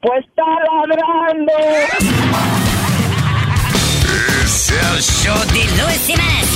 Pues 0.00 0.24
está 0.24 0.44
ladrando. 0.44 1.52
Es 4.44 4.70
el 4.70 5.02
show 5.02 5.38
de 5.52 5.64
Luis 5.82 6.00
Semanas. 6.06 6.48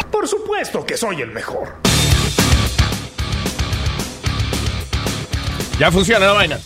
Por 0.10 0.26
supuesto 0.26 0.84
que 0.84 0.96
soy 0.96 1.22
el 1.22 1.30
mejor. 1.30 1.76
Ya 5.78 5.92
funciona 5.92 6.26
la 6.26 6.32
vaina. 6.32 6.58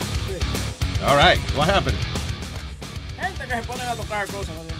All 1.06 1.16
right, 1.16 1.38
what 1.54 1.68
happened? 1.68 1.98
Gente 3.20 3.44
que 3.46 3.54
se 3.54 3.62
ponen 3.62 3.86
a 3.86 3.94
tocar 3.94 4.26
cosas. 4.26 4.73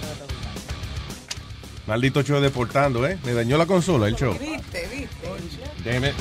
Maldito 1.86 2.22
show 2.22 2.40
deportando, 2.40 3.06
¿eh? 3.06 3.18
Me 3.24 3.32
dañó 3.34 3.58
la 3.58 3.66
consola 3.66 4.08
el 4.08 4.16
show. 4.16 4.32
Viste, 4.38 4.88
viste. 4.88 5.28
Damn 5.90 6.04
it. 6.06 6.12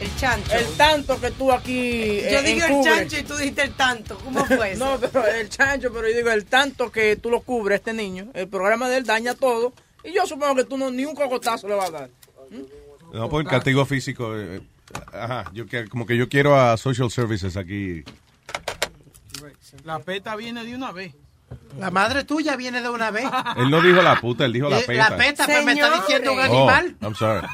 El 0.00 0.16
chancho. 0.16 0.52
El 0.54 0.66
tanto 0.76 1.20
que 1.20 1.30
tú 1.30 1.52
aquí. 1.52 2.20
Yo 2.22 2.38
eh, 2.38 2.42
digo 2.42 2.66
el 2.66 2.84
chancho 2.84 3.18
y 3.18 3.22
tú 3.22 3.36
dijiste 3.36 3.62
el 3.62 3.74
tanto. 3.74 4.18
¿Cómo 4.18 4.44
fue 4.46 4.72
eso? 4.72 4.84
No, 4.84 4.98
pero 4.98 5.26
el 5.26 5.48
chancho, 5.48 5.92
pero 5.92 6.08
yo 6.08 6.16
digo 6.16 6.30
el 6.30 6.46
tanto 6.46 6.90
que 6.90 7.16
tú 7.16 7.30
lo 7.30 7.40
cubres, 7.42 7.80
este 7.80 7.92
niño. 7.92 8.28
El 8.34 8.48
programa 8.48 8.88
de 8.88 8.96
él 8.96 9.04
daña 9.04 9.34
todo. 9.34 9.72
Y 10.02 10.12
yo 10.14 10.26
supongo 10.26 10.54
que 10.56 10.64
tú 10.64 10.76
no, 10.78 10.90
ni 10.90 11.04
un 11.04 11.14
cocotazo 11.14 11.68
le 11.68 11.74
vas 11.74 11.88
a 11.90 11.92
dar. 11.92 12.10
No, 13.12 13.28
por 13.28 13.42
el 13.42 13.48
castigo 13.48 13.84
físico. 13.84 14.36
eh, 14.36 14.60
ajá, 15.12 15.50
yo 15.52 15.66
que- 15.66 15.86
como 15.88 16.06
que 16.06 16.16
yo 16.16 16.28
quiero 16.28 16.58
a 16.58 16.76
Social 16.78 17.10
Services 17.10 17.56
aquí. 17.56 18.02
La 19.84 19.98
peta 20.00 20.34
viene 20.36 20.64
de 20.64 20.74
una 20.74 20.90
vez. 20.92 21.14
La 21.78 21.90
madre 21.90 22.24
tuya 22.24 22.56
viene 22.56 22.82
de 22.82 22.88
una 22.90 23.10
vez. 23.10 23.24
Él 23.56 23.70
no 23.70 23.80
dijo 23.80 24.02
la 24.02 24.20
puta, 24.20 24.44
él 24.44 24.52
dijo 24.52 24.68
la 24.68 24.80
Eh, 24.80 24.84
peta. 24.86 25.10
La 25.10 25.16
peta, 25.16 25.44
pero 25.46 25.64
me 25.64 25.72
está 25.72 25.90
diciendo 25.94 26.32
un 26.32 26.38
Oh, 26.38 26.42
animal. 26.42 26.96
I'm 27.00 27.14
sorry. 27.14 27.46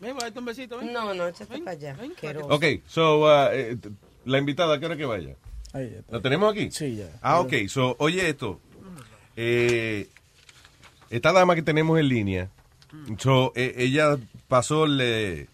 Ven, 0.00 0.12
voy 0.12 0.20
a 0.22 0.24
darte 0.26 0.38
un 0.38 0.44
besito, 0.44 0.78
ven. 0.78 0.92
No, 0.92 1.12
no, 1.14 1.26
échate 1.26 1.52
Ven, 1.52 1.64
para 1.64 1.76
allá. 1.76 1.94
ven. 1.94 2.12
Ok, 2.48 2.64
so, 2.86 3.24
uh, 3.24 3.48
eh, 3.52 3.76
la 4.24 4.38
invitada, 4.38 4.76
¿a 4.76 4.78
qué 4.78 4.86
hora 4.86 4.96
que 4.96 5.04
vaya? 5.04 5.34
Ahí. 5.72 5.96
¿La 6.10 6.20
tenemos 6.20 6.52
aquí? 6.52 6.70
Sí, 6.70 6.96
ya. 6.96 7.06
Ah, 7.22 7.40
ok, 7.40 7.52
so, 7.68 7.96
oye 7.98 8.28
esto. 8.28 8.60
Eh, 9.36 10.08
esta 11.10 11.32
dama 11.32 11.54
que 11.54 11.62
tenemos 11.62 11.98
en 11.98 12.08
línea, 12.08 12.48
so, 13.18 13.52
eh, 13.54 13.74
ella 13.78 14.16
pasó 14.48 14.86
le, 14.86 15.46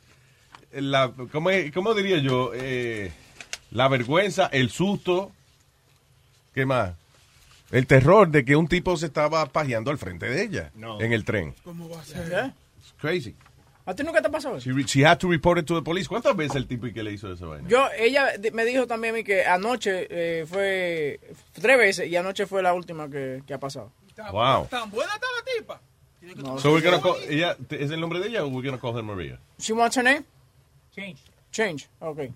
la, 0.73 1.13
¿cómo, 1.33 1.51
es- 1.51 1.71
cómo 1.73 1.95
diría 1.95 2.19
yo? 2.19 2.53
Eh, 2.55 3.13
la 3.71 3.89
vergüenza, 3.89 4.47
el 4.47 4.71
susto, 4.71 5.33
¿qué 6.55 6.65
más? 6.65 6.95
El 7.71 7.87
terror 7.87 8.29
de 8.31 8.45
que 8.45 8.55
un 8.57 8.69
tipo 8.69 8.97
se 8.97 9.07
estaba 9.07 9.47
pajeando 9.47 9.91
al 9.91 9.99
frente 9.99 10.27
de 10.31 10.43
ella 10.45 10.71
en 11.01 11.13
el 11.13 11.25
tren. 11.25 11.55
¿Cómo 11.65 11.89
va 11.89 12.01
a 12.01 12.05
ser? 12.05 12.53
Crazy. 13.01 13.35
¿A 13.87 13.95
ti 13.95 14.03
nunca 14.03 14.22
te 14.22 14.31
pasó 14.31 14.56
eso? 14.56 14.71
She, 14.71 14.83
she 14.84 15.05
had 15.05 15.19
to 15.19 15.28
report 15.28 15.59
it 15.59 15.67
to 15.67 15.75
the 15.75 15.83
police. 15.83 16.09
¿Cuántas 16.09 16.34
veces 16.34 16.56
el 16.56 16.67
tipo 16.67 16.87
y 16.87 16.93
que 16.93 17.03
le 17.03 17.12
hizo 17.12 17.31
esa 17.31 17.45
vaina? 17.45 17.69
Yo, 17.69 17.87
ella 17.99 18.28
me 18.53 18.65
dijo 18.65 18.87
también 18.87 19.15
a 19.15 19.19
mí 19.19 19.25
que 19.25 19.45
anoche 19.45 20.06
eh, 20.09 20.47
fue 20.47 21.21
tres 21.53 21.77
veces 21.78 22.09
y 22.09 22.17
anoche 22.17 22.47
fue 22.47 22.62
la 22.62 22.73
última 22.73 23.11
que, 23.11 23.43
que 23.47 23.53
ha 23.53 23.59
pasado. 23.59 23.93
Wow. 24.33 24.69
¿Tan 24.69 24.91
buena 24.91 25.12
está 25.15 25.27
la 25.37 25.59
tipa? 25.59 25.81
No. 26.43 26.59
So 26.59 26.73
we're 26.73 26.81
gonna 26.81 27.03
call, 27.03 27.17
ella, 27.28 27.56
¿Es 27.69 27.91
el 27.91 28.00
nombre 28.00 28.19
de 28.21 28.28
ella 28.28 28.44
o 28.44 28.49
we're 28.49 28.67
gonna 28.67 28.81
call 28.81 28.97
her 28.97 29.03
Maria? 29.03 29.39
She 29.59 29.75
wants 29.75 29.97
her 29.97 30.03
name? 30.03 30.25
Change. 30.94 31.19
Change. 31.53 31.89
Okay. 32.00 32.33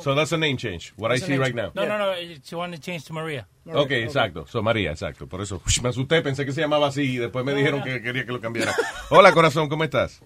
So 0.00 0.14
that's 0.14 0.32
a 0.32 0.36
name 0.36 0.56
change. 0.56 0.92
What 0.96 1.10
I 1.10 1.14
That's 1.14 1.24
a 1.24 1.26
see 1.26 1.38
right 1.38 1.54
now. 1.54 1.72
No, 1.74 1.86
no, 1.86 1.98
no, 1.98 2.14
she 2.44 2.54
wanted 2.54 2.76
to 2.76 2.82
change 2.82 3.04
to 3.06 3.12
Maria. 3.12 3.46
Ok, 3.66 3.90
exacto. 3.92 4.46
So 4.46 4.62
María, 4.62 4.90
exacto. 4.90 5.26
Por 5.26 5.40
eso 5.40 5.60
me 5.82 5.88
asusté, 5.88 6.22
pensé 6.22 6.44
que 6.44 6.52
se 6.52 6.60
llamaba 6.60 6.88
así 6.88 7.02
y 7.02 7.16
después 7.16 7.44
me 7.44 7.54
dijeron 7.54 7.82
que 7.82 8.02
quería 8.02 8.24
que 8.24 8.32
lo 8.32 8.40
cambiara. 8.40 8.74
Hola, 9.10 9.32
corazón, 9.32 9.68
¿cómo 9.68 9.84
estás? 9.84 10.22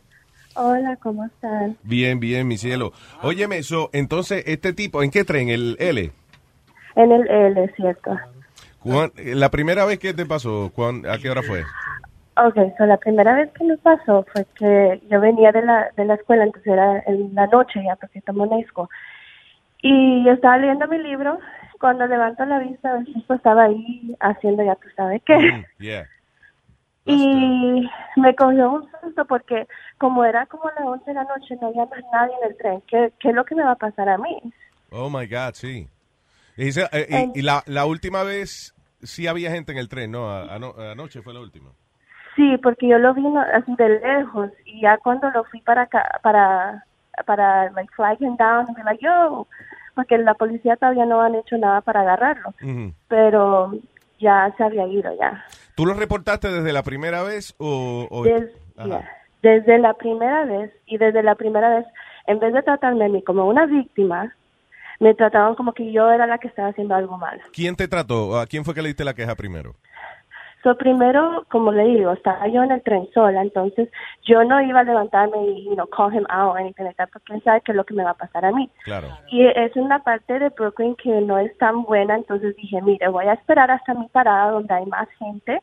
Hola, 0.56 0.96
¿cómo 0.96 1.24
están? 1.26 1.76
Bien, 1.82 2.18
bien, 2.18 2.48
mi 2.48 2.56
cielo. 2.56 2.92
Óyeme, 3.22 3.62
so, 3.62 3.90
entonces, 3.92 4.42
este 4.46 4.72
tipo, 4.72 5.02
¿en 5.02 5.10
qué 5.10 5.24
tren? 5.24 5.48
¿El 5.50 5.76
L? 5.78 6.10
En 6.94 7.12
el 7.12 7.28
L, 7.28 7.72
¿cierto? 7.76 8.16
¿Cuán- 8.80 9.12
La 9.16 9.50
primera 9.50 9.84
vez 9.84 9.98
que 9.98 10.14
te 10.14 10.24
pasó, 10.24 10.70
¿cuán- 10.74 11.04
¿a 11.06 11.18
qué 11.18 11.28
hora 11.28 11.42
fue? 11.42 11.62
Ok, 12.38 12.54
so 12.78 12.86
la 12.86 12.96
primera 12.98 13.34
vez 13.34 13.50
que 13.52 13.64
me 13.64 13.76
pasó 13.78 14.24
fue 14.32 14.46
que 14.58 15.00
yo 15.10 15.20
venía 15.20 15.52
de 15.52 15.62
la, 15.62 15.90
de 15.96 16.04
la 16.04 16.14
escuela, 16.14 16.44
entonces 16.44 16.72
era 16.72 17.00
en 17.06 17.34
la 17.34 17.46
noche 17.46 17.82
ya, 17.84 17.96
porque 17.96 18.18
estamos 18.18 18.50
en 18.50 18.60
Esco. 18.60 18.88
Y 19.82 20.24
yo 20.24 20.32
estaba 20.32 20.58
leyendo 20.58 20.86
mi 20.88 20.98
libro, 20.98 21.38
cuando 21.80 22.06
levanto 22.06 22.44
la 22.46 22.58
vista, 22.60 22.96
el 22.98 23.04
tipo 23.06 23.34
estaba 23.34 23.64
ahí 23.64 24.14
haciendo 24.20 24.62
ya 24.64 24.74
tú 24.76 24.88
sabes 24.96 25.22
qué. 25.26 25.64
Yeah. 25.78 26.06
Y 27.06 27.88
me 28.20 28.34
cogió 28.34 28.70
un 28.72 28.90
susto 29.00 29.24
porque 29.26 29.66
como 29.98 30.24
era 30.24 30.46
como 30.46 30.64
las 30.70 30.84
11 30.86 31.04
de 31.10 31.14
la 31.14 31.24
noche, 31.24 31.56
no 31.60 31.68
había 31.68 31.86
más 31.86 32.00
nadie 32.12 32.34
en 32.42 32.50
el 32.50 32.56
tren. 32.56 32.82
¿Qué, 32.88 33.12
qué 33.20 33.28
es 33.30 33.34
lo 33.34 33.44
que 33.44 33.54
me 33.54 33.64
va 33.64 33.72
a 33.72 33.76
pasar 33.76 34.08
a 34.08 34.18
mí? 34.18 34.38
Oh, 34.90 35.08
my 35.08 35.26
God, 35.26 35.54
sí. 35.54 35.88
Y, 36.56 36.68
eh, 36.68 37.06
y- 37.08 37.14
En- 37.16 37.32
y 37.34 37.42
la, 37.42 37.62
la 37.66 37.86
última 37.86 38.22
vez 38.22 38.74
sí 39.02 39.26
había 39.26 39.50
gente 39.50 39.72
en 39.72 39.78
el 39.78 39.88
tren, 39.88 40.10
¿no? 40.10 40.30
Ano- 40.30 40.74
anoche 40.78 41.22
fue 41.22 41.34
la 41.34 41.40
última. 41.40 41.70
Sí, 42.34 42.56
porque 42.62 42.88
yo 42.88 42.98
lo 42.98 43.14
vi 43.14 43.24
así 43.54 43.74
de 43.76 43.88
lejos 44.00 44.50
y 44.64 44.82
ya 44.82 44.98
cuando 44.98 45.30
lo 45.30 45.44
fui 45.44 45.60
para 45.62 45.82
acá, 45.82 46.20
para, 46.22 46.84
para, 47.24 47.70
like, 47.70 48.24
him 48.24 48.36
down, 48.36 48.66
be 48.74 48.82
like, 48.84 49.02
yo, 49.02 49.46
porque 49.94 50.18
la 50.18 50.34
policía 50.34 50.76
todavía 50.76 51.06
no 51.06 51.20
han 51.22 51.34
hecho 51.34 51.56
nada 51.56 51.80
para 51.80 52.00
agarrarlo, 52.00 52.52
pero 53.08 53.72
ya 54.18 54.52
se 54.56 54.64
había 54.64 54.86
ido 54.86 55.10
ya. 55.18 55.42
¿Tú 55.76 55.86
lo 55.86 55.94
reportaste 55.94 56.48
desde 56.50 56.72
la 56.72 56.82
primera 56.82 57.22
vez 57.22 57.54
o...? 57.58 58.08
o- 58.10 58.24
Des- 58.24 58.50
Ajá. 58.76 58.88
yeah. 58.88 59.10
Desde 59.42 59.78
la 59.78 59.94
primera 59.94 60.44
vez 60.44 60.72
y 60.86 60.98
desde 60.98 61.22
la 61.22 61.36
primera 61.36 61.68
vez, 61.76 61.86
en 62.26 62.40
vez 62.40 62.52
de 62.52 62.62
tratarme 62.62 63.04
a 63.04 63.08
mí 63.08 63.22
como 63.22 63.46
una 63.46 63.66
víctima, 63.66 64.34
me 64.98 65.14
trataban 65.14 65.54
como 65.54 65.72
que 65.72 65.92
yo 65.92 66.10
era 66.10 66.26
la 66.26 66.38
que 66.38 66.48
estaba 66.48 66.68
haciendo 66.68 66.94
algo 66.96 67.16
mal. 67.18 67.40
¿Quién 67.52 67.76
te 67.76 67.86
trató? 67.86 68.40
¿A 68.40 68.46
quién 68.46 68.64
fue 68.64 68.74
que 68.74 68.82
le 68.82 68.88
diste 68.88 69.04
la 69.04 69.14
queja 69.14 69.34
primero? 69.36 69.76
So, 70.62 70.76
primero, 70.76 71.44
como 71.50 71.70
le 71.70 71.84
digo, 71.84 72.10
estaba 72.12 72.48
yo 72.48 72.62
en 72.64 72.72
el 72.72 72.82
tren 72.82 73.08
sola, 73.14 73.40
entonces 73.42 73.88
yo 74.24 74.42
no 74.42 74.60
iba 74.60 74.80
a 74.80 74.84
levantarme 74.84 75.36
y, 75.46 75.64
you 75.64 75.74
know, 75.74 75.86
call 75.86 76.12
him 76.12 76.24
out 76.28 76.54
o 76.54 76.56
anything 76.56 76.82
like 76.84 76.96
that, 76.96 77.08
porque 77.12 77.34
él 77.34 77.42
sabe 77.44 77.60
qué 77.60 77.70
es 77.72 77.76
lo 77.76 77.84
que 77.84 77.94
me 77.94 78.02
va 78.02 78.10
a 78.10 78.14
pasar 78.14 78.44
a 78.44 78.50
mí. 78.50 78.68
Claro. 78.84 79.08
Y 79.28 79.46
es 79.46 79.76
una 79.76 80.00
parte 80.02 80.38
de 80.38 80.48
Brooklyn 80.48 80.96
que 80.96 81.20
no 81.20 81.38
es 81.38 81.56
tan 81.58 81.84
buena, 81.84 82.16
entonces 82.16 82.56
dije, 82.56 82.82
mire, 82.82 83.06
voy 83.08 83.26
a 83.26 83.34
esperar 83.34 83.70
hasta 83.70 83.94
mi 83.94 84.08
parada 84.08 84.50
donde 84.50 84.74
hay 84.74 84.86
más 84.86 85.08
gente 85.18 85.62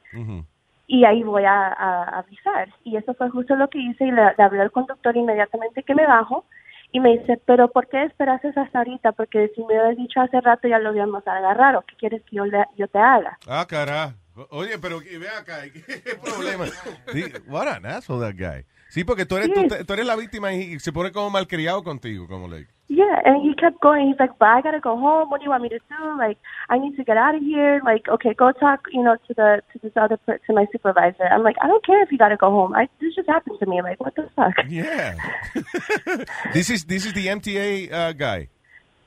y 0.87 1.03
ahí 1.05 1.23
voy 1.23 1.43
a, 1.43 1.67
a 1.67 2.19
avisar. 2.19 2.69
Y 2.83 2.95
eso 2.95 3.13
fue 3.15 3.29
justo 3.29 3.55
lo 3.55 3.67
que 3.69 3.79
hice 3.79 4.05
y 4.05 4.11
le, 4.11 4.21
le 4.37 4.43
hablé 4.43 4.61
al 4.61 4.71
conductor 4.71 5.15
inmediatamente 5.17 5.83
que 5.83 5.95
me 5.95 6.05
bajo 6.07 6.45
Y 6.91 6.99
me 6.99 7.17
dice, 7.17 7.41
pero 7.45 7.67
¿por 7.69 7.87
qué 7.87 8.03
esperaste 8.03 8.53
hasta 8.55 8.77
ahorita? 8.77 9.13
Porque 9.13 9.49
si 9.55 9.61
me 9.61 9.67
hubieras 9.67 9.97
dicho 9.97 10.21
hace 10.21 10.39
rato 10.41 10.67
ya 10.67 10.77
lo 10.79 10.89
habíamos 10.89 11.27
agarrado. 11.27 11.81
¿Qué 11.87 11.95
quieres 11.95 12.21
que 12.23 12.35
yo, 12.35 12.45
le- 12.45 12.67
yo 12.77 12.87
te 12.87 12.99
haga? 12.99 13.37
Ah, 13.49 13.65
carajo. 13.67 14.13
Oye, 14.49 14.77
pero 14.79 14.99
que- 14.99 15.17
ve 15.17 15.29
acá, 15.29 15.61
¿qué 15.71 15.81
problema? 16.23 16.65
Sí, 17.11 17.23
what 17.47 17.67
an 17.67 17.85
asshole 17.85 18.19
that 18.21 18.35
guy. 18.35 18.65
Sí, 18.89 19.03
porque 19.03 19.25
tú 19.25 19.37
eres, 19.37 19.51
tú, 19.53 19.85
tú 19.85 19.93
eres 19.93 20.05
la 20.05 20.15
víctima 20.15 20.53
y 20.53 20.79
se 20.79 20.91
pone 20.91 21.11
como 21.11 21.29
malcriado 21.29 21.83
contigo, 21.83 22.27
como 22.27 22.47
le. 22.47 22.67
Yeah, 22.89 23.21
and 23.25 23.41
he 23.41 23.55
kept 23.55 23.79
going. 23.81 24.07
He's 24.09 24.19
like, 24.19 24.33
but 24.37 24.49
I 24.49 24.61
gotta 24.61 24.79
go 24.79 24.95
home. 24.97 25.29
What 25.31 25.39
do 25.39 25.45
you 25.45 25.49
want 25.49 25.63
me 25.63 25.69
to 25.69 25.79
do? 25.79 26.17
Like, 26.19 26.37
I 26.69 26.77
need 26.77 26.95
to 26.97 27.03
get 27.03 27.17
out 27.17 27.33
of 27.33 27.41
here. 27.41 27.81
Like, 27.83 28.07
okay, 28.07 28.33
go 28.35 28.51
talk, 28.51 28.81
you 28.91 29.01
know, 29.01 29.15
to 29.27 29.33
the 29.33 29.61
to 29.73 29.79
this 29.81 29.93
other 29.95 30.17
per- 30.17 30.37
to 30.45 30.53
my 30.53 30.67
supervisor. 30.71 31.23
I'm 31.23 31.41
like, 31.43 31.55
I 31.63 31.67
don't 31.67 31.83
care 31.83 32.03
if 32.03 32.11
you 32.11 32.19
gotta 32.19 32.37
go 32.37 32.51
home. 32.51 32.75
I 32.75 32.87
this 33.01 33.15
just 33.15 33.27
happened 33.27 33.57
to 33.61 33.65
me. 33.65 33.81
Like, 33.81 33.99
what 33.99 34.13
the 34.15 34.29
fuck? 34.35 34.53
Yeah. 34.69 35.15
this 36.53 36.69
is 36.69 36.85
this 36.85 37.05
is 37.05 37.13
the 37.13 37.27
MTA 37.27 37.91
uh, 37.91 38.13
guy. 38.13 38.49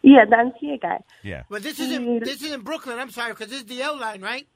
Yeah, 0.03 0.25
the 0.25 0.37
MTA 0.37 0.81
guy. 0.81 0.99
Yeah. 1.23 1.43
But 1.49 1.63
this 1.63 1.79
is 1.79 1.93
in, 1.93 2.21
this 2.21 2.43
is 2.43 2.53
in 2.53 2.63
Brooklyn. 2.63 2.99
I'm 2.99 3.11
sorry, 3.11 3.33
because 3.33 3.49
this 3.51 3.61
is 3.61 3.67
the 3.67 3.83
L 3.83 3.97
line, 3.99 4.21
right? 4.21 4.47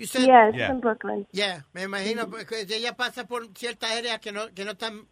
You 0.00 0.06
said 0.06 0.26
Yeah, 0.26 0.48
it's 0.48 0.70
in 0.70 0.80
Brooklyn. 0.80 1.26
Yeah, 1.30 1.62
me 1.74 1.82
imagino 1.82 2.26
porque 2.30 2.62
ella 2.62 2.96
pasa 2.96 3.26
por 3.26 3.46
ciertas 3.54 3.90
áreas 3.92 4.18
que 4.18 4.32
no 4.32 4.48
que 4.54 4.64
no 4.64 4.70
están 4.72 5.02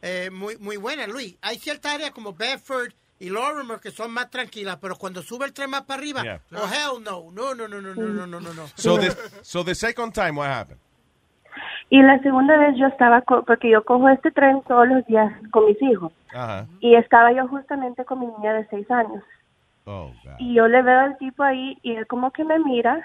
eh, 0.00 0.30
muy 0.32 0.56
muy 0.58 0.76
buenas, 0.76 1.08
Luis. 1.08 1.36
Hay 1.42 1.56
ciertas 1.58 1.94
áreas 1.96 2.12
como 2.12 2.32
Bedford 2.34 2.92
y 3.18 3.30
Lorimer 3.30 3.80
que 3.80 3.90
son 3.90 4.12
más 4.12 4.30
tranquilas, 4.30 4.76
pero 4.80 4.94
cuando 4.96 5.22
sube 5.22 5.44
el 5.46 5.52
tren 5.52 5.70
más 5.70 5.82
para 5.82 5.98
arriba, 6.00 6.22
Yeah. 6.22 6.40
oh 6.54 6.68
hell 6.68 7.02
no, 7.02 7.32
no, 7.32 7.52
no, 7.56 7.66
no, 7.66 7.80
no, 7.80 7.94
no, 7.94 8.26
no, 8.28 8.40
no, 8.40 8.54
no. 8.54 8.66
So 8.76 8.96
the 8.96 9.10
so 9.42 9.64
the 9.64 9.74
second 9.74 10.12
time 10.14 10.36
what 10.38 10.48
happened? 10.50 10.78
Y 11.90 12.00
la 12.02 12.20
segunda 12.20 12.56
vez 12.58 12.76
yo 12.78 12.86
estaba, 12.86 13.22
co- 13.22 13.42
porque 13.44 13.68
yo 13.70 13.82
cojo 13.82 14.08
este 14.10 14.30
tren 14.30 14.62
todos 14.68 14.86
los 14.86 15.04
días 15.06 15.32
con 15.50 15.64
mis 15.64 15.82
hijos. 15.82 16.12
Ajá. 16.32 16.66
Y 16.78 16.94
estaba 16.94 17.32
yo 17.32 17.48
justamente 17.48 18.04
con 18.04 18.20
mi 18.20 18.26
niña 18.26 18.52
de 18.52 18.68
seis 18.68 18.88
años. 18.90 19.24
Oh, 19.84 20.12
God. 20.22 20.34
Y 20.38 20.54
yo 20.54 20.68
le 20.68 20.82
veo 20.82 21.00
al 21.00 21.18
tipo 21.18 21.42
ahí 21.42 21.76
y 21.82 21.96
él 21.96 22.06
como 22.06 22.30
que 22.30 22.44
me 22.44 22.58
mira 22.60 23.04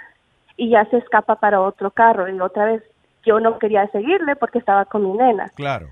y 0.57 0.69
ya 0.69 0.85
se 0.85 0.97
escapa 0.97 1.35
para 1.39 1.61
otro 1.61 1.91
carro. 1.91 2.27
Y 2.29 2.39
otra 2.39 2.65
vez 2.65 2.83
yo 3.25 3.39
no 3.39 3.57
quería 3.59 3.87
seguirle 3.87 4.35
porque 4.35 4.59
estaba 4.59 4.85
con 4.85 5.03
mi 5.03 5.17
nena. 5.17 5.49
Claro. 5.55 5.89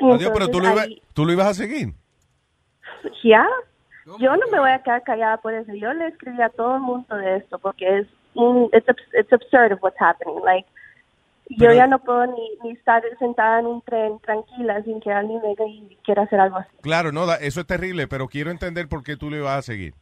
Adiós, 0.00 0.30
pero 0.34 0.48
tú 0.48 0.60
lo, 0.60 0.66
entonces 0.68 0.72
iba- 0.72 0.82
ahí- 0.82 1.02
tú 1.14 1.24
lo 1.24 1.32
ibas 1.32 1.46
a 1.48 1.54
seguir. 1.54 1.94
ya, 3.22 3.46
yo 4.18 4.36
no 4.36 4.46
me 4.52 4.60
voy 4.60 4.70
a 4.70 4.82
quedar 4.82 5.02
callada 5.02 5.36
por 5.38 5.54
eso. 5.54 5.72
Yo 5.74 5.92
le 5.92 6.08
escribí 6.08 6.40
a 6.42 6.48
todo 6.50 6.76
el 6.76 6.82
mundo 6.82 7.16
de 7.16 7.36
esto 7.38 7.58
porque 7.58 7.98
es 8.00 8.06
un, 8.34 8.68
it's, 8.72 8.86
it's 9.18 9.32
absurd 9.32 9.72
of 9.72 9.82
what's 9.82 10.00
happening. 10.00 10.38
Like, 10.44 10.68
yo 11.48 11.56
Pero- 11.68 11.74
ya 11.74 11.86
no 11.86 11.98
puedo 11.98 12.26
ni, 12.26 12.50
ni 12.62 12.70
estar 12.72 13.02
sentada 13.18 13.60
en 13.60 13.66
un 13.66 13.80
tren 13.82 14.18
tranquila 14.20 14.82
sin 14.82 15.00
que 15.00 15.10
alguien 15.12 15.40
y 15.66 15.96
quiera 16.04 16.22
hacer 16.22 16.40
algo 16.40 16.58
así. 16.58 16.70
Claro, 16.82 17.12
no, 17.12 17.32
eso 17.34 17.60
es 17.60 17.66
terrible, 17.66 18.06
pero 18.08 18.28
quiero 18.28 18.50
entender 18.50 18.88
por 18.88 19.02
qué 19.02 19.16
tú 19.16 19.30
lo 19.30 19.36
ibas 19.36 19.58
a 19.58 19.62
seguir. 19.62 19.94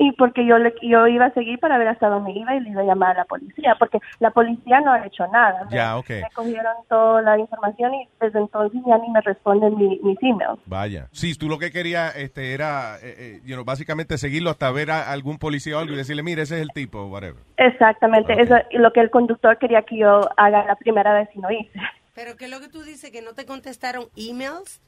Y 0.00 0.12
porque 0.12 0.46
yo 0.46 0.58
le, 0.58 0.72
yo 0.80 1.06
iba 1.08 1.26
a 1.26 1.32
seguir 1.34 1.58
para 1.58 1.76
ver 1.76 1.88
hasta 1.88 2.08
dónde 2.08 2.30
iba 2.30 2.54
y 2.54 2.60
le 2.60 2.70
iba 2.70 2.82
a 2.82 2.84
llamar 2.84 3.16
a 3.16 3.20
la 3.20 3.24
policía, 3.24 3.74
porque 3.78 3.98
la 4.20 4.30
policía 4.30 4.80
no 4.80 4.92
ha 4.92 5.04
hecho 5.04 5.26
nada. 5.26 5.66
Ya, 5.70 5.98
ok. 5.98 6.08
Me 6.10 6.30
cogieron 6.34 6.72
toda 6.88 7.20
la 7.22 7.38
información 7.38 7.92
y 7.94 8.08
desde 8.20 8.38
entonces 8.38 8.80
ya 8.86 8.96
ni 8.98 9.10
me 9.10 9.20
responden 9.20 9.76
mi- 9.76 9.98
mis 10.02 10.16
emails. 10.22 10.60
Vaya. 10.66 11.08
Sí, 11.12 11.34
tú 11.36 11.48
lo 11.48 11.58
que 11.58 11.72
querías 11.72 12.14
este, 12.16 12.54
era, 12.54 12.96
eh, 13.02 13.14
eh, 13.18 13.40
you 13.44 13.54
know, 13.54 13.64
básicamente 13.64 14.16
seguirlo 14.18 14.50
hasta 14.50 14.70
ver 14.70 14.90
a 14.92 15.10
algún 15.10 15.38
policía 15.38 15.76
o 15.76 15.80
algo 15.80 15.94
y 15.94 15.96
decirle, 15.96 16.22
mire, 16.22 16.42
ese 16.42 16.56
es 16.56 16.62
el 16.62 16.70
tipo, 16.70 17.04
whatever. 17.06 17.42
Exactamente, 17.56 18.40
eso 18.40 18.56
es 18.56 18.64
lo 18.80 18.92
que 18.92 19.00
el 19.00 19.10
conductor 19.10 19.58
quería 19.58 19.82
que 19.82 19.98
yo 19.98 20.20
haga 20.36 20.64
la 20.64 20.76
primera 20.76 21.12
vez 21.12 21.28
y 21.34 21.40
no 21.40 21.50
hice. 21.50 21.78
Pero 22.14 22.36
¿qué 22.36 22.46
es 22.46 22.50
lo 22.50 22.60
que 22.60 22.68
tú 22.68 22.82
dices? 22.82 23.10
¿Que 23.10 23.22
no 23.22 23.32
te 23.34 23.46
contestaron 23.46 24.06
emails? 24.16 24.80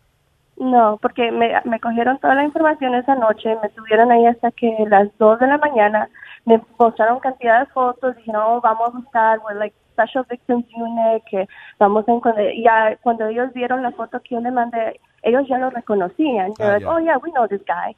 No, 0.61 0.99
porque 1.01 1.33
me, 1.33 1.53
me 1.65 1.81
cogieron 1.81 2.19
toda 2.19 2.35
la 2.35 2.45
información 2.45 2.95
esa 2.95 3.15
noche, 3.15 3.57
me 3.63 3.71
tuvieron 3.71 4.13
ahí 4.13 4.27
hasta 4.27 4.51
que 4.51 4.71
las 4.89 5.09
2 5.19 5.41
de 5.41 5.47
la 5.47 5.57
mañana, 5.59 6.09
me 6.45 6.61
mostraron 6.79 7.19
cantidad 7.19 7.61
de 7.61 7.67
fotos, 7.73 8.15
dijeron, 8.17 8.43
oh, 8.47 8.61
vamos 8.61 8.91
a 8.95 8.99
buscar, 8.99 9.39
we're 9.41 9.59
like 9.59 9.75
Special 9.93 10.25
Victims 10.31 10.67
Unit, 10.77 11.23
que 11.31 11.49
vamos 11.79 12.07
a 12.07 12.13
encontrar, 12.13 12.47
ya 12.63 12.95
cuando 13.03 13.27
ellos 13.27 13.53
vieron 13.55 13.83
la 13.83 13.91
foto 13.93 14.21
que 14.21 14.35
yo 14.35 14.41
le 14.41 14.51
mandé, 14.51 15.01
ellos 15.23 15.43
ya 15.49 15.57
lo 15.59 15.71
reconocían, 15.71 16.53
Ah, 16.61 16.73
like, 16.73 16.87
oh 16.87 16.99
yeah, 17.01 17.17
we 17.19 17.31
know 17.33 17.49
this 17.49 17.63
guy, 17.67 17.97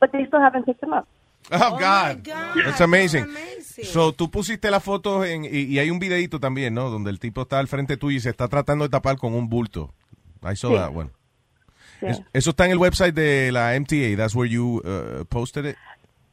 but 0.00 0.10
they 0.12 0.24
still 0.26 0.40
haven't 0.40 0.64
picked 0.66 0.82
him 0.84 0.92
up. 0.92 1.06
Oh, 1.52 1.76
God. 1.78 2.24
That's 2.64 2.80
amazing. 2.80 3.24
amazing. 3.24 3.84
So, 3.84 4.12
tú 4.12 4.30
pusiste 4.30 4.70
las 4.70 4.82
fotos 4.82 5.26
en, 5.26 5.44
y, 5.44 5.64
y 5.64 5.78
hay 5.80 5.90
un 5.90 5.98
videito 5.98 6.38
también, 6.40 6.72
¿no? 6.74 6.90
Donde 6.90 7.10
el 7.10 7.18
tipo 7.18 7.42
está 7.42 7.58
al 7.58 7.66
frente 7.68 7.96
tuyo 7.96 8.16
y 8.16 8.20
se 8.20 8.30
está 8.30 8.48
tratando 8.48 8.84
de 8.84 8.88
tapar 8.90 9.16
con 9.18 9.34
un 9.34 9.48
bulto. 9.48 9.90
I 10.42 10.56
saw 10.56 10.70
Sí. 10.70 10.76
that 10.76 10.94
one. 10.94 11.10
Sí. 12.00 12.06
Es- 12.06 12.22
eso 12.32 12.50
está 12.50 12.66
en 12.66 12.72
el 12.72 12.78
website 12.78 13.14
de 13.14 13.50
la 13.52 13.74
MTA. 13.78 14.16
That's 14.16 14.34
where 14.34 14.50
you 14.50 14.80
uh, 14.84 15.24
posted 15.24 15.66
it. 15.66 15.76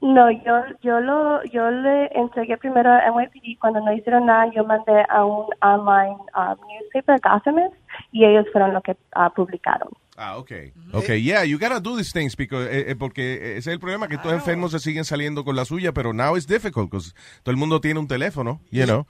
No, 0.01 0.31
yo, 0.31 0.63
yo 0.81 0.99
lo, 0.99 1.43
yo 1.43 1.69
le 1.69 2.07
entregué 2.15 2.57
primero 2.57 2.89
a 2.91 3.01
NYPD 3.11 3.59
cuando 3.59 3.81
no 3.81 3.93
hicieron 3.93 4.25
nada, 4.25 4.51
yo 4.51 4.63
mandé 4.65 5.05
a 5.09 5.23
un 5.23 5.45
online 5.61 6.17
um, 6.35 6.55
newspaper, 6.67 7.19
Gothamist, 7.21 7.75
y 8.11 8.25
ellos 8.25 8.47
fueron 8.51 8.73
los 8.73 8.81
que 8.81 8.97
ah, 9.13 9.29
publicaron. 9.29 9.89
Ah, 10.17 10.37
okay. 10.37 10.73
Okay, 10.93 11.17
yeah, 11.21 11.43
you 11.43 11.57
gotta 11.57 11.79
do 11.79 11.95
these 11.95 12.11
things 12.11 12.35
because, 12.35 12.67
eh, 12.69 12.91
eh, 12.91 12.95
porque 12.95 13.55
ese 13.57 13.59
es 13.59 13.67
el 13.67 13.79
problema 13.79 14.07
que 14.09 14.15
estos 14.15 14.33
enfermos 14.33 14.71
se 14.71 14.79
siguen 14.79 15.05
saliendo 15.05 15.43
con 15.45 15.55
la 15.55 15.63
suya, 15.63 15.93
pero 15.93 16.11
now 16.13 16.35
it's 16.35 16.45
difficult 16.45 16.91
because 16.91 17.13
todo 17.43 17.51
el 17.51 17.57
mundo 17.57 17.79
tiene 17.79 17.99
un 17.99 18.07
teléfono, 18.07 18.59
you 18.71 18.83
know. 18.85 19.07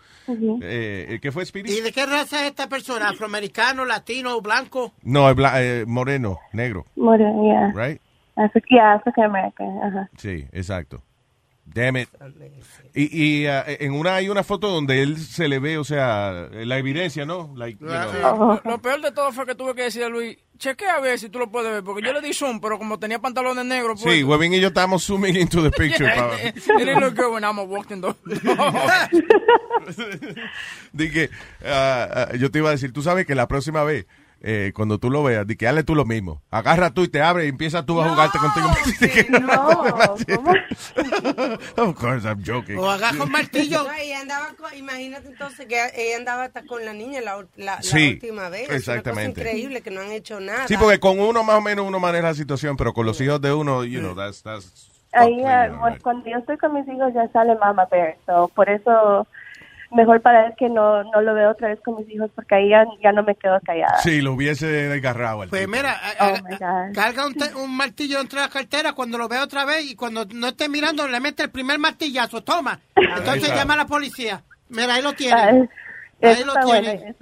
Eh, 0.62 1.18
¿Qué 1.22 1.32
fue 1.32 1.44
Speedy? 1.46 1.72
¿Y 1.78 1.82
de 1.82 1.92
qué 1.92 2.06
raza 2.06 2.42
es 2.42 2.52
esta 2.52 2.70
persona? 2.70 3.10
¿Afroamericano, 3.10 3.84
latino, 3.86 4.40
blanco? 4.42 4.94
No, 5.02 5.28
es 5.30 5.36
bla- 5.36 5.62
eh, 5.62 5.86
moreno, 5.88 6.40
negro, 6.54 6.86
More, 6.96 7.24
yeah. 7.44 7.72
right? 7.74 8.00
Afri- 8.36 8.64
yeah, 8.70 8.94
African 8.94 9.26
American, 9.26 9.80
ajá. 9.84 10.10
Sí, 10.18 10.46
exacto. 10.52 11.02
Damn 11.74 11.98
it. 11.98 12.10
Y, 12.94 13.24
y 13.24 13.46
ah, 13.48 13.64
en 13.68 13.94
una 13.94 14.16
hay 14.16 14.28
una 14.28 14.44
foto 14.44 14.70
donde 14.70 15.02
él 15.02 15.18
se 15.18 15.48
le 15.48 15.60
ve, 15.60 15.78
o 15.78 15.84
sea, 15.84 16.50
la 16.52 16.78
evidencia, 16.78 17.26
¿no? 17.26 17.54
Like, 17.56 17.80
you 17.80 17.88
know. 17.88 18.14
Lo, 18.22 18.62
lo 18.64 18.82
peor 18.82 19.02
de 19.02 19.12
todo 19.12 19.32
fue 19.32 19.46
que 19.46 19.56
tuve 19.56 19.74
que 19.74 19.84
decirle 19.84 20.08
a 20.08 20.10
Luis, 20.10 20.38
chequea 20.58 20.96
a 20.96 21.00
ver 21.00 21.18
si 21.18 21.30
tú 21.30 21.40
lo 21.40 21.50
puedes 21.50 21.72
ver, 21.72 21.84
porque 21.84 22.06
yo 22.06 22.12
le 22.12 22.22
di 22.22 22.34
zoom, 22.34 22.60
pero 22.60 22.78
como 22.78 23.00
tenía 23.00 23.20
pantalones 23.20 23.64
negros, 23.66 24.02
pues... 24.02 24.16
Sí, 24.16 24.24
Webin 24.24 24.54
y 24.54 24.60
yo 24.60 24.68
estamos 24.68 25.04
zooming 25.06 25.38
into 25.38 25.64
the 25.64 25.72
picture. 25.72 26.12
pa- 26.14 26.36
it 26.44 26.56
didn't 26.78 27.00
look 27.00 27.16
good 27.16 27.32
when 27.34 27.44
I'm 27.44 27.58
walking 27.70 28.02
the... 28.02 28.14
Dije, 30.92 31.30
ah, 31.66 32.28
ah, 32.32 32.36
yo 32.36 32.52
te 32.52 32.60
iba 32.60 32.70
a 32.70 32.74
decir, 32.74 32.92
tú 32.92 33.02
sabes 33.02 33.26
que 33.26 33.36
la 33.36 33.48
próxima 33.48 33.84
vez, 33.84 34.06
eh, 34.44 34.72
cuando 34.76 34.98
tú 34.98 35.10
lo 35.12 35.24
veas, 35.24 35.46
di 35.46 35.56
que 35.56 35.68
hazle 35.68 35.84
tú 35.84 35.94
lo 35.96 36.04
mismo. 36.06 36.42
Agarra 36.50 36.90
tú 36.92 37.04
y 37.04 37.08
te 37.08 37.22
abre 37.22 37.46
y 37.46 37.50
empieza 37.50 37.86
tú 37.86 38.02
a 38.02 38.10
jugarte 38.10 38.40
contigo. 38.40 38.68
Dije, 39.00 39.28
of 41.78 41.96
course, 41.96 42.26
I'm 42.28 42.44
joking. 42.44 42.78
O 42.78 42.90
agarra 42.90 43.24
un 43.24 43.32
martillo. 43.32 43.84
No, 43.84 43.92
ella 43.94 44.22
andaba 44.22 44.48
con- 44.58 44.74
imagínate 44.76 45.28
entonces 45.30 45.66
que 45.68 45.76
ella 45.96 46.18
andaba 46.18 46.44
hasta 46.46 46.64
con 46.66 46.84
la 46.86 46.94
niña 46.94 47.22
la, 47.22 47.38
la- 47.56 47.76
la 47.78 47.82
Sí, 47.82 48.14
última 48.14 48.50
vez. 48.50 48.70
Es 48.70 48.76
exactamente. 48.78 49.42
cosa 49.42 49.50
increíble 49.50 49.82
que 49.82 49.92
no 49.92 50.02
han 50.02 50.12
hecho 50.12 50.40
nada. 50.40 50.68
Sí, 50.68 50.76
porque 50.78 51.00
con 51.00 51.20
uno 51.20 51.44
más 51.44 51.58
o 51.58 51.62
menos 51.62 51.86
uno 51.88 52.00
maneja 52.00 52.28
la 52.30 52.34
situación, 52.34 52.78
pero 52.78 52.94
con 52.94 53.06
los 53.06 53.20
hijos 53.22 53.42
de 53.42 53.54
uno, 53.54 53.84
you 53.84 54.00
know, 54.00 54.16
that's, 54.16 54.42
that's 54.44 54.88
Ahí, 55.14 55.44
ah, 55.44 55.68
right? 55.68 56.02
cuando 56.02 56.30
yo 56.30 56.38
estoy 56.38 56.58
con 56.58 56.74
mis 56.74 56.88
hijos 56.88 57.14
ya 57.14 57.28
sale 57.34 57.56
Mama 57.56 57.86
Bear, 57.92 58.16
so 58.26 58.48
por 58.56 58.70
eso 58.70 59.28
mejor 59.92 60.22
para 60.22 60.48
él 60.48 60.54
que 60.58 60.70
no, 60.70 61.04
no 61.04 61.22
lo 61.22 61.34
veo 61.34 61.52
otra 61.52 61.68
vez 61.70 61.80
con 61.84 61.96
mis 61.98 62.10
hijos 62.10 62.30
porque 62.36 62.56
ahí 62.56 62.70
ya, 62.70 62.86
ya 63.04 63.12
no 63.12 63.24
me 63.24 63.36
quedo 63.36 63.60
callada. 63.66 63.98
Sí, 64.00 64.22
lo 64.22 64.34
hubiese 64.34 64.68
desgarrado. 64.68 65.46
Pues 65.50 65.62
tipo. 65.62 65.72
mira, 65.72 65.96
Oh, 66.20 66.34
carga 66.94 67.26
un, 67.28 67.34
te- 67.34 67.56
un 67.56 67.76
martillo 67.76 68.20
entre 68.22 68.40
la 68.40 68.50
cartera 68.50 68.94
cuando 68.94 69.18
lo 69.18 69.28
vea 69.28 69.44
otra 69.44 69.66
vez 69.66 69.86
y 69.92 69.96
cuando 69.96 70.26
no 70.34 70.48
esté 70.48 70.70
mirando 70.70 71.08
le 71.08 71.20
mete 71.20 71.44
el 71.44 71.50
primer 71.52 71.80
martillazo, 71.80 72.44
toma. 72.44 72.80
Entonces 72.96 73.50
llama 73.56 73.74
a 73.74 73.78
la 73.78 73.86
policía. 73.86 74.44
Mira, 74.70 74.94
ahí 74.96 75.02
lo 75.02 75.14
tiene. 75.14 75.70
Ahí 76.22 76.42
eso 76.42 76.46
lo 76.46 76.54
tiene. 76.54 77.16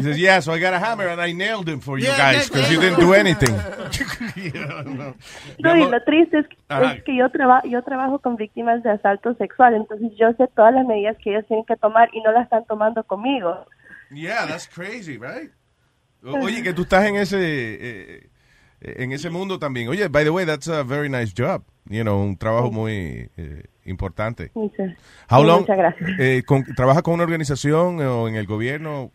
says, 0.00 0.18
yeah, 0.18 0.40
so 0.40 0.52
I 0.52 0.58
got 0.58 0.74
a 0.74 0.78
hammer 0.78 1.08
and 1.08 1.20
I 1.20 1.32
nailed 1.32 1.68
him 1.68 1.80
for 1.80 1.98
you 1.98 2.06
Yeah, 2.06 2.16
guys 2.16 2.48
yeah, 2.48 2.48
because 2.48 2.70
you 2.70 2.80
didn't 2.80 3.00
do 3.00 3.14
anything. 3.14 3.54
Yeah, 4.36 4.82
no. 4.84 5.14
No, 5.58 5.76
y 5.76 5.90
lo 5.90 6.00
triste 6.02 6.38
es, 6.38 6.46
es 6.68 7.02
que 7.04 7.16
yo, 7.16 7.28
traba, 7.30 7.62
yo 7.64 7.82
trabajo 7.82 8.18
con 8.18 8.36
víctimas 8.36 8.82
de 8.82 8.90
asalto 8.90 9.34
sexual, 9.34 9.74
entonces 9.74 10.12
yo 10.18 10.32
sé 10.34 10.48
todas 10.54 10.74
las 10.74 10.86
medidas 10.86 11.16
que 11.22 11.30
ellos 11.30 11.46
tienen 11.46 11.64
que 11.64 11.76
tomar 11.76 12.08
y 12.12 12.20
no 12.22 12.32
las 12.32 12.44
están 12.44 12.64
tomando 12.66 13.04
conmigo. 13.04 13.66
Yeah, 14.10 14.46
that's 14.46 14.66
crazy, 14.68 15.18
right? 15.18 15.50
Oye, 16.22 16.62
que 16.62 16.72
tú 16.72 16.82
estás 16.82 17.06
en 17.06 17.16
ese 17.16 17.38
eh, 17.38 18.30
eh, 18.80 18.94
en 18.98 19.12
ese 19.12 19.30
mundo 19.30 19.58
también. 19.58 19.88
Oye, 19.88 20.08
by 20.08 20.24
the 20.24 20.30
way, 20.30 20.44
that's 20.44 20.68
a 20.68 20.82
very 20.82 21.08
nice 21.08 21.32
job. 21.36 21.62
You 21.88 22.02
know, 22.02 22.20
un 22.20 22.36
trabajo 22.36 22.70
muy 22.70 23.30
eh, 23.36 23.64
importante. 23.86 24.50
Dice. 24.54 24.96
How 25.30 25.42
long? 25.42 25.60
Muchas 25.60 25.76
gracias. 25.78 26.10
eh, 26.18 26.42
con- 26.46 26.64
¿Trabaja 26.74 27.02
con 27.02 27.14
una 27.14 27.24
organización 27.24 28.00
o 28.00 28.28
en 28.28 28.36
el 28.36 28.46
gobierno? 28.46 29.10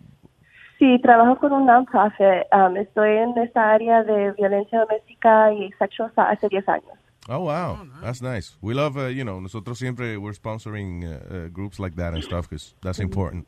Sí, 0.80 1.00
trabajo 1.04 1.38
con 1.38 1.54
un 1.54 1.66
non-profit. 1.68 2.48
Um, 2.52 2.76
estoy 2.78 3.12
en 3.18 3.38
esta 3.38 3.72
área 3.72 4.04
de 4.04 4.32
violencia 4.34 4.80
doméstica 4.80 5.54
y 5.54 5.72
sexual 5.78 6.12
hace 6.18 6.48
10 6.50 6.68
años. 6.70 6.92
Oh, 7.30 7.38
wow. 7.42 7.78
That's 8.02 8.22
nice. 8.24 8.58
We 8.62 8.74
love, 8.74 8.98
uh, 8.98 9.10
you 9.10 9.24
know, 9.24 9.40
nosotros 9.40 9.78
siempre 9.78 10.18
we're 10.18 10.34
sponsoring 10.34 11.04
uh, 11.06 11.20
uh, 11.46 11.50
groups 11.50 11.80
like 11.80 11.96
that 11.98 12.16
and 12.16 12.24
stuff 12.24 12.50
because 12.50 12.74
that's 12.82 13.00
important. 13.00 13.48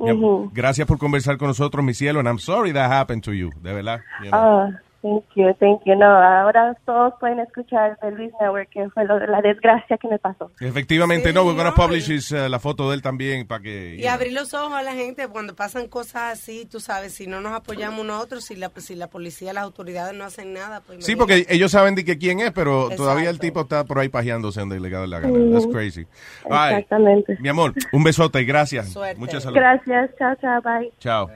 Yeah, 0.00 0.14
Ujú. 0.14 0.50
Gracias 0.54 0.86
por 0.88 0.96
conversar 0.98 1.36
con 1.36 1.48
nosotros, 1.48 1.84
mi 1.84 1.92
cielo, 1.92 2.20
and 2.20 2.26
I'm 2.28 2.38
sorry 2.38 2.72
that 2.72 2.90
happened 2.90 3.22
to 3.24 3.32
you, 3.34 3.50
de 3.62 3.72
verdad. 3.74 4.00
you 4.24 4.30
know. 4.30 4.72
Thank 5.02 5.24
you, 5.34 5.52
thank 5.58 5.80
you. 5.84 5.96
No, 5.96 6.06
ahora 6.06 6.76
todos 6.86 7.14
pueden 7.18 7.40
escuchar 7.40 7.98
de 8.00 8.12
Luis 8.12 8.30
Network, 8.40 8.68
que 8.70 8.88
fue 8.90 9.04
lo 9.04 9.18
de 9.18 9.26
la 9.26 9.42
desgracia 9.42 9.98
que 9.98 10.06
me 10.06 10.18
pasó. 10.20 10.52
Efectivamente, 10.60 11.32
no, 11.32 11.42
we're 11.44 11.56
gonna 11.56 11.74
publish 11.74 12.08
his, 12.08 12.30
uh, 12.30 12.48
la 12.48 12.60
foto 12.60 12.88
de 12.88 12.94
él 12.94 13.02
también 13.02 13.44
para 13.44 13.60
que... 13.62 13.96
Y 13.96 14.06
abrir 14.06 14.32
los 14.32 14.54
ojos 14.54 14.72
a 14.72 14.82
la 14.82 14.92
gente 14.92 15.26
cuando 15.26 15.56
pasan 15.56 15.88
cosas 15.88 16.38
así, 16.38 16.66
tú 16.66 16.78
sabes, 16.78 17.14
si 17.14 17.26
no 17.26 17.40
nos 17.40 17.52
apoyamos 17.52 18.06
nosotros, 18.06 18.44
si 18.44 18.54
la, 18.54 18.70
si 18.76 18.94
la 18.94 19.08
policía, 19.08 19.52
las 19.52 19.64
autoridades 19.64 20.14
no 20.14 20.22
hacen 20.22 20.52
nada, 20.52 20.80
pues 20.80 21.04
Sí, 21.04 21.16
porque 21.16 21.46
ellos 21.48 21.72
saben 21.72 21.96
de 21.96 22.04
que 22.04 22.16
quién 22.16 22.38
es, 22.38 22.52
pero 22.52 22.88
todavía 22.90 23.30
el 23.30 23.36
Exacto. 23.36 23.46
tipo 23.46 23.60
está 23.62 23.84
por 23.84 23.98
ahí 23.98 24.08
pajeándose 24.08 24.60
donde 24.60 24.78
le 24.78 24.88
da 24.88 25.04
la 25.04 25.18
gana. 25.18 25.36
Mm, 25.36 25.52
That's 25.52 25.66
crazy. 25.66 26.06
Right. 26.44 26.78
Exactamente. 26.78 27.36
Mi 27.40 27.48
amor, 27.48 27.74
un 27.92 28.04
besote 28.04 28.40
y 28.40 28.44
gracias. 28.44 28.92
Suerte. 28.92 29.18
Mucha 29.18 29.40
salud. 29.40 29.56
Gracias, 29.56 30.10
chao, 30.16 30.36
chao, 30.40 30.62
bye. 30.62 30.92
Chao. 31.00 31.28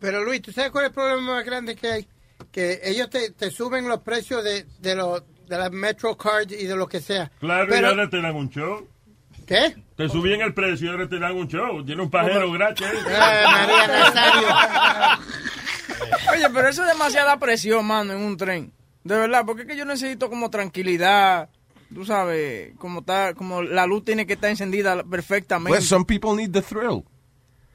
Pero 0.00 0.24
Luis, 0.24 0.42
¿tú 0.42 0.50
sabes 0.50 0.72
cuál 0.72 0.86
es 0.86 0.88
el 0.88 0.94
problema 0.94 1.34
más 1.34 1.44
grande 1.44 1.76
que 1.76 1.86
hay? 1.86 2.06
Que 2.52 2.80
ellos 2.84 3.08
te, 3.10 3.30
te 3.30 3.50
suben 3.50 3.88
los 3.88 4.00
precios 4.02 4.44
de, 4.44 4.66
de, 4.78 4.94
los 4.94 5.22
de 5.48 5.58
la 5.58 5.70
Metro 5.70 6.16
Card 6.16 6.50
y 6.52 6.66
de 6.66 6.76
lo 6.76 6.86
que 6.86 7.00
sea. 7.00 7.30
Claro, 7.40 7.66
Pero- 7.68 7.86
y 7.88 7.90
ahora 7.90 8.08
te 8.10 8.20
dan 8.20 8.36
un 8.36 8.48
show. 8.50 8.86
¿Qué? 9.46 9.74
Te 9.96 10.08
subían 10.08 10.40
el 10.42 10.54
precio 10.54 10.86
y 10.86 10.90
ahora 10.90 11.08
te 11.08 11.18
dan 11.18 11.34
un 11.36 11.48
show. 11.48 11.84
Tiene 11.84 12.02
un 12.02 12.10
pajero 12.10 12.52
gratis. 12.52 12.86
ahí. 12.86 12.96
Eh, 12.96 13.44
María 13.44 13.86
Nazario. 13.88 14.48
Oye, 16.32 16.46
pero 16.52 16.68
eso 16.68 16.82
es 16.82 16.88
demasiada 16.88 17.38
presión, 17.38 17.84
mano, 17.86 18.12
en 18.12 18.20
un 18.20 18.36
tren. 18.36 18.72
De 19.04 19.16
verdad, 19.16 19.42
porque 19.44 19.62
es 19.62 19.68
que 19.68 19.76
yo 19.76 19.84
necesito 19.84 20.28
como 20.30 20.50
tranquilidad. 20.50 21.48
Tú 21.92 22.04
sabes, 22.04 22.72
como 22.78 23.00
está, 23.00 23.34
como 23.34 23.62
la 23.62 23.86
luz 23.86 24.04
tiene 24.04 24.26
que 24.26 24.34
estar 24.34 24.48
encendida 24.50 25.02
perfectamente. 25.04 25.72
Well, 25.72 25.82
some 25.82 26.04
people 26.06 26.34
need 26.36 26.52
the 26.52 26.62
thrill. 26.62 27.04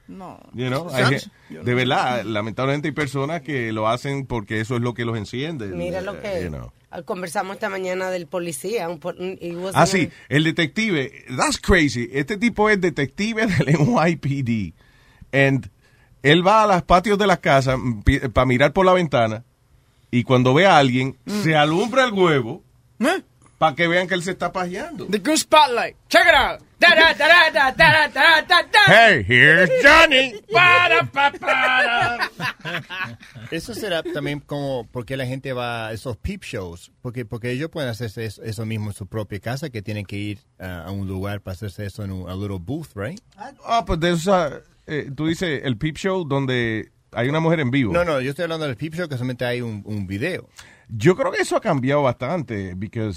No. 0.08 0.40
You 0.54 0.68
know, 0.68 0.88
hay 0.92 1.18
de 1.50 1.74
verdad, 1.74 2.24
lamentablemente 2.24 2.88
hay 2.88 2.92
personas 2.92 3.42
que 3.42 3.72
lo 3.72 3.88
hacen 3.88 4.26
porque 4.26 4.60
eso 4.60 4.76
es 4.76 4.82
lo 4.82 4.94
que 4.94 5.04
los 5.04 5.16
enciende. 5.16 5.68
Mira 5.68 6.00
lo 6.00 6.14
eh, 6.16 6.20
que 6.22 6.44
you 6.44 6.48
know. 6.48 6.72
conversamos 7.04 7.54
esta 7.54 7.68
mañana 7.68 8.10
del 8.10 8.26
policía. 8.26 8.88
Un, 8.88 9.00
Ah, 9.74 9.86
sí, 9.86 10.10
el 10.28 10.44
detective. 10.44 11.12
That's 11.36 11.58
crazy. 11.60 12.08
Este 12.12 12.36
tipo 12.36 12.68
es 12.70 12.80
detective 12.80 13.46
del 13.46 13.78
NYPD. 13.78 14.74
And 15.32 15.70
él 16.22 16.46
va 16.46 16.64
a 16.64 16.66
los 16.66 16.82
patios 16.82 17.18
de 17.18 17.26
las 17.26 17.38
casas 17.38 17.78
para 18.32 18.46
mirar 18.46 18.72
por 18.72 18.86
la 18.86 18.92
ventana 18.92 19.44
y 20.10 20.24
cuando 20.24 20.54
ve 20.54 20.66
a 20.66 20.78
alguien, 20.78 21.16
se 21.26 21.54
alumbra 21.54 22.04
el 22.04 22.12
huevo 22.12 22.64
¿Eh? 23.00 23.22
Para 23.58 23.74
que 23.74 23.88
vean 23.88 24.06
que 24.06 24.14
él 24.14 24.22
se 24.22 24.30
está 24.30 24.52
pajeando. 24.52 25.06
The 25.06 25.18
good 25.18 25.36
spotlight. 25.36 25.96
Check 26.08 26.26
it 26.26 26.34
out. 26.34 26.60
Hey, 28.86 29.24
here's 29.26 29.68
Johnny. 29.82 30.34
Para, 30.52 31.04
pa, 31.10 31.32
para. 31.32 32.30
Eso 33.50 33.74
será 33.74 34.02
también 34.02 34.40
como 34.40 34.86
porque 34.92 35.16
la 35.16 35.26
gente 35.26 35.52
va 35.52 35.88
a 35.88 35.92
esos 35.92 36.16
peep 36.16 36.44
shows, 36.44 36.92
porque 37.02 37.24
porque 37.24 37.50
ellos 37.50 37.68
pueden 37.70 37.90
hacerse 37.90 38.24
eso, 38.24 38.64
mismo 38.64 38.90
en 38.90 38.94
su 38.94 39.06
propia 39.06 39.40
casa, 39.40 39.70
que 39.70 39.82
tienen 39.82 40.06
que 40.06 40.16
ir 40.16 40.38
a 40.58 40.90
un 40.90 41.08
lugar 41.08 41.40
para 41.40 41.54
hacerse 41.54 41.86
eso 41.86 42.04
en 42.04 42.12
un 42.12 42.30
a 42.30 42.34
little 42.34 42.58
booth, 42.60 42.94
right? 42.94 43.20
Ah, 43.64 43.84
pues 43.84 43.98
de 43.98 44.12
eso, 44.12 44.62
eh, 44.86 45.10
tú 45.14 45.26
dices 45.26 45.62
el 45.64 45.76
peep 45.76 45.96
show 45.96 46.24
donde 46.24 46.92
hay 47.12 47.28
una 47.28 47.40
mujer 47.40 47.60
en 47.60 47.70
vivo. 47.70 47.92
No, 47.92 48.04
no, 48.04 48.20
yo 48.20 48.30
estoy 48.30 48.44
hablando 48.44 48.66
del 48.66 48.76
peep 48.76 48.94
show 48.94 49.08
que 49.08 49.16
solamente 49.16 49.44
hay 49.44 49.62
un, 49.62 49.82
un 49.84 50.06
video. 50.06 50.48
Yo 50.90 51.14
creo 51.16 51.30
que 51.30 51.42
eso 51.42 51.54
ha 51.56 51.60
cambiado 51.60 52.02
bastante, 52.02 52.74
porque 52.74 53.10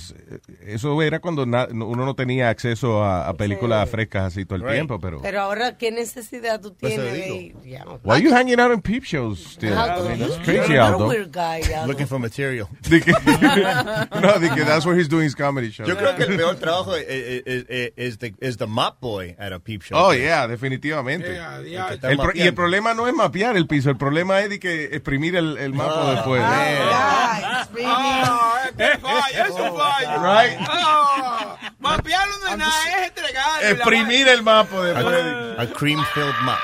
eso 0.65 1.01
era 1.01 1.19
cuando 1.19 1.45
na- 1.45 1.67
uno 1.71 2.05
no 2.05 2.15
tenía 2.15 2.49
acceso 2.49 3.03
a, 3.03 3.29
a 3.29 3.33
películas 3.33 3.89
frescas 3.89 4.25
así 4.25 4.43
todo 4.45 4.57
el 4.57 4.63
Right. 4.63 4.73
tiempo, 4.73 4.99
pero... 4.99 5.21
Pero 5.21 5.41
ahora, 5.41 5.77
¿qué 5.77 5.89
necesidad 5.91 6.59
tú 6.59 6.75
Pues 6.77 6.95
tienes 6.95 7.13
de 7.13 7.27
ir? 7.37 7.55
No. 7.85 7.99
Why 8.03 8.15
are 8.17 8.21
you 8.21 8.33
hanging 8.35 8.59
out 8.59 8.73
in 8.73 8.81
peep 8.81 9.03
shows 9.05 9.39
still? 9.39 9.73
I 9.73 10.01
mean, 10.01 10.19
that's 10.19 10.37
crazy, 10.43 10.73
you're 10.73 10.79
a 10.81 10.87
Aldo. 10.87 11.07
weird 11.07 11.31
guy, 11.31 11.61
Aldo. 11.73 11.87
Looking 11.87 12.07
for 12.07 12.19
material. 12.19 12.67
De 12.89 12.99
que- 13.01 13.13
no, 14.21 14.39
de 14.39 14.49
que 14.49 14.63
that's 14.65 14.85
where 14.85 14.97
he's 14.99 15.07
doing 15.09 15.25
his 15.25 15.35
comedy 15.35 15.69
show. 15.71 15.85
Yo 15.85 15.95
creo 15.95 16.15
que 16.17 16.23
el 16.23 16.35
peor 16.35 16.55
trabajo 16.57 16.95
es, 16.95 17.05
es, 17.07 17.65
es- 17.69 17.93
es 17.95 18.17
the, 18.19 18.31
the 18.57 18.65
mop 18.67 18.99
boy 18.99 19.35
at 19.39 19.53
a 19.53 19.59
peep 19.59 19.81
show. 19.83 19.97
Oh, 19.97 20.13
yeah, 20.13 20.45
definitivamente. 20.47 21.37
El 21.37 22.19
y 22.35 22.41
el 22.41 22.53
problema 22.53 22.93
no 22.93 23.07
es 23.07 23.13
mapear 23.13 23.55
el 23.55 23.65
piso, 23.67 23.89
el 23.89 23.97
problema 23.97 24.41
es 24.41 24.49
de 24.49 24.59
que 24.59 24.83
exprimir 24.85 25.35
el, 25.37 25.57
el 25.57 25.73
mapa 25.73 26.01
Ah. 26.11 26.11
después. 26.15 26.41
Ah, 26.45 27.60
Right. 30.21 30.59
Mapearlo 31.79 32.33
es 32.49 32.57
nada, 32.57 32.71
es 32.89 33.07
entregar. 33.09 33.63
Exprimir 33.63 34.27
el 34.27 34.43
mapa 34.43 34.81
después. 34.81 35.57
A, 35.57 35.61
a 35.61 35.67
cream 35.67 36.03
filled 36.13 36.35
mop. 36.43 36.59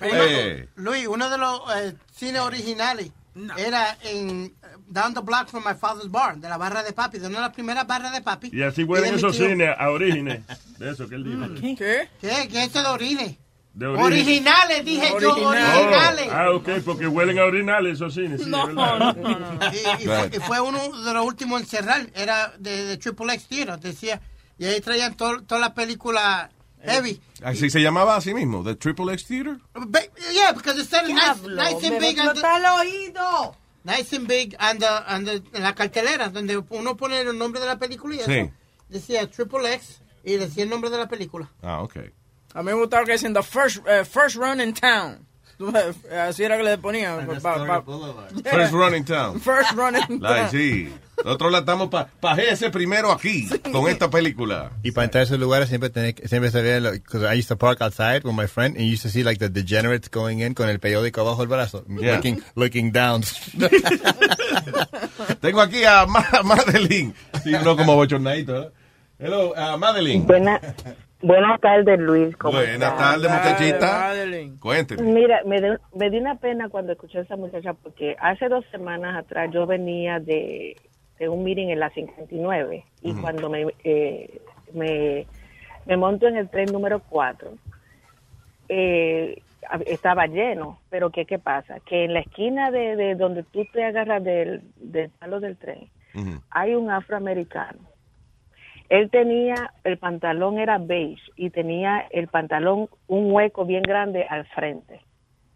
Eh. 0.00 0.68
Luis, 0.76 1.06
uno 1.06 1.30
de 1.30 1.38
los 1.38 1.60
eh, 1.76 1.94
cines 2.14 2.40
originales 2.40 3.10
era 3.56 3.96
en 4.02 4.54
Down 4.88 5.14
the 5.14 5.20
Block 5.20 5.48
from 5.48 5.64
My 5.64 5.74
Father's 5.74 6.10
Bar, 6.10 6.38
de 6.38 6.48
la 6.48 6.56
barra 6.56 6.82
de 6.82 6.92
papi, 6.92 7.18
de 7.18 7.26
una 7.26 7.38
de 7.38 7.42
las 7.42 7.52
primeras 7.52 7.86
barras 7.86 8.12
de 8.12 8.22
papi. 8.22 8.50
Y 8.52 8.62
así 8.62 8.84
huelen 8.84 9.10
de 9.10 9.16
esos 9.16 9.36
cines 9.36 9.74
a 9.76 9.90
orígenes. 9.90 10.40
De 10.78 10.90
eso 10.90 11.08
que 11.08 11.16
él 11.16 11.24
dijo. 11.24 11.76
¿Qué? 11.76 12.08
¿Qué? 12.20 12.48
¿Qué 12.48 12.62
es 12.62 12.68
eso 12.70 12.82
de 12.82 12.88
orines? 12.88 13.36
De 13.76 13.86
origen. 13.86 14.04
Originales, 14.06 14.84
dije 14.86 15.08
yo, 15.20 15.32
Originales. 15.32 16.28
Oh, 16.28 16.32
ah, 16.32 16.50
ok, 16.52 16.68
porque 16.82 17.06
huelen 17.06 17.38
a 17.38 17.44
orinales 17.44 17.96
esos 17.96 18.14
cines. 18.14 18.42
Sí, 18.42 18.48
No, 18.48 18.66
es 18.68 18.74
verdad. 18.74 19.16
Y, 19.72 20.02
y 20.02 20.06
fue, 20.06 20.30
y 20.32 20.40
fue 20.40 20.60
uno 20.62 21.02
de 21.04 21.12
los 21.12 21.26
últimos 21.26 21.60
en 21.60 21.66
cerrar, 21.66 22.10
era 22.14 22.54
de, 22.58 22.86
de 22.86 22.96
Triple 22.96 23.34
X 23.34 23.48
Theater, 23.48 23.78
decía, 23.78 24.20
y 24.58 24.64
ahí 24.64 24.80
traían 24.80 25.14
to- 25.14 25.42
todas 25.42 25.60
las 25.60 25.72
películas 25.72 26.48
heavy. 26.82 27.20
Así 27.44 27.68
se 27.68 27.80
llamaba 27.82 28.16
así 28.16 28.32
mismo, 28.32 28.64
The 28.64 28.76
Triple 28.76 29.12
X 29.12 29.26
Theater. 29.26 29.58
Ba- 29.74 30.00
Yeah, 30.32 30.52
because 30.52 30.80
it 30.80 30.88
said 30.88 31.06
nice, 31.08 31.42
nice 31.46 31.86
and 31.86 32.00
big. 32.00 32.18
on 32.18 32.32
the- 32.34 32.40
el 32.40 32.64
oído. 32.80 33.56
Nice 33.84 34.16
and 34.16 34.26
big 34.26 34.56
and 34.58 34.80
the, 34.80 34.86
and 35.06 35.28
the- 35.28 35.42
en 35.56 35.62
la 35.62 35.74
cartelera, 35.74 36.30
donde 36.30 36.56
uno 36.70 36.96
pone 36.96 37.20
el 37.20 37.36
nombre 37.36 37.60
de 37.60 37.66
la 37.66 37.76
película 37.78 38.14
y 38.16 38.20
Sí. 38.20 38.32
eso. 38.32 38.50
Decía 38.88 39.30
Triple 39.30 39.74
X 39.74 40.00
y 40.24 40.36
decía 40.36 40.64
el 40.64 40.70
nombre 40.70 40.88
de 40.88 40.96
la 40.96 41.08
película. 41.08 41.50
Ah, 41.62 41.82
ok. 41.82 41.96
A 42.56 42.62
mí 42.62 42.72
me 42.72 42.74
gustaba 42.74 43.04
que 43.04 43.12
dicen 43.12 43.34
the 43.34 43.42
first, 43.42 43.86
eh, 43.86 44.04
first 44.04 44.36
run 44.36 44.60
in 44.60 44.72
town. 44.72 45.26
Así 46.28 46.44
era 46.44 46.56
que 46.58 46.62
le 46.64 46.76
ponían. 46.78 47.26
pa- 47.42 47.64
pa- 47.66 47.82
First 48.50 48.72
Run 48.74 48.94
in 48.94 49.04
Town. 49.06 49.40
First 49.44 49.72
run 49.72 49.96
in 49.96 50.20
town. 50.20 50.50
sí. 50.50 50.92
Nosotros 51.24 51.50
la 51.50 51.58
estamos 51.60 51.88
para 51.88 52.08
pa 52.20 52.34
ese 52.34 52.68
primero 52.68 53.10
aquí, 53.10 53.48
con 53.72 53.88
esta 53.88 54.10
película. 54.10 54.72
Y 54.82 54.90
para 54.92 55.06
entrar 55.06 55.22
a 55.22 55.24
esos 55.24 55.38
lugares 55.38 55.70
siempre 55.70 55.88
tenés, 55.88 56.14
que- 56.14 56.28
siempre 56.28 56.50
se 56.50 56.60
ve, 56.60 56.78
because 56.92 57.24
I 57.24 57.38
used 57.38 57.48
to 57.48 57.56
park 57.56 57.80
outside 57.80 58.20
with 58.24 58.34
my 58.34 58.46
friend 58.46 58.76
and 58.76 58.84
you 58.84 58.92
used 58.92 59.02
to 59.04 59.08
see 59.08 59.22
like 59.24 59.38
the 59.38 59.48
degenerates 59.48 60.10
going 60.10 60.40
in 60.40 60.52
con 60.52 60.68
el 60.68 60.78
periódico 60.78 61.22
abajo 61.22 61.40
el 61.42 61.48
brazo, 61.48 61.84
Yeah. 61.88 62.16
looking, 62.16 62.42
looking 62.54 62.92
down. 62.92 63.22
Tengo 65.40 65.60
aquí 65.62 65.84
a 65.84 66.04
Ma- 66.06 66.42
Madeline. 66.44 67.14
Sí, 67.42 67.52
no 67.64 67.76
como 67.76 67.94
bochornadito, 67.96 68.62
¿eh? 68.62 68.70
Hello, 69.18 69.54
uh, 69.56 69.78
Madeline. 69.78 70.26
Buena, 70.26 70.60
buenas 71.22 71.60
tardes, 71.60 71.98
Luis. 71.98 72.36
¿cómo 72.36 72.58
Buenas 72.58 72.96
tardes, 72.96 73.30
muchachita. 73.30 74.12
Cuénteme. 74.60 75.02
Mira, 75.12 75.40
me, 75.44 75.60
dio- 75.60 75.78
me 75.94 76.10
dio 76.10 76.20
una 76.20 76.36
pena 76.36 76.68
cuando 76.68 76.92
escuché 76.92 77.18
a 77.18 77.22
esa 77.22 77.36
muchacha 77.36 77.72
porque 77.74 78.16
hace 78.20 78.48
dos 78.48 78.64
semanas 78.70 79.16
atrás 79.16 79.50
yo 79.52 79.66
venía 79.66 80.18
de, 80.20 80.76
de 81.18 81.28
un 81.28 81.42
meeting 81.44 81.68
en 81.68 81.80
la 81.80 81.90
59 81.90 82.84
y 83.02 83.10
Ujú. 83.12 83.20
cuando 83.20 83.48
me, 83.50 83.66
eh, 83.84 84.40
me, 84.72 85.26
me 85.86 85.96
monto 85.96 86.26
en 86.28 86.36
el 86.36 86.48
tren 86.48 86.66
número 86.72 87.00
4 87.08 87.50
eh, 88.68 89.42
a- 89.68 89.76
estaba 89.86 90.26
lleno, 90.26 90.78
pero 90.90 91.10
¿qué, 91.10 91.24
¿qué 91.24 91.38
pasa? 91.38 91.80
Que 91.80 92.04
en 92.04 92.14
la 92.14 92.20
esquina 92.20 92.70
de, 92.70 92.96
de 92.96 93.14
donde 93.14 93.42
tú 93.44 93.64
te 93.72 93.84
agarras 93.84 94.22
del, 94.22 94.62
del 94.76 95.10
palo 95.10 95.40
del 95.40 95.56
tren 95.56 95.88
hay 96.50 96.74
un 96.74 96.90
afroamericano. 96.90 97.78
Él 98.88 99.10
tenía, 99.10 99.72
el 99.84 99.98
pantalón 99.98 100.58
era 100.58 100.78
beige 100.78 101.22
y 101.36 101.50
tenía 101.50 102.06
el 102.10 102.28
pantalón 102.28 102.88
un 103.08 103.32
hueco 103.32 103.64
bien 103.64 103.82
grande 103.82 104.24
al 104.28 104.46
frente. 104.46 105.00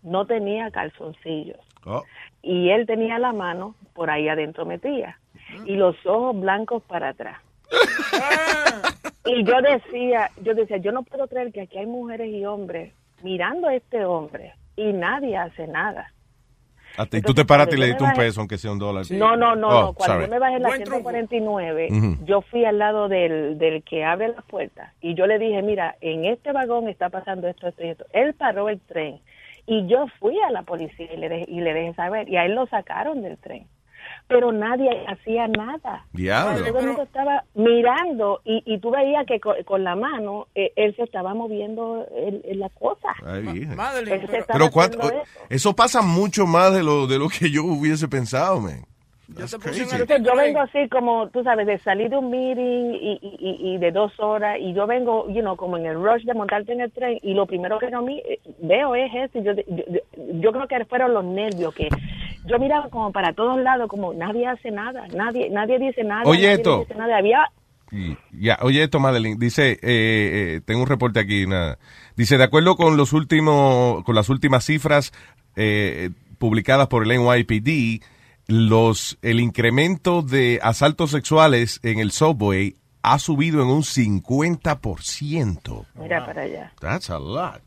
No 0.03 0.27
tenía 0.27 0.71
calzoncillos. 0.71 1.61
Oh. 1.85 2.03
Y 2.43 2.71
él 2.71 2.87
tenía 2.87 3.19
la 3.19 3.33
mano 3.33 3.75
por 3.95 4.11
ahí 4.11 4.29
adentro 4.29 4.67
metida 4.67 5.19
y 5.65 5.77
los 5.77 5.95
ojos 6.07 6.39
blancos 6.39 6.83
para 6.85 7.11
atrás. 7.11 7.39
y 9.25 9.45
yo 9.45 9.61
decía, 9.63 10.31
yo 10.43 10.55
decía, 10.55 10.79
yo 10.79 10.93
no 10.93 11.03
puedo 11.03 11.29
creer 11.29 11.53
que 11.53 11.63
aquí 11.63 11.79
hay 11.79 11.87
mujeres 11.87 12.29
y 12.29 12.45
hombres 12.45 12.93
mirando 13.23 13.69
a 13.69 13.75
este 13.75 14.05
hombre 14.05 14.55
y 14.77 14.93
nadie 14.93 15.37
hace 15.37 15.67
nada. 15.67 16.13
Hasta- 16.97 17.17
y 17.19 17.23
tú 17.23 17.33
te 17.35 17.45
paraste 17.45 17.77
y 17.77 17.79
le 17.79 17.87
diste 17.87 18.03
un 18.03 18.11
bajé- 18.11 18.17
peso, 18.17 18.41
aunque 18.41 18.59
sea 18.59 18.73
un 18.73 18.79
dólar. 18.79 19.05
No, 19.11 19.37
no, 19.37 19.55
no, 19.57 19.69
Oh, 19.69 19.81
no. 19.83 19.93
Cuando 19.95 20.15
sorry. 20.15 20.27
yo 20.27 20.31
me 20.33 20.39
bajé 20.39 20.57
en 20.57 20.63
la 20.63 20.69
Buen 20.69 20.83
truco. 20.85 21.11
149, 21.11 21.89
Ujú. 21.91 22.25
yo 22.25 22.41
fui 22.43 22.65
al 22.65 22.79
lado 22.79 23.09
del, 23.09 23.59
del 23.59 23.83
que 23.83 24.05
abre 24.05 24.29
las 24.29 24.45
puertas 24.45 24.93
y 25.01 25.15
yo 25.15 25.27
le 25.27 25.39
dije, 25.39 25.63
mira, 25.63 25.97
en 26.01 26.25
este 26.25 26.53
vagón 26.53 26.89
está 26.89 27.09
pasando 27.09 27.49
esto, 27.49 27.69
esto 27.69 27.85
y 27.85 27.89
esto. 27.89 28.05
Él 28.13 28.35
paró 28.35 28.69
el 28.69 28.81
tren 28.81 29.21
y 29.67 29.87
yo 29.87 30.07
fui 30.19 30.37
a 30.47 30.51
la 30.51 30.63
policía 30.63 31.09
y 31.13 31.17
le, 31.17 31.29
dejé, 31.29 31.45
y 31.49 31.61
le 31.61 31.73
dejé 31.75 31.95
saber 31.95 32.29
y 32.29 32.37
a 32.37 32.45
él 32.45 32.55
lo 32.55 32.67
sacaron 32.67 33.23
del 33.23 33.39
tren. 33.39 33.67
Pero 34.31 34.53
nadie 34.53 34.89
hacía 35.07 35.47
nada. 35.49 36.07
Diablo. 36.15 36.65
Todo 36.67 36.79
el 36.79 36.87
mundo 36.87 37.03
estaba 37.03 37.45
mirando 37.55 38.41
y, 38.45 38.63
y 38.65 38.79
tú 38.79 38.91
veías 38.91 39.27
que 39.27 39.39
con, 39.41 39.63
con 39.65 39.85
la 39.85 39.95
mano 39.97 40.47
eh, 40.55 40.73
él 40.77 40.95
se 40.97 41.03
estaba 41.03 41.35
moviendo 41.35 42.07
en, 42.17 42.41
en 42.45 42.59
la 42.61 42.69
cosa. 42.71 43.09
Ay, 43.27 43.67
se 43.67 44.15
estaba 44.39 44.47
Pero 44.53 44.71
cuánto- 44.71 44.99
haciendo 45.01 45.23
eso. 45.23 45.41
eso 45.51 45.77
pasa 45.77 46.01
mucho 46.01 46.47
más 46.47 46.73
de 46.75 46.83
lo 46.83 47.07
de 47.07 47.19
lo 47.19 47.29
que 47.29 47.51
yo 47.51 47.65
hubiese 47.65 48.09
pensado, 48.09 48.61
man. 48.61 48.85
Entonces 49.29 49.61
yo 50.25 50.35
vengo 50.35 50.59
así 50.61 50.89
como, 50.89 51.29
tú 51.29 51.45
sabes, 51.45 51.65
de 51.65 51.79
salir 51.79 52.11
de 52.11 52.17
un 52.17 52.31
meeting 52.31 52.95
y, 53.01 53.75
y, 53.75 53.79
de 53.79 53.93
dos 53.93 54.13
horas 54.19 54.59
y 54.59 54.73
yo 54.75 54.89
vengo, 54.89 55.29
you 55.29 55.41
know, 55.41 55.55
como 55.57 55.77
en 55.77 55.87
el 55.87 55.95
rush 56.03 56.25
de 56.25 56.35
montarte 56.35 56.73
en 56.73 56.81
el 56.81 56.91
tren 56.91 57.17
y 57.23 57.35
lo 57.35 57.47
primero 57.47 57.79
que 57.79 57.91
no 57.91 58.03
mi- 58.03 58.19
eh, 58.19 58.41
veo 58.61 58.97
es 58.97 59.13
eso. 59.15 59.39
yo, 59.41 59.53
yo- 59.55 60.01
yo 60.41 60.53
creo 60.53 60.67
que 60.67 60.85
fueron 60.87 61.15
los 61.15 61.25
nervios 61.25 61.73
que 61.75 61.89
yo 62.47 62.59
miraba 62.59 62.89
como 62.91 63.13
para 63.13 63.33
todos 63.33 63.61
lados, 63.61 63.89
como 63.89 64.13
nadie 64.15 64.47
hace 64.47 64.71
nada, 64.71 65.07
nadie 65.15 65.51
nadie 65.51 65.79
dice 65.79 66.05
nada. 66.05 66.23
Oye, 66.25 66.43
nadie 66.43 66.53
esto. 66.55 66.81
dice 66.81 66.95
nada. 66.95 67.19
Había 67.19 67.39
Y- 67.93 68.17
Ya, 68.33 68.59
oye 68.63 68.85
esto, 68.85 69.01
Madeline, 69.01 69.37
dice, 69.39 69.73
eh, 69.73 69.79
eh, 69.83 70.61
tengo 70.65 70.83
un 70.83 70.87
reporte 70.87 71.19
aquí, 71.21 71.47
nada. 71.47 71.79
Dice, 72.17 72.39
de 72.39 72.45
acuerdo 72.45 72.77
con 72.77 72.97
los 72.97 73.13
últimos, 73.13 74.05
con 74.05 74.15
las 74.15 74.29
últimas 74.29 74.65
cifras 74.65 75.13
eh, 75.57 76.11
publicadas 76.39 76.87
por 76.87 77.03
el 77.03 77.11
NYPD, 77.21 78.03
los, 78.47 79.19
el 79.23 79.41
incremento 79.41 80.23
de 80.23 80.61
asaltos 80.63 81.11
sexuales 81.11 81.81
en 81.83 81.99
el 81.99 82.13
subway 82.13 82.77
ha 83.03 83.19
subido 83.19 83.63
en 83.63 83.69
un 83.69 83.83
50%. 83.83 85.87
Mira 85.95 86.27
para 86.27 86.43
allá. 86.43 86.73
That's 86.81 87.11
a 87.11 87.19
lot. 87.19 87.61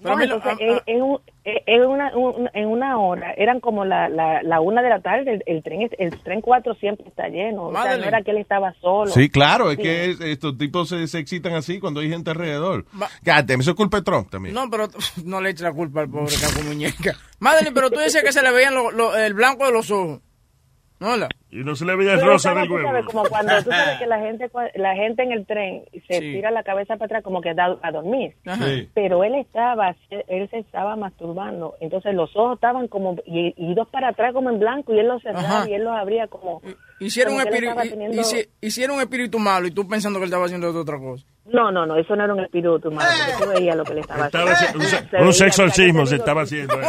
Pero 0.00 0.10
a 0.10 0.12
No, 0.14 0.20
mí 0.20 0.26
lo- 0.26 0.34
entonces, 0.36 0.68
ah, 0.70 0.82
en, 0.86 0.96
en 0.96 1.02
un- 1.02 1.20
en 1.44 1.82
una, 1.86 2.16
un- 2.16 2.50
en 2.54 2.68
una 2.68 2.98
hora, 2.98 3.32
eran 3.36 3.58
como 3.60 3.84
la, 3.84 4.08
la, 4.08 4.42
la 4.42 4.60
una 4.60 4.80
de 4.82 4.88
la 4.90 5.00
tarde, 5.00 5.32
el, 5.32 5.42
el 5.46 5.62
tren 5.62 5.88
el 5.98 6.18
tren 6.22 6.40
4 6.40 6.74
siempre 6.74 7.06
está 7.08 7.28
lleno, 7.28 7.68
o 7.68 7.72
sea, 7.72 7.96
no 7.96 8.04
era 8.04 8.22
que 8.22 8.30
él 8.30 8.38
estaba 8.38 8.72
solo. 8.80 9.10
Sí, 9.10 9.28
claro, 9.28 9.70
es 9.70 9.76
Sí. 9.76 9.82
que 9.82 10.10
es- 10.10 10.20
estos 10.20 10.56
tipos 10.58 10.88
se, 10.88 11.06
se 11.08 11.18
excitan 11.18 11.54
así 11.54 11.80
cuando 11.80 12.00
hay 12.00 12.10
gente 12.10 12.30
alrededor. 12.30 12.84
Damn, 13.22 13.60
eso 13.60 13.70
es 13.70 13.76
culpa 13.76 13.96
de 13.98 14.02
Trump 14.04 14.30
también. 14.30 14.54
No, 14.54 14.68
pero 14.70 14.88
no 15.24 15.40
le 15.40 15.50
eches 15.50 15.62
la 15.62 15.72
culpa 15.72 16.00
al 16.02 16.08
pobre 16.10 16.34
caco 16.40 16.62
muñeca. 16.66 17.16
Madeline, 17.40 17.74
pero 17.74 17.90
tú 17.90 17.98
decías 17.98 18.22
que 18.22 18.32
se 18.32 18.42
le 18.42 18.52
veían 18.52 18.74
lo- 18.74 18.90
lo- 18.90 19.16
el 19.16 19.34
blanco 19.34 19.66
de 19.66 19.72
los 19.72 19.90
ojos. 19.90 20.20
¿No? 21.00 21.16
la? 21.16 21.28
Y 21.50 21.58
no 21.58 21.74
se 21.76 21.84
le 21.84 21.94
veía 21.96 22.14
el 22.14 22.20
rosa 22.20 22.52
del 22.54 22.66
tú 22.68 22.74
sabes, 22.76 22.92
huevo. 22.92 23.06
como 23.06 23.24
cuando 23.28 23.52
tú 23.62 23.70
sabes 23.70 23.98
que 23.98 24.06
la 24.06 24.18
gente 24.26 24.50
la 24.74 24.94
gente 24.96 25.22
en 25.22 25.32
el 25.32 25.46
tren 25.46 25.84
se 26.08 26.14
Sí. 26.14 26.20
tira 26.32 26.50
la 26.50 26.62
cabeza 26.64 26.96
para 26.96 27.06
atrás 27.06 27.22
como 27.22 27.40
que 27.40 27.54
da 27.54 27.78
a 27.82 27.90
dormir. 27.92 28.34
Ajá. 28.46 28.64
Sí. 28.66 28.88
Pero 28.94 29.22
él 29.24 29.34
estaba 29.36 29.94
él 30.10 30.48
se 30.50 30.58
estaba 30.58 30.96
masturbando, 30.96 31.74
entonces 31.80 32.14
los 32.14 32.34
ojos 32.36 32.54
estaban 32.56 32.88
como 32.88 33.16
y, 33.24 33.54
y 33.56 33.74
dos 33.74 33.88
para 33.88 34.08
atrás 34.08 34.32
como 34.34 34.50
en 34.50 34.58
blanco 34.58 34.92
y 34.92 34.98
él 34.98 35.06
los 35.08 35.22
cerraba 35.22 35.60
Ajá. 35.60 35.70
y 35.70 35.74
él 35.74 35.84
los 35.84 35.94
abría 35.96 36.26
como 36.26 36.60
Hicieron 37.00 37.34
un, 37.34 37.40
como 37.42 37.50
espíritu, 37.54 37.80
teniendo- 37.88 38.22
hicieron 38.60 38.96
un 38.96 39.02
espíritu 39.02 39.38
malo 39.38 39.68
y 39.68 39.70
tú 39.70 39.86
pensando 39.86 40.18
que 40.18 40.24
él 40.24 40.28
estaba 40.30 40.46
haciendo 40.46 40.68
otra 40.78 40.98
cosa. 40.98 41.24
No, 41.52 41.70
no, 41.72 41.86
no, 41.86 41.96
eso 41.96 42.14
no 42.16 42.24
era 42.24 42.34
un 42.34 42.40
espíritu 42.40 42.90
malo, 42.90 43.08
porque 43.26 43.44
tú 43.44 43.50
veías 43.58 43.76
lo 43.76 43.84
que 43.84 43.94
le 43.94 44.00
estaba 44.00 44.26
Estaba 44.26 44.50
haciendo. 44.52 44.78
un, 44.78 44.84
Se 44.84 45.16
un 45.22 45.32
sexorcismo 45.32 46.06
se 46.06 46.16
te 46.16 46.20
estaba 46.20 46.42
haciendo. 46.42 46.74
eh. 46.80 46.86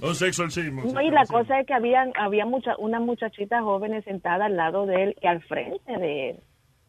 Un 0.02 0.14
sexorcismo. 0.14 0.82
No, 0.92 1.00
y 1.00 1.10
la 1.10 1.26
cosa 1.26 1.60
es 1.60 1.66
que 1.66 1.74
habían, 1.74 2.12
había 2.18 2.46
mucha, 2.46 2.74
una 2.78 3.00
muchachita 3.00 3.60
joven 3.62 4.02
sentada 4.04 4.46
al 4.46 4.56
lado 4.56 4.86
de 4.86 5.02
él 5.04 5.16
y 5.20 5.26
al 5.26 5.42
frente 5.42 5.92
de 5.98 6.30
él. 6.30 6.36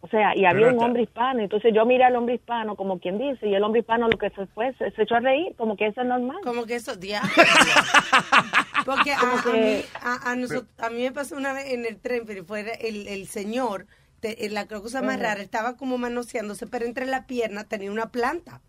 O 0.02 0.08
sea, 0.10 0.36
y 0.36 0.44
había 0.44 0.66
Pero 0.68 0.78
un 0.78 0.84
hombre 0.84 1.04
hispano. 1.04 1.40
Entonces 1.40 1.74
yo 1.74 1.86
miré 1.86 2.04
al 2.04 2.16
hombre 2.18 2.36
hispano 2.36 2.76
como 2.76 3.00
quien 3.00 3.18
dice, 3.18 3.48
y 3.48 3.56
el 3.56 3.64
hombre 3.64 3.80
hispano 3.82 4.10
lo 4.10 4.18
que 4.18 4.30
se 4.32 4.46
fue, 4.48 4.74
se, 4.74 4.92
se 4.92 5.04
echó 5.04 5.16
a 5.16 5.20
reír, 5.22 5.56
como 5.58 5.78
que 5.78 5.88
eso 5.88 6.02
es 6.02 6.08
normal. 6.08 6.38
Como 6.44 6.66
que 6.66 6.76
eso, 6.76 6.96
diablo. 6.98 7.30
Porque 8.86 9.14
a, 9.14 9.20
Como 9.20 9.38
a 9.38 9.44
que- 9.44 9.52
mí, 9.52 9.82
a, 10.02 10.32
a 10.32 10.36
nosotros- 10.36 10.68
a 10.80 10.90
mí 10.90 11.04
me 11.04 11.12
pasó 11.12 11.36
una 11.38 11.54
vez 11.54 11.72
en 11.72 11.86
el 11.86 12.00
tren, 12.02 12.24
pero 12.26 12.44
fue 12.44 12.66
el, 12.82 13.08
el 13.08 13.28
señor, 13.28 13.86
te- 14.24 14.50
la 14.50 14.66
cosa 14.68 15.02
más 15.02 15.20
rara, 15.20 15.42
estaba 15.42 15.76
como 15.76 15.98
manoseándose, 15.98 16.66
pero 16.68 16.86
entre 16.86 17.06
las 17.06 17.26
piernas 17.26 17.68
tenía 17.68 17.92
una 17.92 18.12
planta. 18.12 18.62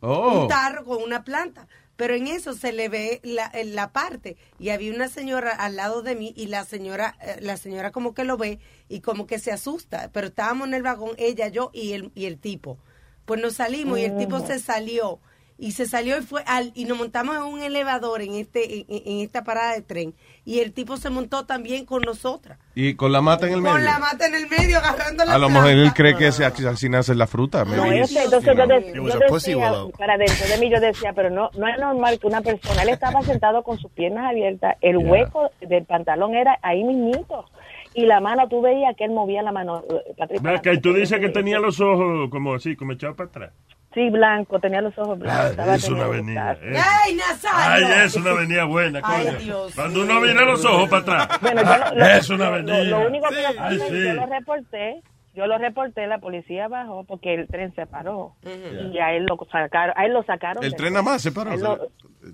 Oh. 0.00 0.42
Un 0.42 0.48
tarro 0.48 0.84
con 0.84 1.02
una 1.02 1.24
planta. 1.24 1.66
Pero 1.96 2.14
en 2.14 2.26
eso 2.26 2.52
se 2.52 2.72
le 2.72 2.88
ve 2.90 3.20
la, 3.24 3.50
en 3.54 3.74
la 3.74 3.90
parte 3.92 4.36
y 4.58 4.68
había 4.68 4.92
una 4.94 5.08
señora 5.08 5.50
al 5.52 5.76
lado 5.76 6.02
de 6.02 6.14
mí 6.14 6.34
y 6.36 6.46
la 6.48 6.64
señora 6.66 7.16
eh, 7.22 7.38
la 7.40 7.56
señora 7.56 7.90
como 7.90 8.12
que 8.12 8.24
lo 8.24 8.36
ve 8.36 8.58
y 8.88 9.00
como 9.00 9.26
que 9.26 9.38
se 9.38 9.50
asusta, 9.50 10.10
pero 10.12 10.26
estábamos 10.26 10.68
en 10.68 10.74
el 10.74 10.82
vagón 10.82 11.12
ella, 11.16 11.48
yo 11.48 11.70
y 11.72 11.92
el 11.94 12.12
y 12.14 12.26
el 12.26 12.38
tipo. 12.38 12.78
Pues 13.24 13.40
nos 13.40 13.54
salimos 13.54 13.98
y 13.98 14.04
el 14.04 14.18
tipo 14.18 14.36
Ujú. 14.36 14.46
se 14.46 14.58
salió 14.58 15.20
y 15.56 15.72
se 15.72 15.86
salió 15.86 16.18
y 16.18 16.22
fue 16.22 16.42
al 16.46 16.70
y 16.74 16.84
nos 16.84 16.98
montamos 16.98 17.34
en 17.34 17.42
un 17.44 17.62
elevador 17.62 18.20
en 18.20 18.34
este 18.34 18.80
en, 18.80 18.84
en 18.88 19.20
esta 19.24 19.42
parada 19.42 19.72
de 19.72 19.80
tren 19.80 20.14
y 20.46 20.60
el 20.60 20.72
tipo 20.72 20.96
se 20.96 21.10
montó 21.10 21.44
también 21.44 21.84
con 21.84 22.02
nosotras. 22.02 22.58
Y 22.76 22.94
con 22.94 23.10
la 23.10 23.20
mata 23.20 23.48
en 23.48 23.54
el 23.54 23.62
medio. 23.62 23.74
Con 23.74 23.84
la 23.84 23.98
mata 23.98 24.26
en 24.28 24.34
el 24.36 24.48
medio 24.48 24.78
agarrando 24.78 25.24
la 25.24 25.34
A 25.34 25.38
lo 25.38 25.48
mejor 25.48 25.70
él 25.70 25.92
cree 25.92 26.16
que 26.16 26.30
se, 26.30 26.44
así 26.44 26.88
nace 26.88 27.16
la 27.16 27.26
fruta. 27.26 27.64
No, 27.64 27.84
ese, 27.86 28.12
it's, 28.14 28.24
entonces 28.24 28.54
you 28.94 29.08
yo, 29.08 29.18
yo 29.18 29.34
decía, 29.34 29.72
para 29.98 30.16
dentro 30.16 30.46
de 30.46 30.58
mí 30.58 30.70
yo 30.70 30.80
decía, 30.80 31.12
pero 31.14 31.30
no 31.30 31.50
no 31.56 31.66
es 31.66 31.76
normal 31.78 32.20
que 32.20 32.28
una 32.28 32.42
persona, 32.42 32.82
él 32.82 32.90
estaba 32.90 33.22
sentado 33.22 33.64
con 33.64 33.76
sus 33.78 33.90
piernas 33.90 34.30
abiertas, 34.30 34.76
el 34.80 34.98
Yeah. 34.98 35.10
hueco 35.10 35.50
del 35.60 35.84
pantalón 35.84 36.34
era 36.34 36.58
ahí 36.62 36.84
mismito, 36.84 37.44
y 37.92 38.06
la 38.06 38.20
mano, 38.20 38.48
tú 38.48 38.62
veías 38.62 38.96
que 38.96 39.04
él 39.04 39.10
movía 39.10 39.42
la 39.42 39.50
mano, 39.50 39.82
eh, 39.88 40.14
Patrick, 40.16 40.74
y 40.74 40.80
tú 40.80 40.92
dices 40.92 41.18
que 41.18 41.28
tenía 41.28 41.58
los 41.58 41.80
ojos 41.80 42.30
como 42.30 42.54
así, 42.54 42.76
como 42.76 42.92
echados 42.92 43.16
para 43.16 43.28
atrás. 43.28 43.52
Sí, 43.96 44.10
blanco, 44.10 44.60
tenía 44.60 44.82
los 44.82 44.92
ojos 44.98 45.18
blancos. 45.18 45.56
Ah, 45.58 45.74
es 45.74 45.88
una 45.88 46.04
avenida. 46.04 46.50
gustazo. 46.52 46.70
eh. 46.70 46.82
¡Ay, 47.02 47.14
Nazario! 47.14 47.86
Ay, 47.86 48.04
es 48.04 48.14
una 48.16 48.30
avenida 48.32 48.64
buena, 48.64 49.00
Ay, 49.02 49.24
coño. 49.26 49.38
Dios 49.38 49.74
Cuando 49.74 50.02
uno 50.02 50.20
mira 50.20 50.44
los 50.44 50.62
ojos 50.66 50.88
para 50.90 51.22
atrás. 51.22 51.40
Bueno, 51.40 51.62
yo 51.62 51.78
lo, 51.78 51.94
lo- 51.98 52.06
es 52.18 52.28
una 52.28 52.38
lo- 52.50 52.54
avenida. 52.56 52.84
Lo, 52.84 53.00
lo 53.00 53.06
único 53.08 53.28
que 53.30 53.42
yo, 53.42 53.48
Ay, 53.58 53.78
yo 53.78 53.84
sí. 53.88 54.12
lo 54.12 54.26
reporté, 54.26 55.02
yo 55.34 55.46
lo 55.46 55.56
reporté, 55.56 56.06
la 56.06 56.18
policía 56.18 56.68
bajó 56.68 57.04
porque 57.04 57.32
el 57.34 57.46
tren 57.48 57.74
se 57.74 57.86
paró 57.86 58.36
y 58.44 58.98
a 58.98 59.12
él 59.14 59.24
lo 59.24 59.38
sacaron, 59.50 59.94
a 59.96 60.04
él 60.04 60.12
lo 60.12 60.22
sacaron. 60.24 60.62
El 60.62 60.74
tren 60.76 60.92
nada 60.92 61.02
más 61.02 61.22
se 61.22 61.32
paró. 61.32 61.52
A 61.52 61.54
él 61.54 61.60
lo- 61.62 61.88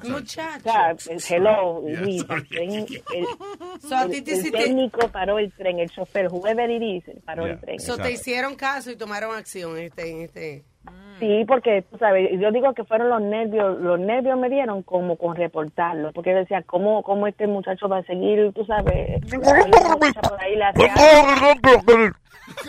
Muchacho. 0.09 0.59
o 0.66 0.98
sea, 1.20 1.37
hello, 1.37 1.81
Luis, 1.87 2.25
el, 2.29 2.46
el- 2.61 2.87
So, 3.81 4.03
el- 4.03 4.14
el 4.14 4.25
te- 4.25 4.51
técnico 4.51 5.07
paró 5.09 5.38
el 5.38 5.53
tren, 5.53 5.79
el 5.79 5.90
chofer, 5.90 6.27
whoever 6.29 6.68
it 6.68 6.83
is, 6.83 7.05
paró 7.25 7.44
Yeah. 7.44 7.53
el 7.55 7.61
tren. 7.61 7.79
So, 7.79 7.96
te 7.98 8.11
hicieron 8.11 8.57
caso 8.57 8.90
y 8.90 8.96
tomaron 8.96 9.37
acción 9.37 9.77
en 9.79 9.85
este, 9.85 10.11
en 10.11 10.22
este. 10.22 10.64
Sí, 11.18 11.45
porque, 11.47 11.83
tú 11.88 11.99
sabes, 11.99 12.31
yo 12.40 12.51
digo 12.51 12.75
que 12.75 12.83
fueron 12.83 13.09
los 13.09 13.23
nervios, 13.23 13.79
los 13.81 14.01
nervios 14.01 14.37
me 14.38 14.49
dieron 14.49 14.83
como 14.83 15.16
con 15.16 15.37
reportarlo, 15.37 16.11
porque 16.12 16.31
yo 16.31 16.38
decía, 16.38 16.62
¿cómo, 16.66 17.05
cómo 17.05 17.29
este 17.29 17.47
muchacho 17.47 17.88
va 17.88 17.99
a 17.99 18.03
seguir, 18.03 18.53
tú 18.55 18.64
sabes, 18.64 19.21
por 19.31 19.57
ahí? 19.57 19.71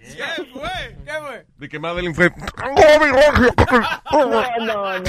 ¿Qué 0.00 0.44
fue? 0.52 0.96
¿Qué 1.04 1.12
fue? 1.20 1.44
De 1.58 1.68
que 1.68 1.78
Madeline 1.80 2.14
fue. 2.14 2.30
No, 4.12 4.26
no, 4.60 4.98
no. 4.98 5.04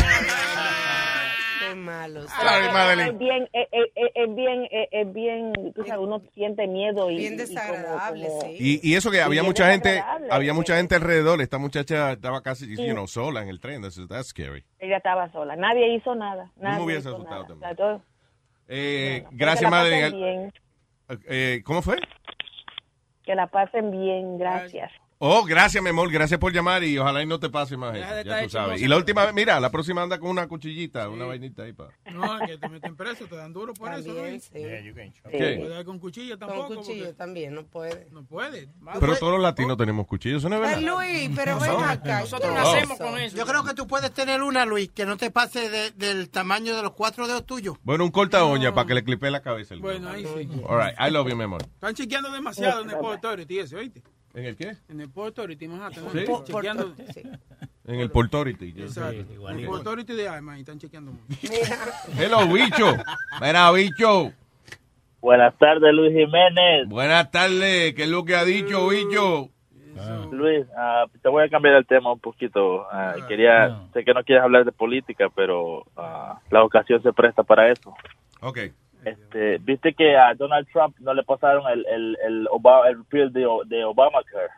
Qué 1.69 1.75
malo. 1.75 2.21
Sorry, 2.27 2.71
Madeline. 2.73 3.07
Es 3.09 3.17
bien, 3.17 3.49
es, 3.53 3.67
es- 3.71 4.11
es 4.15 4.35
bien, 4.35 4.67
es, 4.71 4.87
es 4.91 5.13
bien, 5.13 5.53
tú 5.75 5.83
sabes, 5.83 6.01
uno 6.05 6.21
siente 6.33 6.67
miedo 6.67 7.09
y 7.11 7.17
Bien 7.17 7.33
y 7.33 7.37
como- 7.37 7.47
desagradable, 7.49 8.27
como- 8.27 8.41
sí. 8.41 8.57
Y, 8.81 8.91
y 8.91 8.95
eso 8.95 9.11
que 9.11 9.21
había 9.21 9.43
mucha 9.43 9.69
gente, 9.71 9.89
desagradable. 9.89 10.27
había 10.31 10.53
mucha 10.53 10.77
gente 10.77 10.95
alrededor. 10.95 11.41
Esta 11.41 11.57
muchacha 11.57 12.11
estaba 12.13 12.41
casi, 12.41 12.75
Sí. 12.75 12.85
you 12.87 12.93
know, 12.93 13.07
sola 13.07 13.41
en 13.41 13.49
el 13.49 13.59
tren. 13.59 13.81
That's, 13.81 13.99
that's 14.07 14.27
scary. 14.29 14.63
Ella 14.79 14.97
estaba 14.97 15.31
sola, 15.31 15.55
nadie 15.55 15.93
hizo 15.95 16.15
nada. 16.15 16.51
Yo 16.55 16.61
me 16.63 16.69
nadie 16.69 16.83
hubiese 16.85 17.09
asustado 17.09 17.29
nada. 17.43 17.47
también. 17.47 17.57
O 17.57 17.67
sea, 17.67 17.75
todo- 17.75 18.01
Eh, 18.69 19.23
que 19.29 19.35
gracias, 19.35 19.71
Madeline. 19.71 20.51
Eh, 21.29 21.61
¿Cómo 21.63 21.81
fue? 21.81 21.97
que 23.23 23.35
la 23.35 23.47
pasen 23.47 23.91
bien, 23.91 24.37
gracias. 24.37 24.91
Oh, 25.19 25.43
gracias, 25.45 25.81
mi 25.83 25.89
amor. 25.89 26.11
Gracias 26.11 26.39
por 26.39 26.53
llamar 26.53 26.83
y 26.83 26.95
ojalá 26.99 27.23
y 27.23 27.25
no 27.25 27.39
te 27.39 27.49
pase 27.49 27.75
más 27.75 27.95
eso. 27.95 28.05
Ya 28.07 28.19
estar 28.21 28.43
tú 28.43 28.49
sabes. 28.49 28.81
Y 28.81 28.87
la 28.87 28.97
última 28.97 29.25
vez, 29.25 29.33
mira, 29.33 29.59
la 29.59 29.71
próxima 29.71 30.03
anda 30.03 30.19
con 30.19 30.29
una 30.29 30.47
cuchillita, 30.47 31.09
una 31.09 31.25
vainita 31.25 31.63
ahí 31.63 31.73
para. 31.73 31.89
No, 32.13 32.37
que 32.45 32.57
te 32.59 32.69
meten 32.69 32.95
preso, 32.95 33.25
te 33.25 33.35
dan 33.35 33.51
duro 33.51 33.73
por 33.73 33.91
eso, 33.93 34.03
También, 34.13 34.29
Luis. 34.29 34.43
sí. 34.43 34.51
¿Qué? 35.31 35.57
No 35.59 35.69
dar 35.69 35.85
con 35.85 35.97
cuchillo 35.97 36.37
tampoco. 36.37 36.67
Con 36.67 36.77
cuchillo 36.77 37.05
porque 37.05 37.17
también, 37.17 37.55
no 37.55 37.65
puede. 37.65 38.07
No 38.11 38.23
puede. 38.25 38.69
Pero 38.99 39.15
todos 39.17 39.33
los 39.33 39.41
latinos 39.41 39.75
tenemos 39.75 40.05
cuchillos, 40.05 40.39
¿eso 40.43 40.49
no 40.49 40.55
es 40.57 40.61
verdad? 40.61 40.77
Ay, 40.77 40.85
Luis, 41.25 41.31
pero 41.35 41.59
ven 41.59 41.71
acá. 41.83 42.19
Nosotros 42.19 42.53
No. 42.53 42.61
nacemos 42.63 42.97
con 42.99 43.17
eso. 43.19 43.35
Yo 43.37 43.45
creo 43.47 43.63
que 43.63 43.73
tú 43.73 43.87
puedes 43.87 44.11
tener 44.13 44.43
una, 44.43 44.65
Luis, 44.65 44.91
que 44.91 45.05
no 45.07 45.17
te 45.17 45.31
pase 45.31 45.69
de- 45.71 45.91
del 45.91 46.29
tamaño 46.29 46.75
de 46.75 46.83
los 46.83 46.91
cuatro 46.91 47.25
dedos 47.27 47.43
tuyos. 47.43 47.75
Bueno, 47.81 48.03
un 48.03 48.11
corta 48.11 48.45
uña 48.45 48.71
para 48.75 48.85
que 48.87 48.93
le 48.93 49.03
clipe 49.03 49.31
la 49.31 49.41
cabeza. 49.41 49.73
el 49.73 49.79
Bueno, 49.79 50.09
ahí 50.09 50.23
sí. 50.25 50.47
All 50.67 50.77
right, 50.79 50.95
I 50.99 51.09
love 51.11 51.27
you, 51.27 51.35
mi 51.35 51.43
amor. 51.45 51.63
Están 51.63 51.95
chequeando 51.95 52.29
demasiado 52.29 52.83
en 52.83 52.89
el 52.91 52.95
Authority 52.97 53.59
ese, 53.59 53.75
¿oíste? 53.75 54.03
¿En 54.33 54.45
el 54.45 54.55
qué? 54.55 54.77
En 54.89 55.01
el 55.01 55.09
Port 55.09 55.37
Authority, 55.37 55.67
Manhattan. 55.67 56.11
Sí. 56.11 56.17
Están 56.19 56.43
chequeando. 56.43 56.93
En 57.85 57.99
el 57.99 58.11
Port 58.11 58.33
Authority. 58.33 58.73
Exacto. 58.77 59.25
En 59.49 59.59
el 59.59 59.65
Port 59.65 59.79
Authority 59.79 60.13
de 60.13 60.27
Armas, 60.27 60.57
y 60.57 60.61
están 60.61 60.77
chequeando 60.77 61.11
mucho. 61.11 61.25
Hello, 62.19 62.47
bicho. 62.47 62.97
Mira, 63.41 63.71
bicho. 63.71 64.33
Buenas 65.21 65.57
tardes, 65.57 65.93
Luis 65.93 66.13
Jiménez. 66.13 66.87
Buenas 66.87 67.31
tardes. 67.31 67.93
¿Qué 67.93 68.03
es 68.03 68.09
lo 68.09 68.23
que 68.25 68.35
ha 68.35 68.43
dicho, 68.43 68.87
bicho? 68.89 69.49
Luis, 70.31 70.65
ah, 70.77 71.05
te 71.21 71.29
voy 71.29 71.43
a 71.43 71.49
cambiar 71.49 71.75
el 71.75 71.85
tema 71.85 72.11
un 72.11 72.19
poquito. 72.19 72.85
Ah, 72.91 73.15
quería, 73.27 73.81
sé 73.93 74.03
que 74.03 74.13
no 74.13 74.23
quieres 74.23 74.43
hablar 74.43 74.65
de 74.65 74.71
política, 74.71 75.29
pero 75.33 75.85
ah, 75.95 76.39
la 76.51 76.63
ocasión 76.63 77.01
se 77.01 77.13
presta 77.13 77.43
para 77.43 77.71
eso. 77.71 77.95
Ok. 78.41 78.59
Este, 79.05 79.57
Viste 79.59 79.93
que 79.93 80.15
a 80.17 80.33
Donald 80.33 80.67
Trump 80.71 80.95
no 80.99 81.13
le 81.13 81.23
pasaron 81.23 81.63
el, 81.71 81.85
el, 81.87 82.17
el, 82.25 82.47
Obama, 82.51 82.89
el 82.89 83.33
de, 83.33 83.47
de 83.67 83.83
Obamacare. 83.85 84.49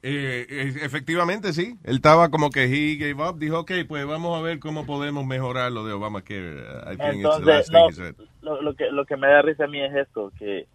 Eh, 0.00 0.46
efectivamente, 0.82 1.52
sí. 1.52 1.76
Él 1.82 1.96
estaba 1.96 2.30
como 2.30 2.50
que 2.50 2.64
he 2.64 2.96
gave 2.96 3.28
up. 3.28 3.38
Dijo, 3.38 3.60
ok, 3.60 3.72
pues 3.88 4.06
vamos 4.06 4.38
a 4.38 4.42
ver 4.42 4.60
cómo 4.60 4.86
podemos 4.86 5.26
mejorar 5.26 5.72
lo 5.72 5.84
de 5.84 5.92
Obamacare. 5.92 6.60
I 6.86 6.96
think 6.96 7.24
it's 7.24 7.38
the 7.38 7.44
last 7.44 7.68
Entonces, 7.68 7.68
thing 7.68 7.72
no, 7.72 7.88
he 7.88 7.92
said. 7.92 8.14
lo, 8.42 8.62
lo 8.62 8.74
que, 8.74 8.90
lo 8.92 9.04
que 9.04 9.16
me 9.16 9.26
da 9.26 9.42
risa 9.42 9.64
a 9.64 9.68
mí 9.68 9.80
es 9.80 9.94
esto, 9.94 10.30
que 10.38 10.68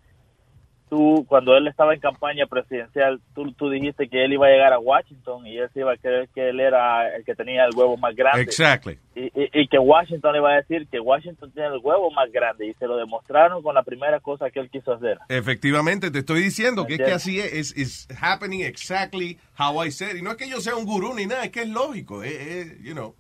tú, 0.94 1.26
cuando 1.28 1.58
él 1.58 1.66
estaba 1.68 1.96
en 1.96 2.00
campaña 2.00 2.46
presidencial, 2.46 3.20
tú, 3.34 3.52
tú 3.54 3.68
dijiste 3.72 4.08
que 4.08 4.24
él 4.26 4.34
iba 4.34 4.46
a 4.46 4.50
llegar 4.52 4.74
a 4.74 4.78
Washington 4.80 5.48
y 5.48 5.58
él 5.58 5.68
se 5.74 5.80
iba 5.80 5.92
a 5.94 5.98
creer 5.98 6.30
que 6.36 6.50
él 6.50 6.60
era 6.60 7.16
el 7.16 7.26
que 7.26 7.34
tenía 7.34 7.66
el 7.66 7.76
huevo 7.76 7.98
más 7.98 8.16
grande. 8.16 8.42
Exactly. 8.44 9.00
Y, 9.16 9.22
y- 9.26 9.50
y 9.62 9.68
que 9.68 9.80
Washington 9.80 10.36
iba 10.36 10.52
a 10.52 10.58
decir 10.58 10.88
que 10.88 11.00
Washington 11.00 11.52
tiene 11.52 11.70
el 11.70 11.80
huevo 11.82 12.12
más 12.12 12.32
grande 12.32 12.68
y 12.68 12.74
se 12.76 12.86
lo 12.86 12.96
demostraron 12.98 13.64
con 13.64 13.74
la 13.74 13.82
primera 13.82 14.20
cosa 14.20 14.52
que 14.52 14.60
él 14.60 14.70
quiso 14.70 14.94
hacer. 14.94 15.18
Efectivamente, 15.30 16.12
te 16.12 16.20
estoy 16.20 16.42
diciendo 16.44 16.86
que 16.86 16.94
es 16.94 17.02
que 17.02 17.12
así 17.12 17.40
es. 17.40 17.76
It's 17.76 18.08
happening 18.22 18.62
exactly 18.62 19.40
how 19.58 19.84
I 19.84 19.90
said. 19.90 20.16
Y 20.18 20.22
no 20.22 20.30
es 20.30 20.38
que 20.38 20.48
yo 20.48 20.62
sea 20.62 20.76
un 20.76 20.86
gurú 20.86 21.16
ni 21.16 21.26
nada, 21.26 21.46
es 21.46 21.50
que 21.52 21.62
es 21.64 21.70
lógico. 21.70 22.24
eh, 22.24 22.30
eh, 22.34 22.78
you 22.84 22.94
know. 22.94 23.16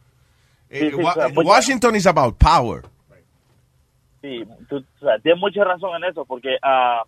Eh, 0.69 0.79
Sí, 0.79 0.89
sí, 0.91 0.95
mucha- 0.97 1.27
Washington 1.43 1.95
is 1.95 2.05
about 2.05 2.37
power. 2.37 2.83
Sí, 4.21 4.43
tú, 4.69 4.77
o 4.77 4.99
sea, 4.99 5.17
tienes 5.23 5.39
mucha 5.41 5.63
razón 5.63 5.91
en 6.01 6.09
eso, 6.09 6.23
porque 6.25 6.55
ah, 6.61 7.01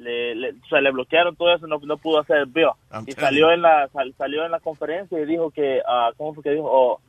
le, 0.00 0.34
le- 0.34 0.50
o 0.52 0.66
sea, 0.68 0.80
le 0.80 0.90
bloquearon 0.90 1.36
todo 1.36 1.54
eso, 1.54 1.66
no, 1.66 1.78
no 1.78 1.96
pudo 1.98 2.20
hacer 2.20 2.38
el 2.38 2.46
bill. 2.46 2.70
I'm 2.92 3.04
Y 3.06 3.12
salió 3.12 3.52
en 3.52 3.62
la 3.62 3.88
sal- 3.88 4.14
salió 4.18 4.44
en 4.44 4.50
la 4.50 4.60
conferencia 4.60 5.18
y 5.20 5.26
dijo 5.26 5.50
que, 5.50 5.80
ah, 5.86 6.10
¿cómo 6.16 6.34
fue 6.34 6.42
que 6.42 6.50
dijo? 6.50 6.68
Oh, 6.70 7.00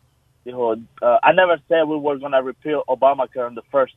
dijo, 0.45 0.75
ah, 1.01 1.19
I 1.23 1.33
never 1.35 1.59
said 1.67 1.83
we 1.87 1.97
were 1.97 2.19
going 2.19 2.31
to 2.33 2.41
repeal 2.41 2.83
Obamacare 2.87 3.47
in 3.49 3.55
the 3.55 3.61
first 3.71 3.95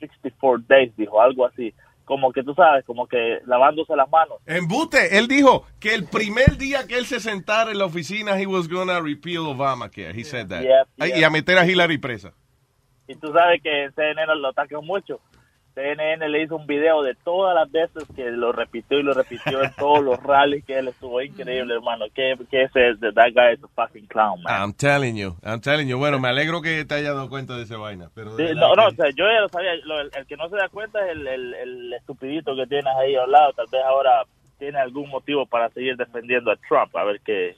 64 0.00 0.58
days, 0.68 0.92
dijo, 0.96 1.20
algo 1.20 1.46
así. 1.46 1.72
Como 2.04 2.32
que 2.32 2.42
tú 2.42 2.52
sabes, 2.54 2.84
como 2.84 3.06
que 3.06 3.38
lavándose 3.46 3.94
las 3.94 4.10
manos. 4.10 4.38
Embuste, 4.46 5.16
él 5.18 5.28
dijo 5.28 5.64
que 5.78 5.94
el 5.94 6.04
primer 6.04 6.58
día 6.58 6.86
que 6.88 6.98
él 6.98 7.06
se 7.06 7.20
sentara 7.20 7.70
en 7.70 7.78
la 7.78 7.84
oficina, 7.84 8.38
he 8.40 8.46
was 8.46 8.68
gonna 8.68 9.00
repeal 9.00 9.46
Obamacare. 9.46 10.12
He 10.12 10.24
said 10.24 10.48
that. 10.48 10.64
Ay. 10.98 11.12
Y 11.20 11.22
a 11.22 11.30
meter 11.30 11.56
a 11.58 11.64
Hillary 11.64 11.98
presa. 11.98 12.32
Y 13.06 13.14
tú 13.14 13.32
sabes 13.32 13.62
que 13.62 13.84
en 13.84 13.94
CNN 13.94 14.34
lo 14.34 14.48
atacan 14.48 14.84
mucho. 14.84 15.20
CNN 15.74 16.28
le 16.28 16.42
hizo 16.42 16.56
un 16.56 16.66
video 16.66 17.02
de 17.02 17.14
todas 17.24 17.54
las 17.54 17.70
veces 17.70 18.04
que 18.14 18.30
lo 18.30 18.52
repitió 18.52 18.98
y 18.98 19.02
lo 19.02 19.14
repitió 19.14 19.62
en 19.62 19.72
todos 19.74 20.02
los 20.04 20.22
rallies 20.22 20.64
que 20.64 20.78
él 20.78 20.88
estuvo. 20.88 21.20
Increíble, 21.22 21.74
hermano. 21.74 22.04
Que, 22.14 22.36
que 22.50 22.62
ese 22.64 22.90
es, 22.90 23.00
that 23.00 23.32
guy 23.34 23.54
is 23.54 23.64
a 23.64 23.68
fucking 23.74 24.06
clown, 24.06 24.42
man. 24.42 24.60
I'm 24.62 24.72
telling 24.74 25.16
you, 25.16 25.36
I'm 25.44 25.60
telling 25.60 25.88
you. 25.88 25.96
Bueno, 25.98 26.18
me 26.18 26.28
alegro 26.28 26.60
que 26.62 26.84
te 26.84 26.94
hayas 26.94 27.14
dado 27.14 27.28
cuenta 27.28 27.56
de 27.56 27.62
esa 27.62 27.76
vaina. 27.78 28.10
Pero 28.14 28.36
de 28.36 28.48
Sí, 28.48 28.54
verdad 28.54 28.60
no, 28.68 28.74
no, 28.76 28.82
que- 28.88 28.88
o 28.88 28.96
sea, 28.96 29.10
yo 29.16 29.24
ya 29.24 29.40
lo 29.40 29.48
sabía. 29.48 29.74
Lo- 29.84 30.00
el, 30.00 30.10
el 30.14 30.26
que 30.26 30.36
no 30.36 30.48
se 30.48 30.56
da 30.56 30.68
cuenta 30.68 31.04
es 31.06 31.12
el, 31.12 31.26
el, 31.26 31.54
el 31.54 31.92
estupidito 31.94 32.54
que 32.54 32.66
tienes 32.66 32.94
ahí 32.96 33.14
al 33.16 33.30
lado. 33.30 33.52
Tal 33.54 33.66
vez 33.72 33.80
ahora 33.84 34.24
tiene 34.58 34.78
algún 34.78 35.08
motivo 35.08 35.46
para 35.46 35.68
seguir 35.70 35.96
defendiendo 35.96 36.50
a 36.50 36.56
Trump. 36.68 36.94
A 36.96 37.04
ver 37.04 37.20
que. 37.20 37.56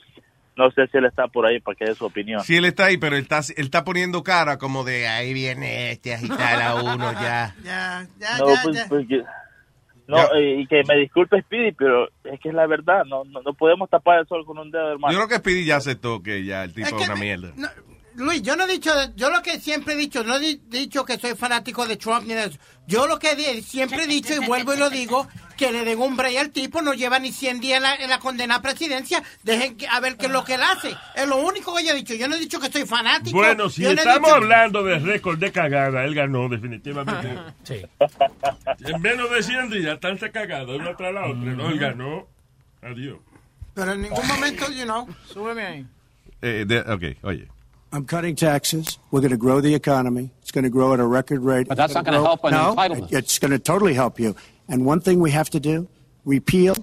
No 0.57 0.71
sé 0.71 0.87
si 0.87 0.99
él 0.99 1.07
está 1.07 1.27
por 1.27 1.47
ahí 1.47 1.61
para 1.61 1.75
que 1.75 1.85
dé 1.85 1.95
su 1.95 2.05
opinión. 2.07 2.40
Sí, 2.43 2.57
él 2.57 2.64
está 2.64 2.87
ahí, 2.87 2.97
pero 2.97 3.17
él 3.17 3.23
está, 3.23 3.40
él 3.57 3.64
está 3.64 3.85
poniendo 3.85 4.23
cara 4.23 4.57
como 4.57 4.85
de 4.85 5.09
ahí 5.09 5.35
viene 5.35 5.90
este 5.90 6.12
a 6.14 6.17
agitar 6.17 6.62
a 6.62 6.75
uno 6.77 7.12
ya. 7.21 7.55
Ya, 7.64 8.07
ya, 8.19 8.38
No, 8.38 8.49
ya, 8.55 8.61
pues, 8.62 8.77
ya. 8.77 8.87
pues, 8.88 9.07
no 10.07 10.19
eh, 10.35 10.61
y 10.61 10.67
que 10.67 10.83
me 10.87 10.97
disculpe 10.99 11.40
Speedy, 11.43 11.73
pero 11.73 12.09
es 12.25 12.38
que 12.40 12.51
es 12.51 12.55
la 12.55 12.67
verdad. 12.67 13.05
No, 13.07 13.25
no, 13.25 13.40
no 13.40 13.55
podemos 13.55 13.88
tapar 13.88 14.21
el 14.21 14.27
sol 14.27 14.45
con 14.45 14.59
un 14.59 14.71
dedo, 14.71 14.93
hermano. 14.93 15.12
Yo 15.12 15.19
creo 15.19 15.29
que 15.29 15.37
Speedy 15.37 15.64
ya 15.64 15.77
aceptó 15.77 16.23
que 16.23 16.45
ya 16.45 16.64
el 16.64 16.75
tipo 16.75 16.88
Es 16.88 17.09
una 17.09 17.17
mierda. 17.17 17.53
Luis, 18.16 18.42
yo 18.42 18.55
no 18.57 18.64
he 18.64 18.72
dicho, 18.72 18.90
yo 19.16 19.31
lo 19.31 19.42
que 19.42 19.59
siempre 19.61 19.94
he 19.94 19.96
dicho, 19.96 20.22
no 20.24 20.37
he 20.37 20.40
di- 20.40 20.61
dicho 20.68 21.05
que 21.05 21.18
soy 21.18 21.35
fanático 21.35 21.87
de 21.87 21.96
Trump 21.96 22.27
ni 22.27 22.35
de 22.35 22.44
eso. 22.44 22.59
Yo 22.87 23.07
lo 23.07 23.18
que 23.18 23.62
siempre 23.62 24.05
he 24.05 24.07
dicho 24.07 24.35
y 24.35 24.46
vuelvo 24.46 24.74
y 24.74 24.77
lo 24.79 24.90
digo, 24.90 25.27
que 25.57 25.72
le 25.72 25.85
den 25.85 25.98
un 26.00 26.16
break 26.16 26.37
al 26.37 26.50
tipo, 26.50 26.83
no 26.83 26.94
lleva 26.94 27.18
ni 27.18 27.33
100 27.33 27.61
días 27.61 27.77
en 27.79 27.83
la, 27.85 27.94
en 27.96 28.11
la 28.11 28.18
condenada 28.18 28.61
presidencia, 28.62 29.22
dejen 29.42 29.77
que- 29.77 29.87
a 29.88 30.00
ver 30.00 30.16
qué 30.16 30.27
es 30.27 30.33
lo 30.33 30.44
que 30.44 30.55
él 30.55 30.62
hace. 30.62 30.94
Es 31.14 31.27
lo 31.29 31.37
único 31.38 31.74
que 31.74 31.85
yo 31.85 31.90
he 31.92 31.94
dicho. 31.94 32.14
Yo 32.14 32.29
no 32.29 32.37
he 32.37 32.38
dicho 32.40 32.61
que 32.61 32.70
soy 32.70 32.85
fanático. 32.87 33.37
Bueno, 33.37 33.68
si 33.70 33.85
estamos 33.87 34.20
dicho- 34.29 34.35
hablando 34.37 34.83
de 34.85 34.98
récord 34.98 35.38
de 35.38 35.50
cagada, 35.53 36.05
él 36.05 36.14
ganó 36.14 36.48
definitivamente. 36.48 37.37
En 38.85 39.00
menos 39.03 39.31
de 39.31 39.42
100 39.42 39.70
días, 39.70 39.98
tantas 40.00 40.31
cagadas 40.31 40.68
una 40.68 40.96
tras 40.96 41.12
la 41.14 41.27
otra. 41.27 41.37
No, 41.37 41.68
él 41.70 41.79
ganó. 41.79 42.27
Adiós. 42.83 43.18
Pero 43.74 43.92
en 43.92 44.03
ningún 44.03 44.27
momento, 44.27 44.70
you 44.70 44.85
know. 44.85 45.09
Súbeme 45.33 45.64
ahí. 45.64 45.87
Eh, 46.42 46.64
de- 46.66 46.81
ok, 46.81 47.03
oye. 47.22 47.48
I'm 47.94 48.07
cutting 48.07 48.35
taxes. 48.35 48.98
We're 49.12 49.20
going 49.20 49.30
to 49.30 49.37
grow 49.37 49.61
the 49.61 49.72
economy. 49.72 50.33
It's 50.42 50.50
going 50.50 50.64
to 50.64 50.70
grow 50.70 50.94
at 50.94 50.98
a 50.98 51.07
record 51.07 51.42
rate. 51.42 51.68
But 51.68 51.76
that's 51.76 51.94
not 51.94 52.04
gonna 52.04 52.20
help 52.20 52.44
on 52.44 52.50
no, 52.50 52.74
entitlements. 52.74 53.12
It's 53.12 53.38
going 53.38 53.52
to 53.52 53.59
totally 53.61 53.94
help 53.94 54.18
you. 54.18 54.35
And 54.68 54.85
one 54.85 54.98
thing 54.98 55.20
we 55.20 55.30
have 55.30 55.48
to 55.50 55.61
do, 55.61 55.87
repeal 56.24 56.74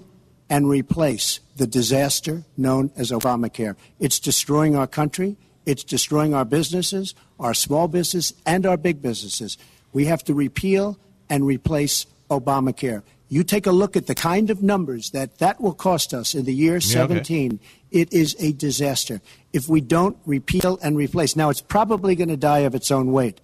and 0.48 0.66
replace 0.66 1.40
the 1.56 1.66
disaster 1.66 2.44
known 2.56 2.92
as 2.96 3.10
Obamacare. 3.10 3.76
It's 4.00 4.18
destroying 4.18 4.74
our 4.74 4.86
country. 4.86 5.36
It's 5.66 5.84
destroying 5.84 6.32
our 6.32 6.46
businesses, 6.46 7.14
our 7.38 7.52
small 7.52 7.88
business 7.88 8.32
and 8.46 8.64
our 8.64 8.78
big 8.78 9.02
businesses. 9.02 9.58
We 9.92 10.06
have 10.06 10.24
to 10.24 10.32
repeal 10.32 10.98
and 11.28 11.44
replace 11.44 12.06
Obamacare. 12.30 13.02
You 13.32 13.44
take 13.44 13.66
a 13.66 13.72
look 13.72 13.96
at 13.96 14.08
the 14.08 14.14
kind 14.14 14.50
of 14.50 14.62
numbers 14.62 15.12
that 15.12 15.38
that 15.38 15.58
will 15.58 15.72
cost 15.72 16.12
us 16.12 16.34
in 16.34 16.44
the 16.44 16.52
year 16.52 16.76
Yeah, 16.76 17.04
okay. 17.04 17.14
17. 17.24 17.60
It 17.90 18.12
is 18.12 18.36
a 18.38 18.52
disaster 18.52 19.22
if 19.54 19.70
we 19.70 19.80
don't 19.80 20.18
repeal 20.26 20.78
and 20.82 20.98
replace. 20.98 21.34
Now, 21.34 21.48
it's 21.48 21.62
probably 21.62 22.14
going 22.14 22.28
to 22.28 22.36
die 22.36 22.58
of 22.68 22.74
its 22.74 22.90
own 22.90 23.10
weight, 23.10 23.40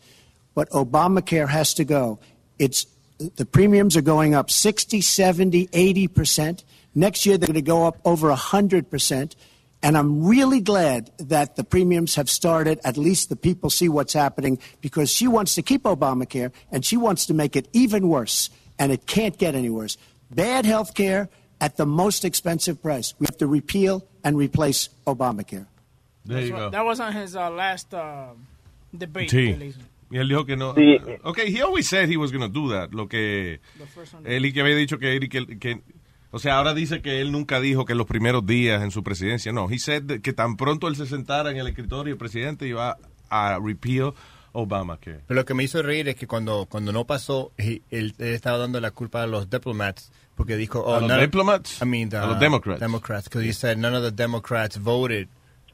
but 0.54 0.68
Obamacare 0.72 1.48
has 1.48 1.72
to 1.72 1.86
go. 1.86 2.18
It's 2.58 2.84
the 3.36 3.46
premiums 3.46 3.96
are 3.96 4.02
going 4.02 4.34
up 4.34 4.50
60, 4.50 5.00
70, 5.00 5.70
80 5.72 6.08
percent. 6.08 6.64
Next 6.94 7.24
year, 7.24 7.38
they're 7.38 7.46
going 7.46 7.54
to 7.54 7.62
go 7.62 7.86
up 7.86 7.96
over 8.04 8.28
100 8.28 8.90
percent. 8.90 9.36
And 9.82 9.96
I'm 9.96 10.26
really 10.26 10.60
glad 10.60 11.10
that 11.18 11.56
the 11.56 11.64
premiums 11.64 12.16
have 12.16 12.28
started. 12.28 12.78
At 12.84 12.98
least 12.98 13.30
the 13.30 13.36
people 13.36 13.70
see 13.70 13.88
what's 13.88 14.12
happening 14.12 14.58
because 14.82 15.10
she 15.10 15.26
wants 15.28 15.54
to 15.54 15.62
keep 15.62 15.84
Obamacare 15.84 16.52
and 16.70 16.84
she 16.84 16.98
wants 16.98 17.24
to 17.24 17.32
make 17.32 17.56
it 17.56 17.68
even 17.72 18.08
worse. 18.08 18.50
And 18.78 18.92
it 18.92 19.06
can't 19.06 19.36
get 19.38 19.54
any 19.54 19.70
worse. 19.70 19.96
Bad 20.30 20.66
health 20.66 20.94
care 20.94 21.28
at 21.60 21.76
the 21.76 21.86
most 21.86 22.24
expensive 22.24 22.80
price. 22.80 23.14
We 23.18 23.26
have 23.26 23.36
to 23.38 23.46
repeal 23.46 24.04
and 24.22 24.36
replace 24.36 24.88
Obamacare. 25.06 25.66
There 26.24 26.40
you 26.40 26.50
That's 26.50 26.60
go. 26.60 26.70
That 26.70 26.84
was 26.84 27.00
on 27.00 27.12
his 27.12 27.34
uh, 27.34 27.50
last 27.50 27.92
uh, 27.94 28.34
debate. 28.96 29.30
Sí. 29.30 29.52
que 29.52 29.56
le 29.56 29.66
hizo. 29.66 29.80
Y 30.10 30.16
él 30.18 30.28
dijo 30.28 30.46
que 30.46 30.56
no. 30.56 30.74
Sí. 30.74 30.98
Okay, 31.24 31.50
he 31.50 31.60
always 31.60 31.88
said 31.88 32.08
he 32.08 32.16
was 32.16 32.30
going 32.32 32.42
to 32.42 32.48
do 32.48 32.70
that. 32.70 32.94
Lo 32.94 33.08
que 33.08 33.60
él 34.24 34.46
y 34.46 34.52
que 34.52 34.60
había 34.62 34.74
dicho 34.76 34.98
que, 34.98 35.18
que, 35.28 35.58
que- 35.58 35.82
o 36.30 36.38
sea, 36.38 36.58
ahora 36.58 36.74
dice 36.74 37.00
que 37.02 37.20
él 37.20 37.32
nunca 37.32 37.60
dijo 37.60 37.84
que 37.84 37.92
en 37.92 37.98
los 37.98 38.06
primeros 38.06 38.44
días 38.46 38.82
en 38.82 38.90
su 38.90 39.02
presidencia, 39.02 39.52
no, 39.52 39.70
he 39.70 39.78
said 39.78 40.20
que 40.22 40.32
tan 40.32 40.56
pronto 40.56 40.88
él 40.88 40.96
se 40.96 41.06
sentara 41.06 41.50
en 41.50 41.56
el 41.56 41.66
escritorio 41.66 42.12
el 42.12 42.18
presidente 42.18 42.66
iba 42.66 42.98
a 43.30 43.58
repeal 43.62 44.14
Obamacare. 44.60 45.20
Pero 45.26 45.40
lo 45.40 45.44
que 45.44 45.54
me 45.54 45.62
hizo 45.64 45.82
reír 45.82 46.08
es 46.08 46.16
que 46.16 46.26
cuando, 46.26 46.66
cuando 46.68 46.92
no 46.92 47.06
pasó, 47.06 47.52
él, 47.56 47.82
él 47.90 48.14
estaba 48.18 48.58
dando 48.58 48.80
la 48.80 48.90
culpa 48.90 49.22
a 49.22 49.26
los 49.26 49.48
diplomats 49.48 50.10
porque 50.34 50.56
dijo, 50.56 50.80
oh, 50.80 50.94
¿A 50.94 51.00
los 51.00 51.20
diplomats? 51.20 51.80
I 51.82 51.84
mean, 51.84 52.14
A 52.14 52.26
los 52.26 52.36
uh, 52.36 52.40
Democrats. 52.40 52.80
Democrats, 52.80 53.24
because 53.24 53.44
he 53.44 53.52
said 53.52 53.76
none 53.78 53.94
of 53.96 54.02
the 54.02 54.10
Democrats 54.12 54.76
voted. 54.76 55.28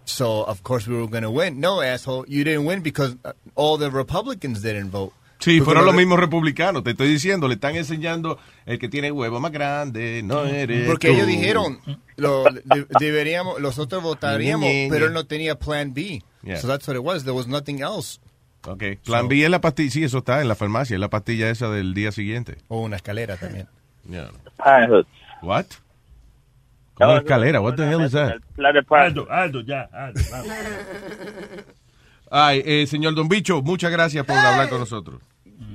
So, 0.06 0.42
of 0.46 0.62
course, 0.62 0.86
we 0.86 0.96
were 0.96 1.08
going 1.08 1.22
to 1.22 1.30
win. 1.30 1.60
No, 1.60 1.80
asshole, 1.80 2.26
you 2.28 2.44
didn't 2.44 2.66
win 2.66 2.82
because 2.82 3.16
uh, 3.24 3.32
all 3.54 3.78
the 3.78 3.90
Republicans 3.90 4.60
didn't 4.62 4.90
vote. 4.90 5.12
Sí, 5.38 5.58
Porque 5.58 5.64
fueron 5.64 5.84
lo 5.84 5.92
los 5.92 5.96
mismos 5.96 6.18
republicanos. 6.20 6.84
Te 6.84 6.90
estoy 6.92 7.08
diciendo, 7.08 7.48
le 7.48 7.54
están 7.54 7.76
enseñando 7.76 8.38
el 8.64 8.78
que 8.78 8.88
tiene 8.88 9.10
huevo 9.10 9.40
más 9.40 9.52
grande, 9.52 10.22
no 10.22 10.44
eres 10.44 10.86
Porque 10.86 11.08
tú. 11.08 11.14
ellos 11.14 11.26
dijeron, 11.26 11.80
lo, 12.16 12.44
de- 12.44 12.86
deberíamos, 12.98 13.60
nosotros 13.60 14.02
votaríamos, 14.02 14.70
pero 14.88 15.06
él 15.06 15.12
no 15.12 15.26
tenía 15.26 15.58
plan 15.58 15.92
B. 15.92 16.22
Yeah. 16.42 16.56
So 16.56 16.68
that's 16.68 16.86
what 16.86 16.96
it 16.96 17.02
was. 17.02 17.24
There 17.24 17.34
was 17.34 17.46
nothing 17.46 17.80
else. 17.80 18.20
Ok, 18.66 18.82
plan 19.04 19.28
B 19.28 19.44
es 19.44 19.50
la 19.50 19.60
pastilla, 19.60 19.90
sí, 19.90 20.04
eso 20.04 20.18
está 20.18 20.40
en 20.40 20.48
la 20.48 20.54
farmacia, 20.54 20.94
es 20.94 21.00
la 21.00 21.10
pastilla 21.10 21.50
esa 21.50 21.70
del 21.70 21.92
día 21.92 22.12
siguiente. 22.12 22.56
O 22.68 22.80
una 22.80 22.96
escalera 22.96 23.36
también. 23.36 23.68
Yeah. 24.08 24.30
What? 25.42 25.66
¿Cómo 26.94 27.10
una 27.10 27.20
escalera? 27.20 27.60
What 27.60 27.74
the 27.74 27.88
hell 27.88 28.02
is 28.02 28.12
that? 28.12 28.40
Aldo, 28.90 29.26
Aldo, 29.30 29.60
ya, 29.62 29.88
Aldo, 29.92 30.20
vamos. 30.30 30.48
Ay, 32.30 32.62
eh, 32.64 32.86
señor 32.86 33.14
Don 33.14 33.28
Bicho, 33.28 33.62
muchas 33.62 33.92
gracias 33.92 34.24
por 34.24 34.36
hablar 34.36 34.68
con 34.68 34.80
nosotros. 34.80 35.20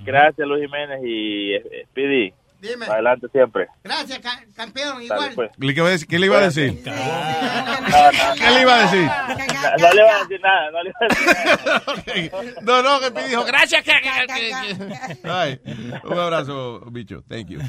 Gracias, 0.03 0.47
Luis 0.47 0.65
Jiménez 0.65 0.99
y 1.03 1.53
eh, 1.53 1.85
Speedy. 1.89 2.33
Dime. 2.61 2.85
Adelante 2.87 3.27
siempre. 3.31 3.67
Gracias, 3.83 4.19
ca- 4.19 4.43
campeón, 4.55 4.93
Dale, 4.95 5.05
igual. 5.05 5.31
pues. 5.35 5.51
¿Qué 5.57 5.65
le 5.65 5.73
iba 5.73 5.87
a 5.87 5.91
decir? 5.91 6.07
¿Qué 6.07 6.19
le 6.19 6.25
iba 6.25 6.37
a 6.37 6.41
decir? 6.41 6.81
No, 6.85 6.91
no, 6.91 8.35
¿Qué 8.35 8.51
le 8.51 8.61
iba 8.61 8.75
a 8.75 8.81
decir? 8.81 9.05
No, 9.79 9.87
no 9.87 9.93
le 9.93 10.01
iba 10.01 10.15
a 10.15 10.19
decir 10.19 10.41
nada, 10.41 10.71
no 10.71 10.83
le 10.83 10.89
iba 10.89 10.99
a 10.99 11.07
decir 11.07 12.31
nada. 12.31 12.51
No, 12.61 12.83
no, 12.83 12.99
que 12.99 13.11
me 13.11 13.27
dijo, 13.27 13.43
gracias. 13.45 13.85
Ay, 15.23 15.59
un 16.03 16.19
abrazo, 16.19 16.81
bicho. 16.91 17.23
Thank 17.27 17.47
you. 17.47 17.59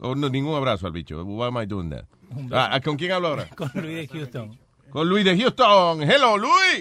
Oh, 0.00 0.14
no, 0.14 0.28
ningún 0.28 0.54
abrazo 0.56 0.86
al 0.86 0.92
bicho. 0.92 1.22
Why 1.24 1.46
am 1.48 1.58
I 1.62 1.66
doing 1.66 1.90
that? 1.90 2.04
Ah, 2.52 2.80
¿Con 2.84 2.96
quién 2.96 3.12
hablo 3.12 3.28
ahora? 3.28 3.46
Con 3.54 3.70
Luis 3.74 3.96
de 3.96 4.08
Houston. 4.08 4.58
Con 4.90 5.08
Luis 5.08 5.24
de 5.24 5.36
Houston. 5.38 6.02
Hello, 6.02 6.36
Luis. 6.36 6.80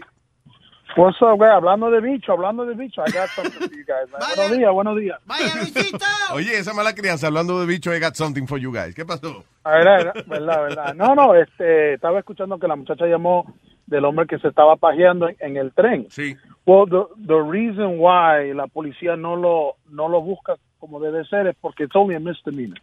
What's 0.97 1.21
up, 1.21 1.37
güey? 1.37 1.49
Hablando 1.51 1.91
de 1.91 1.99
bicho, 1.99 2.31
hablando 2.31 2.65
de 2.65 2.73
bicho. 2.73 3.01
I 3.01 3.11
got 3.11 3.27
something 3.29 3.59
for 3.67 3.75
you 3.75 3.83
guys. 3.83 4.09
man. 4.11 4.21
Buenos 4.35 4.57
días, 4.57 4.71
buenos 4.71 4.97
días. 4.97 5.19
Oye, 6.33 6.57
esa 6.57 6.73
mala 6.73 6.93
crianza, 6.93 7.27
hablando 7.27 7.59
de 7.59 7.65
bicho, 7.65 7.93
I 7.93 7.99
got 7.99 8.15
something 8.15 8.47
for 8.47 8.57
you 8.57 8.71
guys. 8.71 8.95
¿Qué 8.95 9.03
pasó? 9.05 9.43
A 9.65 9.71
ver, 9.71 9.87
a 9.87 9.97
ver, 9.97 10.23
verdad, 10.25 10.61
verdad. 10.61 10.93
No, 10.95 11.13
no, 11.13 11.35
este, 11.35 11.95
estaba 11.95 12.19
escuchando 12.19 12.57
que 12.59 12.67
la 12.69 12.77
muchacha 12.77 13.05
llamó 13.07 13.45
del 13.87 14.05
hombre 14.05 14.25
que 14.25 14.39
se 14.39 14.47
estaba 14.47 14.77
pajeando 14.77 15.27
en, 15.27 15.35
en 15.39 15.57
el 15.57 15.73
tren. 15.73 16.07
Sí. 16.09 16.37
Well, 16.65 16.85
the, 16.89 17.03
the 17.27 17.41
reason 17.41 17.99
why 17.99 18.53
la 18.53 18.67
policía 18.67 19.17
no 19.17 19.35
lo, 19.35 19.75
no 19.89 20.07
lo 20.07 20.21
busca 20.21 20.55
como 20.79 21.01
debe 21.01 21.25
ser 21.25 21.47
es 21.47 21.55
porque 21.59 21.83
it's 21.83 21.95
only 21.95 22.15
a 22.15 22.19
misdemeanor. 22.19 22.79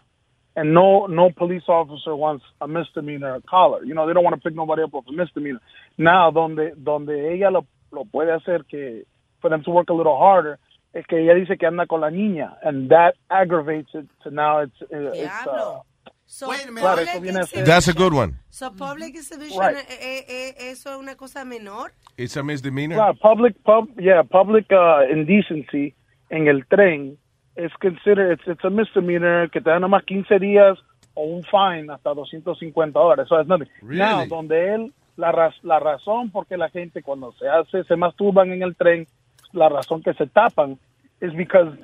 And 0.55 0.75
no, 0.75 1.07
no 1.09 1.31
police 1.31 1.65
officer 1.67 2.13
wants 2.15 2.45
a 2.61 2.67
misdemeanor 2.67 3.41
collar. 3.49 3.87
You 3.87 3.95
know, 3.95 4.07
they 4.07 4.13
don't 4.13 4.23
want 4.23 4.37
to 4.37 4.41
pick 4.47 4.55
nobody 4.55 4.83
up 4.83 4.93
with 4.93 5.09
a 5.09 5.13
misdemeanor. 5.13 5.63
Now, 5.97 6.31
donde, 6.31 6.75
donde 6.77 7.33
ella 7.33 7.51
lo, 7.51 7.65
lo 7.93 8.05
puede 8.05 8.33
hacer 8.33 8.65
que, 8.65 9.05
for 9.41 9.51
them 9.51 9.63
to 9.63 9.71
work 9.71 9.91
a 9.91 9.95
little 9.95 10.17
harder, 10.19 10.59
es 10.93 11.07
que 11.07 11.21
ella 11.23 11.35
dice 11.35 11.57
que 11.57 11.67
anda 11.67 11.87
con 11.87 12.01
la 12.01 12.11
niña. 12.11 12.57
And 12.63 12.89
that 12.91 13.15
aggravates 13.29 13.95
it 13.95 14.07
to 14.25 14.31
now 14.31 14.63
it's, 14.63 14.81
uh, 14.83 15.13
it's, 15.15 15.47
uh, 15.47 15.81
So, 16.25 16.47
Claro, 16.47 17.03
eso 17.03 17.21
viene 17.21 17.41
a 17.41 17.65
That's 17.65 17.89
a 17.89 17.93
good 17.93 18.15
one. 18.15 18.39
so 18.49 18.71
public 18.71 19.15
exhibition, 19.15 19.61
Right. 19.61 19.77
eh, 19.77 19.99
eh, 20.01 20.25
eh, 20.29 20.71
eso 20.71 20.91
es 20.95 20.99
una 20.99 21.15
cosa 21.15 21.45
menor. 21.45 21.93
It's 22.17 22.39
a 22.39 22.43
misdemeanor. 22.43 22.97
Claro, 22.97 23.15
public, 23.21 23.55
pub, 23.63 23.91
yeah, 24.01 24.23
public 24.23 24.65
uh, 24.71 25.03
indecency 25.13 25.95
en 26.31 26.49
el 26.49 26.65
tren 26.69 27.19
es 27.55 27.71
considered, 27.83 28.33
it's, 28.33 28.47
it's 28.49 28.65
a 28.65 28.71
misdemeanor 28.71 29.51
que 29.51 29.61
te 29.61 29.69
dan 29.69 29.83
nomás 29.83 30.05
15 30.07 30.39
días 30.39 30.79
o 31.13 31.25
un 31.25 31.43
fine 31.43 31.93
hasta 31.93 32.15
250 32.15 32.99
dólares. 32.99 33.29
So 33.29 33.39
it's 33.39 33.49
nothing. 33.49 33.69
Really? 33.83 33.99
Now, 33.99 34.25
donde 34.25 34.75
él, 34.75 34.95
la, 35.17 35.33
raz- 35.33 35.63
la 35.63 35.79
razón 35.79 36.31
por 36.31 36.47
qué 36.47 36.57
la 36.57 36.69
gente 36.71 37.03
cuando 37.03 37.33
se 37.33 37.49
hace, 37.49 37.85
se 37.85 37.97
masturban 37.97 38.53
en 38.53 38.63
el 38.63 38.75
tren, 38.77 39.07
la 39.53 39.69
razón 39.69 40.03
que 40.03 40.15
se 40.15 40.27
tapan 40.27 40.79
es 41.21 41.35
because 41.37 41.77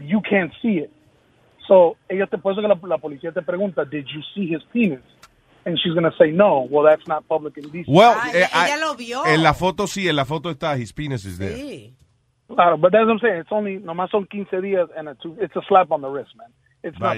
you 0.00 0.20
can't 0.22 0.52
see 0.60 0.78
it. 0.78 0.90
So, 1.66 1.96
ellos 2.08 2.28
te 2.30 2.38
pueden 2.38 2.62
que 2.62 2.68
la, 2.68 2.78
la 2.88 2.98
policía 2.98 3.32
te 3.32 3.42
pregunta, 3.42 3.84
did 3.84 4.04
you 4.06 4.20
see 4.34 4.52
his 4.54 4.62
penis? 4.72 5.00
And 5.64 5.76
she's 5.78 5.92
going 5.92 6.04
to 6.10 6.16
say 6.16 6.32
no. 6.32 6.66
Well, 6.70 6.84
that's 6.84 7.06
not 7.06 7.26
public 7.28 7.56
indecency. 7.58 7.84
Well, 7.92 8.14
Ah, 8.16 8.30
eh, 8.32 8.46
ella 8.52 8.76
I- 8.76 8.80
lo 8.80 8.94
vio. 8.96 9.26
En 9.26 9.42
la 9.42 9.52
foto 9.54 9.86
sí, 9.86 10.08
en 10.08 10.16
la 10.16 10.24
foto 10.24 10.50
está 10.50 10.74
his 10.76 10.92
penis 10.92 11.24
is 11.24 11.38
there. 11.38 11.54
Sí. 11.54 11.94
Claro, 12.48 12.76
but 12.78 12.90
that's 12.92 13.04
what 13.06 13.12
I'm 13.12 13.20
saying. 13.20 13.40
It's 13.42 13.52
only, 13.52 13.78
nomás 13.78 14.10
son 14.10 14.26
15 14.26 14.60
días 14.62 14.88
and 14.96 15.08
a 15.08 15.14
two, 15.16 15.36
it's 15.40 15.54
a 15.56 15.60
slap 15.68 15.92
on 15.92 16.00
the 16.00 16.08
wrist, 16.08 16.34
man. 16.36 16.48
It's 16.82 16.98
not. 16.98 17.16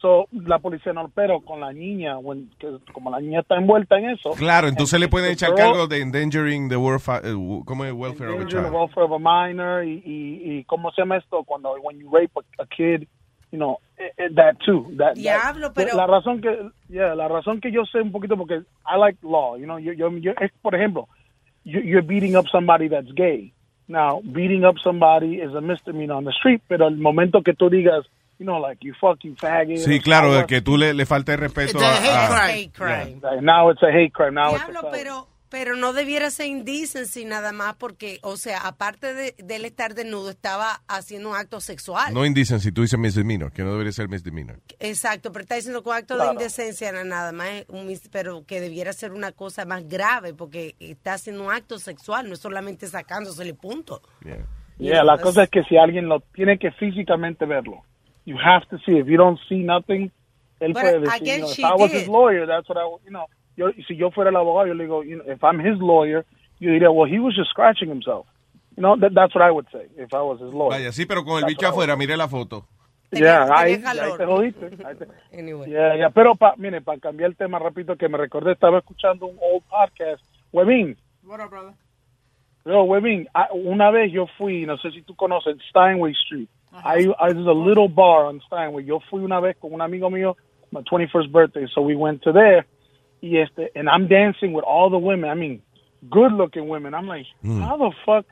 So, 0.00 0.28
la 0.32 0.58
policía 0.58 0.94
no, 0.94 1.10
pero 1.14 1.40
con 1.42 1.60
la 1.60 1.72
niña, 1.74 2.16
when, 2.18 2.48
que, 2.58 2.68
como 2.92 3.10
la 3.10 3.20
niña 3.20 3.40
está 3.40 3.56
envuelta 3.56 3.98
en 3.98 4.08
eso. 4.10 4.30
Claro, 4.30 4.66
entonces 4.68 4.94
and 4.94 5.02
le 5.04 5.08
pueden 5.08 5.28
the 5.28 5.32
echar 5.34 5.50
girl- 5.50 5.58
cargo 5.58 5.86
de 5.88 6.00
endangering 6.00 6.70
the 6.70 6.76
welfare, 6.78 7.20
eh, 7.28 7.34
¿cómo 7.66 7.84
es? 7.84 7.92
welfare 7.92 8.30
of 8.30 8.38
a 8.38 8.42
Endanger 8.42 8.46
the 8.62 8.68
child. 8.70 8.74
welfare 8.74 9.04
of 9.04 9.12
a 9.12 9.18
minor 9.18 9.84
y, 9.84 10.00
y, 10.04 10.52
y 10.60 10.64
cómo 10.64 10.90
se 10.92 11.02
llama 11.02 11.18
esto 11.18 11.44
cuando 11.44 11.74
when 11.82 11.98
you 11.98 12.08
rape 12.10 12.30
a, 12.34 12.62
a 12.62 12.66
kid, 12.66 13.06
you 13.52 13.58
know, 13.58 13.78
eh, 13.98 14.10
eh, 14.16 14.30
that 14.34 14.56
too. 14.64 14.86
That, 14.96 15.14
that- 15.14 15.16
Diablo, 15.16 15.70
pero- 15.74 15.94
la 15.94 16.06
razón 16.06 16.40
que 16.40 16.70
yeah, 16.88 17.14
la 17.14 17.28
razón 17.28 17.60
que 17.60 17.70
yo 17.70 17.84
sé 17.84 18.00
un 18.00 18.10
poquito 18.10 18.38
porque 18.38 18.62
I 18.86 18.98
like 18.98 19.18
law, 19.22 19.58
you 19.58 19.64
know, 19.66 19.78
yo, 19.78 19.92
yo, 19.92 20.08
yo 20.16 20.32
es, 20.40 20.50
por 20.62 20.74
ejemplo, 20.74 21.08
you, 21.64 21.80
you're 21.80 22.00
beating 22.06 22.36
up 22.36 22.46
somebody 22.50 22.88
that's 22.88 23.12
gay. 23.14 23.52
Now, 23.86 24.22
beating 24.24 24.64
up 24.64 24.76
somebody 24.82 25.42
is 25.42 25.52
a 25.54 25.60
misdemeanor 25.60 26.16
on 26.16 26.24
the 26.24 26.30
street, 26.32 26.62
pero 26.68 26.86
el 26.88 26.96
momento 26.96 27.42
que 27.42 27.52
tú 27.52 27.68
digas, 27.68 28.06
you 28.40 28.44
know, 28.46 28.58
like 28.58 28.78
you 28.82 28.94
fucking 29.00 29.36
faggot. 29.36 29.76
Sí, 29.76 30.00
claro, 30.00 30.34
de 30.34 30.46
que 30.46 30.60
tú 30.62 30.76
le, 30.76 30.94
le 30.94 31.06
falta 31.06 31.34
el 31.34 31.38
respeto 31.38 31.78
It's 31.78 31.86
a 31.86 31.92
a... 31.92 32.00
hate 32.00 32.10
a- 32.10 32.28
crime. 32.28 32.62
Hate 32.64 32.72
crime. 32.72 33.20
like, 33.22 33.42
now 33.42 33.70
it's 33.70 33.82
a 33.82 33.90
hate 33.92 34.12
crime. 34.12 34.32
Now 34.32 34.50
Diablo, 34.56 34.80
it's 34.80 34.88
a 34.88 34.90
pero, 34.90 35.28
pero 35.50 35.76
no 35.76 35.92
debiera 35.92 36.30
ser 36.30 36.46
indecency 36.46 37.24
nada 37.26 37.52
más 37.52 37.74
porque, 37.76 38.18
o 38.22 38.36
sea, 38.38 38.58
aparte 38.66 39.12
de, 39.12 39.34
de 39.36 39.56
él 39.56 39.64
estar 39.66 39.94
desnudo, 39.94 40.30
estaba 40.30 40.80
haciendo 40.88 41.28
un 41.30 41.36
acto 41.36 41.60
sexual. 41.60 42.14
No 42.14 42.24
indecency, 42.24 42.72
tú 42.72 42.80
dices 42.82 42.98
misdemeanor, 42.98 43.52
que 43.52 43.62
no 43.62 43.72
debería 43.72 43.92
ser 43.92 44.08
misdemeanor. 44.08 44.60
Exacto, 44.78 45.32
pero 45.32 45.42
está 45.42 45.56
diciendo 45.56 45.82
que 45.82 45.88
un 45.90 45.96
acto 45.96 46.14
de 46.14 46.20
Claro. 46.20 46.32
indecencia 46.32 46.92
no, 46.92 47.04
nada 47.04 47.32
más, 47.32 47.48
es 47.48 47.64
un 47.68 47.86
mis- 47.86 48.08
pero 48.10 48.44
que 48.46 48.60
debiera 48.60 48.92
ser 48.94 49.12
una 49.12 49.32
cosa 49.32 49.64
más 49.66 49.86
grave 49.88 50.32
porque 50.32 50.76
está 50.80 51.12
haciendo 51.14 51.44
un 51.44 51.52
acto 51.52 51.78
sexual, 51.78 52.26
no 52.28 52.34
es 52.34 52.40
solamente 52.40 52.86
sacándosele 52.86 53.52
punto. 53.54 54.00
Yeah. 54.24 54.46
Yeah, 54.78 55.04
la 55.04 55.18
cosa 55.18 55.42
es 55.42 55.50
que 55.50 55.62
si 55.64 55.76
alguien 55.76 56.08
lo 56.08 56.20
tiene 56.32 56.58
que 56.58 56.70
físicamente 56.70 57.44
verlo. 57.44 57.84
You 58.24 58.36
have 58.38 58.66
to 58.70 58.78
see. 58.84 58.98
If 58.98 59.06
you 59.08 59.16
don't 59.16 59.38
see 59.48 59.62
nothing, 59.62 60.10
él 60.60 60.72
But 60.72 60.82
puede 60.82 61.00
decir, 61.00 61.22
again, 61.22 61.40
you 61.40 61.46
know, 61.46 61.52
if 61.52 61.64
I 61.64 61.74
was 61.74 61.90
did. 61.90 62.00
his 62.00 62.08
lawyer, 62.08 62.46
that's 62.46 62.68
what 62.68 62.78
I, 62.78 62.84
you 63.04 63.10
know, 63.10 63.26
yo, 63.56 63.70
si 63.88 63.96
yo 63.96 64.10
fuera 64.10 64.30
el 64.30 64.36
abogado, 64.36 64.68
yo 64.68 64.74
le 64.74 64.84
digo, 64.84 65.02
you 65.04 65.16
know, 65.16 65.24
if 65.32 65.42
I'm 65.42 65.58
his 65.58 65.78
lawyer, 65.80 66.24
yo 66.58 66.70
diría, 66.70 66.92
well, 66.92 67.08
he 67.10 67.18
was 67.18 67.34
just 67.34 67.50
scratching 67.50 67.88
himself. 67.88 68.26
You 68.76 68.82
know, 68.82 68.96
that, 68.96 69.12
that's 69.14 69.34
what 69.34 69.42
I 69.42 69.50
would 69.50 69.66
say 69.72 69.88
if 69.96 70.12
I 70.12 70.22
was 70.22 70.40
his 70.40 70.52
lawyer. 70.52 70.70
Vaya, 70.78 70.92
sí, 70.92 71.06
pero 71.06 71.24
con 71.24 71.36
el 71.36 71.40
That's 71.42 71.54
bicho 71.54 71.66
afuera, 71.68 71.96
mire 71.96 72.16
la 72.16 72.28
foto. 72.28 72.66
Yeah, 73.12 73.46
Tenía- 73.46 73.58
ahí, 73.58 73.82
ahí 73.84 74.16
te 74.16 74.24
jodiste. 74.26 74.66
Ahí 74.84 74.94
te- 74.96 75.08
Anyway. 75.36 75.70
Yeah, 75.70 75.96
yeah. 75.96 76.10
Pero, 76.10 76.36
pa, 76.36 76.54
mire, 76.56 76.80
para 76.80 77.00
cambiar 77.00 77.30
el 77.30 77.36
tema 77.36 77.58
rapidito, 77.58 77.96
que 77.96 78.08
me 78.08 78.18
recordé, 78.18 78.52
estaba 78.52 78.78
escuchando 78.78 79.26
un 79.26 79.36
old 79.40 79.64
podcast. 79.64 80.22
Webin, 80.52 80.96
What 81.24 81.40
up, 81.40 81.50
brother? 81.50 81.74
Yo, 82.64 82.82
Webin, 82.84 83.26
ah, 83.34 83.48
una 83.52 83.90
vez 83.90 84.12
yo 84.12 84.26
fui, 84.36 84.66
no 84.66 84.76
sé 84.78 84.90
si 84.92 85.02
tú 85.02 85.16
conoces 85.16 85.56
Steinway 85.70 86.12
Street. 86.12 86.48
Hay, 86.72 87.06
hay- 87.18 87.32
there's 87.32 87.46
a 87.46 87.52
little 87.52 87.88
bar 87.88 88.26
on 88.26 88.40
Steinway. 88.46 88.84
Yo 88.84 89.00
fui 89.10 89.22
una 89.22 89.40
vez 89.40 89.56
con 89.60 89.72
un 89.72 89.80
amigo 89.80 90.08
mío, 90.10 90.36
my 90.72 90.82
21st 90.82 91.30
birthday, 91.32 91.66
so 91.74 91.80
we 91.82 91.96
went 91.96 92.22
to 92.22 92.32
there. 92.32 92.64
Y 93.22 93.36
este, 93.38 93.70
and 93.74 93.88
I'm 93.88 94.06
dancing 94.08 94.52
with 94.52 94.64
all 94.64 94.88
the 94.90 94.98
women. 94.98 95.28
I 95.30 95.34
mean, 95.34 95.60
good 96.08 96.32
looking 96.32 96.68
women. 96.68 96.94
I'm 96.94 97.06
like, 97.06 97.26
mm. 97.44 97.60
how 97.62 97.76
the 97.76 97.90
fuck? 98.06 98.24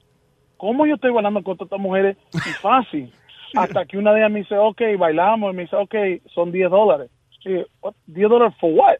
¿Cómo 0.58 0.86
yo 0.86 0.94
estoy 0.96 1.12
bailando 1.12 1.42
con 1.44 1.56
todas 1.56 1.66
estas 1.70 1.80
mujeres? 1.80 2.16
Y 2.34 2.52
fácil. 2.62 3.12
Hasta 3.56 3.84
que 3.86 3.96
una 3.98 4.12
de 4.12 4.20
ellas 4.20 4.30
me 4.32 4.38
dice, 4.40 4.56
ok, 4.56 4.80
bailamos. 4.98 5.52
Y 5.52 5.56
me 5.56 5.62
dice, 5.62 5.76
ok, 5.76 5.94
son 6.34 6.52
10 6.52 6.70
dólares. 6.70 7.10
Y 7.44 7.64
"What? 7.80 7.94
¿10 8.08 8.28
dólares 8.28 8.54
for 8.60 8.70
what? 8.72 8.96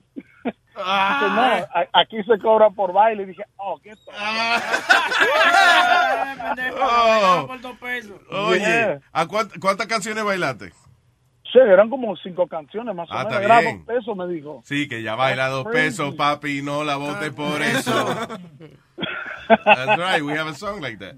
Dice, 0.79 1.29
no, 1.35 1.67
aquí 1.93 2.23
se 2.25 2.39
cobra 2.41 2.71
por 2.71 2.93
baile. 2.93 3.25
Y 3.25 3.27
dije, 3.27 3.43
oh, 3.57 3.79
¿qué 3.83 3.95
tal? 4.07 4.63
Oh. 6.81 7.47
Por 7.49 7.61
dos 7.61 7.77
pesos. 7.79 8.21
Oye, 8.31 8.59
Yeah. 8.61 9.01
¿a 9.13 9.27
cuánt- 9.27 9.59
¿cuántas 9.61 9.87
canciones 9.87 10.25
bailaste? 10.25 10.71
Sí, 11.53 11.59
eran 11.59 11.89
como 11.89 12.15
cinco 12.17 12.47
canciones 12.47 12.95
más 12.95 13.09
o 13.11 13.13
Ah, 13.15 13.25
menos. 13.25 13.33
está 13.33 13.45
Era 13.45 13.61
bien. 13.61 13.79
dos 13.85 13.97
pesos, 13.97 14.17
me 14.17 14.27
dijo. 14.29 14.61
Sí, 14.65 14.87
que 14.89 15.03
ya 15.03 15.15
baila 15.15 15.49
dos 15.49 15.67
pesos, 15.67 16.15
papi, 16.15 16.61
no 16.63 16.85
la 16.85 16.97
vote 16.97 17.33
por 17.33 17.63
eso. 17.63 18.07
That's 19.65 19.97
right, 19.99 20.23
we 20.23 20.35
have 20.37 20.49
a 20.49 20.55
song 20.55 20.81
like 20.83 20.99
that. 20.99 21.15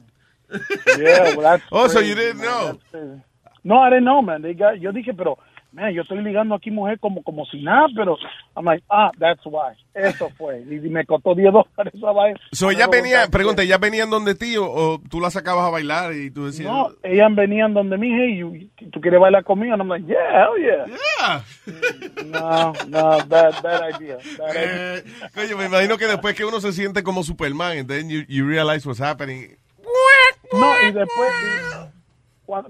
Yeah, 0.98 1.34
well, 1.36 1.42
that's 1.42 1.64
Oh, 1.72 1.88
so 1.88 1.98
crazy, 1.98 2.10
you 2.10 2.14
didn't 2.14 2.38
man. 2.40 2.78
know? 2.92 3.22
No, 3.64 3.80
I 3.82 3.90
didn't 3.90 4.04
know, 4.04 4.22
man. 4.22 4.40
They 4.42 4.54
got- 4.54 4.78
yo 4.80 4.92
dije, 4.92 5.12
pero, 5.16 5.36
man, 5.72 5.92
yo 5.92 6.02
estoy 6.02 6.22
ligando 6.22 6.54
aquí 6.54 6.70
mujer 6.70 6.98
como, 6.98 7.22
como 7.22 7.44
si 7.46 7.62
nada, 7.62 7.86
pero, 7.94 8.16
I'm 8.56 8.64
like, 8.64 8.84
ah, 8.90 9.10
that's 9.18 9.44
why. 9.44 9.74
Eso 9.94 10.30
fue. 10.36 10.60
Y 10.60 10.88
me 10.88 11.04
costó 11.04 11.34
10 11.34 11.52
dólares 11.52 11.94
esa 11.94 12.12
vaina. 12.12 12.40
So 12.52 12.70
ella 12.70 12.86
venía, 12.86 13.16
¿sabes 13.18 13.30
pregunta? 13.30 13.64
¿ya 13.64 13.78
venían 13.78 14.10
donde 14.10 14.34
ti 14.34 14.56
o, 14.56 14.64
o 14.64 15.00
tú 15.10 15.20
la 15.20 15.30
sacabas 15.30 15.66
a 15.66 15.70
bailar 15.70 16.12
y 16.14 16.30
tú 16.30 16.46
decías... 16.46 16.70
No, 16.70 16.90
ellas 17.02 17.34
venían 17.34 17.74
donde 17.74 17.98
mi 17.98 18.10
hey, 18.10 18.70
¿tú 18.90 19.00
quieres 19.00 19.20
bailar 19.20 19.44
conmigo? 19.44 19.74
And 19.74 19.82
I'm 19.82 19.88
like, 19.88 20.06
yeah, 20.06 20.44
hell 20.44 20.56
yeah. 20.58 20.86
Yeah. 20.86 21.44
No, 22.24 22.72
no, 22.88 23.18
bad, 23.26 23.62
bad 23.62 23.90
idea. 23.94 24.18
Bad 24.38 24.50
idea. 24.50 24.96
Eh, 24.96 25.04
coño, 25.34 25.56
me 25.56 25.66
imagino 25.66 25.96
que 25.96 26.06
después 26.06 26.34
que 26.34 26.44
uno 26.44 26.60
se 26.60 26.72
siente 26.72 27.02
como 27.02 27.22
Superman, 27.22 27.78
and 27.78 27.88
then 27.88 28.08
you, 28.08 28.24
you 28.28 28.46
realize 28.46 28.86
what's 28.86 29.00
happening. 29.00 29.56
No, 30.52 30.82
y 30.82 30.92
después, 30.92 31.30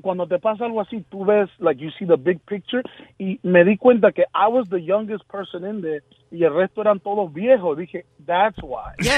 cuando 0.03 0.27
te 0.27 0.39
pasa 0.39 0.65
algo 0.65 0.81
así, 0.81 1.05
tú 1.11 1.25
ves, 1.25 1.49
like, 1.59 1.83
you 1.83 1.91
see 1.99 2.07
the 2.07 2.17
big 2.17 2.41
picture, 2.47 2.83
y 3.19 3.39
me 3.43 3.65
di 3.65 3.77
cuenta 3.77 4.13
que 4.13 4.23
I 4.35 4.49
was 4.49 4.69
the 4.69 4.83
youngest 4.83 5.25
person 5.31 5.67
in 5.67 5.83
there, 5.83 6.03
y 6.31 6.45
el 6.45 6.55
resto 6.55 6.81
eran 6.83 7.01
todos 7.01 7.33
viejos. 7.33 7.77
Dije, 7.77 8.05
that's 8.27 8.57
why. 8.63 8.93
Yeah, 9.01 9.17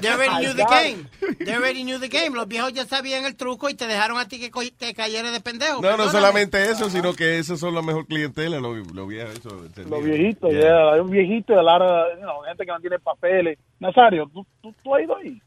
they 0.00 0.10
already 0.10 0.34
knew 0.44 0.54
the 0.54 0.64
game. 0.64 1.08
They 1.44 1.54
already 1.54 1.82
knew 1.82 1.98
the 1.98 2.08
game. 2.08 2.34
Los 2.36 2.46
viejos 2.46 2.72
ya 2.72 2.84
sabían 2.84 3.24
el 3.24 3.34
truco 3.36 3.68
y 3.68 3.74
te 3.74 3.86
dejaron 3.86 4.18
a 4.18 4.28
ti 4.28 4.38
que, 4.38 4.50
que 4.78 4.94
cayeras 4.94 5.32
de 5.32 5.40
pendejo. 5.40 5.80
No, 5.82 5.96
no 5.96 6.08
solamente 6.08 6.62
eso, 6.70 6.90
sino 6.90 7.12
que 7.14 7.38
esos 7.38 7.58
son 7.58 7.74
la 7.74 7.82
mejor 7.82 8.06
clientela, 8.06 8.60
los 8.60 8.92
lo 8.92 9.06
viejos. 9.06 9.40
Los 9.88 10.04
viejitos, 10.04 10.52
ya, 10.52 10.60
Yeah. 10.60 10.92
hay 10.94 11.00
un 11.00 11.10
viejito 11.10 11.54
de 11.54 11.62
la 11.62 11.78
you 12.14 12.20
know, 12.20 12.42
gente 12.42 12.64
que 12.64 12.72
no 12.72 12.80
tiene 12.80 12.98
papeles. 12.98 13.58
Nazario, 13.80 14.28
¿tú, 14.32 14.46
tú, 14.62 14.74
tú 14.82 14.94
has 14.94 15.02
ido 15.02 15.16
ahí? 15.16 15.40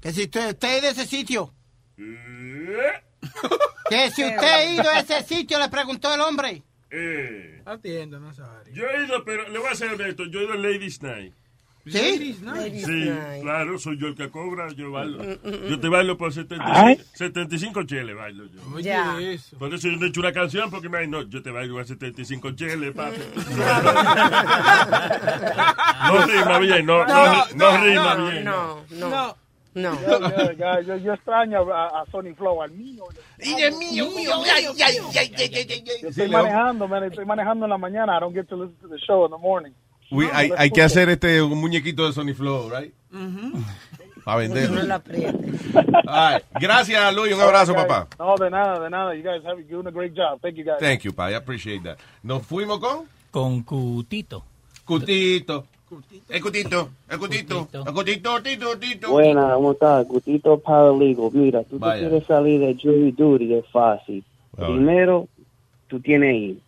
Que 0.00 0.12
si 0.12 0.22
usted, 0.24 0.50
usted 0.50 0.78
ido 0.78 0.88
a 0.88 0.90
ese 0.90 1.06
sitio. 1.06 1.52
Que 3.88 4.10
si 4.10 4.24
usted 4.24 4.42
ha 4.42 4.64
ido 4.64 4.88
a 4.90 5.00
ese 5.00 5.22
sitio, 5.22 5.58
le 5.58 5.68
preguntó 5.68 6.14
el 6.14 6.20
hombre. 6.20 6.62
Eh, 6.90 7.62
Atienda, 7.64 8.20
Nazario. 8.20 8.72
yo 8.72 8.84
he 8.86 9.04
ido, 9.04 9.24
pero 9.24 9.48
le 9.48 9.58
voy 9.58 9.68
a 9.68 9.74
ser 9.74 9.92
honesto, 9.92 10.24
yo 10.26 10.40
he 10.40 10.44
ido 10.44 10.52
a 10.52 10.56
Ladies 10.56 11.02
Night. 11.02 11.32
¿Sí? 11.86 11.98
Ladies 11.98 12.40
night. 12.40 12.56
Ladies 12.56 12.86
Sí, 12.86 13.10
claro, 13.42 13.78
soy 13.78 13.98
yo 13.98 14.06
el 14.06 14.14
que 14.14 14.30
cobra, 14.30 14.68
yo 14.72 14.90
bailo. 14.90 15.22
Yo 15.68 15.78
te 15.78 15.88
bailo 15.88 16.16
por 16.16 16.32
75, 16.32 16.72
Ay. 16.74 16.98
75 17.12 17.82
cheles, 17.82 18.16
bailo 18.16 18.46
yo. 18.46 18.60
Oye, 18.74 19.34
eso. 19.34 19.58
Por 19.58 19.74
eso 19.74 19.88
yo 19.88 19.96
no 19.98 20.06
he 20.06 20.08
hecho 20.08 20.20
una 20.20 20.32
canción, 20.32 20.70
porque 20.70 20.88
me 20.88 21.06
no, 21.06 21.22
yo 21.28 21.42
te 21.42 21.50
bailo 21.50 21.78
a 21.78 21.84
75 21.84 22.52
cheles, 22.52 22.94
papi. 22.94 23.18
no 26.06 26.26
rima 26.26 26.58
bien, 26.58 26.86
no, 26.86 27.06
no, 27.06 27.46
no, 27.54 27.84
rima 27.84 28.14
bien. 28.30 28.44
No, 28.44 28.84
no. 28.92 29.36
No, 29.74 29.92
No. 29.94 30.00
Yo, 30.00 30.52
yo, 30.52 30.80
yo, 30.82 30.96
yo- 30.98 31.12
extraño 31.14 31.72
a, 31.72 32.02
a 32.02 32.06
Sony 32.10 32.34
Flow, 32.36 32.62
al 32.62 32.70
mío. 32.70 33.04
Y 33.40 33.60
el 33.60 33.74
mío, 33.76 34.08
mío, 34.10 34.30
ay, 34.54 34.66
ay, 34.66 34.82
ay, 34.82 34.96
ay, 35.16 35.32
ay, 35.36 35.50
ay, 35.54 35.66
ay. 35.70 35.84
Yo 36.02 36.08
estoy 36.08 36.28
manejando, 36.28 36.86
man. 36.88 37.04
Estoy 37.04 37.24
manejando 37.24 37.66
en 37.66 37.70
la 37.70 37.78
mañana. 37.78 38.16
I 38.16 38.20
don't 38.20 38.34
get 38.34 38.46
to 38.48 38.56
listen 38.56 38.76
to 38.80 38.88
the 38.88 38.98
show 38.98 39.24
in 39.24 39.30
the 39.32 39.38
morning. 39.38 39.72
We- 40.10 40.30
hay, 40.32 40.52
hay 40.56 40.70
que 40.70 40.82
hacer 40.82 41.08
este 41.08 41.42
un 41.42 41.58
muñequito 41.60 42.06
de 42.06 42.12
Sony 42.12 42.34
Flow, 42.34 42.70
right? 42.70 42.92
Para 44.24 44.38
venderlo. 44.38 44.82
No 44.84 45.02
right. 45.04 46.44
Gracias, 46.60 47.14
Luis. 47.14 47.34
Un 47.34 47.40
abrazo, 47.40 47.74
Guys, 47.74 47.84
papá. 47.86 48.08
No, 48.18 48.36
de 48.36 48.50
nada, 48.50 48.80
de 48.80 48.90
nada. 48.90 49.14
You 49.14 49.22
guys 49.22 49.44
have 49.44 49.62
doing 49.68 49.86
a 49.86 49.90
great 49.90 50.14
job. 50.14 50.40
Thank 50.40 50.56
you, 50.56 50.64
guys. 50.64 50.78
Thank 50.80 51.02
you, 51.02 51.12
pa. 51.12 51.28
I 51.30 51.34
appreciate 51.34 51.82
that. 51.82 51.98
Nos 52.22 52.46
fuimos 52.46 52.78
con 52.78 53.06
Con 53.30 53.62
Cutito. 53.64 54.44
Cutito. 54.84 55.66
El 56.28 56.42
cutito, 56.42 56.90
el 57.08 57.18
cutito, 57.18 57.68
el 57.72 57.92
cutito, 57.92 58.42
tito, 58.42 58.78
tito. 58.78 59.10
Buena, 59.10 59.54
¿cómo 59.54 59.72
estás? 59.72 60.06
Gustito 60.06 60.58
Paralegal. 60.58 61.30
Mira, 61.32 61.62
tú 61.64 61.78
te 61.78 61.98
quieres 61.98 62.24
salir 62.26 62.60
de 62.60 62.74
jury 62.74 63.12
duty, 63.12 63.54
es 63.54 63.68
fácil. 63.68 64.24
Primero, 64.56 65.28
tú 65.88 66.00
tienes 66.00 66.34
ir. 66.34 66.58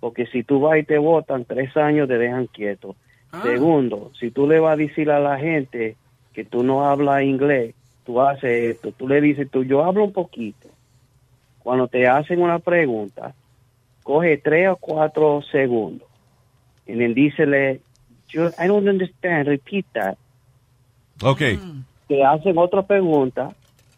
Porque 0.00 0.26
si 0.26 0.42
tú 0.42 0.60
vas 0.60 0.78
y 0.78 0.82
te 0.82 0.98
votan, 0.98 1.44
tres 1.44 1.76
años 1.76 2.08
te 2.08 2.18
dejan 2.18 2.46
quieto. 2.46 2.96
Segundo, 3.42 4.12
si 4.18 4.30
tú 4.30 4.46
le 4.46 4.60
vas 4.60 4.74
a 4.74 4.76
decir 4.76 5.10
a 5.10 5.18
la 5.18 5.38
gente 5.38 5.96
que 6.32 6.44
tú 6.44 6.62
no 6.62 6.86
hablas 6.86 7.22
inglés, 7.22 7.74
tú 8.04 8.20
haces 8.20 8.74
esto. 8.74 8.92
Tú 8.92 9.08
le 9.08 9.20
dices, 9.20 9.50
tú, 9.50 9.64
yo 9.64 9.82
hablo 9.82 10.04
un 10.04 10.12
poquito. 10.12 10.68
Cuando 11.60 11.88
te 11.88 12.06
hacen 12.06 12.42
una 12.42 12.58
pregunta, 12.58 13.34
coge 14.02 14.36
tres 14.36 14.68
o 14.68 14.76
cuatro 14.76 15.42
segundos. 15.50 16.06
Y 16.86 16.96
then 16.98 17.14
dísele, 17.14 17.80
yo, 18.34 18.48
I 18.58 18.66
don't 18.66 18.86
understand, 18.88 19.46
repeat 19.48 19.86
that 19.94 20.16
Ok. 21.22 21.40
te 22.08 22.22
hacen 22.24 22.58
otra 22.58 22.82
pregunta, 22.82 23.50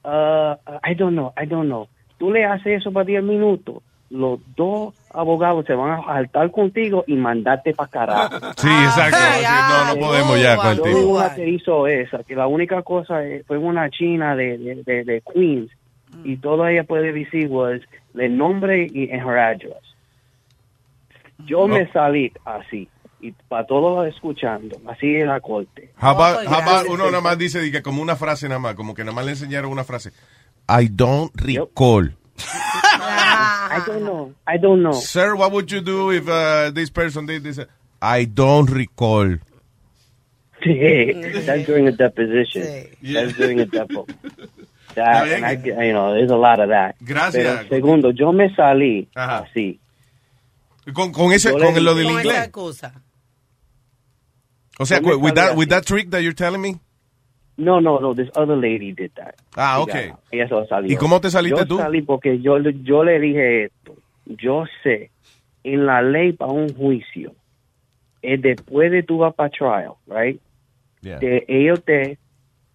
uh, 0.05 0.55
I 0.85 0.95
don't 0.95 1.15
know, 1.15 1.33
I 1.37 1.47
don't 1.47 1.67
know. 1.67 1.89
Tú 2.19 2.31
le 2.31 2.45
haces 2.45 2.81
eso 2.81 2.93
para 2.93 3.05
10 3.07 3.23
minutos, 3.25 3.83
los 4.11 4.39
dos 4.55 4.95
abogados 5.13 5.65
se 5.67 5.75
van 5.75 5.99
a 5.99 6.05
saltar 6.05 6.51
contigo 6.51 7.03
y 7.07 7.15
mandarte 7.15 7.75
para 7.75 7.89
carajo. 7.91 8.35
Sí, 8.57 8.69
exacto. 8.69 9.17
Sí, 9.19 9.45
no, 9.69 9.95
no 9.95 10.01
podemos 10.01 10.41
ya 10.41 10.57
con 10.57 10.67
el 10.69 10.83
tipo. 10.83 10.99
una 11.11 11.35
que 11.35 11.49
hizo 11.49 11.87
esa, 11.87 12.23
que 12.25 12.35
la 12.37 12.47
única 12.47 12.83
cosa 12.83 13.21
fue 13.47 13.59
una 13.59 13.91
china 13.91 14.37
de, 14.37 14.57
de, 14.59 14.83
de- 14.85 15.05
de 15.05 15.23
Queens 15.33 15.71
y 16.25 16.37
todo 16.37 16.67
ella 16.69 16.85
puede 16.85 17.13
decir 17.13 17.49
was 17.49 17.81
el 18.15 18.37
nombre 18.37 18.89
y 18.93 19.05
en 19.11 19.21
her 19.21 19.39
address. 19.39 19.83
Yo 21.47 21.67
me 21.69 21.87
salí 21.93 22.33
así 22.45 22.89
y 23.27 23.33
para 23.49 23.67
todos 23.67 24.07
escuchando, 24.07 24.81
así 24.89 25.07
en 25.17 25.29
la 25.29 25.41
corte. 25.41 25.91
Oh, 26.01 26.15
gracias. 26.17 26.85
uno 26.89 27.07
nada 27.07 27.21
más 27.21 27.39
dice 27.39 27.61
di 27.61 27.71
que 27.73 27.83
como 27.83 28.03
una 28.03 28.17
frase 28.17 28.49
nada 28.49 28.61
más, 28.61 28.75
como 28.75 28.95
que 28.95 29.03
nada 29.05 29.15
más 29.15 29.25
le 29.25 29.33
enseñaron 29.33 29.71
una 29.71 29.85
frase. 29.85 30.13
I 30.69 30.89
don't 30.91 31.33
recall. 31.41 32.13
I 32.39 33.81
don't 33.87 34.03
know. 34.03 34.33
I 34.47 34.59
don't 34.59 34.81
know. 34.83 34.93
Sir, 34.93 35.35
what 35.35 35.53
would 35.53 35.71
you 35.71 35.81
do 35.81 36.11
if 36.13 36.29
uh, 36.29 36.71
this 36.73 36.91
person 36.91 37.27
did 37.27 37.43
this? 37.45 37.61
I 38.01 38.25
don't 38.27 38.71
recall. 38.71 39.39
That's 40.65 41.67
during 41.67 41.87
a 41.89 41.93
deposition. 41.93 42.89
That's 43.03 43.37
during 43.37 43.61
a 43.61 43.67
depo. 43.67 44.09
That, 44.95 45.29
and 45.29 45.45
I, 45.45 45.53
you 45.85 45.93
know, 45.93 46.15
there's 46.15 46.31
a 46.31 46.37
lot 46.37 46.59
of 46.59 46.71
that. 46.71 46.97
Gracias. 47.05 47.45
Pero 47.45 47.69
segundo, 47.69 48.11
yo 48.13 48.33
me 48.33 48.49
salí 48.57 49.07
Ajá. 49.15 49.45
así. 49.45 49.79
Con, 50.95 51.13
con 51.13 51.33
ese, 51.33 51.53
con 51.53 51.85
lo 51.85 51.95
del 51.95 52.07
Con 52.07 52.19
esa 52.19 52.23
inglés. 52.23 52.39
excusa. 52.45 52.95
O 54.79 54.87
sea, 54.87 55.01
Yo 55.01 55.19
with 55.19 55.35
that, 55.35 55.57
with 55.57 55.69
that 55.69 55.85
trick 55.85 56.11
that 56.11 56.21
you're 56.23 56.35
telling 56.35 56.61
me. 56.61 56.77
No, 57.57 57.81
no, 57.81 57.99
no. 57.99 58.15
This 58.15 58.29
other 58.37 58.57
lady 58.57 58.93
did 58.93 59.13
that. 59.17 59.35
Ah, 59.57 59.81
ok. 59.81 59.95
Ella 60.31 60.49
salió. 60.69 60.93
¿Y 60.93 60.97
cómo 60.97 61.21
te 61.21 61.31
saliste 61.31 61.61
yo 61.61 61.67
tú? 61.67 61.79
salí 61.79 62.03
porque 62.03 62.41
yo, 62.41 62.59
yo 62.59 63.05
le 63.05 63.19
dije 63.19 63.65
esto. 63.65 63.97
Yo 64.27 64.65
sé, 64.83 65.11
en 65.65 65.87
la 65.87 66.03
ley 66.03 66.33
para 66.33 66.53
un 66.53 66.69
juicio, 66.75 67.33
es 68.21 68.43
después 68.43 68.91
de 68.91 69.03
tú 69.03 69.19
vas 69.19 69.35
para 69.35 69.51
trial, 69.51 69.93
right? 70.07 70.41
Yeah. 71.01 71.19
Te- 71.19 71.45
ellos 71.49 71.83
te, 71.85 72.19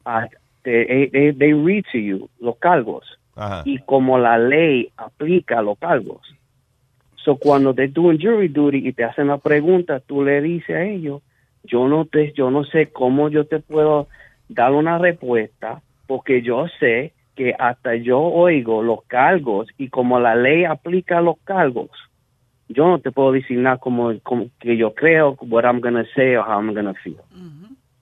ah, 0.06 0.28
te- 0.64 1.04
eh, 1.04 1.10
eh, 1.14 1.34
they 1.38 1.54
read 1.54 1.84
to 1.92 1.98
you 2.00 2.30
los 2.40 2.58
cargos. 2.58 3.06
Ajá. 3.36 3.64
y 3.66 3.80
como 3.80 4.20
la 4.20 4.38
ley 4.38 4.92
aplica 4.98 5.62
los 5.62 5.78
cargos. 5.80 6.22
So, 7.24 7.38
cuando 7.38 7.74
te 7.74 7.86
en 7.86 7.94
jury 7.94 8.48
duty 8.48 8.88
y 8.88 8.94
te 8.94 9.04
hacen 9.04 9.28
la 9.28 9.38
pregunta, 9.38 10.00
tú 10.00 10.24
le 10.24 10.42
dices 10.42 10.76
a 10.76 10.84
ellos, 10.84 11.22
yo 11.64 11.88
no 11.88 12.06
te, 12.06 12.34
yo 12.34 12.52
no 12.52 12.64
sé 12.64 12.88
cómo 12.88 13.30
yo 13.30 13.46
te 13.46 13.60
puedo 13.60 14.08
dar 14.50 14.74
una 14.74 14.98
respuesta, 14.98 15.82
porque 16.08 16.42
yo 16.42 16.68
sé 16.80 17.14
que 17.36 17.56
hasta 17.58 17.96
yo 17.96 18.20
oigo 18.20 18.84
los 18.84 19.04
cargos 19.06 19.68
y 19.78 19.90
como 19.90 20.20
la 20.20 20.36
ley 20.36 20.66
aplica 20.66 21.22
los 21.22 21.38
cargos, 21.44 21.90
yo 22.68 22.88
no 22.88 23.00
te 23.00 23.12
puedo 23.12 23.32
decir 23.32 23.58
nada 23.58 23.78
como, 23.78 24.18
como 24.22 24.48
que 24.60 24.78
yo 24.78 24.94
creo, 24.94 25.38
what 25.42 25.64
I'm 25.64 25.82
gonna 25.82 26.06
say 26.16 26.36
or 26.36 26.46
how 26.46 26.60
I'm 26.60 26.74
gonna 26.74 26.94
feel. 26.94 27.18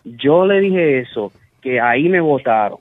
Yo 0.04 0.46
le 0.46 0.60
dije 0.62 1.00
eso, 1.00 1.32
que 1.62 1.80
ahí 1.80 2.10
me 2.10 2.20
votaron. 2.20 2.80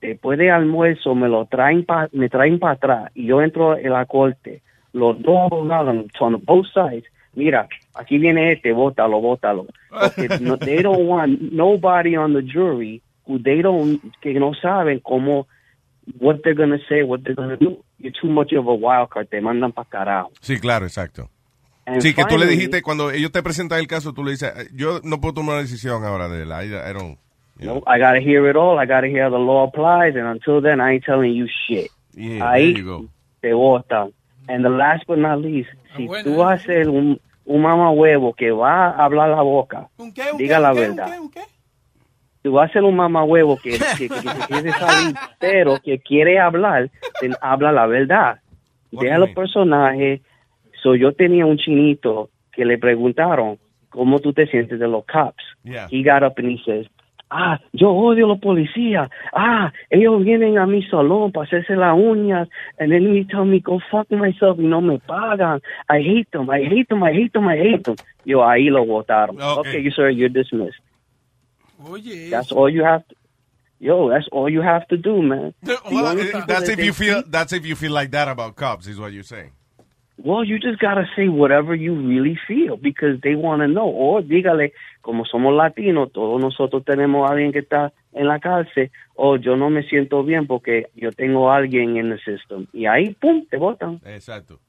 Después 0.00 0.38
de 0.38 0.50
almuerzo 0.50 1.14
me 1.14 1.28
lo 1.28 1.46
traen 1.46 1.84
pa, 1.84 2.08
me 2.12 2.28
traen 2.28 2.58
para 2.58 2.72
atrás 2.72 3.10
y 3.14 3.26
yo 3.26 3.40
entro 3.40 3.76
en 3.76 3.92
la 3.92 4.06
corte. 4.06 4.62
Los 4.92 5.20
dos 5.22 5.50
abogados 5.50 6.06
on 6.20 6.42
both 6.44 6.66
sides 6.74 7.04
mira 7.34 7.68
aquí 7.94 8.18
viene 8.18 8.52
este 8.52 8.72
bótalo 8.72 9.20
bótalo 9.20 9.66
Porque 9.90 10.28
no, 10.40 10.56
they 10.58 10.82
don't 10.82 11.06
want 11.06 11.40
nobody 11.52 12.16
on 12.16 12.32
the 12.34 12.42
jury 12.42 13.02
who 13.26 13.38
they 13.38 13.62
don't 13.62 14.00
que 14.20 14.34
no 14.34 14.52
saben 14.54 15.00
cómo 15.00 15.46
what 16.18 16.38
they're 16.42 16.54
gonna 16.56 16.78
say 16.88 17.02
what 17.02 17.20
they're 17.22 17.34
gonna 17.36 17.56
do 17.56 17.82
you're 17.98 18.12
too 18.20 18.28
much 18.28 18.52
of 18.52 18.66
a 18.66 18.74
wild 18.74 19.08
card 19.10 19.28
te 19.28 19.40
mandan 19.40 19.72
para 19.72 19.88
carajo 19.88 20.32
Sí, 20.40 20.58
claro, 20.58 20.84
exacto. 20.86 21.28
And 21.84 22.00
Sí, 22.00 22.14
que 22.14 22.22
tú 22.24 22.36
le 22.38 22.46
finally- 22.46 22.56
dijiste, 22.56 22.82
cuando 22.82 23.10
ellos 23.10 23.32
te 23.32 23.42
presentan 23.42 23.80
el 23.80 23.88
caso, 23.88 24.12
tú 24.12 24.22
le 24.22 24.30
dices, 24.32 24.52
yo 24.72 25.00
no 25.02 25.20
puedo 25.20 25.34
tomar 25.34 25.54
una 25.54 25.62
decisión 25.62 26.04
ahora 26.04 26.28
de 26.28 26.46
la. 26.46 26.64
I, 26.64 26.68
I 26.68 26.92
don't. 26.92 27.18
No, 27.58 27.78
I 27.88 27.98
gotta 27.98 28.20
hear 28.20 28.48
it 28.48 28.54
all. 28.56 28.78
I 28.78 28.86
gotta 28.86 29.08
hear 29.08 29.24
how 29.24 29.30
the 29.30 29.38
law 29.38 29.64
applies, 29.66 30.14
and 30.14 30.26
until 30.28 30.60
then, 30.62 30.80
I 30.80 30.92
ain't 30.94 31.04
telling 31.04 31.32
you 31.34 31.48
shit. 31.48 31.90
Yeah, 32.14 32.44
Ahí 32.52 32.72
there 32.72 32.82
you 32.82 32.84
go. 32.84 33.08
te 33.40 33.48
votan. 33.52 34.12
And 34.48 34.64
the 34.64 34.68
last 34.70 35.04
but 35.08 35.18
not 35.18 35.40
least, 35.40 35.70
si 35.96 36.08
tú 36.24 36.36
vas 36.36 36.60
a 36.60 36.64
ser 36.64 36.88
un, 36.88 37.20
un 37.44 37.62
mamá 37.62 37.90
huevo 37.90 38.32
que 38.34 38.50
va 38.50 38.90
a 38.90 39.04
hablar 39.04 39.30
la 39.30 39.42
boca, 39.42 39.88
diga 40.36 40.58
la 40.58 40.72
verdad. 40.72 41.08
Tú 42.42 42.52
vas 42.52 42.70
a 42.70 42.72
ser 42.72 42.82
un 42.82 42.96
mamá 42.96 43.24
huevo 43.24 43.56
que, 43.62 43.78
que, 43.98 44.08
que, 44.08 44.20
que 44.20 44.46
quiere 44.48 44.72
salir, 44.72 45.14
pero 45.38 45.78
que 45.78 45.98
quiere 46.00 46.38
hablar, 46.40 46.90
then 47.20 47.34
habla 47.40 47.72
la 47.72 47.86
verdad. 47.86 48.40
Deja 48.90 49.18
los 49.18 49.30
personajes. 49.30 50.20
So, 50.82 50.94
yo 50.96 51.12
tenía 51.12 51.46
un 51.46 51.56
chinito 51.56 52.30
que 52.52 52.64
le 52.64 52.76
preguntaron, 52.78 53.58
¿cómo 53.88 54.18
tú 54.18 54.32
te 54.32 54.46
sientes 54.46 54.78
de 54.78 54.88
los 54.88 55.04
cops? 55.06 55.42
Yeah. 55.62 55.86
He 55.90 56.02
got 56.02 56.22
up 56.22 56.34
and 56.38 56.50
he 56.50 56.62
says, 56.64 56.86
ah, 57.32 57.58
yo 57.72 57.90
odio 57.90 58.26
a 58.26 58.28
los 58.28 58.38
policías. 58.40 59.10
Ah, 59.32 59.72
ellos 59.90 60.22
vienen 60.22 60.58
a 60.58 60.66
mi 60.66 60.82
salón 60.84 61.32
para 61.32 61.46
hacerse 61.46 61.74
las 61.74 61.96
uñas. 61.96 62.48
And 62.78 62.92
then 62.92 63.14
he 63.14 63.24
tell 63.24 63.44
me, 63.44 63.60
go 63.60 63.80
fuck 63.90 64.10
myself 64.10 64.58
y 64.58 64.64
no 64.64 64.80
me 64.80 64.98
pagan. 64.98 65.60
I 65.88 66.00
hate 66.00 66.30
them, 66.32 66.50
I 66.50 66.60
hate 66.64 66.88
them, 66.88 67.02
I 67.02 67.12
hate 67.12 67.32
them, 67.32 67.48
I 67.48 67.56
hate 67.56 67.84
them. 67.84 67.96
Yo, 68.24 68.42
ahí 68.44 68.70
lo 68.70 68.84
votaron. 68.84 69.40
Okay, 69.40 69.80
you 69.80 69.90
sir, 69.90 70.10
you're 70.10 70.28
dismissed. 70.28 70.78
Oye, 71.84 72.30
That's 72.30 72.52
all 72.52 72.68
you 72.68 72.84
have 72.84 73.06
to. 73.08 73.16
Yo, 73.80 74.08
that's 74.10 74.28
all 74.30 74.48
you 74.48 74.60
have 74.60 74.86
to 74.88 74.96
do, 74.96 75.20
man. 75.22 75.54
Well, 75.64 76.06
only 76.06 76.26
people 76.26 76.42
that's 76.46 76.68
that 76.68 76.78
if 76.78 76.78
you 76.78 76.92
they 76.92 76.98
feel. 76.98 77.22
That's 77.26 77.52
if 77.52 77.66
you 77.66 77.74
feel 77.74 77.90
like 77.90 78.12
that 78.12 78.28
about 78.28 78.54
cops, 78.54 78.86
is 78.86 79.00
what 79.00 79.12
you're 79.12 79.24
saying. 79.24 79.50
Well, 80.18 80.44
you 80.44 80.58
just 80.58 80.78
gotta 80.80 81.06
say 81.16 81.28
whatever 81.28 81.74
you 81.74 81.94
really 81.94 82.38
feel 82.46 82.76
because 82.76 83.20
they 83.22 83.34
want 83.34 83.62
to 83.62 83.68
know. 83.68 83.88
O 83.88 84.22
dígale, 84.22 84.72
como 85.00 85.24
somos 85.24 85.54
latinos, 85.54 86.12
todos 86.12 86.40
nosotros 86.40 86.84
tenemos 86.84 87.28
a 87.28 87.32
alguien 87.32 87.52
que 87.52 87.60
está 87.60 87.92
en 88.12 88.28
la 88.28 88.38
cárcel. 88.38 88.90
O 89.14 89.36
yo 89.36 89.56
no 89.56 89.70
me 89.70 89.82
siento 89.84 90.22
bien 90.22 90.46
porque 90.46 90.88
yo 90.94 91.10
tengo 91.12 91.50
a 91.50 91.56
alguien 91.56 91.96
en 91.96 92.12
el 92.12 92.20
system. 92.22 92.66
Y 92.72 92.86
ahí, 92.86 93.14
pum, 93.14 93.46
te 93.50 93.56
votan. 93.56 94.00
Exacto. 94.04 94.60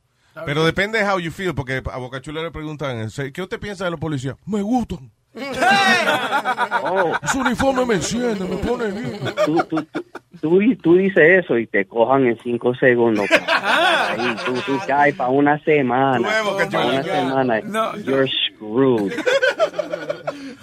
Pero 0.45 0.65
depende 0.65 0.97
de 0.97 1.05
how 1.05 1.19
you 1.19 1.29
feel, 1.29 1.53
porque 1.53 1.81
a 1.91 1.97
Boca 1.97 2.19
Chula 2.19 2.41
le 2.41 2.49
preguntan, 2.49 3.07
¿qué 3.33 3.41
usted 3.41 3.59
piensa 3.59 3.85
de 3.85 3.91
los 3.91 3.99
policías? 3.99 4.35
Me 4.47 4.61
gustan. 4.61 5.11
Oh, 6.85 7.13
Su 7.31 7.39
uniforme 7.39 7.85
me 7.85 7.95
enciende, 7.95 8.45
me 8.45 8.57
pone 8.57 8.91
bien. 8.91 9.19
tú, 9.45 9.55
tú, 9.69 9.83
tú, 9.83 10.05
tú, 10.41 10.59
tú 10.81 10.95
dices 10.95 11.43
eso 11.43 11.57
y 11.57 11.65
te 11.67 11.85
cojan 11.85 12.25
en 12.27 12.37
cinco 12.43 12.75
segundos. 12.75 13.25
Ahí, 13.47 14.35
tú, 14.45 14.53
tú 14.65 14.79
caes 14.85 15.15
para 15.15 15.29
una 15.29 15.57
semana. 15.63 16.27
Para 16.69 16.85
una 16.85 17.03
semana. 17.03 17.59
You're 18.03 18.29
screwed. 18.55 19.13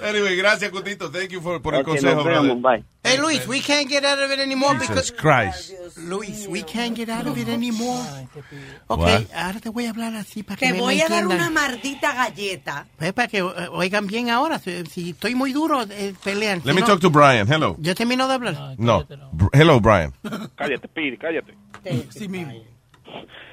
Anyway, 0.03 0.37
gracias, 0.37 0.71
Cutito. 0.71 1.11
Thank 1.11 1.31
you 1.31 1.41
for, 1.41 1.61
por 1.61 1.75
el 1.75 1.85
consejo, 1.85 2.15
nos 2.17 2.25
vemos, 2.25 2.61
brother. 2.63 2.81
bye. 2.81 2.85
Hey, 3.03 3.19
Luis, 3.19 3.47
we 3.47 3.61
can't 3.61 3.89
get 3.89 4.05
out 4.05 4.19
of 4.19 4.31
it 4.31 4.39
anymore 4.39 4.75
Jesus 4.79 5.11
because... 5.11 5.11
Christ. 5.13 5.75
Luis, 5.99 6.47
we 6.49 6.63
can't 6.63 6.95
get 6.95 7.09
out 7.09 7.27
of 7.27 7.37
it 7.39 7.49
anymore. 7.49 8.05
Ok, 8.89 9.01
What? 9.01 9.23
ahora 9.35 9.59
te 9.61 9.69
voy 9.71 9.87
a 9.87 9.91
hablar 9.91 10.15
así 10.17 10.43
para 10.43 10.57
que 10.59 10.67
Te 10.67 10.73
me 10.75 10.81
voy 10.81 10.97
me 10.97 11.03
a 11.03 11.09
dar 11.09 11.27
una 11.27 11.51
maldita 11.51 12.13
galleta. 12.15 12.87
Pues 12.99 13.13
para 13.15 13.29
que 13.29 13.39
eh, 13.39 13.69
oigan 13.73 14.07
bien 14.07 14.29
ahora. 14.31 14.59
Si, 14.61 14.85
si 14.87 15.11
estoy 15.11 15.35
muy 15.35 15.53
duro, 15.53 15.83
eh, 15.83 16.15
pelean. 16.23 16.59
Let 16.59 16.65
Si 16.71 16.75
me 16.75 16.81
no- 16.81 16.87
talk 16.87 17.01
to 17.01 17.11
Brian. 17.11 17.47
Hello. 17.51 17.77
Yo 17.79 17.95
termino 17.95 18.27
de 18.29 18.35
hablar. 18.35 18.75
No. 18.79 19.05
Hello, 19.53 19.81
Brian. 19.81 20.13
Cállate, 20.57 20.89
Piri, 20.89 21.17
cállate. 21.19 21.55
Sí 22.11 22.29
mismo. 22.29 22.53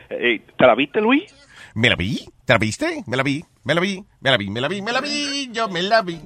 ¿Te 0.09 0.41
la 0.65 0.75
viste, 0.75 1.01
Luis? 1.01 1.23
¿Me 1.73 1.89
la 1.89 1.95
vi? 1.95 2.19
¿Te 2.45 2.53
la 2.53 2.59
viste? 2.59 3.03
Me 3.07 3.17
la 3.17 3.23
vi, 3.23 3.43
me 3.63 3.73
la 3.75 3.81
vi, 3.81 4.03
me 4.21 4.31
la 4.31 4.37
vi, 4.37 4.49
me 4.49 4.61
la 4.61 4.67
vi, 4.67 4.81
me 4.81 4.91
la 4.91 5.01
vi, 5.01 5.49
yo 5.51 5.67
me 5.69 5.81
la 5.81 6.01
vi. 6.01 6.19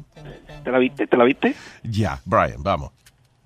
¿Te 0.63 0.71
la 0.71 0.77
viste? 0.77 1.07
¿Te 1.07 1.17
la 1.17 1.23
viste? 1.23 1.55
Ya, 1.83 2.19
Brian, 2.25 2.61
vamos. 2.63 2.91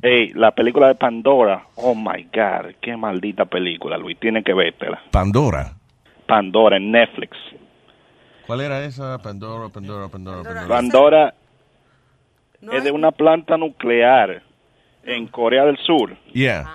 Ey, 0.02 0.34
la 0.34 0.52
película 0.52 0.88
de 0.90 0.96
Pandora. 0.96 1.66
Oh 1.76 1.96
my 1.96 2.24
God, 2.34 2.76
qué 2.82 2.96
maldita 2.96 3.46
película, 3.46 3.98
Luis. 3.98 4.20
Tienes 4.20 4.44
que 4.44 4.54
vértela. 4.54 5.02
Pandora. 5.12 5.74
Pandora 6.28 6.78
en 6.78 6.92
Netflix. 6.92 7.36
¿Cuál 8.48 8.62
era 8.62 8.84
esa? 8.86 9.18
Pandora, 9.20 9.70
Pandora, 9.70 10.08
Pandora, 10.08 10.44
Pandora. 10.44 10.68
Pandora 10.68 11.34
es 12.72 12.84
de 12.84 12.92
una 12.92 13.12
planta 13.12 13.58
nuclear 13.58 14.42
en 15.04 15.28
Corea 15.28 15.66
del 15.66 15.78
Sur 15.78 16.18
Yeah. 16.34 16.66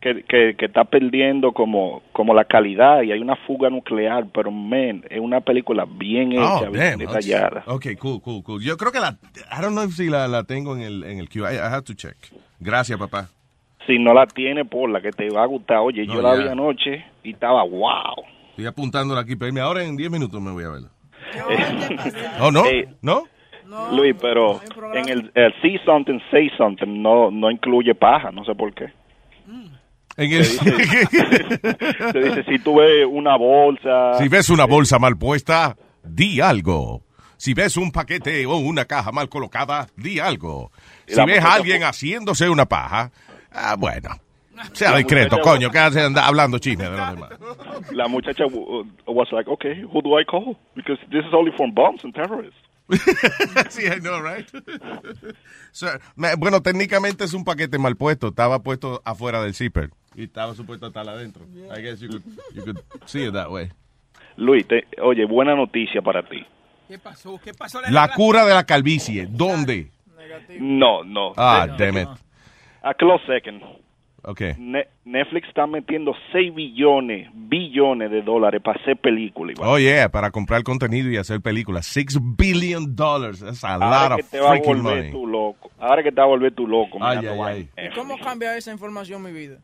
que, 0.00 0.22
que, 0.24 0.54
que 0.58 0.66
está 0.66 0.84
perdiendo 0.84 1.52
como, 1.52 2.02
como 2.12 2.34
la 2.34 2.44
calidad 2.44 3.00
y 3.02 3.12
hay 3.12 3.20
una 3.20 3.34
fuga 3.36 3.70
nuclear, 3.70 4.26
pero 4.32 4.50
man, 4.50 5.04
es 5.08 5.18
una 5.20 5.40
película 5.40 5.86
bien 5.88 6.32
hecha, 6.32 6.68
Oh, 6.68 6.70
bien 6.70 6.74
damn. 6.74 6.98
detallada. 6.98 7.62
Okay, 7.66 7.96
cool, 7.96 8.20
cool, 8.20 8.42
cool. 8.42 8.62
Yo 8.62 8.76
creo 8.76 8.92
que 8.92 9.00
la, 9.00 9.16
I 9.50 9.62
don't 9.62 9.72
know 9.72 9.84
if 9.84 9.94
si 9.94 10.08
la, 10.10 10.28
la 10.28 10.44
tengo 10.44 10.76
en 10.76 10.82
el, 10.82 11.04
en 11.04 11.18
el 11.18 11.28
queue. 11.30 11.50
I, 11.50 11.56
I 11.56 11.60
have 11.60 11.82
to 11.84 11.94
check. 11.94 12.16
Gracias, 12.60 12.98
papá. 12.98 13.28
Si 13.86 13.98
no 13.98 14.12
la 14.12 14.26
tiene, 14.26 14.66
por 14.66 14.90
la 14.90 15.00
que 15.00 15.10
te 15.12 15.30
va 15.30 15.44
a 15.44 15.46
gustar. 15.46 15.78
Oye, 15.78 16.06
No, 16.06 16.14
yo 16.14 16.20
la 16.22 16.34
vi 16.34 16.46
anoche 16.46 17.06
y 17.24 17.30
estaba 17.32 17.62
wow. 17.64 18.22
Estoy 18.50 18.66
apuntándola 18.66 19.22
aquí, 19.22 19.34
pero 19.34 19.62
ahora 19.62 19.82
en 19.82 19.96
10 19.96 20.10
minutos 20.10 20.40
me 20.42 20.50
voy 20.50 20.64
a 20.64 20.68
verla. 20.68 20.88
Oh, 22.40 22.50
¿no? 22.50 22.64
Eh, 22.66 22.88
¿No? 23.02 23.24
Luis, 23.92 24.16
pero 24.20 24.60
en 24.94 25.08
el, 25.08 25.30
el 25.34 25.52
See 25.60 25.78
Something, 25.84 26.18
Say 26.30 26.50
Something 26.56 27.02
no, 27.02 27.30
no 27.30 27.50
incluye 27.50 27.94
paja, 27.94 28.30
no 28.30 28.44
sé 28.44 28.54
por 28.54 28.72
qué. 28.74 28.86
En 30.16 30.32
el- 30.32 30.58
Te 32.12 32.18
dice, 32.20 32.44
si 32.48 32.58
tú 32.58 32.76
ves 32.76 33.06
una 33.08 33.36
bolsa... 33.36 34.14
Si 34.18 34.26
ves 34.28 34.50
una 34.50 34.64
bolsa 34.64 34.98
mal 34.98 35.16
puesta, 35.16 35.76
di 36.02 36.40
algo. 36.40 37.02
Si 37.36 37.54
ves 37.54 37.76
un 37.76 37.92
paquete 37.92 38.44
o 38.46 38.56
una 38.56 38.84
caja 38.86 39.12
mal 39.12 39.28
colocada, 39.28 39.86
di 39.96 40.18
algo. 40.18 40.72
Si 41.06 41.24
ves 41.24 41.44
a 41.44 41.54
alguien 41.54 41.82
haciéndose 41.84 42.48
una 42.50 42.66
paja, 42.66 43.12
ah, 43.52 43.76
bueno. 43.78 44.08
Sea 44.72 44.90
La 44.92 44.98
discreto, 44.98 45.36
muchacha- 45.36 45.50
coño, 45.50 45.70
que 45.70 45.78
hace 45.78 46.00
andar 46.02 46.24
hablando 46.24 46.58
chisme 46.58 46.84
de 46.84 46.90
los 46.96 47.10
demás. 47.10 47.30
La 47.92 48.08
muchacha 48.08 48.44
uh, 48.46 48.84
was 49.06 49.28
like, 49.32 49.48
okay, 49.50 49.82
who 49.84 50.00
do 50.02 50.18
I 50.18 50.24
call? 50.24 50.56
Because 50.74 50.98
this 51.10 51.24
is 51.24 51.32
only 51.32 51.52
for 51.52 51.66
bombs 51.72 52.04
and 52.04 52.14
terrorists. 52.14 52.58
sí, 53.70 53.82
I 53.86 54.00
know, 54.00 54.20
right? 54.20 54.46
So, 55.72 55.86
me- 56.16 56.34
bueno, 56.36 56.62
técnicamente 56.62 57.24
es 57.24 57.34
un 57.34 57.44
paquete 57.44 57.78
mal 57.78 57.96
puesto. 57.96 58.28
Estaba 58.28 58.62
puesto 58.62 59.02
afuera 59.04 59.42
del 59.42 59.54
zipper. 59.54 59.90
Y 60.16 60.24
estaba 60.24 60.54
supuesto 60.54 60.86
estar 60.88 61.08
adentro. 61.08 61.44
I 61.76 61.80
guess 61.82 62.00
you 62.00 62.08
could, 62.08 62.22
you 62.54 62.64
could 62.64 62.80
see 63.06 63.26
it 63.26 63.34
that 63.34 63.50
way. 63.50 63.70
Luis, 64.36 64.66
te- 64.66 64.86
oye, 65.02 65.24
buena 65.26 65.54
noticia 65.54 66.00
para 66.02 66.22
ti. 66.22 66.44
¿Qué 66.88 66.98
pasó? 66.98 67.38
¿Qué 67.42 67.52
pasó? 67.52 67.80
La 67.90 68.08
cura 68.14 68.44
de 68.46 68.54
la 68.54 68.64
calvicie, 68.64 69.26
¿dónde? 69.30 69.90
No, 70.58 71.04
no. 71.04 71.32
Ah, 71.36 71.66
Ne- 71.68 71.76
damn 71.92 71.98
it. 71.98 72.08
A 72.82 72.94
close 72.94 73.22
second. 73.26 73.60
Okay. 74.30 74.54
Ne- 74.58 74.86
Netflix 75.06 75.48
está 75.48 75.66
metiendo 75.66 76.12
6 76.32 76.54
billones, 76.54 77.30
billones 77.32 78.10
de 78.10 78.20
dólares 78.20 78.60
para 78.62 78.78
hacer 78.78 78.98
películas. 78.98 79.56
Iván. 79.56 79.68
Oh, 79.70 79.78
yeah, 79.78 80.10
para 80.10 80.30
comprar 80.30 80.62
contenido 80.64 81.10
y 81.10 81.16
hacer 81.16 81.40
películas. 81.40 81.86
Six 81.86 82.18
billion 82.36 82.94
dollars. 82.94 83.40
That's 83.40 83.64
a 83.64 83.74
Ahora 83.76 84.08
lot 84.10 84.16
que 84.16 84.22
of 84.24 84.30
te 84.30 84.40
va 84.40 84.46
a 84.46 84.50
freaking 84.50 84.82
volver 84.82 84.96
money. 84.96 85.10
tu 85.12 85.26
loco. 85.26 85.70
Ahora 85.78 86.02
que 86.02 86.10
te 86.12 86.16
va 86.20 86.24
a 86.24 86.26
volver 86.26 86.52
tu 86.54 86.66
loco. 86.66 86.98
Ay, 87.00 87.26
ay, 87.26 87.38
vaina. 87.38 87.68
¿Y 87.78 87.94
cómo 87.94 88.18
cambia 88.18 88.54
esa 88.56 88.70
información 88.70 89.22
mi 89.22 89.32
vida? 89.32 89.60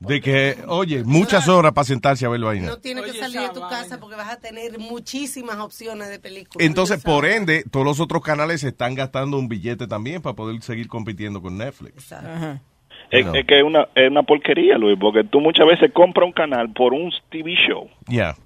De 0.00 0.20
que, 0.20 0.56
oye, 0.68 1.02
muchas 1.02 1.48
horas 1.48 1.72
para 1.72 1.84
sentarse 1.84 2.24
a 2.24 2.28
ver 2.28 2.40
vaina. 2.40 2.68
No 2.68 2.78
tienes 2.78 3.02
que 3.04 3.18
salir 3.18 3.40
de 3.40 3.48
tu 3.48 3.58
casa 3.62 3.98
porque 3.98 4.14
vas 4.14 4.30
a 4.30 4.38
tener 4.38 4.78
muchísimas 4.78 5.56
opciones 5.56 6.08
de 6.08 6.20
películas. 6.20 6.64
Entonces, 6.64 7.02
por 7.02 7.26
ende, 7.26 7.64
todos 7.68 7.84
los 7.84 7.98
otros 7.98 8.22
canales 8.22 8.62
están 8.62 8.94
gastando 8.94 9.36
un 9.36 9.48
billete 9.48 9.88
también 9.88 10.22
para 10.22 10.36
poder 10.36 10.62
seguir 10.62 10.86
compitiendo 10.86 11.42
con 11.42 11.58
Netflix. 11.58 12.12
Es, 12.12 12.22
No. 12.22 12.60
Es 13.10 13.46
que 13.46 13.58
es 13.58 13.64
una, 13.64 13.88
es 13.94 14.10
una 14.10 14.22
porquería, 14.22 14.76
Luis, 14.78 14.98
porque 14.98 15.24
tú 15.24 15.40
muchas 15.40 15.66
veces 15.66 15.92
compras 15.92 16.26
un 16.26 16.32
canal 16.32 16.70
por 16.72 16.92
un 16.92 17.12
TV 17.30 17.54
show. 17.66 17.88
Yeah. 18.08 18.36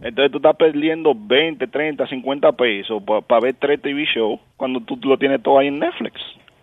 Entonces 0.00 0.32
tú 0.32 0.38
estás 0.38 0.56
perdiendo 0.56 1.12
20, 1.14 1.66
30, 1.66 2.06
50 2.06 2.52
pesos 2.52 3.02
para 3.28 3.40
ver 3.40 3.54
tres 3.58 3.82
TV 3.82 4.06
shows 4.06 4.40
cuando 4.56 4.80
tú 4.80 4.98
lo 5.02 5.18
tienes 5.18 5.42
todo 5.42 5.58
ahí 5.58 5.68
en 5.68 5.78
Netflix. 5.78 6.20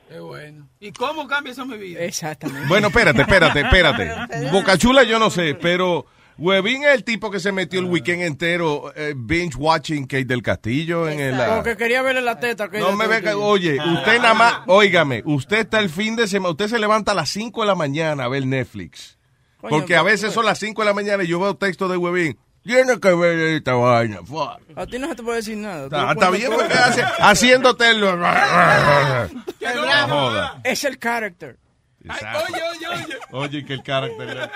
Qué 0.10 0.20
bueno. 0.20 0.68
¿Y 0.80 0.92
cómo 0.92 1.28
cambia 1.28 1.52
eso 1.52 1.66
mi 1.66 1.78
vida? 1.78 2.02
Exactamente. 2.02 2.68
Bueno, 2.68 2.88
espérate, 2.88 3.22
espérate, 3.22 3.60
espérate. 3.60 4.10
Bocachula 4.52 5.04
yo 5.04 5.20
no 5.20 5.30
sé, 5.30 5.56
pero 5.56 6.06
Webin 6.38 6.84
es 6.84 6.94
el 6.94 7.04
tipo 7.04 7.32
que 7.32 7.40
se 7.40 7.52
metió 7.52 7.80
el 7.80 7.86
weekend 7.88 8.22
entero 8.22 8.94
eh, 8.96 9.14
binge 9.16 9.56
watching 9.58 10.06
Kate 10.06 10.26
del 10.26 10.44
Castillo 10.44 11.10
en 11.10 11.20
el... 11.20 11.42
ah, 11.42 11.56
Porque 11.56 11.76
quería 11.76 12.02
verle 12.04 12.22
la 12.22 12.40
teta. 12.40 12.70
Que 12.70 12.80
No 12.80 12.96
me 12.96 13.08
ve 13.08 13.22
que, 13.22 13.34
oye, 13.34 13.78
usted 13.80 14.18
nada 14.22 14.34
más, 14.34 14.54
óigame, 14.68 15.24
usted 15.26 15.60
está 15.60 15.80
el 15.80 15.90
fin 15.90 16.16
de 16.16 16.28
semana, 16.28 16.52
usted 16.52 16.68
se 16.68 16.78
levanta 16.80 17.14
a 17.14 17.16
las 17.16 17.30
5 17.30 17.62
de 17.62 17.68
la 17.68 17.76
mañana 17.76 18.26
a 18.26 18.28
ver 18.28 18.46
Netflix. 18.46 19.18
Coño, 19.62 19.72
Porque 19.78 19.96
a 19.96 20.04
veces 20.04 20.32
son 20.34 20.46
las 20.46 20.60
5 20.60 20.82
de 20.82 20.86
la 20.86 20.94
mañana 20.94 21.24
y 21.24 21.28
yo 21.28 21.40
veo 21.40 21.56
texto 21.56 21.88
de 21.88 21.98
Webin. 21.98 22.38
Tiene 22.64 23.00
que 23.00 23.14
ver 23.14 23.40
esta 23.40 23.74
vaina. 23.74 24.18
fuck. 24.26 24.60
A 24.76 24.86
ti 24.86 25.00
no 25.00 25.08
se 25.08 25.16
te 25.16 25.24
puede 25.24 25.38
decir 25.38 25.58
nada. 25.58 25.86
Está, 26.12 26.30
bien 26.30 26.52
porque 26.54 26.74
hace, 26.74 27.02
haciéndote 27.20 27.90
el... 27.90 28.02
No 29.78 30.08
joda. 30.08 30.62
Es 30.64 30.84
el 30.84 31.00
character. 31.00 31.58
Exacto. 32.04 32.44
Oye, 32.54 32.62
oye, 32.72 32.88
oye. 32.88 33.18
Oye, 33.32 33.66
que 33.66 33.74
el 33.74 33.84
carácter. 33.84 34.50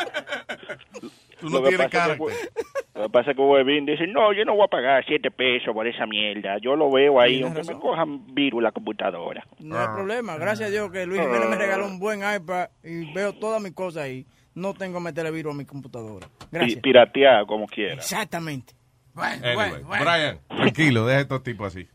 Tú 1.42 1.50
no 1.50 1.58
Lo 1.58 1.64
que 1.64 1.70
tienes 1.70 1.88
pasa 1.88 2.14
es 2.14 2.20
que 2.20 2.26
carácter. 2.26 2.52
Lo 2.94 3.04
que 3.04 3.10
pasa 3.10 3.32
es 3.32 3.38
que 3.38 3.42
Webin 3.42 3.86
dice, 3.86 4.06
no, 4.08 4.32
yo 4.32 4.46
no 4.46 4.54
voy 4.54 4.66
a 4.66 4.68
pagar 4.68 5.04
7 5.06 5.32
pesos 5.32 5.74
por 5.74 5.88
esa 5.88 6.06
mierda. 6.06 6.58
Yo 6.62 6.76
lo 6.76 6.92
veo 6.92 7.20
ahí, 7.20 7.42
aunque 7.42 7.60
razón. 7.60 7.76
me 7.76 7.82
cojan 7.82 8.36
virus 8.36 8.62
la 8.62 8.72
computadora. 8.72 9.46
No 9.60 9.80
hay 9.80 9.88
problema. 9.88 10.38
Gracias 10.38 10.70
a 10.70 10.72
Dios 10.72 10.92
que 10.92 11.06
Luis 11.06 11.20
Jiménez 11.20 11.50
me 11.50 11.56
regaló 11.56 11.88
un 11.88 12.00
buen 12.00 12.20
iPad 12.20 12.70
y 12.84 13.12
veo 13.14 13.34
todas 13.34 13.62
mis 13.62 13.74
cosas 13.74 14.04
ahí. 14.04 14.26
No 14.54 14.74
tengo 14.74 15.00
que 15.00 15.04
meterle 15.06 15.32
virus 15.32 15.56
a 15.56 15.58
mi 15.58 15.66
computadora. 15.66 16.28
Gracias. 16.52 16.80
Piratear 16.82 17.46
como 17.48 17.66
quiera. 17.66 17.96
Exactamente. 17.96 18.74
Anyway, 19.16 19.84
Brian, 19.84 20.40
tranquilo, 20.48 21.06
deja 21.06 21.20
a 21.20 21.22
estos 21.22 21.44
tipos 21.44 21.68
así. 21.68 21.88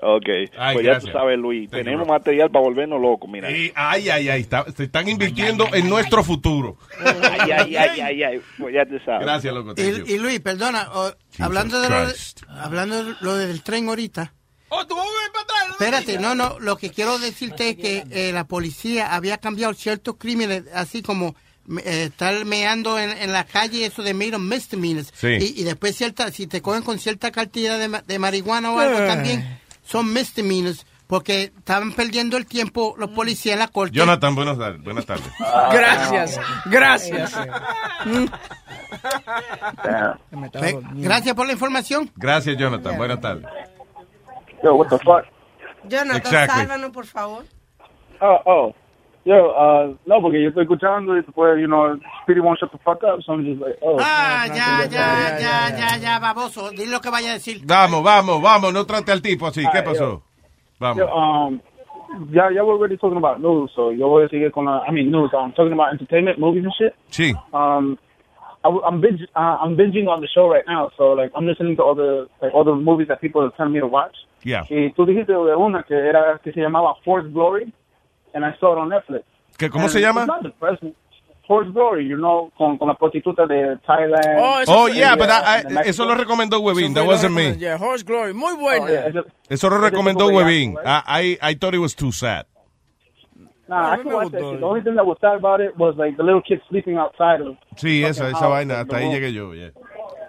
Ok, 0.00 0.26
Ay, 0.56 0.74
pues 0.74 0.86
ya 0.86 1.00
tú 1.00 1.08
sabes, 1.08 1.36
Luis, 1.38 1.68
Thank 1.70 1.82
tenemos 1.84 2.06
material 2.06 2.50
para 2.50 2.64
volvernos 2.64 3.00
locos, 3.00 3.28
mira. 3.28 3.50
Y, 3.50 3.72
ay, 3.74 4.08
ay, 4.10 4.28
ay, 4.28 4.40
está- 4.42 4.64
se 4.76 4.84
están 4.84 5.08
invirtiendo 5.08 5.66
en 5.74 5.88
nuestro 5.88 6.22
futuro. 6.22 6.76
Ay, 7.04 7.50
ay, 7.50 7.76
ay, 7.76 8.00
ay, 8.00 8.22
ay, 8.22 8.40
pues 8.58 8.74
ya 8.74 8.86
tú 8.86 8.94
sabes. 9.04 9.22
Gracias, 9.22 9.52
loco. 9.52 9.74
Y, 9.76 10.12
y 10.12 10.18
Luis, 10.18 10.38
perdona, 10.38 10.88
hablando 11.40 11.80
de 11.80 11.90
lo, 11.90 12.06
de- 12.06 12.14
hablando 12.60 13.04
de 13.04 13.14
lo 13.20 13.36
del 13.36 13.62
tren 13.64 13.88
ahorita. 13.88 14.32
Oh, 14.68 14.86
tú 14.86 14.94
vas 14.94 15.04
a 15.04 15.08
volver 15.10 15.32
para 15.32 15.42
atrás. 15.44 15.64
¿no? 15.66 15.72
Espérate, 15.72 16.18
no, 16.20 16.34
no, 16.36 16.60
lo 16.60 16.76
que 16.76 16.90
quiero 16.90 17.18
decirte 17.18 17.70
es 17.70 17.76
que 17.76 18.04
eh, 18.10 18.32
la 18.32 18.46
policía 18.46 19.14
había 19.16 19.38
cambiado 19.38 19.74
ciertos 19.74 20.14
crímenes, 20.16 20.64
así 20.74 21.02
como 21.02 21.34
eh, 21.84 22.04
estar 22.10 22.44
meando 22.44 22.98
en, 23.00 23.10
en 23.10 23.32
la 23.32 23.44
calle, 23.44 23.86
eso 23.86 24.02
de 24.02 24.14
made 24.14 24.38
misdemeanors. 24.38 25.10
Sí. 25.12 25.26
Y, 25.40 25.60
y 25.60 25.64
después, 25.64 25.96
cierta, 25.96 26.30
si 26.30 26.46
te 26.46 26.62
cogen 26.62 26.82
con 26.82 26.98
cierta 27.00 27.32
cantidad 27.32 27.78
de, 27.80 27.88
ma- 27.88 28.02
de 28.02 28.18
marihuana 28.20 28.70
o 28.70 28.78
algo 28.78 28.98
Eh. 29.00 29.06
también, 29.08 29.58
son 29.88 30.12
misdemeanors, 30.12 30.86
porque 31.06 31.44
estaban 31.56 31.92
perdiendo 31.92 32.36
el 32.36 32.46
tiempo 32.46 32.94
los 32.98 33.10
policías 33.10 33.54
en 33.54 33.60
la 33.60 33.68
corte. 33.68 33.94
Jonathan, 33.96 34.34
buenas 34.34 34.58
tardes. 34.58 34.82
Buenas 34.82 35.06
tardes. 35.06 35.26
Gracias. 35.72 36.40
Gracias. 36.66 37.34
Pues, 40.52 40.76
gracias 40.94 41.34
por 41.34 41.46
la 41.46 41.52
información. 41.52 42.10
Gracias, 42.16 42.56
Jonathan. 42.56 42.96
Buenas 42.96 43.20
tardes. 43.20 43.46
Yo, 44.62 44.74
what 44.74 44.88
the 44.88 44.98
fuck? 44.98 45.24
Jonathan, 45.84 46.16
Exactly. 46.16 46.60
sálvanos, 46.60 46.90
por 46.90 47.06
favor. 47.06 47.44
Oh, 48.20 48.40
oh. 48.44 48.74
Yo, 49.28 49.50
uh, 49.50 49.94
no, 50.06 50.22
porque 50.22 50.42
yo 50.42 50.48
estoy 50.48 50.62
escuchando 50.62 51.14
y 51.14 51.20
después, 51.20 51.60
you 51.60 51.66
know, 51.66 51.98
Speedy 52.22 52.40
won't 52.40 52.58
shut 52.58 52.72
the 52.72 52.78
fuck 52.78 53.04
up, 53.04 53.22
so 53.22 53.34
I'm 53.34 53.44
just 53.44 53.60
like, 53.60 53.76
oh. 53.82 53.98
Ah, 54.00 54.46
ya, 54.46 54.88
ya, 54.88 55.38
ya, 55.38 55.76
ya, 55.76 55.98
ya, 55.98 56.18
baboso. 56.18 56.70
Dile 56.70 56.92
lo 56.92 57.00
que 57.00 57.10
vaya 57.10 57.32
a 57.32 57.34
decir. 57.34 57.60
Vamos, 57.62 58.02
vamos, 58.02 58.40
vamos. 58.40 58.72
No 58.72 58.86
trate 58.86 59.12
al 59.12 59.20
tipo 59.20 59.46
así. 59.46 59.60
¿Qué 59.70 59.78
Ay, 59.78 59.84
pasó? 59.84 60.22
Vamos. 60.80 60.96
Yo, 60.96 61.14
um, 61.14 61.60
ya, 62.32 62.50
ya 62.50 62.64
we're 62.64 62.72
already 62.72 62.96
talking 62.96 63.18
about 63.18 63.38
news, 63.38 63.70
so 63.76 63.92
yo 63.92 64.08
voy 64.08 64.24
a 64.24 64.28
seguir 64.30 64.50
con 64.50 64.64
la, 64.64 64.82
I 64.88 64.92
mean, 64.92 65.10
news, 65.10 65.30
I'm 65.34 65.52
talking 65.52 65.74
about 65.74 65.92
entertainment, 65.92 66.38
movies 66.38 66.64
and 66.64 66.72
shit. 66.78 66.94
Sí. 67.10 67.34
Um, 67.52 67.98
I, 68.64 68.70
am 68.88 69.02
binge, 69.02 69.20
uh, 69.36 69.58
I'm 69.60 69.76
binging 69.76 70.08
on 70.08 70.22
the 70.22 70.28
show 70.34 70.48
right 70.48 70.64
now, 70.66 70.90
so 70.96 71.12
like 71.12 71.32
I'm 71.36 71.46
listening 71.46 71.76
to 71.76 71.82
all 71.82 71.94
the 71.94 72.28
like 72.40 72.54
all 72.54 72.64
the 72.64 72.74
movies 72.74 73.08
that 73.08 73.20
people 73.20 73.42
are 73.42 73.50
telling 73.58 73.74
me 73.74 73.80
to 73.80 73.86
watch. 73.86 74.16
Yeah. 74.42 74.64
Y 74.70 74.90
tú 74.96 75.04
dijiste 75.04 75.34
de 75.34 75.54
una 75.54 75.82
que 75.82 75.94
era 75.94 76.40
que 76.42 76.50
se 76.50 76.60
llamaba 76.60 76.94
Whore's 77.04 77.30
Glory, 77.30 77.70
and 78.34 78.44
I 78.44 78.54
saw 78.58 78.72
it 78.74 78.78
on 78.78 78.88
Netflix. 78.90 79.24
¿Qué- 79.56 79.70
¿Cómo 79.70 79.84
And 79.84 79.92
se 79.92 80.00
llama? 80.00 80.22
it's 80.22 80.28
not 80.28 80.42
depressing. 80.42 80.94
Horse 81.48 81.70
Glory, 81.72 82.06
you 82.06 82.16
know, 82.18 82.52
con, 82.58 82.76
con 82.76 82.88
la 82.88 82.94
prostituta 82.94 83.46
de 83.46 83.78
Thailand. 83.86 84.66
Oh, 84.68 84.86
yeah, 84.88 85.16
but 85.16 85.30
I- 85.30 85.88
eso 85.88 86.04
lo 86.04 86.14
recomendó 86.14 86.60
Webin. 86.60 86.92
That 86.92 87.06
wasn't 87.06 87.34
me. 87.34 87.56
Yeah, 87.56 87.78
Horse 87.78 88.04
Glory, 88.04 88.34
muy 88.34 88.54
buena. 88.56 88.84
Oh, 88.84 88.88
yeah, 88.88 89.22
Eso 89.48 89.70
lo 89.70 89.78
recomendó 89.78 90.26
Webin. 90.28 90.76
acto, 90.76 90.84
I, 91.06 91.38
I, 91.42 91.50
I 91.50 91.54
thought 91.54 91.74
it 91.74 91.78
was 91.78 91.94
too 91.94 92.12
sad. 92.12 92.44
Nah, 93.66 93.92
I 93.92 93.96
can 94.02 94.12
watch 94.12 94.30
that 94.32 94.40
shit. 94.40 94.60
The 94.60 94.66
only 94.66 94.80
thing 94.82 94.94
that 94.96 95.04
was 95.06 95.18
sad 95.20 95.36
about 95.36 95.60
it 95.60 95.76
was 95.76 95.94
like 95.96 96.16
the 96.16 96.22
little 96.22 96.40
kid 96.42 96.60
sleeping 96.70 96.96
outside 96.98 97.40
of. 97.40 97.56
Sí, 97.76 98.00
the 98.02 98.08
esa, 98.08 98.28
esa 98.28 98.46
vaina. 98.46 98.80
Hasta 98.80 98.96
ahí 98.96 99.10
llegué 99.10 99.32
yo. 99.32 99.52
yeah. 99.54 99.70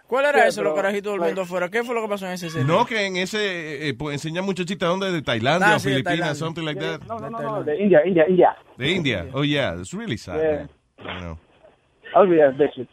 ¿Cuál 0.09 0.25
era 0.25 0.39
Yeah, 0.39 0.47
eso, 0.47 0.63
los 0.63 0.73
carajitos 0.73 1.13
durmiendo 1.13 1.43
afuera? 1.43 1.69
¿Qué 1.69 1.83
fue 1.83 1.93
lo 1.93 2.01
que 2.01 2.07
pasó 2.07 2.25
en 2.25 2.31
ese 2.33 2.47
escena? 2.47 2.65
No, 2.65 2.83
que 2.83 3.05
en 3.05 3.15
ese, 3.17 3.87
eh, 3.89 3.93
pues 3.93 4.15
enseñan 4.15 4.43
muchachitas 4.43 4.89
donde 4.89 5.11
de 5.11 5.21
Tailandia 5.21 5.73
Ah, 5.73 5.75
o 5.75 5.79
sí, 5.79 5.89
Filipinas, 5.89 6.35
something 6.35 6.63
like 6.63 6.79
that. 6.81 7.01
No, 7.07 7.19
no, 7.19 7.29
no, 7.29 7.39
no, 7.39 7.63
de 7.63 7.79
India, 7.79 8.01
India, 8.03 8.25
India. 8.27 8.57
De 8.75 8.91
India. 8.91 9.27
Oh, 9.33 9.43
yeah, 9.43 9.75
it's 9.79 9.93
really 9.93 10.17
sad. 10.17 10.37
Yeah. 10.41 10.51
man. 10.57 10.69
I 11.17 11.21
know. 11.21 11.37
Ugly 12.15 12.41
ass 12.41 12.55
bitches. 12.57 12.87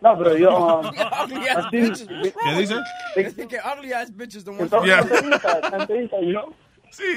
No, 0.00 0.16
pero 0.16 0.36
yo, 0.36 0.48
um, 0.56 0.86
Ugly 0.86 1.48
ass 1.48 1.56
I've 1.58 1.70
seen- 1.70 1.90
bitches. 1.90 2.08
¿Qué 2.08 2.56
dice? 2.56 2.74
Dice 3.16 3.48
que 3.48 3.58
ugly 3.58 3.92
ass 3.92 4.12
bitches 4.12 4.44
the 4.44 4.52
ones 4.52 4.70
Yeah. 4.86 5.02
you 6.22 6.32
know? 6.32 6.54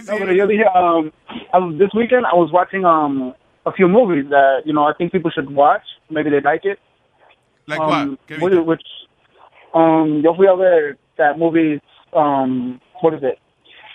No, 0.08 0.18
pero 0.18 0.34
yo 0.34 0.48
dije, 0.48 0.66
um, 0.76 1.12
I 1.54 1.58
was, 1.60 1.78
this 1.78 1.90
weekend 1.94 2.26
I 2.26 2.34
was 2.36 2.52
watching 2.52 2.86
um 2.86 3.34
a 3.66 3.72
few 3.72 3.88
movies 3.88 4.26
that 4.30 4.64
you 4.66 4.74
know 4.74 4.84
I 4.88 4.94
think 4.98 5.12
people 5.12 5.30
should 5.32 5.50
watch. 5.54 5.84
Maybe 6.10 6.30
they 6.30 6.42
like 6.42 6.66
it. 6.66 6.80
Like 7.68 7.80
um, 7.80 7.88
what? 7.90 8.20
¿Qué 8.28 8.40
which, 8.42 8.54
which 8.68 8.82
um 9.74 10.22
yo 10.24 10.34
fui 10.36 10.48
a 10.48 10.56
ver 10.56 10.98
that 11.18 11.38
movie 11.38 11.80
um 12.14 12.80
what 13.02 13.14
is 13.14 13.24
it? 13.24 13.40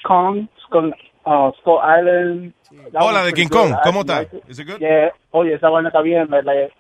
Kong, 0.05 0.49
Skull, 0.67 0.93
uh, 1.27 1.51
Skull 1.61 1.79
Island. 1.79 2.53
That 2.93 3.03
Oh, 3.03 3.11
la 3.13 3.25
de 3.25 3.33
King 3.33 3.49
good. 3.49 3.73
Kong. 3.73 3.73
I 3.73 3.83
¿Cómo 3.89 4.01
está? 4.03 4.23
it. 4.23 4.45
Is 4.49 4.59
it 4.59 4.65
good? 4.67 4.81
Yeah. 4.81 5.11
Oye, 5.33 5.55
esa 5.55 5.69
vaina 5.71 5.89
está 5.89 6.03
bien. 6.03 6.29
Like, 6.31 6.45
like, 6.45 6.73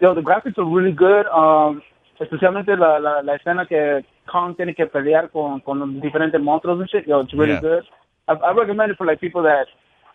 yo, 0.00 0.14
the 0.14 0.20
graphics 0.20 0.58
are 0.58 0.64
really 0.64 0.92
good. 0.92 1.26
Um, 1.26 1.82
especialmente 2.20 2.76
la, 2.76 2.98
la, 2.98 3.22
la 3.22 3.34
escena 3.36 3.66
que 3.66 4.04
Kong 4.30 4.56
tiene 4.56 4.74
que 4.74 4.86
pelear 4.86 5.30
con, 5.30 5.60
con 5.60 5.78
los 5.80 5.88
diferentes 6.02 6.40
monstruos 6.40 6.80
and 6.80 6.88
shit. 6.90 7.06
Yo, 7.06 7.20
it's 7.20 7.32
really 7.34 7.54
Yeah. 7.54 7.60
good. 7.60 7.84
I, 8.28 8.32
I 8.34 8.52
recommend 8.52 8.90
it 8.92 8.98
for 8.98 9.06
like 9.06 9.20
people 9.20 9.42
that 9.44 9.66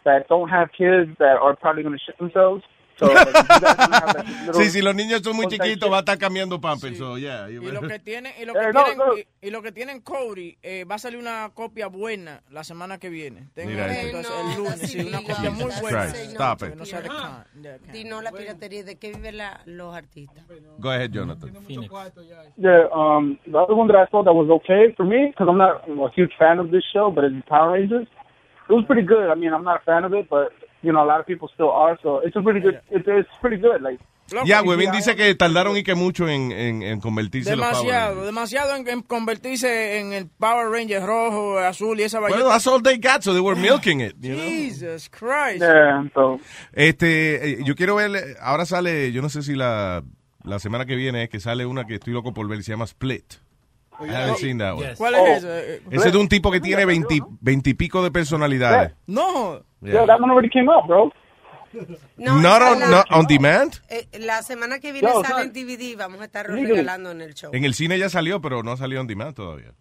that 0.06 0.28
don't 0.30 0.50
have 0.50 0.70
kids 0.78 1.12
that 1.20 1.38
are 1.42 1.56
probably 1.56 1.84
going 1.84 1.98
to 1.98 2.04
shit 2.04 2.18
themselves. 2.18 2.64
So, 3.02 4.54
Sí, 4.54 4.70
si 4.70 4.82
los 4.82 4.94
niños 4.94 5.22
son 5.24 5.36
muy 5.36 5.48
chiquitos, 5.48 5.92
va 5.92 5.98
a 5.98 6.00
estar 6.00 6.18
cambiando 6.18 6.62
pampers. 6.62 6.98
So, 6.98 7.18
yeah. 7.18 7.50
Y 7.50 7.56
lo 7.56 7.82
que 7.82 8.00
tienen, 8.00 8.32
y 8.40 8.46
lo 8.46 8.54
Eh, 8.56 8.60
que 8.68 8.74
no, 8.74 8.84
tienen, 8.84 8.98
no. 8.98 9.18
y, 9.18 9.28
y 9.42 9.50
lo 9.50 9.62
que 9.62 9.72
tienen 9.72 10.02
Cody, 10.02 10.58
eh, 10.62 10.84
va 10.86 10.96
a 10.96 11.00
salir 11.00 11.18
una 11.20 11.50
copia 11.54 11.88
buena 11.88 12.42
la 12.52 12.64
semana 12.64 13.00
que 13.00 13.10
viene. 13.10 13.48
Tengo 13.54 13.72
Mira 13.72 13.88
eso. 13.92 14.08
entonces, 14.18 14.32
Ay, 14.36 14.44
no, 14.46 14.52
el 14.52 14.58
lunes, 14.58 14.80
sí, 14.92 15.00
una 15.00 15.18
copia 15.24 15.50
muy 15.52 15.72
buena. 15.82 16.04
Christ, 16.12 16.16
stop 16.34 16.62
it. 16.64 16.70
Que 16.70 16.76
no 16.76 16.86
sea 16.86 17.02
de 17.02 17.08
can- 17.10 17.46
de 17.56 17.80
can. 17.80 17.92
Di 17.92 18.04
no 18.04 18.22
la 18.22 18.32
piratería, 18.32 18.84
¿de 18.84 18.96
qué 19.00 19.10
viven 19.14 19.38
la- 19.38 19.62
los 19.66 19.96
artistas? 19.96 20.46
Go 20.78 20.90
ahead, 20.92 21.10
Jonathan. 21.12 21.52
Yeah, 22.58 22.88
um, 22.94 23.38
the 23.46 23.58
other 23.58 23.74
one 23.74 23.88
that 23.92 23.98
I 23.98 24.10
saw 24.12 24.24
that 24.24 24.34
was 24.34 24.50
okay 24.62 24.94
for 24.96 25.06
me 25.06 25.28
because 25.28 25.48
I'm 25.50 25.58
not 25.58 25.84
a 25.88 26.10
huge 26.16 26.34
fan 26.38 26.60
of 26.60 26.70
this 26.72 26.84
show, 26.94 27.10
but 27.12 27.24
it's 27.24 27.46
Power 27.48 27.74
Rangers. 27.74 28.08
It 28.70 28.74
was 28.74 28.86
pretty 28.86 29.02
good. 29.06 29.30
I 29.30 29.36
mean, 29.36 29.52
I'm 29.54 29.64
not 29.64 29.82
a 29.82 29.84
fan 29.86 30.04
of 30.06 30.14
it, 30.14 30.30
but 30.30 30.54
you 30.84 30.92
know, 30.92 31.02
a 31.02 31.06
lot 31.06 31.20
of 31.20 31.26
people 31.26 31.48
still 31.54 31.70
are. 31.72 31.98
So 32.02 32.22
it's 32.26 32.36
a 32.36 32.42
pretty 32.42 32.60
good. 32.62 32.80
It's, 32.90 33.08
it's 33.08 33.30
pretty 33.42 33.58
good. 33.58 33.82
Like, 33.82 34.00
Ya, 34.46 34.62
Webin 34.62 34.92
dice 34.92 35.14
que 35.18 35.36
tardaron 35.36 35.76
y 35.76 35.84
que 35.84 35.94
mucho 35.94 36.26
en, 36.30 36.54
en, 36.54 36.84
en 36.84 37.02
convertirse 37.02 37.50
en 37.52 37.58
Demasiado, 37.60 38.08
Rangers. 38.12 38.26
demasiado 38.28 38.76
en, 38.78 38.88
en 38.88 39.02
convertirse 39.02 40.00
en 40.00 40.14
el 40.14 40.28
Power 40.30 40.70
Ranger 40.70 41.04
rojo, 41.06 41.60
azul 41.60 42.00
y 42.00 42.04
esa 42.04 42.22
vaina. 42.22 42.38
Well, 42.38 42.48
that's 42.48 42.66
all 42.66 42.82
they 42.82 42.98
got, 42.98 43.24
so 43.24 43.34
they 43.34 43.42
were 43.42 43.60
milking 43.60 44.00
it. 44.00 44.16
You 44.22 44.36
know? 44.36 44.42
Jesus 44.46 45.10
Christ. 45.10 45.60
yeah, 45.62 46.04
so 46.14 46.40
Este, 46.72 47.56
eh, 47.56 47.58
yo 47.66 47.76
quiero 47.76 47.96
ver, 47.96 48.38
ahora 48.42 48.66
sale, 48.66 49.12
yo 49.12 49.22
no 49.22 49.28
sé 49.28 49.42
si 49.42 49.54
la, 49.54 50.02
la 50.46 50.60
semana 50.60 50.86
que 50.86 50.96
viene 50.96 51.24
es 51.24 51.30
que 51.30 51.42
sale 51.42 51.66
una 51.66 51.86
que 51.86 51.96
estoy 51.96 52.14
loco 52.14 52.34
por 52.34 52.48
ver, 52.48 52.64
se 52.64 52.72
llama 52.72 52.86
Split. 52.86 53.34
I 54.00 54.08
haven't 54.10 54.38
seen 54.38 54.58
that 54.60 54.76
one. 54.76 54.96
¿Cuál 54.98 55.16
Oh. 55.16 55.28
es 55.28 55.38
esa? 55.44 55.60
Eh, 55.60 55.82
Ese 55.92 56.08
es 56.08 56.14
de 56.14 56.18
un 56.20 56.30
tipo 56.30 56.52
que 56.52 56.62
tiene 56.62 56.86
20, 56.86 57.20
20 57.42 57.70
y 57.70 57.74
pico 57.74 58.02
de 58.02 58.12
personalidades. 58.12 58.94
No. 59.08 59.62
Yeah, 59.82 60.06
that 60.06 60.20
one 60.22 60.32
already 60.32 60.50
came 60.50 60.70
out, 60.70 60.86
bro. 60.88 61.12
No, 62.18 62.40
Not 62.42 62.62
on, 62.62 62.80
la- 62.82 62.90
not 62.90 63.06
on 63.12 63.26
demand. 63.28 63.82
eh, 63.90 64.06
la 64.20 64.42
semana 64.44 64.80
que 64.80 64.92
viene 64.92 65.08
No, 65.08 65.22
sale 65.22 65.36
no. 65.36 65.42
en 65.44 65.54
DVD, 65.54 65.96
vamos 65.98 66.20
a 66.20 66.26
estar 66.26 66.46
regalando 66.48 67.12
en 67.12 67.22
el 67.22 67.34
show. 67.34 67.52
En 67.54 67.64
el 67.64 67.74
cine 67.74 67.98
ya 67.98 68.10
salió, 68.10 68.42
pero 68.42 68.62
no 68.62 68.76
salió 68.76 69.00
on 69.00 69.08
demand 69.08 69.34
todavía. 69.36 69.72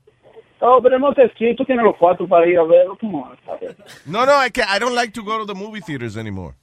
Oh, 0.61 0.81
pero 0.83 0.99
no 0.99 1.13
si 1.39 1.57
tú 1.57 1.65
tienes 1.65 1.85
los 1.85 1.97
cuatro 1.99 2.29
para 2.29 2.47
ir 2.47 2.59
a 2.59 2.63
verlo. 2.65 2.97
It. 3.01 3.79
No, 4.07 4.25
no, 4.27 4.43
es 4.43 4.53
que 4.53 4.61
I 4.61 4.79
don't 4.79 4.95
like 4.95 5.13
to 5.15 5.25
go 5.25 5.39
to 5.39 5.47
the 5.47 5.55
movie 5.59 5.81
theaters 5.81 6.17
anymore. 6.17 6.55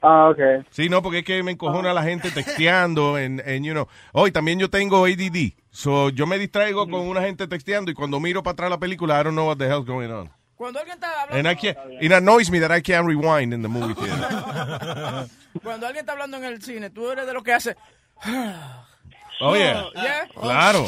Ah, 0.00 0.28
okay. 0.28 0.62
Sí, 0.70 0.88
no, 0.88 1.02
porque 1.02 1.18
es 1.20 1.24
que 1.24 1.42
me 1.42 1.50
encojona 1.52 1.92
la 1.92 2.02
gente 2.02 2.30
texteando 2.30 3.18
en, 3.18 3.42
en, 3.44 3.64
you 3.64 3.72
know. 3.72 3.88
Hoy 4.12 4.30
también 4.32 4.58
yo 4.58 4.70
tengo 4.70 5.06
ADD. 5.06 5.54
So, 5.70 6.10
yo 6.10 6.26
me 6.26 6.38
distraigo 6.38 6.88
con 6.88 7.00
una 7.08 7.22
gente 7.22 7.46
texteando 7.48 7.90
y 7.90 7.94
cuando 7.94 8.20
miro 8.20 8.42
para 8.42 8.52
atrás 8.52 8.70
la 8.70 8.78
película, 8.78 9.18
I 9.20 9.24
don't 9.24 9.34
know 9.34 9.46
what 9.48 9.56
the 9.56 9.66
hell's 9.66 9.86
going 9.86 10.10
on. 10.10 10.30
Cuando 10.56 10.78
alguien 10.78 10.94
está 10.96 11.22
hablando, 11.22 11.48
And 11.48 11.48
I 11.48 11.54
can't, 11.60 11.76
it 12.00 12.12
annoys 12.12 12.50
me 12.50 12.60
that 12.60 12.70
I 12.70 12.80
can't 12.80 13.06
rewind 13.06 13.52
in 13.52 13.62
the 13.62 13.68
movie 13.68 13.94
theater. 14.00 15.28
cuando 15.62 15.86
alguien 15.86 16.04
está 16.04 16.12
hablando 16.12 16.36
en 16.36 16.44
el 16.44 16.62
cine, 16.62 16.90
tú 16.90 17.10
eres 17.10 17.26
de 17.26 17.32
lo 17.32 17.42
que 17.42 17.52
hace. 17.52 17.76
Oh, 19.40 19.54
yeah. 19.56 19.84
Yeah. 19.94 20.28
Claro. 20.40 20.86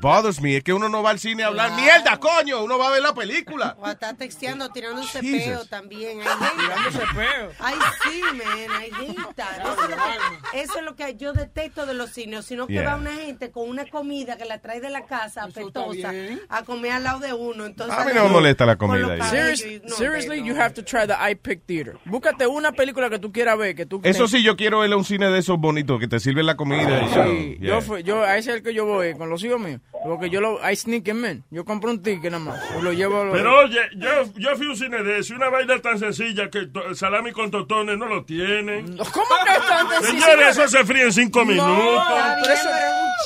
Bothers 0.00 0.40
me. 0.40 0.56
Es 0.58 0.62
que 0.64 0.72
uno 0.72 0.88
no 0.88 1.02
va 1.02 1.10
al 1.10 1.18
cine 1.18 1.42
a 1.42 1.46
hablar. 1.48 1.72
¡Mierda, 1.72 2.18
coño! 2.18 2.62
Uno 2.62 2.78
va 2.78 2.88
a 2.88 2.90
ver 2.90 3.02
la 3.02 3.14
película. 3.14 3.76
O 3.80 3.88
está 3.88 4.14
texteando, 4.14 4.68
tirándose 4.70 5.20
Jesus. 5.20 5.42
peo 5.44 5.64
también. 5.66 6.18
Tirándose 6.20 6.98
peo. 7.14 7.50
Ay, 7.58 7.74
sí, 8.04 8.20
man, 8.32 8.82
I 8.82 8.90
hate 8.94 9.34
that. 9.36 9.60
Eso 9.60 9.82
es, 9.84 9.90
lo 9.90 9.96
que, 9.96 10.60
eso 10.60 10.78
es 10.78 10.84
lo 10.84 10.96
que 10.96 11.16
yo 11.16 11.32
detesto 11.32 11.86
de 11.86 11.94
los 11.94 12.10
cines, 12.10 12.44
sino 12.44 12.66
que 12.66 12.74
Yeah. 12.74 12.84
va 12.90 12.96
una 12.96 13.12
gente 13.14 13.50
con 13.50 13.68
una 13.68 13.86
comida 13.86 14.36
que 14.36 14.44
la 14.44 14.58
trae 14.60 14.80
de 14.80 14.90
la 14.90 15.06
casa 15.06 15.44
apetosa 15.44 16.12
a 16.48 16.62
comer 16.64 16.92
al 16.92 17.02
lado 17.04 17.20
de 17.20 17.32
uno. 17.32 17.64
Entonces, 17.66 17.96
A 17.98 18.04
mí 18.04 18.12
no 18.14 18.24
me 18.24 18.30
molesta 18.30 18.66
la 18.66 18.76
comida 18.76 19.16
Serious- 19.30 19.82
no, 19.84 19.96
seriously, 19.96 20.40
no. 20.40 20.46
you 20.46 20.54
have 20.60 20.74
to 20.74 20.84
try 20.84 21.06
the 21.06 21.14
iPick 21.30 21.64
Theater. 21.66 21.96
Búscate 22.04 22.46
una 22.46 22.72
película 22.72 23.08
que 23.10 23.18
tú 23.18 23.32
quieras 23.32 23.56
ver, 23.58 23.74
que 23.74 23.86
tú 23.86 24.00
Eso 24.04 24.28
sí, 24.28 24.42
yo 24.42 24.56
quiero 24.56 24.84
ir 24.86 24.92
a 24.92 24.96
un 24.96 25.04
cine 25.04 25.30
de 25.30 25.38
esos 25.38 25.58
bonitos 25.58 25.98
que 25.98 26.06
te 26.06 26.20
sirven 26.20 26.46
la 26.46 26.56
comida. 26.56 27.02
y 27.02 27.08
Sí, 27.08 27.58
yo, 27.60 27.77
fui, 27.80 28.02
yo, 28.02 28.22
a 28.22 28.36
ese 28.36 28.50
es 28.50 28.56
el 28.58 28.62
que 28.62 28.74
yo 28.74 28.84
voy 28.86 29.14
con 29.14 29.28
los 29.30 29.42
hijos 29.44 29.60
míos. 29.60 29.80
Porque 30.04 30.30
yo 30.30 30.40
lo, 30.40 30.58
I 30.70 30.76
sneak 30.76 31.08
him 31.08 31.24
in. 31.24 31.44
Yo 31.50 31.64
compro 31.64 31.90
un 31.90 32.02
ticket 32.02 32.30
nada 32.30 32.38
más. 32.44 32.82
lo 32.82 32.92
llevo 32.92 33.20
a 33.20 33.24
los- 33.24 33.36
Pero 33.36 33.58
oye, 33.58 33.80
yo, 33.96 34.08
yo 34.36 34.56
fui 34.56 34.66
a 34.66 34.70
un 34.70 34.76
cine 34.76 35.02
de 35.02 35.18
eso, 35.18 35.32
y 35.32 35.36
una 35.36 35.48
vaina 35.50 35.80
tan 35.80 35.98
sencilla 35.98 36.48
que 36.50 36.66
to- 36.66 36.94
salami 36.94 37.32
con 37.32 37.50
totones 37.50 37.98
no 37.98 38.06
lo 38.06 38.24
tienen. 38.24 38.96
¿Cómo 38.96 39.26
que 39.44 39.52
es 39.52 39.66
tan 39.66 39.88
sencillo? 39.90 40.20
Señores, 40.24 40.48
eso 40.58 40.68
se 40.68 40.84
fría 40.84 41.02
en 41.04 41.12
cinco 41.12 41.44
minutos. 41.44 42.04
Pero 42.42 42.54
eso- 42.54 42.68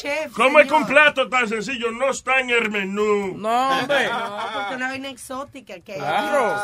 chef. 0.00 0.32
¿Cómo 0.32 0.58
es 0.60 0.66
que 0.66 0.74
un 0.74 0.86
plato 0.86 1.28
tan 1.28 1.46
sencillo 1.48 1.90
no 1.92 2.10
está 2.10 2.40
en 2.40 2.48
el 2.50 2.70
menú? 2.70 3.36
No, 3.36 3.78
hombre. 3.80 4.06
No, 4.08 4.36
porque 4.54 4.74
una 4.76 4.88
vaina 4.88 5.10
exótica 5.10 5.74
que 5.80 5.94
Claro. 5.94 6.56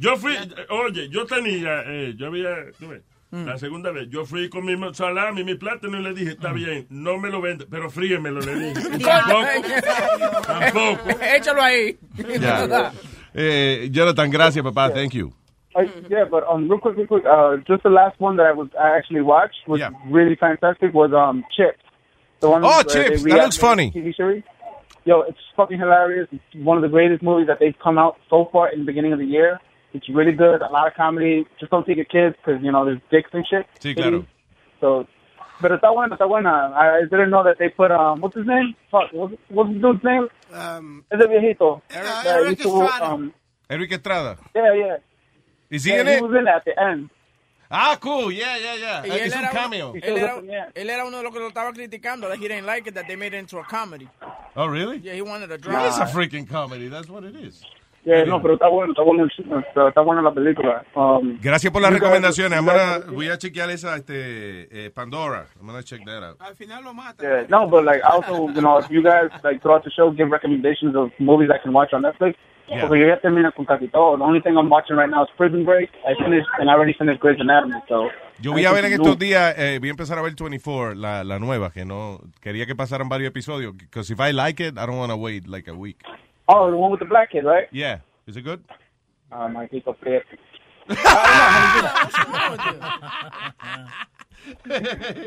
Yo 0.00 0.16
fui, 0.16 0.36
oye, 0.70 1.08
yo 1.08 1.24
tenía, 1.24 1.82
eh, 1.86 2.14
yo 2.16 2.26
había, 2.26 2.48
tú 2.78 2.88
ves, 2.88 3.02
Mm. 3.32 3.46
la 3.46 3.56
segunda 3.56 3.90
vez, 3.92 4.10
yo 4.10 4.26
fui 4.26 4.50
con 4.50 4.64
mi 4.66 4.76
salami, 4.94 5.42
mi 5.42 5.54
plátano 5.54 5.98
y 5.98 6.02
le 6.02 6.12
dije, 6.12 6.32
está 6.32 6.52
bien, 6.52 6.86
no 6.90 7.16
me 7.18 7.30
lo 7.30 7.40
vende, 7.40 7.64
pero 7.68 7.88
fríemelo, 7.88 8.40
le 8.40 8.54
dije. 8.56 8.98
Tampoco, 9.02 10.42
tampoco. 10.46 11.10
Échalo 11.36 11.62
ahí. 11.62 11.96
Ya. 12.38 12.92
Eh, 13.34 13.88
Jonathan, 13.90 14.30
gracias, 14.30 14.62
papá. 14.62 14.90
Thank 14.92 15.12
you. 15.14 15.32
Uh, 15.74 15.84
yeah, 16.10 16.24
but 16.30 16.44
um, 16.46 16.68
real 16.68 16.78
quick, 16.78 16.94
real 16.98 17.06
quick. 17.06 17.24
Uh, 17.24 17.56
just 17.66 17.82
the 17.82 17.88
last 17.88 18.20
one 18.20 18.36
that 18.36 18.44
I 18.44 18.52
was 18.52 18.68
I 18.78 18.94
actually 18.98 19.22
watched 19.22 19.66
was 19.66 19.80
Yeah. 19.80 19.88
really 20.10 20.36
fantastic. 20.36 20.92
Was 20.92 21.12
um 21.14 21.42
Chips. 21.56 21.82
The 22.40 22.50
one 22.50 22.62
Oh, 22.62 22.82
Chips. 22.82 23.22
That 23.22 23.38
looks 23.44 23.56
funny. 23.56 23.90
TV 23.90 24.14
series. 24.14 24.42
Yo, 25.06 25.22
it's 25.22 25.38
fucking 25.56 25.78
hilarious. 25.78 26.28
It's 26.30 26.44
one 26.62 26.76
of 26.76 26.82
the 26.82 26.90
greatest 26.90 27.22
movies 27.22 27.46
that 27.46 27.58
they've 27.58 27.78
come 27.82 27.96
out 27.96 28.18
so 28.28 28.50
far 28.52 28.68
in 28.70 28.80
the 28.80 28.84
beginning 28.84 29.14
of 29.14 29.18
the 29.18 29.24
year. 29.24 29.58
It's 29.94 30.08
really 30.08 30.32
good. 30.32 30.62
A 30.62 30.70
lot 30.70 30.86
of 30.88 30.94
comedy. 30.94 31.46
Just 31.60 31.70
don't 31.70 31.86
take 31.86 31.96
your 31.96 32.06
kids 32.06 32.34
because 32.36 32.62
you 32.62 32.72
know 32.72 32.84
there's 32.84 33.00
dicks 33.10 33.30
and 33.32 33.44
shit. 33.46 33.66
Sí, 33.80 33.94
claro. 33.94 34.24
So, 34.80 35.06
but 35.60 35.70
está 35.72 35.92
buena, 35.92 36.16
está 36.16 36.26
buena. 36.26 36.72
I 36.74 37.02
didn't 37.10 37.30
know 37.30 37.44
that 37.44 37.58
they 37.58 37.68
put 37.68 37.90
um 37.92 38.20
what's 38.20 38.34
his 38.36 38.46
name? 38.46 38.74
Fuck, 38.90 39.12
what's, 39.12 39.34
what's 39.48 39.70
the 39.72 39.78
dude's 39.78 40.02
name? 40.04 40.28
Um, 40.52 41.04
Ese 41.12 41.26
viejito. 41.28 41.82
Erik- 41.90 42.24
that 42.24 42.26
Erik 42.26 42.60
Estrada. 42.60 43.04
um, 43.04 43.34
Erik 43.68 43.92
Estrada. 43.92 44.38
yeah, 44.54 44.74
yeah. 44.74 44.96
Is 45.70 45.84
he 45.84 45.90
yeah, 45.92 46.00
in 46.00 46.06
he 46.06 46.12
it? 46.14 46.22
was 46.22 46.32
in 46.32 46.46
it 46.46 46.48
at 46.48 46.64
the 46.64 46.78
end. 46.80 47.10
Ah, 47.70 47.96
cool. 48.00 48.30
Yeah, 48.30 48.56
yeah, 48.58 48.74
yeah. 48.74 49.02
Y 49.02 49.08
Uh, 49.08 49.14
él 49.14 49.26
It's 49.26 49.34
un 49.34 49.44
era, 49.44 49.50
cameo. 49.52 49.90
uno, 49.92 50.00
él, 50.02 50.18
era, 50.18 50.70
él 50.74 50.90
era 50.90 51.04
uno 51.06 51.16
de 51.16 51.22
los 51.22 51.32
que 51.32 51.40
lo 51.40 51.48
estaba 51.48 51.72
criticando. 51.72 52.28
That 52.28 52.36
he 52.38 52.46
didn't 52.48 52.66
like 52.66 52.86
it, 52.86 52.94
that 52.94 53.06
they 53.08 53.16
made 53.16 53.32
it 53.32 53.38
into 53.38 53.58
a 53.58 53.64
comedy. 53.64 54.08
Oh, 54.56 54.66
really? 54.66 54.98
Yeah, 54.98 55.14
he 55.14 55.22
wanted 55.22 55.50
a 55.50 55.54
It 55.54 55.62
drama. 55.62 55.86
is 55.88 55.96
a 55.98 56.04
freaking 56.04 56.46
comedy. 56.46 56.88
That's 56.88 57.08
what 57.08 57.24
it 57.24 57.34
is. 57.34 57.62
Yeah, 58.04 58.24
no, 58.24 58.42
pero 58.42 58.54
está 58.54 58.66
bueno, 58.68 58.92
está 58.92 59.02
bueno, 59.02 59.26
está, 59.26 59.88
está 59.88 60.00
buena 60.00 60.22
la 60.22 60.32
película. 60.32 60.84
Um, 60.94 61.38
Gracias 61.40 61.72
por 61.72 61.80
las 61.82 61.92
recomendaciones. 61.92 62.60
Gonna- 62.60 62.98
voy 63.12 63.28
a 63.28 63.38
chequear 63.38 63.70
esa 63.70 63.94
este, 63.96 64.86
eh, 64.86 64.90
Pandora. 64.90 65.46
I'm 65.60 65.66
gonna 65.68 65.84
check 65.84 66.04
that 66.04 66.22
out. 66.24 66.40
Al 66.40 66.56
final 66.56 66.82
lo 66.82 66.94
mata. 66.94 67.22
Yeah, 67.22 67.46
no, 67.48 67.68
but 67.68 67.84
like 67.84 68.02
also, 68.04 68.48
you 68.48 68.60
know, 68.60 68.78
if 68.78 68.90
you 68.90 69.02
guys 69.02 69.30
like 69.44 69.60
throughout 69.62 69.84
the 69.84 69.90
show 69.90 70.10
give 70.10 70.30
recommendations 70.30 70.96
of 70.96 71.10
movies 71.20 71.48
I 71.50 71.58
can 71.62 71.72
watch 71.72 71.92
on 71.92 72.02
Netflix, 72.02 72.34
Yeah. 72.68 72.80
porque 72.88 72.98
yo 72.98 73.06
ya 73.06 73.20
terminé 73.20 73.52
con 73.52 73.66
casi 73.66 73.86
todo. 73.88 74.16
The 74.16 74.24
only 74.24 74.40
thing 74.40 74.56
I'm 74.56 74.68
watching 74.68 74.96
right 74.96 75.08
now 75.10 75.22
is 75.24 75.30
Prison 75.36 75.64
Break. 75.64 75.90
I 76.04 76.14
finished 76.20 76.48
and 76.58 76.68
I 76.68 76.74
already 76.74 76.94
finished 76.94 77.20
Grey's 77.20 77.38
Anatomy. 77.40 77.74
So 77.88 78.08
Yo 78.40 78.50
voy 78.52 78.64
a 78.64 78.72
ver 78.72 78.84
en 78.86 78.94
estos 78.94 79.16
días, 79.18 79.54
eh, 79.56 79.78
voy 79.78 79.88
a 79.88 79.92
empezar 79.92 80.18
a 80.18 80.22
ver 80.22 80.34
24, 80.34 80.94
la, 80.94 81.22
la 81.22 81.38
nueva, 81.38 81.70
que 81.70 81.84
no 81.84 82.18
quería 82.40 82.66
que 82.66 82.74
pasaran 82.74 83.08
varios 83.08 83.28
episodios. 83.28 83.76
Because 83.76 84.12
if 84.12 84.18
I 84.18 84.32
like 84.32 84.60
it, 84.60 84.76
I 84.76 84.86
don't 84.86 84.98
want 84.98 85.10
to 85.12 85.16
wait 85.16 85.46
like 85.46 85.70
a 85.70 85.74
week. 85.74 85.98
Oh, 86.48 86.70
the 86.70 86.76
one 86.76 86.90
with 86.90 87.00
the 87.00 87.06
black 87.06 87.30
kid, 87.32 87.44
right? 87.44 87.68
Yeah. 87.72 87.98
Is 88.26 88.36
it 88.36 88.42
good? 88.42 88.62
Ah, 89.30 89.48
Marquito 89.48 89.92
Prieto. 89.94 90.36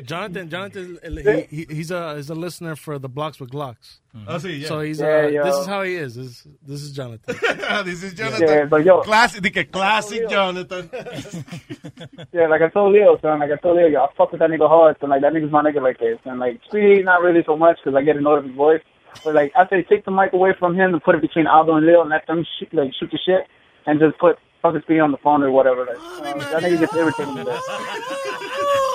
Jonathan, 0.03 0.49
Jonathan, 0.49 0.99
he, 1.03 1.41
he, 1.49 1.66
he's 1.74 1.89
a 1.91 2.16
he's 2.18 2.30
a 2.30 2.36
listener 2.36 2.76
for 2.76 2.99
the 2.99 3.07
Blocks 3.07 3.39
with 3.39 3.49
Glocks. 3.49 3.99
Oh, 4.28 4.36
sí, 4.36 4.61
yeah. 4.61 4.68
So 4.68 4.82
he's 4.82 4.99
Yeah, 4.99 5.05
uh, 5.24 5.28
yo. 5.28 5.43
this 5.45 5.55
is 5.55 5.66
how 5.68 5.84
he 5.84 5.95
is. 5.95 6.16
This 6.16 6.47
this 6.66 6.82
is 6.84 6.91
Jonathan. 6.91 7.36
this 7.86 8.03
is 8.03 8.13
Jonathan. 8.13 8.47
Yeah, 8.47 8.66
but 8.66 8.84
yo- 8.84 9.01
Classic, 9.01 9.41
di 9.41 9.49
que 9.51 9.63
classic 9.66 10.30
Jonathan. 10.30 10.89
Yeah, 12.34 12.47
like 12.47 12.61
I 12.61 12.70
told 12.70 12.93
Leo, 12.93 13.18
son, 13.22 13.39
like 13.39 13.51
I 13.51 13.55
told 13.57 13.78
Leo, 13.78 13.88
yo, 13.88 14.03
I 14.03 14.07
fuck 14.18 14.32
with 14.32 14.39
that 14.39 14.49
nigga 14.49 14.68
hard, 14.68 14.97
so 14.99 15.07
like 15.07 15.22
that 15.22 15.32
nigga's 15.32 15.51
my 15.51 15.61
nigga 15.63 15.82
like 15.82 15.97
this. 15.99 16.18
And 16.26 16.39
like, 16.39 16.59
Speedy, 16.68 17.01
not 17.03 17.22
really 17.22 17.43
so 17.45 17.55
much, 17.55 17.78
because 17.84 17.95
I 17.97 18.01
get 18.03 18.18
annoyed 18.18 18.38
with 18.43 18.47
his 18.47 18.55
voice. 18.57 18.82
But 19.24 19.34
like, 19.36 19.51
I 19.55 19.68
say 19.70 19.84
take 19.84 20.05
the 20.05 20.11
mic 20.11 20.34
away 20.34 20.53
from 20.59 20.76
him 20.76 20.93
and 20.93 21.01
put 21.03 21.16
it 21.16 21.22
between 21.22 21.47
Aldo 21.47 21.76
and 21.76 21.86
Lil, 21.86 22.01
and 22.01 22.09
let 22.09 22.26
them 22.28 22.45
shoot, 22.59 22.74
like, 22.74 22.91
shoot 22.99 23.09
the 23.11 23.18
shit 23.26 23.47
and 23.88 23.99
just 23.99 24.18
put 24.20 24.38
fucking 24.61 24.82
speed 24.82 24.99
on 24.99 25.11
the 25.11 25.18
phone 25.18 25.43
or 25.43 25.51
whatever. 25.51 25.86
Like, 25.86 25.97
uh, 25.97 26.34
that 26.51 26.63
nigga 26.63 26.80
gets 26.80 26.95
irritating 26.95 27.36
me. 27.36 27.43
There. 27.43 27.57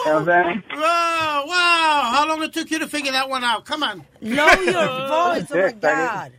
You 0.02 0.06
know 0.06 0.20
what 0.24 0.28
I'm 0.30 0.44
saying? 0.44 0.62
Wow, 0.80 1.44
wow. 1.46 2.10
How 2.14 2.26
long 2.26 2.42
it 2.42 2.54
took 2.54 2.70
you 2.70 2.78
to 2.78 2.86
figure 2.88 3.12
that 3.12 3.28
one 3.28 3.44
out? 3.44 3.66
Come 3.66 3.82
on. 3.82 4.02
Lower 4.22 4.56
your 4.62 4.72
voice. 5.08 5.46
Oh 5.52 5.62
my 5.62 5.72
God. 5.72 6.32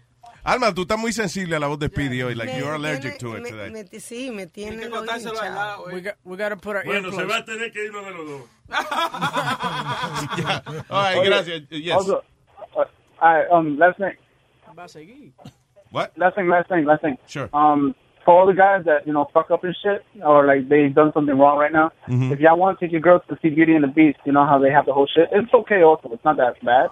Alma, 0.44 0.74
tú 0.74 0.82
estás 0.82 0.98
muy 0.98 1.12
sensible 1.14 1.56
a 1.56 1.60
la 1.60 1.68
voz 1.68 1.78
de 1.78 1.88
Speedy 1.88 2.24
hoy. 2.24 2.34
Like, 2.34 2.48
Me 2.54 2.58
you're 2.58 2.76
tiene- 2.76 2.88
allergic 2.88 3.20
to 3.20 3.36
it 3.36 3.44
me- 3.44 3.50
today. 3.52 3.70
me- 3.70 4.00
sí, 4.00 4.32
me 4.32 4.48
tiene 4.48 4.90
lo 4.90 5.04
hinchado. 5.06 5.86
We 5.94 6.02
got, 6.02 6.16
we 6.24 6.36
gotta 6.38 6.56
put 6.58 6.76
our 6.78 6.84
Bueno, 6.84 7.12
se 7.12 7.18
earplugs. 7.18 7.30
va 7.30 7.38
a 7.38 7.46
tener 7.46 7.72
que 7.72 7.86
ir 7.86 7.92
uno 7.92 8.02
de 8.04 8.12
los 8.12 8.28
dos. 8.30 8.42
All 10.90 11.04
right, 11.04 11.18
Oh, 11.18 11.24
gracias. 11.24 11.62
Yes. 11.70 11.94
Also, 11.96 12.24
uh, 13.22 13.26
I, 13.26 13.48
um, 13.50 13.78
last 13.78 13.98
thing. 13.98 14.14
Va 14.76 14.84
a 14.84 14.88
seguir. 14.88 15.32
What? 15.92 16.18
Last 16.18 16.36
thing, 16.36 16.48
last 16.48 16.70
thing, 16.70 16.86
last 16.86 17.02
thing. 17.02 17.18
Sure. 17.28 17.50
Um, 17.54 17.94
for 18.24 18.40
all 18.40 18.46
the 18.48 18.54
guys 18.54 18.86
that, 18.86 19.06
you 19.06 19.14
know, 19.14 19.28
fuck 19.34 19.52
up 19.52 19.64
and 19.64 19.76
shit, 19.84 20.06
or 20.24 20.46
like 20.46 20.70
they've 20.70 20.94
done 20.94 21.12
something 21.14 21.38
wrong 21.38 21.58
right 21.58 21.72
now, 21.72 21.92
Mhm. 22.08 22.32
if 22.32 22.40
y'all 22.40 22.58
want 22.58 22.80
to 22.80 22.86
take 22.86 22.92
your 22.92 23.02
girls 23.02 23.24
to 23.30 23.38
see 23.42 23.50
Beauty 23.50 23.74
and 23.76 23.84
the 23.84 23.88
Beast, 23.90 24.20
you 24.26 24.32
know 24.32 24.46
how 24.46 24.58
they 24.60 24.70
have 24.72 24.86
the 24.86 24.94
whole 24.94 25.08
shit, 25.08 25.28
it's 25.32 25.54
okay 25.54 25.82
also, 25.82 26.10
it's 26.14 26.24
not 26.24 26.38
that 26.38 26.64
bad. 26.64 26.90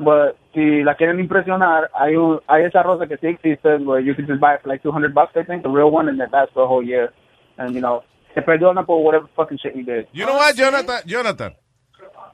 But 0.00 0.38
si 0.54 0.82
la 0.82 0.94
quieren 0.94 1.20
impresionar, 1.20 1.88
hay, 1.94 2.16
un, 2.16 2.40
hay 2.48 2.64
esa 2.64 2.82
rosa 2.82 3.06
que 3.06 3.18
sí 3.18 3.28
existe 3.28 3.84
where 3.84 4.00
you 4.00 4.14
can 4.14 4.26
just 4.26 4.40
buy 4.40 4.54
it 4.54 4.62
for 4.62 4.68
like 4.70 4.82
200 4.82 5.14
bucks, 5.14 5.36
I 5.36 5.42
think, 5.44 5.62
the 5.62 5.68
real 5.68 5.90
one, 5.90 6.08
and 6.08 6.18
that 6.20 6.32
lasts 6.32 6.54
for 6.54 6.62
a 6.64 6.66
whole 6.66 6.82
year. 6.82 7.12
And, 7.58 7.74
you 7.74 7.82
know, 7.82 8.02
se 8.34 8.40
perdona 8.40 8.84
por 8.86 9.04
whatever 9.04 9.28
fucking 9.36 9.58
shit 9.58 9.76
you 9.76 9.84
did. 9.84 10.08
You 10.12 10.24
know 10.24 10.34
what, 10.36 10.56
Jonathan? 10.56 11.00
Jonathan, 11.06 11.54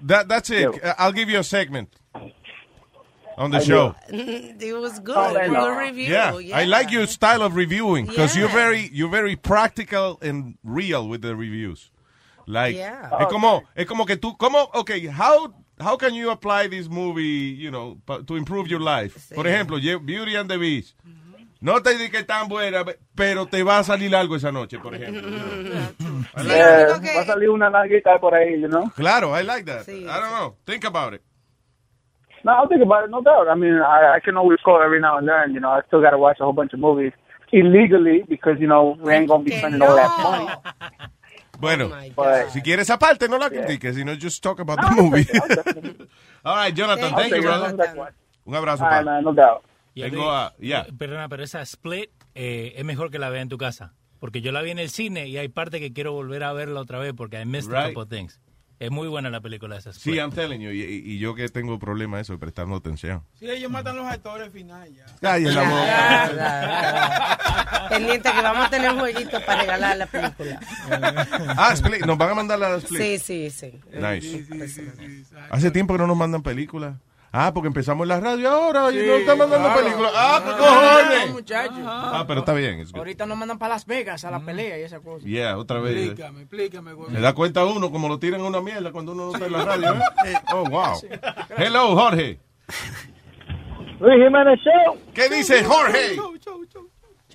that 0.03 0.29
that's 0.29 0.51
it. 0.51 0.69
Uh, 0.85 0.95
I'll 0.97 1.13
give 1.13 1.29
you 1.29 1.41
a 1.41 1.43
segment 1.43 1.89
on 3.37 3.51
the 3.51 3.59
I 3.59 3.65
show. 3.65 3.95
It 4.11 4.73
was 4.81 4.99
good. 5.01 5.17
Oh, 5.17 5.33
Good 5.33 5.53
no. 5.53 5.77
review. 5.79 6.13
Yeah, 6.13 6.35
I 6.55 6.65
like 6.65 6.91
your 6.91 7.07
style 7.07 7.43
of 7.43 7.55
reviewing 7.55 8.07
because 8.07 8.37
you're 8.37 8.49
Yeah. 8.49 8.65
very 8.65 8.91
you're 8.93 9.11
very 9.11 9.37
practical 9.37 10.19
and 10.23 10.57
real 10.65 11.09
with 11.09 11.23
the 11.23 11.35
reviews. 11.37 11.91
Like 12.47 12.77
Yeah. 12.77 13.11
es 13.21 13.27
como 13.29 13.63
es 13.75 13.87
como 13.87 14.05
que 14.07 14.17
tú 14.17 14.37
como 14.39 14.71
okay, 14.75 15.07
how 15.09 15.53
how 15.79 15.97
can 15.97 16.15
you 16.15 16.31
apply 16.31 16.69
this 16.69 16.89
movie, 16.89 17.55
you 17.55 17.71
know, 17.71 17.99
to 18.27 18.37
improve 18.37 18.69
your 18.69 18.81
life? 18.81 19.35
Por 19.35 19.47
ejemplo, 19.47 19.79
Beauty 19.79 20.37
and 20.37 20.49
the 20.49 20.57
Beast. 20.59 20.95
No 21.61 21.81
te 21.81 21.97
digo 21.97 22.11
que 22.13 22.23
tan 22.23 22.49
buena, 22.49 22.85
pero 23.15 23.47
te 23.47 23.63
va 23.63 23.79
a 23.79 23.83
salir 23.85 24.15
algo 24.15 24.37
esa 24.37 24.53
noche, 24.53 24.79
por 24.79 24.95
ejemplo. 24.95 25.23
Eh, 26.39 26.87
va 27.17 27.21
a 27.23 27.25
salir 27.25 27.49
una 27.49 27.71
larguita 27.71 28.19
por 28.21 28.35
ahí, 28.35 28.61
you 28.61 28.69
know? 28.69 28.91
Claro, 28.95 29.33
I 29.35 29.43
like 29.43 29.65
that. 29.65 29.89
I 29.89 30.05
don't 30.05 30.31
know. 30.33 30.55
Think 30.67 30.85
about 30.85 31.15
it. 31.15 31.23
No, 32.47 32.53
I'll 32.53 32.69
think 32.69 32.81
about 32.83 33.05
it, 33.05 33.11
no 33.11 33.21
doubt. 33.23 33.49
I 33.49 33.57
mean, 33.57 33.75
I, 33.75 34.15
I 34.17 34.21
can 34.25 34.37
always 34.37 34.61
call 34.65 34.81
every 34.81 35.01
now 35.01 35.19
and 35.19 35.27
then. 35.29 35.53
You 35.53 35.59
know, 35.61 35.71
I 35.71 35.81
still 35.89 36.01
got 36.01 36.11
to 36.11 36.19
watch 36.19 36.39
a 36.41 36.45
whole 36.45 36.53
bunch 36.53 36.73
of 36.73 36.79
movies 36.79 37.13
illegally 37.53 38.23
because, 38.29 38.61
you 38.61 38.69
know, 38.69 38.97
we 39.01 39.13
ain't 39.13 39.27
going 39.29 39.45
to 39.45 39.51
be 39.51 39.57
spending 39.59 39.83
all 39.83 39.97
that 39.97 40.11
money. 40.23 40.49
Bueno, 41.59 41.89
But- 42.15 42.51
si 42.51 42.61
quieres 42.61 42.83
esa 42.83 42.99
parte, 42.99 43.29
no 43.31 43.39
la 43.39 43.49
critiques, 43.49 43.95
sino 43.97 44.13
just 44.15 44.43
talk 44.43 44.61
about 44.61 44.79
the 44.79 44.91
movie. 45.03 45.27
All 46.45 46.55
right, 46.55 46.75
Jonathan, 46.75 47.15
thank 47.15 47.35
you, 47.35 47.41
brother. 47.41 47.75
Un 48.45 48.55
abrazo, 48.55 48.85
right, 48.85 49.03
man, 49.03 49.25
no 49.25 49.33
doubt. 49.33 49.63
Tengo 49.95 50.31
a... 50.31 50.53
Yeah. 50.59 50.85
Perdona, 50.99 51.31
pero 51.31 51.43
esa 51.43 51.63
Split 51.65 52.11
eh, 52.35 52.75
es 52.77 52.85
mejor 52.85 53.11
que 53.11 53.19
la 53.19 53.31
vea 53.31 53.41
en 53.41 53.49
tu 53.49 53.57
casa. 53.57 53.95
Porque 54.21 54.43
yo 54.43 54.53
la 54.53 54.61
vi 54.61 54.71
en 54.71 54.79
el 54.79 54.91
cine 54.91 55.29
y 55.29 55.39
hay 55.39 55.49
parte 55.49 55.81
que 55.81 55.95
quiero 55.95 56.13
volver 56.13 56.45
a 56.45 56.53
verla 56.53 56.79
otra 56.81 56.99
vez 56.99 57.15
porque 57.17 57.41
I 57.41 57.47
missed 57.47 57.73
a 57.73 57.75
Right. 57.87 57.95
couple 57.95 58.03
of 58.03 58.09
things. 58.11 58.39
Es 58.79 58.91
muy 58.91 59.09
buena 59.09 59.31
la 59.31 59.41
película 59.41 59.79
esa. 59.79 59.93
Sí, 59.95 60.17
I'm 60.17 60.31
telling 60.33 60.61
you. 60.61 60.71
Y, 60.71 60.83
y 60.83 61.19
yo 61.19 61.35
que 61.35 61.49
tengo 61.49 61.79
problema 61.79 62.21
eso, 62.21 62.39
prestando 62.39 62.77
atención. 62.77 63.23
Sí, 63.39 63.49
ellos 63.51 63.71
matan 63.71 63.97
los 63.97 64.07
actores 64.07 64.47
al 64.49 64.53
final 64.53 64.93
ya. 64.95 65.07
Cállate 65.21 65.55
la 65.55 65.63
boca. 65.63 67.39
Pendiente 67.89 68.31
que 68.33 68.43
vamos 68.43 68.67
a 68.67 68.71
tener 68.71 68.91
un 68.91 68.99
jueguito 68.99 69.41
para 69.47 69.63
regalar 69.63 69.97
la 69.97 70.05
película. 70.07 70.61
Ah, 71.57 71.73
Split. 71.73 72.05
Nos 72.05 72.19
van 72.19 72.31
a 72.31 72.35
mandar 72.35 72.59
la 72.59 72.77
Split. 72.77 73.01
Sí, 73.01 73.19
sí, 73.19 73.51
sí. 73.51 73.81
Nice. 73.93 74.45
Hace 75.51 75.71
tiempo 75.71 75.95
que 75.95 75.99
no 75.99 76.07
nos 76.07 76.17
mandan 76.17 76.43
películas. 76.43 76.97
Ah, 77.39 77.53
porque 77.53 77.67
empezamos 77.67 78.07
la 78.07 78.19
radio 78.19 78.49
ahora 78.49 78.91
y 78.91 78.97
nos 78.97 79.21
están 79.21 79.37
mandando 79.37 79.69
claro. 79.69 79.83
películas. 79.83 80.13
Ah, 80.15 80.41
pues 80.43 80.57
No, 80.57 80.65
cojones. 80.65 81.33
muchachos. 81.33 81.79
Ah, 81.85 82.25
pero 82.27 82.41
está 82.41 82.55
bien. 82.55 82.87
Ahorita 82.95 83.27
nos 83.27 83.37
mandan 83.37 83.59
para 83.59 83.75
Las 83.75 83.85
Vegas 83.85 84.25
a 84.25 84.31
la 84.31 84.41
pelea 84.41 84.79
y 84.79 84.83
esa 84.85 85.01
cosa. 85.01 85.27
Yeah, 85.27 85.59
otra 85.59 85.81
vez. 85.81 85.97
Explícame, 85.97 86.41
explícame, 86.41 86.93
güey. 86.95 87.11
Se 87.13 87.21
da 87.21 87.35
cuenta 87.35 87.67
uno 87.67 87.91
como 87.91 88.09
lo 88.09 88.19
tiran 88.19 88.41
a 88.41 88.45
una 88.45 88.63
mierda 88.63 88.91
cuando 88.91 89.13
uno 89.13 89.27
no 89.27 89.33
está 89.35 89.45
en 89.47 89.53
la 89.53 89.65
radio. 89.67 89.93
¿eh? 90.25 90.35
Oh, 90.55 90.65
wow. 90.65 90.99
Hello, 91.59 91.95
Jorge. 91.95 92.41
Luis 94.01 94.15
Jiménez 94.25 94.59
Show. 94.61 94.99
¿Qué 95.13 95.29
dice 95.29 95.63
Jorge? 95.63 96.17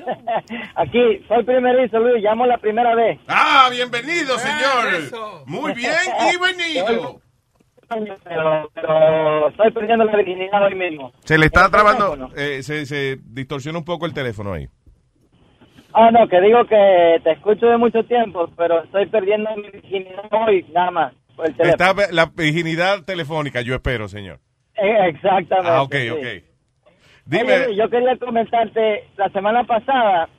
Aquí, 0.78 1.24
soy 1.28 1.43
primerizo, 1.43 1.99
Luis, 1.99 2.24
llamo 2.24 2.47
la 2.47 2.58
primera 2.58 2.95
vez. 2.95 3.20
Ah, 3.28 3.70
bienvenido, 3.70 4.36
señor. 4.39 5.43
Muy 5.45 5.74
bien 5.74 5.93
y 6.34 6.38
venido. 6.38 7.22
Pero, 8.24 8.70
pero 8.74 9.50
estoy 9.50 9.72
perdiendo 9.72 10.06
la 10.06 10.16
virginidad 10.18 10.66
hoy 10.66 10.76
mismo. 10.76 11.12
Se 11.24 11.38
le 11.38 11.48
está 11.48 11.66
¿El 11.66 11.72
trabando, 11.72 12.30
eh, 12.36 12.64
se, 12.64 12.86
se 12.86 13.18
distorsiona 13.24 13.80
un 13.80 13.86
poco 13.86 14.06
el 14.06 14.14
teléfono 14.14 14.54
ahí. 14.54 14.68
Ah, 15.94 16.10
no, 16.12 16.28
que 16.28 16.39
digo 16.39 16.66
que 16.66 17.20
te 17.24 17.32
escucho 17.32 17.66
de 17.68 17.78
mucho 17.78 18.04
tiempo, 18.06 18.50
pero 18.56 18.84
estoy 18.84 19.08
perdiendo 19.08 19.50
mi 19.58 19.70
virginidad 19.70 20.24
hoy, 20.32 20.66
nada 20.74 20.92
más, 20.92 21.14
por 21.36 21.48
el 21.48 21.56
teléfono. 21.56 21.92
Está 21.92 22.14
la 22.14 22.26
virginidad 22.28 23.04
telefónica, 23.04 23.62
yo 23.62 23.76
espero, 23.76 24.08
señor. 24.08 24.39
Eh, 24.76 25.10
Exactamente. 25.10 25.70
Ah, 25.70 25.82
ok, 25.82 25.96
sí. 25.96 26.10
ok. 26.10 26.52
Dime. 27.26 27.76
Yo 27.76 27.89
quería 27.89 28.18
comentarte, 28.18 29.10
la 29.18 29.30
semana 29.30 29.64
pasada 29.66 30.30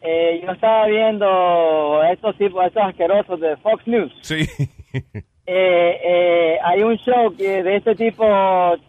eh, 0.00 0.40
yo 0.44 0.52
estaba 0.52 0.86
viendo 0.86 2.02
estos 2.12 2.36
tipos, 2.36 2.64
estos 2.64 2.82
asquerosos 2.82 3.40
de 3.40 3.56
Fox 3.58 3.86
News. 3.86 4.12
Sí. 4.22 4.46
Eh, 5.50 6.00
eh, 6.04 6.58
hay 6.62 6.82
un 6.82 6.94
show 6.98 7.34
que 7.34 7.62
de 7.62 7.76
este 7.76 7.94
tipo, 7.94 8.22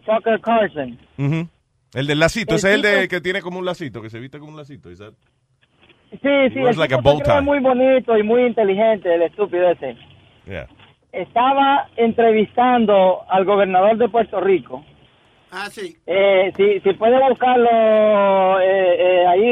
Tucker 0.04 0.38
Carlson. 0.40 0.98
El 1.94 2.06
del 2.06 2.18
lacito, 2.18 2.52
El 2.54 2.58
ese 2.58 2.68
es 2.68 2.74
el 2.74 2.82
de 2.82 3.08
que 3.08 3.20
tiene 3.22 3.40
como 3.40 3.58
un 3.58 3.64
lacito, 3.64 4.02
que 4.02 4.10
se 4.10 4.20
viste 4.20 4.38
como 4.38 4.50
un 4.52 4.58
lacito. 4.58 4.90
¿is 4.90 4.98
that- 4.98 5.14
Sí, 6.10 6.18
sí, 6.52 6.58
el 6.58 6.76
like 6.76 6.96
tipo 6.96 7.18
tie. 7.22 7.40
muy 7.40 7.60
bonito 7.60 8.18
y 8.18 8.22
muy 8.22 8.42
inteligente, 8.44 9.14
el 9.14 9.22
estúpido 9.22 9.70
ese. 9.70 9.96
Yeah. 10.44 10.66
Estaba 11.12 11.88
entrevistando 11.96 13.22
al 13.28 13.44
gobernador 13.44 13.96
de 13.96 14.08
Puerto 14.08 14.40
Rico. 14.40 14.84
Ah, 15.52 15.68
sí. 15.70 15.96
Eh, 16.06 16.52
si, 16.56 16.80
si 16.80 16.92
puede 16.94 17.18
buscarlo 17.28 18.60
eh, 18.60 18.96
eh, 18.98 19.26
ahí, 19.26 19.46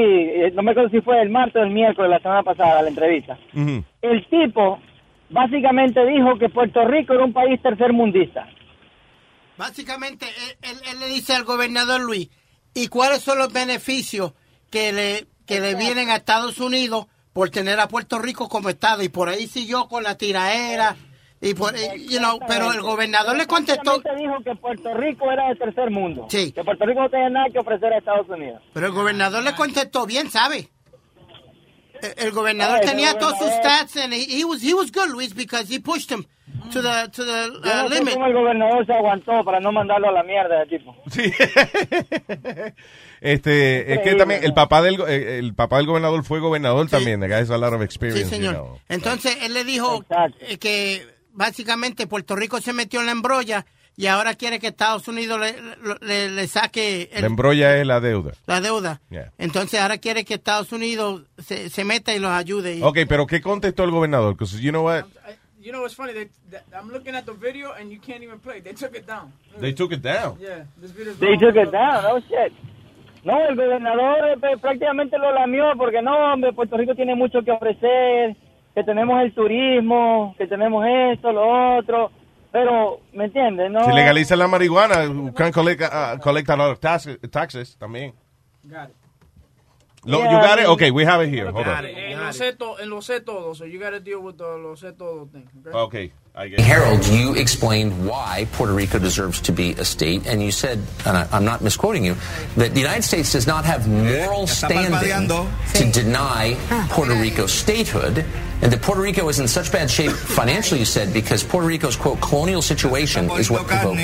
eh, 0.45 0.53
no 0.55 0.63
me 0.63 0.73
acuerdo 0.73 0.91
si 0.91 1.01
fue 1.01 1.21
el 1.23 1.31
martes 1.31 1.57
o 1.57 1.65
el 1.65 1.71
miércoles 1.71 2.09
de 2.11 2.15
la 2.17 2.21
semana 2.23 2.43
pasada, 2.43 2.83
la 2.83 2.89
entrevista. 2.89 3.39
Ujú. 3.55 3.83
El 4.03 4.27
tipo 4.27 4.79
básicamente 5.31 6.05
dijo 6.07 6.39
que 6.39 6.49
Puerto 6.49 6.85
Rico 6.87 7.15
era 7.15 7.25
un 7.25 7.33
país 7.33 7.61
tercermundista. 7.63 8.49
Básicamente, 9.57 10.27
él, 10.27 10.71
él- 10.71 10.81
él 10.93 11.01
le 11.01 11.07
dice 11.07 11.35
al 11.35 11.45
gobernador 11.45 12.01
Luis, 12.01 12.29
¿y 12.75 12.89
cuáles 12.89 13.23
son 13.23 13.39
los 13.39 13.53
beneficios 13.53 14.33
que 14.71 14.93
le, 14.93 15.27
que 15.47 15.61
le 15.61 15.75
vienen 15.75 16.11
a 16.11 16.17
Estados 16.17 16.59
Unidos 16.59 17.07
por 17.33 17.51
tener 17.51 17.81
a 17.81 17.89
Puerto 17.89 18.19
Rico 18.21 18.49
como 18.49 18.69
Estado? 18.69 19.03
Y 19.03 19.09
por 19.09 19.29
ahí 19.29 19.47
siguió 19.49 19.89
con 19.89 20.05
la 20.05 20.17
tiraera. 20.17 20.95
Y 21.41 21.55
por, 21.55 21.73
y- 21.77 22.07
you 22.09 22.19
know, 22.19 22.39
pero 22.49 22.73
el 22.73 22.81
gobernador 22.83 23.37
le 23.37 23.47
contestó, 23.47 24.01
dijo 24.17 24.39
que 24.45 24.55
Puerto 24.57 24.93
Rico 24.95 25.31
era 25.31 25.49
de 25.49 25.55
tercer 25.57 25.89
mundo. 25.91 26.27
Sí. 26.29 26.51
Que 26.53 26.65
Puerto 26.65 26.85
Rico 26.85 27.01
no 27.03 27.09
tenía 27.11 27.29
nada 27.31 27.47
que 27.53 27.59
ofrecer 27.61 27.93
a 27.93 27.99
Estados 27.99 28.29
Unidos. 28.29 28.61
pero 28.73 28.87
el 28.87 28.93
gobernador 28.93 29.43
le 29.45 29.55
contestó 29.55 30.05
bien, 30.07 30.31
¿sabe? 30.31 30.69
El 32.17 32.31
gobernador 32.33 32.79
Ay, 32.83 32.87
tenía 32.87 33.19
todos 33.19 33.33
sus 33.39 33.49
gobernador. 33.49 33.73
stats 33.89 33.97
and 33.97 34.13
he, 34.15 34.25
he 34.41 34.45
was 34.45 34.63
he 34.63 34.75
was 34.75 34.91
good, 34.93 35.09
Luis, 35.11 35.35
because 35.35 35.69
he 35.73 35.79
pushed 35.81 36.11
him 36.11 36.25
to 36.73 36.83
the 36.83 37.09
to 37.13 37.25
the 37.25 37.51
Yo 37.53 37.59
uh, 37.59 37.83
no 37.83 37.89
sé 37.89 37.95
limit. 37.95 38.15
cómo 38.15 38.27
el 38.27 38.33
gobernador 38.35 38.87
se 38.87 38.93
aguantó 38.93 39.45
para 39.45 39.61
no 39.61 39.73
mandarlo 39.73 40.09
a 40.09 40.13
la 40.13 40.23
mierda 40.23 40.63
ese 40.63 40.79
tipo. 40.79 40.95
Sí. 41.11 41.33
Este, 43.21 43.95
es 43.95 43.99
que 44.01 44.15
también 44.15 44.45
el 44.45 44.51
¿no? 44.51 44.55
papá 44.55 44.81
del 44.81 45.01
el 45.09 45.53
papá 45.55 45.79
del 45.79 45.87
gobernador 45.87 46.23
fue 46.25 46.39
gobernador 46.39 46.89
también. 46.89 47.21
The 47.21 47.27
guy 47.27 47.35
has 47.35 47.51
a 47.51 47.59
lot 47.59 47.73
of 47.73 47.81
Sí, 47.81 47.85
experience. 47.85 48.31
señor. 48.31 48.55
you 48.55 48.61
know. 48.61 48.79
Entonces 48.89 49.37
él 49.43 49.55
le 49.55 49.65
dijo 49.65 50.05
eh, 50.41 50.59
que 50.59 51.05
básicamente 51.33 52.07
Puerto 52.07 52.37
Rico 52.37 52.61
se 52.61 52.73
metió 52.73 53.01
en 53.01 53.07
la 53.07 53.13
embrolla 53.13 53.67
y 53.99 54.07
ahora 54.07 54.35
quiere 54.35 54.59
que 54.61 54.69
Estados 54.69 55.09
Unidos 55.09 55.39
le, 55.41 55.55
le, 56.07 56.31
le 56.31 56.47
saque 56.47 57.11
el- 57.13 57.21
La 57.23 57.27
embrolla 57.27 57.77
es 57.77 57.87
la 57.87 57.99
deuda. 58.01 58.33
la 58.47 58.61
deuda. 58.61 59.01
Yeah. 59.11 59.33
Entonces 59.39 59.81
ahora 59.81 59.99
quiere 59.99 60.25
que 60.25 60.35
Estados 60.35 60.73
Unidos 60.73 61.23
se, 61.39 61.69
se 61.69 61.85
meta 61.85 62.15
y 62.15 62.21
los 62.21 62.31
ayude. 62.31 62.77
Y- 62.77 62.83
Ok, 62.83 62.99
pero 63.09 63.27
¿qué 63.27 63.41
contestó 63.41 63.83
el 63.85 63.91
gobernador? 63.91 64.35
Because 64.35 64.59
you 64.63 64.71
know 64.71 64.85
what? 64.85 65.05
You 65.61 65.73
know 65.73 65.83
what's 65.83 65.97
funny? 65.97 66.13
They, 66.15 66.29
that, 66.51 66.63
I'm 66.73 66.89
looking 66.91 67.15
at 67.17 67.25
the 67.27 67.33
video 67.35 67.73
and 67.75 67.91
you 67.91 68.01
can't 68.01 68.23
even 68.23 68.39
play. 68.39 68.61
They 68.63 68.73
took 68.73 68.95
it 68.97 69.05
down. 69.07 69.33
They 69.61 69.75
took 69.75 69.93
it 69.93 70.01
down. 70.01 70.39
Yeah, 70.41 70.65
this 70.81 70.93
video's 70.93 71.19
They 71.19 71.37
took 71.37 71.57
it 71.57 71.71
down, 71.73 72.05
no 72.05 72.21
shit. 72.21 72.53
No, 73.25 73.37
el 73.49 73.57
gobernador 73.57 74.17
eh, 74.31 74.37
pues, 74.41 74.61
prácticamente 74.61 75.19
lo 75.19 75.33
lamió 75.35 75.65
porque 75.77 76.01
no, 76.01 76.33
hombre, 76.33 76.53
Puerto 76.53 76.77
Rico 76.77 76.95
tiene 76.95 77.17
mucho 77.17 77.43
que 77.43 77.51
ofrecer, 77.51 78.37
que 78.75 78.85
tenemos 78.85 79.21
el 79.21 79.35
turismo, 79.35 80.35
que 80.39 80.47
tenemos 80.47 80.87
esto, 81.13 81.33
lo 81.33 81.77
otro, 81.79 82.13
pero, 82.53 83.01
¿me 83.13 83.25
entiendes? 83.25 83.71
No, 83.71 83.85
Si 83.85 83.93
legaliza 83.93 84.37
la 84.37 84.47
marihuana, 84.49 85.05
you 85.05 85.33
can 85.35 85.53
collect, 85.53 85.83
uh, 85.83 86.19
collect 86.21 86.49
a 86.51 86.57
lot 86.57 86.71
of 86.71 86.81
taxes, 86.81 87.19
taxes 87.31 87.77
también. 87.79 88.15
Got 88.65 88.91
it. 88.91 88.97
Lo, 90.05 90.21
Yeah, 90.23 90.31
you 90.31 90.37
got 90.47 90.59
I 90.59 90.63
it? 90.63 90.69
Okay, 90.69 90.91
we 90.91 91.05
have 91.05 91.21
it 91.21 91.29
here. 91.29 91.51
Hold 91.51 91.67
on. 91.67 91.85
it. 91.85 91.97
En 91.97 92.19
lo 92.19 92.29
sé 92.31 92.57
to- 92.59 92.77
lo 92.87 92.99
sé 93.01 93.25
todo, 93.25 93.53
so 93.55 93.65
you 93.65 93.81
gotta 93.81 93.99
deal 93.99 94.21
with 94.21 94.39
the 94.39 94.45
lo 94.45 94.75
sé 94.77 94.97
todo 94.97 95.29
thing. 95.33 95.49
Okay? 95.67 95.77
Okay, 95.77 96.13
I 96.37 96.49
get. 96.49 96.61
Harold, 96.61 97.05
you 97.09 97.35
explained 97.35 98.07
why 98.07 98.47
Puerto 98.53 98.73
Rico 98.73 98.99
deserves 98.99 99.41
to 99.43 99.53
be 99.53 99.73
a 99.73 99.85
state, 99.85 100.27
and 100.27 100.41
you 100.43 100.53
said, 100.53 100.79
and 101.05 101.17
I, 101.17 101.27
I'm 101.33 101.45
not 101.45 101.63
misquoting 101.63 102.05
you, 102.05 102.15
that 102.57 102.75
the 102.75 102.81
United 102.81 103.03
States 103.03 103.33
does 103.33 103.47
not 103.47 103.65
have 103.65 103.89
moral 103.89 104.47
standing 104.47 105.29
to 105.75 105.91
deny 105.93 106.57
Puerto 106.91 107.15
Rico 107.15 107.47
statehood, 107.47 108.25
and 108.63 108.73
that 108.73 108.81
Puerto 108.83 109.01
Rico 109.03 109.29
is 109.29 109.41
in 109.41 109.49
such 109.49 109.73
bad 109.73 109.91
shape 109.91 110.13
financially, 110.39 110.79
you 110.81 110.87
said, 110.87 111.13
because 111.13 111.43
Puerto 111.43 111.67
Rico's, 111.67 111.97
quote, 111.97 112.21
colonial 112.21 112.63
situation 112.63 113.29
is 113.33 113.51
what 113.51 113.67
provoked 113.67 113.99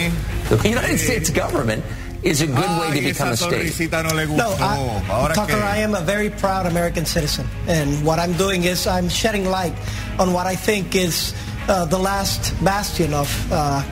the 0.50 0.68
United 0.68 0.98
States 0.98 1.30
government 1.30 1.84
is 2.24 2.40
a 2.40 2.46
good 2.46 2.80
way 2.80 3.00
to 3.00 3.00
become 3.00 3.28
a 3.28 3.36
state. 3.36 3.90
No, 3.90 4.56
I, 4.58 5.32
Tucker, 5.34 5.56
I 5.56 5.78
am 5.78 5.94
a 5.94 6.00
very 6.00 6.30
proud 6.30 6.66
American 6.66 7.04
citizen, 7.04 7.46
and 7.68 8.04
what 8.04 8.18
I'm 8.18 8.32
doing 8.34 8.64
is 8.64 8.86
I'm 8.86 9.08
shedding 9.08 9.44
light 9.44 9.74
on 10.18 10.32
what 10.32 10.46
I 10.46 10.56
think 10.56 10.94
is 10.94 11.34
uh, 11.68 11.84
the 11.84 11.98
last 11.98 12.52
bastion 12.64 13.12
of 13.14 13.28
uh, 13.52 13.82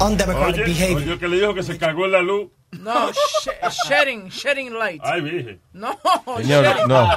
undemocratic 0.00 0.62
Oye, 0.62 0.66
behavior. 0.66 1.12
oye, 1.12 1.18
que 1.18 1.28
le 1.28 1.36
dijo 1.36 1.54
que 1.54 1.62
se 1.62 1.78
cagó 1.78 2.06
en 2.06 2.12
la 2.12 2.22
luz. 2.22 2.48
No, 2.82 3.12
sh- 3.12 3.48
shedding, 3.88 4.28
shedding 4.30 4.72
light. 4.74 5.00
Ay, 5.04 5.20
virgen. 5.20 5.60
No, 5.72 5.96
Señor, 6.38 6.64
shedding- 6.64 6.88
no. 6.88 7.08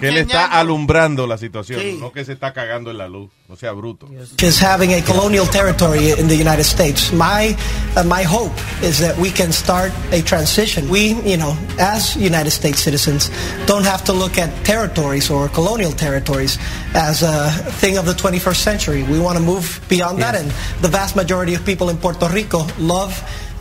Que 0.00 0.08
él 0.08 0.16
está 0.18 0.46
alumbrando 0.58 1.26
la 1.26 1.38
situación, 1.38 1.80
Sí. 1.80 1.98
no 2.00 2.10
que 2.12 2.24
se 2.24 2.32
está 2.32 2.52
cagando 2.52 2.90
en 2.90 2.98
la 2.98 3.08
luz. 3.08 3.30
No 3.48 3.56
sea 3.56 3.72
bruto. 3.72 4.08
is 4.42 4.58
having 4.60 4.92
a 4.94 5.02
colonial 5.02 5.46
territory 5.46 6.10
in 6.18 6.26
the 6.26 6.34
United 6.36 6.64
States. 6.64 7.12
My 7.12 7.54
uh, 7.96 8.02
my 8.04 8.22
hope 8.24 8.52
is 8.82 8.98
that 8.98 9.16
we 9.18 9.30
can 9.30 9.52
start 9.52 9.92
a 10.10 10.22
transition. 10.22 10.88
We, 10.88 11.14
you 11.24 11.36
know, 11.36 11.54
as 11.78 12.16
United 12.16 12.50
States 12.50 12.80
citizens, 12.80 13.30
don't 13.66 13.84
have 13.84 14.02
to 14.04 14.12
look 14.12 14.38
at 14.38 14.48
territories 14.64 15.30
or 15.30 15.48
colonial 15.50 15.92
territories 15.92 16.58
as 16.94 17.22
a 17.22 17.50
thing 17.80 17.98
of 17.98 18.06
the 18.06 18.14
21st 18.14 18.56
century. 18.62 19.02
We 19.02 19.18
want 19.20 19.36
to 19.36 19.42
move 19.44 19.80
beyond 19.88 20.18
that, 20.22 20.34
and 20.34 20.50
the 20.80 20.88
vast 20.88 21.14
majority 21.14 21.54
of 21.54 21.64
people 21.66 21.90
in 21.90 21.98
Puerto 21.98 22.28
Rico 22.32 22.66
love 22.78 23.12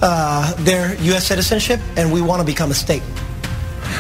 uh, 0.02 0.54
their 0.64 0.96
U.S. 1.02 1.28
citizenship, 1.28 1.80
and 1.96 2.12
we 2.12 2.22
want 2.22 2.40
to 2.40 2.46
become 2.46 2.72
a 2.72 2.74
state. 2.74 3.04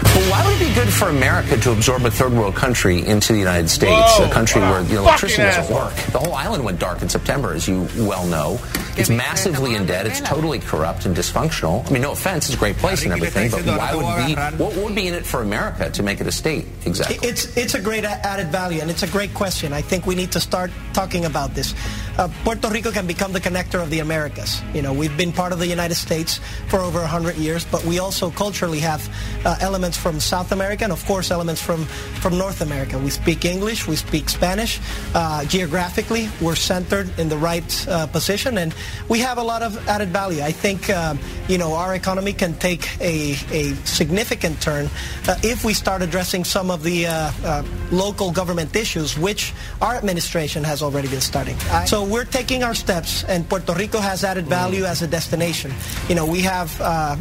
But 0.01 0.23
why 0.29 0.45
would 0.45 0.61
it 0.61 0.67
be 0.69 0.73
good 0.73 0.91
for 0.91 1.09
America 1.09 1.57
to 1.57 1.71
absorb 1.71 2.05
a 2.05 2.11
third 2.11 2.33
world 2.33 2.55
country 2.55 3.05
into 3.05 3.33
the 3.33 3.39
United 3.39 3.69
States, 3.69 4.17
Whoa. 4.17 4.25
a 4.25 4.29
country 4.29 4.61
where 4.61 4.79
the 4.81 4.85
Fucking 4.85 4.97
electricity 4.97 5.43
doesn't 5.43 5.63
asshole. 5.63 5.77
work? 5.77 5.95
The 6.11 6.19
whole 6.19 6.33
island 6.33 6.63
went 6.63 6.79
dark 6.79 7.01
in 7.01 7.09
September, 7.09 7.53
as 7.53 7.67
you 7.67 7.87
well 7.97 8.25
know. 8.27 8.59
It's 8.97 9.09
massively 9.09 9.75
in 9.75 9.85
debt. 9.85 10.05
It's 10.05 10.19
totally 10.21 10.59
corrupt 10.59 11.05
and 11.05 11.15
dysfunctional. 11.15 11.87
I 11.87 11.91
mean, 11.91 12.01
no 12.01 12.11
offense, 12.11 12.45
it's 12.47 12.55
a 12.55 12.59
great 12.59 12.77
place 12.77 13.03
and 13.03 13.13
everything, 13.13 13.49
but 13.51 13.65
why 13.65 13.95
would 13.95 14.25
be? 14.27 14.63
What 14.63 14.75
would 14.75 14.95
be 14.95 15.07
in 15.07 15.13
it 15.13 15.25
for 15.25 15.41
America 15.41 15.89
to 15.89 16.03
make 16.03 16.19
it 16.21 16.27
a 16.27 16.31
state? 16.31 16.65
Exactly. 16.85 17.17
It's 17.27 17.55
it's 17.57 17.73
a 17.73 17.81
great 17.81 18.03
added 18.05 18.47
value, 18.51 18.81
and 18.81 18.89
it's 18.89 19.03
a 19.03 19.07
great 19.07 19.33
question. 19.33 19.73
I 19.73 19.81
think 19.81 20.05
we 20.05 20.15
need 20.15 20.31
to 20.33 20.39
start 20.39 20.71
talking 20.93 21.25
about 21.25 21.53
this. 21.55 21.73
Uh, 22.17 22.27
Puerto 22.43 22.67
Rico 22.69 22.91
can 22.91 23.07
become 23.07 23.31
the 23.31 23.39
connector 23.39 23.81
of 23.81 23.89
the 23.89 23.99
Americas. 23.99 24.61
You 24.73 24.81
know, 24.81 24.93
we've 24.93 25.15
been 25.17 25.31
part 25.31 25.53
of 25.53 25.59
the 25.59 25.67
United 25.67 25.95
States 25.95 26.39
for 26.67 26.79
over 26.79 26.99
100 26.99 27.35
years, 27.37 27.65
but 27.65 27.83
we 27.85 27.99
also 27.99 28.29
culturally 28.29 28.79
have 28.79 29.01
uh, 29.45 29.57
elements 29.61 29.80
from 29.89 30.19
South 30.19 30.51
America 30.51 30.84
and, 30.84 30.93
of 30.93 31.03
course, 31.05 31.32
elements 31.32 31.61
from, 31.61 31.86
from 32.21 32.38
North 32.38 32.61
America. 32.61 32.97
We 32.99 33.09
speak 33.09 33.45
English, 33.45 33.88
we 33.88 33.95
speak 33.95 34.29
Spanish. 34.29 34.79
Uh, 35.13 35.43
geographically, 35.45 36.29
we're 36.41 36.55
centered 36.55 37.07
in 37.19 37.29
the 37.29 37.38
right 37.38 37.88
uh, 37.88 38.07
position, 38.07 38.57
and 38.57 38.73
we 39.09 39.19
have 39.19 39.38
a 39.38 39.43
lot 39.43 39.61
of 39.61 39.88
added 39.88 40.09
value. 40.09 40.41
I 40.41 40.51
think, 40.51 40.89
um, 40.89 41.19
you 41.47 41.57
know, 41.57 41.73
our 41.73 41.95
economy 41.95 42.34
can 42.34 42.53
take 42.55 42.99
a, 43.01 43.32
a 43.51 43.73
significant 43.86 44.61
turn 44.61 44.89
uh, 45.27 45.36
if 45.43 45.63
we 45.63 45.73
start 45.73 46.01
addressing 46.01 46.43
some 46.43 46.69
of 46.69 46.84
the 46.84 47.07
uh, 47.07 47.32
uh, 47.43 47.63
local 47.91 48.32
government 48.32 48.75
issues, 48.75 49.17
which 49.17 49.53
our 49.82 49.95
administration 49.95 50.63
has 50.63 50.82
already 50.82 51.07
been 51.07 51.21
starting. 51.21 51.57
so 51.86 52.03
we're 52.03 52.25
taking 52.25 52.63
our 52.63 52.75
steps, 52.75 53.23
and 53.25 53.47
Puerto 53.47 53.73
Rico 53.73 53.99
has 53.99 54.23
added 54.23 54.45
value 54.47 54.86
as 54.86 55.01
a 55.01 55.07
destination. 55.07 55.71
You 56.07 56.15
know, 56.15 56.25
we 56.25 56.41
have 56.41 56.69
uh, 56.82 57.15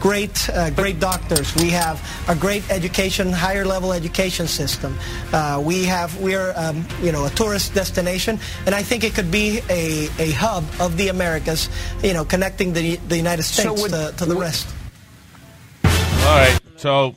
great, 0.00 0.48
uh, 0.50 0.70
great 0.70 1.00
doctors. 1.00 1.54
We 1.56 1.70
have 1.70 1.91
a 2.28 2.34
great 2.36 2.62
education, 2.70 3.32
higher 3.32 3.64
level 3.64 3.92
education 3.92 4.46
system. 4.46 4.96
Uh, 5.32 5.60
we 5.64 5.84
have, 5.84 6.16
we're, 6.20 6.52
um, 6.56 6.84
you 7.02 7.12
know, 7.12 7.24
a 7.26 7.30
tourist 7.30 7.74
destination, 7.74 8.38
and 8.66 8.74
I 8.74 8.82
think 8.82 9.04
it 9.04 9.14
could 9.14 9.30
be 9.30 9.60
a, 9.70 10.08
a 10.18 10.30
hub 10.32 10.64
of 10.80 10.96
the 10.96 11.08
Americas, 11.08 11.68
you 12.02 12.12
know, 12.12 12.24
connecting 12.24 12.72
the, 12.72 12.96
the 13.08 13.16
United 13.16 13.42
So 13.44 13.62
States 13.74 13.82
would- 13.82 13.90
to, 13.92 14.14
to 14.18 14.24
the 14.26 14.36
rest. 14.36 14.66
All 15.84 16.38
right, 16.38 16.58
so 16.76 17.16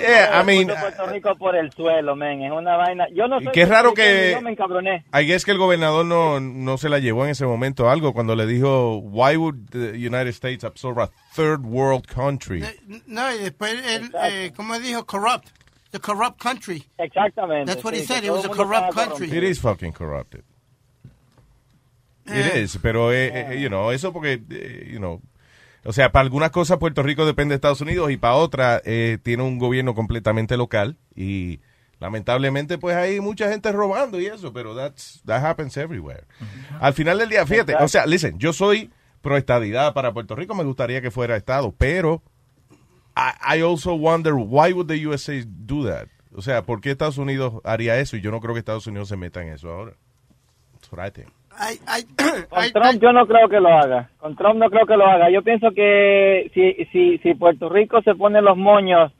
Yeah, 0.00 0.40
I 0.40 0.44
mean, 0.44 0.66
Puerto 0.68 1.06
Rico 1.06 1.34
por 1.36 1.54
el 1.56 1.70
suelo, 1.72 2.16
men. 2.16 2.42
Es 2.42 2.50
una 2.52 2.76
vaina. 2.76 3.06
Yo 3.12 3.28
no 3.28 3.40
Y 3.40 3.44
soy 3.44 3.52
qué 3.52 3.66
raro 3.66 3.92
que- 3.92 4.32
Yo 4.32 4.40
me 4.40 4.52
encabroné. 4.52 5.04
I 5.12 5.26
guess 5.26 5.44
que 5.44 5.50
el 5.50 5.58
gobernador 5.58 6.06
no, 6.06 6.40
no 6.40 6.78
se 6.78 6.88
la 6.88 6.98
llevó 6.98 7.24
en 7.24 7.30
ese 7.32 7.44
momento 7.44 7.90
algo 7.90 8.12
cuando 8.14 8.34
le 8.34 8.46
dijo, 8.46 8.96
why 8.98 9.36
would 9.36 9.68
the 9.70 9.90
United 9.90 10.28
States 10.28 10.64
absorb 10.64 11.00
a 11.00 11.10
third 11.34 11.60
world 11.64 12.06
country? 12.06 12.64
No, 13.06 13.30
y 13.34 13.38
después 13.38 13.74
él, 13.86 14.10
eh, 14.22 14.52
¿cómo 14.56 14.78
dijo? 14.78 15.04
Corrupt. 15.04 15.48
The 15.90 16.00
corrupt 16.00 16.40
country. 16.42 16.84
Exactamente. 16.98 17.66
That's 17.66 17.84
what 17.84 17.94
he 17.94 18.00
sí, 18.00 18.06
said. 18.06 18.20
que 18.22 18.26
It 18.26 18.32
was 18.32 18.44
a 18.46 18.48
corrupt 18.48 18.94
country. 18.94 19.26
It 19.30 19.44
is 19.44 19.60
fucking 19.60 19.92
corrupted. 19.92 20.42
It 22.26 22.56
is, 22.56 22.78
pero, 22.82 23.12
eh, 23.12 23.28
eh, 23.52 23.60
you 23.60 23.68
know, 23.68 23.90
eso 23.92 24.10
porque, 24.12 24.40
eh, 24.50 24.88
you 24.90 24.98
know, 24.98 25.20
o 25.84 25.92
sea, 25.92 26.12
para 26.12 26.22
algunas 26.22 26.50
cosas 26.50 26.78
Puerto 26.78 27.02
Rico 27.02 27.26
depende 27.26 27.52
de 27.52 27.56
Estados 27.56 27.80
Unidos 27.80 28.10
y 28.10 28.16
para 28.16 28.34
otras 28.34 28.82
eh, 28.84 29.18
tiene 29.22 29.42
un 29.42 29.58
gobierno 29.58 29.94
completamente 29.94 30.56
local 30.56 30.96
y 31.14 31.60
lamentablemente 32.00 32.78
pues 32.78 32.96
hay 32.96 33.20
mucha 33.20 33.48
gente 33.50 33.70
robando 33.72 34.20
y 34.20 34.26
eso, 34.26 34.52
pero 34.52 34.74
that's, 34.74 35.22
that 35.26 35.44
happens 35.44 35.76
everywhere. 35.76 36.24
Al 36.80 36.94
final 36.94 37.18
del 37.18 37.28
día, 37.28 37.46
fíjate, 37.46 37.74
o 37.76 37.88
sea, 37.88 38.06
listen, 38.06 38.38
yo 38.38 38.52
soy 38.52 38.90
pro 39.20 39.36
estadidad 39.36 39.94
para 39.94 40.12
Puerto 40.12 40.34
Rico, 40.34 40.54
me 40.54 40.64
gustaría 40.64 41.00
que 41.00 41.10
fuera 41.10 41.36
estado, 41.36 41.74
pero 41.76 42.22
I, 43.16 43.58
I 43.58 43.62
also 43.62 43.94
wonder 43.94 44.34
why 44.34 44.72
would 44.72 44.88
the 44.88 45.06
USA 45.06 45.34
do 45.46 45.86
that? 45.86 46.08
O 46.34 46.42
sea, 46.42 46.62
¿por 46.62 46.80
qué 46.80 46.90
Estados 46.90 47.18
Unidos 47.18 47.60
haría 47.62 47.98
eso? 47.98 48.16
Y 48.16 48.20
yo 48.20 48.30
no 48.30 48.40
creo 48.40 48.54
que 48.54 48.58
Estados 48.58 48.86
Unidos 48.86 49.08
se 49.08 49.16
meta 49.16 49.40
en 49.42 49.50
eso 49.50 49.70
ahora. 49.70 49.96
That's 50.72 50.90
what 50.90 51.06
I 51.06 51.10
think. 51.10 51.28
Con 52.50 52.72
Trump 52.72 53.02
yo 53.02 53.12
no 53.12 53.26
creo 53.26 53.48
que 53.48 53.60
lo 53.60 53.68
haga. 53.68 54.10
Con 54.18 54.36
Trump 54.36 54.56
no 54.56 54.70
creo 54.70 54.86
que 54.86 54.96
lo 54.96 55.06
haga. 55.06 55.30
Yo 55.30 55.42
pienso 55.42 55.70
que 55.74 56.50
si, 56.54 56.84
si, 56.92 57.18
si 57.18 57.34
Puerto 57.34 57.68
Rico 57.68 58.02
se 58.02 58.14
pone 58.14 58.42
los 58.42 58.56
moños 58.56 59.12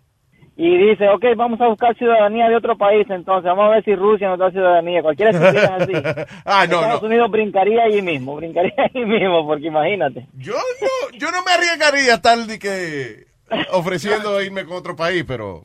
y 0.57 0.76
dice, 0.76 1.09
ok, 1.09 1.24
vamos 1.37 1.61
a 1.61 1.66
buscar 1.66 1.97
ciudadanía 1.97 2.49
de 2.49 2.57
otro 2.57 2.76
país, 2.76 3.07
entonces 3.11 3.45
vamos 3.45 3.66
a 3.66 3.74
ver 3.74 3.85
si 3.85 3.95
Rusia 3.97 4.28
nos 4.28 4.39
da 4.39 4.51
ciudadanía. 4.51 5.03
Cualquiera 5.03 5.32
estupidez 5.32 5.70
así. 5.70 5.93
Ah, 6.45 6.66
no, 6.68 6.76
Estados 6.76 7.03
no. 7.03 7.09
Unidos 7.09 7.30
brincaría 7.30 7.82
allí 7.85 8.03
mismo, 8.03 8.37
brincaría 8.37 8.72
allí 8.76 9.05
mismo, 9.05 9.47
porque 9.47 9.66
imagínate. 9.66 10.26
Yo 10.35 10.53
no, 10.53 11.18
yo 11.18 11.30
no 11.32 11.43
me 11.43 11.53
arriesgaría 11.53 12.20
tal 12.20 12.47
de 12.47 12.59
que 12.59 13.26
ofreciendo 13.72 14.41
irme 14.43 14.64
con 14.64 14.76
otro 14.76 14.95
país, 14.95 15.24
pero, 15.26 15.64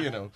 you 0.00 0.10
know, 0.10 0.30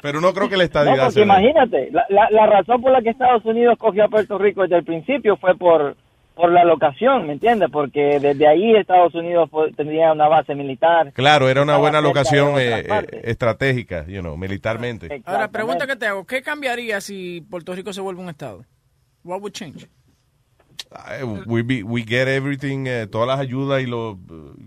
pero 0.00 0.20
no 0.20 0.32
creo 0.32 0.48
que 0.48 0.56
la 0.56 0.62
No, 0.62 0.66
estadidad 0.66 0.96
porque 1.04 1.12
sea- 1.14 1.22
imagínate, 1.24 1.90
la, 1.90 2.04
la, 2.08 2.30
la 2.30 2.46
razón 2.46 2.80
por 2.80 2.92
la 2.92 3.02
que 3.02 3.10
Estados 3.10 3.44
Unidos 3.44 3.76
cogió 3.78 4.04
a 4.04 4.08
Puerto 4.08 4.38
Rico 4.38 4.62
desde 4.62 4.76
el 4.78 4.84
principio 4.84 5.36
fue 5.36 5.56
por 5.56 5.96
por 6.34 6.50
la 6.50 6.64
locación, 6.64 7.26
¿me 7.26 7.34
entiendes? 7.34 7.68
Porque 7.70 8.18
desde 8.18 8.48
ahí 8.48 8.74
Estados 8.74 9.14
Unidos 9.14 9.50
fue- 9.50 9.70
tendría 9.72 10.12
una 10.12 10.28
base 10.28 10.54
militar. 10.54 11.12
Claro, 11.12 11.46
era 11.50 11.62
una 11.62 11.76
buena 11.76 12.00
locación 12.00 12.54
eh, 12.58 12.86
eh, 12.88 13.20
estratégica, 13.24 14.06
you 14.06 14.20
know, 14.22 14.34
militarmente. 14.38 15.20
Ahora, 15.26 15.48
pregunta 15.48 15.86
que 15.86 15.94
te 15.94 16.06
hago, 16.06 16.24
¿qué 16.26 16.40
cambiaría 16.40 17.02
si 17.02 17.42
Puerto 17.50 17.74
Rico 17.74 17.92
se 17.92 18.00
vuelve 18.00 18.22
un 18.22 18.30
estado? 18.30 18.64
What 19.24 19.42
would 19.42 19.52
change? 19.52 19.86
We, 21.46 21.62
be- 21.62 21.82
we 21.82 22.02
get 22.02 22.28
everything, 22.28 22.86
eh, 22.86 23.06
todas 23.06 23.26
las 23.28 23.38
ayudas 23.38 23.82
y 23.82 23.86
los, 23.86 24.16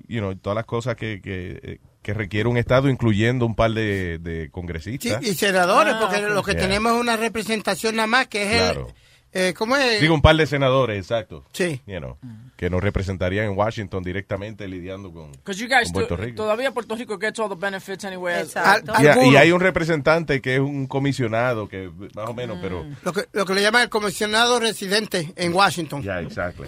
you 0.07 0.19
know, 0.19 0.36
todas 0.36 0.55
las 0.55 0.65
cosas 0.65 0.95
que, 0.95 1.19
que, 1.21 1.59
eh, 1.63 1.80
que 2.05 2.13
requiere 2.13 2.47
un 2.47 2.55
Estado, 2.57 2.87
incluyendo 2.87 3.47
un 3.47 3.55
par 3.55 3.71
de, 3.71 4.19
de 4.19 4.43
Sí, 4.45 4.49
congresistas. 4.51 5.23
y 5.23 5.33
senadores, 5.33 5.95
Ah, 5.95 5.99
porque 5.99 6.21
lo 6.21 6.43
que 6.43 6.51
Yeah. 6.51 6.61
tenemos 6.61 6.93
es 6.93 7.01
una 7.01 7.17
representación 7.17 7.95
nada 7.95 8.05
más, 8.07 8.27
que 8.27 8.43
es 8.43 8.61
Claro. 8.61 8.87
el... 9.33 9.41
eh, 9.41 9.53
¿Cómo 9.57 9.75
es? 9.75 9.99
Digo, 9.99 10.13
un 10.13 10.21
par 10.21 10.35
de 10.35 10.45
senadores, 10.45 10.97
exacto. 10.99 11.43
Sí. 11.51 11.81
You 11.87 11.97
know, 11.97 12.17
que 12.55 12.69
nos 12.69 12.81
representarían 12.81 13.45
en 13.47 13.57
Washington 13.57 14.03
directamente 14.03 14.67
lidiando 14.67 15.11
con, 15.11 15.31
Because 15.33 15.59
you 15.61 15.67
guys, 15.67 15.91
con 15.91 15.93
Puerto 15.93 16.15
to- 16.15 16.21
Rico. 16.23 16.35
todavía 16.37 16.71
Puerto 16.71 16.95
Rico 16.95 17.17
gets 17.19 17.39
all 17.39 17.49
the 17.49 17.55
benefits 17.55 18.05
anyway. 18.05 18.35
as- 18.35 18.55
Y, 19.31 19.35
hay 19.35 19.51
un 19.51 19.59
representante 19.59 20.41
que 20.41 20.55
es 20.55 20.59
un 20.61 20.87
comisionado, 20.87 21.67
que 21.67 21.89
más 22.15 22.29
o 22.29 22.33
menos, 22.33 22.57
pero... 22.61 22.85
Lo 23.03 23.11
que, 23.13 23.25
lo 23.33 23.45
que 23.45 23.53
le 23.53 23.61
llaman 23.61 23.83
el 23.83 23.89
comisionado 23.89 24.59
residente 24.59 25.33
en 25.35 25.53
Washington. 25.53 26.01
Ya, 26.01 26.21
exacto. 26.21 26.63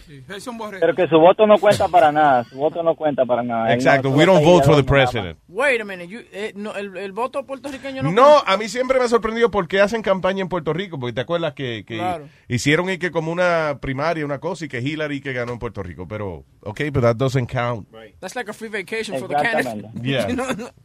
Pero 0.80 0.96
que 0.96 1.08
su 1.08 1.18
voto 1.18 1.46
no 1.48 1.58
cuenta 1.58 1.88
para 1.88 2.12
nada, 2.12 2.44
su 2.46 2.58
voto 2.58 2.84
no 2.84 2.96
cuenta 2.96 3.26
para 3.26 3.44
nada. 3.44 3.74
Exacto, 3.74 4.10
no- 4.10 4.16
we 4.16 4.26
don't 4.26 4.44
vote 4.44 4.66
for 4.66 4.76
the 4.76 4.84
president. 4.84 5.38
Wait 5.48 5.80
a 5.82 5.86
minute, 5.86 6.08
you- 6.08 6.22
eh, 6.32 6.52
no, 6.56 6.76
el, 6.76 6.96
el 6.98 7.12
voto 7.12 7.46
puertorriqueño 7.46 8.04
no 8.04 8.12
No, 8.12 8.38
a 8.46 8.58
mí 8.58 8.68
siempre 8.70 9.00
me 9.00 9.06
ha 9.06 9.10
sorprendido 9.10 9.50
por 9.52 9.68
qué 9.68 9.80
hacen 9.82 10.02
campaña 10.02 10.42
en 10.42 10.50
Puerto 10.50 10.74
Rico, 10.74 11.00
porque 11.00 11.14
te 11.14 11.22
acuerdas 11.22 11.54
que, 11.54 11.84
que 11.86 11.98
Claro. 11.98 12.28
hicieron 12.48 12.90
y 12.90 12.98
que 12.98 13.12
como 13.12 13.32
una 13.32 13.78
primaria, 13.82 14.26
una 14.26 14.40
cosa, 14.40 14.66
y 14.66 14.68
que 14.68 14.80
Hillary 14.82 15.22
que 15.22 15.34
ganó 15.34 15.54
en 15.54 15.60
Puerto 15.60 15.77
Rico, 15.84 16.08
pero, 16.08 16.44
ok, 16.62 16.82
but 16.92 17.02
that 17.04 17.16
doesn't 17.18 17.48
count. 17.52 17.88
That's 18.20 18.36
like 18.36 18.50
a 18.50 18.54
free 18.54 18.70
vacation 18.70 19.20
for 19.20 19.28
the 19.28 19.36
candidate. 19.36 19.90
Yeah, 20.04 20.28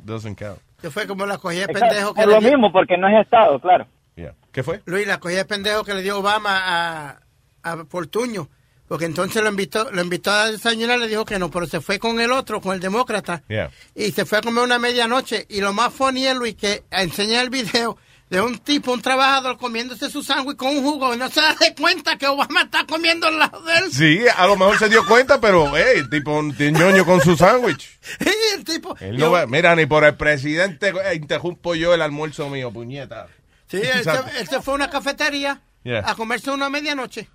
doesn't 0.05 0.37
count. 0.39 0.59
Que 0.81 0.91
fue 0.91 1.07
como 1.07 1.27
la 1.27 1.39
cogida 1.39 1.67
de 1.67 1.73
pendejo 1.75 2.15
que 2.15 2.21
Es 2.23 2.27
lo 2.27 2.41
dio- 2.41 2.51
mismo, 2.51 2.73
porque 2.73 2.97
no 2.97 3.09
es 3.09 3.25
Estado, 3.25 3.61
claro. 3.61 3.87
Yeah. 4.17 4.35
¿Qué 4.53 4.63
fue? 4.63 4.83
Luis, 4.85 5.07
la 5.07 5.19
cogida 5.21 5.39
de 5.39 5.45
pendejo 5.47 5.85
que 5.85 5.95
le 5.95 6.03
dio 6.03 6.19
Obama 6.19 6.59
a, 6.65 7.21
a 7.63 7.85
Portuño. 7.85 8.49
Porque 8.89 9.07
entonces 9.07 9.43
lo 9.43 9.49
invitó, 9.49 9.91
lo 9.91 10.03
invitó 10.03 10.31
a 10.31 10.51
desayunar, 10.51 10.99
le 10.99 11.09
dijo 11.09 11.25
que 11.25 11.39
no, 11.39 11.51
pero 11.51 11.67
se 11.67 11.81
fue 11.81 11.99
con 11.99 12.21
el 12.21 12.31
otro, 12.31 12.61
con 12.61 12.75
el 12.75 12.81
demócrata. 12.81 13.43
Yeah. 13.49 13.71
Y 13.95 14.11
se 14.13 14.27
fue 14.27 14.39
a 14.39 14.41
comer 14.43 14.65
una 14.65 14.79
medianoche. 14.79 15.47
Y 15.49 15.63
lo 15.63 15.73
más 15.73 15.95
funny 15.95 16.27
es, 16.27 16.37
Luis, 16.37 16.57
que 16.57 16.83
enseña 16.91 17.41
el 17.41 17.49
video 17.49 17.97
de 18.33 18.41
un 18.41 18.59
tipo, 18.59 18.93
un 18.93 19.03
trabajador, 19.03 19.59
comiéndose 19.59 20.09
su 20.11 20.23
sándwich 20.23 20.57
con 20.57 20.69
un 20.77 20.83
jugo. 20.83 21.15
Y 21.15 21.19
no 21.19 21.29
se 21.29 21.41
da 21.41 21.55
de 21.55 21.75
cuenta 21.75 22.17
que 22.17 22.27
Obama 22.27 22.63
está 22.63 22.85
comiendo 22.87 23.27
al 23.27 23.39
lado 23.39 23.61
de 23.63 23.77
él. 23.77 23.93
Sí, 23.93 24.21
a 24.37 24.47
lo 24.47 24.57
mejor 24.57 24.79
se 24.79 24.89
dio 24.89 25.07
cuenta, 25.07 25.41
pero, 25.41 25.71
hey, 25.77 25.85
el 25.99 26.09
tipo 26.11 26.33
un 26.39 26.57
ñoño 26.59 27.05
con 27.05 27.21
su 27.21 27.37
sándwich. 27.37 27.89
El 28.57 28.65
tipo... 28.65 28.97
Él 29.01 29.17
no 29.19 29.31
va- 29.31 29.47
mira, 29.47 29.75
ni 29.77 29.87
por 29.87 30.05
el 30.05 30.15
presidente 30.17 30.89
eh, 31.05 31.15
interrumpo 31.15 31.75
yo 31.75 31.95
el 31.95 32.03
almuerzo 32.03 32.49
mío, 32.49 32.71
puñeta. 32.73 33.29
Sí, 33.69 33.77
él 33.83 34.03
se, 34.05 34.11
él 34.41 34.49
se 34.49 34.61
fue 34.63 34.75
a 34.75 34.77
una 34.77 34.91
cafetería 34.91 35.61
Yeah. 35.85 36.05
a 36.07 36.15
comerse 36.15 36.49
una 36.53 36.69
medianoche. 36.71 37.29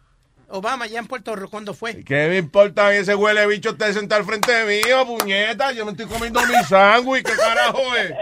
Obama, 0.50 0.88
ya 0.88 1.00
en 1.00 1.08
Puerto 1.08 1.36
Rico, 1.36 1.50
cuando 1.50 1.74
fue? 1.74 2.04
¿Qué 2.06 2.28
me 2.30 2.38
importa 2.38 2.94
ese 2.96 3.16
huele 3.16 3.46
bicho 3.48 3.76
sentado 3.92 4.22
al 4.22 4.26
frente 4.26 4.54
mío, 4.66 5.06
puñeta? 5.06 5.74
Yo 5.74 5.84
me 5.86 5.92
estoy 5.92 6.06
comiendo 6.06 6.40
mi 6.42 6.56
sándwich, 6.64 7.26
¿qué 7.26 7.34
carajo 7.36 7.82
es? 7.96 8.14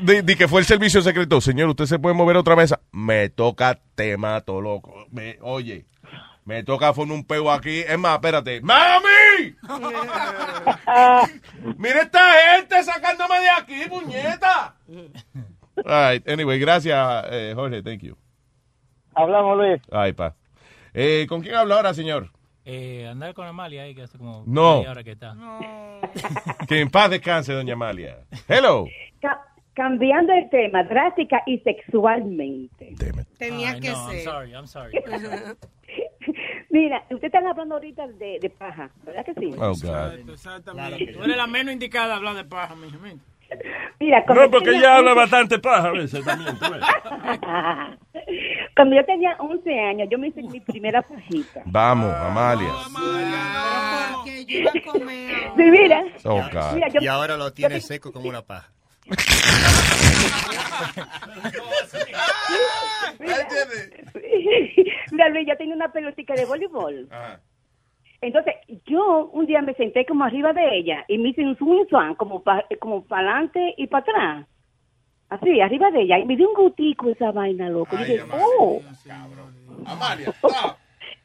Di, 0.02 0.22
di 0.22 0.36
que 0.36 0.48
fue 0.48 0.60
el 0.60 0.66
servicio 0.66 1.02
secreto. 1.02 1.40
Señor, 1.40 1.68
¿usted 1.70 1.86
se 1.86 1.98
puede 1.98 2.14
mover 2.14 2.36
a 2.36 2.40
otra 2.40 2.56
mesa? 2.56 2.80
Me 2.92 3.28
toca, 3.28 3.78
te 3.94 4.16
mato, 4.16 4.60
loco. 4.60 5.06
Me- 5.10 5.38
oye, 5.40 5.86
me 6.44 6.62
toca 6.64 6.92
poner 6.92 7.14
un 7.14 7.24
pego 7.24 7.52
aquí. 7.52 7.80
Es 7.80 7.98
más, 7.98 8.14
espérate. 8.14 8.60
¡Mami! 8.60 9.54
¡Mira 11.78 12.02
esta 12.02 12.20
gente 12.56 12.82
sacándome 12.82 13.40
de 13.40 13.50
aquí, 13.50 13.82
puñeta! 13.88 14.74
All 15.84 16.12
right, 16.12 16.28
anyway, 16.28 16.58
gracias, 16.58 17.24
eh, 17.30 17.52
Jorge, 17.54 17.82
thank 17.82 18.00
you. 18.02 18.16
Hablamos, 19.14 19.56
Luis. 19.58 19.82
Ay, 19.92 20.12
pa. 20.12 20.34
Eh, 20.92 21.26
¿Con 21.28 21.40
quién 21.40 21.54
habla 21.56 21.76
ahora, 21.76 21.94
señor? 21.94 22.30
Eh, 22.64 23.06
andar 23.08 23.34
con 23.34 23.46
Amalia 23.46 23.82
ahí, 23.82 23.94
que 23.94 24.02
hace 24.02 24.16
como 24.16 24.42
No. 24.46 24.82
que 25.04 25.10
está. 25.12 25.34
Que 26.68 26.80
en 26.80 26.90
paz 26.90 27.10
descanse, 27.10 27.52
doña 27.52 27.74
Amalia. 27.74 28.18
Hello. 28.48 28.86
Ca- 29.20 29.42
cambiando 29.74 30.32
el 30.32 30.48
tema, 30.50 30.82
drástica 30.84 31.42
y 31.46 31.58
sexualmente. 31.58 32.94
Tenía 33.38 33.72
Ay, 33.72 33.80
que 33.80 33.90
no, 33.90 33.96
I'm 33.96 34.10
ser. 34.12 34.24
sorry, 34.24 34.52
I'm 34.52 34.66
sorry. 34.66 34.92
Mira, 36.70 37.00
ustedes 37.02 37.24
están 37.24 37.46
hablando 37.46 37.74
ahorita 37.76 38.06
de, 38.08 38.38
de 38.40 38.50
paja, 38.50 38.90
¿verdad 39.04 39.24
que 39.24 39.34
sí? 39.34 39.50
Oh, 39.58 39.74
God. 39.74 40.34
Tú 40.36 41.22
eres 41.24 41.36
la 41.36 41.46
menos 41.46 41.72
indicada 41.72 42.14
a 42.14 42.16
hablar 42.16 42.34
de 42.34 42.44
paja, 42.44 42.74
mi 42.74 42.90
gente. 42.90 43.22
Mira, 44.00 44.24
No, 44.28 44.50
porque 44.50 44.64
tenía 44.66 44.80
ella 44.80 44.96
habla 44.96 45.10
11 45.12 45.20
bastante 45.20 45.58
paja 45.58 45.88
a 45.88 45.92
veces 45.92 46.24
también. 46.24 46.56
Cuando 48.76 48.96
yo 48.96 49.04
tenía 49.04 49.36
11 49.38 49.80
años, 49.80 50.08
yo 50.10 50.18
me 50.18 50.28
hice 50.28 50.42
mi 50.42 50.60
primera 50.60 51.00
pajita. 51.02 51.62
Vamos, 51.66 52.12
Amalia. 52.14 52.68
Porque 54.14 54.44
yo 54.46 54.58
iba 54.58 54.70
a 54.70 54.92
comer. 54.92 55.34
Sí, 55.56 55.62
mira. 55.62 56.04
Oh, 56.24 56.42
God. 56.52 56.74
Mira, 56.74 56.88
yo- 56.88 57.00
Y 57.00 57.06
ahora 57.06 57.36
lo 57.36 57.52
tiene 57.52 57.80
seco 57.80 58.12
como 58.12 58.28
una 58.28 58.42
paja. 58.42 58.70
Mira, 65.10 65.28
Luis, 65.28 65.46
yo 65.46 65.56
tenía 65.56 65.74
una 65.74 65.92
pelotica 65.92 66.34
de 66.34 66.44
voleibol. 66.44 67.08
Entonces, 68.26 68.54
yo 68.86 69.26
un 69.32 69.46
día 69.46 69.60
me 69.60 69.74
senté 69.74 70.06
como 70.06 70.24
arriba 70.24 70.52
de 70.52 70.78
ella 70.78 71.04
y 71.08 71.18
me 71.18 71.28
hice 71.28 71.42
un 71.42 71.56
swing 71.58 71.84
swan, 71.90 72.14
como 72.14 72.42
para 72.42 72.64
como 72.80 73.04
para 73.04 73.30
adelante 73.30 73.74
y 73.76 73.86
para 73.86 74.02
atrás. 74.02 74.46
Así, 75.28 75.60
arriba 75.60 75.90
de 75.90 76.02
ella. 76.02 76.18
Y 76.18 76.24
me 76.24 76.36
dio 76.36 76.48
un 76.48 76.54
gustico 76.54 77.10
esa 77.10 77.32
vaina, 77.32 77.68
loco. 77.68 77.96
Y 77.96 78.04
dije, 78.04 78.22
oh. 78.32 78.80
Amalia, 79.86 80.32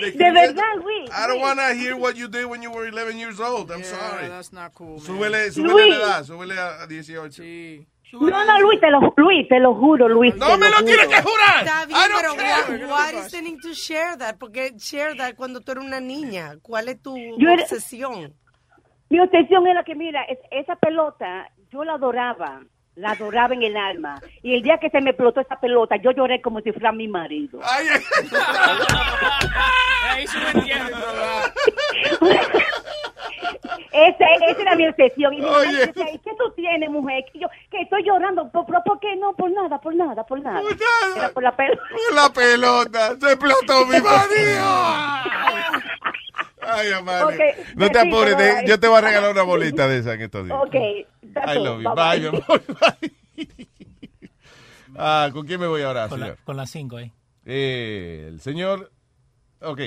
De 0.00 0.32
verdad, 0.32 0.76
Luis. 0.82 1.10
I 1.10 1.26
don't 1.26 1.40
want 1.40 1.58
to 1.58 1.74
hear 1.74 1.96
what 1.96 2.16
you 2.16 2.26
did 2.28 2.46
when 2.46 2.62
you 2.62 2.70
were 2.70 2.86
11 2.88 3.18
years 3.18 3.38
old. 3.40 3.70
I'm 3.70 3.82
sorry. 3.82 4.28
That's 4.28 4.52
not 4.52 4.74
cool, 4.74 4.96
man. 4.96 5.00
Súbele, 5.00 5.50
súbele 5.50 5.72
Luis. 5.72 5.88
la 5.90 5.96
edad, 5.96 6.24
súbele 6.24 6.58
a 6.58 6.82
a 6.82 6.86
18. 6.86 7.86
No, 8.12 8.44
no, 8.44 8.60
Luis, 8.60 8.80
te 8.80 8.90
lo, 8.90 9.12
Luis, 9.16 9.48
te 9.48 9.60
lo 9.60 9.74
juro, 9.74 10.08
Luis. 10.08 10.34
No 10.36 10.56
me 10.58 10.68
lo 10.68 10.76
juro. 10.76 10.84
tienes 10.86 11.06
que 11.08 11.22
jurar. 11.22 11.58
Está 11.64 11.86
bien, 11.86 11.98
don't 12.00 12.20
pero 12.20 12.34
care. 12.34 12.84
why, 12.86 13.14
why 13.14 13.18
is 13.20 13.30
the 13.30 13.42
need 13.42 13.60
to 13.62 13.72
share 13.72 14.16
that? 14.18 14.36
Porque 14.38 14.72
share 14.78 15.14
that 15.16 15.34
cuando 15.36 15.60
tú 15.60 15.72
eres 15.72 15.84
una 15.84 16.00
niña. 16.00 16.54
¿Cuál 16.62 16.88
es 16.88 17.00
tu 17.02 17.16
Yo 17.38 17.48
era- 17.50 17.62
obsesión? 17.62 18.34
Mi 19.08 19.20
obsesión 19.20 19.66
era 19.66 19.82
que, 19.84 19.94
mira, 19.94 20.22
es- 20.24 20.38
esa 20.50 20.76
pelota, 20.76 21.48
yo 21.70 21.84
la 21.84 21.94
adoraba, 21.94 22.62
la 23.00 23.12
adoraba 23.12 23.54
en 23.54 23.62
el 23.62 23.76
alma. 23.76 24.20
Y 24.42 24.54
el 24.54 24.62
día 24.62 24.78
que 24.78 24.90
se 24.90 25.00
me 25.00 25.10
explotó 25.10 25.40
esa 25.40 25.58
pelota, 25.58 25.96
yo 25.96 26.10
lloré 26.10 26.40
como 26.42 26.60
si 26.60 26.70
fuera 26.72 26.92
mi 26.92 27.08
marido. 27.08 27.60
Ay, 27.64 27.86
ay. 27.92 28.02
Ahí 30.10 30.26
se 30.26 30.38
me 30.38 30.50
entiende, 30.50 30.92
Esa, 33.92 34.24
esa 34.48 34.60
era 34.62 34.76
mi 34.76 34.86
obsesión. 34.86 35.32
Y 35.34 35.36
mi 35.38 35.42
mamá 35.42 35.58
Oye. 35.58 35.72
me 35.72 35.86
decía, 35.86 36.10
¿y 36.12 36.18
qué 36.18 36.30
tú 36.38 36.50
tienes, 36.54 36.90
mujer? 36.90 37.24
Y 37.32 37.40
yo, 37.40 37.48
que 37.70 37.82
estoy 37.82 38.04
llorando. 38.04 38.50
¿Por, 38.50 38.66
por, 38.66 38.82
por 38.84 39.00
qué? 39.00 39.16
No, 39.16 39.34
por 39.34 39.50
nada, 39.50 39.80
por 39.80 39.94
nada, 39.94 40.24
por 40.24 40.40
nada. 40.40 40.60
Era 41.16 41.30
por 41.30 41.42
la 41.42 41.56
pelota. 41.56 41.82
La 42.14 42.28
pelota, 42.32 43.16
se 43.18 43.32
explotó 43.32 43.86
mi 43.86 44.00
marido. 44.00 44.64
Ay, 46.62 46.92
Amalia. 46.92 47.26
Ok, 47.26 47.56
no 47.76 47.90
te 47.90 47.98
apures, 48.00 48.36
te- 48.36 48.54
bye. 48.54 48.66
yo 48.66 48.78
te 48.80 48.88
voy 48.88 48.98
a 48.98 49.00
regalar 49.00 49.30
una 49.32 49.42
bolita 49.44 49.88
de 49.88 49.98
esa 49.98 50.14
en 50.14 50.22
estos 50.22 50.44
días. 50.46 50.58
Ok. 50.60 50.74
that's 51.34 51.52
I 51.54 51.56
all. 51.58 51.64
love 51.64 51.82
you. 51.82 51.94
Bye, 51.94 52.20
mi 52.20 52.26
amor. 52.28 52.62
Bye. 52.80 53.68
Ah, 54.96 55.30
¿con 55.32 55.46
quién 55.46 55.60
me 55.60 55.66
voy 55.66 55.82
ahora, 55.82 56.08
Con, 56.08 56.20
la- 56.20 56.26
señor? 56.26 56.38
con 56.44 56.56
las 56.56 56.70
cinco 56.70 56.96
ahí. 56.96 57.12
Eh, 57.46 58.26
el 58.28 58.40
señor. 58.40 58.90
Ok. 59.60 59.80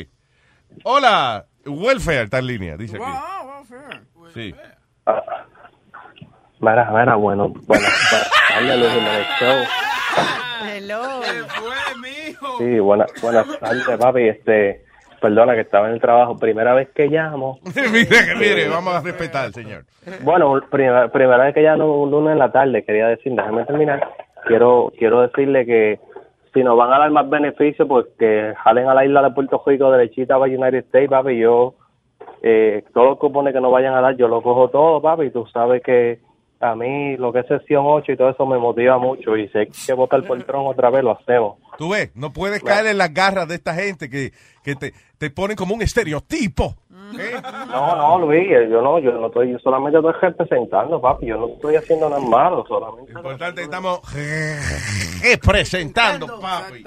Hola, 0.84 1.46
Welfare 1.66 2.24
está 2.24 2.40
en 2.40 2.48
línea, 2.48 2.78
dice 2.78 2.98
aquí. 2.98 3.06
Sí. 4.34 4.56
Mira, 6.60 6.90
mira, 6.92 7.16
bueno, 7.16 7.50
bueno, 7.50 7.86
tardes, 8.50 8.76
Luis 8.78 8.92
Jiménez 8.94 9.28
Show. 9.40 9.64
Hello. 10.68 11.22
Sí, 12.58 12.80
buena, 12.80 13.06
buenas 13.22 13.60
tardes, 13.60 13.98
papi. 14.00 14.22
Este, 14.30 14.86
perdona 15.24 15.54
que 15.56 15.62
estaba 15.62 15.88
en 15.88 15.94
el 15.94 16.02
trabajo. 16.02 16.38
Primera 16.38 16.74
vez 16.74 16.90
que 16.90 17.08
llamo. 17.08 17.60
mire, 17.92 18.08
que 18.08 18.36
mire, 18.36 18.68
vamos 18.68 18.94
a 18.94 19.00
respetar, 19.00 19.52
señor. 19.54 19.86
Bueno, 20.22 20.60
primera, 20.70 21.08
primera 21.08 21.46
vez 21.46 21.54
que 21.54 21.62
llamo 21.62 22.04
un 22.04 22.12
lunes 22.12 22.34
en 22.34 22.40
la 22.40 22.52
tarde, 22.52 22.84
quería 22.84 23.08
decir, 23.08 23.32
déjame 23.34 23.64
terminar. 23.64 24.06
Quiero, 24.46 24.92
quiero 24.98 25.22
decirle 25.22 25.66
que 25.66 26.00
si 26.54 26.62
nos 26.62 26.78
van 26.78 26.92
a 26.92 27.00
dar 27.00 27.12
más 27.12 27.30
beneficios, 27.30 27.88
pues 27.88 28.06
que 28.20 28.54
jalen 28.66 28.90
a 28.90 28.94
la 28.94 29.06
isla 29.06 29.22
de 29.22 29.32
Puerto 29.32 29.64
Rico 29.66 29.90
derechita 29.92 30.38
para 30.38 30.52
United 30.52 30.80
States, 30.88 31.10
papi. 31.10 31.38
Yo, 31.38 31.76
eh, 32.42 32.84
todos 32.94 33.08
los 33.12 33.18
cupones 33.18 33.54
que 33.54 33.62
nos 33.62 33.72
vayan 33.72 33.94
a 33.94 34.02
dar, 34.02 34.18
yo 34.18 34.28
lo 34.28 34.42
cojo 34.42 34.68
todo, 34.68 35.02
papi. 35.02 35.30
Tú 35.30 35.46
sabes 35.54 35.82
que 35.82 36.20
a 36.64 36.76
mí 36.76 37.18
lo 37.18 37.34
que 37.34 37.40
es 37.40 37.48
sesión 37.48 37.84
8 37.86 38.14
y 38.14 38.18
todo 38.18 38.30
eso 38.30 38.46
me 38.46 38.58
motiva 38.58 38.98
mucho 38.98 39.36
y 39.36 39.50
sé 39.50 39.68
que 39.86 39.94
votar 39.94 40.24
por 40.24 40.42
Trump 40.44 40.68
otra 40.68 40.90
vez 40.90 41.04
lo 41.04 41.12
hacemos. 41.12 41.58
Tú 41.78 41.90
ves, 41.90 42.16
no 42.16 42.32
puedes 42.32 42.64
caer 42.64 42.88
en 42.88 42.98
las 42.98 43.14
garras 43.14 43.50
de 43.50 43.56
esta 43.56 43.74
gente 43.74 44.10
que, 44.10 44.32
que 44.64 44.76
te, 44.76 44.94
te 45.18 45.30
ponen 45.30 45.58
como 45.58 45.76
un 45.76 45.82
estereotipo. 45.82 46.76
No, 47.68 47.96
no, 47.96 48.20
Luis, 48.26 48.48
yo 48.70 48.82
no, 48.82 48.98
yo 49.00 49.12
no 49.12 49.28
estoy, 49.28 49.52
yo 49.52 49.60
solamente 49.60 49.98
estoy 49.98 50.14
representando, 50.22 51.02
papi. 51.02 51.28
Yo 51.28 51.38
no 51.38 51.48
estoy 51.50 51.76
haciendo 51.76 52.10
nada 52.10 52.22
malo, 52.22 52.66
solamente. 52.66 53.12
Importante, 53.12 53.62
estamos 53.62 54.00
representando, 55.22 56.40
papi. 56.40 56.84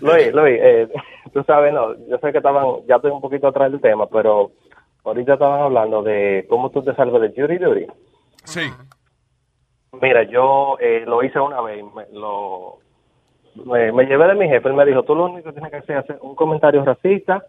Luis, 0.00 0.32
Luis, 0.32 0.58
eh, 0.62 0.88
tú 1.32 1.42
sabes, 1.44 1.74
no, 1.74 1.94
yo 2.08 2.18
sé 2.18 2.30
que 2.30 2.38
estaban, 2.38 2.64
ya 2.88 2.96
estoy 2.96 3.10
un 3.10 3.20
poquito 3.20 3.48
atrás 3.48 3.72
del 3.72 3.80
tema, 3.80 4.06
pero 4.06 4.52
ahorita 5.04 5.34
estaban 5.34 5.62
hablando 5.62 6.02
de 6.02 6.46
cómo 6.48 6.70
tú 6.70 6.82
te 6.82 6.94
salves 6.94 7.22
de 7.22 7.40
jury 7.40 7.58
duty. 7.58 7.86
Sí. 8.46 8.72
Mira, 10.00 10.22
yo 10.24 10.76
eh, 10.80 11.04
lo 11.06 11.22
hice 11.22 11.40
una 11.40 11.60
vez, 11.60 11.82
me, 11.94 12.06
lo, 12.12 12.78
me, 13.64 14.06
llevé 14.06 14.26
de 14.28 14.34
mi 14.34 14.48
jefe, 14.48 14.68
él 14.68 14.74
me 14.74 14.84
dijo, 14.84 15.02
tú 15.04 15.14
lo 15.14 15.26
único 15.26 15.48
que 15.48 15.52
tienes 15.52 15.70
que 15.70 15.78
hacer 15.78 15.96
es 15.96 16.04
hacer 16.04 16.18
un 16.20 16.34
comentario 16.34 16.84
racista 16.84 17.44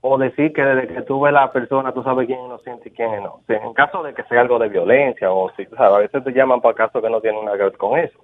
o 0.00 0.18
decir 0.18 0.52
que 0.52 0.62
desde 0.62 0.94
que 0.94 1.02
tú 1.02 1.20
ves 1.20 1.32
la 1.32 1.50
persona 1.50 1.92
tú 1.92 2.02
sabes 2.02 2.26
quién 2.26 2.38
es 2.38 2.46
inocente 2.46 2.88
y 2.90 2.92
quién 2.92 3.14
es 3.14 3.22
no. 3.22 3.40
Si 3.46 3.54
en 3.54 3.72
caso 3.72 4.02
de 4.02 4.14
que 4.14 4.22
sea 4.24 4.42
algo 4.42 4.58
de 4.58 4.68
violencia 4.68 5.32
o 5.32 5.50
si, 5.56 5.66
tú 5.66 5.76
sabes, 5.76 5.94
a 5.94 5.98
veces 5.98 6.24
te 6.24 6.32
llaman 6.32 6.60
para 6.60 6.74
casos 6.74 7.02
que 7.02 7.10
no 7.10 7.20
tienen 7.20 7.44
nada 7.44 7.56
que 7.56 7.64
ver 7.64 7.76
con 7.76 7.98
eso. 7.98 8.18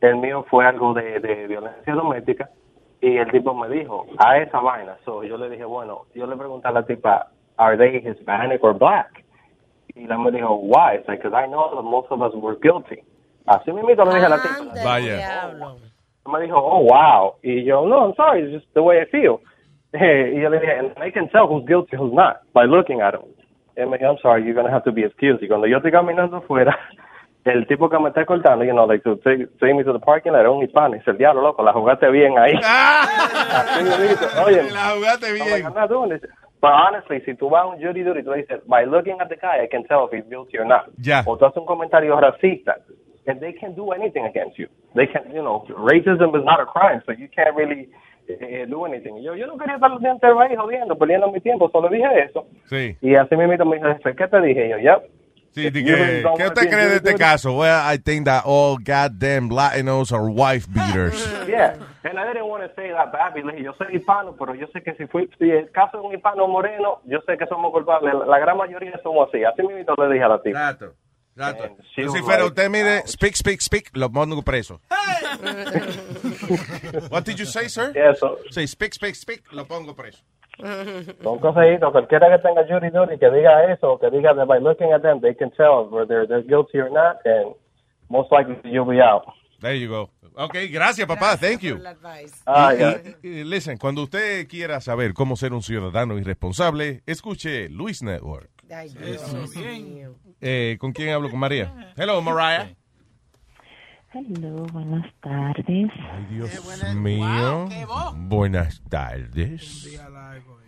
El 0.00 0.16
mío 0.16 0.46
fue 0.48 0.64
algo 0.64 0.94
de, 0.94 1.20
de 1.20 1.46
violencia 1.48 1.94
doméstica 1.94 2.48
y 3.00 3.16
el 3.16 3.30
tipo 3.30 3.54
me 3.54 3.68
dijo, 3.68 4.06
a 4.18 4.38
esa 4.38 4.60
vaina. 4.60 4.96
So, 5.04 5.24
yo 5.24 5.36
le 5.36 5.50
dije, 5.50 5.64
bueno, 5.64 6.02
yo 6.14 6.26
le 6.26 6.36
pregunté 6.36 6.68
a 6.68 6.72
la 6.72 6.84
tipa, 6.84 7.28
¿are 7.56 7.76
they 7.76 7.96
Hispanic 7.96 8.62
or 8.62 8.78
black? 8.78 9.19
Y 9.94 10.06
la 10.06 10.18
me 10.18 10.30
dijo, 10.30 10.56
why? 10.60 10.94
It's 10.96 11.08
like, 11.08 11.22
because 11.22 11.34
I 11.34 11.46
know 11.46 11.74
that 11.74 11.82
most 11.82 12.08
of 12.10 12.22
us 12.22 12.32
were 12.34 12.56
guilty. 12.56 13.02
Así 13.46 13.72
mismo 13.72 13.88
le 13.88 14.14
dije 14.14 14.26
a 14.26 14.28
la 14.28 14.38
tipa. 14.38 14.84
Vaya. 14.84 15.52
Me 16.26 16.40
dijo, 16.40 16.56
oh, 16.56 16.80
wow. 16.84 17.34
Y 17.42 17.64
yo, 17.64 17.86
no, 17.86 18.04
I'm 18.06 18.14
sorry, 18.14 18.42
it's 18.42 18.52
just 18.52 18.74
the 18.74 18.82
way 18.82 19.00
I 19.00 19.06
feel. 19.10 19.40
Y 19.92 20.40
yo 20.40 20.48
le 20.50 20.60
dije, 20.60 20.78
and 20.78 20.92
I 20.98 21.10
can 21.10 21.28
tell 21.30 21.46
who's 21.48 21.64
guilty, 21.66 21.96
who's 21.96 22.12
not, 22.12 22.42
by 22.52 22.64
looking 22.66 23.00
at 23.00 23.14
him. 23.14 23.22
Y 23.76 23.84
me 23.86 23.98
dijo, 23.98 24.10
I'm 24.10 24.18
sorry, 24.22 24.44
you're 24.44 24.54
going 24.54 24.66
to 24.66 24.72
have 24.72 24.84
to 24.84 24.92
be 24.92 25.02
excused. 25.02 25.42
Y 25.42 25.48
cuando 25.48 25.66
yo 25.66 25.78
estoy 25.78 25.90
caminando 25.90 26.36
afuera, 26.36 26.78
el 27.44 27.66
tipo 27.66 27.88
que 27.88 27.98
me 27.98 28.10
está 28.10 28.24
cortando, 28.24 28.64
you 28.64 28.72
know, 28.72 28.86
like, 28.86 29.02
to 29.02 29.16
take, 29.16 29.46
take 29.58 29.74
me 29.74 29.82
to 29.82 29.92
the 29.92 29.98
parking 29.98 30.32
lot, 30.32 30.40
era 30.40 30.50
un 30.50 30.62
hispano. 30.62 30.94
Y 30.94 30.98
dice, 30.98 31.10
el 31.10 31.18
diablo, 31.18 31.42
loco, 31.42 31.62
la 31.64 31.72
jugaste 31.72 32.08
bien 32.10 32.38
ahí. 32.38 32.54
Así 32.62 33.82
me 33.82 34.08
dice, 34.08 34.26
oye, 34.44 34.70
La 34.70 34.90
jugaste 34.94 35.32
bien. 35.32 35.66
But 36.60 36.72
honestly, 36.72 37.20
si 37.24 37.34
tú 37.34 37.48
vas 37.48 37.62
a 37.62 37.66
un 37.68 37.80
jury 37.80 38.02
duty, 38.02 38.22
tú 38.22 38.30
le 38.30 38.42
dices, 38.42 38.60
by 38.66 38.84
looking 38.84 39.18
at 39.20 39.28
the 39.28 39.36
guy, 39.36 39.62
I 39.62 39.66
can 39.66 39.84
tell 39.84 40.06
if 40.06 40.12
he's 40.12 40.28
guilty 40.28 40.58
or 40.58 40.66
not. 40.66 40.90
Ya. 40.98 41.22
O 41.26 41.36
tú 41.36 41.46
haces 41.46 41.56
un 41.56 41.66
comentario 41.66 42.20
racista, 42.20 42.76
and 43.26 43.40
they 43.40 43.52
can 43.54 43.74
do 43.74 43.92
anything 43.92 44.24
against 44.24 44.58
you. 44.58 44.68
They 44.94 45.06
can, 45.06 45.24
you 45.32 45.42
know, 45.42 45.64
racism 45.70 46.36
is 46.36 46.44
not 46.44 46.60
a 46.60 46.66
crime, 46.66 47.00
so 47.06 47.12
you 47.12 47.28
can't 47.34 47.56
really 47.56 47.88
eh, 48.28 48.66
do 48.68 48.84
anything. 48.84 49.22
Yo, 49.22 49.34
yo 49.34 49.46
no 49.46 49.56
quería 49.56 49.76
estar 49.76 49.90
entero 50.02 50.38
ahí 50.40 50.54
jodiendo, 50.54 50.96
perdiendo 50.96 51.30
mi 51.32 51.40
tiempo, 51.40 51.70
solo 51.70 51.88
dije 51.88 52.06
eso. 52.24 52.46
Sí. 52.66 52.96
Y 53.00 53.14
así 53.14 53.36
mismo 53.36 53.64
me 53.64 53.80
jefe, 53.80 54.14
¿qué 54.14 54.28
te 54.28 54.40
dije? 54.40 54.66
Y 54.66 54.70
yo, 54.70 54.78
yep. 54.78 55.19
Sí, 55.52 55.64
You 55.64 55.72
que- 55.72 56.24
¿Qué 56.36 56.46
usted 56.46 56.70
cree 56.70 56.88
de 56.88 56.96
este 56.96 57.14
caso? 57.16 57.56
Well, 57.56 57.80
I 57.92 57.98
think 57.98 58.26
that 58.26 58.44
all 58.46 58.76
goddamn 58.78 59.50
Latinos 59.50 60.12
are 60.12 60.30
wife 60.30 60.68
beaters. 60.68 61.18
Yeah, 61.48 61.74
and 62.04 62.18
I 62.18 62.26
didn't 62.32 62.46
want 62.46 62.62
to 62.62 62.70
say 62.76 62.90
that 62.90 63.12
le 63.34 63.52
dije, 63.52 63.64
yo 63.64 63.72
soy 63.76 63.96
hispano, 63.96 64.36
pero 64.38 64.54
yo 64.54 64.66
sé 64.72 64.82
que 64.82 64.94
si 64.94 65.06
fui, 65.06 65.28
si 65.38 65.50
el 65.50 65.70
caso 65.72 65.98
de 66.00 66.06
un 66.06 66.14
hispano 66.14 66.46
moreno, 66.46 67.00
yo 67.04 67.18
sé 67.26 67.36
que 67.36 67.46
somos 67.46 67.72
culpables, 67.72 68.14
la, 68.26 68.38
gran 68.38 68.56
mayoría 68.56 69.00
somos 69.02 69.28
así, 69.28 69.42
así 69.42 69.62
mismo 69.62 69.94
le 69.98 70.12
dije 70.12 70.24
a 70.24 70.28
la 70.28 70.42
tipa. 70.42 70.70
Exacto, 70.70 70.94
exacto. 71.34 71.76
Si 71.96 72.22
fuera 72.22 72.44
usted, 72.44 72.70
mire, 72.70 73.02
speak, 73.06 73.34
speak, 73.34 73.60
speak, 73.60 73.90
lo 73.94 74.10
pongo 74.10 74.42
preso. 74.42 74.80
What 77.10 77.24
did 77.24 77.38
you 77.38 77.46
say, 77.46 77.66
sir? 77.68 77.92
Eso. 77.96 78.38
Say, 78.50 78.66
speak, 78.66 78.94
speak, 78.94 79.16
speak, 79.16 79.42
lo 79.52 79.64
pongo 79.64 79.94
preso. 79.94 80.22
Son 81.22 81.38
consejitos, 81.38 81.90
cualquiera 81.92 82.28
que 82.30 82.42
tenga 82.42 82.66
jury 82.66 82.90
duty 82.90 83.18
que 83.18 83.30
diga 83.30 83.72
eso, 83.72 83.98
que 83.98 84.10
diga 84.10 84.34
that 84.34 84.46
by 84.46 84.58
looking 84.60 84.92
at 84.92 85.02
them, 85.02 85.20
they 85.20 85.34
can 85.34 85.50
tell 85.52 85.88
whether 85.90 86.26
they're 86.26 86.42
guilty 86.42 86.78
or 86.78 86.90
not, 86.90 87.16
and 87.24 87.54
most 88.08 88.30
likely 88.30 88.56
you'll 88.70 88.84
be 88.88 89.00
out. 89.00 89.22
There 89.60 89.74
you 89.76 89.88
go. 89.88 90.10
Ok, 90.36 90.54
gracias, 90.70 91.06
papá. 91.06 91.36
Thank 91.36 91.60
you. 91.62 91.78
Ah, 92.46 92.72
Y- 92.74 92.78
ya. 92.78 93.00
y- 93.22 93.28
y- 93.40 93.44
listen, 93.44 93.76
cuando 93.78 94.02
usted 94.04 94.46
quiera 94.48 94.80
saber 94.80 95.12
cómo 95.12 95.36
ser 95.36 95.52
un 95.52 95.62
ciudadano 95.62 96.16
irresponsable, 96.18 97.02
escuche 97.06 97.68
Luis 97.68 98.02
Network. 98.02 98.48
Eh, 100.40 100.76
¿Con 100.78 100.92
quién 100.92 101.10
hablo? 101.10 101.28
¿Con 101.30 101.38
María? 101.40 101.92
Hello, 101.96 102.22
Mariah. 102.22 102.70
Hello, 104.12 104.66
buenas 104.72 105.06
tardes. 105.20 105.88
Ay, 106.12 106.26
Dios 106.30 106.94
mío. 106.96 107.68
Buenas 108.16 108.82
tardes. 108.88 109.88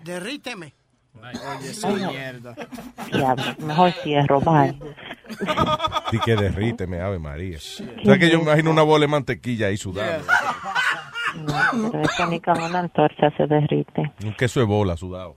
Derríteme. 0.04 0.72
Oye, 1.20 1.70
esa 1.70 1.88
Oiga. 1.88 2.08
mierda. 2.10 2.54
Diablo, 3.12 3.44
mejor 3.58 3.90
si 4.04 4.14
es 4.14 4.26
robar. 4.28 4.74
Y 6.12 6.18
que 6.20 6.36
derríteme, 6.36 7.00
Ave 7.00 7.18
María. 7.18 7.58
O 7.58 8.04
sea 8.04 8.16
que 8.18 8.30
yo 8.30 8.38
me 8.38 8.44
imagino 8.44 8.70
una 8.70 8.82
bola 8.82 9.02
de 9.02 9.08
mantequilla 9.08 9.66
ahí 9.66 9.76
sudando. 9.76 10.24
No, 11.34 11.90
pero 11.90 12.02
esto 12.02 12.26
ni 12.26 12.40
con 12.40 12.62
una 12.62 12.78
antorcha 12.78 13.30
se 13.36 13.46
derrite. 13.46 14.12
Un 14.24 14.34
queso 14.34 14.60
de 14.60 14.66
bola 14.66 14.96
sudado. 14.96 15.34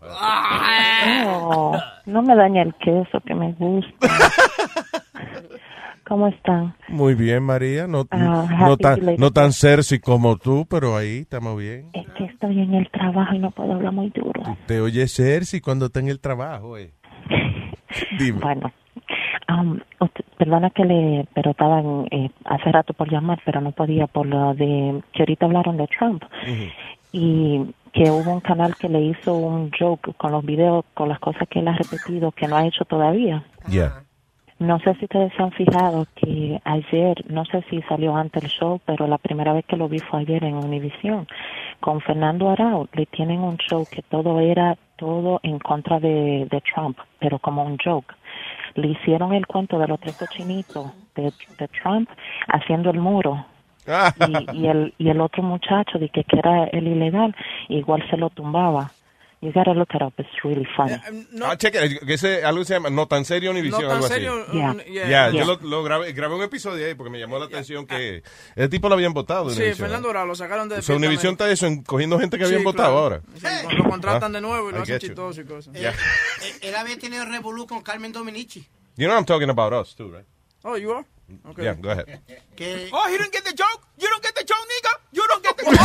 No, 1.23 1.71
no 2.05 2.21
me 2.21 2.35
daña 2.35 2.61
el 2.61 2.75
queso 2.75 3.19
que 3.25 3.33
me 3.33 3.51
gusta. 3.53 4.07
¿Cómo 6.07 6.27
están? 6.27 6.75
Muy 6.87 7.15
bien, 7.15 7.43
María. 7.43 7.87
No, 7.87 8.05
Ah, 8.11 8.45
no, 8.67 8.77
tan, 8.77 8.99
no 9.17 9.31
tan 9.31 9.51
Cersei 9.53 9.99
como 9.99 10.37
tú, 10.37 10.65
pero 10.69 10.95
ahí 10.95 11.19
estamos 11.19 11.57
bien. 11.57 11.89
Es 11.93 12.05
que 12.17 12.25
estoy 12.25 12.59
en 12.61 12.73
el 12.75 12.89
trabajo 12.91 13.33
y 13.33 13.39
no 13.39 13.49
puedo 13.51 13.73
hablar 13.73 13.91
muy 13.91 14.09
duro. 14.11 14.43
Te 14.67 14.79
oye 14.81 15.07
Cersei 15.07 15.61
cuando 15.61 15.87
está 15.87 15.99
en 16.01 16.09
el 16.09 16.19
trabajo, 16.19 16.77
eh. 16.77 16.91
Dime. 18.19 18.39
Bueno, 18.39 18.71
um, 19.49 19.79
usted- 19.99 20.25
perdona 20.37 20.69
que 20.69 20.85
le, 20.85 21.27
pero 21.33 21.51
estaba 21.51 21.79
en, 21.79 22.07
eh, 22.11 22.29
hace 22.45 22.71
rato 22.71 22.93
por 22.93 23.09
llamar, 23.11 23.39
pero 23.45 23.61
no 23.61 23.71
podía 23.71 24.05
por 24.07 24.27
lo 24.27 24.53
de 24.53 25.01
que 25.13 25.23
ahorita 25.23 25.45
hablaron 25.47 25.77
de 25.77 25.87
Trump 25.87 26.23
y 27.11 27.73
que 27.93 28.11
hubo 28.11 28.33
un 28.33 28.41
canal 28.41 28.75
que 28.75 28.89
le 28.89 29.01
hizo 29.01 29.33
un 29.33 29.71
joke 29.71 30.13
con 30.17 30.33
los 30.33 30.45
videos, 30.45 30.83
con 30.93 31.07
las 31.09 31.19
cosas 31.19 31.47
que 31.49 31.59
él 31.59 31.67
ha 31.69 31.75
repetido 31.75 32.31
que 32.33 32.47
no 32.47 32.57
ha 32.57 32.67
hecho 32.67 32.83
todavía. 32.85 33.43
Yeah. 33.69 34.03
No 34.57 34.79
sé 34.79 34.95
si 34.95 35.05
ustedes 35.05 35.33
se 35.33 35.43
han 35.43 35.51
fijado 35.51 36.07
que 36.15 36.61
ayer, 36.63 37.25
no 37.29 37.43
sé 37.43 37.61
si 37.69 37.81
salió 37.83 38.15
antes 38.15 38.41
el 38.41 38.49
show, 38.49 38.79
pero 38.85 39.05
la 39.05 39.17
primera 39.17 39.51
vez 39.51 39.65
que 39.65 39.75
lo 39.75 39.89
vi 39.89 39.99
fue 39.99 40.21
ayer 40.21 40.45
en 40.45 40.55
Univision. 40.55 41.27
Con 41.81 41.99
Fernando 41.99 42.49
Arau 42.49 42.87
le 42.93 43.05
tienen 43.05 43.41
un 43.41 43.57
show 43.57 43.85
que 43.89 44.01
todo 44.01 44.39
era 44.39 44.77
todo 44.95 45.41
en 45.43 45.59
contra 45.59 45.99
de, 45.99 46.47
de 46.49 46.61
Trump, 46.61 46.97
pero 47.19 47.37
como 47.39 47.63
un 47.63 47.77
joke. 47.77 48.15
Le 48.75 48.87
hicieron 48.87 49.33
el 49.33 49.45
cuento 49.45 49.77
de 49.77 49.87
los 49.87 49.99
tres 49.99 50.15
cochinitos 50.15 50.89
de, 51.15 51.33
de 51.59 51.67
Trump 51.67 52.09
haciendo 52.47 52.91
el 52.91 52.99
muro. 52.99 53.45
Y, 54.27 54.57
y 54.57 54.67
el 54.67 54.93
y 54.97 55.09
el 55.09 55.21
otro 55.21 55.43
muchacho 55.43 55.99
de 55.99 56.09
que, 56.09 56.23
que 56.23 56.39
era 56.39 56.63
el 56.65 56.87
ilegal, 56.87 57.35
igual 57.67 58.03
se 58.09 58.17
lo 58.17 58.29
tumbaba. 58.29 58.91
You 59.41 59.51
gotta 59.53 59.73
look 59.73 59.89
it 59.93 60.01
up, 60.01 60.13
it's 60.17 60.29
really 60.43 60.65
funny. 60.75 60.95
Ah, 61.43 61.55
cheque, 61.57 61.99
que 61.99 62.13
ese, 62.15 62.43
algo 62.43 62.63
se 62.65 62.73
llama 62.73 62.89
No 62.89 63.07
tan 63.07 63.25
serio 63.25 63.51
Univision, 63.51 63.81
No 63.81 63.87
tan 63.89 63.97
algo 63.97 64.07
serio, 64.07 64.45
así. 64.47 64.57
Yeah. 64.57 64.73
Ya, 64.87 65.07
yeah. 65.07 65.27
yo 65.29 65.33
Yeah. 65.33 65.45
lo, 65.45 65.59
lo 65.61 65.83
grabé, 65.83 66.13
grabé 66.13 66.35
un 66.35 66.41
episodio 66.41 66.85
ahí 66.85 66.95
porque 66.95 67.11
me 67.11 67.19
llamó 67.19 67.37
la 67.37 67.45
atención 67.45 67.85
que 67.85 68.23
el 68.55 68.69
tipo 68.69 68.87
lo 68.89 68.95
habían 68.95 69.13
votado 69.13 69.49
Sí, 69.51 69.57
Univision. 69.57 69.77
Fernando 69.87 70.09
Bravo, 70.09 70.27
lo 70.27 70.35
sacaron 70.35 70.67
de 70.69 70.77
O 70.77 70.81
sea, 70.81 70.95
Univision 70.95 71.33
está 71.33 71.51
eso, 71.51 71.67
en- 71.67 71.83
cogiendo 71.83 72.17
gente 72.19 72.37
que 72.39 72.45
habían 72.45 72.61
Sí, 72.61 72.65
votado 72.65 72.89
claro. 72.89 72.99
ahora. 73.03 73.21
Sí, 73.35 73.77
lo 73.77 73.89
contratan 73.89 74.31
Ah, 74.31 74.39
de 74.39 74.41
nuevo 74.41 74.69
y 74.69 74.71
lo 74.73 74.79
I 74.79 74.81
hacen 74.81 74.99
chistoso 74.99 75.41
y 75.41 75.45
cosas. 75.45 75.73
Yeah. 75.73 75.91
Eh, 75.91 76.69
Él 76.69 76.75
había 76.75 76.97
tenido 76.97 77.25
revolú 77.25 77.67
con 77.67 77.81
Carmen 77.81 78.11
Dominici. 78.11 78.65
You 78.97 79.07
know 79.07 79.15
I'm 79.17 79.25
talking 79.25 79.49
about 79.49 79.73
us 79.73 79.95
too, 79.95 80.09
right? 80.11 80.25
Oh, 80.63 80.77
you 80.77 80.91
are? 80.91 81.05
Okay. 81.49 81.63
Yeah, 81.63 81.73
go 81.75 81.89
ahead. 81.89 82.19
Que 82.55 82.89
Oh, 82.93 83.07
he 83.09 83.17
didn't 83.17 83.33
get 83.33 83.43
the 83.43 83.53
joke? 83.53 83.81
You 83.97 84.07
don't 84.09 84.21
get 84.23 84.35
the 84.35 84.43
joke, 84.45 84.65
nigga? 84.69 84.93
You 85.11 85.23
don't 85.27 85.43
get 85.43 85.57
the 85.57 85.63
joke. 85.65 85.75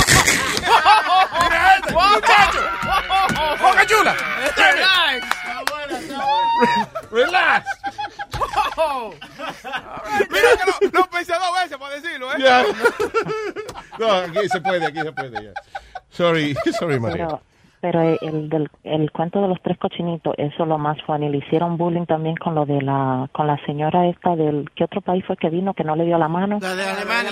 Mira 1.48 1.76
este, 1.80 1.92
muchacho. 1.92 2.62
Boca 3.62 3.84
chula. 3.86 4.14
Relax. 4.56 5.26
Relax. 7.10 7.66
Mira 10.30 10.50
que 10.56 10.64
lo, 10.66 10.90
lo 11.00 11.06
pensé 11.10 11.32
dos 11.34 11.52
veces 11.62 11.78
para 11.78 11.94
decirlo, 12.00 12.32
¿eh? 12.32 12.36
Yeah. 12.38 12.64
No, 13.98 14.12
aquí 14.12 14.48
se 14.48 14.60
puede, 14.60 14.86
aquí 14.86 15.00
se 15.00 15.12
puede. 15.12 15.40
yeah. 15.42 15.52
Sorry, 16.10 16.54
sorry, 16.78 17.00
María. 17.00 17.40
Pero, 17.80 18.02
el, 18.20 18.48
del, 18.50 18.68
el 18.84 19.10
cuento 19.10 19.40
de 19.40 19.48
los 19.48 19.60
tres 19.62 19.78
cochinitos, 19.78 20.34
eso 20.36 20.62
es 20.64 20.68
lo 20.68 20.76
más 20.76 21.00
funny. 21.06 21.30
Le 21.30 21.38
hicieron 21.38 21.78
bullying 21.78 22.04
también 22.04 22.36
con 22.36 22.54
lo 22.54 22.66
de 22.66 22.82
la, 22.82 23.28
con 23.32 23.46
la 23.46 23.56
señora 23.64 24.06
esta 24.08 24.36
del, 24.36 24.70
¿qué 24.74 24.84
otro 24.84 25.00
país 25.00 25.24
fue 25.26 25.36
que 25.38 25.48
vino 25.48 25.72
que 25.72 25.82
no 25.84 25.96
le 25.96 26.04
dio 26.04 26.18
la 26.18 26.28
mano? 26.28 26.58
La 26.60 26.74
de 26.74 26.84
Alemania. 26.84 27.30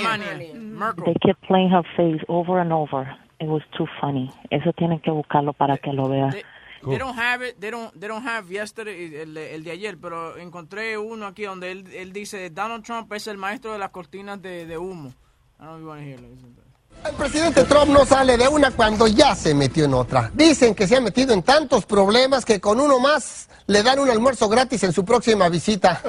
Merkel. 0.54 1.04
They 1.04 1.14
kept 1.14 1.46
playing 1.46 1.70
her 1.70 1.84
face 1.96 2.22
over 2.28 2.60
and 2.60 2.72
over. 2.72 3.06
It 3.40 3.46
was 3.48 3.62
too 3.76 3.86
funny. 4.00 4.30
Eso 4.50 4.72
tienen 4.72 5.00
que 5.00 5.10
buscarlo 5.10 5.52
para 5.52 5.76
que 5.76 5.92
lo 5.92 6.08
vean. 6.08 6.30
They 6.30 6.96
don't 6.96 7.18
have 7.18 7.42
it, 7.46 7.58
they 7.58 7.70
don't, 7.70 7.92
they 7.98 8.08
don't 8.08 8.24
have 8.24 8.48
yesterday, 8.48 9.12
el, 9.22 9.34
de- 9.34 9.54
el 9.54 9.64
de 9.64 9.70
ayer, 9.72 9.98
pero 10.00 10.36
encontré 10.38 10.96
uno 10.96 11.26
aquí 11.26 11.42
donde 11.42 11.72
él, 11.72 11.84
él 11.92 12.12
dice, 12.12 12.50
Donald 12.50 12.84
Trump 12.84 13.12
es 13.12 13.26
el 13.26 13.36
maestro 13.36 13.72
de 13.72 13.78
las 13.80 13.90
cortinas 13.90 14.40
de, 14.40 14.64
de 14.64 14.78
humo. 14.78 15.08
I 15.60 15.64
don't 15.64 15.66
know 15.66 15.74
if 15.76 15.80
you 15.82 15.88
want 15.88 16.00
to 16.00 16.06
hear 16.06 16.20
it. 16.20 16.67
El 17.04 17.14
presidente 17.14 17.64
Trump 17.64 17.90
no 17.90 18.04
sale 18.04 18.36
de 18.36 18.48
una 18.48 18.70
cuando 18.70 19.06
ya 19.06 19.34
se 19.34 19.54
metió 19.54 19.84
en 19.84 19.94
otra. 19.94 20.30
Dicen 20.34 20.74
que 20.74 20.86
se 20.86 20.96
ha 20.96 21.00
metido 21.00 21.32
en 21.32 21.42
tantos 21.42 21.86
problemas 21.86 22.44
que 22.44 22.60
con 22.60 22.80
uno 22.80 22.98
más 22.98 23.48
le 23.66 23.82
dan 23.82 23.98
un 23.98 24.10
almuerzo 24.10 24.48
gratis 24.48 24.82
en 24.82 24.92
su 24.92 25.04
próxima 25.04 25.48
visita. 25.48 26.02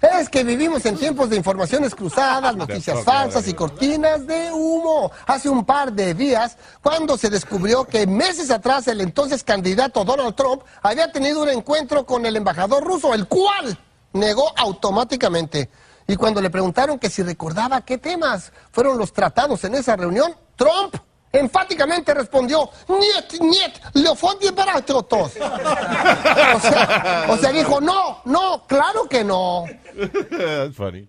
es 0.20 0.28
que 0.28 0.44
vivimos 0.44 0.86
en 0.86 0.96
tiempos 0.96 1.28
de 1.28 1.36
informaciones 1.36 1.94
cruzadas, 1.94 2.56
noticias 2.56 3.04
falsas 3.04 3.46
y 3.48 3.54
cortinas 3.54 4.26
de 4.26 4.50
humo. 4.52 5.10
Hace 5.26 5.48
un 5.48 5.64
par 5.64 5.92
de 5.92 6.14
días, 6.14 6.56
cuando 6.82 7.18
se 7.18 7.30
descubrió 7.30 7.84
que 7.84 8.06
meses 8.06 8.50
atrás 8.50 8.88
el 8.88 9.00
entonces 9.00 9.44
candidato 9.44 10.04
Donald 10.04 10.34
Trump 10.34 10.62
había 10.82 11.12
tenido 11.12 11.42
un 11.42 11.48
encuentro 11.48 12.06
con 12.06 12.24
el 12.26 12.36
embajador 12.36 12.84
ruso, 12.84 13.12
el 13.12 13.26
cual 13.26 13.78
negó 14.12 14.52
automáticamente. 14.56 15.68
Y 16.10 16.16
cuando 16.16 16.40
le 16.40 16.48
preguntaron 16.50 16.98
que 16.98 17.10
si 17.10 17.22
recordaba 17.22 17.82
qué 17.82 17.98
temas 17.98 18.50
fueron 18.72 18.96
los 18.98 19.12
tratados 19.12 19.62
en 19.64 19.74
esa 19.74 19.94
reunión, 19.94 20.32
Trump 20.56 20.96
enfáticamente 21.30 22.14
respondió, 22.14 22.70
niet, 22.88 23.40
niet, 23.42 23.78
leofodie 23.94 24.50
baratos. 24.52 25.02
O 25.12 26.60
sea, 26.60 27.26
o 27.28 27.36
sea, 27.36 27.52
dijo, 27.52 27.80
no, 27.80 28.18
no, 28.24 28.62
claro 28.66 29.06
que 29.08 29.22
no. 29.22 29.64
That's 29.94 30.74
funny. 30.74 31.06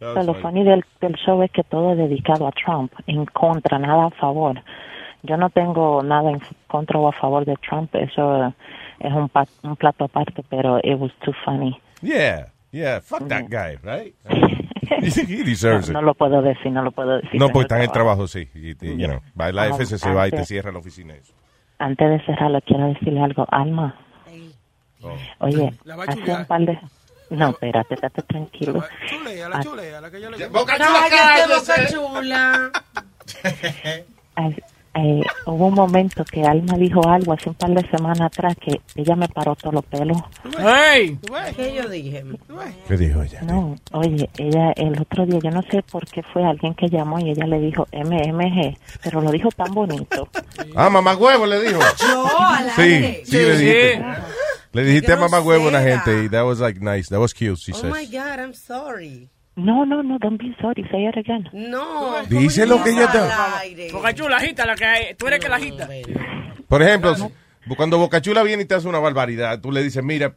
Lo 0.00 0.14
funny. 0.14 0.42
funny 0.42 0.64
del, 0.64 0.84
del 1.00 1.14
show 1.14 1.42
es 1.42 1.50
que 1.52 1.62
todo 1.64 1.92
es 1.92 1.98
dedicado 1.98 2.46
a 2.46 2.52
Trump, 2.52 2.92
en 3.06 3.24
contra, 3.26 3.78
nada 3.78 4.06
a 4.06 4.10
favor. 4.10 4.62
Yo 5.22 5.36
no 5.38 5.48
tengo 5.48 6.02
nada 6.02 6.30
en 6.30 6.42
contra 6.66 6.98
o 6.98 7.08
a 7.08 7.12
favor 7.12 7.44
de 7.46 7.56
Trump, 7.68 7.94
eso 7.94 8.52
es 8.98 9.12
un, 9.12 9.28
pa- 9.30 9.46
un 9.62 9.76
plato 9.76 10.04
aparte, 10.04 10.44
pero 10.50 10.78
it 10.82 10.98
was 10.98 11.12
too 11.24 11.32
funny. 11.44 11.80
Yeah, 12.02 12.51
yeah, 12.72 13.00
fuck 13.00 13.28
that 13.28 13.44
guy, 13.48 13.76
right? 13.82 14.14
He 15.02 15.42
deserves 15.42 15.88
no, 15.88 15.92
it. 15.92 15.94
no 15.94 16.02
lo 16.02 16.14
puedo 16.14 16.42
decir, 16.42 16.70
no 16.70 16.82
lo 16.82 16.92
puedo 16.92 17.16
decir. 17.18 17.40
No, 17.40 17.48
pues 17.48 17.64
está 17.64 17.76
en 17.76 17.82
el 17.82 17.92
trabajo. 17.92 18.26
sí. 18.28 18.48
Y, 18.54 18.70
y, 18.70 18.96
you 18.98 19.06
know, 19.08 19.20
va 19.40 19.46
a 19.46 19.52
la 19.52 19.62
Ah, 19.64 19.68
FCC, 19.76 20.06
va 20.14 20.28
y 20.28 20.30
te 20.30 20.36
antes- 20.36 20.48
cierra 20.48 20.70
la 20.72 20.78
oficina. 20.78 21.14
Eso. 21.14 21.32
Antes 21.78 22.08
de 22.10 22.24
cerrarlo, 22.26 22.60
quiero 22.62 22.86
decirle 22.88 23.20
algo. 23.20 23.46
Alma, 23.50 23.96
Oh. 25.04 25.16
oye, 25.40 25.72
La 25.84 25.96
va 25.96 26.04
a 26.04 26.06
hace 26.06 26.32
un 26.32 26.44
par 26.44 26.60
de... 26.60 26.78
No, 27.30 27.48
espérate, 27.50 27.94
estate 27.94 28.22
tranquilo. 28.22 28.84
Chulea, 29.06 29.48
la 29.48 29.56
Ah. 29.56 29.62
chulea, 29.62 30.00
la 30.00 30.10
que 30.10 30.20
yo 30.20 30.30
le 30.30 30.46
Boca 30.48 30.76
chula, 30.76 31.06
cállate, 31.10 31.52
boca 31.54 31.86
chula. 31.90 32.70
Eh, 34.94 35.22
hubo 35.46 35.68
un 35.68 35.74
momento 35.74 36.22
que 36.24 36.42
Alma 36.42 36.76
dijo 36.76 37.00
algo 37.08 37.32
hace 37.32 37.48
un 37.48 37.54
par 37.54 37.70
de 37.70 37.88
semanas 37.88 38.20
atrás 38.20 38.54
que 38.60 38.78
ella 38.94 39.16
me 39.16 39.26
paró 39.26 39.54
todos 39.56 39.74
los 39.74 39.84
pelos. 39.86 40.18
¡Hey! 40.58 41.18
¿Qué 41.56 41.74
yo 41.74 41.88
dije? 41.88 42.22
¿Qué 42.86 42.96
dijo 42.98 43.22
ella? 43.22 43.40
No, 43.42 43.74
oye, 43.92 44.28
ella 44.36 44.72
el 44.76 45.00
otro 45.00 45.24
día, 45.24 45.38
yo 45.42 45.50
no 45.50 45.62
sé 45.70 45.82
por 45.90 46.06
qué 46.06 46.22
fue 46.32 46.44
alguien 46.44 46.74
que 46.74 46.88
llamó 46.88 47.18
y 47.18 47.30
ella 47.30 47.46
le 47.46 47.58
dijo 47.60 47.86
MMG, 47.90 48.76
pero 49.02 49.22
lo 49.22 49.30
dijo 49.30 49.48
tan 49.50 49.72
bonito. 49.72 50.28
Ah, 50.76 50.88
mamá 50.90 51.16
huevo 51.16 51.44
le 51.46 51.60
dijo. 51.62 51.80
Yo, 52.00 52.26
al 52.38 52.70
Sí, 52.72 52.82
aire. 52.82 53.22
sí, 53.24 53.36
le 53.36 53.58
dijiste. 53.58 53.96
Sí. 53.96 54.02
Le 54.72 54.84
dijiste 54.84 55.12
a 55.12 55.16
mamá 55.16 55.40
huevo 55.40 55.66
a 55.66 55.68
una 55.68 55.82
gente 55.82 56.24
y 56.24 56.28
that 56.28 56.44
was 56.46 56.60
like 56.60 56.80
nice. 56.80 57.08
That 57.08 57.18
was 57.20 57.34
cute, 57.34 57.58
she 57.58 57.72
Oh 57.72 57.76
says. 57.76 57.92
my 57.92 58.06
God, 58.06 58.38
I'm 58.38 58.54
sorry. 58.54 59.28
No, 59.54 59.84
no, 59.84 60.02
no, 60.02 60.18
don't 60.18 60.38
be 60.38 60.56
sorry, 60.60 60.82
say 60.90 61.06
it 61.06 61.16
again. 61.16 61.48
No. 61.52 62.22
Dice 62.28 62.66
lo 62.66 62.82
que 62.82 62.90
ella 62.90 63.04
está. 63.04 63.62
está. 63.66 63.92
Boca 63.92 64.14
chula, 64.14 64.36
agita 64.36 64.64
la 64.64 64.74
que 64.74 64.84
hay. 64.84 65.14
Tú 65.14 65.26
eres 65.26 65.40
que 65.40 65.48
la 65.48 65.56
agita. 65.56 65.88
Por 66.68 66.82
ejemplo, 66.82 67.14
cuando 67.76 67.98
Bocachula 67.98 68.42
viene 68.42 68.62
y 68.62 68.66
te 68.66 68.74
hace 68.74 68.88
una 68.88 68.98
barbaridad, 68.98 69.60
tú 69.60 69.70
le 69.70 69.82
dices, 69.82 70.02
mira, 70.02 70.34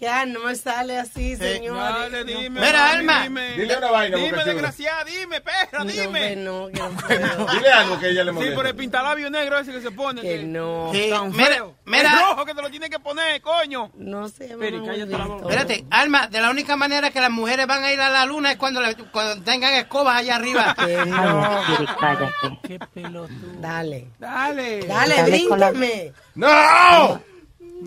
ya, 0.00 0.26
no 0.26 0.40
me 0.44 0.54
sale 0.54 0.98
así, 0.98 1.36
señor. 1.36 1.76
Dale, 1.76 2.24
dime. 2.24 2.60
Mira, 2.60 2.90
Alma. 2.90 3.22
Dime, 3.22 3.52
Dile 3.56 3.76
una 3.76 3.90
vaina, 3.90 4.16
Dime, 4.16 4.44
desgraciada, 4.44 5.04
dime, 5.04 5.40
perra, 5.40 5.84
dime. 5.84 6.36
No, 6.36 6.68
que 6.68 6.78
no 6.80 6.90
puedo. 6.90 7.46
dile 7.52 7.70
algo 7.72 7.98
que 7.98 8.08
ella 8.10 8.24
le 8.24 8.30
Sí, 8.30 8.34
molesta. 8.36 8.54
por 8.56 8.66
el 8.66 8.74
pintalabio 8.76 9.30
negro 9.30 9.58
ese 9.58 9.72
que 9.72 9.80
se 9.80 9.90
pone. 9.90 10.20
Que 10.22 10.42
no. 10.44 10.90
Sí, 10.92 11.08
Tan 11.10 11.30
mira, 11.32 11.46
feo. 11.46 11.74
mira. 11.84 12.10
El 12.12 12.18
rojo 12.20 12.44
que 12.44 12.54
te 12.54 12.62
lo 12.62 12.70
tiene 12.70 12.88
que 12.90 12.98
poner, 12.98 13.40
coño. 13.40 13.90
No 13.96 14.28
sé, 14.28 14.56
Peri, 14.58 14.80
cállate 14.84 15.10
la 15.18 15.24
boca. 15.26 15.42
Espérate, 15.44 15.84
Alma, 15.90 16.26
de 16.28 16.40
la 16.40 16.50
única 16.50 16.76
manera 16.76 17.10
que 17.10 17.20
las 17.20 17.30
mujeres 17.30 17.66
van 17.66 17.82
a 17.84 17.92
ir 17.92 18.00
a 18.00 18.08
la 18.10 18.24
luna 18.26 18.52
es 18.52 18.56
cuando, 18.58 18.80
le- 18.80 18.94
cuando 18.94 19.42
tengan 19.42 19.74
escobas 19.74 20.16
allá 20.16 20.36
arriba. 20.36 20.74
Cállate. 22.00 22.32
Qué 22.66 22.78
pelotudo. 22.94 23.52
Dale. 23.60 24.08
Dale. 24.18 24.86
Dale, 24.86 25.22
bríncame. 25.24 26.12
¡No! 26.34 27.22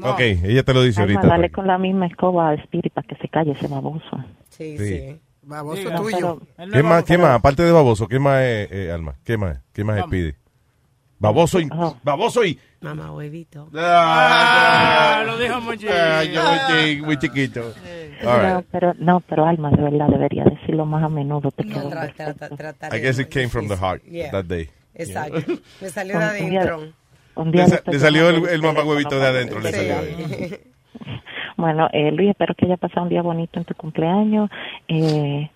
Ok, 0.02 0.20
ella 0.20 0.64
te 0.64 0.74
lo 0.74 0.82
dice 0.84 1.02
Alma, 1.02 1.16
ahorita. 1.16 1.28
dale 1.36 1.50
con 1.52 1.68
la 1.68 1.78
misma 1.78 2.08
escoba 2.08 2.50
a 2.50 2.54
Spirit 2.56 2.92
para 2.94 3.08
que 3.08 3.16
se 3.16 3.28
calle 3.28 3.52
ese 3.52 3.68
baboso. 3.68 4.24
Sí, 4.50 4.78
Sí. 4.78 4.88
sí. 4.88 5.20
Baboso 5.44 5.90
No, 5.92 6.02
tuyo. 6.02 6.40
pero- 6.58 6.72
¿Qué 6.72 6.84
más, 6.84 7.04
qué 7.04 7.18
más? 7.18 7.32
Aparte 7.32 7.64
de 7.64 7.72
baboso, 7.72 8.08
¿qué 8.08 8.18
más 8.20 8.42
es, 8.42 8.72
eh, 8.72 8.92
Alma? 8.94 9.16
¿Qué 9.26 9.38
más? 9.38 9.60
¿Qué 9.74 9.84
más 9.84 10.00
es 10.00 10.06
pide? 10.06 10.36
Baboso 11.20 11.60
y... 11.60 11.70
Oh. 11.72 11.98
Baboso 12.04 12.44
y... 12.46 12.58
Mamá 12.82 13.12
huevito. 13.14 13.70
Ah, 13.76 15.20
Ah, 15.20 15.24
lo 15.26 15.38
dijo 15.38 15.62
muy 15.62 15.78
chiquito. 15.78 15.94
ah, 15.98 16.24
yo 16.24 16.42
muy 16.44 16.60
chi- 16.68 17.02
muy 17.02 17.18
chiquito. 17.18 17.62
All 18.26 18.42
No, 18.42 18.58
right. 18.58 18.68
pero, 18.72 18.94
no, 19.00 19.20
pero 19.22 19.46
Alma, 19.46 19.70
de 19.72 19.82
verdad, 19.84 20.08
debería 20.08 20.44
decirlo 20.46 20.86
más 20.86 21.04
a 21.04 21.10
menudo. 21.10 21.52
Te 21.52 21.64
No, 21.66 21.90
tra- 21.90 22.14
tra- 22.14 22.58
trataré. 22.58 22.98
I 22.98 23.02
guess 23.02 23.20
it 23.20 23.30
came 23.30 23.48
from 23.50 23.68
the 23.68 23.76
heart 23.78 24.02
Yeah. 24.06 24.32
that 24.32 24.46
day. 24.46 24.70
Exacto. 24.96 25.40
Me 25.82 25.90
salió 25.90 26.18
de 26.20 26.26
adentro. 26.26 26.88
Un 27.36 27.52
día 27.52 27.64
Le, 27.64 27.70
sa- 27.70 27.82
le 27.92 28.00
salió 28.00 28.30
el, 28.30 28.36
el 28.48 28.62
por 28.62 28.74
mamahuevito 28.74 29.20
de 29.20 29.26
adentro. 29.28 29.60
Le 29.60 29.72
salió 29.72 30.00
ahí. 30.00 30.56
Bueno, 31.56 31.88
eh, 31.94 32.12
Luis, 32.12 32.32
espero 32.32 32.56
que 32.56 32.66
haya 32.66 32.78
pasado 32.78 33.04
un 33.04 33.10
día 33.10 33.22
bonito 33.22 33.60
en 33.60 33.66
tu 33.66 33.76
cumpleaños. 33.76 34.50
Eh, 34.88 35.50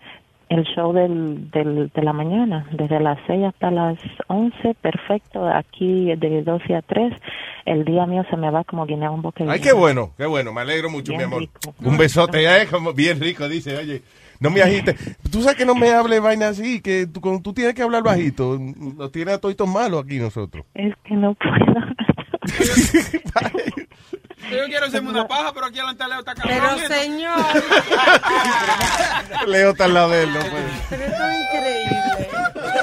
el 0.50 0.64
show 0.64 0.94
del, 0.94 1.52
del, 1.52 1.90
de 1.94 2.02
la 2.02 2.14
mañana, 2.14 2.68
desde 2.72 3.00
las 3.00 3.18
6 3.28 3.46
hasta 3.46 3.70
las 3.72 3.98
11, 4.28 4.76
perfecto. 4.82 5.46
Aquí 5.48 6.16
de 6.16 6.42
12 6.44 6.76
a 6.76 6.82
3. 6.82 7.14
El 7.66 7.84
día 7.84 8.06
mío 8.06 8.24
se 8.30 8.38
me 8.38 8.50
va 8.50 8.64
como 8.64 8.86
guinea 8.86 9.12
un 9.12 9.22
boque. 9.22 9.46
Ay, 9.48 9.60
qué 9.60 9.74
bueno, 9.74 10.12
qué 10.18 10.26
bueno. 10.26 10.54
Me 10.54 10.62
alegro 10.62 10.90
mucho, 10.90 11.12
Bien 11.12 11.20
mi 11.20 11.24
amor. 11.26 11.40
rico. 11.42 11.60
Un 11.84 11.98
besote. 11.98 12.46
eh, 12.46 12.68
como 12.72 12.94
bien 12.94 13.20
rico, 13.20 13.50
dice. 13.50 13.76
Oye, 13.76 14.02
no 14.40 14.50
me 14.50 14.62
agites. 14.62 15.18
Tú 15.30 15.42
sabes 15.42 15.58
que 15.58 15.66
no 15.66 15.76
me 15.76 15.90
hable 15.92 16.20
vaina 16.22 16.48
así, 16.48 16.82
que 16.82 17.08
tú, 17.08 17.20
tú 17.42 17.54
tienes 17.54 17.74
que 17.74 17.82
hablar 17.82 18.04
bajito. 18.04 18.58
Nos 18.58 19.12
tiene 19.12 19.34
a 19.34 19.40
todos 19.40 19.68
malos 19.68 20.06
aquí 20.06 20.18
nosotros. 20.18 20.66
Es 20.74 20.94
que 21.04 21.16
no 21.16 21.34
puedo. 21.36 21.86
Yo 24.52 24.66
quiero 24.68 24.86
hacerme 24.86 25.10
una 25.10 25.28
paja, 25.28 25.52
pero 25.54 25.66
aquí 25.68 25.80
adelante 25.80 26.04
Leo 26.08 26.20
está 26.20 26.34
Pero 26.36 26.68
cabrón. 26.68 26.88
señor, 26.88 27.38
Leo 29.48 29.72
está 29.72 29.86
al 29.86 29.94
lado 29.94 30.10
de 30.10 30.24
él, 30.24 30.34
no 30.34 30.40
puede. 30.40 30.70
pero 30.90 31.04
esto 31.04 31.24
es 31.24 31.42
increíble. 31.42 31.98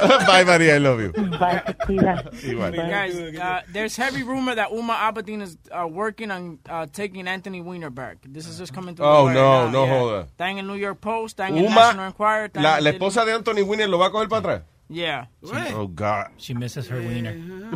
Bye, 0.26 0.44
María, 0.44 0.76
I 0.76 0.80
love 0.80 1.00
you. 1.00 1.12
Bye, 1.38 1.62
te 1.66 1.74
cuidas. 1.86 2.44
Igual. 2.44 2.72
Guys, 2.72 3.14
uh, 3.38 3.62
there's 3.72 3.96
heavy 3.96 4.22
rumor 4.22 4.54
that 4.54 4.70
Uma 4.70 4.92
Abedin 4.94 5.40
is 5.42 5.56
uh, 5.70 5.86
working 5.86 6.30
on 6.30 6.58
uh, 6.68 6.86
taking 6.92 7.26
Anthony 7.26 7.60
Weiner 7.62 7.90
back. 7.90 8.18
This 8.28 8.46
is 8.46 8.58
just 8.58 8.74
coming 8.74 8.94
to 8.96 9.02
Oh, 9.04 9.28
no, 9.28 9.64
now, 9.66 9.70
no 9.70 9.84
yeah. 9.86 9.98
joda. 9.98 10.26
Está 10.36 10.50
en 10.50 10.58
el 10.58 10.66
New 10.66 10.76
York 10.76 11.00
Post, 11.00 11.38
está 11.38 11.48
en 11.48 11.56
el 11.58 11.64
National 11.70 12.08
Enquirer. 12.08 12.50
la, 12.62 12.80
la 12.80 12.90
esposa 12.90 13.24
de 13.24 13.32
Anthony 13.32 13.62
Winner 13.64 13.88
lo 13.88 13.98
va 13.98 14.08
a 14.08 14.10
coger 14.10 14.28
para 14.28 14.40
atrás. 14.40 14.62
Yeah. 14.88 15.28
Oh, 15.74 15.88
God. 15.88 16.26
She 16.36 16.52
misses 16.54 16.88
her 16.90 17.00
wiener. 17.00 17.34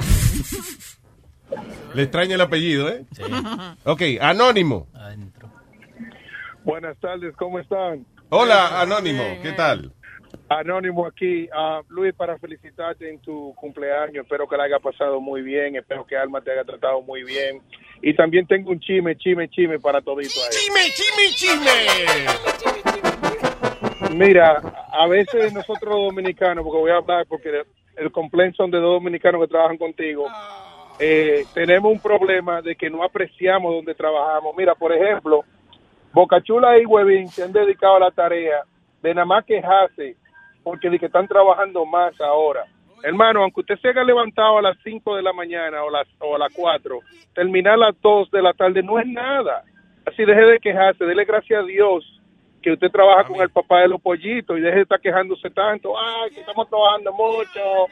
Le 1.94 2.02
extraña 2.02 2.34
el 2.34 2.40
apellido, 2.40 2.88
¿eh? 2.88 3.04
Ok, 3.84 4.02
Anónimo. 4.20 4.88
Adentro. 4.94 5.50
Buenas 6.64 6.96
tardes, 6.98 7.34
¿cómo 7.36 7.58
están? 7.58 8.06
Hola, 8.30 8.80
Anónimo, 8.80 9.22
¿qué 9.42 9.52
tal? 9.52 9.92
Anónimo 10.48 11.06
aquí. 11.06 11.48
Ah, 11.54 11.82
Luis, 11.88 12.14
para 12.14 12.38
felicitarte 12.38 13.06
en 13.08 13.18
tu 13.20 13.54
cumpleaños. 13.54 14.24
Espero 14.24 14.48
que 14.48 14.56
la 14.56 14.64
haya 14.64 14.78
pasado 14.78 15.20
muy 15.20 15.42
bien. 15.42 15.76
Espero 15.76 16.06
que 16.06 16.16
Alma 16.16 16.40
te 16.40 16.52
haya 16.52 16.64
tratado 16.64 17.02
muy 17.02 17.22
bien. 17.22 17.60
Y 18.00 18.14
también 18.14 18.46
tengo 18.46 18.70
un 18.70 18.80
chisme, 18.80 19.14
chisme, 19.16 19.46
chisme 19.48 19.78
para 19.78 20.00
todito 20.00 20.40
ahí. 20.42 20.48
¡Chisme, 20.50 20.80
chisme, 20.94 21.28
chisme! 21.34 21.70
Mira, 24.16 24.62
a 24.90 25.06
veces 25.06 25.52
nosotros 25.52 25.94
los 25.94 26.04
dominicanos, 26.10 26.64
porque 26.64 26.78
voy 26.78 26.92
a 26.92 26.96
hablar 26.96 27.26
porque 27.28 27.64
el 27.96 28.10
complaint 28.10 28.56
son 28.56 28.70
de 28.70 28.78
dos 28.78 28.94
dominicanos 28.94 29.42
que 29.42 29.48
trabajan 29.48 29.76
contigo, 29.76 30.26
eh, 30.98 31.44
tenemos 31.54 31.92
un 31.92 32.00
problema 32.00 32.60
de 32.62 32.74
que 32.74 32.90
no 32.90 33.02
apreciamos 33.02 33.74
donde 33.74 33.94
trabajamos. 33.94 34.54
Mira, 34.56 34.74
por 34.74 34.92
ejemplo, 34.92 35.44
Bocachula 36.12 36.78
y 36.78 36.86
Huevín 36.86 37.28
se 37.28 37.44
han 37.44 37.52
dedicado 37.52 37.96
a 37.96 38.00
la 38.00 38.10
tarea 38.10 38.62
de 39.02 39.14
nada 39.14 39.24
más 39.24 39.44
quejarse 39.44 40.16
porque 40.62 40.90
de 40.90 40.98
que 40.98 41.06
están 41.06 41.28
trabajando 41.28 41.84
más 41.86 42.20
ahora. 42.20 42.64
Hermano, 43.02 43.42
aunque 43.42 43.60
usted 43.60 43.78
se 43.78 43.88
haya 43.88 44.02
levantado 44.02 44.58
a 44.58 44.62
las 44.62 44.76
5 44.82 45.16
de 45.16 45.22
la 45.22 45.32
mañana 45.32 45.84
o, 45.84 45.90
las, 45.90 46.08
o 46.18 46.34
a 46.34 46.38
las 46.38 46.52
4, 46.52 46.98
terminar 47.34 47.74
a 47.74 47.88
las 47.88 48.00
2 48.00 48.30
de 48.30 48.42
la 48.42 48.52
tarde 48.52 48.82
no 48.82 48.98
es 48.98 49.06
nada. 49.06 49.62
Así 50.04 50.24
deje 50.24 50.40
de 50.40 50.58
quejarse, 50.58 51.04
dele 51.04 51.24
gracias 51.24 51.62
a 51.62 51.66
Dios 51.66 52.04
que 52.60 52.72
usted 52.72 52.90
trabaja 52.90 53.24
con 53.24 53.40
el 53.40 53.50
papá 53.50 53.82
de 53.82 53.88
los 53.88 54.00
pollitos 54.00 54.58
y 54.58 54.60
deje 54.60 54.76
de 54.76 54.82
estar 54.82 55.00
quejándose 55.00 55.48
tanto. 55.50 55.94
Ay, 55.96 56.30
que 56.30 56.40
estamos 56.40 56.68
trabajando 56.68 57.12
mucho. 57.12 57.86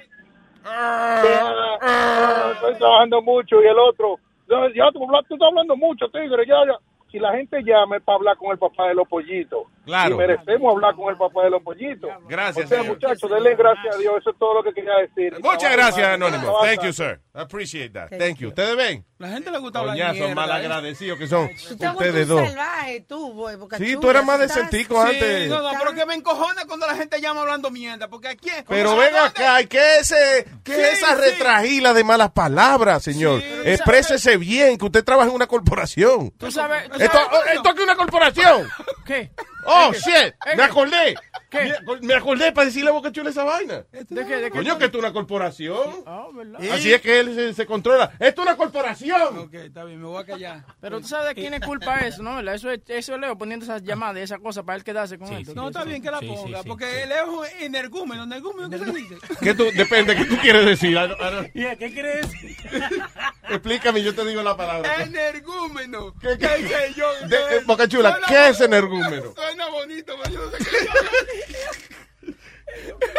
Estoy 2.54 2.74
trabajando 2.78 3.22
mucho. 3.22 3.62
Y 3.62 3.66
el 3.66 3.78
otro, 3.78 4.18
"No, 4.48 4.68
ya 4.70 4.90
tú, 4.92 5.00
tú 5.28 5.34
estás 5.34 5.48
hablando 5.48 5.76
mucho, 5.76 6.08
tigre, 6.08 6.44
ya, 6.46 6.56
ya. 6.66 6.78
Si 7.10 7.20
la 7.20 7.32
gente 7.34 7.62
llama 7.62 7.96
es 7.98 8.02
para 8.02 8.16
hablar 8.16 8.36
con 8.36 8.50
el 8.50 8.58
papá 8.58 8.88
de 8.88 8.94
los 8.94 9.06
pollitos. 9.08 9.60
Claro. 9.84 10.16
Y 10.16 10.18
merecemos 10.18 10.74
hablar 10.74 10.94
con 10.96 11.08
el 11.08 11.16
papá 11.16 11.44
de 11.44 11.50
los 11.50 11.62
pollitos. 11.62 12.10
Gracias, 12.28 12.66
O 12.66 12.68
sea, 12.68 12.78
señor. 12.80 12.94
muchachos, 12.94 13.30
denle 13.30 13.54
gracias 13.54 13.94
a 13.94 13.98
Dios. 13.98 14.14
Eso 14.18 14.30
es 14.30 14.38
todo 14.38 14.54
lo 14.54 14.62
que 14.64 14.74
quería 14.74 14.96
decir. 14.96 15.32
Muchas 15.40 15.72
gracias, 15.72 16.06
Anónimo. 16.06 16.58
Thank 16.60 16.82
you, 16.82 16.92
sir. 16.92 17.20
I 17.34 17.40
appreciate 17.42 17.90
that. 17.92 18.08
Thank 18.18 18.38
you. 18.38 18.48
¿Ustedes 18.48 18.76
ven? 18.76 19.04
La 19.18 19.28
gente 19.30 19.50
le 19.50 19.56
gusta 19.58 19.78
hablar 19.78 19.94
mierda, 19.94 20.34
mal 20.34 20.50
¿eh? 20.50 20.52
agradecidos 20.52 21.18
que 21.18 21.26
son 21.26 21.48
Tú 21.78 21.86
ustedes 21.86 22.28
dos. 22.28 22.46
salvaje, 22.46 23.00
tú, 23.08 23.32
boy, 23.32 23.54
Sí, 23.78 23.96
tú 23.98 24.10
eras 24.10 24.22
más 24.26 24.38
estás- 24.40 24.56
decentico 24.56 25.00
antes. 25.00 25.44
Sí, 25.44 25.48
no, 25.48 25.62
no, 25.62 25.70
pero 25.78 25.94
que 25.94 26.04
me 26.04 26.14
encojona 26.14 26.66
cuando 26.66 26.86
la 26.86 26.94
gente 26.96 27.18
llama 27.18 27.40
hablando 27.40 27.70
mierda, 27.70 28.08
porque 28.08 28.28
aquí 28.28 28.50
es... 28.50 28.64
Pero 28.68 28.94
ven 28.94 29.16
acá, 29.16 29.62
¿y 29.62 29.66
qué 29.68 30.00
es, 30.00 30.12
ese, 30.12 30.46
Sí, 30.66 30.72
esa 30.72 31.14
sí. 31.14 31.20
retragila 31.22 31.94
de 31.94 32.04
malas 32.04 32.30
palabras, 32.32 33.02
señor? 33.02 33.42
Exprésese 33.64 34.36
bien, 34.36 34.76
que 34.76 34.84
usted 34.84 35.02
trabaja 35.02 35.30
en 35.30 35.34
una 35.34 35.46
corporación. 35.46 36.30
Tú 36.32 36.50
sabes... 36.50 36.86
tú 36.90 36.98
Esto, 37.02 37.18
esto 37.54 37.68
aquí 37.70 37.78
es 37.78 37.84
una 37.84 37.96
corporación. 37.96 38.68
¿Qué? 39.06 39.30
Oh, 39.66 39.90
¿Qué? 39.92 39.98
shit, 39.98 40.34
¿Qué? 40.44 40.56
me 40.56 40.62
acordé. 40.62 41.14
¿Qué? 41.50 41.72
Me, 42.02 42.14
acordé 42.14 42.52
para 42.52 42.66
decirle 42.66 42.90
a 42.90 42.92
Boca 42.92 43.12
Chula 43.12 43.30
esa 43.30 43.44
vaina. 43.44 43.84
¿De 43.92 44.04
qué? 44.26 44.36
¿De 44.36 44.50
qué? 44.50 44.58
Coño, 44.58 44.78
que 44.78 44.86
esto 44.86 44.98
es 44.98 45.04
una 45.04 45.12
corporación. 45.12 46.02
Ah, 46.06 46.26
¿verdad? 46.34 46.60
Así 46.72 46.92
es 46.92 47.00
que 47.00 47.20
él 47.20 47.34
se, 47.34 47.54
se 47.54 47.66
controla. 47.66 48.12
Esto 48.18 48.42
es 48.42 48.46
una 48.48 48.56
corporación. 48.56 49.38
Ok, 49.38 49.54
está 49.54 49.84
bien, 49.84 50.00
me 50.00 50.06
voy 50.08 50.22
a 50.22 50.26
callar. 50.26 50.64
Pero 50.80 51.00
tú 51.00 51.08
sabes 51.08 51.28
de 51.28 51.34
quién 51.40 51.54
es 51.54 51.60
culpa 51.60 52.00
eso, 52.00 52.22
¿no? 52.22 52.36
¿Verdad? 52.36 52.54
Eso 52.54 52.70
es, 52.70 52.80
eso 52.88 53.14
es 53.14 53.20
Leo 53.20 53.38
poniendo 53.38 53.64
esas 53.64 53.82
llamadas 53.82 54.18
y 54.18 54.20
esas 54.20 54.40
cosas 54.40 54.64
para 54.64 54.76
él 54.76 54.84
quedarse 54.84 55.18
con 55.18 55.32
esto. 55.32 55.54
No, 55.54 55.68
está 55.68 55.84
bien 55.84 56.02
que 56.02 56.10
la 56.10 56.18
Sí, 56.20 56.26
sí, 56.28 56.34
ponga, 56.34 56.62
sí, 56.62 56.68
porque 56.68 56.84
sí. 56.90 56.96
él 57.04 57.12
es 57.12 57.22
un 57.28 57.44
energúmeno, 57.64 58.24
energúmeno, 58.24 58.68
¿qué 58.70 58.78
se 58.78 58.92
dice? 58.92 59.14
¿Qué 59.40 59.54
tú, 59.54 59.64
depende, 59.74 60.16
¿qué 60.16 60.24
tú 60.24 60.36
quieres 60.38 60.64
decir? 60.66 60.92
I 60.92 60.94
don't- 60.96 61.52
¿Qué 61.78 61.92
quieres 61.92 62.22
decir? 62.32 62.56
Explícame, 63.48 64.02
yo 64.02 64.14
te 64.14 64.24
digo 64.24 64.42
la 64.42 64.56
palabra. 64.56 65.02
Energúmeno. 65.02 66.12
¿Qué, 66.20 66.36
¿Qué 66.38 66.46
sé 66.68 66.94
yo? 66.96 67.06
De- 67.28 67.36
eh, 67.36 67.60
Boca 67.64 67.86
Chula, 67.88 68.18
¿qué 68.26 68.48
es 68.48 68.60
energúmeno? 68.60 69.32
Suena 69.56 69.70
bonito, 69.70 70.14
pero 70.22 70.34
yo 70.34 70.50
no 70.50 70.50
sé 70.50 70.58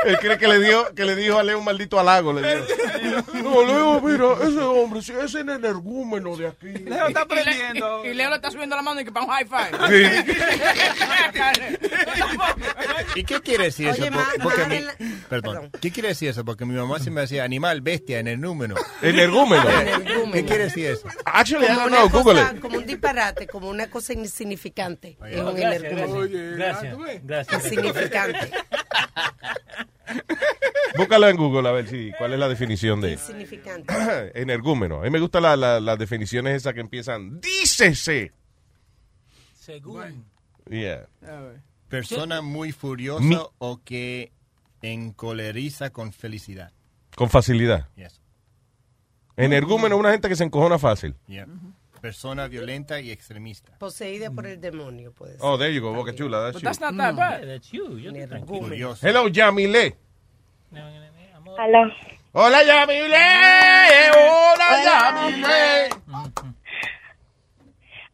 Él 0.05 0.17
cree 0.19 0.37
que 0.37 0.47
le 0.47 0.59
dio, 0.59 0.93
que 0.95 1.03
le 1.05 1.15
dijo 1.15 1.37
a 1.39 1.43
Leo 1.43 1.59
un 1.59 1.65
maldito 1.65 1.99
halago. 1.99 2.33
Le 2.33 2.55
dijo. 2.57 2.65
No, 3.43 3.65
Leo, 3.65 4.01
mira, 4.01 4.33
ese 4.47 4.59
hombre, 4.59 5.01
sí, 5.01 5.11
ese 5.13 5.25
es 5.25 5.35
el 5.35 5.49
energúmeno 5.49 6.35
de 6.37 6.47
aquí. 6.47 6.67
Leo 6.67 7.07
está 7.07 7.21
aprendiendo. 7.21 8.05
Y 8.05 8.13
Leo 8.13 8.29
le 8.29 8.35
está 8.37 8.51
subiendo 8.51 8.75
la 8.75 8.81
mano 8.81 9.01
y 9.01 9.05
que 9.05 9.11
para 9.11 9.25
un 9.25 9.31
high 9.31 9.45
five. 9.45 9.77
¿Y 13.15 13.23
qué 13.23 13.39
quiere 13.41 13.65
decir 13.65 13.89
eso? 13.89 14.01
Oye, 14.01 14.11
Por- 14.11 14.19
ma- 14.19 14.29
porque 14.43 14.61
ma- 14.61 14.67
mi- 14.67 14.75
en 14.77 14.85
la- 14.85 14.95
perdón. 15.29 15.69
¿Qué 15.81 15.91
quiere 15.91 16.09
decir 16.09 16.29
eso? 16.29 16.45
Porque 16.45 16.65
mi 16.65 16.73
mamá 16.75 16.99
siempre 16.99 17.21
decía 17.21 17.43
animal, 17.43 17.81
bestia, 17.81 18.19
energúmeno. 18.19 18.75
Energúmeno. 19.01 19.63
¿Qué 20.31 20.45
quiere 20.45 20.65
decir 20.65 20.85
eso? 20.87 21.07
Actually, 21.25 21.65
I 21.65 21.69
como 21.69 21.79
don't 21.81 21.91
una 21.91 21.97
know, 21.97 22.09
Google 22.09 22.41
cosa- 22.41 22.53
it. 22.55 22.59
como 22.61 22.77
un 22.77 22.85
disparate, 22.85 23.47
como 23.47 23.69
una 23.69 23.89
cosa 23.89 24.13
insignificante. 24.13 25.17
Es 25.29 25.39
un 25.39 25.55
Gracias, 25.55 25.83
energúmeno. 25.83 26.55
gracias. 26.55 26.97
Gracias. 26.97 27.21
Gracias. 27.23 27.63
Insignificante. 27.65 28.51
Búscalo 30.97 31.27
en 31.29 31.37
Google 31.37 31.67
a 31.69 31.71
ver 31.71 31.87
si 31.87 32.11
cuál 32.17 32.33
es 32.33 32.39
la 32.39 32.47
definición 32.47 33.01
de 33.01 33.13
Insignificante. 33.13 33.93
energúmeno. 34.35 34.99
A 35.01 35.03
mí 35.03 35.09
me 35.09 35.19
gustan 35.19 35.43
la- 35.43 35.55
la- 35.55 35.79
las 35.79 35.97
definiciones 35.99 36.55
esas 36.55 36.73
que 36.73 36.79
empiezan, 36.79 37.39
dícese. 37.41 38.31
Según. 39.53 40.25
Yeah. 40.69 41.07
Persona 41.89 42.41
muy 42.41 42.71
furiosa 42.71 43.23
Mi- 43.23 43.37
o 43.59 43.81
que 43.83 44.31
encoleriza 44.81 45.89
con 45.91 46.11
felicidad. 46.13 46.71
Con 47.15 47.29
facilidad. 47.29 47.87
Yes. 47.95 48.21
Energúmeno 49.35 49.95
es 49.95 49.99
una 49.99 50.11
gente 50.11 50.29
que 50.29 50.35
se 50.35 50.43
encojona 50.43 50.79
fácil. 50.79 51.15
Yeah. 51.27 51.47
Persona 52.01 52.47
violenta 52.47 52.99
y 52.99 53.11
extremista. 53.11 53.71
Poseída 53.79 54.29
por 54.31 54.45
el 54.45 54.59
demonio, 54.61 55.11
puede 55.13 55.33
ser. 55.33 55.41
Oh, 55.43 55.57
there 55.57 55.73
you 55.73 55.81
go, 55.81 55.93
Boca 55.93 56.13
Chula. 56.13 56.41
That's 56.41 56.53
But 56.53 56.61
you. 56.61 56.67
that's 56.67 56.79
not 56.79 56.95
that 56.97 57.15
bad. 57.15 57.47
That's 57.47 57.71
you. 57.71 57.97
Yo 57.97 58.11
estoy 58.11 58.27
tranquilo. 58.27 58.59
Curioso. 58.59 59.07
Hello, 59.07 59.27
Yamile. 59.27 59.95
Aló. 61.57 61.91
Hola, 62.33 62.63
Yamile. 62.63 63.17
Hola, 64.15 64.83
Yamile. 64.83 65.89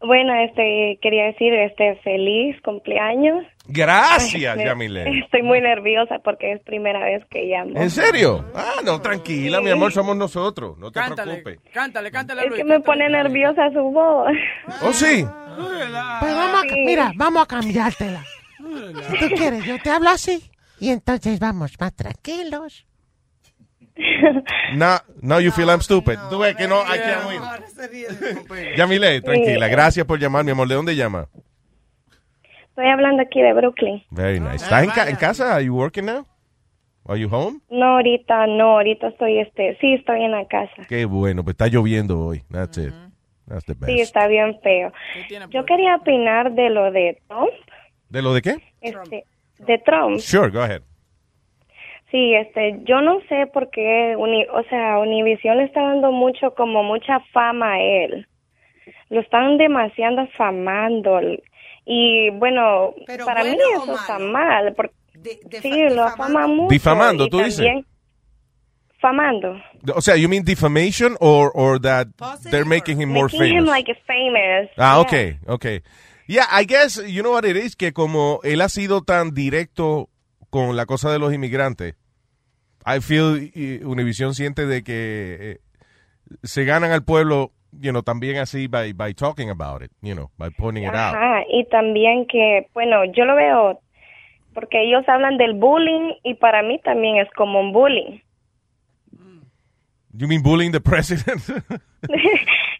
Bueno, 0.02 0.34
este, 0.44 1.00
quería 1.02 1.26
decir, 1.28 1.54
este, 1.54 1.96
feliz 2.04 2.60
cumpleaños. 2.62 3.46
Gracias, 3.66 4.58
Yamile. 4.58 5.20
Estoy 5.26 5.42
muy 5.42 5.62
nerviosa 5.62 6.20
porque 6.24 6.52
es 6.54 6.62
primera 6.62 7.00
vez 7.00 7.24
que 7.30 7.46
llamo. 7.46 7.80
¿En 7.80 7.90
serio? 7.90 8.46
Ah, 8.54 8.82
no, 8.84 9.02
tranquila, 9.02 9.62
mi 9.62 9.70
amor, 9.72 9.92
somos 9.94 10.16
nosotros. 10.18 10.78
No 10.78 10.92
te 10.92 11.00
Cántale, 11.00 11.38
preocupes. 11.42 11.72
cántale, 11.74 12.12
cántale 12.12 12.42
Es 12.44 12.48
Luis. 12.50 12.58
que 12.62 12.66
me 12.66 12.80
pone 12.82 13.10
nerviosa 13.10 13.70
su 13.72 13.80
voz. 13.92 14.32
¿Oh, 14.82 14.92
sí? 14.92 15.26
Pues 16.20 16.36
vamos 16.36 16.62
a, 16.64 16.76
mira, 16.76 17.12
vamos 17.16 17.44
a 17.44 17.46
cambiártela. 17.46 18.24
Si 19.10 19.18
tú 19.20 19.36
quieres, 19.36 19.64
yo 19.66 19.80
te 19.82 19.90
hablo 19.90 20.10
así. 20.10 20.50
Y 20.80 20.90
entonces 20.90 21.40
vamos 21.40 21.74
más 21.80 21.96
tranquilos. 21.96 22.86
Now, 24.74 24.98
now 25.22 25.40
you 25.40 25.52
feel 25.52 25.70
I'm 25.70 25.82
stupid. 25.82 26.18
Tú 26.30 26.40
ves 26.40 26.56
que 26.56 26.68
no, 26.68 26.82
I 26.82 26.98
can't 26.98 27.30
win. 27.30 28.76
Yamile, 28.76 29.22
tranquila. 29.22 29.68
Gracias 29.68 30.06
por 30.06 30.20
llamar, 30.20 30.44
mi 30.44 30.52
amor. 30.52 30.68
¿De 30.68 30.76
dónde 30.76 30.96
llama? 30.96 31.28
Estoy 32.74 32.88
hablando 32.88 33.22
aquí 33.22 33.40
de 33.42 33.54
Brooklyn. 33.54 34.02
Very 34.10 34.40
nice. 34.40 34.56
¿Estás 34.56 34.84
en, 34.84 34.90
ca- 34.90 35.10
en 35.10 35.16
casa? 35.16 35.54
Are 35.56 35.64
you 35.64 35.76
working 35.76 36.06
now? 36.06 36.26
Are 37.08 37.20
you 37.20 37.28
home? 37.30 37.60
No, 37.70 37.98
ahorita 37.98 38.48
no, 38.48 38.78
ahorita 38.78 39.10
estoy, 39.10 39.40
este, 39.40 39.78
sí, 39.80 39.94
estoy 39.94 40.24
en 40.24 40.32
la 40.32 40.48
casa. 40.48 40.84
Qué 40.90 41.06
bueno, 41.06 41.44
pues 41.44 41.54
está 41.54 41.68
lloviendo 41.68 42.20
hoy. 42.20 42.42
That's 42.50 42.78
it. 42.80 42.94
That's 43.48 43.66
the 43.66 43.74
Sí, 43.74 43.80
best. 43.80 44.00
está 44.00 44.28
bien 44.28 44.58
feo. 44.64 44.92
Yo 45.52 45.66
quería 45.66 45.98
opinar 45.98 46.54
de 46.54 46.70
lo 46.70 46.92
de 46.92 47.22
Trump, 47.28 47.52
¿De 48.10 48.22
lo 48.22 48.34
de 48.34 48.42
qué? 48.42 48.56
este, 48.82 49.26
de 49.60 49.78
Trump. 49.80 50.18
Sure, 50.20 50.50
go 50.50 50.62
ahead. 50.62 50.82
Sí, 52.10 52.34
este, 52.36 52.80
yo 52.86 53.02
no 53.02 53.20
sé 53.28 53.48
por 53.48 53.70
qué, 53.70 54.16
Uni- 54.18 54.48
o 54.52 54.64
sea, 54.70 54.98
Univision 55.00 55.58
le 55.58 55.66
está 55.66 55.82
dando 55.82 56.12
mucho, 56.12 56.54
como 56.56 56.84
mucha 56.84 57.20
fama 57.34 57.74
a 57.74 57.82
él. 57.82 58.28
Lo 59.10 59.20
están 59.20 59.58
demasiado 59.58 60.26
famando. 60.36 61.20
Y 61.86 62.30
bueno, 62.32 62.94
Pero 63.06 63.26
para 63.26 63.42
bueno 63.42 63.58
mí 63.58 63.84
eso 63.84 63.96
está 63.96 64.20
mal. 64.20 64.74
Porque, 64.76 64.94
sí, 65.62 65.90
lo 65.90 66.04
afama 66.04 66.48
mucho. 66.48 66.70
Difamando, 66.70 67.28
tú 67.28 67.40
dices. 67.40 67.58
también 67.58 67.86
Famando. 69.00 69.56
O 69.96 70.02
sea, 70.02 70.16
you 70.16 70.30
mean 70.30 70.46
defamation 70.46 71.18
or, 71.20 71.52
or 71.56 71.78
that 71.82 72.08
they're 72.50 72.64
making 72.64 73.02
him 73.02 73.10
more 73.10 73.26
Making 73.26 73.58
him 73.58 73.66
famous? 73.66 73.70
like 73.70 73.98
famous. 74.08 74.70
Ah, 74.78 74.96
Yeah. 74.96 75.02
okay, 75.02 75.40
okay. 75.46 75.82
Yeah, 76.26 76.46
I 76.50 76.64
guess, 76.64 77.02
you 77.06 77.22
know 77.22 77.34
what 77.34 77.44
it 77.44 77.58
is, 77.58 77.76
que 77.76 77.92
como 77.92 78.40
él 78.44 78.62
ha 78.62 78.70
sido 78.70 79.02
tan 79.02 79.34
directo 79.34 80.10
con 80.50 80.78
la 80.78 80.86
cosa 80.86 81.12
de 81.12 81.20
los 81.20 81.34
inmigrantes, 81.34 81.96
I 82.86 83.02
feel 83.02 83.52
y 83.54 83.84
Univision 83.84 84.36
siente 84.36 84.66
de 84.66 84.84
que 84.84 85.38
eh, 85.42 85.60
se 86.44 86.64
ganan 86.64 86.94
al 86.94 87.04
pueblo, 87.04 87.52
you 87.82 87.92
know, 87.92 88.02
también 88.04 88.38
así 88.38 88.68
by, 88.68 88.94
by 88.94 89.14
talking 89.14 89.50
about 89.50 89.82
it, 89.82 89.92
you 90.02 90.14
know, 90.14 90.30
by 90.38 90.50
pointing 90.50 90.84
it 90.84 90.94
out. 90.96 91.16
Ajá, 91.16 91.44
y 91.50 91.66
también 91.70 92.26
que, 92.28 92.68
bueno, 92.74 93.04
yo 93.06 93.26
lo 93.26 93.36
veo 93.36 93.80
porque 94.54 94.84
ellos 94.84 95.04
hablan 95.08 95.38
del 95.38 95.54
bullying 95.56 96.14
y 96.24 96.36
para 96.36 96.62
mí 96.64 96.80
también 96.84 97.18
es 97.18 97.30
como 97.36 97.60
un 97.60 97.72
bullying. 97.74 98.20
You 100.16 100.28
mean 100.28 100.44
bullying 100.44 100.72
the 100.72 100.80
president? 100.80 101.42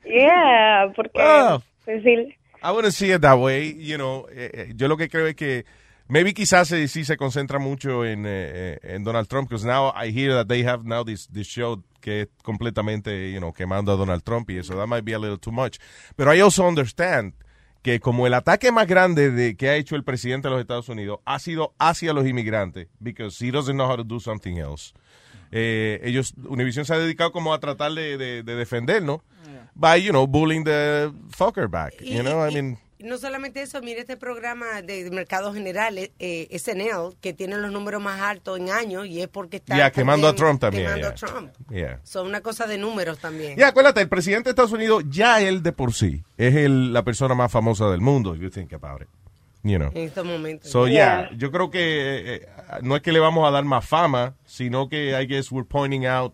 yeah, 0.06 0.92
porque 0.96 1.20
Ah. 1.20 1.60
pues, 1.86 2.04
sí, 2.04 2.36
I 2.62 2.72
wouldn't 2.72 2.94
see 2.94 3.12
it 3.12 3.22
that 3.22 3.40
way, 3.40 3.74
you 3.74 3.98
know. 3.98 4.28
eh, 4.32 4.50
eh, 4.54 4.74
yo 4.76 4.88
lo 4.88 4.96
que 4.98 5.10
creo 5.10 5.28
es 5.28 5.36
que 5.36 5.66
maybe 6.08 6.34
quizás 6.34 6.72
eh, 6.72 6.88
sí 6.88 7.04
se 7.04 7.18
concentra 7.18 7.60
mucho 7.60 8.06
en, 8.06 8.26
eh, 8.26 8.30
eh, 8.30 8.80
en 8.84 9.04
Donald 9.04 9.28
Trump, 9.28 9.50
because 9.50 9.66
now 9.66 9.92
I 9.96 10.12
hear 10.12 10.34
that 10.34 10.48
they 10.48 10.64
have 10.64 10.84
now 10.86 11.04
this, 11.04 11.28
this 11.28 11.48
show 11.48 11.82
que 12.04 12.24
es 12.24 12.28
completamente, 12.44 13.32
you 13.32 13.40
know, 13.40 13.54
quemando 13.54 13.94
a 13.94 13.96
Donald 13.96 14.24
Trump 14.24 14.50
y 14.50 14.58
eso, 14.58 14.76
that 14.76 14.88
might 14.88 15.06
be 15.06 15.16
a 15.16 15.18
little 15.18 15.38
too 15.38 15.54
much. 15.54 15.78
Pero 16.18 16.36
I 16.36 16.42
also 16.42 16.68
understand 16.68 17.34
que 17.82 18.02
como 18.02 18.28
el 18.28 18.34
ataque 18.34 18.72
más 18.74 18.88
grande 18.88 19.32
de 19.32 19.56
que 19.56 19.70
ha 19.70 19.76
hecho 19.76 19.96
el 19.96 20.04
presidente 20.04 20.50
de 20.50 20.52
los 20.52 20.62
Estados 20.62 20.90
Unidos 20.90 21.20
ha 21.26 21.40
sido 21.40 21.74
hacia 21.80 22.12
los 22.12 22.28
inmigrantes, 22.28 22.90
because 23.00 23.44
he 23.44 23.52
doesn't 23.52 23.76
know 23.76 23.90
how 23.90 23.96
to 23.96 24.04
do 24.04 24.20
something 24.20 24.58
else. 24.58 24.94
Eh, 25.52 26.02
ellos, 26.04 26.34
Univision 26.48 26.84
se 26.84 26.94
ha 26.94 26.98
dedicado 26.98 27.32
como 27.32 27.54
a 27.54 27.60
tratar 27.60 27.94
de, 27.94 28.18
de, 28.18 28.44
de 28.44 28.56
defender, 28.56 29.02
¿no? 29.02 29.24
By, 29.76 30.04
you 30.04 30.12
know, 30.12 30.28
bullying 30.28 30.64
the 30.64 31.12
fucker 31.30 31.70
back, 31.70 31.94
you 32.02 32.22
know, 32.22 32.46
I 32.46 32.54
mean... 32.54 32.78
No 33.04 33.18
solamente 33.18 33.62
eso, 33.62 33.82
mire 33.82 34.00
este 34.00 34.16
programa 34.18 34.82
de 34.82 35.10
mercado 35.12 35.54
general, 35.54 35.98
eh, 35.98 36.48
SNL, 36.58 37.16
que 37.22 37.34
tiene 37.34 37.58
los 37.58 37.72
números 37.72 38.02
más 38.02 38.22
altos 38.22 38.58
en 38.60 38.70
años 38.70 39.06
y 39.08 39.22
es 39.22 39.28
porque 39.28 39.58
está 39.58 39.76
Ya, 39.78 39.92
quemando 39.92 40.28
a 40.28 40.34
Trump 40.34 40.62
también. 40.62 40.86
quemando 40.86 41.02
yeah. 41.08 41.10
a 41.12 41.16
Trump. 41.16 41.52
Yeah. 41.70 42.00
Son 42.04 42.26
una 42.28 42.42
cosa 42.42 42.66
de 42.66 42.78
números 42.78 43.20
también. 43.20 43.58
Ya, 43.58 43.68
acuérdate, 43.68 44.02
el 44.02 44.10
presidente 44.10 44.46
de 44.46 44.50
Estados 44.52 44.72
Unidos, 44.72 45.04
ya 45.10 45.42
él 45.42 45.62
de 45.62 45.72
por 45.74 45.94
sí, 45.94 46.24
es 46.38 46.56
el, 46.56 46.94
la 46.94 47.04
persona 47.04 47.36
más 47.36 47.52
famosa 47.52 47.90
del 47.90 48.00
mundo, 48.02 48.34
if 48.36 48.42
you 48.42 48.50
think 48.50 48.72
about 48.74 49.02
it. 49.02 49.08
You 49.64 49.78
know. 49.78 49.92
En 49.94 50.04
estos 50.08 50.26
momentos. 50.26 50.70
So, 50.70 50.88
yeah, 50.88 51.30
yo 51.38 51.52
creo 51.52 51.70
que 51.70 51.80
eh, 51.80 52.36
eh, 52.36 52.48
no 52.82 52.96
es 52.98 53.02
que 53.02 53.12
le 53.14 53.20
vamos 53.20 53.48
a 53.48 53.52
dar 53.52 53.64
más 53.64 53.86
fama, 53.88 54.36
sino 54.46 54.90
que 54.90 55.12
I 55.22 55.26
guess 55.26 55.52
we're 55.52 55.68
pointing 55.68 56.06
out 56.06 56.34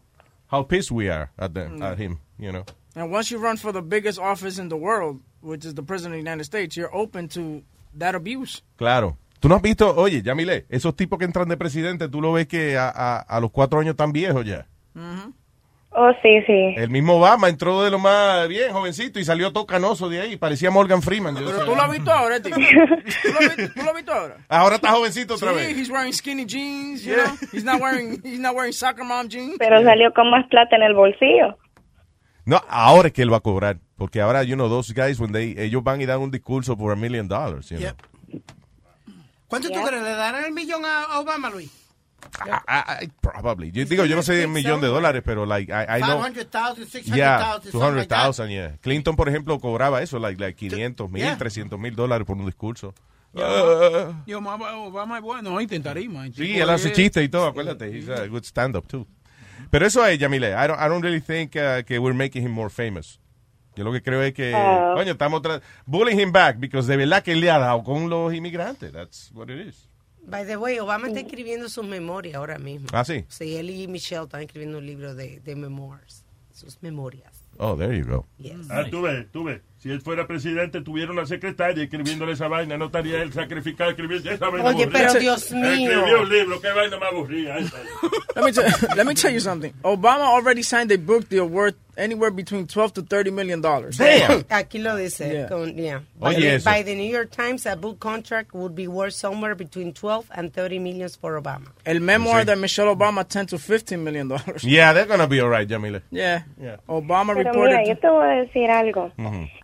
how 0.51 0.67
pissed 0.67 0.91
we 0.91 1.11
are 1.11 1.29
at, 1.37 1.51
the, 1.53 1.67
Mm. 1.69 1.83
at 1.83 1.99
him, 1.99 2.17
you 2.39 2.51
know. 2.51 2.63
And 2.95 3.11
once 3.13 3.31
you 3.31 3.39
run 3.39 3.57
for 3.57 3.71
the 3.71 3.81
biggest 3.81 4.17
office 4.19 4.59
in 4.59 4.69
the 4.69 4.75
world, 4.75 5.21
which 5.41 5.65
is 5.65 5.73
the 5.75 5.83
president 5.83 6.15
of 6.15 6.23
the 6.23 6.29
United 6.29 6.43
States, 6.45 6.75
you're 6.75 6.93
open 6.93 7.27
to 7.29 7.61
that 7.97 8.15
abuse. 8.15 8.63
Claro. 8.77 9.17
Tú 9.39 9.47
no 9.47 9.55
has 9.55 9.61
visto, 9.61 9.95
oye, 9.95 10.21
ya 10.21 10.35
mire, 10.35 10.65
esos 10.69 10.95
tipos 10.95 11.17
que 11.17 11.25
entran 11.25 11.47
de 11.47 11.55
presidente, 11.55 12.09
tú 12.09 12.21
lo 12.21 12.33
ves 12.33 12.47
que 12.47 12.77
a, 12.77 12.89
a- 12.89 13.19
a 13.19 13.39
los 13.39 13.51
cuatro 13.51 13.79
años 13.79 13.95
tan 13.95 14.11
viejos 14.11 14.45
ya. 14.45 14.67
Oh, 15.91 16.11
sí, 16.21 16.41
sí. 16.45 16.73
El 16.77 16.89
mismo 16.91 17.15
Obama 17.17 17.49
entró 17.49 17.81
de 17.83 17.89
lo 17.89 17.97
más 17.99 18.47
bien, 18.47 18.71
jovencito, 18.73 19.19
y 19.19 19.25
salió 19.25 19.51
todo 19.51 19.65
canoso 19.65 20.07
de 20.07 20.21
ahí, 20.21 20.37
parecía 20.37 20.69
Morgan 20.69 21.01
Freeman. 21.01 21.33
Pero 21.35 21.65
tú 21.65 21.73
lo 21.75 21.81
has 21.81 21.91
visto 21.91 22.11
ahora, 22.11 22.39
tío. 22.41 22.53
¿Tú 23.23 23.31
lo 23.33 23.39
has 23.39 23.55
visto, 23.57 23.73
tú 23.73 23.81
lo 23.83 23.89
has 23.89 23.95
visto 23.95 24.13
ahora? 24.13 24.37
Ahora 24.49 24.75
está 24.75 24.91
jovencito 24.91 25.33
otra 25.35 25.49
sí, 25.51 25.55
vez. 25.55 25.77
he's 25.77 25.89
wearing 25.89 26.13
skinny 26.13 26.45
jeans, 26.45 27.03
you 27.03 27.15
know? 27.15 27.25
He's 27.51 27.63
not 27.63 27.81
wearing, 27.81 28.21
he's 28.23 28.39
not 28.39 28.53
wearing 28.55 28.73
soccer 28.73 29.03
mom 29.03 29.29
jeans. 29.29 29.55
Pero 29.57 29.81
salió 29.83 30.13
con 30.13 30.29
más 30.29 30.45
plata 30.49 30.75
en 30.75 30.83
el 30.83 30.93
bolsillo. 30.93 31.57
No, 32.45 32.61
ahora 32.69 33.07
es 33.07 33.13
que 33.13 33.21
él 33.23 33.33
va 33.33 33.37
a 33.37 33.41
cobrar. 33.41 33.77
Porque 33.99 34.19
ahora, 34.21 34.41
you 34.43 34.55
know, 34.55 34.67
those 34.69 34.91
guys, 34.93 35.19
when 35.19 35.31
they, 35.31 35.53
ellos 35.57 35.83
van 35.83 36.01
y 36.01 36.05
dan 36.07 36.19
un 36.21 36.31
discurso 36.31 36.75
por 36.75 36.91
a 36.91 36.95
million 36.95 37.27
dollars, 37.27 37.69
you 37.69 37.77
know. 37.77 37.93
¿Cuánto 39.47 39.69
tú 39.69 39.81
crees? 39.83 40.01
¿Le 40.01 40.09
darán 40.11 40.45
el 40.45 40.51
millón 40.53 40.85
a 40.85 41.03
a 41.03 41.19
Obama, 41.19 41.49
Luis? 41.51 41.69
I- 42.67 43.03
I- 43.05 43.11
probably. 43.21 43.71
Yo 43.71 43.83
digo, 43.85 44.05
yo 44.05 44.15
no 44.15 44.21
sé 44.23 44.45
un 44.45 44.51
millón 44.53 44.79
de 44.81 44.87
dólares, 44.87 45.21
pero 45.25 45.45
like, 45.45 45.71
I, 45.71 45.97
I 45.97 46.01
know. 46.01 46.21
500,000, 46.21 46.85
600,000, 46.87 47.15
Yeah, 47.17 47.59
something 47.71 47.95
like 47.95 48.07
that. 48.09 48.25
200,000, 48.27 48.49
yeah. 48.49 48.77
Clinton, 48.81 49.15
por 49.15 49.27
ejemplo, 49.29 49.59
cobraba 49.59 50.01
eso, 50.01 50.17
like, 50.19 50.39
like 50.39 50.55
500 50.57 51.09
mil, 51.09 51.21
Yeah. 51.23 51.37
300 51.37 51.79
mil 51.79 51.95
dólares 51.95 52.25
por 52.25 52.37
un 52.37 52.45
discurso. 52.45 52.93
Y 53.33 54.33
Obama, 54.33 54.73
Obama 54.77 55.17
es 55.17 55.23
bueno, 55.23 55.59
intentaría. 55.61 56.09
Sí, 56.33 56.59
él 56.59 56.69
hace 56.69 56.91
chistes 56.93 57.23
y 57.23 57.29
todo, 57.29 57.47
acuérdate. 57.47 57.87
He's 57.89 58.09
a 58.09 58.27
good 58.27 58.43
stand-up, 58.43 58.87
too. 58.87 59.05
Pero 59.69 59.85
eso 59.85 60.05
es, 60.05 60.17
Yamile, 60.17 60.49
I 60.53 60.67
don't, 60.67 60.79
I 60.79 60.87
don't 60.89 61.03
really 61.03 61.21
think 61.21 61.55
uh, 61.55 61.83
que 61.85 61.99
we're 61.99 62.15
making 62.15 62.43
him 62.43 62.51
more 62.51 62.69
famous. 62.69 63.19
Yo 63.79 63.85
lo 63.85 63.93
que 63.93 64.01
creo 64.01 64.21
es 64.21 64.33
que, 64.33 64.53
Oh. 64.53 64.93
coño, 64.95 65.13
estamos 65.13 65.41
tra- 65.41 65.61
bullying 65.85 66.19
him 66.19 66.31
back, 66.33 66.57
because 66.59 66.85
de 66.85 66.97
verdad 66.97 67.23
que 67.23 67.31
él 67.31 67.39
le 67.39 67.49
ha 67.49 67.59
dado 67.59 67.81
con 67.81 68.09
los 68.09 68.33
inmigrantes. 68.33 68.91
That's 68.91 69.31
what 69.33 69.47
it 69.49 69.67
is. 69.67 69.87
By 70.27 70.45
the 70.45 70.57
way, 70.57 70.77
Obama 70.79 71.07
está 71.07 71.21
escribiendo 71.21 71.69
sus 71.69 71.85
memorias 71.85 72.35
ahora 72.35 72.59
mismo. 72.59 72.87
Ah, 72.91 73.05
sí. 73.05 73.23
Sí, 73.29 73.55
él 73.55 73.69
y 73.69 73.87
Michelle 73.87 74.23
están 74.25 74.41
escribiendo 74.41 74.77
un 74.79 74.85
libro 74.85 75.15
de, 75.15 75.39
de 75.39 75.55
memoirs, 75.55 76.25
sus 76.53 76.77
memorias. 76.83 77.31
Oh, 77.61 77.75
there 77.75 77.97
you 77.97 78.05
go. 78.05 78.25
Ah, 78.69 78.83
tú 78.89 79.01
ves, 79.01 79.25
tú 79.33 79.43
ves. 79.43 79.59
Si 79.79 79.89
él 79.89 80.01
fuera 80.01 80.25
presidente, 80.27 80.79
tuviera 80.81 81.11
una 81.11 81.25
secretaria 81.25 81.83
escribiéndole 81.83 82.31
esa 82.33 82.47
vaina, 82.47 82.77
no 82.77 82.85
estaría 82.85 83.21
él 83.21 83.33
sacrificado 83.33 83.89
escribiendo 83.91 84.29
esa 84.29 84.49
vaina. 84.49 84.65
Oye, 84.69 84.83
aburrida. 84.83 85.07
pero 85.09 85.19
Dios 85.19 85.51
mío. 85.51 85.65
Escribió 85.91 86.21
un 86.21 86.29
libro, 86.29 86.61
qué 86.61 86.69
vaina 86.69 86.97
más 86.97 87.11
aburrida. 87.11 87.57
Let 87.59 88.43
me, 88.43 88.51
tell, 88.53 88.65
let 88.95 89.03
me 89.05 89.13
tell 89.15 89.33
you 89.33 89.39
something. 89.41 89.71
Obama 89.83 90.25
already 90.27 90.63
signed 90.63 90.91
a 90.93 90.97
book 90.97 91.27
deal 91.27 91.49
worth 91.49 91.75
anywhere 91.99 92.31
between 92.31 92.65
12 92.65 92.93
to 92.93 93.01
30 93.01 93.31
million 93.31 93.61
dollars. 93.61 93.97
Aquí 94.49 94.81
lo 94.81 94.95
dice. 94.97 95.19
Yeah. 95.31 95.47
Con, 95.47 95.77
yeah. 95.77 95.99
By, 96.19 96.35
Oye, 96.35 96.57
the, 96.57 96.63
by 96.63 96.81
the 96.83 96.95
New 96.95 97.09
York 97.11 97.31
Times, 97.31 97.65
a 97.65 97.75
book 97.75 97.99
contract 97.99 98.53
would 98.53 98.73
be 98.75 98.87
worth 98.87 99.13
somewhere 99.13 99.55
between 99.55 99.93
12 99.93 100.25
and 100.35 100.53
30 100.53 100.79
millions 100.79 101.15
for 101.15 101.39
Obama. 101.39 101.67
El 101.85 101.99
memoir 101.99 102.45
de 102.45 102.55
Michelle 102.55 102.87
Obama 102.95 103.27
10 103.27 103.47
to 103.47 103.57
15 103.59 104.03
million 104.03 104.27
dollars. 104.27 104.63
Yeah, 104.63 104.93
they're 104.93 105.05
gonna 105.05 105.27
be 105.27 105.41
alright, 105.41 105.67
Yamile. 105.67 106.01
Yeah. 106.11 106.43
Obama 106.87 107.33
Pero 107.35 107.51
reported. 107.51 107.77
mira, 107.77 107.85
yo 107.85 107.95
te 107.97 108.07
voy 108.09 108.25
a 108.27 108.41
decir 108.43 108.69
algo. 108.69 109.11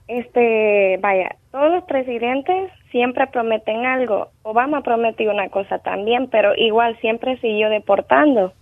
Este, 0.07 0.97
vaya, 1.01 1.35
todos 1.51 1.71
los 1.71 1.83
presidentes 1.85 2.71
siempre 2.91 3.27
prometen 3.27 3.85
algo. 3.85 4.29
Obama 4.43 4.81
prometió 4.81 5.31
una 5.31 5.49
cosa 5.49 5.79
también, 5.79 6.29
pero 6.29 6.53
igual 6.55 6.97
siempre 7.01 7.37
siguió 7.41 7.69
deportando. 7.69 8.53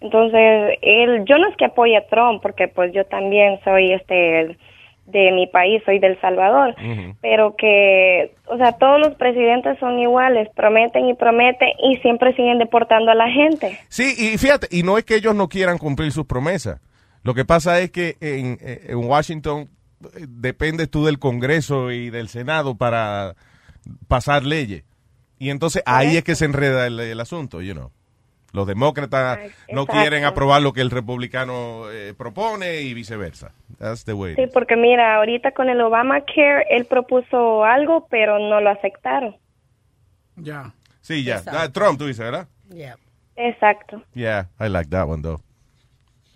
Entonces, 0.00 0.78
él, 0.82 1.24
yo 1.24 1.38
no 1.38 1.48
es 1.48 1.56
que 1.56 1.64
apoye 1.66 1.96
a 1.96 2.06
Trump, 2.06 2.40
porque 2.42 2.68
pues 2.68 2.92
yo 2.92 3.04
también 3.06 3.58
soy 3.64 3.92
este 3.92 4.56
de 5.06 5.32
mi 5.32 5.46
país, 5.46 5.82
soy 5.86 5.98
del 5.98 6.20
Salvador, 6.20 6.74
pero 7.22 7.56
que, 7.56 8.34
o 8.46 8.58
sea, 8.58 8.72
todos 8.72 9.00
los 9.00 9.14
presidentes 9.14 9.78
son 9.78 9.98
iguales, 9.98 10.48
prometen 10.54 11.08
y 11.08 11.14
prometen 11.14 11.70
y 11.82 11.96
siempre 11.96 12.34
siguen 12.34 12.58
deportando 12.58 13.10
a 13.10 13.14
la 13.14 13.30
gente. 13.30 13.78
Sí, 13.88 14.14
y 14.18 14.36
fíjate, 14.36 14.68
y 14.70 14.82
no 14.82 14.98
es 14.98 15.04
que 15.04 15.16
ellos 15.16 15.34
no 15.34 15.48
quieran 15.48 15.78
cumplir 15.78 16.12
sus 16.12 16.26
promesas. 16.26 16.80
Lo 17.22 17.32
que 17.32 17.46
pasa 17.46 17.80
es 17.80 17.90
que 17.90 18.16
en, 18.20 18.58
en 18.60 18.96
Washington 18.98 19.70
eh, 20.02 20.26
dependes 20.28 20.90
tú 20.90 21.06
del 21.06 21.18
Congreso 21.18 21.90
y 21.90 22.10
del 22.10 22.28
Senado 22.28 22.76
para 22.76 23.34
pasar 24.08 24.44
leyes. 24.44 24.84
Y 25.38 25.48
entonces 25.48 25.82
ahí 25.86 26.18
es 26.18 26.24
que 26.24 26.34
se 26.34 26.44
enreda 26.44 26.86
el, 26.86 27.00
el 27.00 27.20
asunto, 27.20 27.62
you 27.62 27.72
know. 27.72 27.90
Los 28.52 28.66
demócratas 28.66 29.38
no 29.70 29.82
exacto. 29.82 30.00
quieren 30.00 30.24
aprobar 30.24 30.62
lo 30.62 30.72
que 30.72 30.80
el 30.80 30.90
republicano 30.90 31.90
eh, 31.90 32.14
propone 32.16 32.80
y 32.80 32.94
viceversa. 32.94 33.52
That's 33.78 34.04
the 34.06 34.14
way. 34.14 34.34
Sí, 34.36 34.46
porque 34.52 34.74
mira, 34.76 35.16
ahorita 35.16 35.52
con 35.52 35.68
el 35.68 35.80
Obamacare, 35.82 36.64
él 36.70 36.86
propuso 36.86 37.64
algo, 37.64 38.06
pero 38.10 38.38
no 38.38 38.60
lo 38.60 38.70
aceptaron. 38.70 39.36
Ya. 40.36 40.72
Sí, 41.02 41.24
ya. 41.24 41.36
Exacto. 41.38 41.58
Ah, 41.62 41.68
Trump, 41.72 41.98
tú 41.98 42.06
dices, 42.06 42.24
¿verdad? 42.24 42.48
Exacto. 43.36 44.02
Yeah, 44.14 44.48
I 44.58 44.68
like 44.68 44.88
that 44.90 45.06
one, 45.06 45.22
though. 45.22 45.40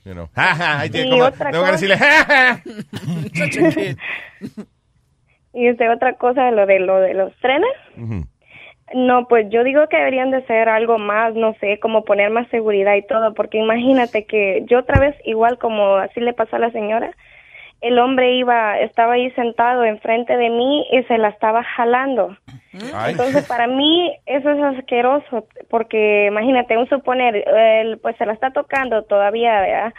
You 0.05 0.13
know. 0.13 0.29
Ja, 0.35 0.55
ja, 0.55 0.81
ahí 0.81 0.91
tiene 0.91 1.09
Y 1.09 1.11
como- 1.11 1.25
otra 1.25 1.51
tengo 1.51 1.65
que 1.65 1.71
cosa- 1.71 1.87
decirle, 1.87 1.97
ja, 1.97 2.25
ja. 2.25 2.63
Y 5.55 5.67
este, 5.67 5.89
otra 5.91 6.15
cosa 6.15 6.45
de 6.45 6.53
lo 6.53 6.65
de 6.67 6.79
lo 6.81 6.99
de 7.01 7.15
los 7.15 7.35
trenes. 7.41 7.71
Ujú. 7.97 8.27
No, 8.95 9.27
pues 9.27 9.49
yo 9.49 9.65
digo 9.65 9.87
que 9.89 9.97
deberían 9.97 10.31
de 10.31 10.45
ser 10.47 10.69
algo 10.69 10.99
más, 10.99 11.35
no 11.35 11.55
sé, 11.55 11.79
como 11.81 12.05
poner 12.05 12.31
más 12.31 12.49
seguridad 12.49 12.95
y 12.95 13.07
todo, 13.07 13.33
porque 13.35 13.59
imagínate 13.59 14.27
que 14.27 14.65
yo 14.67 14.81
otra 14.81 15.01
vez, 15.01 15.17
igual 15.25 15.59
como 15.59 15.97
así 15.97 16.21
le 16.21 16.35
pasó 16.35 16.57
a 16.57 16.59
la 16.59 16.71
señora, 16.71 17.13
el 17.81 17.99
hombre 17.99 18.35
iba, 18.35 18.79
estaba 18.79 19.15
ahí 19.15 19.31
sentado 19.33 19.85
enfrente 19.85 20.37
de 20.37 20.51
mí 20.51 20.87
y 20.93 21.03
se 21.05 21.19
la 21.19 21.29
estaba 21.29 21.65
jalando. 21.65 22.37
Ay. 22.95 23.11
Entonces, 23.11 23.47
para 23.47 23.67
mí 23.67 24.17
eso 24.27 24.51
es 24.51 24.63
asqueroso, 24.63 25.47
porque 25.69 26.27
imagínate, 26.27 26.77
un 26.77 26.89
suponer, 26.89 27.37
él 27.37 27.99
pues 27.99 28.17
se 28.17 28.25
la 28.27 28.35
está 28.35 28.51
tocando 28.51 29.03
todavía, 29.03 29.61
¿verdad? 29.61 29.95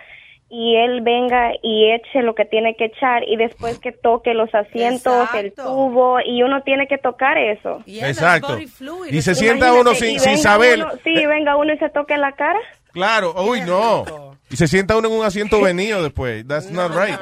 Y 0.55 0.75
él 0.75 1.01
venga 1.01 1.51
y 1.63 1.91
eche 1.91 2.21
lo 2.21 2.35
que 2.35 2.45
tiene 2.45 2.75
que 2.75 2.85
echar 2.85 3.27
y 3.27 3.37
después 3.37 3.79
que 3.79 3.91
toque 3.91 4.35
los 4.35 4.53
asientos, 4.53 5.27
el 5.33 5.51
tubo, 5.53 6.19
y 6.23 6.43
uno 6.43 6.61
tiene 6.61 6.87
que 6.87 6.99
tocar 6.99 7.39
eso. 7.39 7.81
Exacto. 7.87 8.59
Y 9.09 9.21
se 9.23 9.33
sienta 9.33 9.73
uno 9.73 9.95
sin, 9.95 10.19
sin 10.19 10.37
saber. 10.37 10.77
uno- 10.83 10.91
sí, 11.03 11.25
venga 11.25 11.55
uno 11.55 11.73
y 11.73 11.77
se 11.79 11.89
toque 11.89 12.17
la 12.17 12.33
cara. 12.33 12.59
Claro, 12.91 13.33
uy, 13.43 13.61
no. 13.61 14.05
Y 14.51 14.55
se 14.55 14.67
sienta 14.67 14.95
uno 14.95 15.07
en 15.07 15.15
un 15.15 15.25
asiento 15.25 15.59
venido 15.59 16.03
después. 16.03 16.47
That's 16.47 16.69
not 16.69 16.91
right. 16.91 17.17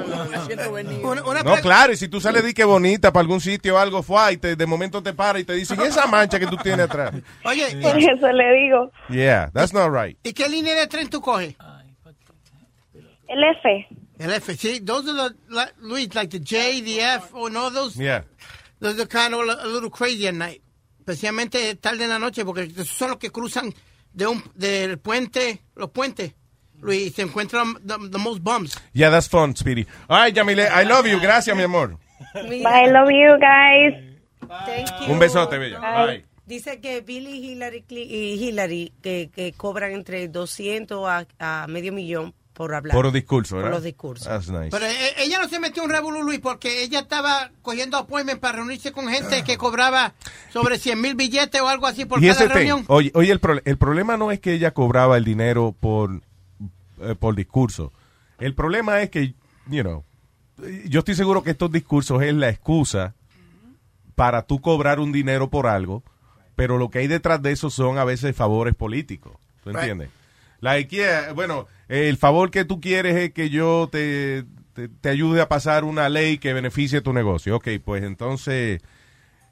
No, 1.46 1.56
claro, 1.62 1.94
y 1.94 1.96
si 1.96 2.10
tú 2.10 2.20
sales 2.20 2.44
de 2.44 2.54
que 2.54 2.66
bonita 2.66 3.14
para 3.14 3.22
algún 3.22 3.40
sitio 3.40 3.76
o 3.76 3.78
algo, 3.78 4.04
fue, 4.04 4.34
y 4.34 4.38
te, 4.38 4.56
de 4.58 4.66
momento 4.66 5.02
te 5.02 5.14
para 5.14 5.40
y 5.40 5.46
te 5.46 5.54
dicen, 5.54 5.80
"¿Y 5.82 5.88
esa 5.88 6.08
mancha 6.08 6.38
que 6.40 6.48
tú 6.48 6.58
tienes 6.58 6.82
atrás. 6.86 7.14
Oye, 7.46 7.78
Por 7.82 7.98
eso 7.98 8.28
le 8.34 8.54
digo, 8.54 8.92
Yeah, 9.10 9.50
that's 9.54 9.74
not 9.74 9.90
right. 9.94 10.18
¿y 10.24 10.34
qué 10.34 10.50
línea 10.50 10.76
de 10.76 10.88
tren 10.88 11.10
tú 11.10 11.22
coges? 11.22 11.56
El 13.32 13.44
F. 13.44 13.88
El 14.20 14.32
F, 14.34 14.56
sí. 14.56 14.80
Those 14.86 15.10
are 15.10 15.30
the, 15.30 15.36
like, 15.50 15.74
Luis, 15.82 16.14
like 16.14 16.30
the 16.30 16.40
J, 16.40 16.82
the 16.82 17.02
F, 17.02 17.34
or 17.34 17.50
no, 17.50 17.70
those, 17.70 17.96
Yeah. 17.98 18.22
those 18.80 19.00
are 19.00 19.08
kind 19.08 19.34
of 19.34 19.42
a 19.42 19.68
little 19.68 19.90
crazy 19.90 20.28
at 20.28 20.34
night. 20.36 20.62
Especialmente 21.00 21.76
tarde 21.82 22.04
en 22.04 22.10
la 22.10 22.20
noche, 22.20 22.46
porque 22.46 22.64
esos 22.64 22.88
son 22.88 23.10
los 23.10 23.18
que 23.18 23.32
cruzan 23.32 23.74
de 24.14 24.28
un, 24.28 24.44
del 24.56 24.98
puente, 25.00 25.62
los 25.76 25.90
puentes. 25.90 26.34
Luis, 26.82 27.14
se 27.14 27.22
encuentran 27.24 27.76
the, 27.86 27.96
the 28.10 28.18
most 28.18 28.42
bums. 28.44 28.76
Yeah, 28.94 29.10
that's 29.12 29.28
fun, 29.28 29.56
Speedy. 29.56 29.86
All 30.10 30.18
right, 30.20 30.34
Yamile, 30.36 30.68
I 30.70 30.84
love 30.84 31.06
you. 31.08 31.20
Gracias, 31.20 31.56
mi 31.56 31.64
amor. 31.64 31.98
Bye, 32.34 32.90
love 32.92 33.10
you 33.12 33.38
guys. 33.40 33.94
Thank 34.66 34.90
you. 35.08 35.14
Un 35.14 35.20
besote, 35.20 35.58
bella. 35.58 35.80
Bye. 35.80 36.06
Bye. 36.08 36.26
Dice 36.46 36.80
que 36.82 37.02
Billy 37.02 37.38
Hillary, 37.52 37.86
y 37.90 38.34
Hillary 38.44 38.92
que, 39.02 39.30
que 39.34 39.54
cobran 39.54 39.94
entre 39.94 40.28
200 40.28 41.08
a, 41.08 41.26
a 41.40 41.68
medio 41.68 41.94
millón 41.94 42.34
por 42.62 42.76
hablar. 42.76 42.96
Por 42.96 43.06
un 43.08 43.14
discurso, 43.14 43.56
Por 43.60 43.72
los 43.72 43.84
discursos. 43.84 44.28
That's 44.28 44.50
nice. 44.50 44.70
Pero 44.70 44.86
eh, 44.86 45.14
ella 45.18 45.40
no 45.42 45.50
se 45.50 45.60
metió 45.60 45.84
en 45.84 45.90
revolú, 45.90 46.22
Luis, 46.22 46.40
porque 46.40 46.84
ella 46.84 47.00
estaba 47.00 47.50
cogiendo 47.64 47.98
appointment 47.98 48.40
para 48.40 48.58
reunirse 48.58 48.92
con 48.92 49.08
gente 49.08 49.44
que 49.44 49.58
cobraba 49.58 50.14
sobre 50.54 50.78
100 50.78 51.02
mil 51.02 51.16
billetes 51.16 51.60
o 51.60 51.68
algo 51.68 51.88
así 51.88 52.06
por 52.06 52.20
y 52.24 52.28
cada 52.28 52.34
ese 52.34 52.48
thing, 52.48 52.54
reunión. 52.54 52.86
oye, 52.88 53.12
oye 53.16 53.32
el, 53.32 53.42
prole- 53.42 53.64
el 53.66 53.78
problema 53.78 54.16
no 54.18 54.32
es 54.32 54.40
que 54.40 54.54
ella 54.54 54.72
cobraba 54.76 55.18
el 55.18 55.24
dinero 55.24 55.76
por, 55.80 56.22
eh, 57.02 57.16
por 57.18 57.36
discurso. 57.36 57.92
El 58.40 58.54
problema 58.54 59.02
es 59.02 59.10
que, 59.10 59.34
you 59.68 59.82
know, 59.82 60.04
yo 60.86 61.00
estoy 61.00 61.16
seguro 61.16 61.42
que 61.42 61.50
estos 61.52 61.72
discursos 61.72 62.22
es 62.22 62.34
la 62.36 62.50
excusa 62.50 63.16
para 64.16 64.44
tú 64.44 64.62
cobrar 64.62 65.00
un 65.00 65.12
dinero 65.12 65.50
por 65.50 65.66
algo, 65.68 66.04
pero 66.56 66.78
lo 66.78 66.90
que 66.90 67.00
hay 67.00 67.08
detrás 67.08 67.42
de 67.42 67.52
eso 67.54 67.70
son 67.72 67.98
a 67.98 68.04
veces 68.04 68.36
favores 68.36 68.76
políticos. 68.76 69.34
¿Tú 69.64 69.70
Right. 69.70 69.80
entiendes? 69.80 70.10
Like, 70.62 70.96
yeah, 70.96 71.34
bueno, 71.34 71.68
el 71.88 72.18
favor 72.18 72.52
que 72.52 72.66
tú 72.66 72.80
quieres 72.80 73.16
es 73.18 73.32
que 73.34 73.50
yo 73.50 73.90
te, 73.92 74.46
te, 74.74 74.88
te 74.88 75.10
ayude 75.10 75.42
a 75.42 75.50
pasar 75.50 75.84
una 75.84 76.08
ley 76.08 76.38
que 76.38 76.54
beneficie 76.54 77.02
tu 77.02 77.14
negocio. 77.14 77.56
Ok, 77.58 77.68
pues 77.84 78.04
entonces 78.04 78.82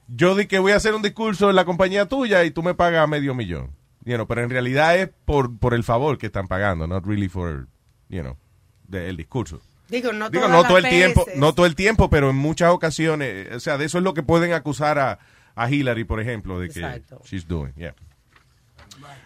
yo 0.08 0.34
di 0.36 0.46
que 0.46 0.58
voy 0.60 0.72
a 0.72 0.76
hacer 0.76 0.94
un 0.94 1.02
discurso 1.02 1.50
en 1.50 1.56
la 1.56 1.64
compañía 1.64 2.06
tuya 2.06 2.44
y 2.44 2.50
tú 2.52 2.62
me 2.62 2.74
pagas 2.74 3.08
medio 3.08 3.34
millón. 3.34 3.70
You 4.04 4.14
know, 4.14 4.26
pero 4.26 4.42
en 4.42 4.50
realidad 4.50 4.96
es 4.96 5.10
por, 5.26 5.58
por 5.58 5.74
el 5.74 5.84
favor 5.84 6.16
que 6.16 6.26
están 6.26 6.48
pagando, 6.48 6.86
not 6.86 7.04
really 7.04 7.28
for, 7.28 7.66
you 8.08 8.22
know, 8.22 8.36
de- 8.88 9.08
el 9.10 9.16
discurso. 9.16 9.60
Digo, 9.88 10.12
no, 10.12 10.30
Digo, 10.30 10.46
todo 10.64 10.78
el 10.78 10.88
tiempo, 10.88 11.26
no 11.34 11.52
todo 11.52 11.66
el 11.66 11.74
tiempo, 11.74 12.08
pero 12.08 12.30
en 12.30 12.36
muchas 12.36 12.70
ocasiones, 12.70 13.52
o 13.52 13.58
sea, 13.60 13.76
de 13.76 13.86
eso 13.86 13.98
es 13.98 14.04
lo 14.04 14.14
que 14.14 14.22
pueden 14.22 14.52
acusar 14.52 14.98
a, 15.00 15.18
a 15.56 15.68
Hillary, 15.68 16.04
por 16.04 16.20
ejemplo, 16.20 16.60
de 16.60 16.68
que 16.68 16.78
Exacto. 16.80 17.20
she's 17.24 17.46
doing. 17.46 17.72
Yeah. 17.74 17.94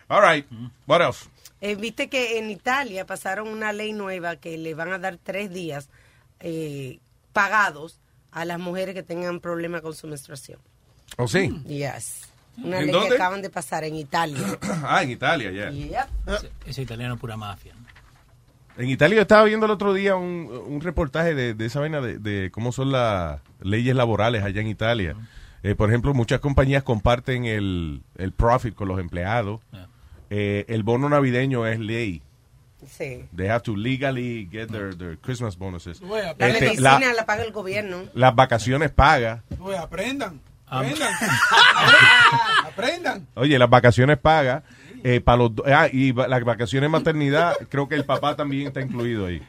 All 0.09 0.23
right. 0.23 0.47
What 0.87 1.03
else? 1.03 1.29
Eh, 1.65 1.77
Viste 1.77 2.09
que 2.11 2.39
en 2.39 2.51
Italia 2.51 3.07
pasaron 3.07 3.49
una 3.49 3.73
ley 3.73 3.95
nueva 3.95 4.37
que 4.37 4.59
le 4.59 4.75
van 4.75 4.93
a 4.93 4.99
dar 4.99 5.17
tres 5.17 5.51
días 5.51 5.89
eh, 6.41 6.99
pagados 7.33 8.01
a 8.33 8.45
las 8.45 8.59
mujeres 8.59 8.95
que 8.95 9.03
tengan 9.03 9.41
problemas 9.41 9.81
con 9.81 9.95
su 9.95 10.07
menstruación. 10.07 10.59
Oh, 11.17 11.27
sí. 11.27 11.51
Yes. 11.67 12.29
Una 12.63 12.81
¿En 12.81 12.87
ley 12.87 12.93
dónde? 12.93 13.09
que 13.09 13.15
acaban 13.15 13.41
de 13.41 13.49
pasar 13.49 13.83
en 13.85 13.95
Italia. 13.97 14.39
Ah, 14.85 15.03
en 15.03 15.11
Italia, 15.11 15.51
ya. 15.53 15.71
Yep. 15.71 16.09
Ese, 16.37 16.51
ese 16.67 16.83
italiano 16.83 17.17
pura 17.17 17.39
mafia. 17.39 17.73
En 18.77 18.91
Italia 18.91 19.17
yo 19.17 19.23
estaba 19.23 19.45
viendo 19.45 19.65
el 19.65 19.73
otro 19.73 19.95
día 19.95 20.17
un, 20.17 20.51
un 20.67 20.81
reportaje 20.83 21.35
de, 21.35 21.55
de 21.55 21.65
esa 21.65 21.81
vaina 21.81 22.03
de, 22.03 22.19
de 22.19 22.51
cómo 22.51 22.73
son 22.73 22.93
las 22.93 23.41
leyes 23.63 23.95
laborales 23.97 24.43
allá 24.43 24.61
en 24.61 24.67
Italia. 24.67 25.17
Eh, 25.63 25.75
por 25.75 25.89
ejemplo, 25.89 26.13
muchas 26.13 26.41
compañías 26.41 26.83
comparten 26.83 27.47
el, 27.47 28.03
el 28.17 28.33
profit 28.33 28.75
con 28.75 28.89
los 28.89 29.01
empleados. 29.01 29.61
Eh, 30.31 30.65
el 30.69 30.83
bono 30.83 31.09
navideño 31.09 31.67
es 31.67 31.79
ley. 31.79 32.23
Sí. 32.87 33.25
They 33.35 33.49
have 33.49 33.63
to 33.63 33.75
legally 33.77 34.47
get 34.53 34.69
their, 34.71 34.95
their 34.97 35.17
Christmas 35.19 35.57
bonuses. 35.57 36.01
La 36.03 36.31
Este, 36.33 36.61
medicina 36.61 36.99
la- 37.01 37.13
la, 37.15 37.27
paga 37.27 37.43
el 37.43 37.53
gobierno. 37.53 38.03
las 38.15 38.35
vacaciones 38.35 38.91
pagas. 38.91 39.41
Pues 39.59 39.79
aprendan. 39.79 40.41
Aprendan. 40.67 41.13
aprendan. 42.67 43.27
Oye, 43.35 43.59
las 43.59 43.71
vacaciones 43.71 44.19
pagas. 44.19 44.63
eh, 45.03 45.21
para 45.21 45.37
los, 45.39 45.53
ah, 45.67 45.89
y 45.93 46.13
las 46.13 46.45
vacaciones 46.45 46.87
de 46.87 46.89
maternidad, 46.91 47.55
creo 47.69 47.89
que 47.89 47.95
el 47.95 48.05
papá 48.07 48.37
también 48.37 48.69
está 48.69 48.81
incluido 48.81 49.27
ahí. 49.27 49.43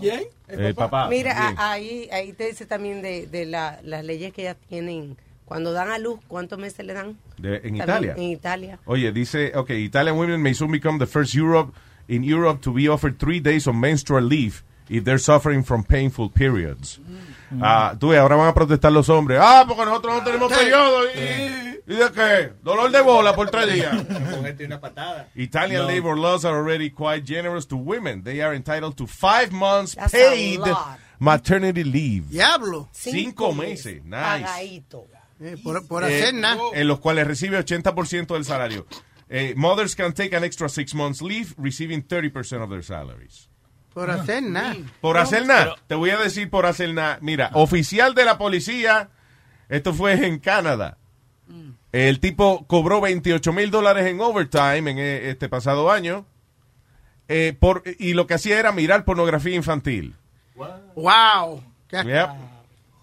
¿Quién? 0.00 0.22
El 0.48 0.74
papá. 0.74 1.08
Mira, 1.08 1.34
también. 1.34 1.58
a- 1.58 1.72
ahí, 1.72 2.08
ahí 2.12 2.32
te 2.32 2.46
dice 2.48 2.66
también 2.66 3.00
de, 3.02 3.26
de 3.26 3.44
la- 3.46 3.78
las 3.82 4.04
leyes 4.04 4.32
que 4.32 4.42
ellas 4.42 4.56
tienen. 4.68 5.16
Cuando 5.52 5.74
dan 5.74 5.90
a 5.90 5.98
luz, 5.98 6.18
¿cuántos 6.28 6.58
meses 6.58 6.82
le 6.86 6.94
dan? 6.94 7.18
De- 7.36 7.56
en 7.56 7.76
También 7.76 7.82
Italia. 7.82 8.14
En 8.16 8.22
Italia. 8.22 8.78
Oye, 8.86 9.12
dice, 9.12 9.52
ok, 9.54 9.68
Italian 9.72 10.16
women 10.16 10.40
may 10.42 10.54
soon 10.54 10.70
become 10.72 10.98
the 10.98 11.06
first 11.06 11.34
Europe 11.34 11.74
in 12.08 12.24
Europe 12.24 12.62
to 12.62 12.72
be 12.72 12.88
offered 12.88 13.18
three 13.18 13.38
days 13.38 13.66
of 13.66 13.74
menstrual 13.74 14.22
leave 14.22 14.62
if 14.88 15.04
they're 15.04 15.18
suffering 15.18 15.62
from 15.62 15.84
painful 15.84 16.30
periods. 16.30 17.00
Ah, 17.60 17.94
tú 17.98 18.08
ves, 18.08 18.18
ahora 18.20 18.36
van 18.36 18.48
a 18.48 18.54
protestar 18.54 18.90
los 18.92 19.10
hombres. 19.10 19.38
Ah, 19.42 19.64
porque 19.68 19.84
nosotros 19.84 20.14
no 20.14 20.24
tenemos 20.24 20.50
periodo. 20.50 21.04
¿Y, 21.14 21.92
¿y 21.92 21.96
de 21.96 22.10
qué? 22.14 22.52
Dolor 22.62 22.90
de 22.90 23.02
bola 23.02 23.34
por 23.36 23.50
tres 23.50 23.74
días. 23.74 23.94
Italian 25.34 25.82
No. 25.82 25.86
labor 25.88 26.16
laws 26.16 26.46
are 26.46 26.56
already 26.56 26.88
quite 26.88 27.26
generous 27.26 27.66
to 27.66 27.76
women. 27.76 28.22
They 28.22 28.40
are 28.40 28.54
entitled 28.54 28.96
to 28.96 29.06
five 29.06 29.52
months 29.52 29.94
That's 29.94 30.12
paid 30.12 30.60
maternity 31.18 31.84
leave. 31.84 32.30
Diablo. 32.30 32.88
Cinco 32.92 33.52
meses. 33.52 34.02
Nice. 34.02 34.44
Pagadito. 34.46 35.06
Eh, 35.42 35.56
por 35.62 35.86
por 35.88 36.04
Eh, 36.04 36.06
hacer 36.22 36.34
nada. 36.34 36.60
En 36.74 36.86
los 36.88 37.00
cuales 37.00 37.26
recibe 37.26 37.58
80% 37.58 38.34
del 38.34 38.44
salario. 38.44 38.86
Eh, 39.28 39.54
mothers 39.56 39.96
can 39.96 40.12
take 40.12 40.36
an 40.36 40.44
extra 40.44 40.68
six 40.68 40.94
months 40.94 41.20
leave, 41.22 41.54
receiving 41.58 42.02
30% 42.06 42.62
of 42.62 42.70
their 42.70 42.84
salaries. 42.84 43.48
Por 43.94 44.10
hacer 44.10 44.42
nada. 44.42 44.76
Por 45.00 45.18
hacer 45.18 45.46
nada. 45.46 45.74
Te 45.86 45.94
voy 45.94 46.10
a 46.10 46.16
decir 46.18 46.48
por 46.48 46.64
hacer 46.66 46.94
nada. 46.94 47.18
Mira, 47.20 47.50
oficial 47.54 48.14
de 48.14 48.24
la 48.24 48.38
policía, 48.38 49.10
esto 49.68 49.92
fue 49.92 50.26
en 50.26 50.38
Canadá. 50.38 50.98
El 51.92 52.20
tipo 52.20 52.66
cobró 52.66 53.02
28 53.02 53.52
mil 53.52 53.70
dólares 53.70 54.06
en 54.06 54.18
overtime 54.20 54.90
en 54.90 54.98
este 54.98 55.48
pasado 55.50 55.90
año. 55.90 56.24
eh, 57.28 57.56
por, 57.58 57.82
y 57.98 58.12
lo 58.14 58.26
que 58.26 58.34
hacía 58.34 58.58
era 58.58 58.72
mirar 58.72 59.04
pornografía 59.04 59.54
infantil. 59.54 60.14
Wow. 60.94 61.62
Yep. 61.90 62.28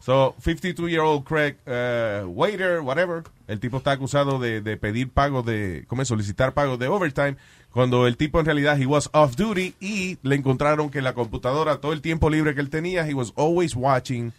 So, 0.10 0.34
52-year-old 0.42 1.24
Craig 1.24 1.58
uh, 1.68 2.26
Waiter, 2.28 2.82
whatever. 2.82 3.22
El 3.48 3.60
tipo 3.60 3.78
está 3.78 3.92
acusado 3.92 4.40
de, 4.40 4.60
de 4.60 4.76
pedir 4.76 5.12
pago 5.12 5.44
de, 5.44 5.86
¿cómo 5.88 6.02
es? 6.02 6.08
Solicitar 6.08 6.56
pago 6.56 6.78
de 6.78 6.88
overtime. 6.88 7.38
Cuando 7.72 8.08
el 8.08 8.18
tipo 8.18 8.40
en 8.40 8.48
realidad, 8.48 8.82
he 8.82 8.88
was 8.88 9.08
off 9.14 9.36
duty 9.36 9.76
y 9.80 10.18
le 10.24 10.34
encontraron 10.36 10.90
que 10.90 11.04
la 11.04 11.14
computadora, 11.14 11.80
todo 11.80 11.94
el 11.94 12.02
tiempo 12.02 12.32
libre 12.32 12.56
que 12.56 12.62
él 12.62 12.72
tenía, 12.72 13.08
he 13.08 13.14
was 13.14 13.32
always 13.38 13.76
watching 13.76 14.34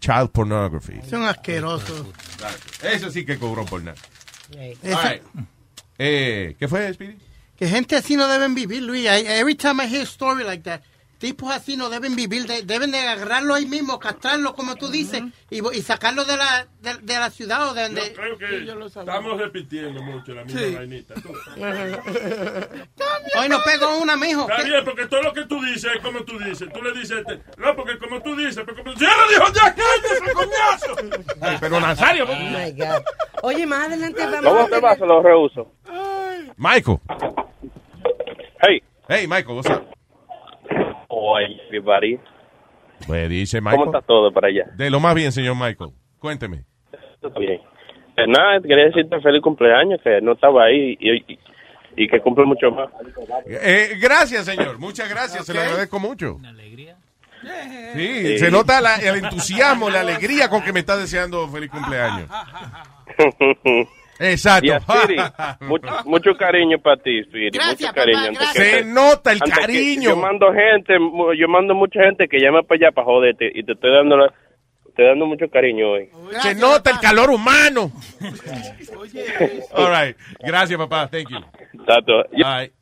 child 0.00 0.30
pornography. 0.30 1.02
Son 1.10 1.24
asquerosos. 1.24 2.06
Eso 2.82 3.10
sí 3.10 3.26
que 3.26 3.38
cobró 3.38 3.66
por 3.66 3.82
nada. 3.82 3.98
All 4.56 5.04
right. 5.04 5.22
Eh, 5.98 6.56
¿Qué 6.58 6.66
fue, 6.66 6.90
Speedy? 6.94 7.18
Que 7.58 7.68
gente 7.68 7.94
así 7.94 8.16
no 8.16 8.26
deben 8.26 8.54
vivir, 8.54 8.82
Luis. 8.84 9.04
I- 9.04 9.26
every 9.26 9.54
time 9.54 9.84
I 9.84 9.86
hear 9.86 10.00
a 10.00 10.06
story 10.06 10.44
like 10.44 10.62
that, 10.62 10.80
tipos 11.20 11.52
así 11.52 11.76
no 11.76 11.88
deben 11.90 12.16
vivir. 12.16 12.46
de- 12.46 12.62
deben 12.62 12.90
de 12.90 12.98
agarrarlo 12.98 13.54
ahí 13.54 13.66
mismo, 13.66 14.00
castrarlo, 14.00 14.54
como 14.54 14.74
tú 14.74 14.88
dices, 14.88 15.22
y, 15.50 15.60
y 15.76 15.82
sacarlo 15.82 16.24
de 16.24 16.36
la, 16.36 16.66
de, 16.80 16.94
de 16.94 17.14
la 17.18 17.30
ciudad 17.30 17.68
o 17.68 17.74
de 17.74 17.82
donde... 17.84 18.08
Yo 18.08 18.14
creo 18.14 18.38
que 18.38 18.86
estamos 18.86 19.38
repitiendo 19.38 20.02
mucho 20.02 20.32
la 20.34 20.44
misma 20.44 20.60
Sí. 20.60 20.74
vainita. 20.74 21.14
Hoy 23.38 23.48
nos 23.48 23.62
pegó 23.62 23.98
una, 23.98 24.16
mijo. 24.16 24.48
Está 24.50 24.62
bien, 24.64 24.84
porque 24.84 25.06
todo 25.06 25.22
lo 25.22 25.32
que 25.32 25.44
tú 25.44 25.60
dices 25.62 25.92
es 25.94 26.00
como 26.02 26.20
tú 26.24 26.36
dices. 26.38 26.68
Tú 26.72 26.82
le 26.82 26.92
dices, 26.92 27.18
este, 27.18 27.40
no, 27.58 27.76
porque 27.76 27.98
como 27.98 28.20
tú 28.22 28.34
dices, 28.34 28.62
pero 28.66 28.76
como... 28.82 28.94
¡Ya 28.94 29.10
lo 29.16 29.28
dijo 29.28 29.44
ya, 29.52 29.74
cállese, 29.74 30.32
coñazo! 30.32 30.96
pero 31.60 31.80
Nazario... 31.80 32.24
Oh 32.28 32.34
my 32.34 32.72
God. 32.72 33.02
Oye, 33.42 33.66
más 33.66 33.86
adelante 33.88 34.24
vamos 34.26 34.52
¿Cómo 34.52 34.68
te 34.68 34.80
vas? 34.80 34.98
Lo 35.00 35.22
rehuso. 35.22 35.72
Michael. 36.56 36.98
Hey. 38.62 38.82
Hey, 39.08 39.26
Michael, 39.26 39.56
what's 39.56 39.70
up? 39.70 39.82
Oye, 41.12 41.60
everybody. 41.66 42.18
Pues 43.06 43.28
dice 43.28 43.60
Michael. 43.60 43.78
¿Cómo 43.80 43.90
está 43.92 44.06
todo 44.06 44.32
para 44.32 44.48
allá? 44.48 44.64
De 44.76 44.90
lo 44.90 45.00
más 45.00 45.14
bien, 45.14 45.32
señor 45.32 45.56
Michael. 45.56 45.90
Cuénteme. 46.18 46.64
Todo 47.20 47.38
bien. 47.40 47.60
Pues 48.14 48.28
nada, 48.28 48.60
quería 48.60 48.84
decirte 48.86 49.20
feliz 49.20 49.42
cumpleaños, 49.42 50.00
que 50.02 50.20
no 50.20 50.32
estaba 50.32 50.64
ahí 50.64 50.96
y, 51.00 51.16
y, 51.32 51.38
y 51.96 52.08
que 52.08 52.20
cumple 52.20 52.44
mucho 52.44 52.70
más. 52.70 52.88
Eh, 53.46 53.98
gracias, 54.00 54.44
señor. 54.44 54.78
Muchas 54.78 55.08
gracias. 55.08 55.46
Se 55.46 55.54
lo 55.54 55.60
agradezco 55.60 55.98
mucho. 55.98 56.36
Sí, 57.94 58.26
Sí. 58.26 58.38
se 58.38 58.50
nota 58.50 58.80
la- 58.82 58.96
el 58.96 59.24
entusiasmo, 59.24 59.88
la 59.88 60.00
alegría 60.00 60.48
con 60.50 60.62
que 60.62 60.72
me 60.74 60.80
está 60.80 60.96
deseando 60.98 61.48
feliz 61.48 61.70
cumpleaños. 61.70 62.28
Exacto. 64.20 64.66
Y 64.66 64.70
a 64.70 64.80
Speedy, 64.80 65.16
mucho, 65.60 65.88
mucho 66.04 66.36
cariño 66.36 66.78
para 66.78 66.96
ti. 67.02 67.22
Gracias, 67.52 67.80
mucho 67.80 67.92
cariño. 67.94 68.18
papá, 68.18 68.28
Antes 68.28 68.40
gracias. 68.40 68.64
que 68.64 68.70
Se 68.70 68.76
te- 68.82 68.84
nota 68.84 69.32
el 69.32 69.40
cariño. 69.40 70.10
yo 70.10 70.16
mando 70.16 70.52
gente, 70.52 70.94
yo 71.38 71.48
mando 71.48 71.74
mucha 71.74 72.02
gente 72.02 72.28
que 72.28 72.38
llama 72.38 72.62
para 72.62 72.76
allá 72.86 72.92
para 72.94 73.06
joderte 73.06 73.50
y 73.54 73.62
te 73.64 73.72
estoy 73.72 73.90
dando 73.92 74.16
la, 74.18 74.28
te 74.28 74.88
estoy 74.90 75.06
dando 75.06 75.26
mucho 75.26 75.48
cariño 75.50 75.90
hoy. 75.92 76.08
Se 76.42 76.54
nota 76.54 76.90
el 76.90 76.98
calor 77.00 77.30
humano. 77.30 77.90
All 79.72 79.88
right. 79.90 80.16
Gracias, 80.40 80.78
papá. 80.78 81.08
Thank 81.08 81.28
you. 81.30 81.38
Tato. 81.86 82.24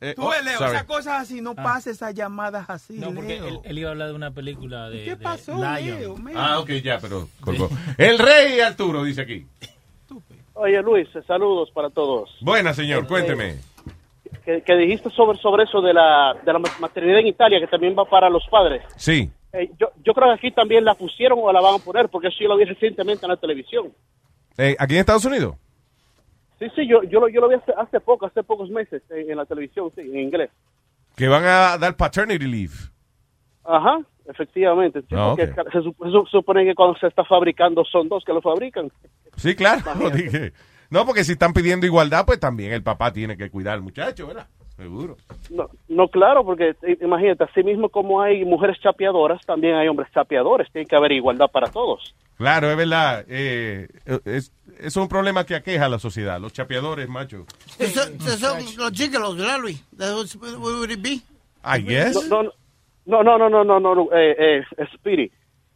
Eh, 0.01 0.13
Tú, 0.15 0.23
oh, 0.23 0.33
Leo, 0.43 0.57
sorry. 0.57 0.71
esas 0.71 0.83
cosas 0.83 1.21
así, 1.21 1.41
no 1.41 1.55
pases 1.55 1.95
esas 1.95 2.13
llamadas 2.13 2.69
así, 2.69 2.99
No, 2.99 3.13
porque 3.13 3.35
Leo. 3.39 3.47
él, 3.47 3.59
él 3.63 3.77
iba 3.77 3.89
a 3.89 3.91
hablar 3.93 4.09
de 4.09 4.13
una 4.15 4.31
película 4.31 4.89
de, 4.89 5.03
¿Qué 5.05 5.09
de 5.11 5.17
pasó, 5.17 5.53
Lion. 5.55 5.99
Leo? 5.99 6.17
Man? 6.17 6.33
Ah, 6.35 6.59
ok, 6.59 6.69
ya, 6.83 6.99
pero 6.99 7.29
colgó. 7.41 7.69
El 7.97 8.19
rey 8.19 8.59
Arturo 8.59 9.03
dice 9.03 9.21
aquí. 9.21 9.45
Oye, 10.61 10.81
Luis, 10.81 11.07
saludos 11.25 11.71
para 11.71 11.89
todos. 11.89 12.37
Buena, 12.41 12.73
señor. 12.73 13.07
Cuénteme. 13.07 13.55
Que, 14.43 14.61
que 14.61 14.75
dijiste 14.75 15.09
sobre, 15.11 15.37
sobre 15.39 15.63
eso 15.63 15.79
de 15.79 15.93
la, 15.93 16.35
de 16.45 16.51
la 16.51 16.59
maternidad 16.59 17.19
en 17.19 17.27
Italia, 17.27 17.61
que 17.61 17.67
también 17.67 17.95
va 17.97 18.03
para 18.03 18.29
los 18.29 18.45
padres. 18.51 18.83
Sí. 18.97 19.31
Eh, 19.53 19.71
yo, 19.79 19.87
yo 20.03 20.13
creo 20.13 20.27
que 20.27 20.33
aquí 20.33 20.51
también 20.51 20.83
la 20.83 20.95
pusieron 20.95 21.39
o 21.41 21.53
la 21.53 21.61
van 21.61 21.75
a 21.75 21.79
poner, 21.79 22.09
porque 22.09 22.27
eso 22.27 22.39
yo 22.41 22.49
lo 22.49 22.57
vi 22.57 22.65
recientemente 22.65 23.25
en 23.25 23.29
la 23.31 23.37
televisión. 23.37 23.93
Eh, 24.57 24.75
¿Aquí 24.77 24.95
en 24.95 24.99
Estados 24.99 25.23
Unidos? 25.23 25.55
Sí, 26.59 26.65
sí, 26.75 26.85
yo, 26.85 27.03
yo, 27.03 27.21
lo, 27.21 27.29
yo 27.29 27.39
lo 27.39 27.47
vi 27.47 27.55
hace, 27.55 27.71
hace 27.77 28.01
poco, 28.01 28.25
hace 28.25 28.43
pocos 28.43 28.69
meses 28.69 29.01
en, 29.11 29.31
en 29.31 29.37
la 29.37 29.45
televisión, 29.45 29.89
sí, 29.95 30.01
en 30.01 30.19
inglés. 30.19 30.49
Que 31.15 31.29
van 31.29 31.45
a 31.45 31.77
dar 31.77 31.95
paternity 31.95 32.45
leave. 32.45 32.73
Ajá, 33.63 33.99
efectivamente. 34.29 35.01
sí, 35.01 35.07
Ah, 35.11 35.33
porque 35.35 35.51
ok. 35.51 35.71
se, 35.71 35.79
sup- 35.79 36.25
se 36.25 36.31
supone 36.31 36.65
que 36.65 36.75
cuando 36.75 36.97
se 36.99 37.07
está 37.07 37.23
fabricando 37.25 37.83
son 37.85 38.07
dos 38.07 38.23
que 38.25 38.33
lo 38.33 38.41
fabrican. 38.41 38.91
Sí, 39.35 39.55
claro. 39.55 39.81
dije. 40.13 40.53
No, 40.89 41.05
porque 41.05 41.23
si 41.23 41.33
están 41.33 41.53
pidiendo 41.53 41.85
igualdad, 41.85 42.25
pues 42.25 42.39
también 42.39 42.71
el 42.73 42.81
papá 42.81 43.11
tiene 43.13 43.37
que 43.37 43.49
cuidar 43.51 43.75
al 43.75 43.81
muchacho, 43.81 44.25
¿verdad? 44.27 44.47
Seguro. 44.75 45.17
No, 45.49 45.69
no, 45.89 46.07
claro, 46.07 46.43
porque 46.45 46.73
eh, 46.83 46.97
imagínate, 47.01 47.43
así 47.43 47.61
mismo 47.63 47.89
como 47.89 48.21
hay 48.21 48.45
mujeres 48.45 48.79
chapeadoras, 48.81 49.45
también 49.45 49.75
hay 49.75 49.87
hombres 49.89 50.09
chapeadores. 50.13 50.71
Tiene 50.71 50.87
que 50.87 50.95
haber 50.95 51.11
igualdad 51.11 51.47
para 51.51 51.67
todos. 51.69 52.15
Claro, 52.37 52.71
es 52.71 52.77
verdad. 52.77 53.25
Eh, 53.27 53.89
es, 54.23 54.53
es 54.79 54.95
un 54.95 55.09
problema 55.09 55.45
que 55.45 55.55
aqueja 55.55 55.85
a 55.85 55.89
la 55.89 55.99
sociedad. 55.99 56.39
Los 56.39 56.53
chapeadores, 56.53 57.09
macho. 57.09 57.45
Son 57.77 58.57
los 58.77 58.91
gigolos, 58.93 59.37
¿verdad, 59.37 59.59
Luis? 59.59 59.83
That 59.97 60.15
was- 60.15 60.35
what 60.37 60.57
would 60.79 60.89
it 60.91 61.01
be? 61.01 61.19
I 61.63 61.81
guess. 61.83 62.15
No, 62.29 62.43
no, 62.43 62.51
no, 63.23 63.37
no, 63.37 63.49
no, 63.49 63.63
no, 63.63 63.79
no, 63.79 63.95
no, 63.95 64.09
eh, 64.13 64.61
eh, 64.77 64.85
Speedy. 64.95 65.31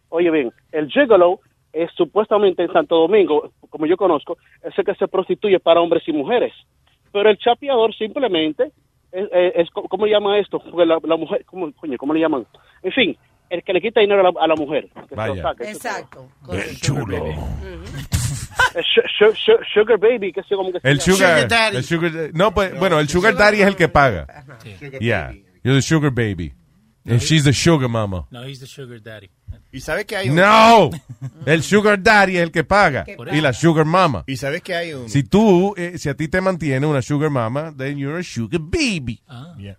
Oye 0.09 0.29
bien, 0.31 0.51
el 0.71 0.87
gigolo 0.89 1.39
es 1.71 1.89
supuestamente 1.95 2.61
en 2.63 2.71
Santo 2.71 2.95
Domingo, 2.97 3.51
como 3.69 3.85
yo 3.87 3.97
conozco, 3.97 4.37
es 4.63 4.77
el 4.77 4.85
que 4.85 4.93
se 4.95 5.07
prostituye 5.07 5.59
para 5.59 5.81
hombres 5.81 6.03
y 6.07 6.13
mujeres. 6.13 6.53
Pero 7.11 7.29
el 7.29 7.37
chapeador 7.37 7.93
simplemente 7.95 8.71
es, 9.11 9.27
es- 9.31 9.53
es- 9.55 9.69
¿cómo 9.71 10.05
llama 10.05 10.37
esto? 10.37 10.59
Porque 10.59 10.85
la, 10.85 10.99
la 11.03 11.15
mujer, 11.17 11.43
¿cómo, 11.45 11.71
coño, 11.73 11.97
¿cómo 11.97 12.13
le 12.13 12.19
llaman? 12.19 12.45
En 12.83 12.91
fin, 12.91 13.17
el 13.49 13.63
que 13.63 13.73
le 13.73 13.81
quita 13.81 14.01
dinero 14.01 14.21
a 14.21 14.31
la, 14.31 14.39
a 14.39 14.47
la 14.47 14.55
mujer. 14.55 14.87
que 14.93 15.09
se 15.09 15.15
lo 15.15 15.15
Vaya. 15.15 15.33
eso 15.33 15.61
es 15.63 15.67
todo. 15.67 15.67
Exacto. 15.69 16.27
El 16.51 16.79
chulo. 16.79 17.25
El 18.75 18.83
su- 18.83 19.01
su- 19.17 19.35
su- 19.35 19.63
sugar 19.73 19.97
baby, 19.99 20.31
que 20.31 20.41
sé 20.43 20.55
como 20.55 20.71
que 20.71 20.79
se 20.79 20.87
El 20.89 20.99
llama. 20.99 21.17
sugar, 21.47 21.75
el 21.75 21.83
sugar, 21.83 22.11
no, 22.33 22.53
pues, 22.53 22.77
bueno, 22.79 22.99
el 22.99 23.07
sugar 23.09 23.35
daddy 23.35 23.61
es 23.61 23.67
el 23.67 23.75
que 23.75 23.87
paga. 23.87 24.25
Yeah, 24.99 25.31
you're 25.63 25.75
the 25.75 25.81
sugar 25.81 26.11
baby. 26.11 26.53
And 27.05 27.19
she's 27.21 27.43
the 27.43 27.51
sugar 27.53 27.89
mama. 27.89 28.27
No, 28.31 28.43
he's 28.45 28.59
the 28.59 28.65
sugar 28.67 28.99
daddy. 29.01 29.29
Y 29.71 29.81
sabes 29.81 30.05
que 30.05 30.15
hay 30.15 30.29
un... 30.29 30.35
No, 30.35 30.89
el 31.45 31.61
sugar 31.63 32.01
daddy 32.01 32.37
es 32.37 32.43
el 32.43 32.51
que 32.51 32.63
paga. 32.63 33.05
Y 33.31 33.41
la 33.41 33.51
sugar 33.53 33.85
mama. 33.85 34.23
Y 34.27 34.37
sabes 34.37 34.61
que 34.61 34.73
hay 34.73 34.93
un... 34.93 35.09
Si 35.09 35.23
tú, 35.23 35.73
eh, 35.77 35.97
si 35.97 36.07
a 36.09 36.15
ti 36.15 36.27
te 36.27 36.39
mantiene 36.41 36.85
una 36.87 37.01
sugar 37.01 37.29
mama, 37.29 37.73
then 37.77 37.97
you're 37.97 38.19
a 38.19 38.23
sugar 38.23 38.59
baby. 38.61 39.21
Yeah. 39.57 39.77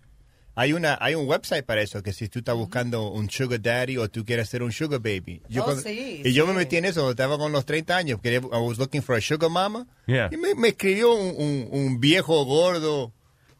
Hay 0.56 0.72
una 0.72 0.96
hay 1.00 1.16
un 1.16 1.26
website 1.26 1.64
para 1.64 1.82
eso 1.82 2.00
que 2.02 2.12
si 2.12 2.28
tú 2.28 2.38
estás 2.38 2.54
buscando 2.54 3.10
un 3.10 3.28
sugar 3.28 3.60
daddy 3.60 3.96
o 3.96 4.08
tú 4.08 4.24
quieres 4.24 4.48
ser 4.48 4.62
un 4.62 4.70
sugar 4.70 5.00
baby. 5.00 5.42
Yo 5.48 5.62
Oh, 5.62 5.64
cuando- 5.64 5.82
sí, 5.82 6.22
y 6.24 6.32
yo 6.32 6.44
sí. 6.44 6.52
me 6.52 6.56
metí 6.58 6.76
en 6.76 6.84
eso 6.84 7.00
cuando 7.00 7.10
estaba 7.10 7.38
con 7.38 7.50
los 7.50 7.64
30 7.64 7.96
años. 7.96 8.20
Quería, 8.20 8.38
I 8.38 8.60
was 8.60 8.78
looking 8.78 9.02
for 9.02 9.16
a 9.16 9.20
sugar 9.20 9.50
mama. 9.50 9.86
Yeah. 10.06 10.28
Y 10.30 10.36
me, 10.36 10.54
me 10.54 10.68
escribió 10.68 11.12
un, 11.12 11.34
un, 11.36 11.68
un 11.72 12.00
viejo 12.00 12.44
gordo. 12.44 13.12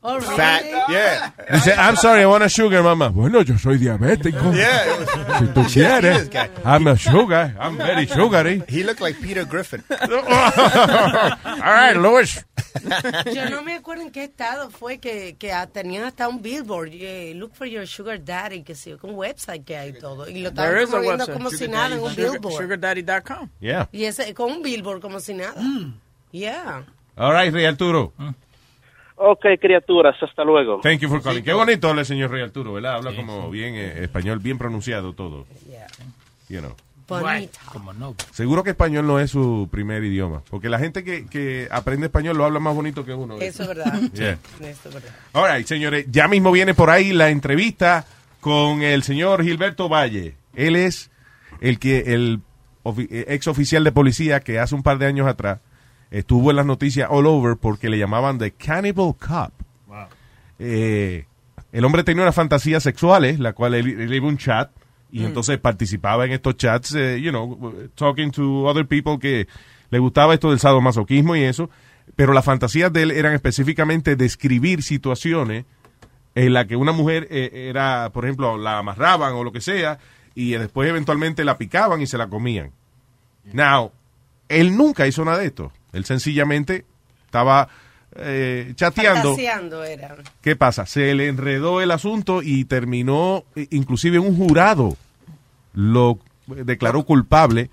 Fat. 0.05 0.63
Yeah. 0.91 1.31
Dice, 1.51 1.73
I'm 1.79 1.97
sorry, 1.97 2.23
I 2.23 2.27
want 2.27 2.45
a 2.45 2.49
sugar 2.51 2.83
mama. 2.83 3.09
Bueno, 3.09 3.41
yo 3.43 3.57
soy 3.57 3.79
diabético. 3.79 4.53
Yeah, 4.55 4.85
Si 5.39 5.47
tú 5.47 5.63
Yeah, 5.75 6.01
quieres. 6.01 6.31
I'm 6.65 6.87
a 6.89 6.97
sugar. 6.97 7.57
I'm 7.59 7.79
very 7.79 8.07
sugary. 8.07 8.63
He 8.69 8.85
looked 8.85 9.01
like 9.01 9.19
Peter 9.23 9.45
Griffin. 9.47 9.83
All 9.91 11.73
right, 11.73 11.97
Louis. 11.97 12.45
Yo 13.33 13.49
no 13.51 13.63
me 13.63 13.75
acuerdo 13.75 14.03
en 14.03 14.11
qué 14.11 14.25
estado 14.25 14.69
fue 14.71 14.99
que, 14.99 15.37
que 15.39 15.53
tenían 15.73 16.05
hasta 16.05 16.29
un 16.29 16.43
billboard, 16.43 16.91
eh, 16.93 17.33
look 17.35 17.55
for 17.55 17.67
your 17.67 17.87
sugar 17.87 18.23
daddy, 18.23 18.63
que 18.63 18.75
sí, 18.75 18.93
con 19.01 19.11
un 19.11 19.17
website 19.17 19.65
que 19.65 19.77
hay 19.77 19.93
todo. 19.95 20.29
Y 20.29 20.43
lo 20.43 20.49
estaban 20.51 20.71
There 20.71 20.83
is 20.83 20.89
a 20.89 20.93
promoviendo 20.93 21.25
website. 21.25 21.37
como 21.37 21.51
si 21.51 21.57
Sugar 21.59 21.71
nada 21.71 21.95
en 21.95 22.01
un 22.03 22.15
Sugar- 22.15 22.31
billboard. 22.33 22.63
Sugardaddy.com. 22.63 23.49
Yeah. 23.61 23.89
Y 23.93 24.05
ese, 24.05 24.35
con 24.35 24.53
un 24.53 24.63
billboard 24.63 25.01
como 25.01 25.21
si 25.21 25.35
nada. 25.35 25.55
Mm. 25.61 25.95
Yeah. 26.33 26.85
All 27.17 27.33
right, 27.33 27.53
Rey 27.55 27.65
Arturo. 27.65 28.13
Ok, 29.17 29.47
criaturas, 29.61 30.17
hasta 30.21 30.45
luego. 30.45 30.81
Thank 30.81 31.01
you 31.01 31.09
for 31.09 31.23
calling. 31.23 31.45
Qué 31.45 31.53
bonito 31.53 31.89
habla 31.89 32.01
el 32.01 32.07
señor 32.07 32.31
Rey 32.31 32.43
Arturo, 32.43 32.73
¿verdad? 32.73 32.97
Habla 32.97 33.15
como 33.15 33.49
bien 33.51 33.75
eh, 33.75 34.05
español, 34.05 34.41
bien 34.41 34.59
pronunciado 34.59 35.13
todo. 35.13 35.47
You 36.49 36.61
know. 36.61 36.75
Bonita. 37.07 37.61
Como 37.67 37.93
no. 37.93 38.17
Seguro 38.33 38.65
que 38.65 38.71
español 38.71 39.07
no 39.07 39.21
es 39.21 39.31
su 39.31 39.69
primer 39.71 40.03
idioma. 40.05 40.43
Porque 40.51 40.69
la 40.69 40.79
gente 40.79 41.05
que, 41.05 41.27
que 41.27 41.69
aprende 41.71 42.07
español 42.07 42.37
lo 42.37 42.45
habla 42.45 42.61
más 42.61 42.75
bonito 42.75 43.05
que 43.05 43.13
uno. 43.13 43.37
Eso 43.37 43.63
es 43.63 43.69
verdad. 43.69 44.01
Yeah. 44.15 44.39
Eso 44.61 44.89
es 44.89 44.95
verdad. 44.95 45.11
All 45.33 45.55
right, 45.55 45.67
señores, 45.67 46.07
ya 46.11 46.29
mismo 46.29 46.51
viene 46.51 46.75
por 46.75 46.91
ahí 46.91 47.13
la 47.13 47.31
entrevista 47.31 48.07
con 48.41 48.83
el 48.83 49.03
señor 49.03 49.45
Gilberto 49.45 49.89
Valle. 49.89 50.35
Él 50.55 50.77
es 50.77 51.11
el 51.61 51.79
que 51.79 52.15
el 52.15 52.41
eh, 52.85 53.25
ex 53.29 53.49
oficial 53.49 53.85
de 53.85 53.93
policía 53.93 54.41
que 54.41 54.59
hace 54.59 54.75
un 54.75 54.83
par 54.83 54.99
de 54.99 55.07
años 55.07 55.27
atrás 55.27 55.61
estuvo 56.19 56.51
en 56.51 56.57
las 56.57 56.67
noticias 56.67 57.09
all 57.11 57.27
over 57.27 57.57
porque 57.57 57.89
le 57.89 57.99
llamaban 57.99 58.39
The 58.39 58.53
Cannibal 58.53 59.15
Cop. 59.19 59.53
Eh, 60.59 61.27
el 61.73 61.85
hombre 61.85 62.05
tenía 62.05 62.23
unas 62.23 62.35
fantasías 62.35 62.83
sexuales, 62.83 63.41
la 63.41 63.53
cual 63.53 63.75
él, 63.75 64.01
él 64.01 64.15
iba 64.15 64.27
a 64.27 64.29
un 64.29 64.39
chat 64.39 64.71
y 65.11 65.21
Mm. 65.21 65.27
entonces 65.27 65.59
participaba 65.59 66.25
en 66.25 66.33
estos 66.33 66.57
chats, 66.57 66.95
eh, 66.95 67.21
you 67.21 67.31
know, 67.31 67.89
talking 67.97 68.31
to 68.31 68.65
other 68.65 68.87
people 68.87 69.19
que 69.19 69.49
le 69.91 69.99
gustaba 69.99 70.35
esto 70.35 70.51
del 70.51 70.61
sadomasoquismo 70.61 71.35
y 71.37 71.43
eso, 71.43 71.69
pero 72.17 72.33
las 72.33 72.45
fantasías 72.45 72.93
de 72.93 73.03
él 73.03 73.11
eran 73.11 73.33
específicamente 73.35 74.15
describir 74.17 74.83
situaciones 74.83 75.65
en 76.37 76.53
la 76.53 76.67
que 76.67 76.77
una 76.77 76.93
mujer 76.93 77.27
eh, 77.31 77.69
era, 77.71 78.11
por 78.13 78.25
ejemplo, 78.25 78.57
la 78.57 78.79
amarraban 78.79 79.35
o 79.35 79.43
lo 79.45 79.53
que 79.53 79.61
sea 79.61 79.99
y 80.35 80.53
después 80.53 80.89
eventualmente 80.89 81.45
la 81.45 81.59
picaban 81.59 82.01
y 82.01 82.07
se 82.07 82.19
la 82.19 82.29
comían. 82.29 82.71
Now, 83.53 83.93
él 84.49 84.77
nunca 84.77 85.07
hizo 85.07 85.25
nada 85.25 85.39
de 85.39 85.47
esto. 85.47 85.73
Él 85.95 86.05
sencillamente 86.05 86.85
estaba 87.25 87.69
eh, 88.17 88.73
chateando. 88.77 89.31
Fantaseando 89.31 89.85
era. 89.85 90.17
¿Qué 90.41 90.57
pasa? 90.57 90.87
Se 90.87 91.15
le 91.15 91.29
enredó 91.29 91.81
el 91.81 91.91
asunto 91.91 92.43
y 92.43 92.65
terminó, 92.65 93.45
eh, 93.57 93.67
inclusive 93.71 94.19
un 94.19 94.37
jurado 94.37 94.97
lo 95.73 96.19
declaró 96.47 97.05
culpable 97.05 97.71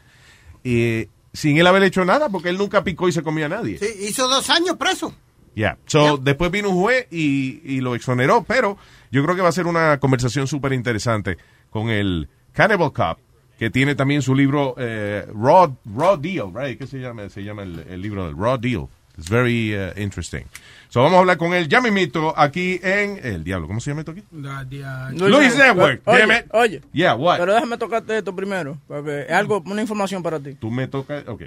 eh, 0.63 1.09
sin 1.33 1.57
él 1.57 1.67
haber 1.67 1.83
hecho 1.83 2.05
nada 2.05 2.29
porque 2.29 2.49
él 2.49 2.57
nunca 2.57 2.83
picó 2.83 3.07
y 3.07 3.11
se 3.11 3.23
comía 3.23 3.45
a 3.45 3.49
nadie. 3.49 3.77
Sí, 3.77 3.87
hizo 4.07 4.27
dos 4.27 4.49
años 4.49 4.77
preso. 4.77 5.13
Ya. 5.55 5.77
So, 5.85 6.17
Después 6.17 6.49
vino 6.49 6.69
un 6.69 6.81
juez 6.81 7.07
y, 7.11 7.61
y 7.63 7.81
lo 7.81 7.95
exoneró, 7.95 8.43
pero 8.43 8.77
yo 9.11 9.23
creo 9.23 9.35
que 9.35 9.41
va 9.41 9.49
a 9.49 9.53
ser 9.53 9.67
una 9.67 9.99
conversación 9.99 10.47
súper 10.47 10.73
interesante 10.73 11.37
con 11.69 11.89
el 11.89 12.29
Cannibal 12.53 12.93
Cop, 12.93 13.19
que 13.61 13.69
tiene 13.69 13.93
también 13.93 14.23
su 14.23 14.33
libro 14.33 14.73
eh, 14.79 15.23
Raw, 15.35 15.77
Raw 15.95 16.17
Deal, 16.17 16.51
right? 16.51 16.79
¿Qué 16.79 16.87
se 16.87 16.97
llama? 16.97 17.29
Se 17.29 17.43
llama 17.43 17.61
el, 17.61 17.85
el 17.91 18.01
libro 18.01 18.25
del 18.25 18.35
Raw 18.35 18.57
Deal. 18.57 18.87
It's 19.15 19.29
very 19.29 19.75
uh, 19.75 19.91
interesting. 19.95 20.45
So 20.89 21.01
vamos 21.03 21.17
a 21.17 21.19
hablar 21.19 21.37
con 21.37 21.53
él 21.53 21.67
ya 21.67 21.79
mismito 21.79 22.33
aquí 22.35 22.79
en 22.81 23.19
El 23.23 23.43
Diablo. 23.43 23.67
¿Cómo 23.67 23.79
se 23.79 23.91
llama 23.91 24.01
esto 24.01 24.13
aquí? 24.13 24.23
Luis 24.31 25.55
Network. 25.55 26.01
Oye, 26.05 26.19
Damn 26.21 26.31
it. 26.31 26.45
oye. 26.53 26.81
Yeah, 26.91 27.13
what? 27.13 27.37
Pero 27.37 27.53
déjame 27.53 27.77
tocarte 27.77 28.17
esto 28.17 28.35
primero, 28.35 28.79
porque 28.87 29.27
es 29.29 29.31
algo, 29.31 29.61
una 29.63 29.81
información 29.81 30.23
para 30.23 30.39
ti. 30.39 30.55
Tú 30.55 30.71
me 30.71 30.87
tocas, 30.87 31.27
ok. 31.27 31.43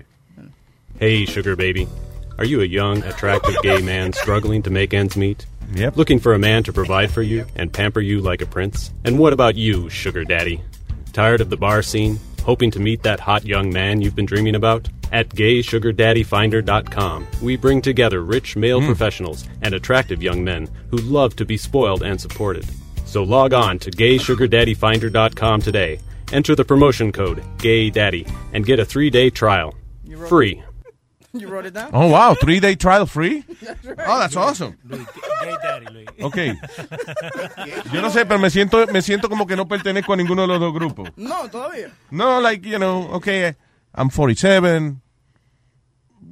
Hey, 1.01 1.27
sugar 1.27 1.57
baby. 1.57 1.89
Are 2.39 2.47
you 2.47 2.61
a 2.61 2.65
young, 2.65 3.03
attractive 3.03 3.57
gay 3.65 3.82
man 3.82 4.12
struggling 4.12 4.62
to 4.62 4.70
make 4.70 4.95
ends 4.95 5.16
meet? 5.16 5.47
Yep. 5.74 5.97
Looking 5.97 6.20
for 6.20 6.32
a 6.32 6.39
man 6.39 6.62
to 6.62 6.73
provide 6.73 7.11
for 7.11 7.23
you 7.23 7.45
and 7.57 7.73
pamper 7.73 8.01
you 8.01 8.20
like 8.20 8.41
a 8.41 8.47
prince? 8.47 8.93
And 9.05 9.19
what 9.19 9.32
about 9.32 9.57
you, 9.57 9.91
sugar 9.91 10.23
daddy? 10.23 10.61
Tired 11.15 11.41
of 11.41 11.49
the 11.49 11.57
bar 11.57 11.81
scene? 11.81 12.19
Hoping 12.43 12.73
to 12.73 12.81
meet 12.81 13.05
that 13.05 13.20
hot 13.20 13.45
young 13.45 13.73
man 13.73 14.01
you've 14.01 14.16
been 14.16 14.27
dreaming 14.27 14.57
about? 14.57 14.89
At 15.12 15.28
gaysugardaddyfinder.com, 15.28 17.27
we 17.41 17.57
bring 17.57 17.81
together 17.81 18.24
rich 18.24 18.57
male 18.57 18.81
hmm. 18.81 18.86
professionals 18.86 19.49
and 19.62 19.74
attractive 19.74 20.20
young 20.20 20.43
men 20.43 20.69
who 20.91 20.97
love 20.97 21.36
to 21.36 21.45
be 21.45 21.57
spoiled 21.57 22.03
and 22.03 22.20
supported. 22.20 22.66
So 23.05 23.23
log 23.23 23.53
on 23.53 23.78
to 23.78 23.93
gaysugardaddyfinder.com 23.93 25.62
today, 25.62 26.01
enter 26.32 26.57
the 26.57 26.65
promotion 26.65 27.12
code 27.12 27.45
GAYDADDY, 27.59 28.28
and 28.53 28.66
get 28.66 28.81
a 28.81 28.85
three-day 28.85 29.31
trial. 29.31 29.73
Free. 30.27 30.65
You 31.35 31.48
wrote 31.48 31.66
it 31.66 31.74
down? 31.74 31.90
Oh, 31.93 32.06
wow. 32.09 32.35
Three 32.35 32.61
day 32.61 32.77
trial 32.77 33.06
free? 33.06 33.40
That's 33.62 33.85
right. 33.85 33.98
Oh, 34.06 34.19
that's 34.20 34.36
awesome. 34.36 34.77
Gay 34.89 35.56
daddy, 35.62 35.86
Luis. 35.93 36.06
Ok. 36.23 36.36
Yo 37.93 38.01
no 38.01 38.09
sé, 38.11 38.24
pero 38.24 38.39
me 38.39 38.51
siento, 38.51 38.86
me 38.93 39.02
siento 39.02 39.28
como 39.28 39.44
que 39.44 39.56
no 39.56 39.66
pertenezco 39.66 40.12
a 40.12 40.16
ninguno 40.16 40.43
de 40.43 40.48
los 40.48 40.61
dos 40.61 40.73
grupos. 40.73 41.11
No, 41.16 41.48
todavía. 41.51 41.90
No, 42.12 42.40
like, 42.40 42.65
you 42.65 42.78
know, 42.78 43.09
okay, 43.15 43.47
eh, 43.47 43.52
I'm 43.97 44.11
47, 44.11 45.01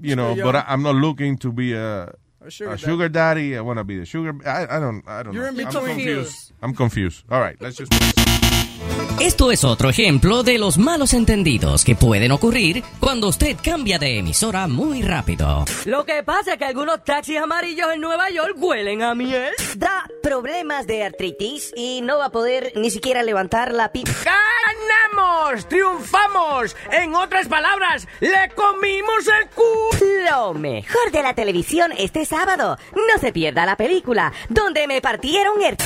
you 0.00 0.14
know, 0.14 0.36
but. 0.36 0.54
I, 0.54 0.64
I'm 0.68 0.82
not 0.82 0.94
looking 0.94 1.36
to 1.38 1.50
be 1.52 1.72
a, 1.74 2.14
A 2.44 2.50
sugar 2.50 2.72
a 2.72 2.78
sugar 2.78 3.08
daddy. 3.08 3.56
I 3.56 3.60
want 3.60 3.78
to 3.78 3.84
be 3.84 3.98
the 3.98 4.06
sugar. 4.06 4.34
I, 4.46 4.76
I 4.76 4.80
don't, 4.80 5.02
I 5.06 5.22
don't 5.22 5.34
You're 5.34 5.50
know. 5.50 5.60
in 5.60 5.66
I'm 5.66 5.72
confused. 5.86 6.52
I'm 6.62 6.74
confused. 6.74 7.24
All 7.30 7.40
right, 7.40 7.56
let's 7.60 7.76
just. 7.76 8.11
Esto 9.22 9.52
es 9.52 9.62
otro 9.62 9.88
ejemplo 9.88 10.42
de 10.42 10.58
los 10.58 10.78
malos 10.78 11.14
entendidos 11.14 11.84
que 11.84 11.94
pueden 11.94 12.32
ocurrir 12.32 12.82
cuando 12.98 13.28
usted 13.28 13.56
cambia 13.62 13.96
de 13.96 14.18
emisora 14.18 14.66
muy 14.66 15.02
rápido. 15.02 15.64
Lo 15.84 16.04
que 16.04 16.24
pasa 16.24 16.54
es 16.54 16.58
que 16.58 16.64
algunos 16.64 17.04
taxis 17.04 17.38
amarillos 17.38 17.86
en 17.94 18.00
Nueva 18.00 18.30
York 18.30 18.56
huelen 18.56 19.00
a 19.00 19.14
miel. 19.14 19.52
Da 19.76 20.10
problemas 20.24 20.88
de 20.88 21.04
artritis 21.04 21.72
y 21.76 22.00
no 22.02 22.18
va 22.18 22.26
a 22.26 22.32
poder 22.32 22.72
ni 22.74 22.90
siquiera 22.90 23.22
levantar 23.22 23.72
la 23.72 23.92
pipa. 23.92 24.10
¡Ganamos! 24.24 25.68
¡Triunfamos! 25.68 26.74
En 26.90 27.14
otras 27.14 27.46
palabras, 27.46 28.08
¡le 28.18 28.50
comimos 28.56 29.28
el 29.40 29.48
cu! 29.50 29.62
Lo 30.32 30.52
mejor 30.54 31.12
de 31.12 31.22
la 31.22 31.34
televisión 31.34 31.92
este 31.96 32.24
sábado. 32.24 32.76
No 32.92 33.20
se 33.20 33.32
pierda 33.32 33.66
la 33.66 33.76
película 33.76 34.32
donde 34.48 34.88
me 34.88 35.00
partieron 35.00 35.62
el... 35.62 35.76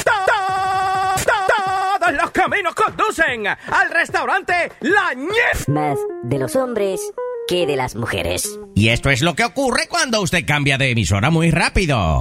Todos 2.06 2.22
los 2.22 2.30
caminos 2.30 2.74
conducen 2.74 3.48
al 3.48 3.90
restaurante 3.90 4.70
La 4.80 5.12
Ñez. 5.14 5.68
Más 5.68 5.98
de 6.22 6.38
los 6.38 6.54
hombres 6.54 7.00
que 7.48 7.66
de 7.66 7.74
las 7.74 7.96
mujeres. 7.96 8.60
Y 8.76 8.90
esto 8.90 9.10
es 9.10 9.22
lo 9.22 9.34
que 9.34 9.44
ocurre 9.44 9.88
cuando 9.88 10.20
usted 10.20 10.46
cambia 10.46 10.78
de 10.78 10.92
emisora 10.92 11.30
muy 11.30 11.50
rápido. 11.50 12.20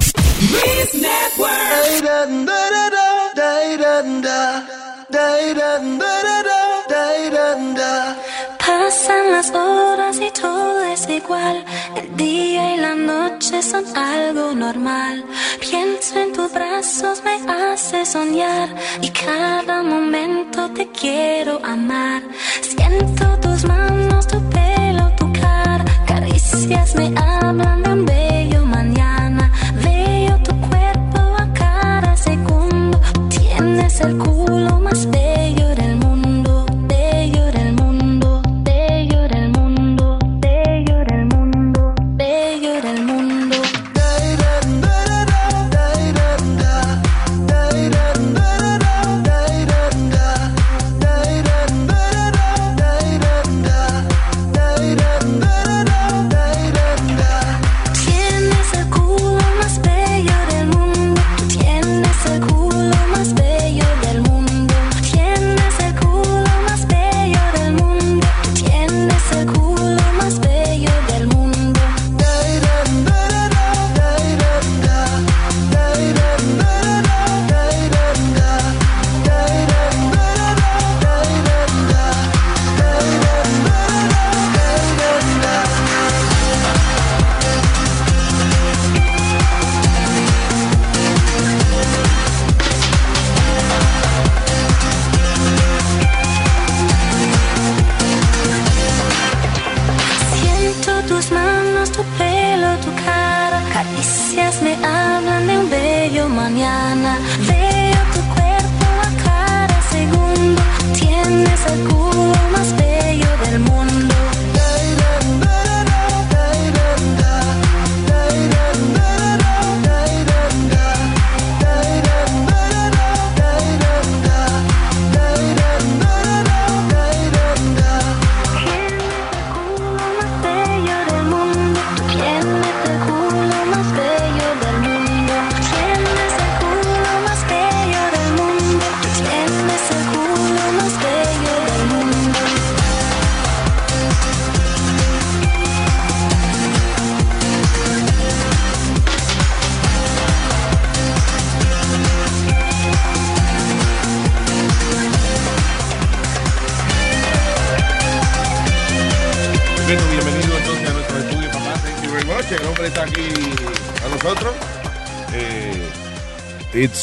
Pasan 8.96 9.30
las 9.30 9.50
horas 9.50 10.18
y 10.22 10.30
todo 10.30 10.82
es 10.84 11.06
igual. 11.06 11.62
El 11.96 12.16
día 12.16 12.76
y 12.76 12.78
la 12.78 12.94
noche 12.94 13.60
son 13.60 13.84
algo 13.94 14.54
normal. 14.54 15.22
Pienso 15.60 16.18
en 16.18 16.32
tus 16.32 16.50
brazos, 16.50 17.22
me 17.22 17.34
hace 17.52 18.06
soñar. 18.06 18.74
Y 19.02 19.10
cada 19.10 19.82
momento 19.82 20.70
te 20.70 20.88
quiero 20.92 21.60
amar. 21.62 22.22
Siento 22.62 23.38
tus 23.42 23.66
manos, 23.66 24.26
tu 24.28 24.40
pelo, 24.48 25.12
tu 25.18 25.30
cara. 25.30 25.84
Caricias 26.06 26.94
me 26.94 27.08
hablan 27.18 27.82
de 27.82 27.92
un 27.92 28.06
bello 28.06 28.64
mañana. 28.64 29.52
Veo 29.84 30.38
tu 30.38 30.58
cuerpo 30.68 31.20
a 31.36 31.46
cada 31.52 32.16
segundo. 32.16 32.98
Tienes 33.28 34.00
el 34.00 34.16
culo 34.16 34.45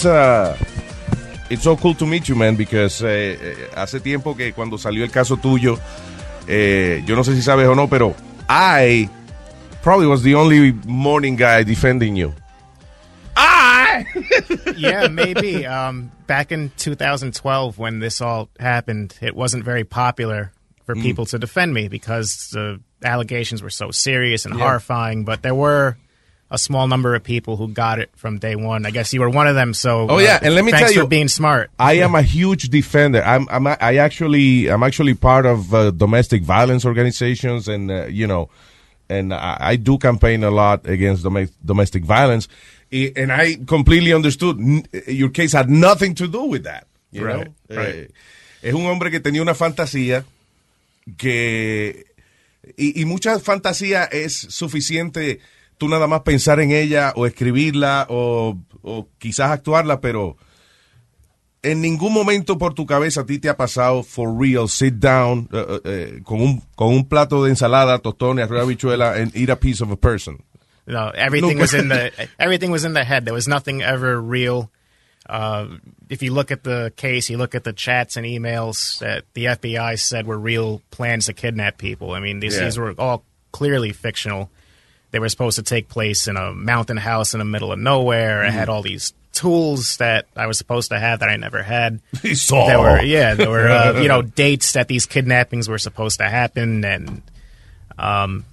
it's, 0.03 0.05
uh, 0.05 0.57
it's 1.49 1.63
so 1.63 1.75
cool 1.77 1.93
to 1.95 2.05
meet 2.05 2.27
you, 2.27 2.35
man, 2.35 2.55
because 2.55 3.01
eh, 3.03 3.37
eh, 3.39 3.55
hace 3.75 3.99
tiempo 4.01 4.35
que 4.35 4.51
cuando 4.53 4.77
salió 4.77 5.03
el 5.03 5.09
caso 5.11 5.37
tuyo, 5.37 5.79
eh, 6.47 7.01
yo 7.05 7.15
no 7.15 7.23
sé 7.23 7.35
si 7.35 7.41
sabes 7.41 7.67
o 7.67 7.73
no, 7.75 7.87
pero 7.87 8.15
I 8.49 9.09
probably 9.81 10.07
was 10.07 10.23
the 10.23 10.35
only 10.35 10.71
morning 10.85 11.35
guy 11.35 11.63
defending 11.63 12.15
you. 12.15 12.33
I. 13.35 14.05
yeah, 14.77 15.07
maybe. 15.07 15.65
Um, 15.65 16.11
back 16.27 16.51
in 16.51 16.71
2012, 16.77 17.77
when 17.77 17.99
this 17.99 18.21
all 18.21 18.49
happened, 18.59 19.15
it 19.21 19.35
wasn't 19.35 19.63
very 19.63 19.83
popular 19.83 20.51
for 20.85 20.95
Mm. 20.95 21.01
people 21.01 21.25
to 21.27 21.39
defend 21.39 21.73
me 21.73 21.87
because 21.87 22.49
the 22.51 22.79
allegations 23.03 23.63
were 23.63 23.69
so 23.69 23.89
serious 23.91 24.45
and 24.45 24.53
Yeah. 24.55 24.63
horrifying. 24.65 25.23
But 25.23 25.41
there 25.41 25.55
were 25.55 25.95
a 26.53 26.57
small 26.57 26.87
number 26.87 27.15
of 27.15 27.23
people 27.23 27.57
who 27.57 27.67
got 27.67 27.99
it 27.99 28.09
from 28.15 28.37
day 28.37 28.55
one. 28.55 28.85
I 28.85 28.91
guess 28.91 29.11
you 29.13 29.19
were 29.21 29.29
one 29.29 29.47
of 29.47 29.55
them. 29.55 29.73
So, 29.73 30.07
Oh 30.09 30.17
uh, 30.17 30.19
yeah, 30.19 30.39
and 30.41 30.53
let 30.55 30.63
me 30.63 30.71
tell 30.71 30.91
you, 30.91 31.01
for 31.01 31.07
being 31.07 31.27
smart. 31.27 31.71
I 31.79 31.93
am 32.05 32.13
a 32.15 32.21
huge 32.21 32.69
defender. 32.69 33.21
I'm, 33.25 33.47
I'm 33.49 33.65
I 33.67 33.97
actually 33.97 34.69
I'm 34.69 34.83
actually 34.83 35.15
part 35.15 35.45
of 35.45 35.73
uh, 35.73 35.91
domestic 35.91 36.43
violence 36.43 36.85
organizations, 36.85 37.67
and 37.67 37.89
uh, 37.91 38.05
you 38.05 38.27
know, 38.27 38.49
and 39.09 39.33
I, 39.33 39.57
I 39.59 39.75
do 39.75 39.97
campaign 39.97 40.43
a 40.43 40.51
lot 40.51 40.87
against 40.87 41.23
domes- 41.23 41.51
domestic 41.65 42.05
violence, 42.05 42.47
and 42.91 43.31
I 43.31 43.55
completely 43.65 44.13
understood 44.13 44.57
your 45.07 45.29
case 45.29 45.53
had 45.53 45.69
nothing 45.69 46.13
to 46.15 46.27
do 46.27 46.43
with 46.45 46.63
that. 46.65 46.85
you 47.11 47.25
Right, 47.25 47.47
know? 47.69 47.75
right. 47.75 47.95
Eh, 47.95 48.07
es 48.61 48.73
un 48.73 48.85
hombre 48.85 49.09
que 49.11 49.19
tenía 49.19 49.41
una 49.41 49.53
fantasía 49.55 50.23
que 51.17 52.05
y, 52.77 53.01
y 53.01 53.05
mucha 53.05 53.39
fantasía 53.39 54.05
es 54.05 54.33
suficiente 54.49 55.39
tú 55.83 55.89
nada 55.89 56.07
más 56.07 56.21
pensar 56.21 56.61
en 56.61 56.71
ella 56.71 57.11
o 57.17 57.25
escribirla 57.25 58.07
o, 58.09 58.57
o 58.83 59.09
quizás 59.17 59.51
actuarla, 59.51 59.99
pero 59.99 60.37
en 61.61 61.81
ningún 61.81 62.13
momento 62.13 62.57
por 62.57 62.73
tu 62.73 62.85
cabeza 62.85 63.21
a 63.21 63.25
ti 63.25 63.37
te 63.37 63.49
ha 63.49 63.57
pasado 63.57 64.01
for 64.03 64.33
real 64.39 64.69
sit 64.69 64.93
down 64.95 65.49
eh, 65.51 65.65
eh, 65.67 65.81
eh, 65.85 66.19
con 66.23 66.39
un 66.41 66.61
con 66.75 66.87
un 66.89 67.07
plato 67.07 67.43
de 67.43 67.49
ensalada, 67.49 67.99
tostones, 67.99 68.45
arroz, 68.45 68.61
habichuela 68.63 69.21
and 69.21 69.35
eat 69.35 69.49
a 69.49 69.57
piece 69.57 69.81
of 69.83 69.91
a 69.91 69.97
person. 69.97 70.37
No, 70.85 71.09
everything 71.15 71.57
Nunca. 71.57 71.61
was 71.63 71.73
in 71.73 71.89
the 71.89 72.11
everything 72.39 72.71
was 72.71 72.85
in 72.85 72.93
the 72.93 73.03
head. 73.03 73.25
There 73.25 73.33
was 73.33 73.47
nothing 73.47 73.81
ever 73.81 74.21
real. 74.21 74.69
Uh, 75.29 75.67
if 76.09 76.21
you 76.23 76.33
look 76.33 76.49
at 76.51 76.63
the 76.63 76.93
case, 76.95 77.29
you 77.29 77.37
look 77.37 77.55
at 77.55 77.63
the 77.65 77.73
chats 77.73 78.15
and 78.17 78.25
emails 78.25 78.99
that 78.99 79.23
the 79.33 79.45
FBI 79.45 79.97
said 79.99 80.27
were 80.27 80.37
real 80.39 80.81
plans 80.91 81.25
to 81.25 81.33
kidnap 81.33 81.77
people. 81.77 82.11
I 82.13 82.21
mean, 82.21 82.39
these 82.39 82.55
Yeah. 82.57 82.65
these 82.65 82.77
were 82.77 82.93
all 82.97 83.23
clearly 83.51 83.91
fictional. 83.93 84.49
They 85.13 85.19
were 85.19 85.29
supposed 85.29 85.57
to 85.57 85.63
take 85.63 85.89
place 85.89 86.27
in 86.27 86.37
a 86.37 86.51
mountain 86.53 86.97
house 86.97 87.33
in 87.35 87.37
the 87.37 87.45
middle 87.45 87.71
of 87.71 87.77
nowhere. 87.77 88.43
I 88.43 88.49
had 88.49 88.67
all 88.67 88.81
these 88.81 89.13
tools 89.31 89.97
that 89.97 90.25
I 90.35 90.47
was 90.47 90.57
supposed 90.57 90.89
to 90.89 90.99
have 90.99 91.19
that 91.19 91.29
I 91.29 91.37
never 91.37 91.61
had. 91.61 92.01
saw. 92.33 92.65
There 92.65 92.79
were 92.79 92.99
yeah, 93.03 93.35
there 93.35 93.49
were 93.49 93.69
uh, 93.69 94.01
you 94.01 94.07
know 94.07 94.21
dates 94.41 94.73
that 94.73 94.87
these 94.87 95.05
kidnappings 95.05 95.69
were 95.69 95.77
supposed 95.77 96.17
to 96.17 96.27
happen, 96.27 96.83
and 96.83 97.21
um, 97.97 98.43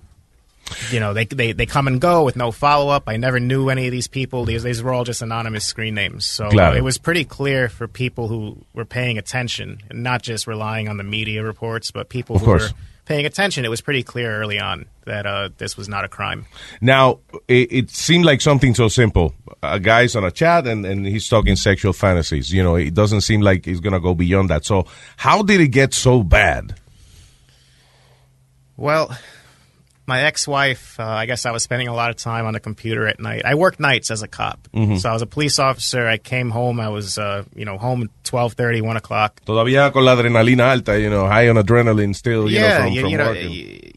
you 0.91 1.01
know 1.01 1.15
they 1.15 1.25
they 1.25 1.53
they 1.53 1.65
come 1.67 1.87
and 1.87 1.99
go 1.99 2.25
with 2.25 2.37
no 2.37 2.51
follow 2.51 2.91
up. 2.91 3.05
I 3.07 3.17
never 3.17 3.41
knew 3.41 3.71
any 3.71 3.87
of 3.87 3.93
these 3.93 4.07
people. 4.09 4.45
These 4.45 4.63
these 4.63 4.83
were 4.83 4.93
all 4.93 5.05
just 5.05 5.23
anonymous 5.23 5.65
screen 5.65 5.95
names. 5.95 6.27
So 6.27 6.49
it 6.51 6.83
was 6.85 6.99
pretty 6.99 7.25
clear 7.25 7.69
for 7.71 7.89
people 7.89 8.29
who 8.29 8.59
were 8.75 8.85
paying 8.85 9.17
attention 9.19 9.81
and 9.89 10.03
not 10.03 10.23
just 10.23 10.47
relying 10.47 10.89
on 10.89 10.99
the 10.99 11.05
media 11.05 11.43
reports, 11.43 11.91
but 11.91 12.09
people 12.11 12.37
Of 12.37 12.43
who 12.43 12.47
course. 12.47 12.71
were 12.73 12.79
paying 13.11 13.27
attention. 13.27 13.65
It 13.65 13.71
was 13.71 13.81
pretty 13.81 14.05
clear 14.05 14.41
early 14.41 14.61
on 14.61 14.87
that 15.05 15.27
uh, 15.27 15.49
this 15.59 15.77
was 15.77 15.89
not 15.89 16.05
a 16.05 16.09
crime. 16.09 16.47
Now, 16.81 17.19
it, 17.49 17.73
it 17.73 17.91
seemed 17.91 18.25
like 18.25 18.41
something 18.41 18.73
so 18.73 18.87
simple. 18.87 19.35
A 19.65 19.81
guy's 19.81 20.15
on 20.15 20.23
a 20.25 20.31
chat 20.31 20.69
and, 20.69 20.87
and 20.87 21.05
he's 21.05 21.29
talking 21.29 21.57
sexual 21.57 21.93
fantasies. 21.93 22.53
You 22.53 22.63
know, 22.63 22.77
it 22.77 22.95
doesn't 22.95 23.23
seem 23.23 23.41
like 23.41 23.67
it's 23.67 23.81
going 23.81 23.95
to 23.95 24.01
go 24.01 24.15
beyond 24.15 24.51
that. 24.51 24.65
So, 24.65 24.87
how 25.17 25.43
did 25.43 25.61
it 25.61 25.69
get 25.69 25.93
so 25.93 26.23
bad? 26.23 26.77
Well, 28.77 29.11
my 30.15 30.21
ex-wife, 30.31 30.85
uh, 30.99 31.05
I 31.23 31.25
guess 31.31 31.47
I 31.47 31.53
was 31.57 31.63
spending 31.63 31.89
a 31.89 31.95
lot 31.95 32.11
of 32.11 32.17
time 32.17 32.45
on 32.49 32.53
the 32.53 32.61
computer 32.69 33.07
at 33.13 33.19
night. 33.21 33.43
I 33.45 33.55
worked 33.65 33.81
nights 33.81 34.11
as 34.11 34.23
a 34.23 34.29
cop, 34.29 34.59
Mhm. 34.75 34.99
so 35.01 35.09
I 35.09 35.13
was 35.13 35.23
a 35.23 35.27
police 35.37 35.59
officer. 35.69 36.03
I 36.15 36.19
came 36.19 36.51
home. 36.51 36.77
I 36.81 36.89
was, 36.99 37.17
uh, 37.17 37.45
you 37.55 37.65
know, 37.65 37.79
home 37.79 38.03
at 38.03 38.11
12:30, 38.25 38.81
1 38.83 38.97
o'clock. 39.03 39.41
Todavía 39.47 39.93
con 39.93 40.05
la 40.05 40.15
adrenalina 40.17 40.67
alta, 40.75 40.99
you 41.01 41.09
know, 41.09 41.27
high 41.29 41.49
on 41.49 41.57
adrenaline 41.57 42.15
still, 42.15 42.51
you 42.51 42.61
know, 42.61 42.67
yeah, 42.67 42.79
from, 42.85 42.93
you, 42.93 43.01
from 43.03 43.11
you 43.11 43.19
know, 43.19 43.33
y- 43.33 43.93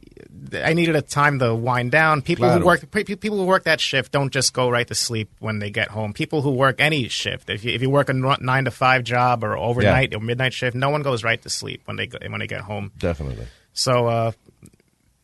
I 0.69 0.73
needed 0.75 0.95
a 0.95 1.01
time 1.01 1.39
to 1.39 1.55
wind 1.55 1.89
down. 1.91 2.21
People 2.21 2.45
Claro. 2.45 2.59
who 2.59 2.65
work 2.67 2.81
pe- 2.91 3.03
pe- 3.03 3.15
people 3.15 3.39
who 3.39 3.45
work 3.45 3.63
that 3.63 3.81
shift 3.81 4.11
don't 4.11 4.31
just 4.31 4.53
go 4.53 4.69
right 4.69 4.87
to 4.87 4.93
sleep 4.93 5.27
when 5.39 5.57
they 5.57 5.71
get 5.71 5.87
home. 5.89 6.13
People 6.13 6.43
who 6.43 6.51
work 6.51 6.75
any 6.79 7.07
shift, 7.09 7.49
if 7.49 7.65
you, 7.65 7.71
if 7.73 7.81
you 7.81 7.89
work 7.89 8.07
a 8.09 8.13
nine 8.13 8.65
to 8.65 8.71
five 8.71 9.03
job 9.03 9.43
or 9.43 9.57
overnight 9.57 10.13
or 10.13 10.19
midnight 10.19 10.53
shift, 10.53 10.75
no 10.75 10.89
one 10.91 11.01
goes 11.01 11.23
right 11.23 11.41
to 11.41 11.49
sleep 11.49 11.81
when 11.85 11.97
they 11.97 12.05
go, 12.05 12.19
when 12.29 12.39
they 12.39 12.45
get 12.45 12.61
home. 12.61 12.91
Definitely. 12.99 13.47
So 13.75 14.05
uh, 14.05 14.31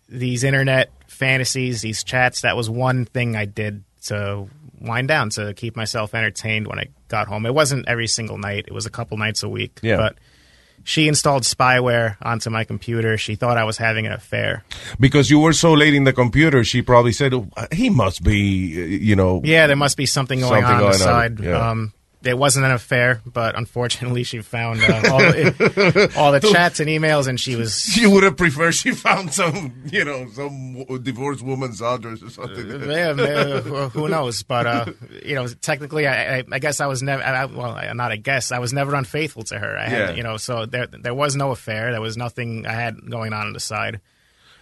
these 0.09 0.43
internet 0.43 0.91
fantasies, 1.07 1.81
these 1.81 2.03
chats, 2.03 2.41
that 2.41 2.55
was 2.57 2.69
one 2.69 3.05
thing 3.05 3.35
I 3.35 3.45
did 3.45 3.83
to 4.05 4.47
wind 4.81 5.07
down 5.07 5.29
to 5.31 5.53
keep 5.53 5.75
myself 5.75 6.15
entertained 6.15 6.67
when 6.67 6.79
I 6.79 6.87
got 7.07 7.27
home. 7.27 7.45
It 7.45 7.53
wasn't 7.53 7.87
every 7.87 8.07
single 8.07 8.37
night; 8.37 8.65
it 8.67 8.73
was 8.73 8.85
a 8.85 8.89
couple 8.89 9.17
nights 9.17 9.43
a 9.43 9.49
week. 9.49 9.79
Yeah. 9.81 9.97
But 9.97 10.15
she 10.83 11.07
installed 11.07 11.43
spyware 11.43 12.15
onto 12.21 12.49
my 12.49 12.63
computer. 12.63 13.17
She 13.17 13.35
thought 13.35 13.57
I 13.57 13.63
was 13.65 13.77
having 13.77 14.07
an 14.07 14.13
affair. 14.13 14.63
Because 14.99 15.29
you 15.29 15.39
were 15.39 15.53
so 15.53 15.73
late 15.73 15.93
in 15.93 16.05
the 16.05 16.13
computer, 16.13 16.63
she 16.63 16.81
probably 16.81 17.11
said, 17.11 17.33
oh, 17.33 17.47
he 17.71 17.89
must 17.89 18.23
be, 18.23 18.81
uh, 18.81 18.85
you 18.85 19.15
know. 19.15 19.41
Yeah, 19.43 19.67
there 19.67 19.75
must 19.75 19.97
be 19.97 20.05
something 20.05 20.39
going 20.39 20.63
Something 20.63 20.65
on, 20.65 20.73
on 20.75 20.79
the 20.81 20.87
on, 20.87 20.93
side. 20.93 21.39
yeah. 21.41 21.69
Um, 21.69 21.93
it 22.23 22.37
wasn't 22.37 22.65
an 22.65 22.71
affair, 22.71 23.21
but 23.25 23.57
unfortunately, 23.57 24.23
she 24.23 24.41
found 24.41 24.81
uh, 24.81 25.01
all, 25.11 25.19
the, 25.19 26.13
all 26.17 26.31
the 26.33 26.39
chats 26.41 26.79
and 26.81 26.89
emails, 26.89 27.27
and 27.27 27.39
she 27.39 27.55
was 27.55 27.79
She 27.79 28.05
would 28.05 28.23
have 28.23 28.35
preferred 28.35 28.73
she 28.73 28.91
found 28.91 29.33
some, 29.33 29.73
you 29.85 30.03
know, 30.03 30.27
some 30.29 30.83
divorced 31.01 31.41
woman's 31.41 31.81
address 31.81 32.21
or 32.21 32.29
something. 32.29 32.67
yeah, 32.89 33.13
man, 33.13 33.59
who- 33.89 34.09
knows? 34.09 34.43
But 34.43 34.65
uh, 34.67 34.85
you 35.23 35.35
know, 35.35 35.47
technically, 35.47 36.07
I, 36.07 36.39
I, 36.39 36.43
I 36.51 36.59
guess 36.59 36.81
I 36.81 36.87
was 36.87 37.01
never. 37.01 37.23
I, 37.23 37.45
well, 37.45 37.79
not 37.95 38.11
I 38.11 38.15
guess 38.17 38.51
I 38.51 38.59
was 38.59 38.73
never 38.73 38.95
unfaithful 38.95 39.43
to 39.43 39.59
her. 39.59 39.77
I 39.77 39.87
had, 39.87 40.09
Yeah. 40.09 40.11
you 40.15 40.23
know, 40.23 40.37
so 40.37 40.65
there 40.65 40.87
there 40.87 41.13
was 41.13 41.35
no 41.35 41.51
affair. 41.51 41.91
There 41.91 42.01
was 42.01 42.17
nothing 42.17 42.65
I 42.65 42.73
had 42.73 42.95
going 43.09 43.31
on 43.33 43.47
on 43.47 43.53
the 43.53 43.59
side. 43.59 44.01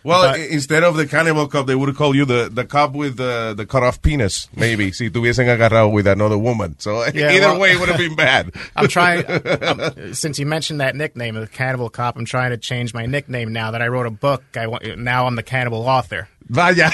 Well, 0.03 0.31
But- 0.31 0.39
instead 0.39 0.83
of 0.83 0.95
the 0.95 1.05
cannibal 1.05 1.47
cop, 1.47 1.67
they 1.67 1.75
would 1.75 1.93
call 1.95 2.15
you 2.15 2.23
the, 2.25 2.49
the 2.51 2.63
cop 2.65 2.93
with 2.93 3.17
the, 3.17 3.53
the 3.57 3.65
cut 3.65 3.83
off 3.83 4.01
penis, 4.01 4.47
maybe, 4.55 4.91
see, 4.91 5.05
si 5.07 5.09
tuviesen 5.09 5.47
agarrado 5.47 5.91
with 5.91 6.07
another 6.07 6.37
woman. 6.37 6.75
So 6.79 7.03
Yeah, 7.13 7.31
either 7.31 7.47
well- 7.47 7.59
way, 7.59 7.71
it 7.73 7.79
would 7.79 7.89
have 7.89 7.97
been 7.97 8.15
bad. 8.27 8.51
I'm 8.75 8.87
trying. 8.87 9.25
um, 9.63 10.13
since 10.13 10.39
you 10.39 10.45
mentioned 10.45 10.79
that 10.79 10.95
nickname, 10.95 11.35
the 11.35 11.47
Cannibal 11.47 11.89
Cop, 11.89 12.15
I'm 12.17 12.25
trying 12.25 12.51
to 12.51 12.57
change 12.57 12.93
my 12.93 13.05
nickname 13.05 13.51
now 13.51 13.71
that 13.71 13.81
I 13.81 13.87
wrote 13.89 14.05
a 14.05 14.11
book. 14.11 14.43
I 14.55 14.67
want, 14.67 14.97
now 14.97 15.25
I'm 15.27 15.35
the 15.35 15.43
Cannibal 15.43 15.81
Author. 15.87 16.27
Vaya. 16.49 16.89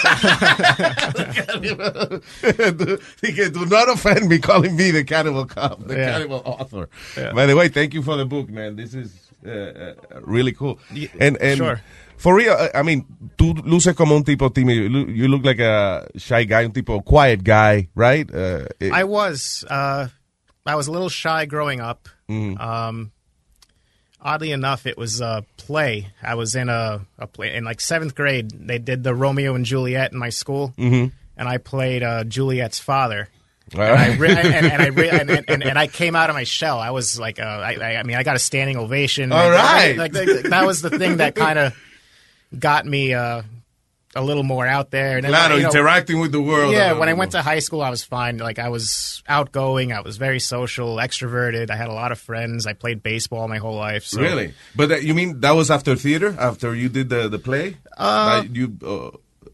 Dije, 3.22 3.54
do 3.54 3.66
not 3.66 3.90
offend 3.90 4.28
me 4.30 4.40
calling 4.40 4.76
me 4.76 4.92
the 4.92 5.04
cannibal 5.04 5.46
cop, 5.46 5.86
the 5.88 5.96
Yeah. 5.96 6.12
cannibal 6.14 6.42
author. 6.46 6.90
Yeah. 7.18 7.34
By 7.34 7.46
the 7.46 7.56
way, 7.56 7.68
thank 7.70 7.94
you 7.94 8.02
for 8.02 8.16
the 8.18 8.26
book, 8.26 8.50
man. 8.50 8.76
This 8.76 8.94
is 8.94 9.14
uh, 9.46 9.50
uh, 9.52 9.94
really 10.22 10.54
cool. 10.54 10.80
And 11.20 11.38
and 11.38 11.58
sure. 11.58 11.82
For 12.24 12.34
real, 12.34 12.56
I 12.74 12.84
mean, 12.84 13.04
tú 13.38 13.54
luces 13.66 13.96
como 13.98 14.16
un 14.16 14.24
tipo 14.24 14.50
tímido. 14.50 14.88
You 15.14 15.28
look, 15.28 15.44
like 15.44 15.60
a 15.60 16.08
shy 16.16 16.46
guy, 16.46 16.64
un 16.64 16.72
tipo 16.72 17.02
quiet 17.04 17.44
guy, 17.44 17.90
right? 17.96 18.26
Uh, 18.34 18.68
it- 18.80 18.94
I 18.94 19.04
was. 19.04 19.66
Uh, 19.70 20.08
I 20.66 20.76
was 20.76 20.88
a 20.88 20.92
little 20.92 21.10
shy 21.10 21.46
growing 21.46 21.82
up. 21.82 22.08
Mhm. 22.30 22.58
Um, 22.62 23.12
oddly 24.22 24.52
enough, 24.54 24.86
it 24.86 24.98
was 24.98 25.20
a 25.20 25.44
play. 25.58 26.08
I 26.22 26.36
was 26.36 26.56
in 26.56 26.70
a, 26.70 27.02
a 27.20 27.28
play 27.28 27.54
in 27.56 27.66
like 27.66 27.82
seventh 27.82 28.16
grade. 28.16 28.52
They 28.52 28.80
did 28.80 29.04
the 29.04 29.14
Romeo 29.14 29.54
and 29.56 29.66
Juliet 29.66 30.14
in 30.14 30.18
my 30.18 30.30
school, 30.30 30.74
Mhm. 30.78 31.12
and 31.36 31.50
I 31.50 31.58
played 31.58 32.04
uh, 32.04 32.24
Juliet's 32.24 32.80
father. 32.80 33.28
And 33.74 33.82
I, 33.82 34.06
and, 34.08 34.24
and 34.24 34.82
I 34.82 35.04
and, 35.20 35.30
and, 35.50 35.64
and 35.64 35.78
I 35.80 35.88
came 35.88 36.16
out 36.16 36.30
of 36.30 36.36
my 36.36 36.44
shell. 36.46 36.80
I 36.80 36.92
was 36.92 37.20
like, 37.20 37.40
uh, 37.40 37.44
I, 37.44 37.74
I- 37.82 37.96
I 38.00 38.04
mean, 38.04 38.16
I 38.16 38.24
got 38.24 38.36
a 38.38 38.40
standing 38.40 38.78
ovation. 38.78 39.32
All 39.34 39.50
Like, 39.50 39.58
right. 39.58 39.98
like, 39.98 40.14
like, 40.14 40.44
that 40.44 40.66
was 40.66 40.82
the 40.82 40.90
thing 40.92 41.18
that 41.18 41.36
kind 41.36 41.60
of 41.60 41.74
got 42.58 42.86
me 42.86 43.14
uh, 43.14 43.42
a 44.16 44.24
little 44.24 44.44
more 44.44 44.68
out 44.68 44.92
there. 44.92 45.18
And 45.18 45.24
then, 45.24 45.32
Claro, 45.32 45.56
you 45.56 45.64
know, 45.64 45.70
interacting 45.70 46.20
with 46.20 46.32
the 46.32 46.42
world. 46.42 46.74
yeah, 46.74 46.94
when 46.94 47.10
I 47.10 47.14
went 47.14 47.32
to 47.32 47.42
high 47.42 47.60
school, 47.60 47.82
I 47.82 47.90
was 47.90 48.04
fine. 48.04 48.38
Like 48.38 48.60
I 48.60 48.70
was 48.70 49.24
outgoing, 49.28 49.92
I 49.92 50.02
was 50.02 50.18
very 50.18 50.40
social, 50.40 50.98
extroverted. 50.98 51.70
I 51.72 51.76
had 51.76 51.88
a 51.90 51.94
lot 51.94 52.12
of 52.12 52.20
friends. 52.20 52.68
I 52.68 52.74
played 52.74 53.02
baseball 53.02 53.48
my 53.48 53.58
whole 53.58 53.76
life. 53.76 54.04
So. 54.06 54.22
Really? 54.22 54.54
But 54.76 54.90
that, 54.90 55.04
you 55.04 55.14
mean 55.14 55.40
that 55.42 55.52
was 55.52 55.72
after 55.72 55.96
theater? 55.96 56.36
After 56.40 56.76
you 56.76 56.90
did 56.90 57.10
the, 57.10 57.28
the 57.28 57.40
play? 57.40 57.78
Uh, 57.98 58.44
you, 58.52 58.78
uh, 58.86 59.10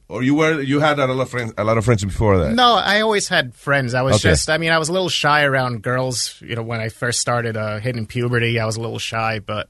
or 0.09 0.23
you 0.23 0.34
were 0.34 0.59
you 0.59 0.80
had 0.80 0.97
a 0.97 1.05
lot 1.05 1.21
of 1.21 1.30
friends 1.30 1.53
a 1.57 1.63
lot 1.63 1.77
of 1.77 1.85
friends 1.85 2.03
before 2.03 2.39
that? 2.39 2.53
No, 2.55 2.73
I 2.73 3.01
always 3.01 3.27
had 3.30 3.53
friends. 3.53 3.93
I 3.93 4.01
was 4.01 4.15
Okay. 4.15 4.30
just, 4.31 4.49
I 4.49 4.57
mean, 4.57 4.71
I 4.71 4.80
was 4.80 4.89
a 4.89 4.91
little 4.91 5.07
shy 5.09 5.43
around 5.43 5.84
girls. 5.84 6.35
You 6.41 6.55
know, 6.55 6.63
when 6.63 6.80
I 6.81 6.89
first 6.89 7.19
started 7.21 7.55
uh, 7.55 7.80
hitting 7.80 8.07
puberty, 8.07 8.59
I 8.59 8.65
was 8.65 8.76
a 8.76 8.81
little 8.81 8.97
shy. 8.97 9.38
But 9.39 9.69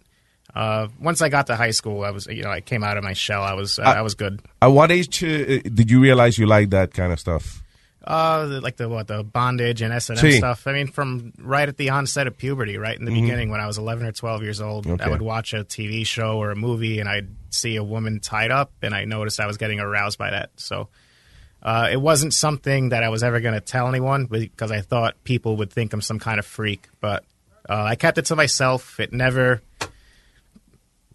uh, 0.56 0.88
once 1.00 1.22
I 1.22 1.30
got 1.30 1.48
to 1.48 1.56
high 1.56 1.72
school, 1.72 2.04
I 2.04 2.12
was, 2.12 2.28
you 2.28 2.44
know, 2.44 2.50
I 2.52 2.62
came 2.62 2.84
out 2.84 2.98
of 2.98 3.04
my 3.04 3.14
shell. 3.14 3.44
I 3.44 3.54
was, 3.54 3.80
uh, 3.80 3.84
Uh, 3.84 3.94
I 3.98 4.02
was 4.02 4.16
good. 4.16 4.42
At 4.62 4.68
what 4.68 4.92
age 4.92 5.24
uh, 5.24 5.28
did 5.64 5.90
you 5.92 6.00
realize 6.02 6.38
you 6.38 6.48
liked 6.48 6.72
that 6.72 6.94
kind 6.94 7.12
of 7.14 7.20
stuff? 7.20 7.62
Uh, 8.06 8.60
like 8.64 8.78
the 8.78 8.88
what 8.90 9.08
the 9.08 9.24
bondage 9.24 9.82
and 9.82 9.94
S 9.94 10.10
and 10.10 10.18
M 10.18 10.32
stuff. 10.32 10.66
I 10.66 10.72
mean, 10.74 10.88
from 10.88 11.34
right 11.38 11.68
at 11.70 11.78
the 11.78 11.90
onset 11.92 12.26
of 12.28 12.38
puberty, 12.38 12.78
right 12.78 12.98
in 12.98 13.06
the 13.06 13.12
Mhm. 13.12 13.22
beginning, 13.22 13.50
when 13.52 13.60
I 13.62 13.68
was 13.68 13.78
eleven 13.78 14.08
or 14.08 14.12
twelve 14.12 14.42
years 14.42 14.62
old, 14.62 14.88
Okay. 14.88 15.04
I 15.04 15.10
would 15.10 15.22
watch 15.22 15.54
a 15.54 15.64
TV 15.64 16.06
show 16.06 16.38
or 16.38 16.50
a 16.52 16.56
movie, 16.56 17.00
and 17.00 17.08
I'd 17.10 17.28
see 17.52 17.76
a 17.76 17.84
woman 17.84 18.20
tied 18.20 18.52
up, 18.52 18.72
and 18.82 18.96
I 18.96 19.06
noticed 19.06 19.40
I 19.40 19.46
was 19.48 19.58
getting 19.58 19.80
aroused 19.80 20.18
by 20.18 20.32
that. 20.32 20.50
So. 20.56 20.88
Uh, 21.62 21.90
it 21.92 22.00
wasn't 22.00 22.34
something 22.34 22.88
that 22.90 23.04
I 23.04 23.10
was 23.10 23.22
ever 23.22 23.42
going 23.42 23.54
to 23.54 23.60
tell 23.60 23.90
anyone 23.90 24.28
because 24.28 24.72
I 24.72 24.80
thought 24.80 25.22
people 25.26 25.58
would 25.58 25.70
think 25.74 25.92
I'm 25.92 26.00
some 26.02 26.18
kind 26.18 26.40
of 26.40 26.46
freak. 26.46 26.88
But 27.02 27.26
uh, 27.70 27.84
I 27.84 27.96
kept 27.96 28.18
it 28.18 28.24
to 28.28 28.36
myself. 28.38 28.98
It 28.98 29.12
never 29.12 29.62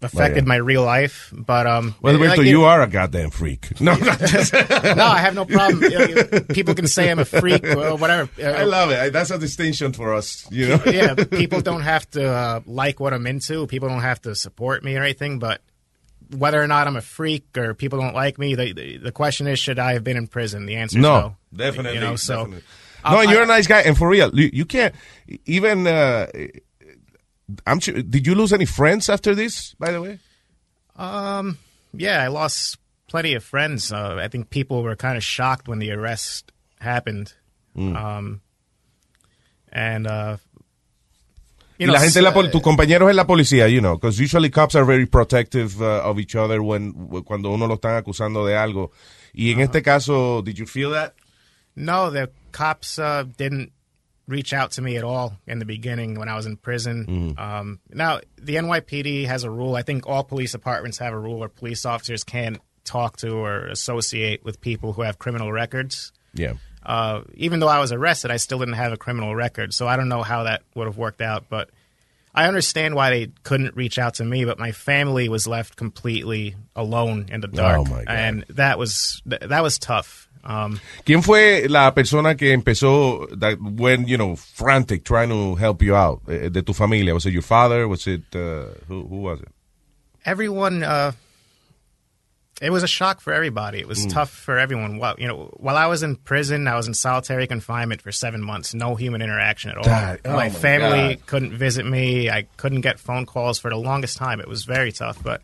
affected 0.05 0.43
yeah. 0.45 0.47
my 0.47 0.55
real 0.55 0.83
life. 0.83 1.33
But 1.35 1.67
um, 1.67 1.95
Well, 2.01 2.17
like, 2.17 2.37
Gilberto, 2.39 2.45
it- 2.45 2.49
you 2.49 2.63
are 2.63 2.81
a 2.81 2.87
goddamn 2.87 3.31
freak. 3.31 3.67
No, 3.81 3.93
no, 3.95 4.05
no, 4.95 5.03
I 5.05 5.17
have 5.19 5.35
no 5.35 5.45
problem. 5.45 5.83
You 5.83 6.15
know, 6.15 6.39
People 6.49 6.73
can 6.75 6.87
say 6.87 7.11
I'm 7.11 7.19
a 7.19 7.25
freak 7.25 7.65
or 7.75 7.95
whatever. 7.97 8.29
I 8.41 8.63
love 8.63 8.91
it. 8.91 9.11
That's 9.13 9.31
a 9.31 9.37
distinction 9.37 9.93
for 9.93 10.13
us. 10.13 10.47
You 10.51 10.69
know. 10.69 10.81
yeah, 10.85 11.15
people 11.15 11.61
don't 11.61 11.81
have 11.81 12.09
to 12.11 12.25
uh, 12.27 12.59
like 12.65 12.99
what 12.99 13.13
I'm 13.13 13.27
into. 13.27 13.67
People 13.67 13.89
don't 13.89 14.01
have 14.01 14.21
to 14.21 14.35
support 14.35 14.83
me 14.83 14.95
or 14.95 15.03
anything. 15.03 15.39
But 15.39 15.61
whether 16.35 16.61
or 16.61 16.67
not 16.67 16.87
I'm 16.87 16.95
a 16.95 17.01
freak 17.01 17.57
or 17.57 17.73
people 17.73 17.99
don't 17.99 18.15
like 18.15 18.37
me, 18.39 18.55
the 18.55 18.73
the, 18.73 18.97
the 18.97 19.11
question 19.11 19.47
is, 19.47 19.59
should 19.59 19.77
I 19.79 19.93
have 19.93 20.03
been 20.03 20.17
in 20.17 20.27
prison? 20.27 20.65
The 20.65 20.75
answer 20.75 20.97
is 20.97 21.03
No, 21.03 21.19
no. 21.19 21.35
definitely, 21.55 21.95
You 21.95 21.99
know, 21.99 22.15
so 22.15 22.37
definitely. 22.37 22.63
No, 23.03 23.19
and 23.19 23.29
I- 23.29 23.33
you're 23.33 23.43
a 23.43 23.47
nice 23.47 23.67
guy, 23.67 23.81
and 23.81 23.95
for 23.97 24.07
real, 24.09 24.33
you, 24.33 24.49
you 24.51 24.65
can't 24.65 24.95
even. 25.45 25.85
Uh, 25.85 26.27
I'm 27.65 27.79
sure. 27.79 28.01
Did 28.01 28.25
you 28.25 28.35
lose 28.35 28.53
any 28.53 28.65
friends 28.65 29.09
after 29.09 29.35
this? 29.35 29.75
By 29.79 29.91
the 29.91 30.01
way, 30.01 30.19
Um, 30.95 31.57
yeah, 31.93 32.23
I 32.23 32.27
lost 32.27 32.77
plenty 33.07 33.33
of 33.33 33.43
friends. 33.43 33.91
Uh, 33.91 34.15
I 34.19 34.27
think 34.27 34.49
people 34.49 34.81
were 34.81 34.95
kind 34.95 35.17
of 35.17 35.23
shocked 35.23 35.67
when 35.67 35.79
the 35.79 35.91
arrest 35.91 36.51
happened. 36.79 37.33
Mm. 37.75 37.95
Um, 37.95 38.41
and 39.71 40.07
uh, 40.07 40.37
you 41.77 41.87
know, 41.87 41.93
la 41.93 41.99
gente, 41.99 42.19
en 42.19 42.23
la 42.23 42.31
tus 42.31 42.61
compañeros 42.61 43.09
en 43.09 43.17
la 43.17 43.25
policía, 43.25 43.69
you 43.69 43.81
know, 43.81 43.95
because 43.95 44.19
usually 44.19 44.49
cops 44.49 44.75
are 44.75 44.85
very 44.85 45.05
protective 45.05 45.81
uh, 45.81 46.01
of 46.03 46.19
each 46.19 46.35
other 46.35 46.63
when 46.63 46.93
cuando 47.25 47.51
uno 47.51 47.67
lo 47.67 47.75
están 47.75 48.01
acusando 48.01 48.45
de 48.45 48.55
algo. 48.55 48.91
Y 49.33 49.51
en 49.51 49.59
este 49.59 49.83
caso, 49.83 50.41
did 50.41 50.57
you 50.57 50.65
feel 50.65 50.91
that? 50.91 51.13
No, 51.75 52.09
the 52.09 52.31
cops 52.53 52.97
uh, 52.97 53.25
didn't 53.37 53.73
reach 54.27 54.53
out 54.53 54.71
to 54.71 54.81
me 54.81 54.97
at 54.97 55.03
all 55.03 55.37
in 55.45 55.59
the 55.59 55.65
beginning 55.65 56.17
when 56.17 56.27
I 56.29 56.35
was 56.35 56.45
in 56.45 56.57
prison. 56.57 57.05
Mhm. 57.37 57.39
Um, 57.39 57.79
now, 57.93 58.21
the 58.41 58.55
NYPD 58.57 59.25
has 59.25 59.43
a 59.43 59.49
rule. 59.51 59.75
I 59.75 59.81
think 59.83 60.07
all 60.07 60.23
police 60.23 60.51
departments 60.53 60.97
have 60.97 61.13
a 61.13 61.19
rule 61.19 61.37
where 61.39 61.49
police 61.49 61.85
officers 61.85 62.23
can't 62.23 62.59
talk 62.83 63.17
to 63.17 63.31
or 63.33 63.67
associate 63.67 64.43
with 64.43 64.61
people 64.61 64.93
who 64.93 65.01
have 65.03 65.19
criminal 65.19 65.51
records. 65.51 66.11
Yeah. 66.33 66.53
Uh, 66.85 67.21
even 67.33 67.59
though 67.59 67.67
I 67.67 67.79
was 67.79 67.91
arrested, 67.91 68.29
I 68.31 68.37
still 68.37 68.59
didn't 68.59 68.75
have 68.75 68.91
a 68.93 68.97
criminal 68.97 69.35
record, 69.35 69.73
so 69.73 69.87
I 69.87 69.95
don't 69.95 70.09
know 70.09 70.21
how 70.21 70.43
that 70.43 70.61
would 70.75 70.85
have 70.85 70.97
worked 70.97 71.21
out. 71.21 71.45
But 71.49 71.69
I 72.35 72.47
understand 72.47 72.93
why 72.95 73.09
they 73.09 73.31
couldn't 73.43 73.75
reach 73.75 73.97
out 73.97 74.15
to 74.15 74.25
me. 74.25 74.45
But 74.45 74.59
my 74.59 74.71
family 74.71 75.27
was 75.29 75.47
left 75.47 75.77
completely 75.77 76.55
alone 76.75 77.27
in 77.31 77.41
the 77.41 77.47
dark, 77.47 77.87
Oh, 77.89 78.03
and 78.07 78.45
that 78.49 78.77
was 78.77 79.21
that 79.25 79.63
was 79.63 79.79
tough. 79.79 80.24
Um, 80.47 80.79
¿Quién 81.05 81.23
fue 81.23 81.67
la 81.69 81.93
persona 81.95 82.35
que 82.35 82.53
empezó 82.53 83.27
that 83.39 83.57
went, 83.59 84.07
you 84.07 84.15
know, 84.17 84.35
frantic 84.35 85.03
trying 85.03 85.29
to 85.29 85.55
help 85.55 85.81
you 85.81 85.95
out 85.95 86.21
eh, 86.29 86.49
de 86.49 86.61
tu 86.61 86.71
familia? 86.73 87.13
Was 87.15 87.25
it 87.25 87.33
your 87.33 87.41
father? 87.41 87.87
Was 87.87 88.05
it 88.05 88.21
uh, 88.35 88.65
who, 88.87 89.07
who 89.07 89.21
was 89.21 89.41
it? 89.41 89.49
everyone 90.27 90.81
uh 90.83 91.11
it 92.61 92.71
was 92.71 92.81
a 92.83 92.87
shock 92.87 93.21
for 93.21 93.31
everybody 93.33 93.79
it 93.79 93.87
was 93.87 94.05
Mm. 94.07 94.13
tough 94.13 94.31
for 94.31 94.57
everyone 94.57 94.97
while 94.97 95.13
you 95.19 95.27
know 95.27 95.51
while 95.57 95.77
i 95.77 95.85
was 95.85 96.01
in 96.01 96.15
prison 96.15 96.67
i 96.67 96.75
was 96.75 96.87
in 96.87 96.95
solitary 96.95 97.45
confinement 97.45 98.01
for 98.01 98.11
seven 98.11 98.41
months 98.41 98.73
no 98.73 98.95
human 98.95 99.21
interaction 99.21 99.69
at 99.69 99.77
all 99.77 99.83
That- 99.83 100.21
oh 100.25 100.31
my 100.31 100.35
my 100.45 100.49
family 100.49 101.15
God. 101.15 101.25
couldn't 101.27 101.53
visit 101.57 101.85
me 101.85 102.27
i 102.31 102.47
couldn't 102.57 102.81
get 102.81 102.99
phone 102.99 103.27
calls 103.27 103.59
for 103.59 103.69
the 103.69 103.77
longest 103.77 104.17
time 104.17 104.39
it 104.39 104.47
was 104.47 104.65
very 104.65 104.91
tough 104.91 105.21
but 105.21 105.41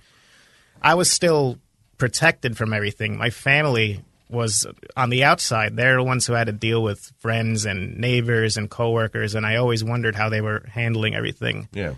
i 0.81 0.95
was 0.95 1.11
still 1.11 1.59
protected 1.99 2.57
from 2.57 2.73
everything 2.73 3.17
my 3.19 3.29
family 3.29 4.01
was 4.31 4.65
on 4.95 5.09
the 5.09 5.23
outside 5.23 5.75
they're 5.75 5.97
the 5.97 6.03
ones 6.03 6.25
who 6.25 6.33
had 6.33 6.45
to 6.47 6.53
deal 6.53 6.81
with 6.81 7.11
friends 7.19 7.65
and 7.65 7.97
neighbors 7.97 8.57
and 8.57 8.69
coworkers 8.69 9.35
and 9.35 9.45
i 9.45 9.57
always 9.57 9.83
wondered 9.83 10.15
how 10.15 10.29
they 10.29 10.41
were 10.41 10.63
handling 10.71 11.13
everything 11.15 11.67
Yeah. 11.73 11.93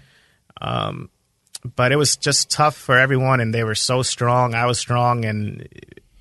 um, 0.59 1.09
but 1.75 1.91
it 1.91 1.95
was 1.95 2.17
just 2.17 2.51
tough 2.51 2.75
for 2.75 2.97
everyone, 2.99 3.39
and 3.39 3.53
they 3.53 3.63
were 3.63 3.73
so 3.75 4.01
strong. 4.03 4.53
I 4.53 4.65
was 4.65 4.77
strong, 4.79 5.23
and 5.23 5.65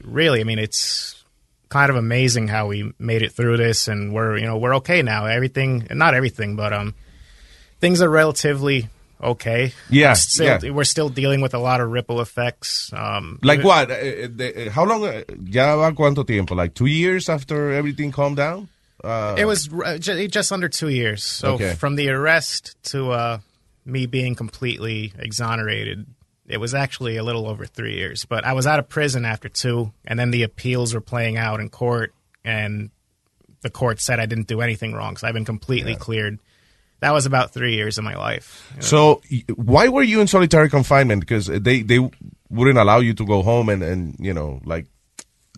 really, 0.04 0.40
I 0.40 0.44
mean, 0.44 0.60
it's 0.60 1.20
kind 1.68 1.90
of 1.90 1.96
amazing 1.96 2.46
how 2.46 2.68
we 2.68 2.92
made 3.00 3.22
it 3.22 3.32
through 3.32 3.56
this, 3.56 3.88
and 3.88 4.12
we're 4.14 4.38
you 4.38 4.46
know 4.46 4.58
we're 4.58 4.76
okay 4.76 5.02
now. 5.02 5.26
Everything, 5.26 5.88
not 5.90 6.14
everything, 6.14 6.54
but 6.54 6.72
um, 6.72 6.94
things 7.80 8.00
are 8.02 8.08
relatively 8.08 8.88
okay. 9.22 9.72
Yeah, 9.90 10.10
We're 10.10 10.14
still, 10.16 10.46
yeah. 10.64 10.70
we're 10.70 10.84
still 10.84 11.08
dealing 11.08 11.40
with 11.40 11.54
a 11.54 11.58
lot 11.58 11.80
of 11.80 11.90
ripple 11.90 12.20
effects. 12.20 12.92
Um, 12.92 13.38
Like 13.42 13.62
what? 13.64 13.90
Eh, 13.90 14.26
de- 14.28 14.66
eh, 14.66 14.70
how 14.70 14.84
long? 14.84 15.04
eh, 15.04 15.24
¿Ya 15.44 15.76
va 15.76 15.92
cuánto 15.92 16.26
tiempo? 16.26 16.54
Like 16.54 16.74
two 16.74 16.86
years 16.86 17.28
after 17.28 17.72
everything 17.72 18.12
calmed 18.12 18.36
down? 18.36 18.68
Uh, 19.02 19.34
It 19.38 19.46
was 19.46 19.68
uh, 19.72 19.98
just 19.98 20.52
under 20.52 20.68
two 20.68 20.88
years. 20.88 21.24
So 21.24 21.54
Okay. 21.54 21.74
from 21.74 21.96
the 21.96 22.08
arrest 22.10 22.76
to 22.92 23.10
uh, 23.12 23.38
me 23.84 24.06
being 24.06 24.34
completely 24.34 25.12
exonerated, 25.18 26.06
it 26.46 26.58
was 26.58 26.74
actually 26.74 27.16
a 27.16 27.22
little 27.24 27.46
over 27.48 27.66
three 27.66 27.96
years. 27.96 28.24
But 28.24 28.44
I 28.44 28.52
was 28.52 28.66
out 28.66 28.78
of 28.78 28.88
prison 28.88 29.24
after 29.24 29.48
two, 29.48 29.92
and 30.04 30.18
then 30.18 30.30
the 30.30 30.42
appeals 30.44 30.94
were 30.94 31.00
playing 31.00 31.36
out 31.36 31.60
in 31.60 31.68
court, 31.68 32.12
and 32.44 32.90
the 33.62 33.70
court 33.70 34.00
said 34.00 34.18
I 34.20 34.26
didn't 34.26 34.46
do 34.48 34.60
anything 34.60 34.92
wrong, 34.92 35.16
so 35.16 35.26
I've 35.26 35.34
been 35.34 35.44
completely 35.44 35.94
cleared. 35.96 36.38
That 37.02 37.12
was 37.12 37.26
about 37.26 37.52
three 37.52 37.74
years 37.74 37.98
of 37.98 38.04
my 38.04 38.14
life. 38.14 38.72
So 38.80 39.20
why 39.56 39.88
were 39.88 40.04
you 40.04 40.20
in 40.20 40.28
solitary 40.28 40.70
confinement? 40.70 41.20
Because 41.20 41.46
they, 41.46 41.82
they 41.82 41.98
wouldn't 42.48 42.78
allow 42.78 43.00
you 43.00 43.12
to 43.14 43.26
go 43.26 43.42
home 43.42 43.68
and, 43.68 43.82
and 43.82 44.16
you 44.20 44.32
know, 44.32 44.60
like, 44.64 44.86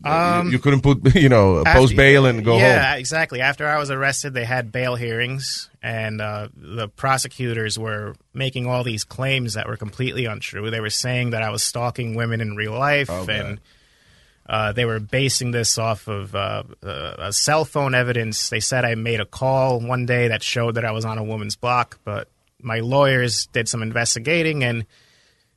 you- 0.05 0.11
Um, 0.11 0.51
you, 0.51 0.59
couldn't 0.59 0.81
put, 0.81 1.15
you 1.25 1.29
know, 1.29 1.59
After- 1.61 1.73
post 1.81 1.97
bail 1.97 2.25
and 2.27 2.45
go 2.45 2.57
yeah, 2.57 2.63
home. 2.63 2.71
Yeah, 2.73 2.95
exactly. 2.97 3.41
After 3.43 3.67
I 3.69 3.79
was 3.79 3.91
arrested, 3.91 4.33
they 4.35 4.45
had 4.45 4.73
bail 4.73 4.97
hearings, 4.97 5.69
and 5.83 6.21
uh, 6.21 6.49
the 6.57 6.89
prosecutors 6.89 7.79
were 7.79 8.15
making 8.33 8.67
all 8.67 8.83
these 8.85 9.05
claims 9.05 9.53
that 9.55 9.67
were 9.67 9.77
completely 9.77 10.25
untrue. 10.27 10.71
They 10.71 10.81
were 10.81 10.91
saying 10.91 11.31
that 11.31 11.43
I 11.43 11.51
was 11.51 11.63
stalking 11.63 12.15
women 12.17 12.41
in 12.41 12.57
real 12.57 12.73
life, 12.73 13.09
Oh, 13.11 13.27
and 13.29 13.61
uh, 14.49 14.73
they 14.73 14.85
were 14.85 15.01
basing 15.01 15.51
this 15.53 15.79
off 15.79 16.07
of 16.09 16.35
uh, 16.35 16.63
uh, 16.83 17.31
cell 17.33 17.65
phone 17.65 17.95
evidence. 17.95 18.51
They 18.51 18.61
said 18.61 18.85
I 18.85 18.95
made 18.95 19.21
a 19.21 19.25
call 19.27 19.81
one 19.81 20.07
day 20.07 20.29
that 20.29 20.43
showed 20.43 20.75
that 20.75 20.85
I 20.85 20.91
was 20.93 21.05
on 21.05 21.19
a 21.19 21.25
woman's 21.25 21.57
block, 21.57 21.99
but 22.05 22.29
my 22.61 22.81
lawyers 22.81 23.47
did 23.47 23.69
some 23.69 23.83
investigating 23.83 24.63
and 24.65 24.87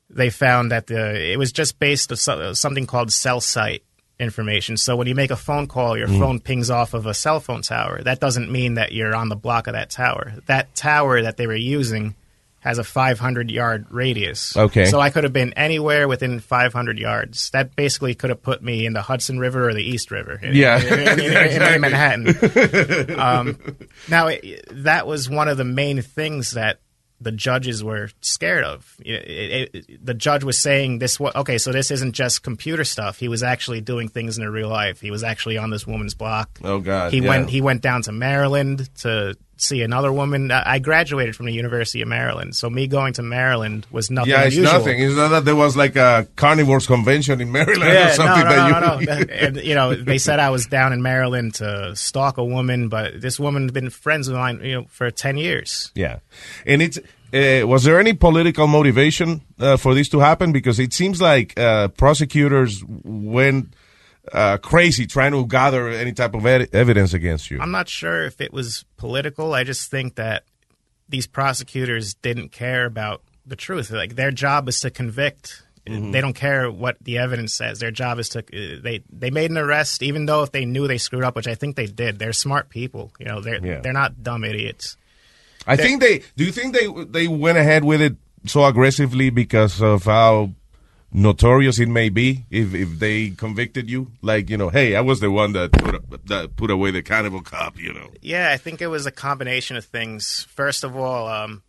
they 0.10 0.30
found 0.30 0.72
that 0.72 0.88
the 0.88 1.32
it 1.34 1.38
was 1.38 1.52
just 1.52 1.80
based 1.80 2.12
on 2.30 2.56
something 2.56 2.86
called 2.86 3.12
cell 3.12 3.42
site 3.42 3.84
information. 4.20 4.78
So 4.78 4.96
when 4.96 5.06
you 5.08 5.14
make 5.16 5.32
a 5.32 5.36
phone 5.36 5.68
call, 5.68 5.98
your 5.98 6.08
Mm. 6.08 6.20
phone 6.20 6.40
pings 6.40 6.70
off 6.70 6.94
of 6.94 7.06
a 7.06 7.14
cell 7.14 7.40
phone 7.40 7.62
tower. 7.62 8.02
That 8.02 8.20
doesn't 8.20 8.52
mean 8.52 8.76
that 8.76 8.92
you're 8.94 9.14
on 9.16 9.30
the 9.30 9.36
block 9.36 9.68
of 9.68 9.74
that 9.74 9.90
tower. 9.90 10.34
That 10.48 10.74
tower 10.76 11.22
that 11.22 11.38
they 11.38 11.46
were 11.46 11.56
using 11.56 12.16
has 12.68 12.78
a 12.78 12.84
500 12.84 13.50
yard 13.50 13.88
radius. 13.90 14.56
Okay. 14.56 14.86
So 14.86 15.00
I 15.00 15.10
could 15.10 15.24
have 15.24 15.34
been 15.34 15.54
anywhere 15.54 16.08
within 16.08 16.40
500 16.40 17.00
yards. 17.00 17.50
That 17.52 17.76
basically 17.76 18.14
could 18.16 18.30
have 18.30 18.42
put 18.44 18.62
me 18.62 18.86
in 18.86 18.94
the 18.94 19.02
Hudson 19.02 19.40
River 19.40 19.68
or 19.70 19.74
the 19.74 19.84
East 19.84 20.12
River. 20.12 20.34
in- 20.44 20.54
Yeah. 20.56 20.78
in, 20.80 21.00
in- 21.00 21.20
in 21.20 21.38
Exactly. 21.38 21.80
Manhattan. 21.80 23.20
um, 23.20 23.58
now, 24.10 24.28
it, 24.28 24.68
that 24.84 25.08
was 25.08 25.30
one 25.30 25.48
of 25.48 25.58
the 25.58 25.64
main 25.66 26.02
things 26.02 26.52
that 26.52 26.80
the 27.20 27.32
judges 27.32 27.84
were 27.84 28.10
scared 28.22 28.64
of. 28.64 28.96
It- 29.00 29.74
it- 29.74 30.06
the 30.06 30.14
judge 30.14 30.44
was 30.44 30.58
saying 30.58 31.00
this. 31.00 31.20
Okay, 31.20 31.58
so 31.58 31.72
this 31.72 31.90
isn't 31.90 32.12
just 32.14 32.44
computer 32.44 32.84
stuff. 32.84 33.18
He 33.20 33.28
was 33.28 33.42
actually 33.44 33.82
doing 33.82 34.08
things 34.08 34.38
in 34.38 34.44
the 34.44 34.52
real 34.52 34.70
life. 34.70 35.02
He 35.02 35.10
was 35.10 35.24
actually 35.24 35.58
on 35.58 35.70
this 35.72 35.88
woman's 35.88 36.14
block. 36.14 36.60
Oh 36.64 36.80
God. 36.80 37.12
He 37.14 37.20
yeah. 37.20 37.30
went. 37.30 37.50
He 37.50 37.62
went 37.62 37.82
down 37.82 38.04
to 38.04 38.12
Maryland 38.12 38.88
to 39.00 39.36
see 39.58 39.82
another 39.82 40.12
woman. 40.14 40.52
I 40.52 40.80
graduated 40.80 41.36
from 41.36 41.46
the 41.48 41.54
University 41.54 42.02
of 42.02 42.08
Maryland, 42.08 42.56
so 42.56 42.70
me 42.70 42.88
going 42.88 43.14
to 43.14 43.24
Maryland 43.24 43.86
was 43.92 44.10
nothing. 44.12 44.32
yeah, 44.32 44.44
it's 44.44 44.56
unusual. 44.56 44.80
nothing. 44.80 45.02
It's 45.02 45.16
not 45.16 45.28
that 45.30 45.46
there 45.46 45.56
was 45.56 45.76
like 45.76 45.96
a 45.96 46.28
carnivores 46.36 46.88
convention 46.88 47.42
in 47.42 47.52
Maryland 47.52 47.84
or 47.84 47.94
Yeah, 47.94 48.12
something 48.14 48.44
no, 48.44 48.50
no, 48.50 48.56
that 48.56 48.82
no, 48.82 49.00
you. 49.00 49.06
no, 49.06 49.20
no. 49.20 49.34
And, 49.34 49.58
you 49.58 49.76
know, 49.76 49.96
they 49.96 50.18
said 50.18 50.40
I 50.40 50.50
was 50.50 50.66
down 50.68 50.94
in 50.94 51.02
Maryland 51.02 51.56
to 51.56 51.96
stalk 51.96 52.38
a 52.38 52.46
woman, 52.46 52.90
but 52.90 53.20
this 53.22 53.40
woman 53.40 53.64
had 53.64 53.74
been 53.74 53.90
friends 53.90 54.28
with 54.28 54.38
mine, 54.38 54.62
you 54.64 54.76
know, 54.76 54.86
for 54.90 55.10
ten 55.12 55.38
years. 55.38 55.92
Yeah, 55.96 56.20
and 56.66 56.82
it's 56.82 56.98
uh, 57.34 57.68
was 57.68 57.84
there 57.84 58.00
any 58.00 58.14
political 58.14 58.68
motivation 58.68 59.42
uh, 59.60 59.76
for 59.78 59.94
this 59.94 60.08
to 60.10 60.20
happen? 60.20 60.52
Because 60.54 60.80
it 60.80 60.94
seems 60.94 61.20
like 61.22 61.60
uh, 61.60 61.90
prosecutors 61.90 62.84
went 62.88 63.74
uh, 64.34 64.58
crazy 64.58 65.06
trying 65.06 65.32
to 65.32 65.46
gather 65.46 65.88
any 65.90 66.12
type 66.14 66.34
of 66.34 66.46
ed- 66.46 66.70
evidence 66.74 67.14
against 67.14 67.50
you. 67.52 67.60
I'm 67.62 67.72
not 67.72 67.88
sure 67.90 68.26
if 68.26 68.42
it 68.42 68.52
was 68.54 68.86
political. 68.98 69.54
I 69.54 69.64
just 69.64 69.90
think 69.92 70.16
that 70.16 70.44
these 71.10 71.28
prosecutors 71.28 72.14
didn't 72.16 72.50
care 72.52 72.86
about 72.86 73.22
the 73.46 73.56
truth. 73.56 73.92
Like 73.92 74.16
their 74.16 74.32
job 74.32 74.68
is 74.68 74.80
to 74.82 74.90
convict. 74.90 75.64
Mm-hmm. 75.86 76.12
They 76.12 76.20
don't 76.20 76.34
care 76.34 76.70
what 76.70 76.98
the 77.02 77.18
evidence 77.18 77.54
says. 77.54 77.80
Their 77.80 77.92
job 77.92 78.20
is 78.20 78.30
to 78.30 78.40
uh, 78.40 78.82
they 78.84 79.04
they 79.10 79.30
made 79.32 79.52
an 79.52 79.58
arrest 79.58 80.04
even 80.04 80.26
though 80.26 80.44
if 80.44 80.52
they 80.52 80.66
knew 80.66 80.86
they 80.88 80.98
screwed 80.98 81.24
up, 81.24 81.36
which 81.38 81.48
I 81.48 81.56
think 81.56 81.78
they 81.78 81.86
did. 81.88 82.20
They're 82.20 82.34
smart 82.34 82.68
people. 82.70 83.14
You 83.20 83.26
know, 83.26 83.40
they're 83.40 83.66
Yeah. 83.66 83.80
they're 83.80 83.94
not 83.94 84.22
dumb 84.22 84.44
idiots. 84.44 84.98
I 85.66 85.76
think 85.78 86.02
they. 86.02 86.24
Do 86.36 86.44
you 86.46 86.52
think 86.52 86.74
they 86.76 86.88
they 87.06 87.28
went 87.30 87.58
ahead 87.58 87.84
with 87.86 88.02
it 88.02 88.16
so 88.46 88.66
aggressively 88.66 89.30
because 89.30 89.82
of 89.82 90.04
how 90.04 90.52
notorious 91.12 91.80
it 91.80 91.88
may 91.90 92.10
be 92.10 92.46
if 92.50 92.74
if 92.74 93.00
they 93.00 93.30
convicted 93.32 93.90
you? 93.90 94.12
Like 94.22 94.50
you 94.50 94.58
know, 94.58 94.70
hey, 94.70 94.96
I 94.96 95.02
was 95.02 95.20
the 95.20 95.32
one 95.32 95.54
that 95.54 95.72
put 95.72 96.28
that 96.28 96.56
put 96.56 96.72
away 96.72 96.92
the 96.92 97.02
cannibal 97.02 97.42
cop. 97.42 97.80
You 97.80 97.94
know. 97.94 98.10
Yeah, 98.22 98.52
I 98.52 98.58
think 98.58 98.82
it 98.82 98.88
was 98.88 99.06
a 99.06 99.12
combination 99.12 99.78
of 99.78 99.86
things. 99.86 100.46
First 100.50 100.84
of 100.84 100.96
all, 100.96 101.28
um, 101.28 101.64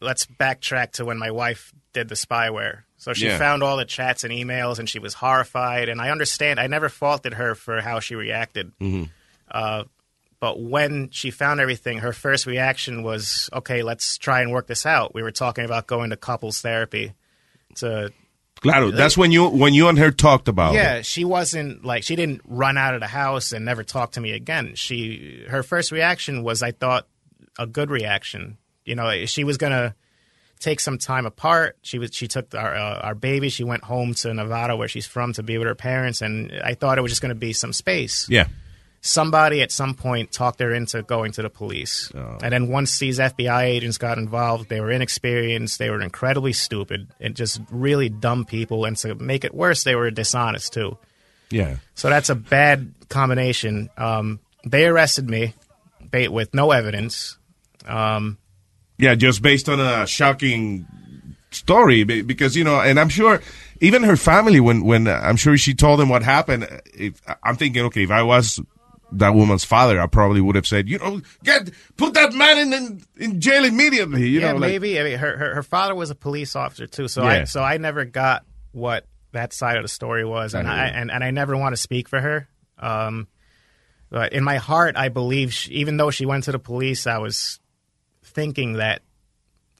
let's 0.00 0.26
backtrack 0.26 0.92
to 0.92 1.04
when 1.04 1.18
my 1.18 1.30
wife 1.30 1.72
did 1.92 2.08
the 2.08 2.14
spyware. 2.14 2.82
So 2.96 3.12
she 3.12 3.26
Yeah. 3.26 3.38
found 3.38 3.62
all 3.62 3.76
the 3.76 3.84
chats 3.84 4.24
and 4.24 4.32
emails, 4.32 4.78
and 4.78 4.88
she 4.88 4.98
was 4.98 5.14
horrified. 5.14 5.88
And 5.88 6.00
I 6.00 6.10
understand. 6.10 6.58
I 6.58 6.66
never 6.66 6.88
faulted 6.88 7.34
her 7.34 7.54
for 7.54 7.80
how 7.80 8.00
she 8.00 8.14
reacted. 8.16 8.72
Mm-hmm. 8.80 9.04
Uh, 9.50 9.84
but 10.40 10.60
when 10.60 11.10
she 11.10 11.30
found 11.30 11.60
everything, 11.60 11.98
her 11.98 12.12
first 12.12 12.46
reaction 12.46 13.02
was, 13.02 13.48
"Okay, 13.52 13.82
let's 13.82 14.18
try 14.18 14.40
and 14.42 14.50
work 14.52 14.66
this 14.66 14.84
out." 14.86 15.14
We 15.14 15.22
were 15.22 15.30
talking 15.32 15.64
about 15.64 15.86
going 15.86 16.10
to 16.10 16.16
couples 16.16 16.60
therapy. 16.60 17.12
To 17.76 18.12
Claro, 18.60 18.90
that's 18.90 19.16
when 19.16 19.30
you 19.30 19.48
when 19.48 19.74
you 19.74 19.88
and 19.88 19.98
her 19.98 20.10
talked 20.10 20.48
about 20.48 20.74
yeah, 20.74 20.96
it. 20.96 21.06
she 21.06 21.24
wasn't 21.24 21.84
like 21.84 22.02
she 22.02 22.16
didn't 22.16 22.40
run 22.44 22.76
out 22.76 22.94
of 22.94 23.00
the 23.00 23.06
house 23.06 23.52
and 23.52 23.64
never 23.64 23.84
talk 23.84 24.12
to 24.12 24.20
me 24.20 24.32
again. 24.32 24.74
She 24.74 25.44
her 25.48 25.62
first 25.62 25.92
reaction 25.92 26.42
was 26.42 26.62
I 26.62 26.72
thought 26.72 27.06
a 27.58 27.66
good 27.66 27.90
reaction. 27.90 28.58
You 28.84 28.94
know, 28.94 29.26
she 29.26 29.44
was 29.44 29.58
gonna 29.58 29.94
take 30.58 30.80
some 30.80 30.98
time 30.98 31.26
apart. 31.26 31.76
She 31.82 31.98
was 31.98 32.14
she 32.14 32.26
took 32.26 32.54
our 32.54 32.74
uh, 32.74 33.00
our 33.00 33.14
baby. 33.14 33.48
She 33.48 33.64
went 33.64 33.84
home 33.84 34.14
to 34.14 34.34
Nevada 34.34 34.76
where 34.76 34.88
she's 34.88 35.06
from 35.06 35.32
to 35.34 35.42
be 35.42 35.58
with 35.58 35.68
her 35.68 35.74
parents, 35.74 36.20
and 36.20 36.52
I 36.64 36.74
thought 36.74 36.98
it 36.98 37.02
was 37.02 37.12
just 37.12 37.22
gonna 37.22 37.34
be 37.34 37.52
some 37.52 37.72
space. 37.72 38.28
Yeah. 38.28 38.48
Somebody 39.00 39.62
at 39.62 39.70
some 39.70 39.94
point 39.94 40.32
talked 40.32 40.60
her 40.60 40.74
into 40.74 41.02
going 41.02 41.32
to 41.32 41.42
the 41.42 41.48
police. 41.50 42.10
And 42.42 42.52
then 42.52 42.68
once 42.68 42.98
these 42.98 43.18
FBI 43.18 43.62
agents 43.62 43.96
got 43.96 44.18
involved, 44.18 44.68
they 44.68 44.80
were 44.80 44.90
inexperienced, 44.90 45.78
they 45.78 45.88
were 45.88 46.00
incredibly 46.00 46.52
stupid, 46.52 47.08
and 47.20 47.36
just 47.36 47.60
really 47.70 48.08
dumb 48.08 48.44
people. 48.44 48.84
And 48.84 48.96
to 48.98 49.14
make 49.14 49.44
it 49.44 49.54
worse, 49.54 49.84
they 49.84 49.94
were 49.94 50.10
dishonest 50.10 50.72
too. 50.72 50.98
Yeah. 51.50 51.76
So 51.94 52.10
that's 52.10 52.28
a 52.28 52.34
bad 52.34 52.92
combination. 53.08 53.88
Um, 53.96 54.40
they 54.64 54.86
arrested 54.86 55.30
me 55.30 55.54
ba- 56.10 56.30
with 56.30 56.52
no 56.52 56.72
evidence. 56.72 57.38
Um, 57.86 58.38
Yeah, 58.98 59.14
just 59.14 59.42
based 59.42 59.68
on 59.68 59.78
a 59.80 60.06
shocking 60.06 60.86
story, 61.52 62.02
because 62.04 62.56
you 62.56 62.64
know, 62.64 62.80
and 62.80 62.98
I'm 62.98 63.08
sure 63.08 63.40
even 63.80 64.02
her 64.02 64.16
family, 64.16 64.58
when 64.60 64.82
when 64.84 65.06
uh, 65.06 65.20
I'm 65.22 65.36
sure 65.36 65.56
she 65.56 65.72
told 65.72 66.00
them 66.00 66.08
what 66.08 66.22
happened, 66.24 66.68
if 66.92 67.22
I'm 67.44 67.56
thinking, 67.56 67.84
okay, 67.86 68.02
if 68.02 68.10
I 68.10 68.22
was 68.22 68.60
that 69.12 69.34
woman's 69.34 69.64
father, 69.64 70.00
I 70.00 70.06
probably 70.06 70.40
would 70.40 70.54
have 70.56 70.66
said, 70.66 70.88
you 70.88 70.98
know, 70.98 71.20
get 71.44 71.70
put 71.96 72.14
that 72.14 72.32
man 72.34 72.58
in 72.58 72.72
in, 72.72 73.02
in 73.16 73.40
jail 73.40 73.64
immediately. 73.64 74.28
You 74.28 74.40
yeah, 74.40 74.48
know, 74.52 74.58
like, 74.58 74.70
maybe. 74.70 75.00
I 75.00 75.04
mean, 75.04 75.18
her, 75.18 75.36
her 75.36 75.54
her 75.56 75.62
father 75.62 75.94
was 75.94 76.10
a 76.10 76.14
police 76.14 76.54
officer 76.56 76.86
too, 76.86 77.08
so 77.08 77.22
I 77.22 77.44
so 77.44 77.62
I 77.62 77.78
never 77.78 78.04
got 78.04 78.44
what 78.72 79.06
that 79.32 79.52
side 79.52 79.76
of 79.76 79.82
the 79.82 79.88
story 79.88 80.24
was, 80.24 80.54
and 80.54 80.68
I 80.68 80.84
I, 80.84 80.86
and, 80.88 81.10
and 81.10 81.22
I 81.24 81.30
never 81.30 81.56
want 81.56 81.72
to 81.74 81.76
speak 81.76 82.08
for 82.08 82.20
her. 82.20 82.48
Um, 82.78 83.28
but 84.10 84.32
in 84.32 84.42
my 84.44 84.56
heart, 84.56 84.96
I 84.96 85.08
believe, 85.10 85.52
she, 85.52 85.72
even 85.72 85.96
though 85.98 86.10
she 86.10 86.24
went 86.26 86.44
to 86.44 86.52
the 86.52 86.58
police, 86.58 87.06
I 87.06 87.18
was 87.18 87.60
thinking 88.22 88.74
that 88.74 89.02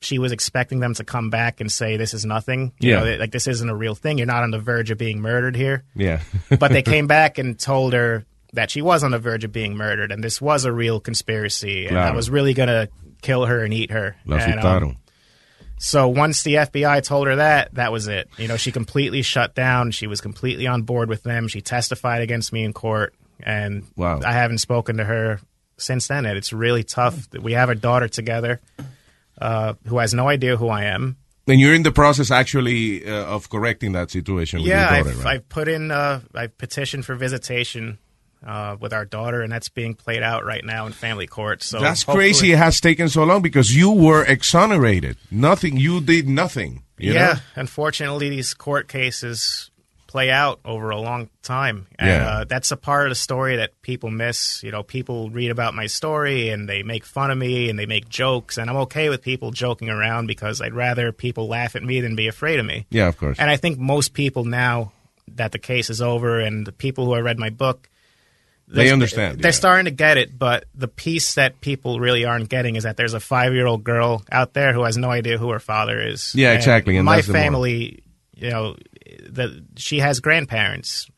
she 0.01 0.19
was 0.19 0.33
expecting 0.33 0.81
them 0.81 0.95
to 0.95 1.05
come 1.05 1.31
back 1.31 1.61
and 1.61 1.71
say 1.73 1.97
this 1.97 2.15
is 2.15 2.25
nothing. 2.25 2.73
You 2.79 2.91
Yeah. 2.93 3.05
know, 3.05 3.17
like 3.17 3.33
this 3.33 3.47
isn't 3.47 3.69
a 3.69 3.75
real 3.75 3.95
thing. 3.95 4.19
You're 4.19 4.27
not 4.27 4.43
on 4.43 4.51
the 4.51 4.59
verge 4.59 4.91
of 4.91 4.99
being 4.99 5.21
murdered 5.21 5.57
here. 5.57 5.85
Yeah. 5.95 6.21
but 6.59 6.71
they 6.73 6.83
came 6.95 7.07
back 7.07 7.39
and 7.39 7.59
told 7.59 7.95
her 7.95 8.25
that 8.53 8.71
she 8.71 8.81
was 8.83 9.05
on 9.05 9.11
the 9.11 9.19
verge 9.19 9.45
of 9.45 9.53
being 9.53 9.77
murdered, 9.77 10.11
and 10.13 10.23
this 10.25 10.41
was 10.41 10.65
a 10.65 10.73
real 10.73 11.01
conspiracy, 11.01 11.87
and 11.87 11.99
I 11.99 12.03
Claro. 12.05 12.17
was 12.17 12.31
really 12.31 12.55
gonna 12.55 12.89
kill 13.23 13.47
her 13.47 13.65
and 13.65 13.75
eat 13.75 13.91
her. 13.91 14.17
La 14.27 14.37
And, 14.39 14.61
um, 14.61 14.97
so 15.79 16.09
once 16.09 16.43
the 16.43 16.55
FBI 16.57 17.03
told 17.03 17.27
her 17.29 17.37
that, 17.37 17.75
that 17.75 17.93
was 17.93 18.09
it. 18.09 18.29
You 18.37 18.49
know, 18.49 18.57
she 18.57 18.73
completely 18.73 19.23
shut 19.23 19.55
down. 19.55 19.91
She 19.93 20.07
was 20.07 20.21
completely 20.21 20.67
on 20.67 20.83
board 20.83 21.09
with 21.09 21.23
them. 21.23 21.47
She 21.49 21.61
testified 21.61 22.23
against 22.23 22.53
me 22.53 22.65
in 22.65 22.73
court, 22.73 23.15
and 23.43 23.85
Wow. 23.97 24.21
I 24.25 24.33
haven't 24.33 24.59
spoken 24.59 24.97
to 24.97 25.05
her 25.05 25.41
since 25.77 26.09
then. 26.09 26.27
And 26.27 26.37
it's 26.37 26.53
really 26.53 26.83
tough. 26.83 27.31
That 27.31 27.43
we 27.43 27.53
have 27.53 27.71
a 27.71 27.75
daughter 27.77 28.09
together 28.09 28.61
uh, 29.41 29.75
who 29.87 29.99
has 29.99 30.13
no 30.15 30.29
idea 30.29 30.57
who 30.57 30.69
I 30.69 30.85
am. 30.85 31.17
and 31.47 31.61
you're 31.61 31.75
in 31.75 31.83
the 31.83 31.93
process 31.93 32.31
actually 32.31 33.07
uh, 33.07 33.25
of 33.25 33.49
correcting 33.49 33.93
that 33.93 34.11
situation 34.11 34.59
with 34.59 34.69
yeah, 34.69 34.95
your 34.97 35.05
daughter, 35.05 35.11
I've, 35.19 35.25
right? 35.25 35.35
I've 35.37 35.49
put 35.49 35.69
in, 35.69 35.91
uh, 35.91 36.21
I've 36.35 36.59
petitioned 36.59 37.05
for 37.07 37.15
visitation 37.15 37.99
uh, 38.47 38.77
with 38.81 38.93
our 38.93 39.05
daughter, 39.05 39.43
and 39.43 39.51
that's 39.53 39.69
being 39.69 39.95
played 39.95 40.23
out 40.23 40.45
right 40.45 40.65
now 40.65 40.87
in 40.87 40.93
family 40.93 41.27
court. 41.27 41.63
So 41.63 41.81
That's 41.81 42.05
crazy. 42.05 42.53
It 42.53 42.59
has 42.59 42.81
taken 42.81 43.09
so 43.09 43.25
long 43.25 43.43
because 43.43 43.75
you 43.75 43.91
were 43.91 44.25
exonerated. 44.25 45.17
Nothing. 45.31 45.77
You 45.77 46.01
did 46.01 46.29
nothing. 46.29 46.83
You 46.99 47.13
yeah, 47.13 47.27
know? 47.35 47.41
unfortunately, 47.57 48.29
these 48.29 48.55
court 48.55 48.89
cases 48.89 49.71
play 50.09 50.31
out 50.31 50.59
over 50.65 50.89
a 50.91 50.97
long 50.99 51.29
time, 51.43 51.87
and 51.99 52.09
Yeah. 52.09 52.29
uh, 52.29 52.45
that's 52.45 52.71
a 52.71 52.77
part 52.77 53.07
of 53.07 53.11
the 53.11 53.15
story 53.15 53.57
that 53.57 53.81
people 53.83 54.11
miss. 54.11 54.63
You 54.63 54.71
know, 54.71 54.83
people 54.83 55.29
read 55.31 55.51
about 55.51 55.75
my 55.75 55.87
story 55.87 56.49
and 56.49 56.67
they 56.67 56.83
make 56.83 57.05
fun 57.05 57.31
of 57.31 57.37
me 57.37 57.69
and 57.69 57.79
they 57.79 57.85
make 57.87 58.09
jokes, 58.09 58.57
and 58.57 58.71
I'm 58.71 58.77
okay 58.79 59.11
with 59.11 59.21
people 59.23 59.51
joking 59.51 59.91
around 59.91 60.27
because 60.27 60.63
I'd 60.63 60.73
rather 60.73 61.13
people 61.13 61.47
laugh 61.47 61.77
at 61.77 61.83
me 61.83 62.01
than 62.01 62.17
be 62.17 62.27
afraid 62.27 62.59
of 62.59 62.65
me. 62.65 62.87
Yeah, 62.91 63.07
of 63.09 63.19
course. 63.19 63.39
And 63.39 63.51
I 63.51 63.57
think 63.57 63.79
most 63.79 64.15
people 64.15 64.45
now 64.47 64.93
that 65.35 65.53
the 65.53 65.59
case 65.59 65.91
is 65.91 66.01
over, 66.01 66.41
and 66.41 66.67
the 66.67 66.73
people 66.73 67.05
who 67.05 67.13
have 67.13 67.25
read 67.25 67.39
my 67.39 67.51
book. 67.51 67.91
They 68.71 68.91
understand, 68.93 69.39
They're 69.41 69.49
yeah. 69.49 69.53
starting 69.57 69.87
to 69.87 69.91
get 69.91 70.19
it, 70.19 70.39
but 70.39 70.67
the 70.75 70.89
piece 70.89 71.35
that 71.37 71.61
people 71.61 72.01
really 72.01 72.25
aren't 72.27 72.49
getting 72.51 72.77
is 72.77 72.85
that 72.85 72.97
there's 72.99 73.15
a 73.15 73.21
five 73.21 73.55
year 73.55 73.67
old 73.67 73.83
girl 73.83 74.23
out 74.31 74.53
there 74.53 74.73
who 74.75 74.83
has 74.85 74.97
no 74.99 75.11
idea 75.11 75.39
who 75.39 75.51
her 75.51 75.59
father 75.59 75.99
is. 76.01 76.35
Yeah, 76.35 76.53
exactly, 76.53 76.97
and 76.97 77.07
my 77.07 77.23
family, 77.23 78.03
you 78.37 78.51
know, 78.51 78.77
the, 79.29 79.65
she 79.77 80.01
has 80.01 80.21
grandparents. 80.21 81.09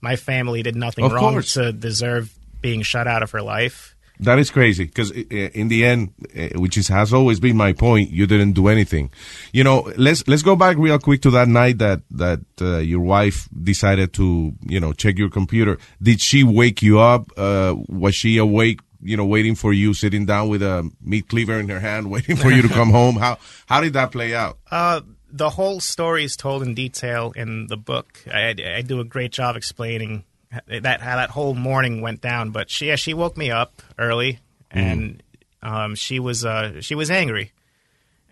My 0.00 0.16
family 0.16 0.62
did 0.64 0.74
nothing 0.74 1.04
Of 1.04 1.12
wrong 1.12 1.34
course. 1.34 1.54
to 1.54 1.72
deserve 1.72 2.32
being 2.60 2.82
shut 2.82 3.06
out 3.06 3.22
of 3.22 3.30
her 3.30 3.42
life. 3.42 3.91
That 4.22 4.38
is 4.38 4.50
crazy 4.50 4.84
because 4.84 5.10
in 5.10 5.68
the 5.68 5.84
end, 5.84 6.12
uh, 6.36 6.60
which 6.60 6.76
is, 6.76 6.88
has 6.88 7.12
always 7.12 7.40
been 7.40 7.56
my 7.56 7.72
point, 7.72 8.10
you 8.10 8.26
didn't 8.26 8.52
do 8.52 8.68
anything. 8.68 9.10
You 9.52 9.64
know, 9.64 9.92
let's 9.96 10.26
let's 10.28 10.42
go 10.42 10.54
back 10.54 10.76
real 10.76 10.98
quick 10.98 11.22
to 11.22 11.30
that 11.32 11.48
night 11.48 11.78
that 11.78 12.02
that 12.12 12.40
uh, 12.60 12.78
your 12.78 13.00
wife 13.00 13.48
decided 13.62 14.12
to 14.14 14.52
you 14.62 14.78
know 14.78 14.92
check 14.92 15.18
your 15.18 15.28
computer. 15.28 15.78
Did 16.00 16.20
she 16.20 16.44
wake 16.44 16.82
you 16.82 17.00
up? 17.00 17.30
Uh, 17.36 17.74
was 17.88 18.14
she 18.14 18.38
awake? 18.38 18.80
You 19.04 19.16
know, 19.16 19.24
waiting 19.24 19.56
for 19.56 19.72
you, 19.72 19.94
sitting 19.94 20.26
down 20.26 20.48
with 20.48 20.62
a 20.62 20.88
meat 21.02 21.28
cleaver 21.28 21.58
in 21.58 21.68
her 21.68 21.80
hand, 21.80 22.08
waiting 22.16 22.36
for 22.36 22.52
you 22.52 22.62
to 22.62 22.68
come 22.68 22.90
home. 22.90 23.16
How 23.16 23.38
how 23.66 23.80
did 23.80 23.94
that 23.94 24.12
play 24.12 24.34
out? 24.34 24.58
Uh, 24.70 25.00
the 25.32 25.50
whole 25.50 25.80
story 25.80 26.24
is 26.24 26.36
told 26.36 26.62
in 26.62 26.74
detail 26.74 27.32
in 27.34 27.66
the 27.66 27.76
book. 27.76 28.22
I, 28.32 28.54
I 28.76 28.82
do 28.82 29.00
a 29.00 29.04
great 29.04 29.32
job 29.32 29.56
explaining 29.56 30.24
that 30.66 31.00
how 31.00 31.16
that 31.16 31.30
whole 31.30 31.54
morning 31.54 32.00
went 32.00 32.20
down. 32.20 32.50
But 32.50 32.70
she 32.70 32.86
yeah, 32.88 32.96
she 32.96 33.14
woke 33.14 33.36
me 33.36 33.50
up 33.50 33.82
early, 33.98 34.40
and 34.70 35.22
um, 35.62 35.94
she 35.94 36.18
was 36.20 36.44
uh, 36.44 36.80
she 36.80 36.94
was 36.94 37.10
angry, 37.10 37.52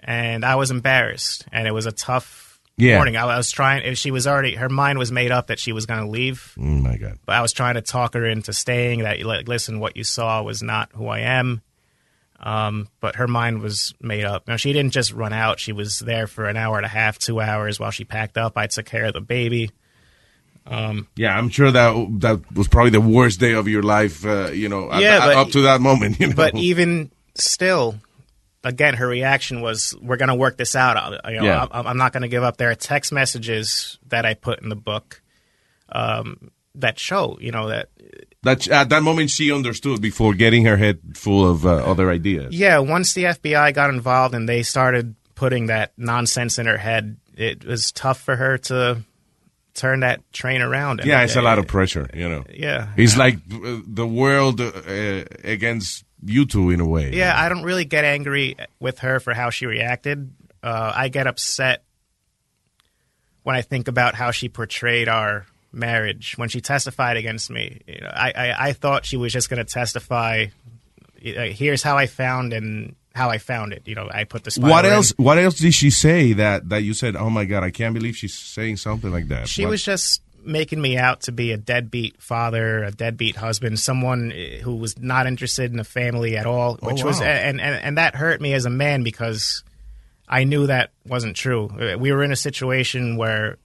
and 0.03 0.45
I 0.45 0.57
was 0.57 0.71
embarrassed, 0.71 1.47
and 1.53 1.67
it 1.67 1.73
was 1.73 1.87
a 1.87 1.93
tough 1.93 2.61
Yeah. 2.77 2.97
morning. 2.97 3.17
I 3.17 3.25
was 3.37 3.51
trying. 3.51 3.95
She 3.95 4.11
was 4.11 4.27
already 4.27 4.55
her 4.57 4.69
mind 4.69 4.99
was 4.99 5.13
made 5.13 5.31
up 5.31 5.49
that 5.49 5.59
she 5.59 5.73
was 5.73 5.87
going 5.87 6.01
to 6.01 6.09
leave. 6.11 6.55
Oh 6.59 6.63
my 6.63 6.97
god. 6.97 7.19
But 7.27 7.37
I 7.37 7.43
was 7.43 7.53
trying 7.53 7.75
to 7.75 7.83
talk 7.83 8.15
her 8.15 8.27
into 8.27 8.53
staying. 8.53 9.01
That 9.01 9.21
like, 9.23 9.49
listen, 9.49 9.81
what 9.81 9.97
you 9.97 10.05
saw 10.05 10.43
was 10.43 10.63
not 10.63 10.91
who 10.95 11.07
I 11.09 11.21
am. 11.21 11.63
Um, 12.43 12.89
but 13.01 13.17
her 13.17 13.29
mind 13.29 13.61
was 13.61 13.93
made 14.01 14.25
up. 14.25 14.49
Now 14.49 14.57
she 14.57 14.73
didn't 14.73 14.93
just 14.95 15.13
run 15.13 15.35
out. 15.35 15.61
She 15.61 15.73
was 15.73 15.99
there 15.99 16.27
for 16.27 16.47
an 16.47 16.57
hour 16.57 16.79
and 16.79 16.87
a 16.87 16.89
half, 16.89 17.19
two 17.19 17.39
hours 17.39 17.79
while 17.79 17.91
she 17.91 18.05
packed 18.05 18.39
up. 18.39 18.57
I 18.57 18.67
took 18.67 18.87
care 18.87 19.05
of 19.05 19.13
the 19.13 19.21
baby. 19.21 19.73
Um, 20.67 21.09
Yeah, 21.17 21.37
I'm 21.37 21.49
sure 21.49 21.71
that 21.71 22.07
that 22.21 22.41
was 22.55 22.69
probably 22.69 22.91
the 22.91 23.01
worst 23.01 23.41
day 23.41 23.53
of 23.55 23.67
your 23.69 23.83
life. 23.83 24.25
Uh, 24.25 24.51
you 24.53 24.69
know, 24.69 24.91
at- 24.93 25.01
Yeah, 25.03 25.19
but- 25.19 25.37
up 25.37 25.49
to 25.51 25.63
that 25.63 25.81
moment. 25.81 26.17
You 26.21 26.29
know, 26.29 26.35
But 26.37 26.55
even 26.55 27.11
still, 27.35 27.97
again, 28.63 28.95
her 28.95 29.07
reaction 29.09 29.63
was, 29.63 29.95
"We're 30.01 30.17
going 30.19 30.29
to 30.29 30.35
work 30.35 30.57
this 30.59 30.77
out. 30.77 30.97
I- 30.97 31.31
You 31.33 31.39
know, 31.41 31.45
Yeah. 31.45 31.67
I'm, 31.71 31.87
I'm 31.87 31.97
not 31.97 32.13
going 32.13 32.23
to 32.23 32.29
give 32.29 32.43
up." 32.45 32.57
There 32.57 32.71
are 32.71 32.75
text 32.77 33.13
messages 33.13 33.99
that 34.09 34.25
I 34.27 34.35
put 34.35 34.63
in 34.63 34.69
the 34.69 34.77
book 34.77 35.23
um, 35.91 36.51
that 36.77 36.99
show, 36.99 37.37
you 37.41 37.51
know, 37.51 37.69
that 37.69 37.89
that 38.43 38.69
at 38.69 38.89
that 38.91 39.03
moment 39.03 39.31
she 39.31 39.53
understood 39.53 40.01
before 40.01 40.35
getting 40.35 40.65
her 40.67 40.77
head 40.77 40.99
full 41.15 41.49
of 41.51 41.67
uh, 41.67 41.71
other 41.71 42.11
ideas. 42.11 42.55
yeah, 42.55 42.79
once 42.79 43.13
the 43.13 43.25
FBI 43.25 43.75
got 43.75 43.91
involved 43.91 44.35
and 44.35 44.49
they 44.49 44.63
started 44.63 45.15
putting 45.35 45.67
that 45.67 45.93
nonsense 45.97 46.59
in 46.59 46.67
her 46.67 46.77
head, 46.79 47.17
it 47.37 47.65
was 47.65 47.91
tough 47.93 48.21
for 48.21 48.37
her 48.37 48.57
to 48.59 49.03
turn 49.75 50.01
that 50.01 50.21
train 50.33 50.63
around. 50.63 51.01
Yeah, 51.05 51.23
it's 51.23 51.37
a 51.37 51.43
lot 51.43 51.59
of 51.59 51.67
pressure. 51.67 52.09
You 52.15 52.29
know. 52.29 52.45
Yeah. 52.53 52.89
it's 52.97 53.17
like 53.17 53.37
uh, 53.53 53.79
the 53.87 54.07
world 54.07 54.61
uh, 54.61 55.25
against 55.45 56.05
you 56.25 56.45
two 56.47 56.71
in 56.71 56.81
a 56.81 56.87
way. 56.87 57.13
Yeah, 57.13 57.35
I 57.39 57.49
don't 57.49 57.63
really 57.63 57.85
get 57.85 58.05
angry 58.05 58.57
with 58.79 58.99
her 59.01 59.21
for 59.21 59.35
how 59.35 59.51
she 59.51 59.67
reacted. 59.67 60.33
Uh, 60.63 60.93
I 60.95 61.09
get 61.09 61.27
upset 61.27 61.83
when 63.43 63.57
I 63.57 63.63
think 63.63 63.89
about 63.89 64.15
how 64.15 64.31
she 64.31 64.49
portrayed 64.49 65.09
our 65.09 65.47
marriage 65.73 66.35
when 66.37 66.49
she 66.49 66.61
testified 66.61 67.17
against 67.17 67.51
me. 67.51 67.81
You 67.87 68.01
know, 68.03 68.11
I, 68.13 68.33
I, 68.37 68.69
I 68.69 68.73
thought 68.75 69.07
she 69.07 69.17
was 69.17 69.33
just 69.33 69.49
going 69.49 69.65
to 69.65 69.73
testify. 69.73 70.47
uh, 71.25 71.43
Here's 71.45 71.83
how 71.83 71.97
I 71.97 72.07
found 72.07 72.53
and 72.53 72.97
how 73.21 73.29
I 73.31 73.39
found 73.39 73.73
it. 73.73 73.83
You 73.87 73.95
know, 73.95 74.09
I 74.21 74.25
put 74.25 74.45
the. 74.45 74.51
spider 74.51 74.71
What 74.71 74.85
in. 74.87 74.93
else? 74.93 75.11
What 75.17 75.39
else 75.39 75.57
did 75.59 75.75
she 75.75 75.91
say 75.91 76.33
that 76.35 76.69
that 76.71 76.83
you 76.83 76.95
said? 76.95 77.17
Oh 77.17 77.31
my 77.31 77.45
god, 77.45 77.63
I 77.63 77.71
can't 77.71 77.95
believe 77.95 78.17
she's 78.17 78.37
saying 78.57 78.77
something 78.79 79.11
like 79.13 79.29
that. 79.29 79.49
She 79.49 79.65
What- 79.65 79.71
was 79.73 79.85
just 79.85 80.23
making 80.43 80.81
me 80.81 80.97
out 80.97 81.21
to 81.23 81.33
be 81.33 81.53
a 81.53 81.57
deadbeat 81.59 82.15
father, 82.21 82.83
a 82.85 82.91
deadbeat 82.91 83.37
husband, 83.37 83.79
someone 83.79 84.33
eh, 84.33 84.59
who 84.65 84.75
was 84.75 84.99
not 84.99 85.27
interested 85.27 85.71
in 85.71 85.77
the 85.77 85.85
family 85.85 86.35
at 86.39 86.47
all. 86.47 86.79
Oh, 86.83 86.87
Which 86.89 87.05
was 87.05 87.21
and, 87.21 87.61
and 87.61 87.75
and 87.87 87.99
that 87.99 88.15
hurt 88.17 88.41
me 88.41 88.55
as 88.55 88.65
a 88.65 88.71
man 88.71 89.03
because 89.03 89.63
I 90.27 90.45
knew 90.45 90.67
that 90.69 90.93
wasn't 91.07 91.37
true. 91.37 91.69
We 91.99 92.11
were 92.13 92.23
in 92.25 92.33
a 92.33 92.37
situation 92.37 93.17
where 93.19 93.59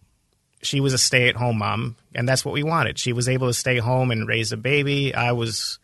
she 0.64 0.80
was 0.82 0.94
a 0.94 0.98
stay-at-home 0.98 1.60
mom, 1.60 1.96
and 2.16 2.28
that's 2.28 2.44
what 2.44 2.54
we 2.54 2.64
wanted. 2.64 2.98
She 3.00 3.14
was 3.14 3.30
able 3.30 3.48
to 3.48 3.54
stay 3.54 3.78
home 3.78 4.12
and 4.12 4.28
raise 4.28 4.52
a 4.52 4.58
baby. 4.58 5.14
I 5.14 5.32
was 5.32 5.80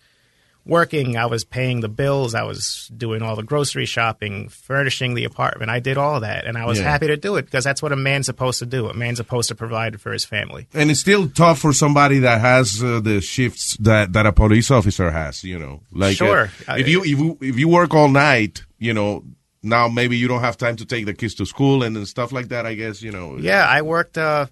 working. 0.66 1.18
I 1.18 1.26
was 1.26 1.44
paying 1.44 1.80
the 1.82 1.90
bills. 1.90 2.36
I 2.36 2.44
was 2.44 2.90
doing 2.96 3.22
all 3.22 3.36
the 3.36 3.44
grocery 3.44 3.86
shopping, 3.86 4.48
furnishing 4.50 5.16
the 5.16 5.24
apartment. 5.24 5.72
I 5.72 5.80
did 5.80 5.98
all 5.98 6.20
that, 6.20 6.46
and 6.46 6.58
I 6.58 6.66
was 6.66 6.78
Yeah. 6.80 6.86
happy 6.92 7.08
to 7.08 7.18
do 7.18 7.36
it 7.38 7.46
because 7.46 7.64
that's 7.64 7.82
what 7.82 7.92
a 7.92 7.96
man's 7.96 8.28
supposed 8.28 8.60
to 8.60 8.66
do. 8.66 8.88
A 8.88 8.94
man's 8.94 9.18
supposed 9.18 9.50
to 9.50 9.56
provide 9.56 10.00
for 10.00 10.12
his 10.12 10.24
family. 10.26 10.68
and 10.74 10.92
it's 10.92 11.00
still 11.00 11.28
tough 11.30 11.60
for 11.60 11.74
somebody 11.74 12.20
that 12.20 12.42
has 12.42 12.84
uh, 12.84 13.00
the 13.00 13.22
shifts 13.22 13.76
that, 13.78 14.14
that 14.14 14.26
a 14.26 14.32
police 14.32 14.70
officer 14.72 15.10
has. 15.12 15.44
You 15.44 15.58
know, 15.60 15.82
like 15.92 16.22
uh, 16.22 16.26
Sure. 16.26 16.52
if 16.70 16.88
you 16.88 17.02
if 17.02 17.08
you 17.20 17.38
if 17.42 17.58
you 17.60 17.68
work 17.68 17.94
all 17.94 18.10
night, 18.10 18.64
you 18.78 18.94
know, 18.94 19.24
now 19.64 19.88
maybe 19.88 20.18
you 20.18 20.28
don't 20.28 20.42
have 20.42 20.58
time 20.58 20.76
to 20.78 20.86
take 20.86 21.06
the 21.06 21.14
kids 21.14 21.36
to 21.36 21.46
school 21.46 21.84
and, 21.84 21.98
and 21.98 22.08
stuff 22.08 22.32
like 22.32 22.50
that. 22.50 22.66
I 22.66 22.76
guess 22.76 23.02
you 23.02 23.12
know. 23.12 23.38
Yeah, 23.40 23.66
I 23.68 23.82
worked 23.82 24.18
uh, 24.18 24.46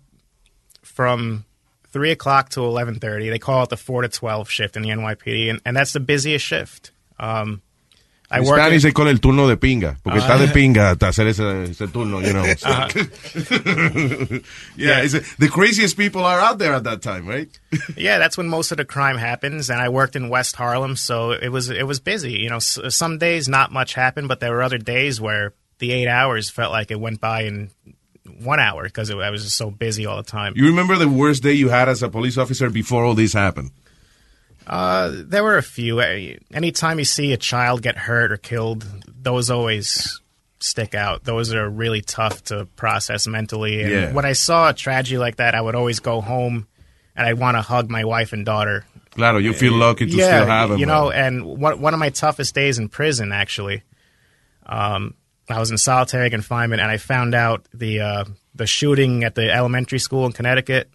from 0.81 1.45
three 1.91 2.11
o'clock 2.11 2.49
to 2.49 2.61
eleven 2.66 2.99
thirty. 2.99 3.30
They 3.30 3.40
call 3.40 3.64
it 3.64 3.70
the 3.70 3.78
four 3.78 4.02
to 4.02 4.07
twelve 4.10 4.49
shift 4.49 4.76
in 4.78 4.84
the 4.84 4.90
NYPD, 4.90 5.49
and, 5.49 5.61
and 5.66 5.76
that's 5.76 5.94
the 5.94 5.99
busiest 5.99 6.45
shift. 6.45 6.91
Um, 7.20 7.61
I 8.32 8.41
work. 8.41 8.60
Spanish 8.60 8.86
in- 8.86 8.91
se 8.91 8.94
con 8.94 9.07
el 9.07 9.16
turno 9.18 9.48
de 9.48 9.57
pinga, 9.57 9.98
porque 10.03 10.20
Ah. 10.20 10.22
está 10.22 10.38
de 10.38 10.48
pinga 10.53 10.91
hasta 10.91 11.07
hacer 11.07 11.28
ese, 11.28 11.41
ese 11.72 11.88
turno, 11.91 12.22
you 12.22 12.32
know. 12.34 12.44
Uh-huh. 12.44 12.90
yeah, 14.78 15.02
it's 15.02 15.36
the 15.38 15.48
craziest 15.49 15.98
people 15.98 16.24
are 16.24 16.40
out 16.40 16.60
there 16.60 16.74
at 16.74 16.84
that 16.84 17.02
time, 17.02 17.28
right? 17.28 17.49
yeah, 17.98 18.20
that's 18.20 18.38
when 18.38 18.48
most 18.48 18.72
of 18.72 18.78
the 18.78 18.86
crime 18.86 19.18
happens. 19.18 19.70
And 19.72 19.82
I 19.82 19.90
worked 19.90 20.16
in 20.16 20.30
West 20.30 20.56
Harlem, 20.56 20.95
so 20.95 21.32
it 21.32 21.49
was 21.49 21.70
it 21.72 21.88
was 21.88 21.99
busy. 21.99 22.34
You 22.34 22.49
know, 22.49 22.57
s- 22.57 22.80
some 22.90 23.18
days 23.18 23.48
not 23.49 23.72
much 23.72 23.95
happened, 23.95 24.28
but 24.28 24.40
there 24.40 24.52
were 24.53 24.61
other 24.64 24.78
days 24.78 25.20
where 25.20 25.53
the 25.80 25.91
eight 25.91 26.07
hours 26.07 26.49
felt 26.49 26.72
like 26.72 26.91
it 26.91 26.99
went 26.99 27.20
by 27.20 27.44
in 27.44 27.72
one 28.42 28.60
hour 28.60 28.84
because 28.84 29.10
I 29.12 29.30
was 29.30 29.44
just 29.44 29.58
so 29.58 29.70
busy 29.72 30.06
all 30.06 30.18
the 30.18 30.24
time. 30.24 30.54
You 30.56 30.68
remember 30.68 30.96
the 30.98 31.10
worst 31.10 31.44
day 31.44 31.54
you 31.54 31.70
had 31.70 31.90
as 31.90 32.04
a 32.04 32.10
police 32.10 32.38
officer 32.38 32.70
before 32.70 33.04
all 33.04 33.14
this 33.14 33.34
happened? 33.34 33.72
Uh, 34.68 35.12
there 35.16 35.44
were 35.44 35.58
a 35.58 35.64
few. 35.64 36.00
Anytime 36.54 37.00
you 37.00 37.06
see 37.06 37.34
a 37.34 37.38
child 37.38 37.82
get 37.82 37.98
hurt 37.98 38.32
or 38.32 38.38
killed, 38.38 38.86
those 39.22 39.50
always 39.50 40.22
stick 40.60 40.94
out. 40.94 41.24
Those 41.24 41.54
are 41.54 41.68
really 41.70 42.02
tough 42.02 42.44
to 42.46 42.66
process 42.76 43.26
mentally. 43.28 43.82
And 43.82 43.92
Yeah. 43.92 44.12
when 44.14 44.26
I 44.26 44.34
saw 44.34 44.70
a 44.70 44.74
tragedy 44.74 45.18
like 45.18 45.38
that, 45.38 45.56
I 45.56 45.62
would 45.62 45.76
always 45.76 46.00
go 46.00 46.22
home 46.22 46.68
and 47.16 47.26
I'd 47.28 47.40
want 47.40 47.56
to 47.58 47.62
hug 47.62 47.90
my 47.90 48.04
wife 48.06 48.34
and 48.34 48.46
daughter. 48.46 48.86
Claro, 49.12 49.40
you 49.40 49.54
feel 49.54 49.74
lucky 49.74 50.06
to 50.06 50.12
yeah, 50.16 50.26
still 50.28 50.46
have 50.46 50.70
them. 50.70 50.80
You 50.80 50.86
know, 50.86 51.10
and 51.10 51.44
one 51.46 51.82
one 51.82 51.94
of 51.94 52.00
my 52.00 52.10
toughest 52.10 52.54
days 52.54 52.78
in 52.78 52.90
prison, 52.90 53.32
actually, 53.32 53.82
um, 54.68 55.16
I 55.52 55.60
was 55.60 55.72
in 55.72 55.78
solitary 55.78 56.30
confinement, 56.30 56.82
and 56.82 56.90
I 56.92 56.98
found 56.98 57.34
out 57.36 57.66
the 57.74 58.00
uh, 58.02 58.24
the 58.56 58.68
shooting 58.68 59.24
at 59.24 59.36
the 59.36 59.52
elementary 59.52 60.00
school 60.00 60.26
in 60.26 60.32
Connecticut, 60.32 60.90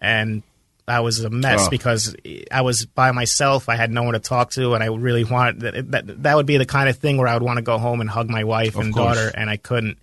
and 0.00 0.42
I 0.88 1.00
was 1.00 1.20
a 1.24 1.30
mess 1.30 1.66
Oh. 1.66 1.70
because 1.70 2.14
I 2.50 2.62
was 2.62 2.86
by 2.86 3.12
myself. 3.12 3.68
I 3.68 3.76
had 3.76 3.90
no 3.90 4.02
one 4.02 4.14
to 4.14 4.18
talk 4.20 4.50
to, 4.52 4.74
and 4.74 4.82
I 4.82 4.86
really 4.86 5.24
wanted 5.24 5.60
that. 5.60 5.90
That, 5.92 6.22
that 6.24 6.36
would 6.36 6.46
be 6.46 6.56
the 6.58 6.66
kind 6.66 6.88
of 6.88 6.96
thing 6.98 7.16
where 7.18 7.28
I 7.28 7.34
would 7.34 7.42
want 7.42 7.58
to 7.58 7.62
go 7.62 7.78
home 7.78 8.00
and 8.00 8.10
hug 8.10 8.28
my 8.28 8.44
wife 8.44 8.74
Of 8.74 8.82
and 8.82 8.94
course. 8.94 9.16
daughter, 9.16 9.32
and 9.34 9.48
I 9.48 9.56
couldn't. 9.56 9.98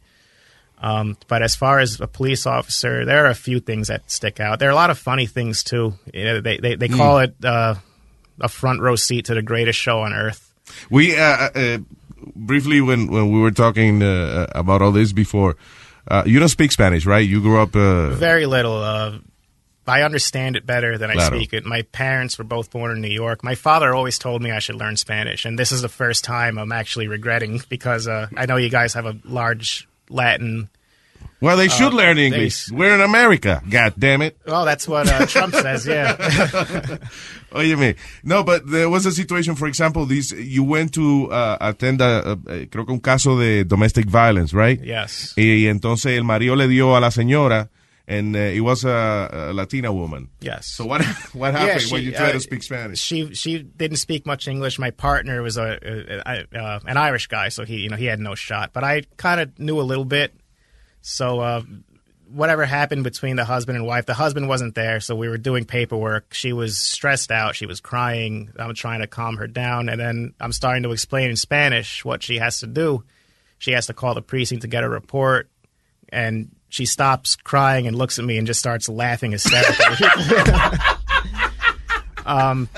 Um, 0.82 1.18
but 1.28 1.42
as 1.44 1.56
far 1.58 1.80
as 1.80 2.00
a 2.00 2.08
police 2.08 2.46
officer, 2.46 3.04
there 3.04 3.26
are 3.26 3.30
a 3.30 3.36
few 3.36 3.60
things 3.60 3.90
that 3.90 4.10
stick 4.10 4.40
out. 4.40 4.60
There 4.60 4.70
are 4.70 4.72
a 4.72 4.76
lot 4.76 4.90
of 4.90 4.98
funny 4.98 5.26
things 5.26 5.62
too. 5.64 5.96
You 6.14 6.24
know, 6.24 6.42
they 6.42 6.58
they, 6.58 6.76
they 6.76 6.88
Mm. 6.88 6.96
call 6.98 7.20
it 7.20 7.36
uh, 7.44 7.76
a 8.40 8.48
front 8.48 8.80
row 8.80 8.96
seat 8.96 9.26
to 9.26 9.34
the 9.36 9.42
greatest 9.42 9.78
show 9.78 10.00
on 10.00 10.14
earth. 10.14 10.54
We 10.90 11.18
uh, 11.18 11.50
uh, 11.54 11.78
briefly 12.36 12.82
when 12.82 13.08
when 13.08 13.32
we 13.32 13.40
were 13.40 13.52
talking 13.52 14.02
uh, 14.04 14.48
about 14.56 14.82
all 14.82 14.92
this 14.92 15.14
before, 15.14 15.56
uh, 16.08 16.24
you 16.26 16.40
don't 16.40 16.50
speak 16.50 16.72
Spanish, 16.72 17.06
right? 17.06 17.28
You 17.28 17.42
grew 17.42 17.60
up. 17.62 17.76
Uh, 17.76 18.10
Very 18.12 18.46
little. 18.46 18.78
Uh, 18.82 19.20
I 19.88 20.04
understand 20.04 20.56
it 20.56 20.66
better 20.68 21.00
than 21.00 21.10
I 21.10 21.14
Claro. 21.16 21.36
speak 21.38 21.52
it. 21.54 21.66
My 21.66 21.82
parents 21.82 22.38
were 22.38 22.44
both 22.44 22.70
born 22.70 22.92
in 22.92 23.02
New 23.02 23.10
York. 23.10 23.44
My 23.44 23.56
father 23.56 23.94
always 23.96 24.20
told 24.20 24.42
me 24.44 24.52
I 24.52 24.60
should 24.60 24.76
learn 24.76 24.98
Spanish, 24.98 25.46
and 25.46 25.58
this 25.58 25.72
is 25.72 25.82
the 25.82 25.90
first 25.90 26.24
time 26.24 26.60
I'm 26.60 26.72
actually 26.72 27.08
regretting 27.08 27.62
because 27.70 28.08
uh, 28.08 28.28
I 28.38 28.46
know 28.46 28.58
you 28.58 28.70
guys 28.70 28.94
have 28.94 29.08
a 29.08 29.18
large 29.26 29.88
Latin. 30.10 30.70
Well, 31.42 31.58
they 31.58 31.68
should 31.70 31.94
uh, 31.94 31.98
learn 31.98 32.16
they- 32.18 32.26
English. 32.28 32.70
We're 32.72 32.94
in 32.96 33.02
America. 33.02 33.62
God 33.70 33.94
damn 33.98 34.22
it. 34.22 34.38
Well, 34.46 34.66
that's 34.66 34.88
what 34.88 35.08
uh, 35.08 35.26
Trump 35.26 35.54
says. 35.56 35.86
Yeah. 35.88 36.98
oh, 37.52 37.62
you 37.62 37.78
mean 37.78 37.96
no, 38.24 38.44
but 38.44 38.68
there 38.70 38.90
was 38.90 39.06
a 39.06 39.12
situation, 39.12 39.56
for 39.56 39.68
example, 39.68 40.06
this 40.06 40.32
you 40.32 40.64
went 40.64 40.94
to 40.96 41.32
uh, 41.32 41.58
attend 41.62 42.02
a, 42.02 42.36
creo 42.68 42.86
que 42.86 42.94
un 42.94 43.00
caso 43.00 43.38
de 43.40 43.64
domestic 43.64 44.06
violence, 44.08 44.54
right? 44.54 44.80
Yes. 44.84 45.34
Y, 45.38 45.68
entonces 45.68 46.18
el 46.18 46.24
marido 46.24 46.56
le 46.56 46.68
dio 46.68 46.96
a 46.96 47.00
la 47.00 47.10
señora, 47.10 47.70
and 48.08 48.36
uh, 48.36 48.40
it 48.40 48.62
was 48.62 48.84
a, 48.84 49.50
a 49.50 49.54
Latina 49.54 49.92
woman. 49.94 50.30
Yes. 50.42 50.66
So 50.68 50.86
what 50.86 51.04
what 51.34 51.54
Yeah, 51.54 51.60
happened 51.60 51.82
she, 51.82 51.94
when 51.94 52.04
you 52.04 52.12
tried 52.12 52.30
uh, 52.30 52.34
to 52.34 52.40
speak 52.40 52.64
Spanish? 52.64 53.00
She 53.00 53.34
she 53.34 53.60
didn't 53.64 53.98
speak 53.98 54.26
much 54.26 54.48
English. 54.48 54.78
My 54.80 54.92
partner 54.92 55.42
was 55.42 55.58
a, 55.58 55.78
a, 55.82 56.48
a, 56.56 56.60
uh, 56.60 56.80
an 56.86 56.98
Irish 56.98 57.28
guy, 57.28 57.50
so 57.50 57.64
he 57.66 57.78
you 57.78 57.90
know 57.90 57.98
he 57.98 58.06
had 58.06 58.20
no 58.20 58.36
shot. 58.36 58.72
But 58.74 58.84
I 58.84 59.04
kind 59.18 59.40
of 59.42 59.58
knew 59.60 59.80
a 59.80 59.84
little 59.88 60.06
bit. 60.06 60.34
So 61.02 61.40
uh, 61.40 61.62
whatever 62.32 62.66
happened 62.66 63.04
between 63.04 63.36
the 63.36 63.46
husband 63.46 63.78
and 63.78 63.86
wife, 63.86 64.06
the 64.06 64.14
husband 64.14 64.48
wasn't 64.48 64.76
there, 64.76 65.00
so 65.00 65.16
we 65.16 65.28
were 65.28 65.38
doing 65.38 65.66
paperwork. 65.66 66.34
She 66.34 66.54
was 66.54 66.78
stressed 66.78 67.32
out. 67.32 67.56
She 67.56 67.66
was 67.66 67.80
crying. 67.80 68.52
I'm 68.58 68.74
trying 68.76 69.02
to 69.02 69.08
calm 69.08 69.38
her 69.38 69.48
down, 69.48 69.90
and 69.90 70.00
then 70.00 70.34
I'm 70.40 70.52
starting 70.52 70.84
to 70.84 70.92
explain 70.92 71.30
in 71.30 71.36
Spanish 71.36 72.06
what 72.06 72.24
she 72.24 72.38
has 72.38 72.60
to 72.60 72.68
do. 72.68 73.04
She 73.58 73.72
has 73.72 73.88
to 73.88 73.94
call 73.94 74.14
the 74.14 74.22
precinct 74.22 74.62
to 74.62 74.68
get 74.68 74.84
a 74.84 74.90
report, 74.90 75.50
and 76.10 76.56
she 76.70 76.86
stops 76.86 77.36
crying 77.36 77.88
and 77.88 77.98
looks 77.98 78.20
at 78.20 78.26
me 78.26 78.38
and 78.38 78.48
just 78.48 78.60
starts 78.60 78.88
laughing 78.88 79.32
hysterically. 79.32 80.08
um, 82.26 82.70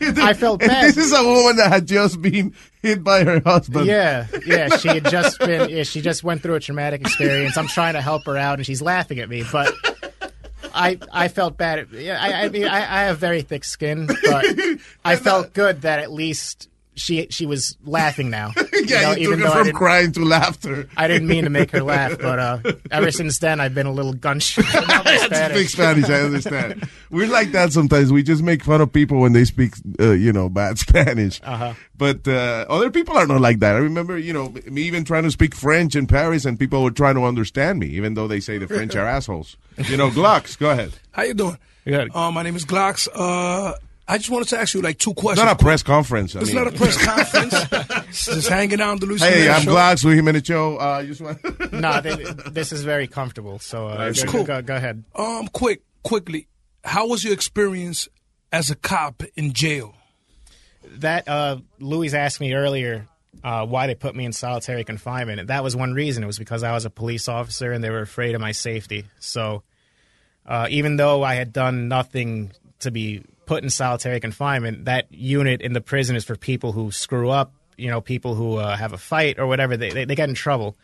I 0.18 0.32
felt 0.32 0.60
bad. 0.60 0.84
This 0.84 0.96
is 0.96 1.12
a 1.12 1.22
woman 1.22 1.56
that 1.56 1.70
had 1.70 1.86
just 1.86 2.20
been 2.22 2.54
hit 2.82 3.04
by 3.04 3.24
her 3.24 3.40
husband. 3.40 3.86
Yeah, 3.86 4.26
yeah. 4.46 4.76
She 4.76 4.88
had 4.88 5.04
just 5.10 5.38
been. 5.38 5.68
Yeah, 5.68 5.82
she 5.82 6.00
just 6.00 6.24
went 6.24 6.42
through 6.42 6.54
a 6.54 6.60
traumatic 6.60 7.02
experience. 7.02 7.56
I'm 7.56 7.68
trying 7.68 7.94
to 7.94 8.00
help 8.00 8.24
her 8.26 8.36
out, 8.36 8.58
and 8.58 8.66
she's 8.66 8.80
laughing 8.80 9.18
at 9.18 9.28
me. 9.28 9.44
But 9.50 9.74
I, 10.74 10.98
I 11.12 11.28
felt 11.28 11.56
bad. 11.56 11.88
Yeah, 11.92 12.18
I, 12.20 12.44
I 12.44 12.48
mean, 12.48 12.66
I, 12.66 12.78
I 12.78 13.02
have 13.04 13.18
very 13.18 13.42
thick 13.42 13.64
skin, 13.64 14.06
but 14.06 14.18
I 15.04 15.14
uh, 15.14 15.16
felt 15.16 15.52
good 15.52 15.82
that 15.82 15.98
at 15.98 16.12
least 16.12 16.68
she 17.00 17.26
she 17.30 17.46
was 17.46 17.76
laughing 17.84 18.30
now. 18.30 18.52
yeah, 18.84 19.14
you, 19.14 19.30
took 19.30 19.40
her 19.40 19.48
I 19.48 19.64
from 19.64 19.72
crying 19.72 20.12
to 20.12 20.24
laughter. 20.24 20.88
I 20.96 21.08
didn't 21.08 21.26
mean 21.28 21.44
to 21.44 21.50
make 21.50 21.70
her 21.70 21.82
laugh, 21.82 22.18
but 22.20 22.38
uh, 22.38 22.58
ever 22.90 23.10
since 23.10 23.38
then 23.38 23.60
I've 23.60 23.74
been 23.74 23.86
a 23.86 23.92
little 23.92 24.12
gun 24.12 24.40
shy 24.40 24.62
I 24.66 25.16
Spanish. 25.26 25.56
speak 25.56 25.68
Spanish. 25.70 26.08
I 26.08 26.20
understand. 26.20 26.88
We're 27.10 27.28
like 27.28 27.52
that 27.52 27.72
sometimes. 27.72 28.12
We 28.12 28.22
just 28.22 28.42
make 28.42 28.62
fun 28.62 28.80
of 28.80 28.92
people 28.92 29.20
when 29.20 29.32
they 29.32 29.44
speak, 29.44 29.74
uh, 29.98 30.12
you 30.12 30.32
know, 30.32 30.48
bad 30.48 30.78
Spanish. 30.86 31.40
Uh-huh. 31.42 31.74
But 31.96 32.26
uh, 32.28 32.66
other 32.68 32.90
people 32.90 33.16
are 33.16 33.26
not 33.26 33.40
like 33.40 33.60
that. 33.60 33.74
I 33.74 33.78
remember, 33.78 34.18
you 34.18 34.32
know, 34.32 34.54
me 34.66 34.82
even 34.82 35.04
trying 35.04 35.24
to 35.24 35.30
speak 35.30 35.54
French 35.54 35.96
in 35.96 36.06
Paris, 36.06 36.44
and 36.44 36.58
people 36.58 36.82
were 36.82 36.90
trying 36.90 37.16
to 37.16 37.24
understand 37.24 37.78
me, 37.78 37.86
even 37.88 38.14
though 38.14 38.28
they 38.28 38.40
say 38.40 38.58
the 38.58 38.68
French 38.68 38.94
are 38.94 39.06
assholes. 39.06 39.56
You 39.88 39.96
know, 39.96 40.10
Glocks, 40.10 40.58
go 40.58 40.70
ahead. 40.70 40.92
How 41.12 41.22
you 41.22 41.34
doing? 41.34 41.58
Good. 41.84 42.14
Uh, 42.14 42.30
my 42.30 42.42
name 42.42 42.56
is 42.56 42.64
Glocks. 42.64 43.08
Uh, 43.14 43.74
I 44.12 44.18
just 44.18 44.28
wanted 44.30 44.48
to 44.48 44.58
ask 44.58 44.74
you 44.74 44.82
like 44.82 44.98
two 44.98 45.14
questions. 45.14 45.38
It's 45.38 45.40
questions. 45.40 45.46
not 45.46 45.60
a 45.60 45.64
press 45.64 45.82
conference. 45.82 46.36
I 46.36 46.40
It's 46.40 46.52
mean. 46.52 46.64
not 46.64 46.74
a 46.74 46.76
press 46.76 47.04
conference. 47.04 48.24
Just 48.34 48.48
hanging 48.48 48.80
out 48.80 48.90
on 48.90 48.98
the 48.98 49.06
Luis 49.06 49.22
Hey, 49.22 49.42
Jimenez 49.42 49.56
I'm 49.56 49.62
show. 49.62 49.70
Glocks, 49.74 50.04
Luis 50.04 50.16
Jimenez 50.16 50.46
Show. 50.46 50.76
Uh, 50.78 51.02
just 51.04 51.20
want 51.20 51.72
no, 51.72 52.00
th- 52.00 52.18
this 52.50 52.72
is 52.72 52.82
very 52.82 53.06
comfortable. 53.06 53.58
So 53.60 53.86
uh, 53.88 54.06
It's 54.10 54.24
go, 54.24 54.32
cool. 54.32 54.44
go, 54.44 54.62
go 54.62 54.74
ahead. 54.74 55.04
Um, 55.14 55.46
quick, 55.48 55.82
quickly, 56.02 56.48
how 56.82 57.06
was 57.06 57.22
your 57.22 57.32
experience 57.32 58.08
as 58.50 58.70
a 58.70 58.74
cop 58.74 59.22
in 59.36 59.52
jail? 59.52 59.94
That 60.98 61.28
uh, 61.28 61.58
Louis 61.78 62.12
asked 62.14 62.40
me 62.40 62.52
earlier 62.54 63.06
uh, 63.44 63.64
why 63.66 63.86
they 63.86 63.94
put 63.94 64.16
me 64.16 64.24
in 64.24 64.32
solitary 64.32 64.82
confinement. 64.82 65.46
That 65.48 65.62
was 65.62 65.76
one 65.76 65.94
reason. 65.94 66.24
It 66.24 66.26
was 66.26 66.38
because 66.38 66.64
I 66.64 66.72
was 66.72 66.84
a 66.84 66.90
police 66.90 67.28
officer 67.28 67.70
and 67.70 67.82
they 67.84 67.90
were 67.90 68.00
afraid 68.00 68.34
of 68.34 68.40
my 68.40 68.52
safety. 68.52 69.04
So 69.20 69.62
uh, 70.46 70.66
even 70.70 70.96
though 70.96 71.22
I 71.22 71.34
had 71.36 71.52
done 71.52 71.86
nothing 71.86 72.50
to 72.80 72.90
be 72.90 73.22
put 73.50 73.64
in 73.64 73.70
solitary 73.70 74.20
confinement, 74.20 74.84
that 74.84 75.12
unit 75.12 75.60
in 75.60 75.72
the 75.72 75.80
prison 75.80 76.14
is 76.14 76.24
for 76.24 76.36
people 76.36 76.70
who 76.70 76.92
screw 76.92 77.30
up. 77.30 77.52
You 77.76 77.90
know, 77.90 78.00
people 78.00 78.36
who 78.36 78.58
uh, 78.58 78.76
have 78.76 78.92
a 78.92 78.98
fight 78.98 79.40
or 79.40 79.48
whatever. 79.48 79.76
They, 79.76 79.90
they 79.90 80.04
they 80.04 80.14
get 80.14 80.28
in 80.28 80.36
trouble. 80.36 80.76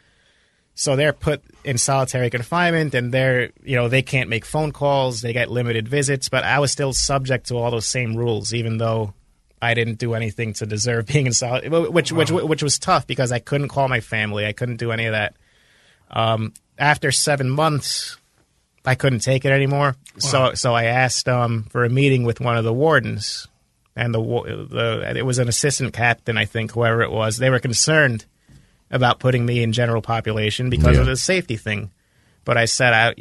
So 0.74 0.96
they're 0.96 1.12
put 1.12 1.44
in 1.62 1.78
solitary 1.78 2.28
confinement, 2.28 2.92
and 2.92 3.14
they're 3.14 3.50
you 3.62 3.76
know 3.76 3.88
they 3.88 4.02
can't 4.02 4.28
make 4.28 4.44
phone 4.44 4.72
calls. 4.72 5.20
They 5.20 5.32
get 5.32 5.48
limited 5.48 5.86
visits, 5.86 6.28
but 6.28 6.42
I 6.42 6.58
was 6.58 6.72
still 6.72 6.92
subject 6.92 7.46
to 7.48 7.56
all 7.56 7.70
those 7.70 7.86
same 7.86 8.16
rules, 8.16 8.52
even 8.52 8.78
though 8.78 9.14
I 9.62 9.74
didn't 9.74 9.98
do 10.00 10.14
anything 10.14 10.52
to 10.54 10.66
deserve 10.66 11.06
being 11.12 11.26
in 11.26 11.34
solitary. 11.34 11.70
Which 11.70 12.10
which 12.10 12.32
which 12.32 12.64
was 12.64 12.80
tough 12.80 13.06
because 13.06 13.30
I 13.30 13.38
couldn't 13.38 13.68
call 13.68 13.86
my 13.86 14.00
family. 14.00 14.44
I 14.44 14.52
couldn't 14.52 14.78
do 14.78 14.90
any 14.90 15.06
of 15.06 15.12
that. 15.12 15.36
Um, 16.10 16.52
after 16.78 17.12
seven 17.12 17.48
months, 17.48 18.16
I 18.86 18.94
couldn't 18.94 19.20
take 19.20 19.44
it 19.44 19.50
anymore. 19.52 19.96
So 20.18 20.54
so 20.54 20.74
I 20.74 20.84
asked 20.84 21.28
um, 21.28 21.64
for 21.70 21.84
a 21.84 21.88
meeting 21.90 22.22
with 22.24 22.40
one 22.40 22.56
of 22.56 22.64
the 22.64 22.72
wardens, 22.72 23.48
and 23.96 24.14
the 24.14 24.20
the 24.20 25.12
it 25.16 25.26
was 25.26 25.38
an 25.38 25.48
assistant 25.48 25.92
captain, 25.92 26.38
I 26.38 26.44
think, 26.44 26.72
whoever 26.72 27.02
it 27.02 27.10
was. 27.10 27.36
They 27.38 27.50
were 27.50 27.58
concerned 27.58 28.24
about 28.90 29.18
putting 29.18 29.44
me 29.44 29.62
in 29.62 29.72
general 29.72 30.00
population 30.02 30.70
because 30.70 30.94
Yeah. 30.94 31.00
of 31.00 31.06
the 31.06 31.16
safety 31.16 31.56
thing. 31.56 31.90
But 32.44 32.56
I 32.56 32.66
said 32.66 32.92
I 32.92 33.14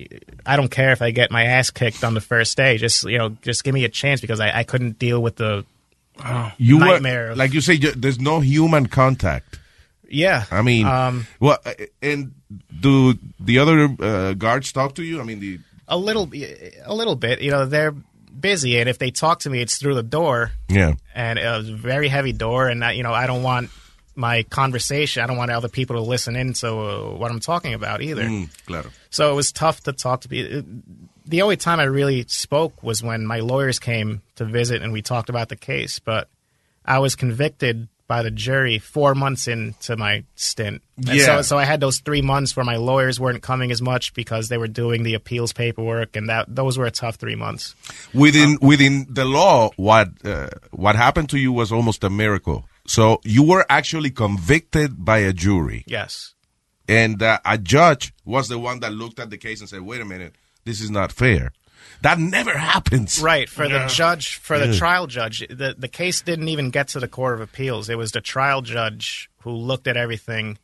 I 0.45 0.55
don't 0.55 0.69
care 0.69 0.91
if 0.91 1.01
I 1.01 1.09
get 1.11 1.31
my 1.31 1.45
ass 1.45 1.71
kicked 1.71 2.03
on 2.03 2.13
the 2.13 2.21
first 2.21 2.55
day. 2.55 2.77
Just 2.77 3.03
you 3.05 3.17
know, 3.17 3.29
just 3.41 3.63
give 3.63 3.73
me 3.73 3.83
a 3.83 3.89
chance 3.89 4.21
because 4.21 4.39
I, 4.39 4.59
I 4.59 4.63
couldn't 4.63 4.99
deal 4.99 5.19
with 5.21 5.37
the 5.37 5.65
You 6.59 6.77
were, 6.77 6.85
nightmare. 6.85 7.31
of- 7.31 7.37
like 7.37 7.53
you 7.53 7.61
say, 7.61 7.77
there's 7.77 8.19
no 8.19 8.39
human 8.39 8.85
contact. 8.85 9.59
Yeah, 10.09 10.45
I 10.51 10.61
mean, 10.61 10.85
um, 10.85 11.27
well, 11.39 11.57
uh, 11.65 11.73
and 12.01 12.33
do 12.79 13.13
the 13.39 13.59
other 13.59 13.89
uh, 13.99 14.33
guards 14.33 14.71
talk 14.71 14.95
to 14.95 15.03
you? 15.03 15.19
I 15.21 15.23
mean, 15.23 15.39
the 15.39 15.59
a 15.87 15.97
little 15.97 16.29
a 16.83 16.93
little 16.95 17.15
bit. 17.15 17.41
You 17.41 17.51
know, 17.51 17.65
they're 17.65 17.93
busy, 18.39 18.77
and 18.79 18.89
if 18.89 18.97
they 18.99 19.11
talk 19.11 19.39
to 19.39 19.49
me, 19.49 19.61
it's 19.61 19.77
through 19.77 19.95
the 19.95 20.03
door. 20.03 20.51
yeah. 20.69 20.93
and 21.15 21.39
it 21.39 21.45
was 21.45 21.69
a 21.69 21.75
very 21.75 22.07
heavy 22.09 22.33
door 22.33 22.67
and 22.67 22.83
I, 22.83 22.91
you 22.91 23.01
know 23.03 23.13
i 23.13 23.25
don't 23.27 23.43
want 23.43 23.69
my 24.15 24.43
conversation 24.43 25.23
i 25.23 25.27
don't 25.27 25.37
want 25.37 25.51
other 25.51 25.69
people 25.69 25.95
to 25.95 26.01
listen 26.01 26.35
in 26.35 26.51
to 26.53 26.67
uh, 26.67 27.15
what 27.17 27.31
i'm 27.31 27.39
talking 27.39 27.73
about 27.73 28.01
either 28.01 28.23
Mm, 28.23 28.49
claro. 28.65 28.89
so 29.09 29.31
it 29.31 29.35
was 29.35 29.51
tough 29.53 29.81
to 29.83 29.93
talk 29.93 30.21
to 30.21 30.27
people 30.29 30.63
the 31.25 31.41
only 31.43 31.55
time 31.55 31.79
i 31.79 31.83
really 31.85 32.25
spoke 32.27 32.83
was 32.83 33.01
when 33.01 33.25
my 33.25 33.39
lawyers 33.39 33.79
came 33.79 34.21
to 34.35 34.43
visit 34.43 34.81
and 34.81 34.91
we 34.91 35.01
talked 35.01 35.29
about 35.29 35.47
the 35.47 35.55
case 35.55 35.99
but 35.99 36.27
i 36.83 36.99
was 36.99 37.15
convicted 37.15 37.87
by 38.07 38.21
the 38.21 38.31
jury 38.31 38.77
four 38.79 39.15
months 39.15 39.47
into 39.47 39.95
my 39.97 40.23
stint 40.35 40.81
And 40.97 41.07
Yeah. 41.17 41.25
so, 41.25 41.41
so 41.41 41.57
i 41.57 41.65
had 41.65 41.79
those 41.79 41.99
three 41.99 42.21
months 42.21 42.55
where 42.55 42.65
my 42.65 42.77
lawyers 42.77 43.19
weren't 43.19 43.41
coming 43.41 43.71
as 43.71 43.81
much 43.81 44.13
because 44.13 44.49
they 44.49 44.57
were 44.57 44.67
doing 44.67 45.03
the 45.03 45.13
appeals 45.15 45.53
paperwork 45.53 46.15
and 46.15 46.29
that 46.29 46.45
those 46.47 46.77
were 46.77 46.85
a 46.85 46.91
tough 46.91 47.15
three 47.15 47.35
months 47.35 47.75
Within 48.13 48.57
within 48.61 49.07
the 49.09 49.25
law, 49.25 49.69
what 49.77 50.09
uh, 50.23 50.49
what 50.71 50.95
happened 50.95 51.29
to 51.29 51.37
you 51.37 51.51
was 51.51 51.71
almost 51.71 52.03
a 52.03 52.09
miracle. 52.09 52.65
So 52.87 53.19
you 53.23 53.43
were 53.43 53.65
actually 53.69 54.11
convicted 54.11 55.03
by 55.03 55.19
a 55.19 55.33
jury, 55.33 55.83
yes 55.87 56.33
and 56.87 57.21
uh, 57.21 57.39
a 57.45 57.57
judge 57.57 58.13
was 58.25 58.47
the 58.47 58.59
one 58.59 58.79
that 58.81 58.93
looked 58.93 59.19
at 59.19 59.29
the 59.29 59.37
case 59.37 59.59
and 59.59 59.67
said, 59.69 59.81
"Wait 59.81 60.01
a 60.01 60.05
minute, 60.05 60.35
this 60.65 60.79
is 60.81 60.89
not 60.91 61.11
fair." 61.11 61.51
That 62.01 62.19
never 62.19 62.57
happens. 62.57 63.19
Right 63.21 63.49
for 63.49 63.67
the 63.67 63.87
judge, 63.87 64.35
for 64.35 64.59
the 64.59 64.67
Yeah. 64.67 64.77
trial 64.77 65.07
judge, 65.07 65.39
the 65.49 65.75
the 65.77 65.87
case 65.87 66.21
didn't 66.21 66.49
even 66.49 66.69
get 66.69 66.87
to 66.89 66.99
the 66.99 67.07
court 67.07 67.33
of 67.35 67.41
appeals. 67.41 67.89
It 67.89 67.97
was 67.97 68.11
the 68.11 68.21
trial 68.21 68.61
judge 68.61 69.29
who 69.41 69.51
looked 69.51 69.87
at 69.87 69.97
everything, 69.97 70.57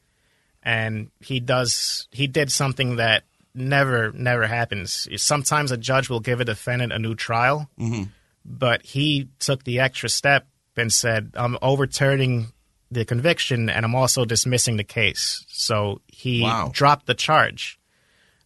and 0.64 1.10
he 1.20 1.40
does 1.40 2.08
he 2.12 2.28
did 2.28 2.52
something 2.52 2.98
that 2.98 3.24
never 3.56 4.12
never 4.14 4.48
happens. 4.48 5.08
Sometimes 5.18 5.72
a 5.72 5.78
judge 5.78 6.10
will 6.10 6.20
give 6.20 6.40
a 6.40 6.46
defendant 6.46 6.94
a 6.94 7.00
new 7.00 7.16
trial, 7.16 7.70
Mhm. 7.80 8.10
but 8.46 8.84
he 8.86 9.30
took 9.40 9.64
the 9.64 9.80
extra 9.80 10.10
step 10.10 10.48
and 10.78 10.94
said, 10.94 11.32
"I'm 11.36 11.58
overturning 11.62 12.54
the 12.90 13.06
conviction, 13.06 13.70
and 13.70 13.86
I'm 13.86 13.96
also 13.96 14.26
dismissing 14.26 14.78
the 14.78 14.84
case." 14.84 15.46
So 15.50 16.02
he 16.08 16.42
Wow. 16.42 16.72
dropped 16.74 17.08
the 17.08 17.14
charge. 17.14 17.78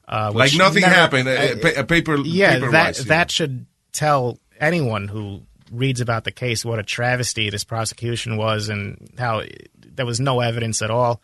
Uh, 0.07 0.32
Like 0.34 0.53
nothing 0.56 0.82
never- 0.82 0.94
happened, 0.94 1.27
a- 1.27 1.53
a 1.53 1.57
pa- 1.57 1.80
a 1.82 1.84
paper- 1.84 2.18
Yeah, 2.18 2.53
that 2.53 2.61
paper-wise, 2.61 2.99
yeah. 2.99 3.06
that 3.07 3.32
should 3.32 3.65
tell 3.91 4.40
anyone 4.60 5.07
who 5.07 5.41
reads 5.72 5.99
about 5.99 6.23
the 6.26 6.32
case 6.32 6.64
what 6.64 6.77
a 6.80 6.84
travesty 6.84 7.49
this 7.49 7.64
prosecution 7.64 8.38
was 8.38 8.69
and 8.69 9.10
how 9.18 9.41
there 9.95 10.06
was 10.06 10.19
no 10.19 10.40
evidence 10.41 10.82
at 10.84 10.91
all. 10.91 11.22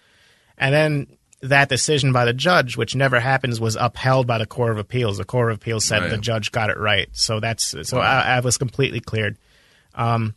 And 0.57 0.73
then 0.73 1.07
that 1.41 1.69
decision 1.69 2.11
by 2.11 2.25
the 2.25 2.33
judge, 2.33 2.75
which 2.77 2.95
never 2.95 3.19
happens, 3.19 3.59
was 3.59 3.75
upheld 3.75 4.25
by 4.27 4.37
the 4.39 4.45
Court 4.47 4.71
of 4.71 4.77
Appeals. 4.79 5.17
The 5.17 5.25
Court 5.25 5.51
of 5.51 5.57
Appeals 5.57 5.85
said 5.85 6.01
Right. 6.01 6.09
the 6.09 6.17
judge 6.17 6.51
got 6.51 6.69
it 6.71 6.77
right. 6.77 7.07
So 7.13 7.39
that's 7.39 7.75
so 7.83 7.97
Wow. 7.97 8.03
I, 8.03 8.37
I 8.37 8.39
was 8.41 8.57
completely 8.57 8.99
cleared. 8.99 9.37
Um, 9.95 10.33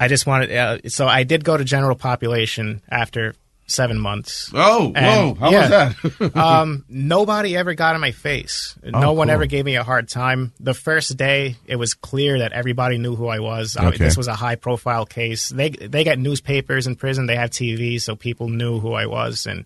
I 0.00 0.08
just 0.08 0.26
wanted 0.26 0.52
uh, 0.52 0.78
so 0.88 1.06
I 1.08 1.22
did 1.24 1.44
go 1.44 1.56
to 1.56 1.64
general 1.64 1.94
population 1.96 2.82
after 2.88 3.34
seven 3.66 3.98
months. 3.98 4.50
Oh, 4.54 4.92
And, 4.94 5.30
whoa! 5.30 5.34
How 5.40 5.50
yeah, 5.50 5.92
was 5.92 6.12
that? 6.18 6.36
um, 6.36 6.84
nobody 6.88 7.56
ever 7.56 7.74
got 7.74 7.94
in 7.94 8.00
my 8.00 8.10
face. 8.12 8.76
Oh, 8.84 8.90
no 9.00 9.12
one 9.12 9.28
cool. 9.28 9.34
ever 9.34 9.46
gave 9.46 9.64
me 9.64 9.76
a 9.76 9.82
hard 9.84 10.08
time. 10.08 10.52
The 10.60 10.74
first 10.74 11.16
day, 11.16 11.56
it 11.66 11.76
was 11.76 11.94
clear 11.94 12.40
that 12.40 12.52
everybody 12.52 12.98
knew 12.98 13.14
who 13.16 13.28
I 13.28 13.38
was. 13.40 13.76
Okay. 13.76 13.96
This 13.96 14.16
was 14.16 14.28
a 14.28 14.34
high 14.34 14.56
profile 14.56 15.06
case. 15.06 15.48
They 15.48 15.70
they 15.70 16.04
got 16.04 16.18
newspapers 16.18 16.86
in 16.86 16.96
prison. 16.96 17.26
They 17.26 17.36
have 17.36 17.50
TV, 17.50 18.00
so 18.00 18.16
people 18.16 18.48
knew 18.48 18.78
who 18.80 18.92
I 18.92 19.06
was. 19.06 19.46
And 19.46 19.64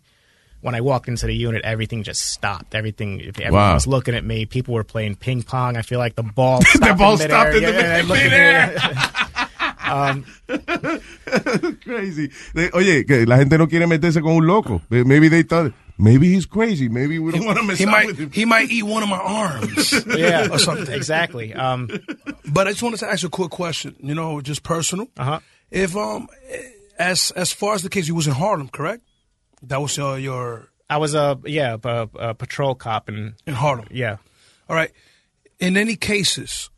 when 0.63 0.75
I 0.75 0.81
walked 0.81 1.07
into 1.09 1.27
the 1.27 1.35
unit, 1.35 1.63
everything 1.65 2.03
just 2.03 2.23
stopped. 2.23 2.75
Everything, 2.75 3.21
everyone 3.23 3.53
Wow. 3.53 3.75
was 3.75 3.87
looking 3.87 4.15
at 4.15 4.25
me. 4.25 4.47
People 4.47 4.75
were 4.75 4.85
playing 4.85 5.15
ping 5.17 5.43
pong. 5.43 5.77
I 5.77 5.83
feel 5.83 5.99
like 5.99 6.15
the 6.17 6.23
ball 6.23 6.61
stopped 6.65 6.85
the 6.85 6.95
ball 6.95 7.13
in 7.13 7.19
midair. 7.19 7.29
stopped 7.29 7.55
in 7.57 7.63
the 7.63 7.73
Yeah, 7.73 7.97
and 7.99 8.09
mid- 8.09 8.73
looked. 8.73 9.87
Um, 9.89 10.25
crazy. 11.85 12.31
They- 12.55 12.71
oye, 12.73 13.05
que 13.05 13.27
la 13.27 13.37
gente 13.39 13.59
no 13.59 13.67
quiere 13.69 13.87
meterse 13.87 14.21
con 14.23 14.33
un 14.33 14.47
loco. 14.47 14.83
Maybe 14.91 15.29
they 15.29 15.43
thought, 15.43 15.73
maybe 15.99 16.29
he's 16.33 16.47
crazy. 16.47 16.89
Maybe 16.89 17.19
we 17.19 17.33
don't 17.33 17.45
want 17.47 17.59
to 17.59 17.65
mess 17.65 17.79
He 17.79 17.85
up 17.85 17.91
might 17.91 18.07
with 18.07 18.19
him. 18.19 18.31
he 18.33 18.45
might 18.45 18.71
eat 18.71 18.83
one 18.85 19.03
of 19.03 19.09
my 19.09 19.19
arms. 19.19 19.93
yeah, 20.17 20.49
or 20.51 20.59
something. 20.59 20.95
Exactly. 20.95 21.53
Um, 21.55 21.89
but 22.53 22.67
I 22.67 22.71
just 22.71 22.83
wanted 22.83 22.99
to 23.01 23.11
ask 23.11 23.23
you 23.23 23.29
a 23.29 23.31
quick 23.31 23.51
question. 23.51 23.97
You 24.01 24.15
know, 24.15 24.41
just 24.41 24.63
personal. 24.63 25.09
Uh 25.17 25.25
huh. 25.25 25.41
If 25.71 25.97
um, 25.97 26.29
as 26.99 27.31
as 27.33 27.53
far 27.53 27.75
as 27.75 27.83
the 27.83 27.89
case, 27.89 28.07
you 28.09 28.15
was 28.15 28.27
in 28.27 28.35
Harlem, 28.35 28.69
correct? 28.69 29.03
That 29.63 29.81
was 29.81 29.97
your 29.97 30.19
your 30.19 30.69
I 30.89 30.99
was 30.99 31.15
a 31.15 31.39
yeah 31.45 31.77
a, 31.83 32.09
a 32.19 32.35
patrol 32.35 32.75
cop 32.75 33.09
in 33.09 33.35
in 33.47 33.55
Harlem. 33.55 33.87
Yeah. 33.91 34.17
All 34.69 34.77
right. 34.77 34.93
In 35.59 35.77
any 35.77 35.97
cases, 35.97 36.69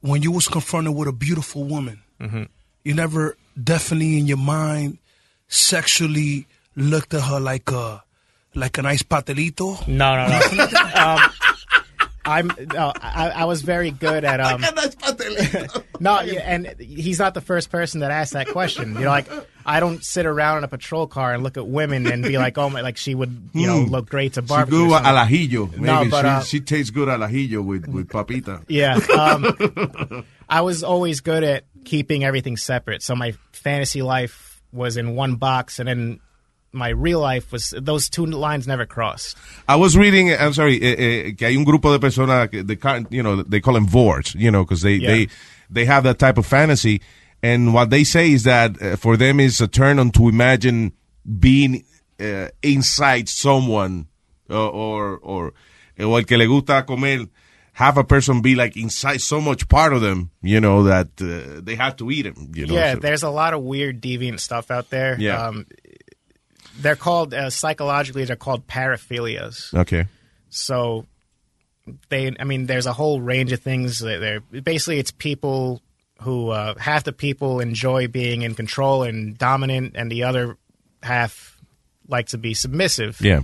when 0.00 0.22
you 0.22 0.32
was 0.32 0.48
confronted 0.48 0.94
with 0.96 1.08
a 1.08 1.12
beautiful 1.12 1.64
woman, 1.64 2.02
Mm-hmm. 2.20 2.44
You 2.86 2.94
never 2.94 3.36
definitely 3.62 4.18
in 4.18 4.26
your 4.26 4.36
mind 4.38 4.98
sexually 5.48 6.46
looked 6.76 7.14
at 7.14 7.22
her 7.22 7.40
like 7.40 7.70
a 7.72 8.02
like 8.54 8.78
a 8.78 8.82
nice 8.82 9.02
patelito. 9.02 9.86
No, 9.88 10.14
no, 10.16 10.24
no. 10.28 10.64
um, 11.02 11.20
I'm 12.24 12.50
no, 12.72 12.92
I, 13.00 13.30
I 13.42 13.44
was 13.44 13.62
very 13.62 13.90
good 13.90 14.24
at 14.24 14.40
um. 14.40 14.60
no, 16.00 16.18
and 16.18 16.74
he's 16.80 17.18
not 17.18 17.34
the 17.34 17.40
first 17.40 17.70
person 17.70 18.00
that 18.00 18.10
asked 18.10 18.32
that 18.32 18.48
question. 18.48 18.94
You 18.94 19.00
know, 19.00 19.10
like 19.10 19.28
I 19.64 19.78
don't 19.80 20.02
sit 20.04 20.26
around 20.26 20.58
in 20.58 20.64
a 20.64 20.68
patrol 20.68 21.06
car 21.06 21.34
and 21.34 21.42
look 21.42 21.56
at 21.56 21.66
women 21.66 22.06
and 22.06 22.22
be 22.22 22.36
like, 22.38 22.58
oh 22.58 22.68
my, 22.70 22.80
like 22.82 22.96
she 22.96 23.14
would, 23.14 23.50
you 23.52 23.66
know, 23.66 23.84
Hmm. 23.84 23.90
look 23.92 24.08
great 24.08 24.32
to 24.34 24.42
She 24.42 24.46
barbecue. 24.46 24.78
good 24.78 24.86
or 24.86 24.90
something. 25.02 25.16
al 25.16 25.26
ajillo. 25.26 25.70
Maybe 25.72 25.84
No, 25.86 26.08
but 26.10 26.22
she, 26.22 26.28
uh, 26.28 26.40
she 26.42 26.60
tastes 26.60 26.90
good 26.90 27.08
al 27.08 27.20
ajillo 27.20 27.64
with, 27.64 27.86
with 27.88 28.08
papita. 28.08 28.64
Yeah. 28.68 28.96
Um, 29.20 30.24
I 30.48 30.60
was 30.62 30.82
always 30.82 31.20
good 31.20 31.44
at 31.44 31.64
keeping 31.86 32.24
everything 32.24 32.58
separate. 32.58 33.02
So 33.02 33.14
my 33.14 33.32
fantasy 33.52 34.02
life 34.02 34.60
was 34.72 34.98
in 34.98 35.14
one 35.14 35.36
box, 35.36 35.78
and 35.78 35.88
then 35.88 36.20
my 36.72 36.90
real 36.90 37.20
life 37.20 37.52
was 37.52 37.72
those 37.78 38.10
two 38.10 38.26
lines 38.26 38.66
never 38.66 38.84
crossed. 38.84 39.38
I 39.66 39.76
was 39.76 39.96
reading, 39.96 40.34
I'm 40.34 40.52
sorry, 40.52 40.76
eh, 40.82 40.96
eh, 40.98 41.32
que 41.32 41.46
hay 41.46 41.56
un 41.56 41.64
grupo 41.64 41.90
de 41.92 41.98
personas 41.98 42.50
que 42.50 42.62
they 42.62 42.76
you 43.16 43.22
know, 43.22 43.42
they 43.42 43.60
call 43.60 43.74
them 43.74 43.86
vores, 43.86 44.34
you 44.34 44.50
know, 44.50 44.64
because 44.64 44.82
they, 44.82 44.96
Yeah. 44.96 45.08
they, 45.10 45.28
they 45.70 45.84
have 45.86 46.02
that 46.04 46.18
type 46.18 46.36
of 46.36 46.44
fantasy. 46.44 47.00
And 47.42 47.72
what 47.72 47.90
they 47.90 48.04
say 48.04 48.32
is 48.32 48.42
that 48.42 48.82
uh, 48.82 48.96
for 48.96 49.16
them 49.16 49.40
is 49.40 49.60
a 49.60 49.68
turn 49.68 49.98
on 49.98 50.10
to 50.12 50.28
imagine 50.28 50.92
being 51.38 51.84
uh, 52.20 52.48
inside 52.62 53.28
someone 53.28 54.08
uh, 54.50 54.68
or, 54.68 55.18
or, 55.22 55.52
o 55.98 56.16
el 56.16 56.24
que 56.24 56.36
le 56.36 56.46
gusta 56.46 56.82
comer, 56.82 57.26
have 57.76 57.98
a 57.98 58.04
person 58.04 58.40
be 58.40 58.54
like 58.54 58.74
inside 58.74 59.20
so 59.20 59.38
much 59.38 59.68
part 59.68 59.92
of 59.92 60.00
them, 60.00 60.30
you 60.40 60.58
know, 60.62 60.84
that 60.84 61.08
uh, 61.20 61.60
they 61.62 61.74
have 61.74 61.94
to 61.94 62.10
eat 62.10 62.22
them. 62.22 62.50
you 62.54 62.66
know. 62.66 62.72
yeah, 62.72 62.94
so- 62.94 63.00
there's 63.00 63.22
a 63.22 63.28
lot 63.28 63.52
of 63.52 63.62
weird, 63.62 64.00
deviant 64.00 64.40
stuff 64.40 64.70
out 64.70 64.88
there. 64.88 65.14
Yeah. 65.20 65.48
Um, 65.48 65.66
they're 66.78 66.96
called 66.96 67.34
uh, 67.34 67.50
psychologically. 67.50 68.24
They're 68.24 68.34
called 68.34 68.66
paraphilias. 68.66 69.74
okay. 69.74 70.06
So 70.48 71.04
they, 72.08 72.34
I 72.40 72.44
mean, 72.44 72.64
there's 72.64 72.86
a 72.86 72.94
whole 72.94 73.20
range 73.20 73.52
of 73.52 73.60
things. 73.60 73.98
that 73.98 74.20
They're 74.20 74.62
basically 74.62 74.98
it's 74.98 75.10
people 75.10 75.82
who 76.22 76.48
uh, 76.48 76.78
half 76.78 77.04
the 77.04 77.12
people 77.12 77.60
enjoy 77.60 78.08
being 78.08 78.40
in 78.40 78.54
control 78.54 79.02
and 79.02 79.36
dominant, 79.36 79.96
and 79.96 80.10
the 80.10 80.22
other 80.24 80.56
half 81.02 81.60
like 82.08 82.28
to 82.28 82.38
be 82.38 82.54
submissive. 82.54 83.20
Yeah. 83.20 83.42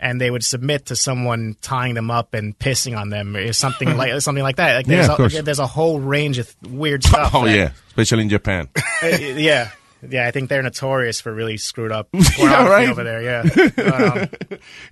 And 0.00 0.20
they 0.20 0.30
would 0.30 0.44
submit 0.44 0.86
to 0.86 0.96
someone 0.96 1.56
tying 1.60 1.94
them 1.94 2.08
up 2.10 2.32
and 2.32 2.56
pissing 2.56 2.96
on 2.96 3.10
them, 3.10 3.34
or 3.34 3.52
something 3.52 3.96
like 3.96 4.20
something 4.20 4.44
like 4.44 4.56
that. 4.56 4.76
Like 4.76 4.86
Yeah, 4.86 4.94
there's, 4.96 5.08
of 5.08 5.16
course. 5.16 5.34
a, 5.38 5.42
there's 5.42 5.58
a 5.58 5.66
whole 5.66 5.98
range 5.98 6.38
of 6.38 6.54
weird 6.68 7.02
stuff. 7.08 7.34
Oh, 7.34 7.44
that- 7.46 7.56
yeah. 7.56 7.70
Especially 7.88 8.22
in 8.22 8.28
Japan. 8.28 8.68
uh, 9.02 9.06
yeah, 9.08 9.70
yeah. 10.08 10.28
I 10.28 10.30
think 10.30 10.48
they're 10.50 10.62
notorious 10.62 11.20
for 11.20 11.34
really 11.34 11.56
screwed 11.56 11.90
up 11.90 12.08
Yeah, 12.38 12.68
right. 12.68 12.88
over 12.88 13.02
there. 13.02 13.22
Yeah, 13.22 13.42
But, 13.74 13.78
um, 13.92 14.28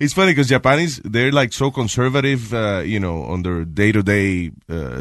it's 0.01 0.13
funny 0.13 0.33
because 0.33 0.49
Japanese 0.49 1.01
they're 1.05 1.31
like 1.31 1.53
so 1.53 1.71
conservative, 1.71 2.53
uh, 2.53 2.83
you 2.85 2.99
know, 2.99 3.23
on 3.23 3.43
their 3.45 3.65
day 3.65 3.93
to 3.93 4.03
day 4.03 4.51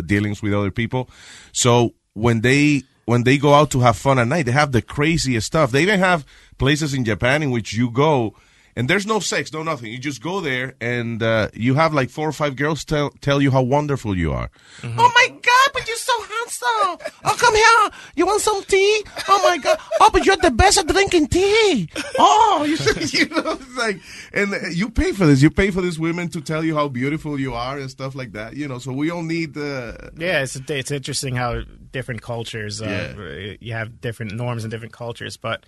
dealings 0.06 0.44
with 0.44 0.53
other 0.53 0.69
people. 0.69 1.10
So 1.52 1.95
when 2.14 2.41
they 2.41 2.84
when 3.06 3.23
they 3.23 3.40
go 3.40 3.56
out 3.56 3.72
to 3.72 3.80
have 3.82 3.98
fun 3.98 4.19
at 4.19 4.27
night, 4.27 4.45
they 4.45 4.52
have 4.52 4.72
the 4.72 4.84
craziest 4.84 5.48
stuff. 5.48 5.72
They 5.72 5.82
even 5.82 5.99
have 5.99 6.26
places 6.60 6.94
in 6.94 7.06
Japan 7.06 7.41
in 7.41 7.49
which 7.49 7.73
you 7.73 7.90
go. 7.90 8.36
And 8.77 8.89
there's 8.89 9.06
no 9.07 9.19
sex, 9.22 9.53
no 9.53 9.64
nothing. 9.64 9.89
You 9.89 9.97
just 9.97 10.22
go 10.22 10.41
there, 10.41 10.76
and 10.81 11.23
uh, 11.23 11.47
you 11.53 11.76
have 11.76 11.93
like 11.93 12.10
four 12.10 12.27
or 12.27 12.34
five 12.34 12.57
girls 12.57 12.84
tell 12.84 13.10
tell 13.22 13.41
you 13.41 13.49
how 13.49 13.61
wonderful 13.61 14.18
you 14.18 14.34
are. 14.34 14.49
Oh 14.84 14.88
my 15.15 15.27
God, 15.30 15.69
but 15.73 15.88
you're 15.88 15.95
so 15.95 16.11
handsome. 16.22 17.07
Oh, 17.23 17.35
come 17.38 17.56
here. 17.56 17.89
You 18.18 18.26
want 18.26 18.41
some 18.41 18.61
tea? 18.65 19.03
Oh 19.30 19.39
my 19.47 19.57
God. 19.60 19.77
Oh, 20.02 20.10
but 20.11 20.26
you're 20.26 20.35
the 20.35 20.52
best 20.52 20.77
at 20.77 20.88
drinking 20.88 21.27
tea. 21.27 21.88
Oh, 22.19 22.65
you, 22.68 22.76
you 23.18 23.30
know, 23.30 23.52
it's 23.53 23.77
like, 23.77 24.02
and 24.34 24.53
uh, 24.53 24.68
you 24.69 24.89
pay 24.89 25.14
for 25.14 25.26
this. 25.26 25.41
You 25.41 25.49
pay 25.52 25.72
for 25.72 25.81
these 25.81 25.97
women 25.97 26.27
to 26.30 26.41
tell 26.41 26.61
you 26.64 26.76
how 26.76 26.89
beautiful 26.89 27.39
you 27.39 27.53
are 27.53 27.77
and 27.80 27.89
stuff 27.89 28.14
like 28.14 28.34
that. 28.34 28.57
You 28.57 28.68
know, 28.68 28.80
so 28.80 28.91
we 28.91 29.10
all 29.10 29.23
need. 29.23 29.56
Uh, 29.57 29.93
yeah, 30.18 30.43
it's 30.43 30.57
it's 30.69 30.91
interesting 30.91 31.35
how 31.35 31.61
different 31.93 32.22
cultures 32.22 32.81
uh, 32.81 33.56
you 33.61 33.72
have 33.72 34.02
different 34.02 34.34
norms 34.34 34.65
and 34.65 34.72
different 34.72 34.91
cultures. 34.93 35.38
But 35.38 35.65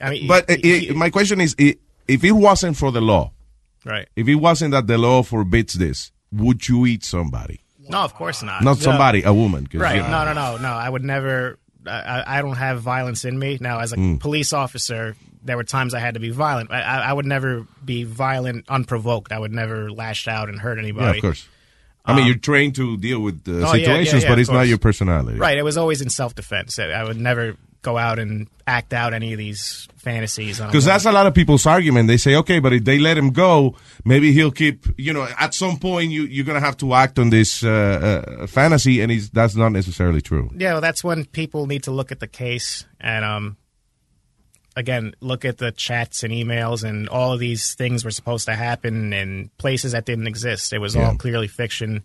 I 0.00 0.10
mean, 0.10 0.28
but 0.28 0.48
uh, 0.48 0.54
y- 0.62 0.86
i- 0.90 0.92
my 0.92 1.10
question 1.10 1.40
is, 1.40 1.56
if 2.08 2.24
it 2.24 2.32
wasn't 2.32 2.76
for 2.76 2.90
the 2.92 3.00
law, 3.00 3.32
right? 3.84 4.08
if 4.16 4.26
it 4.28 4.36
wasn't 4.36 4.72
that 4.72 4.86
the 4.86 4.98
law 4.98 5.22
forbids 5.22 5.74
this, 5.74 6.10
would 6.32 6.68
you 6.68 6.86
eat 6.86 7.04
somebody? 7.04 7.60
No, 7.88 7.98
of 7.98 8.14
course 8.14 8.42
not. 8.42 8.62
Not 8.62 8.78
No. 8.78 8.82
somebody, 8.82 9.22
a 9.24 9.32
woman. 9.32 9.68
Right? 9.74 9.96
you 9.96 10.02
know. 10.02 10.24
No, 10.24 10.32
no, 10.32 10.32
no, 10.32 10.56
no. 10.56 10.68
I 10.72 10.88
would 10.88 11.04
never. 11.04 11.58
I, 11.86 12.38
I- 12.38 12.42
don't 12.42 12.56
have 12.56 12.80
violence 12.80 13.24
in 13.26 13.38
me. 13.38 13.58
Now, 13.60 13.80
as 13.80 13.92
a 13.92 13.96
Mm. 13.96 14.18
police 14.20 14.54
officer, 14.54 15.16
there 15.42 15.56
were 15.58 15.64
times 15.64 15.92
I 15.92 15.98
had 16.00 16.14
to 16.14 16.20
be 16.20 16.30
violent. 16.30 16.70
I, 16.70 16.80
I 16.80 16.98
I 17.10 17.12
would 17.12 17.26
never 17.26 17.66
be 17.84 18.04
violent 18.04 18.64
unprovoked. 18.70 19.32
I 19.32 19.38
would 19.38 19.52
never 19.52 19.90
lash 19.90 20.26
out 20.26 20.48
and 20.48 20.58
hurt 20.58 20.78
anybody. 20.78 21.06
Yeah, 21.06 21.14
of 21.16 21.20
course. 21.20 21.48
I 22.06 22.12
mean, 22.14 22.22
Um, 22.22 22.26
you're 22.28 22.38
trained 22.38 22.74
to 22.76 22.96
deal 22.96 23.20
with 23.20 23.46
uh, 23.46 23.52
Oh, 23.52 23.56
yeah, 23.58 23.64
yeah, 23.64 23.70
situations, 23.84 24.22
yeah, 24.22 24.28
but 24.30 24.38
it's 24.38 24.50
not 24.50 24.66
your 24.66 24.78
personality. 24.78 25.38
Right. 25.38 25.56
It 25.58 25.62
was 25.64 25.76
always 25.76 26.00
in 26.00 26.08
self 26.10 26.34
defense. 26.34 26.78
I 26.78 27.02
would 27.04 27.18
never 27.20 27.56
go 27.84 27.96
out 27.96 28.18
and 28.18 28.48
act 28.66 28.92
out 28.92 29.14
any 29.14 29.32
of 29.32 29.38
these 29.38 29.86
fantasies. 29.96 30.58
Because 30.58 30.84
that's 30.84 31.04
a 31.04 31.12
lot 31.12 31.26
of 31.26 31.34
people's 31.34 31.66
argument. 31.66 32.08
They 32.08 32.16
say, 32.16 32.34
okay, 32.36 32.58
but 32.58 32.72
if 32.72 32.84
they 32.84 32.98
let 32.98 33.16
him 33.16 33.30
go, 33.30 33.76
maybe 34.04 34.32
he'll 34.32 34.50
keep, 34.50 34.86
you 34.98 35.12
know, 35.12 35.28
at 35.38 35.54
some 35.54 35.78
point 35.78 36.10
you, 36.10 36.22
you're 36.22 36.44
going 36.44 36.60
to 36.60 36.64
have 36.64 36.76
to 36.78 36.94
act 36.94 37.18
on 37.18 37.30
this 37.30 37.62
uh, 37.62 37.68
uh, 38.40 38.46
fantasy, 38.46 39.00
and 39.00 39.12
he's, 39.12 39.30
that's 39.30 39.54
not 39.54 39.68
necessarily 39.68 40.20
true. 40.20 40.50
Yeah, 40.56 40.72
well, 40.72 40.80
that's 40.80 41.04
when 41.04 41.26
people 41.26 41.66
need 41.66 41.84
to 41.84 41.92
look 41.92 42.10
at 42.10 42.18
the 42.18 42.26
case 42.26 42.84
and, 42.98 43.24
um, 43.24 43.56
again, 44.76 45.14
look 45.20 45.44
at 45.44 45.58
the 45.58 45.70
chats 45.70 46.24
and 46.24 46.32
emails 46.32 46.82
and 46.82 47.08
all 47.08 47.32
of 47.32 47.38
these 47.38 47.74
things 47.74 48.04
were 48.04 48.10
supposed 48.10 48.46
to 48.46 48.54
happen 48.56 49.12
in 49.12 49.50
places 49.58 49.92
that 49.92 50.04
didn't 50.04 50.26
exist. 50.26 50.72
It 50.72 50.80
was 50.80 50.96
all 50.96 51.14
clearly 51.16 51.46
fiction. 51.46 52.02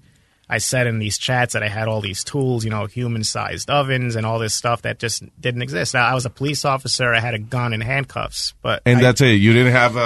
I 0.49 0.57
said 0.57 0.87
in 0.87 0.99
these 0.99 1.17
chats 1.17 1.53
that 1.53 1.61
I 1.61 1.67
had 1.67 1.87
all 1.87 2.01
these 2.01 2.23
tools, 2.23 2.63
you 2.65 2.71
know, 2.71 2.85
human 2.87 3.23
sized 3.23 3.69
ovens 3.69 4.15
and 4.15 4.25
all 4.25 4.39
this 4.39 4.53
stuff 4.55 4.81
that 4.81 4.97
just 4.99 5.23
didn't 5.39 5.61
exist. 5.61 5.93
Now, 5.93 6.07
I 6.07 6.13
was 6.15 6.25
a 6.25 6.29
police 6.29 6.65
officer. 6.65 7.13
I 7.13 7.19
had 7.19 7.33
a 7.35 7.39
gun 7.39 7.73
and 7.73 7.83
handcuffs, 7.83 8.53
but 8.61 8.81
And 8.85 8.97
I- 8.99 9.01
that's 9.01 9.21
it. 9.21 9.33
You 9.39 9.53
didn't 9.53 9.73
have 9.73 9.95
a, 9.95 9.99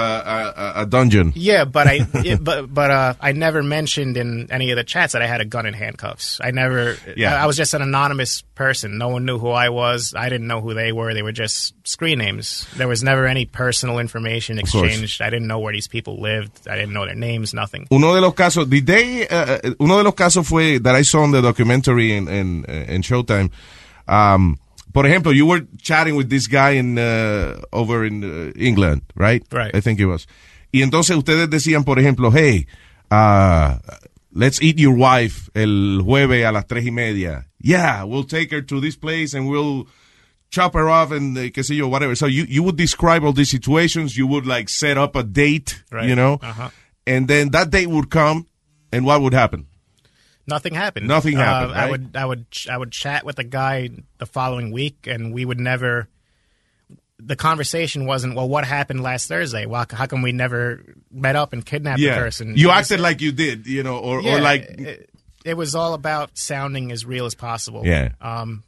a, 0.74 0.82
a 0.82 0.86
dungeon. 0.86 1.32
yeah, 1.34 1.64
but 1.64 1.86
I, 1.86 2.00
it, 2.14 2.42
but 2.42 2.72
but 2.72 2.90
uh, 2.90 3.14
I 3.20 3.32
never 3.32 3.62
mentioned 3.62 4.16
in 4.16 4.50
any 4.50 4.70
of 4.70 4.76
the 4.76 4.84
chats 4.84 5.12
that 5.14 5.22
I 5.22 5.26
had 5.26 5.40
a 5.40 5.44
gun 5.44 5.66
and 5.66 5.74
handcuffs. 5.76 6.40
I 6.42 6.50
never. 6.50 6.96
Yeah. 7.16 7.34
I, 7.36 7.44
I 7.44 7.46
was 7.46 7.56
just 7.56 7.74
an 7.74 7.82
anonymous 7.82 8.42
person. 8.54 8.98
No 8.98 9.08
one 9.08 9.24
knew 9.24 9.38
who 9.38 9.50
I 9.50 9.68
was. 9.70 10.14
I 10.16 10.28
didn't 10.28 10.46
know 10.46 10.60
who 10.60 10.74
they 10.74 10.92
were. 10.92 11.14
They 11.14 11.22
were 11.22 11.32
just 11.32 11.74
screen 11.86 12.18
names. 12.18 12.66
There 12.76 12.88
was 12.88 13.02
never 13.02 13.26
any 13.26 13.44
personal 13.46 13.98
information 13.98 14.58
exchanged. 14.58 15.22
I 15.22 15.30
didn't 15.30 15.46
know 15.46 15.58
where 15.60 15.72
these 15.72 15.88
people 15.88 16.20
lived. 16.20 16.68
I 16.68 16.74
didn't 16.76 16.92
know 16.92 17.06
their 17.06 17.14
names. 17.14 17.54
Nothing. 17.54 17.86
Uno 17.90 18.14
de 18.14 18.20
los 18.20 18.34
casos, 18.34 18.68
did 18.68 18.86
they, 18.86 19.28
uh, 19.28 19.58
uh, 19.64 19.74
uno 19.80 19.98
de 19.98 20.02
los 20.04 20.14
casos 20.14 20.33
fue, 20.42 20.78
that 20.78 20.94
I 20.94 21.02
saw 21.02 21.22
in 21.24 21.30
the 21.30 21.40
documentary 21.42 22.12
in, 22.16 22.26
in, 22.28 22.64
in 22.64 23.02
Showtime, 23.02 23.50
um, 24.08 24.58
por 24.92 25.04
ejemplo, 25.04 25.32
you 25.34 25.46
were 25.46 25.66
chatting 25.80 26.16
with 26.16 26.28
this 26.30 26.46
guy 26.46 26.70
in, 26.72 26.98
uh, 26.98 27.60
over 27.72 28.04
in 28.04 28.22
uh, 28.24 28.52
England, 28.56 29.02
right? 29.14 29.42
Right. 29.52 29.74
I 29.74 29.80
think 29.80 30.00
it 30.00 30.06
was. 30.06 30.26
Y 30.72 30.80
entonces 30.82 31.16
ustedes 31.16 31.48
decían, 31.48 31.84
por 31.84 31.96
ejemplo, 31.98 32.32
hey, 32.32 32.66
uh, 33.10 33.78
let's 34.32 34.60
eat 34.62 34.78
your 34.78 34.94
wife 34.96 35.48
el 35.54 36.00
jueves 36.02 36.44
a 36.44 36.52
las 36.52 36.64
tres 36.66 36.84
y 36.84 36.90
media. 36.90 37.46
Yeah, 37.60 38.04
we'll 38.04 38.24
take 38.24 38.50
her 38.50 38.60
to 38.62 38.80
this 38.80 38.96
place 38.96 39.34
and 39.34 39.48
we'll 39.48 39.86
chop 40.50 40.74
her 40.74 40.88
off 40.88 41.10
and 41.12 41.36
uh, 41.36 41.40
qué 41.50 41.62
sé 41.64 41.76
yo, 41.76 41.88
whatever. 41.88 42.14
So 42.14 42.26
you, 42.26 42.44
you 42.48 42.62
would 42.62 42.76
describe 42.76 43.24
all 43.24 43.32
these 43.32 43.50
situations. 43.50 44.16
You 44.16 44.26
would 44.26 44.46
like 44.46 44.68
set 44.68 44.96
up 44.98 45.16
a 45.16 45.22
date, 45.22 45.82
Right. 45.90 46.08
you 46.08 46.14
know, 46.14 46.38
Uh-huh. 46.42 46.70
and 47.06 47.26
then 47.28 47.50
that 47.50 47.70
date 47.70 47.88
would 47.88 48.10
come 48.10 48.46
and 48.92 49.04
what 49.04 49.20
would 49.22 49.32
happen? 49.34 49.66
Nothing 50.46 50.74
happened. 50.74 51.08
Nothing 51.08 51.36
happened, 51.36 51.72
Uh, 51.72 51.80
I 51.80 51.90
would 51.90 52.16
I 52.16 52.24
would 52.26 52.46
I 52.70 52.76
would 52.76 52.90
chat 52.90 53.24
with 53.24 53.36
the 53.36 53.44
guy 53.44 53.88
the 54.18 54.26
following 54.26 54.72
week, 54.72 55.06
and 55.06 55.32
we 55.32 55.44
would 55.44 55.60
never. 55.60 56.08
The 57.18 57.36
conversation 57.36 58.06
wasn't 58.06 58.34
well. 58.34 58.48
What 58.48 58.64
happened 58.64 59.02
last 59.02 59.28
Thursday? 59.28 59.64
Well, 59.66 59.86
how 59.90 60.06
come 60.06 60.20
we 60.20 60.32
never 60.32 60.82
met 61.10 61.36
up 61.36 61.52
and 61.52 61.64
kidnapped 61.64 62.00
the 62.00 62.08
person? 62.08 62.56
You 62.56 62.70
acted 62.70 63.00
like 63.00 63.22
you 63.22 63.32
did, 63.32 63.66
you 63.66 63.82
know, 63.82 63.96
or, 63.98 64.20
Yeah, 64.20 64.36
or 64.36 64.40
like, 64.40 64.62
it, 64.62 65.10
it 65.44 65.56
was 65.56 65.74
all 65.74 65.94
about 65.94 66.36
sounding 66.36 66.90
as 66.92 67.06
real 67.06 67.24
as 67.24 67.34
possible. 67.34 67.82
Yeah. 67.84 68.10
Um, 68.20 68.64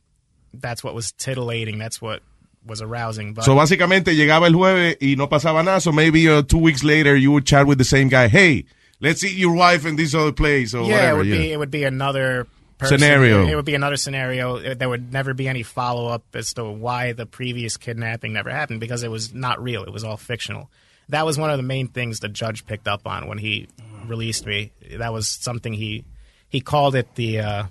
that's 0.54 0.82
what 0.84 0.94
was 0.94 1.12
titillating. 1.12 1.76
That's 1.76 2.00
what 2.00 2.22
was 2.64 2.80
arousing. 2.80 3.34
But 3.34 3.44
so 3.44 3.54
básicamente 3.56 4.14
llegaba 4.14 4.46
el 4.46 4.54
jueves 4.54 4.96
y 5.00 5.16
no 5.16 5.28
pasaba 5.28 5.64
nada. 5.64 5.80
So 5.80 5.92
maybe 5.92 6.28
uh, 6.28 6.42
two 6.42 6.58
weeks 6.58 6.82
later 6.82 7.16
you 7.16 7.32
would 7.32 7.46
chat 7.46 7.66
with 7.66 7.78
the 7.78 7.84
same 7.84 8.08
guy. 8.08 8.28
Hey, 8.28 8.64
let's 9.00 9.24
eat 9.24 9.36
your 9.36 9.54
wife 9.54 9.84
in 9.86 9.96
this 9.96 10.14
other 10.14 10.32
place 10.32 10.74
or 10.74 10.84
yeah, 10.84 11.12
whatever. 11.12 11.14
it 11.14 11.16
would 11.16 11.26
you 11.26 11.38
be 11.38 11.52
it 11.52 11.58
would 11.58 11.70
be 11.70 11.84
another 11.84 12.46
person. 12.78 12.98
Scenario. 12.98 13.46
It 13.46 13.54
would 13.54 13.64
be 13.64 13.74
another 13.74 13.96
scenario. 13.96 14.74
There 14.74 14.88
would 14.88 15.12
never 15.12 15.34
be 15.34 15.48
any 15.48 15.62
follow 15.62 16.08
up 16.08 16.24
as 16.34 16.54
to 16.54 16.64
why 16.64 17.12
the 17.12 17.26
previous 17.26 17.76
kidnapping 17.76 18.32
never 18.32 18.50
happened 18.50 18.80
because 18.80 19.02
it 19.02 19.10
was 19.10 19.32
not 19.32 19.62
real. 19.62 19.82
It 19.84 19.92
was 19.92 20.04
all 20.04 20.16
fictional. 20.16 20.70
That 21.08 21.24
was 21.24 21.38
one 21.38 21.50
of 21.50 21.56
the 21.56 21.62
main 21.62 21.88
things 21.88 22.20
the 22.20 22.28
judge 22.28 22.66
picked 22.66 22.88
up 22.88 23.06
on 23.06 23.28
when 23.28 23.38
he 23.38 23.68
released 24.06 24.44
me. 24.44 24.72
That 24.98 25.12
was 25.12 25.28
something 25.28 25.72
he 25.72 26.04
he 26.48 26.60
called 26.60 26.94
it 26.94 27.14
the 27.14 27.40
uh, 27.40 27.64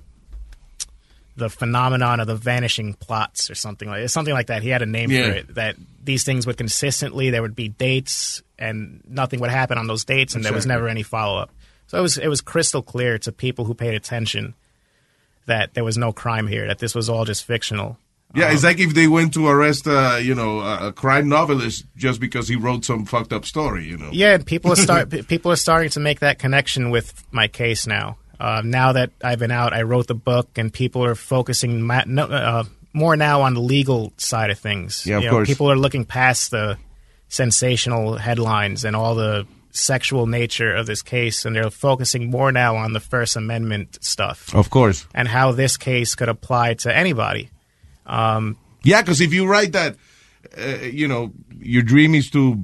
the 1.38 1.50
phenomenon 1.50 2.20
of 2.22 2.28
the 2.28 2.36
vanishing 2.36 2.94
plots 2.94 3.50
or 3.50 3.56
something 3.56 3.90
like 3.90 4.08
something 4.10 4.34
like 4.34 4.48
that. 4.48 4.64
He 4.64 4.70
had 4.70 4.82
a 4.82 4.86
name 4.86 5.12
Yeah. 5.12 5.24
for 5.24 5.32
it. 5.36 5.56
That 5.56 5.76
these 6.04 6.24
things 6.24 6.48
would 6.48 6.58
consistently 6.58 7.30
there 7.30 7.42
would 7.42 7.56
be 7.56 7.68
dates 7.70 8.42
and 8.58 9.02
nothing 9.08 9.40
would 9.42 9.50
happen 9.50 9.78
on 9.78 9.88
those 9.88 10.06
dates, 10.06 10.34
and 10.36 10.46
there 10.46 10.54
was 10.54 10.66
never 10.66 10.88
any 10.88 11.04
follow 11.04 11.40
up. 11.42 11.52
So 11.88 11.98
it 12.00 12.02
was 12.02 12.18
it 12.18 12.28
was 12.28 12.42
crystal 12.42 12.82
clear 12.82 13.18
to 13.20 13.32
people 13.32 13.66
who 13.66 13.74
paid 13.74 13.94
attention 13.96 14.54
that 15.46 15.74
there 15.74 15.84
was 15.84 15.98
no 15.98 16.12
crime 16.12 16.48
here. 16.48 16.68
That 16.68 16.80
this 16.80 16.96
was 16.96 17.10
all 17.10 17.26
just 17.26 17.44
fictional. 17.46 17.98
Yeah, 18.34 18.48
Um, 18.48 18.54
it's 18.54 18.64
like 18.64 18.80
if 18.80 18.94
they 18.94 19.08
went 19.08 19.34
to 19.36 19.48
arrest, 19.48 19.88
uh, 19.88 20.18
you 20.22 20.36
know, 20.36 20.60
a 20.60 20.88
a 20.88 20.92
crime 20.94 21.30
novelist 21.30 21.86
just 21.96 22.20
because 22.20 22.48
he 22.48 22.56
wrote 22.56 22.84
some 22.86 23.06
fucked 23.06 23.32
up 23.34 23.46
story, 23.46 23.86
you 23.86 23.98
know. 23.98 24.10
Yeah, 24.12 24.34
and 24.36 24.46
people 24.46 24.72
are 24.72 24.76
start 24.78 25.10
people 25.28 25.52
are 25.52 25.56
starting 25.58 25.90
to 25.92 26.00
make 26.00 26.20
that 26.22 26.40
connection 26.40 26.90
with 26.92 27.24
my 27.32 27.48
case 27.48 27.86
now. 27.88 28.18
Uh, 28.40 28.62
now 28.66 28.92
that 28.94 29.12
I've 29.24 29.40
been 29.40 29.52
out, 29.52 29.74
I 29.74 29.84
wrote 29.84 30.08
the 30.08 30.16
book, 30.16 30.58
and 30.58 30.72
people 30.74 31.04
are 31.06 31.16
focusing 31.16 31.82
ma- 31.82 32.04
no, 32.06 32.24
uh, 32.26 32.64
more 32.94 33.16
now 33.16 33.42
on 33.42 33.54
the 33.54 33.62
legal 33.62 34.14
side 34.18 34.50
of 34.50 34.60
things. 34.60 35.06
Yeah, 35.06 35.18
of 35.18 35.24
You 35.24 35.30
know, 35.30 35.36
course. 35.36 35.48
People 35.50 35.72
are 35.72 35.78
looking 35.78 36.06
past 36.06 36.52
the 36.52 36.78
sensational 37.30 38.18
headlines 38.18 38.86
and 38.86 38.96
all 38.96 39.16
the 39.16 39.46
sexual 39.72 40.26
nature 40.26 40.74
of 40.74 40.86
this 40.86 41.02
case, 41.02 41.44
and 41.46 41.56
they're 41.56 41.70
focusing 41.70 42.30
more 42.32 42.52
now 42.52 42.76
on 42.78 42.94
the 42.94 43.00
First 43.02 43.36
Amendment 43.36 43.98
stuff 44.02 44.54
Of 44.56 44.70
course. 44.70 45.06
and 45.14 45.28
how 45.28 45.52
this 45.52 45.76
case 45.76 46.16
could 46.16 46.30
apply 46.30 46.76
to 46.76 46.96
anybody. 46.96 47.50
Um, 48.06 48.58
Yeah, 48.84 49.02
because 49.02 49.20
if 49.20 49.34
you 49.34 49.46
write 49.48 49.74
that, 49.74 49.98
uh, 50.58 50.86
you 50.86 51.08
know, 51.10 51.34
your 51.60 51.82
dream 51.84 52.16
is 52.16 52.30
to, 52.32 52.64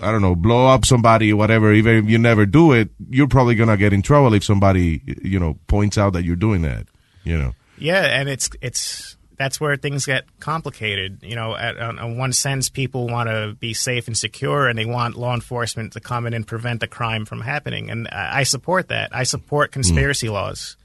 I 0.00 0.12
don't 0.12 0.22
know, 0.22 0.34
blow 0.34 0.66
up 0.66 0.84
somebody 0.84 1.32
or 1.32 1.36
whatever, 1.36 1.72
even 1.72 1.96
if 1.96 2.10
you 2.10 2.18
never 2.18 2.44
do 2.44 2.72
it, 2.72 2.90
you're 3.08 3.28
probably 3.28 3.54
going 3.54 3.70
to 3.70 3.76
get 3.76 3.92
in 3.92 4.02
trouble 4.02 4.34
if 4.34 4.44
somebody, 4.44 5.02
you 5.22 5.38
know, 5.38 5.58
points 5.68 5.96
out 5.96 6.12
that 6.12 6.24
you're 6.24 6.36
doing 6.36 6.62
that, 6.62 6.86
you 7.24 7.38
know. 7.38 7.54
Yeah, 7.78 8.02
and 8.02 8.28
it's 8.28 8.50
it's 8.60 9.16
that's 9.36 9.60
where 9.60 9.76
things 9.76 10.06
get 10.06 10.24
complicated. 10.40 11.20
You 11.22 11.36
know, 11.36 11.56
at, 11.56 11.78
on, 11.78 11.98
on 11.98 12.18
one 12.18 12.32
sense, 12.32 12.68
people 12.68 13.06
want 13.06 13.28
to 13.28 13.56
be 13.58 13.74
safe 13.74 14.06
and 14.06 14.16
secure, 14.16 14.68
and 14.68 14.78
they 14.78 14.86
want 14.86 15.16
law 15.16 15.34
enforcement 15.34 15.92
to 15.92 16.00
come 16.00 16.26
in 16.26 16.34
and 16.34 16.46
prevent 16.46 16.80
the 16.80 16.86
crime 16.86 17.24
from 17.24 17.40
happening. 17.40 17.90
And 17.90 18.08
I, 18.10 18.40
I 18.40 18.42
support 18.44 18.88
that. 18.88 19.14
I 19.14 19.24
support 19.24 19.70
hmm. 19.70 19.74
conspiracy 19.74 20.28
laws. 20.28 20.76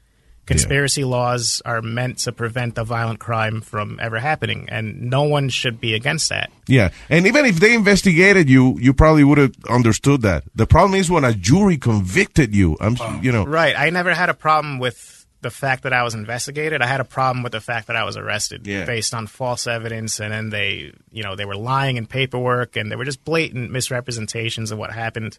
Conspiracy 0.46 1.04
laws 1.04 1.62
are 1.64 1.80
meant 1.80 2.18
to 2.18 2.32
prevent 2.32 2.76
a 2.76 2.84
violent 2.84 3.20
crime 3.20 3.60
from 3.60 3.98
ever 4.02 4.18
happening, 4.18 4.68
and 4.68 5.02
no 5.02 5.22
one 5.22 5.48
should 5.48 5.80
be 5.80 5.94
against 5.94 6.28
that. 6.30 6.50
Yeah, 6.66 6.90
and 7.08 7.26
even 7.26 7.46
if 7.46 7.56
they 7.60 7.74
investigated 7.74 8.50
you, 8.50 8.76
you 8.80 8.92
probably 8.92 9.22
would 9.24 9.38
have 9.38 9.54
understood 9.70 10.22
that. 10.22 10.44
The 10.54 10.66
problem 10.66 10.98
is 10.98 11.08
when 11.10 11.24
a 11.24 11.32
jury 11.32 11.76
convicted 11.76 12.54
you. 12.54 12.76
I'm, 12.80 12.96
oh, 13.00 13.20
you 13.22 13.30
know, 13.30 13.44
Right. 13.46 13.74
I 13.78 13.90
never 13.90 14.14
had 14.14 14.28
a 14.30 14.34
problem 14.34 14.78
with 14.80 15.26
the 15.42 15.50
fact 15.50 15.82
that 15.84 15.92
I 15.92 16.02
was 16.02 16.14
investigated. 16.14 16.82
I 16.82 16.86
had 16.86 17.00
a 17.00 17.04
problem 17.04 17.42
with 17.42 17.52
the 17.52 17.60
fact 17.60 17.86
that 17.88 17.96
I 17.96 18.04
was 18.04 18.16
arrested 18.16 18.64
Yeah. 18.66 18.84
based 18.84 19.12
on 19.14 19.26
false 19.28 19.66
evidence, 19.66 20.20
and 20.20 20.32
then 20.32 20.50
they, 20.50 20.92
you 21.10 21.22
know, 21.22 21.34
they 21.36 21.44
were 21.44 21.56
lying 21.56 21.96
in 21.96 22.06
paperwork, 22.06 22.76
and 22.76 22.90
they 22.90 22.96
were 22.96 23.04
just 23.04 23.24
blatant 23.24 23.70
misrepresentations 23.70 24.70
of 24.72 24.78
what 24.78 24.92
happened. 24.92 25.38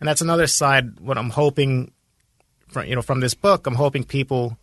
And 0.00 0.08
that's 0.08 0.20
another 0.22 0.46
side. 0.46 1.00
What 1.00 1.16
I'm 1.18 1.30
hoping, 1.30 1.92
from 2.74 2.86
you 2.86 2.94
know, 2.94 3.02
from 3.02 3.20
this 3.20 3.34
book, 3.34 3.66
I'm 3.66 3.76
hoping 3.76 4.04
people. 4.04 4.58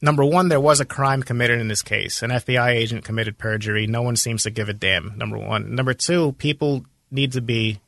Number 0.00 0.24
one, 0.24 0.48
there 0.48 0.60
was 0.60 0.80
a 0.80 0.84
crime 0.84 1.22
committed 1.22 1.60
in 1.60 1.68
this 1.68 1.82
case. 1.82 2.22
An 2.22 2.30
FBI 2.30 2.68
agent 2.68 3.04
committed 3.04 3.38
perjury. 3.38 3.86
No 3.86 4.02
one 4.02 4.16
seems 4.16 4.42
to 4.42 4.50
give 4.50 4.68
a 4.68 4.74
damn. 4.74 5.16
Number 5.16 5.38
one. 5.38 5.74
Number 5.74 5.94
two, 5.94 6.32
people 6.32 6.84
need 7.10 7.32
to 7.32 7.40
be 7.40 7.80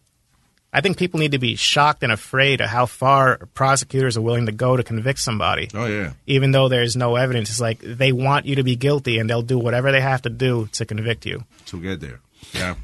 I 0.77 0.82
think 0.82 0.98
people 0.98 1.20
need 1.20 1.32
to 1.32 1.39
be 1.39 1.56
shocked 1.56 2.02
and 2.02 2.12
afraid 2.12 2.60
of 2.60 2.68
how 2.68 2.85
far 2.85 3.39
prosecutors 3.55 4.18
are 4.18 4.20
willing 4.20 4.44
to 4.44 4.52
go 4.52 4.77
to 4.77 4.82
convict 4.82 5.18
somebody. 5.18 5.70
Oh 5.73 5.86
yeah. 5.86 6.12
Even 6.27 6.51
though 6.51 6.68
there's 6.68 6.94
no 6.97 7.16
evidence, 7.16 7.48
it's 7.48 7.62
like 7.62 7.78
they 7.81 8.12
want 8.12 8.44
you 8.44 8.56
to 8.56 8.62
be 8.62 8.77
guilty 8.77 9.18
and 9.18 9.28
they'll 9.31 9.40
do 9.40 9.59
whatever 9.59 9.90
they 9.90 10.02
have 10.02 10.20
to 10.23 10.28
do 10.28 10.68
to 10.73 10.85
convict 10.85 11.24
you. 11.24 11.44
to 11.66 11.81
get 11.81 12.01
there. 12.01 12.20
Yeah. 12.52 12.74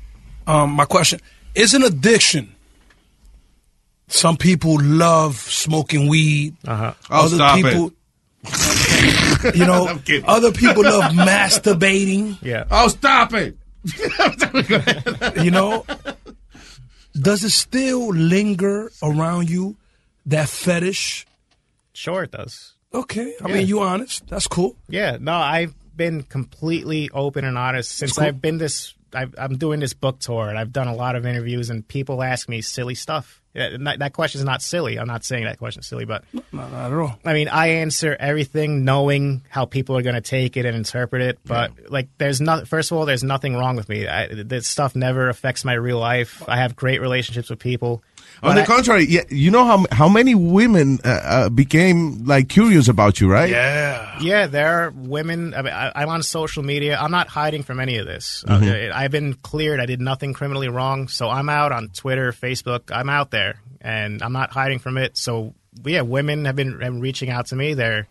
Um, 0.46 0.70
my 0.70 0.86
question 0.86 1.20
is 1.54 1.74
an 1.74 1.82
addiction. 1.82 2.54
Some 4.12 4.36
people 4.36 4.76
love 4.80 5.36
smoking 5.36 6.06
weed. 6.08 6.54
Uh-huh. 6.66 6.92
Oh, 7.10 7.24
other 7.26 7.36
stop 7.36 7.58
it. 7.58 7.62
people, 7.64 7.92
you 9.54 9.66
know, 9.66 9.98
other 10.26 10.52
people 10.52 10.82
love 10.82 11.12
masturbating. 11.12 12.36
Yeah. 12.42 12.64
Oh, 12.70 12.88
stop 12.88 13.32
it. 13.34 13.56
you 15.42 15.50
know, 15.50 15.84
does 17.14 17.42
it 17.42 17.50
still 17.50 18.08
linger 18.12 18.90
around 19.02 19.48
you 19.50 19.76
that 20.26 20.48
fetish? 20.48 21.26
Sure, 21.94 22.24
it 22.24 22.30
does. 22.32 22.74
Okay, 22.94 23.34
I 23.42 23.48
Yeah. 23.48 23.54
mean, 23.54 23.66
you 23.66 23.80
honest. 23.80 24.26
That's 24.28 24.46
cool. 24.46 24.76
Yeah, 24.88 25.16
no, 25.20 25.32
I've 25.32 25.74
been 25.96 26.22
completely 26.22 27.08
open 27.14 27.44
and 27.44 27.56
honest 27.56 27.90
since 27.92 28.12
cool. 28.12 28.24
I've 28.24 28.40
been 28.42 28.58
this. 28.58 28.94
I've, 29.14 29.34
I'm 29.36 29.56
doing 29.58 29.80
this 29.80 29.92
book 29.94 30.20
tour, 30.20 30.48
and 30.48 30.58
I've 30.58 30.72
done 30.72 30.88
a 30.88 30.94
lot 30.94 31.16
of 31.16 31.26
interviews, 31.26 31.68
and 31.70 31.86
people 31.86 32.22
ask 32.22 32.48
me 32.48 32.60
silly 32.62 32.94
stuff. 32.94 33.41
Yeah, 33.54 33.76
That, 33.80 33.98
that 33.98 34.12
question 34.14 34.38
is 34.38 34.44
not 34.44 34.62
silly. 34.62 34.98
I'm 34.98 35.06
not 35.06 35.24
saying 35.24 35.44
that 35.44 35.58
question 35.58 35.80
is 35.80 35.86
silly, 35.86 36.06
but 36.06 36.24
No, 36.32 36.42
not 36.52 36.92
at 36.92 36.92
all. 36.92 37.18
I 37.24 37.34
mean, 37.34 37.48
I 37.48 37.68
answer 37.68 38.16
everything 38.18 38.84
knowing 38.84 39.42
how 39.50 39.66
people 39.66 39.96
are 39.96 40.02
going 40.02 40.14
to 40.14 40.22
take 40.22 40.56
it 40.56 40.64
and 40.64 40.74
interpret 40.74 41.20
it. 41.22 41.38
But 41.44 41.90
like, 41.90 42.08
there's 42.16 42.40
not. 42.40 42.66
First 42.66 42.90
of 42.90 42.96
all, 42.96 43.04
there's 43.04 43.22
nothing 43.22 43.54
wrong 43.54 43.76
with 43.76 43.88
me. 43.88 44.08
I, 44.08 44.28
this 44.28 44.66
stuff 44.66 44.96
never 44.96 45.28
affects 45.28 45.64
my 45.64 45.74
real 45.74 45.98
life. 45.98 46.42
I 46.48 46.56
have 46.56 46.76
great 46.76 47.00
relationships 47.00 47.50
with 47.50 47.58
people. 47.58 48.02
On 48.42 48.54
the 48.56 48.62
I- 48.62 48.66
contrary, 48.66 49.06
yeah, 49.08 49.22
you 49.28 49.50
know 49.50 49.64
how 49.64 49.84
how 49.92 50.08
many 50.08 50.34
women 50.34 50.98
uh, 51.04 51.08
uh, 51.08 51.48
became 51.48 52.24
like 52.24 52.48
curious 52.48 52.88
about 52.88 53.20
you, 53.20 53.30
right? 53.30 53.48
Yeah. 53.50 54.18
Yeah, 54.20 54.46
there 54.48 54.68
are 54.86 54.90
women. 54.90 55.54
I 55.54 55.62
mean, 55.62 55.72
I, 55.72 55.92
I'm 55.94 56.08
on 56.08 56.22
social 56.22 56.62
media. 56.62 56.98
I'm 56.98 57.10
not 57.12 57.28
hiding 57.28 57.62
from 57.62 57.78
any 57.80 57.98
of 57.98 58.06
this. 58.06 58.44
Mhm. 58.46 58.90
Uh, 58.90 58.94
I've 58.94 59.10
been 59.12 59.34
cleared. 59.34 59.78
I 59.80 59.86
did 59.86 60.00
nothing 60.00 60.32
criminally 60.32 60.68
wrong. 60.68 61.08
So 61.08 61.28
I'm 61.28 61.48
out 61.48 61.72
on 61.72 61.88
Twitter, 61.88 62.32
Facebook. 62.32 62.90
I'm 62.92 63.08
out 63.08 63.30
there, 63.30 63.60
and 63.80 64.22
I'm 64.22 64.32
not 64.32 64.50
hiding 64.50 64.78
from 64.80 64.98
it. 64.98 65.16
So 65.16 65.54
yeah, 65.84 66.02
women 66.02 66.44
have 66.44 66.54
been, 66.56 66.72
have 66.72 66.80
been 66.80 67.00
reaching 67.00 67.30
out 67.30 67.46
to 67.46 67.56
me. 67.56 67.74
They're 67.74 68.06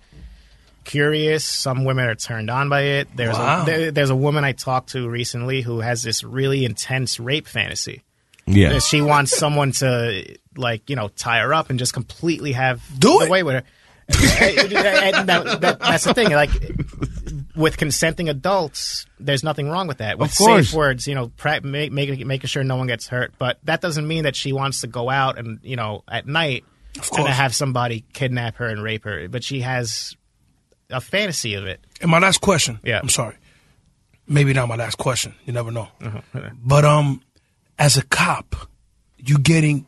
curious. 0.84 1.44
Some 1.46 1.86
women 1.86 2.06
are 2.08 2.16
turned 2.16 2.50
on 2.50 2.70
by 2.70 2.82
it. 2.82 3.08
There's 3.16 3.38
Wow. 3.38 3.64
a, 3.64 3.66
there, 3.66 3.92
there's 3.92 4.10
a 4.10 4.16
woman 4.16 4.44
I 4.44 4.54
talked 4.54 4.90
to 4.92 5.08
recently 5.08 5.62
who 5.62 5.80
has 5.82 6.02
this 6.02 6.24
really 6.24 6.66
intense 6.66 7.20
rape 7.20 7.48
fantasy. 7.48 8.02
Yeah. 8.48 8.80
She 8.80 9.02
wants 9.02 9.36
someone 9.36 9.72
to 9.74 10.38
like 10.58 10.90
you 10.90 10.96
know 10.96 11.08
tie 11.10 11.40
her 11.40 11.54
up 11.54 11.70
and 11.70 11.80
just 11.80 11.94
completely 11.94 12.52
have 12.54 12.82
Do 13.00 13.20
away 13.20 13.44
with 13.44 13.56
her. 13.56 13.64
And 14.10 15.30
that- 15.30 15.62
that- 15.62 15.80
that's 15.80 16.04
the 16.04 16.14
thing. 16.14 16.32
Like 16.32 16.50
with 17.56 17.78
consenting 17.78 18.30
adults, 18.30 19.06
there's 19.20 19.44
nothing 19.44 19.70
wrong 19.70 19.88
with 19.88 20.00
that. 20.00 20.18
With 20.18 20.32
Of 20.32 20.38
course. 20.38 20.68
safe 20.68 20.76
words, 20.76 21.08
you 21.08 21.16
know, 21.16 21.30
pra- 21.30 21.62
make, 21.62 21.92
make, 21.92 22.26
making 22.26 22.48
sure 22.48 22.64
no 22.64 22.76
one 22.76 22.88
gets 22.88 23.08
hurt. 23.08 23.34
But 23.38 23.60
that 23.64 23.82
doesn't 23.82 24.08
mean 24.08 24.24
that 24.24 24.36
she 24.36 24.52
wants 24.54 24.82
to 24.82 24.88
go 24.88 25.10
out 25.10 25.38
and 25.38 25.60
you 25.64 25.76
know 25.76 26.04
at 26.10 26.28
night 26.28 26.66
and 27.18 27.28
have 27.28 27.56
somebody 27.56 28.04
kidnap 28.14 28.56
her 28.58 28.66
and 28.68 28.84
rape 28.84 29.04
her. 29.06 29.28
But 29.30 29.44
she 29.44 29.62
has 29.62 30.16
a 30.90 31.00
fantasy 31.00 31.54
of 31.54 31.66
it. 31.66 31.80
And 32.02 32.12
my 32.12 32.20
last 32.20 32.42
question. 32.42 32.80
Yeah. 32.84 33.00
I'm 33.02 33.10
sorry. 33.10 33.36
Maybe 34.28 34.54
not 34.54 34.68
my 34.68 34.76
last 34.76 34.98
question. 34.98 35.36
You 35.46 35.54
never 35.54 35.72
know. 35.72 35.88
Uh-huh. 36.04 36.50
But 36.62 36.84
um, 36.86 37.22
as 37.82 37.98
a 37.98 38.04
cop, 38.04 38.56
you 39.18 39.40
getting 39.40 39.88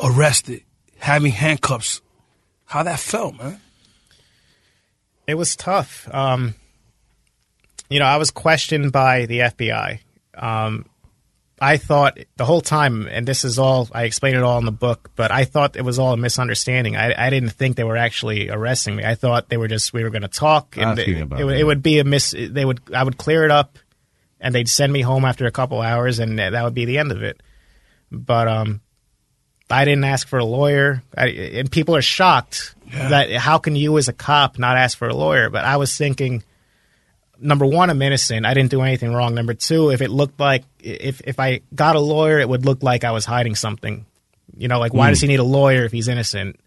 arrested, 0.00 0.62
having 0.98 1.32
handcuffs. 1.32 2.00
How 2.64 2.84
that 2.84 3.00
felt, 3.00 3.36
man? 3.36 3.60
It 5.26 5.34
was 5.34 5.56
tough. 5.56 6.08
Um, 6.14 6.54
you 7.90 7.98
know, 7.98 8.04
I 8.04 8.18
was 8.18 8.30
questioned 8.30 8.92
by 8.92 9.26
the 9.26 9.40
FBI. 9.40 9.98
Um, 10.38 10.86
I 11.60 11.76
thought 11.76 12.18
the 12.36 12.44
whole 12.44 12.60
time, 12.60 13.08
and 13.10 13.26
this 13.26 13.44
is 13.44 13.58
all, 13.58 13.88
I 13.90 14.04
explained 14.04 14.36
it 14.36 14.44
all 14.44 14.58
in 14.58 14.64
the 14.64 14.70
book, 14.70 15.10
but 15.16 15.32
I 15.32 15.44
thought 15.44 15.74
it 15.74 15.82
was 15.82 15.98
all 15.98 16.12
a 16.12 16.16
misunderstanding. 16.16 16.94
I, 16.94 17.26
I 17.26 17.30
didn't 17.30 17.50
think 17.50 17.74
they 17.74 17.84
were 17.84 17.96
actually 17.96 18.48
arresting 18.48 18.94
me. 18.94 19.04
I 19.04 19.16
thought 19.16 19.48
they 19.48 19.56
were 19.56 19.66
just, 19.66 19.92
we 19.92 20.04
were 20.04 20.10
going 20.10 20.22
to 20.22 20.28
talk 20.28 20.76
and 20.76 21.00
Asking 21.00 21.16
it, 21.16 21.22
about 21.22 21.40
it. 21.40 21.58
it 21.58 21.64
would 21.64 21.82
be 21.82 21.98
a 21.98 22.04
miss. 22.04 22.32
They 22.32 22.64
would, 22.64 22.80
I 22.94 23.02
would 23.02 23.18
clear 23.18 23.44
it 23.44 23.50
up 23.50 23.76
and 24.40 24.54
they'd 24.54 24.68
send 24.68 24.92
me 24.92 25.00
home 25.02 25.24
after 25.24 25.46
a 25.46 25.50
couple 25.50 25.80
hours 25.80 26.18
and 26.18 26.38
that 26.38 26.62
would 26.64 26.74
be 26.74 26.84
the 26.84 26.98
end 26.98 27.12
of 27.12 27.22
it. 27.22 27.42
But, 28.12 28.48
um, 28.48 28.80
I 29.68 29.84
didn't 29.84 30.04
ask 30.04 30.28
for 30.28 30.38
a 30.38 30.44
lawyer, 30.44 31.02
I, 31.16 31.26
and 31.26 31.70
people 31.72 31.96
are 31.96 32.02
shocked 32.02 32.74
that 32.92 33.32
how 33.32 33.58
can 33.58 33.74
you 33.74 33.98
as 33.98 34.06
a 34.06 34.12
cop 34.12 34.58
not 34.60 34.76
ask 34.76 34.96
for 34.96 35.08
a 35.08 35.14
lawyer? 35.14 35.50
But 35.50 35.64
I 35.64 35.76
was 35.76 35.96
thinking, 35.96 36.44
number 37.40 37.66
one, 37.66 37.90
I'm 37.90 38.00
innocent. 38.00 38.46
I 38.46 38.54
didn't 38.54 38.70
do 38.70 38.82
anything 38.82 39.12
wrong. 39.12 39.34
Number 39.34 39.54
two, 39.54 39.90
if 39.90 40.00
it 40.02 40.10
looked 40.10 40.38
like 40.38 40.62
if 40.78 41.20
if 41.22 41.40
I 41.40 41.62
got 41.74 41.96
a 41.96 42.00
lawyer, 42.00 42.38
it 42.38 42.48
would 42.48 42.64
look 42.64 42.84
like 42.84 43.02
I 43.02 43.10
was 43.10 43.24
hiding 43.24 43.56
something. 43.56 44.06
You 44.56 44.68
know, 44.68 44.78
like 44.78 44.94
why 44.94 45.08
Mm. 45.08 45.10
does 45.10 45.20
he 45.22 45.26
need 45.26 45.40
a 45.40 45.44
lawyer 45.44 45.84
if 45.84 45.90
he's 45.90 46.06
innocent? 46.06 46.60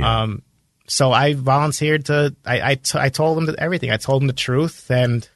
Um, 0.00 0.42
so 0.86 1.10
I 1.12 1.34
volunteered 1.34 2.04
to. 2.06 2.34
I 2.46 2.70
I, 2.70 2.74
t- 2.76 2.98
I 2.98 3.08
told 3.08 3.38
him 3.38 3.54
everything. 3.58 3.90
I 3.90 3.96
told 3.96 4.22
him 4.22 4.28
the 4.28 4.32
truth, 4.34 4.88
and 4.88 5.28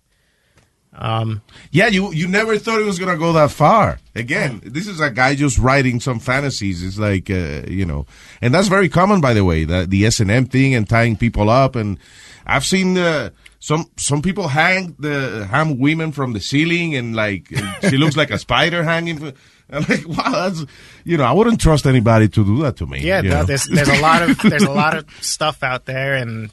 um, 0.99 1.41
Yeah, 1.71 1.87
you 1.87 2.13
you 2.13 2.27
never 2.29 2.59
thought 2.59 2.81
it 2.81 2.85
was 2.85 2.99
gonna 2.99 3.17
go 3.17 3.33
that 3.33 3.51
far. 3.53 3.99
Again, 4.15 4.61
this 4.65 4.87
is 4.87 5.01
a 5.01 5.11
guy 5.11 5.35
just 5.37 5.57
writing 5.59 6.01
some 6.01 6.19
fantasies. 6.19 6.83
It's 6.83 6.99
like 6.99 7.31
uh, 7.31 7.63
you 7.69 7.87
know, 7.87 8.05
and 8.43 8.53
that's 8.53 8.69
very 8.69 8.89
common, 8.89 9.21
by 9.21 9.33
the 9.35 9.45
way, 9.45 9.65
the 9.65 9.87
the 9.87 10.05
S 10.07 10.21
and 10.21 10.31
M 10.31 10.47
thing 10.47 10.75
and 10.75 10.89
tying 10.89 11.17
people 11.17 11.49
up. 11.49 11.77
And 11.77 11.99
I've 12.47 12.65
seen 12.65 12.99
uh, 12.99 13.31
some 13.61 13.87
some 13.97 14.23
people 14.23 14.49
hang 14.49 14.97
the 14.99 15.47
hang 15.51 15.79
women 15.79 16.13
from 16.13 16.33
the 16.33 16.41
ceiling, 16.41 16.97
and 16.97 17.15
like 17.15 17.47
and 17.53 17.91
she 17.91 17.97
looks 17.97 18.17
like 18.17 18.31
a 18.31 18.39
spider 18.47 18.83
hanging. 18.83 19.19
from- 19.19 19.33
I'm 19.71 19.83
like, 19.87 20.09
wow, 20.09 20.49
that's 20.49 20.65
you 21.05 21.19
know, 21.19 21.25
I 21.25 21.33
wouldn't 21.33 21.61
trust 21.61 21.85
anybody 21.87 22.27
to 22.29 22.43
do 22.45 22.63
that 22.63 22.79
to 22.79 22.87
me. 22.87 23.01
Yeah, 23.01 23.21
no, 23.21 23.45
there's 23.45 23.67
there's 23.67 23.89
a 23.91 24.01
lot 24.01 24.23
of 24.23 24.39
there's 24.39 24.63
a 24.63 24.71
lot 24.73 24.97
of 24.97 25.05
stuff 25.21 25.63
out 25.63 25.85
there, 25.85 26.15
and 26.15 26.51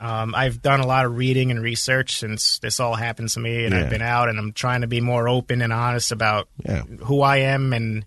um, 0.00 0.34
I've 0.34 0.62
done 0.62 0.80
a 0.80 0.86
lot 0.86 1.04
of 1.04 1.16
reading 1.16 1.50
and 1.50 1.62
research 1.62 2.18
since 2.18 2.58
this 2.60 2.80
all 2.80 2.94
happened 2.94 3.28
to 3.30 3.40
me, 3.40 3.64
and 3.66 3.74
Yeah. 3.74 3.82
I've 3.82 3.90
been 3.90 4.02
out, 4.02 4.28
and 4.28 4.38
I'm 4.38 4.52
trying 4.52 4.80
to 4.80 4.86
be 4.86 5.00
more 5.00 5.28
open 5.28 5.60
and 5.62 5.72
honest 5.72 6.10
about 6.10 6.48
Yeah. 6.64 6.82
who 7.04 7.20
I 7.22 7.38
am 7.38 7.72
and 7.72 8.04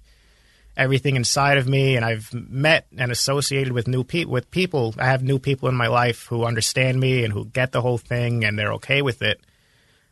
everything 0.76 1.16
inside 1.16 1.60
of 1.60 1.68
me, 1.68 1.96
and 1.96 2.04
I've 2.04 2.34
met 2.34 2.88
and 2.98 3.12
associated 3.12 3.74
with 3.74 3.88
new 3.88 4.04
people. 4.04 4.34
With 4.34 4.50
people, 4.50 4.96
I 4.98 5.06
have 5.06 5.22
new 5.24 5.38
people 5.38 5.70
in 5.70 5.76
my 5.76 5.86
life 5.88 6.26
who 6.30 6.46
understand 6.46 7.00
me 7.00 7.24
and 7.24 7.32
who 7.32 7.46
get 7.46 7.72
the 7.72 7.82
whole 7.82 8.00
thing, 8.00 8.44
and 8.44 8.58
they're 8.58 8.74
okay 8.74 9.04
with 9.04 9.22
it. 9.22 9.40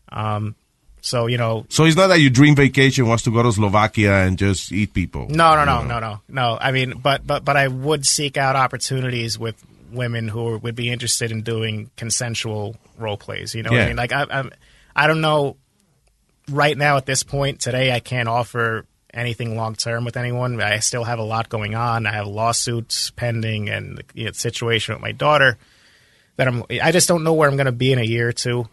Um, 0.10 0.56
so 1.04 1.26
you 1.26 1.38
know, 1.40 1.66
So 1.70 1.86
it's 1.86 1.96
not 1.96 2.08
that 2.08 2.20
your 2.20 2.30
dream 2.30 2.56
vacation 2.56 3.08
was 3.08 3.24
to 3.24 3.32
go 3.32 3.42
to 3.42 3.52
Slovakia 3.52 4.14
and 4.28 4.38
just 4.38 4.72
eat 4.72 4.94
people. 4.94 5.26
no, 5.30 5.56
no, 5.56 5.66
no, 5.66 5.84
no, 5.84 6.00
no, 6.00 6.22
no. 6.30 6.58
I 6.62 6.72
mean, 6.72 7.00
but 7.02 7.26
but 7.26 7.44
but 7.44 7.58
I 7.58 7.68
would 7.68 8.06
seek 8.06 8.38
out 8.38 8.56
opportunities 8.56 9.40
with 9.40 9.56
women 9.92 10.28
who 10.28 10.58
would 10.58 10.76
be 10.76 10.90
interested 10.90 11.32
in 11.32 11.42
doing 11.42 11.92
consensual 11.96 12.76
role 12.98 13.18
plays. 13.18 13.56
You 13.56 13.64
know, 13.64 13.72
what 13.72 13.78
Yeah. 13.78 13.84
I 13.84 13.88
mean, 13.88 13.96
like 13.96 14.12
I, 14.12 14.26
I'm, 14.30 14.52
I 14.96 15.08
don't 15.08 15.22
know. 15.22 15.58
Right 16.50 16.78
now, 16.78 16.98
at 16.98 17.06
this 17.06 17.24
point 17.24 17.62
today, 17.62 17.94
I 17.94 18.00
can't 18.00 18.28
offer 18.28 18.86
anything 19.14 19.56
long 19.56 19.76
term 19.76 20.06
with 20.06 20.18
anyone. 20.18 20.62
I 20.62 20.80
still 20.80 21.04
have 21.04 21.20
a 21.20 21.24
lot 21.24 21.50
going 21.50 21.76
on. 21.76 22.06
I 22.06 22.14
have 22.14 22.28
lawsuits 22.28 23.12
pending 23.12 23.70
and 23.70 23.98
the 23.98 24.04
you 24.14 24.26
know, 24.26 24.32
situation 24.32 24.96
with 24.96 25.02
my 25.02 25.12
daughter 25.12 25.58
that 26.38 26.48
I'm. 26.48 26.64
I 26.82 26.92
just 26.92 27.08
don't 27.08 27.24
know 27.24 27.34
where 27.34 27.48
I'm 27.50 27.56
going 27.56 27.66
to 27.66 27.72
be 27.72 27.92
in 27.92 28.00
a 28.00 28.04
year 28.04 28.28
or 28.28 28.34
two. 28.34 28.68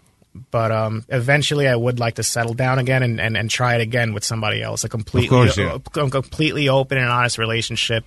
But 0.51 0.71
um, 0.71 1.05
eventually, 1.09 1.67
I 1.67 1.75
would 1.75 1.99
like 1.99 2.17
to 2.17 2.23
settle 2.23 2.55
down 2.55 2.79
again 2.79 3.03
and, 3.03 3.21
and, 3.21 3.37
and 3.37 3.51
try 3.51 3.75
it 3.75 3.81
again 3.81 4.13
with 4.13 4.25
somebody 4.25 4.63
else. 4.63 4.85
A 4.85 4.89
completely, 4.89 5.29
course, 5.29 5.57
yeah. 5.57 5.79
a, 5.97 6.01
a 6.01 6.11
completely 6.11 6.69
open 6.69 6.99
and 6.99 7.09
honest 7.09 7.39
relationship. 7.39 8.05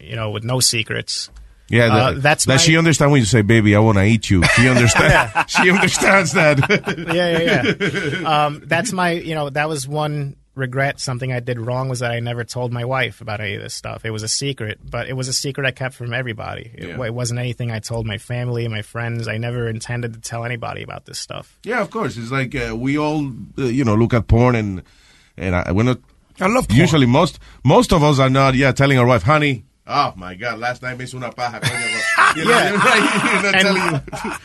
You 0.00 0.16
know, 0.16 0.30
with 0.30 0.42
no 0.42 0.58
secrets. 0.60 1.30
Yeah, 1.70 1.86
Uh, 1.86 2.12
that, 2.12 2.22
that's 2.22 2.44
that 2.46 2.54
my- 2.54 2.56
she 2.56 2.76
understands 2.76 3.10
when 3.12 3.20
you 3.20 3.26
say, 3.26 3.42
"Baby, 3.42 3.76
I 3.76 3.78
want 3.80 3.98
to 3.98 4.04
eat 4.04 4.30
you." 4.30 4.42
She 4.56 4.68
understands. 4.68 5.12
Yeah. 5.34 5.44
She 5.46 5.70
understands 5.70 6.32
that. 6.32 6.58
yeah, 7.14 7.38
yeah, 7.38 8.20
yeah. 8.20 8.46
Um, 8.46 8.62
that's 8.66 8.92
my, 8.92 9.10
you 9.12 9.34
know, 9.34 9.50
that 9.50 9.68
was 9.68 9.86
one 9.86 10.36
regret. 10.54 10.98
Something 10.98 11.32
I 11.32 11.40
did 11.40 11.60
wrong 11.60 11.88
was 11.88 12.00
that 12.00 12.10
I 12.10 12.20
never 12.20 12.42
told 12.42 12.72
my 12.72 12.84
wife 12.84 13.20
about 13.20 13.40
any 13.40 13.54
of 13.54 13.62
this 13.62 13.74
stuff. 13.74 14.04
It 14.04 14.10
was 14.10 14.22
a 14.22 14.28
secret, 14.28 14.78
but 14.82 15.08
it 15.08 15.12
was 15.12 15.28
a 15.28 15.32
secret 15.32 15.66
I 15.66 15.70
kept 15.70 15.94
from 15.94 16.12
everybody. 16.12 16.70
It, 16.74 16.88
Yeah. 16.88 17.04
it 17.06 17.14
wasn't 17.14 17.38
anything 17.40 17.70
I 17.70 17.78
told 17.80 18.06
my 18.06 18.18
family, 18.18 18.66
my 18.68 18.82
friends. 18.82 19.28
I 19.28 19.36
never 19.38 19.68
intended 19.68 20.14
to 20.14 20.20
tell 20.20 20.44
anybody 20.44 20.82
about 20.82 21.04
this 21.04 21.18
stuff. 21.18 21.58
Yeah, 21.64 21.80
of 21.80 21.90
course. 21.90 22.16
It's 22.16 22.32
like 22.32 22.54
uh, 22.56 22.74
we 22.76 22.96
all, 22.98 23.26
uh, 23.58 23.64
you 23.64 23.84
know, 23.84 23.94
look 23.94 24.14
at 24.14 24.26
porn 24.26 24.54
and 24.56 24.82
and 25.36 25.54
I, 25.54 25.70
we're 25.72 25.84
not. 25.84 25.98
I 26.40 26.46
love 26.46 26.66
Usually, 26.72 27.06
most 27.06 27.38
most 27.64 27.92
of 27.92 28.02
us 28.02 28.18
are 28.18 28.30
not. 28.30 28.54
Yeah, 28.54 28.72
telling 28.72 28.98
our 28.98 29.06
wife, 29.06 29.22
"Honey, 29.24 29.64
oh 29.88 30.12
my 30.16 30.34
God, 30.34 30.58
last 30.58 30.82
night 30.82 30.98
me 30.98 31.04
hizo 31.06 31.14
una 31.16 31.30
paja." 31.32 31.60
coño." 31.60 32.36
You 32.36 32.44
know, 32.44 32.50
Yeah. 32.50 32.68
you're 33.32 33.42
not 33.42 33.54
And- 33.54 34.02
telling. 34.12 34.38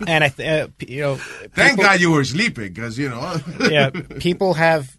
And 0.06 0.24
I, 0.24 0.28
th- 0.28 0.48
uh, 0.48 0.68
p- 0.78 0.94
you 0.94 1.00
know, 1.02 1.16
Thank 1.54 1.78
God 1.80 2.00
you 2.00 2.10
were 2.12 2.24
sleeping, 2.24 2.72
because 2.72 2.96
you 2.98 3.08
know. 3.08 3.36
yeah, 3.70 3.90
people 4.18 4.54
have 4.54 4.96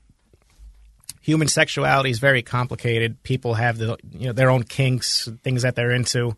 human 1.22 1.48
sexuality 1.48 2.10
is 2.10 2.20
very 2.20 2.42
complicated. 2.42 3.22
People 3.24 3.54
have 3.56 3.78
the 3.78 3.98
you 4.12 4.28
know 4.28 4.34
their 4.34 4.50
own 4.50 4.64
kinks, 4.64 5.30
things 5.44 5.62
that 5.64 5.76
they're 5.76 5.92
into. 5.92 6.36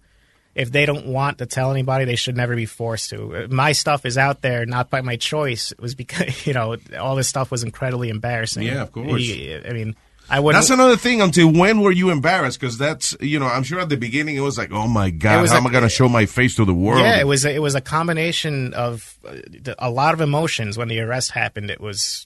If 0.55 0.71
they 0.71 0.85
don't 0.85 1.07
want 1.07 1.39
to 1.39 1.47
tell 1.47 1.71
anybody, 1.71 2.05
they 2.05 2.15
should 2.15 2.37
never 2.37 2.55
be 2.55 2.67
forced 2.67 3.09
to. 3.09 3.47
My 3.49 3.71
stuff 3.71 4.05
is 4.05 4.19
out 4.19 4.41
there 4.43 4.67
not 4.67 4.91
by 4.91 5.01
my 5.01 5.15
choice. 5.15 5.71
It 5.71 5.81
was 5.81 5.95
because 5.95 6.45
you 6.47 6.53
know 6.53 6.77
all 6.99 7.15
this 7.15 7.27
stuff 7.27 7.49
was 7.51 7.63
incredibly 7.63 8.09
embarrassing. 8.09 8.63
Yeah, 8.63 8.83
of 8.83 8.91
course. 8.91 9.07
I 9.09 9.71
mean, 9.73 9.95
I 10.29 10.39
wouldn't. 10.39 10.61
That's 10.61 10.69
another 10.69 10.95
thing. 10.97 11.21
Until 11.21 11.51
when 11.51 11.81
were 11.81 11.91
you 11.91 12.09
embarrassed? 12.09 12.59
Because 12.59 12.77
that's 12.77 13.15
you 13.19 13.39
know, 13.39 13.45
I'm 13.47 13.63
sure 13.63 13.79
at 13.79 13.89
the 13.89 13.97
beginning 13.97 14.35
it 14.35 14.41
was 14.41 14.57
like, 14.57 14.71
oh 14.71 14.87
my 14.87 15.09
God, 15.09 15.47
how 15.47 15.53
a- 15.53 15.57
am 15.57 15.67
I 15.67 15.71
going 15.71 15.83
to 15.83 15.89
show 15.89 16.07
my 16.09 16.25
face 16.25 16.55
to 16.55 16.65
the 16.65 16.73
world? 16.73 16.99
Yeah, 17.01 17.19
it 17.19 17.27
was 17.27 17.45
a, 17.45 17.53
it 17.53 17.61
was 17.61 17.75
a 17.75 17.81
combination 17.81 18.73
of 18.73 19.15
uh, 19.27 19.73
a 19.79 19.89
lot 19.89 20.13
of 20.13 20.21
emotions 20.21 20.77
when 20.77 20.87
the 20.87 20.99
arrest 21.01 21.31
happened. 21.31 21.69
It 21.69 21.81
was, 21.81 22.25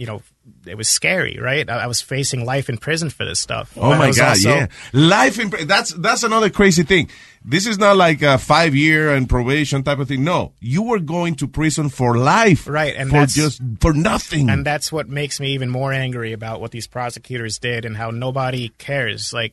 you 0.00 0.06
know, 0.06 0.22
it 0.64 0.76
was 0.78 0.88
scary, 0.88 1.38
right? 1.38 1.68
I, 1.68 1.80
I 1.84 1.86
was 1.86 2.00
facing 2.00 2.46
life 2.46 2.70
in 2.70 2.78
prison 2.78 3.10
for 3.10 3.26
this 3.26 3.38
stuff. 3.38 3.76
Oh 3.76 3.90
But 3.90 3.98
my 3.98 4.10
God! 4.12 4.28
also- 4.30 4.48
yeah, 4.48 4.66
life 4.94 5.38
in 5.38 5.50
pri- 5.50 5.64
that's 5.64 5.92
that's 5.92 6.22
another 6.22 6.48
crazy 6.48 6.84
thing. 6.84 7.10
This 7.44 7.66
is 7.66 7.76
not 7.78 7.98
like 7.98 8.22
a 8.22 8.38
five 8.38 8.74
year 8.74 9.14
and 9.14 9.28
probation 9.28 9.82
type 9.82 9.98
of 9.98 10.08
thing. 10.08 10.24
No, 10.24 10.54
you 10.58 10.82
were 10.82 11.00
going 11.00 11.34
to 11.36 11.46
prison 11.46 11.90
for 11.90 12.16
life, 12.16 12.66
right? 12.66 12.94
And 12.96 13.10
for 13.10 13.18
that's, 13.18 13.34
just 13.34 13.60
for 13.80 13.92
nothing. 13.92 14.48
And 14.48 14.64
that's 14.64 14.90
what 14.90 15.06
makes 15.10 15.38
me 15.38 15.52
even 15.52 15.68
more 15.68 15.92
angry 15.92 16.32
about 16.32 16.62
what 16.62 16.70
these 16.70 16.86
prosecutors 16.86 17.58
did 17.58 17.84
and 17.84 17.94
how 17.98 18.10
nobody 18.10 18.70
cares. 18.78 19.34
Like 19.34 19.52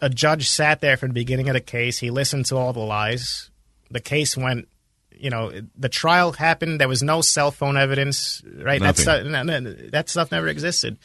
a 0.00 0.08
judge 0.08 0.48
sat 0.48 0.80
there 0.80 0.96
from 0.96 1.08
the 1.08 1.14
beginning 1.14 1.48
of 1.48 1.54
the 1.54 1.60
case. 1.60 1.98
He 1.98 2.10
listened 2.10 2.46
to 2.46 2.56
all 2.56 2.72
the 2.72 2.80
lies. 2.80 3.50
The 3.90 4.00
case 4.00 4.36
went. 4.36 4.68
You 5.16 5.30
know, 5.30 5.52
the 5.78 5.88
trial 5.88 6.32
happened. 6.32 6.80
There 6.80 6.88
was 6.88 7.02
no 7.02 7.20
cell 7.20 7.50
phone 7.50 7.76
evidence, 7.76 8.42
right? 8.58 8.80
That 8.80 8.96
stuff, 8.98 9.24
Nothing. 9.24 9.46
no, 9.46 9.58
no, 9.60 9.72
that 9.90 10.08
stuff 10.08 10.30
never 10.32 10.48
existed. 10.48 10.98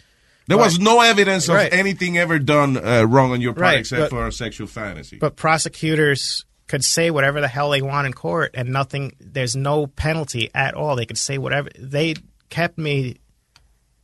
there 0.48 0.58
was 0.58 0.80
no 0.80 1.02
evidence 1.02 1.48
of 1.48 1.56
Right. 1.56 1.72
anything 1.72 2.18
ever 2.18 2.40
done 2.40 2.76
uh, 2.78 3.04
wrong 3.04 3.32
on 3.32 3.40
your 3.42 3.54
part 3.54 3.62
Right, 3.62 3.80
except 3.80 4.00
but- 4.02 4.10
for 4.10 4.28
a 4.28 4.32
sexual 4.32 4.68
fantasy. 4.68 5.18
But 5.18 5.36
prosecutors 5.36 6.44
could 6.68 6.84
say 6.84 7.10
whatever 7.12 7.40
the 7.42 7.48
hell 7.48 7.70
they 7.72 7.82
want 7.82 8.08
in 8.08 8.14
court, 8.14 8.52
and 8.56 8.70
nothing. 8.70 9.14
There's 9.20 9.56
no 9.56 9.88
penalty 9.88 10.50
at 10.54 10.74
all. 10.76 10.96
They 10.96 11.06
could 11.06 11.18
say 11.18 11.38
whatever. 11.38 11.70
They 11.78 12.16
kept 12.50 12.78
me 12.78 13.18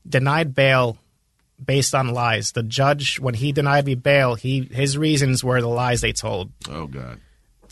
denied 0.07 0.53
bail 0.55 0.97
based 1.63 1.95
on 1.95 2.09
lies. 2.09 2.51
The 2.51 2.63
judge, 2.63 3.19
when 3.19 3.33
he 3.33 3.51
denied 3.51 3.85
me 3.85 3.95
bail, 3.95 4.35
he 4.35 4.67
his 4.71 4.97
reasons 4.97 5.43
were 5.43 5.61
the 5.61 5.67
lies 5.67 6.01
they 6.01 6.11
told. 6.13 6.51
Oh 6.69 6.87
God. 6.87 7.19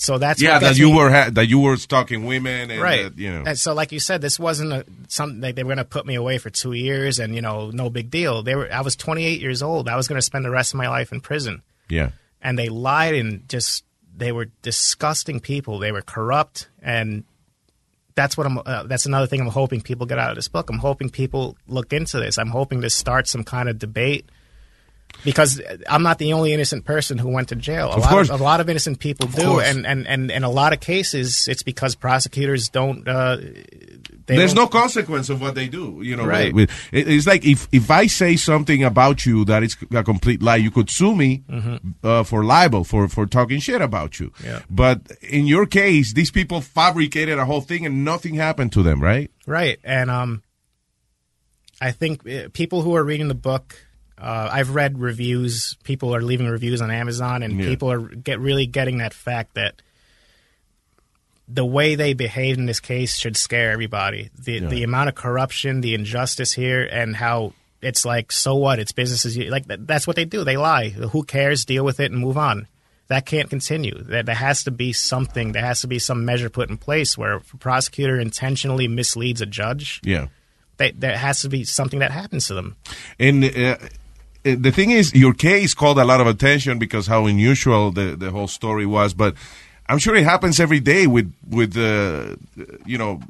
So 0.04 0.18
that's 0.18 0.42
yeah, 0.42 0.56
what 0.56 0.64
that 0.64 0.78
you 0.78 0.88
me- 0.88 0.98
were 0.98 1.10
ha- 1.10 1.30
that 1.32 1.46
you 1.46 1.60
were 1.60 1.78
stalking 1.78 2.26
women, 2.26 2.70
and 2.72 2.82
right. 2.82 3.04
that, 3.04 3.18
you 3.18 3.32
know. 3.32 3.44
And 3.48 3.58
so, 3.58 3.74
like 3.74 3.94
you 3.94 4.02
said, 4.02 4.20
this 4.20 4.38
wasn't 4.38 4.74
a, 4.74 4.86
something 5.08 5.40
like 5.40 5.56
they 5.56 5.64
were 5.64 5.70
going 5.70 5.78
to 5.78 5.86
put 5.86 6.06
me 6.06 6.16
away 6.16 6.40
for 6.40 6.50
two 6.50 6.74
years, 6.74 7.20
and 7.20 7.34
you 7.34 7.42
know, 7.42 7.72
no 7.72 7.90
big 7.90 8.12
deal. 8.12 8.44
They 8.44 8.54
were. 8.54 8.70
I 8.70 8.82
was 8.82 8.98
28 8.98 9.40
years 9.40 9.64
old. 9.64 9.88
I 9.88 9.96
was 9.96 10.10
going 10.10 10.18
to 10.18 10.22
spend 10.22 10.44
the 10.44 10.50
rest 10.50 10.74
of 10.74 10.78
my 10.78 10.90
life 10.90 11.14
in 11.14 11.22
prison. 11.22 11.62
Yeah. 11.88 12.10
and 12.42 12.60
they 12.60 12.68
lied 12.68 13.16
and 13.16 13.48
just 13.48 13.86
they 14.14 14.34
were 14.34 14.50
disgusting 14.62 15.40
people. 15.40 15.80
They 15.80 15.94
were 15.94 16.02
corrupt, 16.02 16.68
and 16.82 17.24
that's 18.16 18.36
what 18.36 18.46
I'm. 18.46 18.58
Uh, 18.58 18.84
that's 18.84 19.06
another 19.06 19.28
thing 19.28 19.40
I'm 19.40 19.48
hoping 19.48 19.80
people 19.80 20.06
get 20.06 20.20
out 20.20 20.32
of 20.32 20.36
this 20.36 20.50
book. 20.50 20.70
I'm 20.70 20.80
hoping 20.80 21.12
people 21.12 21.56
look 21.66 21.94
into 21.94 22.20
this. 22.20 22.38
I'm 22.38 22.50
hoping 22.50 22.82
to 22.82 22.90
start 22.90 23.30
some 23.30 23.46
kind 23.46 23.70
of 23.70 23.80
debate 23.80 24.26
because 25.24 25.62
I'm 25.90 26.04
not 26.04 26.18
the 26.20 26.34
only 26.34 26.54
innocent 26.54 26.86
person 26.86 27.18
who 27.18 27.30
went 27.30 27.50
to 27.50 27.56
jail. 27.56 27.88
A 27.90 27.96
Of 27.96 28.02
lot 28.02 28.10
course. 28.10 28.30
of 28.30 28.42
a 28.42 28.44
lot 28.44 28.60
of 28.60 28.70
innocent 28.70 29.00
people 29.00 29.28
do, 29.28 29.42
course. 29.44 29.66
and, 29.68 29.86
and 29.88 30.08
and 30.08 30.32
in 30.32 30.44
a 30.44 30.50
lot 30.50 30.74
of 30.74 30.80
cases, 30.80 31.48
it's 31.48 31.64
because 31.64 31.96
prosecutors 31.96 32.70
don't. 32.70 33.08
Uh, 33.08 33.38
they 34.26 34.38
There's 34.38 34.54
don't- 34.54 34.64
no 34.74 34.80
consequence 34.82 35.30
of 35.30 35.42
what 35.42 35.54
they 35.56 35.68
do, 35.68 36.00
you 36.02 36.16
know. 36.16 36.26
Right. 36.26 36.54
It's 36.92 37.28
like 37.28 37.46
if 37.46 37.68
if 37.72 37.90
I 37.92 38.08
say 38.08 38.36
something 38.38 38.84
about 38.84 39.26
you 39.26 39.46
that 39.46 39.64
is 39.64 39.76
a 39.94 40.04
complete 40.04 40.42
lie, 40.42 40.56
you 40.58 40.72
could 40.72 40.90
sue 40.90 41.16
me 41.16 41.44
Mhm. 41.50 41.80
uh, 42.04 42.24
for 42.24 42.44
libel 42.44 42.84
for 42.84 43.08
for 43.10 43.26
talking 43.26 43.60
shit 43.60 43.82
about 43.82 44.20
you. 44.20 44.32
Yeah. 44.44 44.60
But 44.70 45.00
in 45.22 45.46
your 45.48 45.66
case, 45.66 46.14
these 46.14 46.32
people 46.32 46.62
fabricated 46.62 47.38
a 47.40 47.46
whole 47.46 47.62
thing 47.62 47.86
and 47.86 48.04
nothing 48.06 48.36
happened 48.36 48.72
to 48.74 48.84
them, 48.84 49.02
right? 49.02 49.30
Right, 49.46 49.80
and 49.84 50.10
um, 50.10 50.42
I 51.82 51.92
think 51.92 52.28
uh, 52.28 52.48
people 52.54 52.82
who 52.82 52.96
are 52.96 53.04
reading 53.04 53.28
the 53.28 53.36
book, 53.36 53.76
uh, 54.18 54.50
I've 54.52 54.76
read 54.76 55.00
reviews. 55.00 55.76
People 55.84 56.16
are 56.16 56.22
leaving 56.22 56.48
reviews 56.48 56.82
on 56.82 56.92
Amazon, 56.92 57.44
and 57.44 57.60
Yeah. 57.60 57.68
people 57.68 57.92
are 57.92 58.00
get 58.00 58.40
really 58.40 58.66
getting 58.68 59.00
that 59.00 59.14
fact 59.14 59.56
that 59.56 59.82
the 61.48 61.66
way 61.66 61.96
they 61.96 62.14
behaved 62.14 62.58
in 62.58 62.66
this 62.66 62.80
case 62.80 63.18
should 63.18 63.36
scare 63.36 63.72
everybody. 63.72 64.30
The 64.38 64.54
Yeah. 64.54 64.68
the 64.68 64.84
amount 64.84 65.10
of 65.10 65.16
corruption, 65.16 65.82
the 65.82 65.94
injustice 65.94 66.54
here, 66.54 66.84
and 66.84 67.16
how 67.16 67.54
it's 67.82 68.06
like, 68.06 68.32
so 68.32 68.56
what? 68.56 68.80
It's 68.80 68.94
business 68.94 69.26
as. 69.26 69.38
Like 69.38 69.68
that, 69.68 69.86
that's 69.86 70.08
what 70.08 70.16
they 70.16 70.26
do. 70.26 70.44
They 70.46 70.56
lie. 70.58 70.90
Who 70.90 71.24
cares? 71.24 71.66
Deal 71.66 71.84
with 71.84 72.00
it 72.00 72.12
and 72.12 72.22
move 72.22 72.38
on. 72.38 72.68
That 73.10 73.26
can't 73.26 73.50
continue. 73.50 74.02
There, 74.02 74.24
there 74.24 74.36
has 74.36 74.64
to 74.64 74.72
be 74.72 74.94
something. 74.94 75.52
There 75.52 75.62
has 75.66 75.82
to 75.82 75.88
be 75.88 76.00
some 76.00 76.24
measure 76.24 76.50
put 76.50 76.70
in 76.70 76.78
place 76.78 77.18
where 77.18 77.34
a 77.34 77.42
prosecutor 77.42 78.18
intentionally 78.20 78.88
misleads 78.88 79.42
a 79.42 79.46
judge. 79.46 80.00
Yeah. 80.04 80.28
They, 80.78 80.92
there 80.92 81.18
has 81.18 81.42
to 81.42 81.50
be 81.50 81.66
something 81.66 82.00
that 82.00 82.12
happens 82.12 82.48
to 82.48 82.54
them. 82.54 82.78
And 83.20 83.44
uh, 83.44 83.78
the 84.44 84.72
thing 84.72 84.92
is, 84.92 85.14
your 85.14 85.34
case 85.34 85.74
called 85.74 85.98
a 86.00 86.06
lot 86.06 86.22
of 86.22 86.28
attention 86.28 86.80
because 86.80 87.08
how 87.08 87.26
unusual 87.26 87.92
the, 87.92 88.16
the 88.16 88.32
whole 88.32 88.48
story 88.48 88.86
was. 88.86 89.14
But 89.14 89.36
I'm 89.88 90.00
sure 90.00 90.16
it 90.16 90.24
happens 90.24 90.60
every 90.60 90.80
day 90.80 91.08
with 91.08 91.34
with 91.50 91.78
uh, 91.78 92.36
you 92.86 92.98
know 92.98 93.22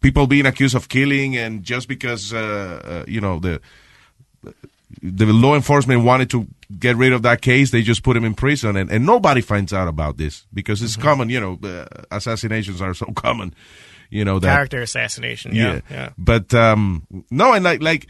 people 0.00 0.26
being 0.26 0.46
accused 0.46 0.74
of 0.74 0.88
killing, 0.88 1.36
and 1.36 1.62
just 1.62 1.88
because 1.88 2.32
uh, 2.32 2.80
uh, 2.84 3.04
you 3.06 3.20
know 3.20 3.38
the 3.38 3.60
the 5.02 5.26
law 5.26 5.54
enforcement 5.54 6.04
wanted 6.04 6.30
to 6.30 6.46
get 6.78 6.96
rid 6.96 7.12
of 7.12 7.22
that 7.22 7.40
case, 7.40 7.70
they 7.70 7.82
just 7.82 8.02
put 8.02 8.16
him 8.16 8.24
in 8.24 8.34
prison, 8.34 8.76
and, 8.76 8.90
and 8.90 9.06
nobody 9.06 9.40
finds 9.40 9.72
out 9.72 9.88
about 9.88 10.16
this 10.16 10.46
because 10.52 10.82
it's 10.82 10.96
common. 10.96 11.28
You 11.30 11.40
know, 11.40 11.58
uh, 11.62 11.86
assassinations 12.10 12.80
are 12.80 12.94
so 12.94 13.06
common. 13.14 13.54
You 14.10 14.24
know 14.24 14.38
that 14.38 14.54
Character 14.54 14.80
assassination. 14.80 15.54
Yeah. 15.54 15.80
yeah. 15.90 16.10
but 16.16 16.54
um, 16.54 17.06
no, 17.30 17.52
and 17.52 17.64
like 17.64 17.82
like 17.82 18.04
eh, 18.04 18.06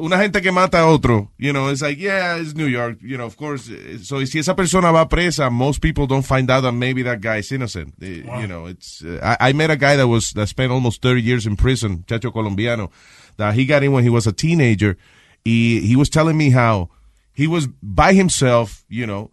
una 0.00 0.18
gente 0.18 0.40
que 0.40 0.50
mata 0.52 0.80
a 0.80 0.86
otro, 0.86 1.30
you 1.38 1.52
know, 1.52 1.68
it's 1.70 1.82
like 1.82 1.98
yeah, 1.98 2.36
it's 2.36 2.54
New 2.54 2.66
York, 2.66 2.98
you 3.02 3.16
know, 3.16 3.26
of 3.26 3.36
course. 3.36 3.68
eh, 3.70 3.98
So 4.02 4.24
si 4.24 4.38
esa 4.38 4.54
persona 4.54 4.90
va 4.92 5.08
presa, 5.08 5.50
most 5.50 5.80
people 5.80 6.06
don't 6.06 6.24
find 6.26 6.50
out 6.50 6.62
that 6.62 6.72
maybe 6.72 7.02
that 7.02 7.20
guy 7.20 7.38
is 7.38 7.50
innocent. 7.52 7.94
Eh, 8.02 8.22
You 8.40 8.46
know, 8.46 8.66
it's 8.66 9.02
uh, 9.04 9.18
I, 9.40 9.50
I 9.50 9.52
met 9.52 9.70
a 9.70 9.76
guy 9.76 9.96
that 9.96 10.08
was 10.08 10.32
that 10.34 10.48
spent 10.48 10.72
almost 10.72 11.02
thirty 11.02 11.22
years 11.22 11.46
in 11.46 11.56
prison, 11.56 12.04
chacho 12.06 12.32
colombiano, 12.32 12.90
that 13.36 13.54
he 13.54 13.64
got 13.66 13.82
in 13.82 13.92
when 13.92 14.04
he 14.04 14.10
was 14.10 14.26
a 14.26 14.32
teenager. 14.32 14.96
He 15.44 15.80
he 15.80 15.96
was 15.96 16.08
telling 16.08 16.36
me 16.36 16.50
how 16.50 16.88
he 17.32 17.46
was 17.46 17.66
by 17.82 18.12
himself, 18.14 18.84
you 18.88 19.06
know, 19.06 19.30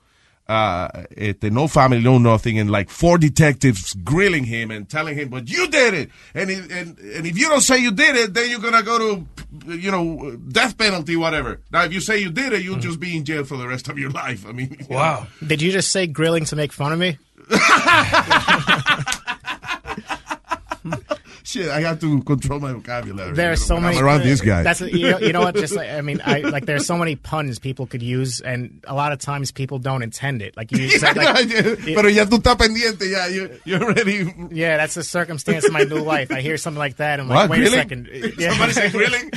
uh, 0.52 1.06
este, 1.16 1.52
no 1.52 1.68
family, 1.68 2.02
no 2.02 2.18
nothing, 2.18 2.60
and 2.60 2.70
like 2.70 2.90
four 2.90 3.18
detectives 3.18 3.94
grilling 4.04 4.44
him 4.44 4.70
and 4.70 4.90
telling 4.90 5.18
him, 5.18 5.30
"But 5.30 5.50
you 5.50 5.68
did 5.68 5.94
it," 5.94 6.10
and 6.34 6.52
if, 6.52 6.70
and 6.72 7.00
and 7.00 7.26
if 7.26 7.38
you 7.38 7.48
don't 7.48 7.62
say 7.62 7.78
you 7.78 7.92
did 7.92 8.18
it, 8.18 8.34
then 8.34 8.50
you're 8.50 8.60
gonna 8.60 8.84
go 8.84 8.98
to, 8.98 9.26
you 9.72 9.92
know, 9.92 10.36
death 10.50 10.78
penalty, 10.78 11.16
whatever. 11.16 11.62
Now, 11.72 11.86
if 11.86 11.94
you 11.94 12.02
say 12.02 12.20
you 12.20 12.32
did 12.32 12.52
it, 12.52 12.64
you'll 12.64 12.80
just 12.80 13.00
be 13.00 13.16
in 13.16 13.24
jail 13.24 13.46
for 13.46 13.56
the 13.56 13.68
rest 13.68 13.88
of 13.88 13.98
your 13.98 14.10
life. 14.10 14.46
I 14.46 14.52
mean, 14.52 14.76
you 14.78 14.96
know. 14.96 15.26
Did 15.46 15.62
you 15.62 15.72
just 15.72 15.92
say 15.92 16.06
grilling 16.06 16.44
to 16.46 16.56
make 16.58 16.74
fun 16.74 16.92
of 16.92 17.00
me? 17.00 17.18
Shit, 21.52 21.68
I 21.68 21.82
have 21.82 22.00
to 22.00 22.22
control 22.24 22.62
my 22.62 22.72
vocabulary. 22.72 23.34
There 23.34 23.52
are 23.52 23.58
so 23.58 23.78
many 23.78 23.98
I'm 23.98 24.06
around 24.06 24.24
these 24.24 24.40
guys. 24.40 24.64
That's 24.64 24.80
you 24.80 25.12
know, 25.12 25.20
you 25.20 25.34
know 25.34 25.42
what? 25.42 25.56
Just 25.56 25.76
like 25.76 25.90
I 25.90 26.00
mean, 26.00 26.22
I 26.24 26.40
like 26.56 26.66
there's 26.66 26.86
so 26.86 26.98
many 26.98 27.18
puns 27.18 27.60
people 27.60 27.86
could 27.88 28.02
use, 28.02 28.40
and 28.40 28.82
a 28.88 28.96
lot 28.96 29.12
of 29.12 29.20
times 29.20 29.52
people 29.52 29.78
don't 29.78 30.02
intend 30.02 30.42
it. 30.42 30.56
Like 30.56 30.72
you 30.72 30.88
said, 31.00 31.18
like, 31.18 31.50
Pero 31.50 32.08
ya 32.08 32.24
tú 32.24 32.38
estás 32.40 32.56
pendiente, 32.56 33.12
ya 33.12 33.26
you 33.26 33.60
you're 33.66 33.84
already. 33.84 34.34
yeah, 34.52 34.78
that's 34.78 34.94
the 34.94 35.04
circumstance 35.04 35.66
of 35.66 35.74
my 35.74 35.84
new 35.84 36.00
life. 36.00 36.32
I 36.32 36.40
hear 36.40 36.56
something 36.56 36.80
like 36.80 36.96
that, 36.98 37.20
and 37.20 37.30
I'm 37.30 37.36
What, 37.36 37.50
like, 37.50 37.50
wait 37.50 37.58
grilling? 37.70 37.80
a 37.80 37.82
second. 37.82 38.10
Yeah. 38.40 38.50
Somebody 38.52 38.72
say 38.74 38.90
grilling? 38.90 39.30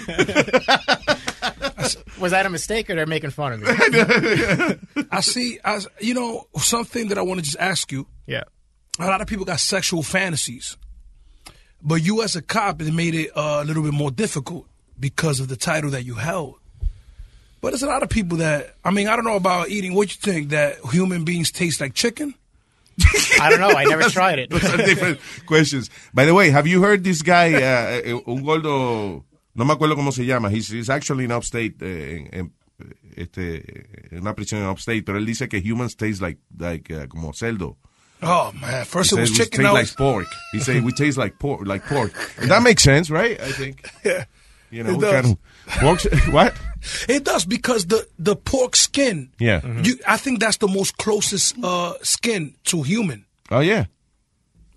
Was 2.21 2.31
that 2.31 2.47
a 2.47 2.51
mistake, 2.51 2.89
or 2.91 2.95
they're 2.95 3.07
making 3.07 3.31
fun 3.31 3.53
of 3.55 3.61
me? 3.61 5.07
I 5.11 5.21
see. 5.21 5.59
I, 5.65 5.81
you 6.01 6.15
know, 6.15 6.47
something 6.59 7.09
that 7.09 7.19
I 7.19 7.23
want 7.23 7.41
to 7.41 7.45
just 7.45 7.59
ask 7.59 7.91
you. 7.91 8.07
Yeah. 8.27 8.45
A 9.01 9.07
lot 9.07 9.21
of 9.21 9.27
people 9.27 9.45
got 9.45 9.59
sexual 9.59 10.03
fantasies, 10.05 10.77
but 11.85 12.03
you 12.03 12.23
as 12.23 12.35
a 12.35 12.43
cop, 12.43 12.81
it 12.81 12.93
made 12.93 13.15
it 13.15 13.31
uh, 13.37 13.61
a 13.63 13.65
little 13.65 13.83
bit 13.83 13.93
more 13.93 14.11
difficult 14.11 14.67
because 14.99 15.39
of 15.39 15.49
the 15.49 15.57
title 15.57 15.91
that 15.91 16.05
you 16.05 16.15
held. 16.15 16.57
But 17.61 17.71
there's 17.71 17.83
a 17.83 17.87
lot 17.87 18.03
of 18.03 18.09
people 18.09 18.39
that 18.39 18.75
I 18.85 18.91
mean, 18.91 19.07
I 19.07 19.17
don't 19.17 19.25
know 19.25 19.37
about 19.37 19.69
eating. 19.69 19.95
What 19.95 20.15
you 20.15 20.21
think 20.21 20.51
that 20.51 20.79
human 20.93 21.25
beings 21.25 21.51
taste 21.51 21.81
like 21.81 21.95
chicken? 21.95 22.35
I 23.41 23.51
don't 23.51 23.61
know. 23.61 23.71
I 23.71 23.85
never 23.85 24.03
tried 24.11 24.39
it. 24.39 24.51
Different 24.51 25.19
questions. 25.47 25.91
By 26.13 26.25
the 26.25 26.35
way, 26.35 26.51
have 26.51 26.67
you 26.67 26.83
heard 26.83 27.05
this 27.05 27.23
guy, 27.23 27.55
uh, 27.55 28.01
eh, 28.05 28.21
un 28.27 28.43
gordo, 28.43 29.25
no 29.55 29.65
me 29.65 29.75
acuerdo 29.75 29.97
cómo 29.97 30.13
se 30.13 30.25
llama. 30.25 30.51
He's, 30.51 30.69
he's 30.69 30.91
actually 30.91 31.25
in 31.25 31.33
upstate, 31.33 31.75
eh, 31.81 32.29
en, 32.33 32.53
en, 32.79 32.95
este, 33.17 33.87
en 34.11 34.21
una 34.21 34.35
prisión 34.35 34.63
en 34.63 34.69
upstate, 34.69 35.03
pero 35.03 35.19
él 35.19 35.27
dice 35.27 35.49
que 35.49 35.61
humans 35.61 35.97
taste 35.97 36.21
like, 36.21 36.41
like 36.57 36.95
uh, 36.95 37.09
como 37.09 37.33
cerdo. 37.33 37.79
Oh 38.23 38.53
man! 38.61 38.85
First 38.85 39.11
He 39.11 39.17
it 39.17 39.21
was 39.21 39.31
says 39.31 39.39
we 39.39 39.45
chicken. 39.45 39.59
taste 39.61 39.63
now 39.65 39.75
like 39.75 39.97
pork. 39.97 40.27
He 40.53 40.61
say 40.61 40.81
we 40.81 40.93
taste 40.93 41.19
like 41.19 41.39
pork, 41.39 41.67
like 41.67 41.85
pork. 41.85 42.13
And 42.41 42.51
that 42.51 42.63
makes 42.63 42.83
sense, 42.83 43.11
right? 43.11 43.41
I 43.41 43.53
think. 43.53 43.89
Yeah. 44.05 44.25
You 44.71 44.83
know, 44.83 44.91
It 44.91 44.97
we 44.97 45.01
does. 45.03 45.13
kind 45.13 45.27
of 45.27 45.39
pork. 45.81 46.01
What? 46.33 46.55
It 47.09 47.25
does 47.25 47.45
because 47.45 47.87
the 47.87 48.07
the 48.19 48.35
pork 48.37 48.77
skin. 48.77 49.31
Yeah. 49.39 49.61
You, 49.83 49.99
I 50.09 50.17
think 50.17 50.41
that's 50.41 50.57
the 50.59 50.69
most 50.69 50.97
closest 50.97 51.57
uh, 51.63 51.95
skin 52.03 52.55
to 52.65 52.83
human. 52.83 53.25
Oh 53.51 53.61
yeah. 53.61 53.87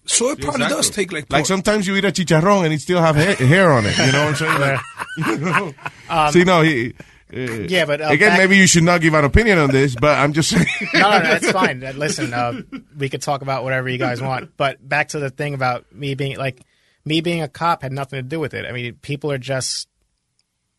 So 0.06 0.30
it 0.32 0.40
probably 0.40 0.66
Exacto. 0.66 0.70
does 0.70 0.90
take 0.90 1.12
like 1.12 1.32
Like 1.32 1.46
sometimes 1.46 1.86
you 1.88 1.96
eat 1.98 2.06
a 2.06 2.12
chicharrón 2.12 2.64
and 2.66 2.74
it 2.74 2.80
still 2.82 3.02
have 3.02 3.16
hair, 3.18 3.36
hair 3.36 3.72
on 3.74 3.86
it. 3.86 3.98
You 3.98 4.12
know 4.12 4.26
what 4.26 4.30
I'm 4.30 4.36
saying? 4.36 4.62
Like, 4.62 4.80
you 5.18 5.38
know? 5.46 5.74
Um, 6.10 6.32
See, 6.32 6.44
no, 6.46 6.62
he. 6.62 6.94
Yeah, 7.30 7.86
but, 7.86 8.02
uh, 8.02 8.08
again, 8.08 8.30
back- 8.30 8.38
maybe 8.40 8.58
you 8.58 8.68
should 8.68 8.84
not 8.84 9.02
give 9.02 9.14
an 9.14 9.26
opinion 9.26 9.58
on 9.60 9.70
this, 9.70 9.96
but 9.96 10.18
I'm 10.18 10.32
just 10.34 10.50
saying. 10.50 10.66
no, 10.94 11.00
no, 11.02 11.10
no, 11.20 11.24
that's 11.24 11.52
fine. 11.52 11.84
Uh, 11.84 11.92
Listen, 11.96 12.34
uh, 12.34 12.62
we 12.98 13.10
could 13.10 13.22
talk 13.22 13.42
about 13.42 13.64
whatever 13.64 13.90
you 13.90 13.98
guys 13.98 14.22
want, 14.22 14.56
but 14.56 14.88
back 14.88 15.10
to 15.10 15.20
the 15.20 15.30
thing 15.30 15.54
about 15.54 15.92
me 15.94 16.16
being 16.16 16.38
like 16.38 16.62
me 17.06 17.22
being 17.22 17.42
a 17.42 17.48
cop 17.48 17.82
had 17.84 17.92
nothing 17.92 18.18
to 18.18 18.24
do 18.24 18.40
with 18.40 18.54
it. 18.54 18.66
I 18.66 18.72
mean, 18.72 18.94
people 19.02 19.32
are 19.32 19.38
just 19.38 19.88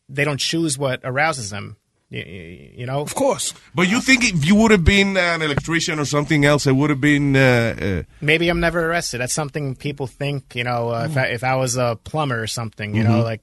they 0.07 0.23
don't 0.23 0.39
choose 0.39 0.77
what 0.77 1.01
arouses 1.03 1.49
them. 1.51 1.75
You, 2.09 2.23
you 2.23 2.85
know, 2.87 3.01
of 3.01 3.13
course. 3.13 3.53
But 3.75 3.87
you 3.87 4.01
think 4.01 4.23
if 4.23 4.43
you 4.43 4.55
would 4.55 4.71
have 4.71 4.83
been 4.83 5.15
an 5.17 5.43
electrician 5.43 5.99
or 5.99 6.05
something 6.05 6.43
else, 6.45 6.65
it 6.65 6.71
would 6.71 6.89
have 6.89 6.99
been. 6.99 7.35
Uh, 7.35 7.75
uh, 7.79 8.03
Maybe 8.21 8.49
I'm 8.49 8.59
never 8.59 8.89
arrested. 8.89 9.19
That's 9.21 9.33
something 9.33 9.75
people 9.75 10.07
think. 10.07 10.55
You 10.55 10.63
know, 10.63 10.89
uh, 10.89 11.05
if, 11.11 11.15
I, 11.17 11.25
if 11.27 11.43
I 11.43 11.55
was 11.57 11.77
a 11.77 11.99
plumber 12.03 12.41
or 12.41 12.47
something, 12.47 12.95
you 12.95 13.03
know, 13.03 13.21
Mhm. 13.21 13.23
like 13.23 13.41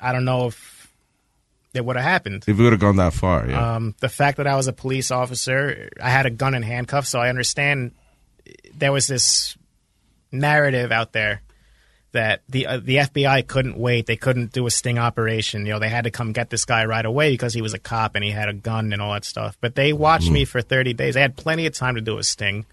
I 0.00 0.12
don't 0.12 0.24
know 0.24 0.46
if 0.46 0.71
it 1.74 1.84
would 1.84 1.96
have 1.96 2.04
happened. 2.04 2.44
if 2.46 2.58
it 2.58 2.62
would 2.62 2.72
have 2.72 2.80
gone 2.80 2.96
that 2.96 3.12
far, 3.14 3.46
yeah. 3.48 3.74
Um, 3.76 3.94
the 4.00 4.08
fact 4.08 4.36
that 4.38 4.46
I 4.46 4.56
was 4.56 4.68
a 4.68 4.72
police 4.72 5.10
officer, 5.10 5.90
I 6.02 6.10
had 6.10 6.26
a 6.26 6.30
gun 6.30 6.54
and 6.54 6.64
handcuffs, 6.64 7.08
so 7.10 7.18
I 7.20 7.28
understand 7.28 7.92
there 8.74 8.92
was 8.92 9.06
this 9.06 9.56
narrative 10.30 10.92
out 10.92 11.12
there 11.12 11.42
that 12.12 12.42
the 12.48 12.66
uh, 12.66 12.76
the 12.78 12.96
FBI 12.96 13.46
couldn't 13.46 13.78
wait. 13.78 14.06
They 14.06 14.16
couldn't 14.16 14.52
do 14.52 14.66
a 14.66 14.70
sting 14.70 14.98
operation. 14.98 15.64
You 15.64 15.72
know, 15.72 15.78
they 15.78 15.88
had 15.88 16.04
to 16.04 16.10
come 16.10 16.32
get 16.32 16.50
this 16.50 16.64
guy 16.66 16.84
right 16.84 17.04
away 17.04 17.30
because 17.30 17.54
he 17.54 17.62
was 17.62 17.72
a 17.74 17.78
cop 17.78 18.14
and 18.16 18.24
he 18.24 18.30
had 18.30 18.48
a 18.48 18.52
gun 18.52 18.92
and 18.92 19.00
all 19.00 19.14
that 19.14 19.24
stuff. 19.24 19.56
But 19.60 19.74
they 19.74 19.92
watched 19.94 20.28
Mm. 20.28 20.32
me 20.32 20.44
for 20.44 20.60
30 20.60 20.92
days. 20.92 21.14
They 21.14 21.22
had 21.22 21.36
plenty 21.36 21.64
of 21.66 21.72
time 21.74 21.94
to 21.94 22.00
do 22.02 22.18
a 22.18 22.22
sting. 22.22 22.66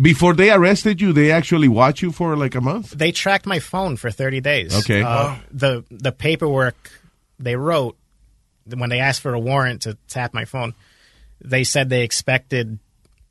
Before 0.00 0.32
they 0.34 0.50
arrested 0.50 1.00
you, 1.00 1.12
they 1.12 1.30
actually 1.30 1.68
watch 1.68 2.00
you 2.00 2.10
for 2.12 2.36
like 2.36 2.54
a 2.54 2.60
month. 2.60 2.92
They 2.92 3.12
tracked 3.12 3.44
my 3.44 3.58
phone 3.58 3.96
for 3.96 4.10
30 4.10 4.40
days. 4.40 4.74
Okay. 4.78 5.02
Uh, 5.02 5.04
Wow. 5.04 5.38
The 5.52 5.84
the 5.90 6.12
paperwork 6.12 6.90
they 7.38 7.56
wrote 7.56 7.96
when 8.78 8.90
they 8.90 9.00
asked 9.00 9.20
for 9.20 9.34
a 9.34 9.40
warrant 9.40 9.82
to 9.82 9.96
tap 10.08 10.34
my 10.34 10.44
phone, 10.44 10.74
they 11.40 11.64
said 11.64 11.88
they 11.88 12.02
expected 12.02 12.78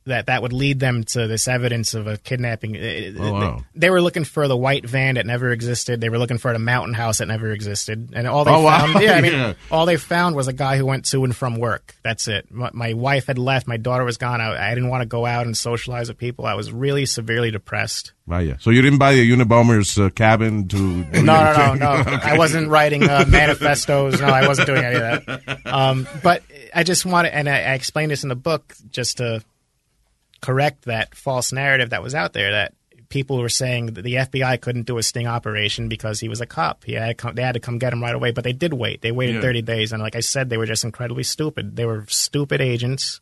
that 0.06 0.26
that 0.26 0.40
would 0.42 0.52
lead 0.52 0.80
them 0.80 1.04
to 1.04 1.26
this 1.26 1.46
evidence 1.46 1.92
of 1.94 2.06
a 2.06 2.16
kidnapping. 2.16 2.76
Oh, 3.18 3.32
wow. 3.32 3.64
They, 3.74 3.90
were 3.90 4.00
looking 4.00 4.24
for 4.24 4.48
the 4.48 4.56
white 4.56 4.86
van 4.86 5.16
that 5.16 5.26
never 5.26 5.50
existed. 5.50 6.00
They 6.00 6.08
were 6.08 6.18
looking 6.18 6.38
for 6.38 6.52
the 6.52 6.58
mountain 6.58 6.94
house 6.94 7.18
that 7.18 7.26
never 7.28 7.50
existed. 7.52 8.10
And 8.14 8.26
all 8.26 8.44
they 8.44 8.50
Oh, 8.50 8.62
wow. 8.62 8.86
found, 8.86 9.04
yeah, 9.04 9.12
I 9.12 9.20
mean, 9.20 9.32
Yeah. 9.40 9.52
all 9.70 9.84
they 9.86 9.96
found 9.98 10.34
was 10.36 10.48
a 10.48 10.52
guy 10.54 10.78
who 10.78 10.86
went 10.86 11.04
to 11.06 11.22
and 11.24 11.36
from 11.36 11.56
work. 11.56 11.94
That's 12.02 12.28
it. 12.28 12.50
My, 12.50 12.70
my 12.72 12.92
wife 12.94 13.26
had 13.26 13.38
left. 13.38 13.66
My 13.68 13.76
daughter 13.76 14.04
was 14.04 14.16
gone. 14.16 14.40
I, 14.40 14.70
I 14.70 14.74
didn't 14.74 14.88
want 14.88 15.02
to 15.02 15.06
go 15.06 15.26
out 15.26 15.44
and 15.46 15.56
socialize 15.56 16.08
with 16.08 16.16
people. 16.18 16.46
I 16.46 16.54
was 16.54 16.72
really 16.72 17.04
severely 17.06 17.50
depressed. 17.50 18.12
Vaya. 18.26 18.56
So 18.60 18.70
you 18.70 18.80
didn't 18.80 18.98
buy 19.00 19.14
the 19.14 19.30
Unabomber's 19.30 19.98
uh, 19.98 20.08
cabin 20.10 20.66
to. 20.68 20.76
No, 21.20 21.22
no, 21.22 21.74
no, 21.74 22.02
no. 22.02 22.18
I 22.22 22.38
wasn't 22.38 22.68
writing 22.68 23.02
uh, 23.08 23.24
manifestos. 23.28 24.18
No, 24.20 24.26
I 24.28 24.46
wasn't 24.48 24.66
doing 24.66 24.84
any 24.84 24.94
of 24.96 25.26
that. 25.26 25.60
Um, 25.66 26.06
but 26.22 26.42
I 26.74 26.82
just 26.84 27.04
wanted, 27.04 27.34
and 27.34 27.48
I, 27.48 27.56
I 27.60 27.74
explained 27.74 28.10
this 28.12 28.22
in 28.22 28.28
the 28.30 28.36
book 28.36 28.74
just 28.90 29.18
to 29.18 29.42
correct 30.40 30.84
that 30.86 31.14
false 31.14 31.52
narrative 31.52 31.90
that 31.90 32.02
was 32.02 32.14
out 32.14 32.32
there 32.32 32.50
that 32.52 32.74
people 33.08 33.38
were 33.38 33.48
saying 33.48 33.86
that 33.86 34.02
the 34.02 34.14
FBI 34.14 34.60
couldn't 34.60 34.86
do 34.86 34.96
a 34.96 35.02
sting 35.02 35.26
operation 35.26 35.88
because 35.88 36.20
he 36.20 36.28
was 36.28 36.40
a 36.40 36.46
cop. 36.46 36.84
He 36.84 36.92
had 36.92 37.18
come, 37.18 37.34
they 37.34 37.42
had 37.42 37.54
to 37.54 37.60
come 37.60 37.78
get 37.78 37.92
him 37.92 38.00
right 38.02 38.14
away, 38.14 38.30
but 38.30 38.44
they 38.44 38.52
did 38.52 38.72
wait. 38.72 39.00
They 39.02 39.10
waited 39.10 39.36
Yeah. 39.36 39.40
30 39.42 39.62
days, 39.62 39.92
and 39.92 40.00
like 40.02 40.14
I 40.14 40.20
said, 40.20 40.48
they 40.48 40.56
were 40.56 40.66
just 40.66 40.84
incredibly 40.84 41.24
stupid. 41.24 41.74
They 41.76 41.84
were 41.86 42.04
stupid 42.08 42.60
agents, 42.60 43.20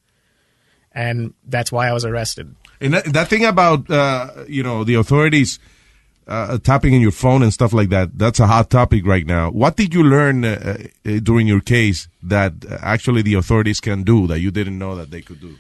and 0.93 1.33
that's 1.47 1.73
why 1.73 1.89
I 1.89 1.93
was 1.93 2.05
arrested. 2.05 2.55
And 2.81 2.95
that, 2.95 3.05
that 3.07 3.29
thing 3.29 3.45
about 3.45 3.91
uh, 3.91 4.45
you 4.47 4.63
know 4.63 4.85
the 4.85 4.95
authorities 4.95 5.59
uh, 6.27 6.59
tapping 6.59 6.93
in 6.93 7.01
your 7.01 7.11
phone 7.11 7.43
and 7.43 7.53
stuff 7.53 7.73
like 7.73 7.89
that. 7.89 8.17
That's 8.17 8.41
a 8.41 8.47
hot 8.47 8.69
topic 8.71 9.07
right 9.07 9.27
now. 9.27 9.51
What 9.51 9.77
did 9.77 9.95
you 9.95 10.03
learn 10.03 10.45
uh, 10.45 10.77
uh, 11.07 11.19
during 11.23 11.47
your 11.49 11.61
case 11.61 12.09
that 12.23 12.53
uh, 12.71 12.77
actually 12.83 13.23
the 13.23 13.35
authorities 13.35 13.81
can 13.81 14.03
do 14.03 14.27
that 14.27 14.41
you 14.41 14.51
didn't 14.51 14.79
know 14.79 14.95
that 14.97 15.11
they 15.11 15.23
could 15.23 15.41
do? 15.41 15.57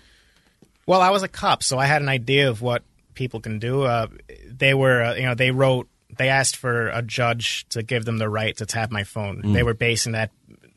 Well, 0.88 1.02
I 1.02 1.10
was 1.10 1.22
a 1.22 1.28
cop, 1.28 1.62
so 1.62 1.78
I 1.78 1.84
had 1.84 2.00
an 2.00 2.08
idea 2.08 2.48
of 2.48 2.62
what 2.62 2.82
people 3.12 3.40
can 3.40 3.58
do. 3.58 3.82
Uh, 3.82 4.06
they 4.50 4.72
were, 4.72 5.02
uh, 5.02 5.14
you 5.16 5.24
know, 5.24 5.34
they 5.34 5.50
wrote, 5.50 5.86
they 6.16 6.30
asked 6.30 6.56
for 6.56 6.88
a 6.88 7.02
judge 7.02 7.68
to 7.68 7.82
give 7.82 8.06
them 8.06 8.16
the 8.16 8.26
right 8.26 8.56
to 8.56 8.64
tap 8.64 8.90
my 8.90 9.04
phone. 9.04 9.42
Mm. 9.42 9.52
They 9.52 9.62
were 9.62 9.74
basing 9.74 10.12
that 10.12 10.30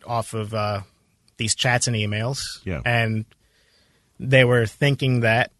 off 0.05 0.33
of 0.33 0.53
uh, 0.53 0.81
these 1.37 1.55
chats 1.55 1.87
and 1.87 1.95
emails, 1.95 2.59
Yeah. 2.65 2.81
and 2.83 3.23
they 4.19 4.43
were 4.43 4.65
thinking 4.65 5.21
that 5.21 5.53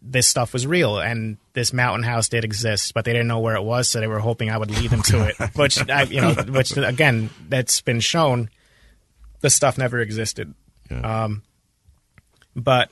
this 0.00 0.26
stuff 0.26 0.54
was 0.54 0.66
real 0.66 0.98
and 0.98 1.36
this 1.52 1.74
mountain 1.74 2.04
house 2.04 2.30
did 2.30 2.46
exist, 2.46 2.94
but 2.94 3.04
they 3.04 3.12
didn't 3.12 3.28
know 3.28 3.40
where 3.40 3.56
it 3.56 3.62
was, 3.62 3.90
so 3.90 4.00
they 4.00 4.06
were 4.06 4.18
hoping 4.18 4.48
I 4.48 4.56
would 4.56 4.70
lead 4.70 4.88
them 4.88 5.02
to 5.02 5.28
it. 5.28 5.36
Which, 5.56 5.76
I, 5.90 6.04
you 6.04 6.22
know, 6.22 6.32
which 6.32 6.74
again, 6.74 7.28
that's 7.50 7.82
been 7.82 8.00
shown. 8.00 8.48
The 9.40 9.50
stuff 9.50 9.76
never 9.76 10.00
existed. 10.00 10.54
Um, 10.90 11.42
but 12.56 12.90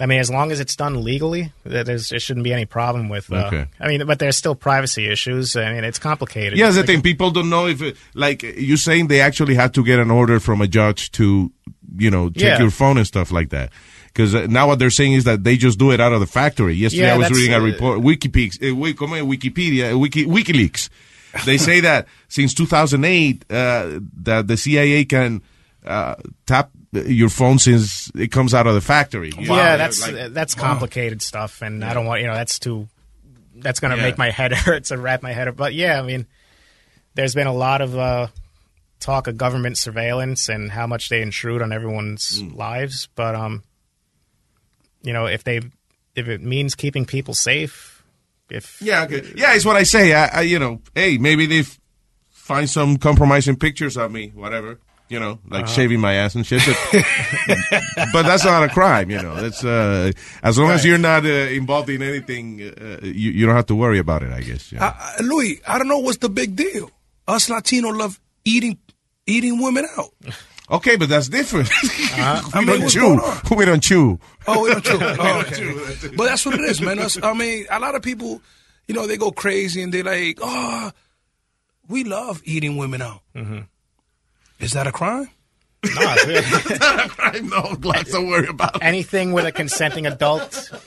I 0.00 0.06
mean, 0.06 0.18
as 0.18 0.28
long 0.28 0.50
as 0.50 0.58
it's 0.58 0.74
done 0.74 1.04
legally, 1.04 1.52
there- 1.64 1.84
there's, 1.84 2.08
there 2.08 2.18
shouldn't 2.18 2.42
be 2.44 2.52
any 2.52 2.64
problem 2.66 3.08
with. 3.08 3.32
Uh, 3.32 3.46
Okay. 3.46 3.66
I 3.80 3.86
mean, 3.88 4.04
but 4.06 4.18
there's 4.18 4.36
still 4.36 4.54
privacy 4.56 5.08
issues. 5.08 5.54
I 5.56 5.72
mean, 5.72 5.84
it's 5.84 6.00
complicated. 6.00 6.58
Yeah, 6.58 6.70
the 6.70 6.78
Like- 6.78 6.86
thing. 6.86 7.02
People 7.02 7.30
don't 7.30 7.48
know 7.48 7.66
if, 7.68 7.80
it, 7.80 7.96
like, 8.14 8.42
you're 8.42 8.76
saying 8.76 9.06
they 9.06 9.20
actually 9.20 9.54
had 9.54 9.72
to 9.74 9.84
get 9.84 9.98
an 10.00 10.10
order 10.10 10.40
from 10.40 10.60
a 10.60 10.66
judge 10.66 11.12
to, 11.12 11.52
you 11.96 12.10
know, 12.10 12.28
check 12.30 12.42
Yeah. 12.42 12.58
your 12.60 12.70
phone 12.72 12.96
and 12.98 13.06
stuff 13.06 13.30
like 13.30 13.50
that. 13.50 13.70
Because 14.06 14.34
uh, 14.34 14.46
now 14.48 14.66
what 14.68 14.78
they're 14.80 14.90
saying 14.90 15.12
is 15.14 15.24
that 15.24 15.42
they 15.44 15.56
just 15.56 15.78
do 15.78 15.90
it 15.92 16.00
out 16.00 16.12
of 16.12 16.20
the 16.20 16.26
factory. 16.26 16.74
Yesterday 16.74 17.06
Yeah, 17.06 17.14
I 17.14 17.18
was 17.18 17.30
reading 17.30 17.52
a 17.54 17.58
uh, 17.58 17.60
report, 17.60 18.00
WikiPeaks, 18.00 18.62
uh, 18.62 18.74
Wik- 18.74 18.96
como 18.96 19.14
es? 19.16 19.22
Wikipedia, 19.22 19.98
Wiki, 19.98 20.24
WikiLeaks. 20.24 20.88
They 21.44 21.56
say 21.58 21.80
that 21.80 22.06
since 22.28 22.54
2008, 22.54 23.44
uh, 23.50 23.98
that 24.22 24.46
the 24.46 24.56
CIA 24.56 25.04
can 25.04 25.42
uh, 25.84 26.14
tap 26.46 26.70
your 26.92 27.28
phone 27.28 27.58
since 27.58 28.10
it 28.14 28.28
comes 28.30 28.54
out 28.54 28.66
of 28.66 28.74
the 28.74 28.80
factory. 28.80 29.30
Know, 29.30 29.56
yeah, 29.56 29.76
that's 29.76 30.00
like- 30.02 30.14
uh, 30.14 30.28
that's 30.30 30.54
complicated 30.54 31.22
stuff, 31.22 31.62
and 31.62 31.84
I 31.84 31.92
don't 31.94 32.06
want 32.06 32.20
you 32.20 32.26
know 32.26 32.34
that's 32.34 32.58
too. 32.58 32.88
That's 33.56 33.78
going 33.80 33.92
to 33.92 33.96
Yeah. 33.96 34.02
make 34.02 34.18
my 34.18 34.30
head 34.30 34.52
hurt 34.66 34.84
to 34.84 34.98
wrap 34.98 35.22
my 35.22 35.32
head 35.32 35.46
up. 35.48 35.56
But 35.56 35.74
yeah, 35.74 35.98
I 35.98 36.02
mean, 36.02 36.26
there's 37.14 37.34
been 37.34 37.46
a 37.46 37.52
lot 37.52 37.80
of 37.80 37.96
uh, 37.96 38.26
talk 39.00 39.26
of 39.28 39.36
government 39.36 39.78
surveillance 39.78 40.48
and 40.48 40.70
how 40.72 40.86
much 40.86 41.08
they 41.08 41.22
intrude 41.22 41.62
on 41.62 41.72
everyone's 41.72 42.42
Mm. 42.42 42.56
lives, 42.56 43.08
but 43.14 43.34
um, 43.34 43.62
you 45.02 45.12
know, 45.12 45.26
if 45.26 45.44
they 45.44 45.60
if 46.16 46.28
it 46.28 46.40
means 46.42 46.74
keeping 46.74 47.04
people 47.04 47.34
safe, 47.34 48.02
if 48.50 48.80
Yeah, 48.80 49.04
okay. 49.04 49.22
Yeah, 49.36 49.54
it's 49.54 49.64
what 49.64 49.76
I 49.76 49.82
say. 49.82 50.12
I, 50.14 50.26
I 50.26 50.40
you 50.42 50.58
know, 50.58 50.80
hey, 50.94 51.18
maybe 51.18 51.46
they 51.46 51.64
find 52.30 52.68
some 52.68 52.96
compromising 52.98 53.56
pictures 53.56 53.96
of 53.96 54.10
me, 54.12 54.30
whatever. 54.34 54.78
You 55.08 55.20
know, 55.20 55.38
like 55.50 55.64
Uh-huh. 55.64 55.74
shaving 55.74 56.00
my 56.00 56.14
ass 56.14 56.34
and 56.34 56.46
shit. 56.46 56.62
But, 56.64 57.04
but 58.12 58.22
that's 58.22 58.44
not 58.44 58.62
a 58.64 58.68
crime, 58.68 59.10
you 59.10 59.20
know. 59.20 59.36
It's 59.36 59.62
uh, 59.62 60.10
as 60.42 60.56
long 60.58 60.70
as 60.70 60.84
you're 60.84 60.98
not 60.98 61.24
uh, 61.26 61.28
involved 61.52 61.90
in 61.90 62.02
anything, 62.02 62.62
uh, 62.62 62.98
you 63.02 63.30
you 63.30 63.44
don't 63.46 63.54
have 63.54 63.66
to 63.66 63.74
worry 63.76 63.98
about 63.98 64.22
it. 64.22 64.32
I 64.32 64.40
guess. 64.40 64.72
Yeah. 64.72 64.82
I, 64.84 65.16
I, 65.18 65.22
Louis, 65.22 65.60
I 65.68 65.76
don't 65.78 65.88
know 65.88 65.98
what's 65.98 66.18
the 66.18 66.30
big 66.30 66.56
deal. 66.56 66.90
Us 67.28 67.48
Latino 67.50 67.90
love 67.90 68.18
eating 68.44 68.78
eating 69.26 69.60
women 69.62 69.86
out. 69.98 70.12
Okay, 70.70 70.96
but 70.96 71.10
that's 71.10 71.28
different. 71.28 71.68
I 72.16 72.40
we 72.54 72.64
mean, 72.64 72.80
don't 72.80 72.88
chew. 72.88 73.20
We 73.54 73.66
don't 73.66 73.82
chew. 73.82 74.18
Oh, 74.48 74.62
we 74.64 74.70
don't 74.70 74.82
chew. 74.82 74.96
Oh, 74.98 75.40
okay. 75.44 76.08
But 76.16 76.24
that's 76.24 76.46
what 76.46 76.54
it 76.54 76.62
is, 76.62 76.80
man. 76.80 76.98
I 77.22 77.34
mean, 77.34 77.66
a 77.70 77.78
lot 77.78 77.94
of 77.94 78.00
people, 78.00 78.40
you 78.88 78.94
know, 78.94 79.06
they 79.06 79.18
go 79.18 79.30
crazy 79.30 79.82
and 79.82 79.92
they're 79.92 80.02
like, 80.02 80.38
oh, 80.40 80.90
we 81.86 82.04
love 82.04 82.40
eating 82.46 82.78
women 82.78 83.02
out. 83.02 83.20
Mm-hmm. 83.36 83.58
Is 84.60 84.72
that 84.72 84.86
a 84.86 84.92
crime? 84.92 85.28
No, 85.84 85.90
it's 85.96 86.26
really- 86.26 87.48
no, 87.48 87.74
Glass, 87.76 88.10
don't 88.10 88.28
worry 88.28 88.48
about 88.48 88.76
it. 88.76 88.82
anything 88.82 89.32
with 89.32 89.44
a 89.46 89.52
consenting 89.52 90.06
adult. 90.06 90.70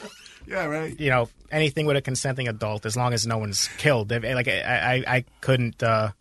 Yeah, 0.49 0.64
right. 0.64 0.98
You 0.98 1.10
know, 1.10 1.27
anything 1.52 1.88
with 1.88 1.98
a 1.98 2.02
consenting 2.02 2.48
adult, 2.48 2.85
as 2.85 2.95
long 2.95 3.11
as 3.11 3.27
no 3.27 3.38
one's 3.38 3.68
killed. 3.80 4.11
Like 4.11 4.48
I, 4.48 5.03
I, 5.06 5.15
I 5.18 5.26
couldn't 5.41 5.84
uh, 5.84 6.11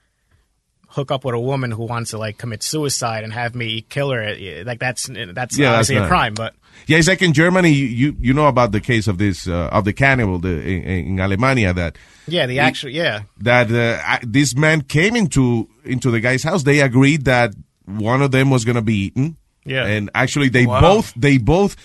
hook 0.88 1.12
up 1.12 1.24
with 1.24 1.36
a 1.36 1.38
woman 1.40 1.70
who 1.70 1.84
wants 1.84 2.10
to 2.10 2.18
like 2.18 2.36
commit 2.36 2.64
suicide 2.64 3.22
and 3.22 3.32
have 3.32 3.54
me 3.54 3.82
kill 3.82 4.10
her. 4.10 4.34
Like 4.64 4.80
that's 4.80 5.06
that's 5.06 5.56
Yeah, 5.56 5.70
that's 5.70 5.88
obviously 5.90 5.96
a 5.98 6.08
crime. 6.08 6.34
But 6.34 6.54
Yeah, 6.86 6.98
it's 6.98 7.08
like 7.08 7.22
in 7.22 7.32
Germany. 7.32 7.70
You 7.70 7.86
you, 7.86 8.16
you 8.20 8.34
know 8.34 8.46
about 8.46 8.72
the 8.72 8.80
case 8.80 9.08
of 9.08 9.18
this 9.18 9.46
uh, 9.48 9.68
of 9.72 9.84
the 9.84 9.92
cannibal 9.92 10.38
the, 10.38 10.60
in, 10.62 10.82
in 10.82 11.16
Alemania 11.16 11.74
that 11.74 11.96
yeah, 12.28 12.46
the 12.46 12.58
actual 12.60 12.90
yeah. 12.90 13.22
that 13.38 13.70
uh, 13.72 14.00
I- 14.04 14.20
this 14.22 14.54
man 14.56 14.82
came 14.82 15.16
into 15.16 15.68
into 15.84 16.10
the 16.10 16.20
guy's 16.20 16.42
house. 16.44 16.62
They 16.64 16.80
agreed 16.80 17.24
that 17.24 17.54
one 17.86 18.22
of 18.22 18.30
them 18.30 18.50
was 18.50 18.64
going 18.64 18.76
to 18.76 18.82
be 18.82 19.06
eaten. 19.06 19.36
Yeah. 19.64 19.84
And 19.86 20.10
actually, 20.14 20.48
they 20.48 20.66
Wow. 20.66 20.80
both 20.80 21.12
they 21.16 21.38
both, 21.38 21.76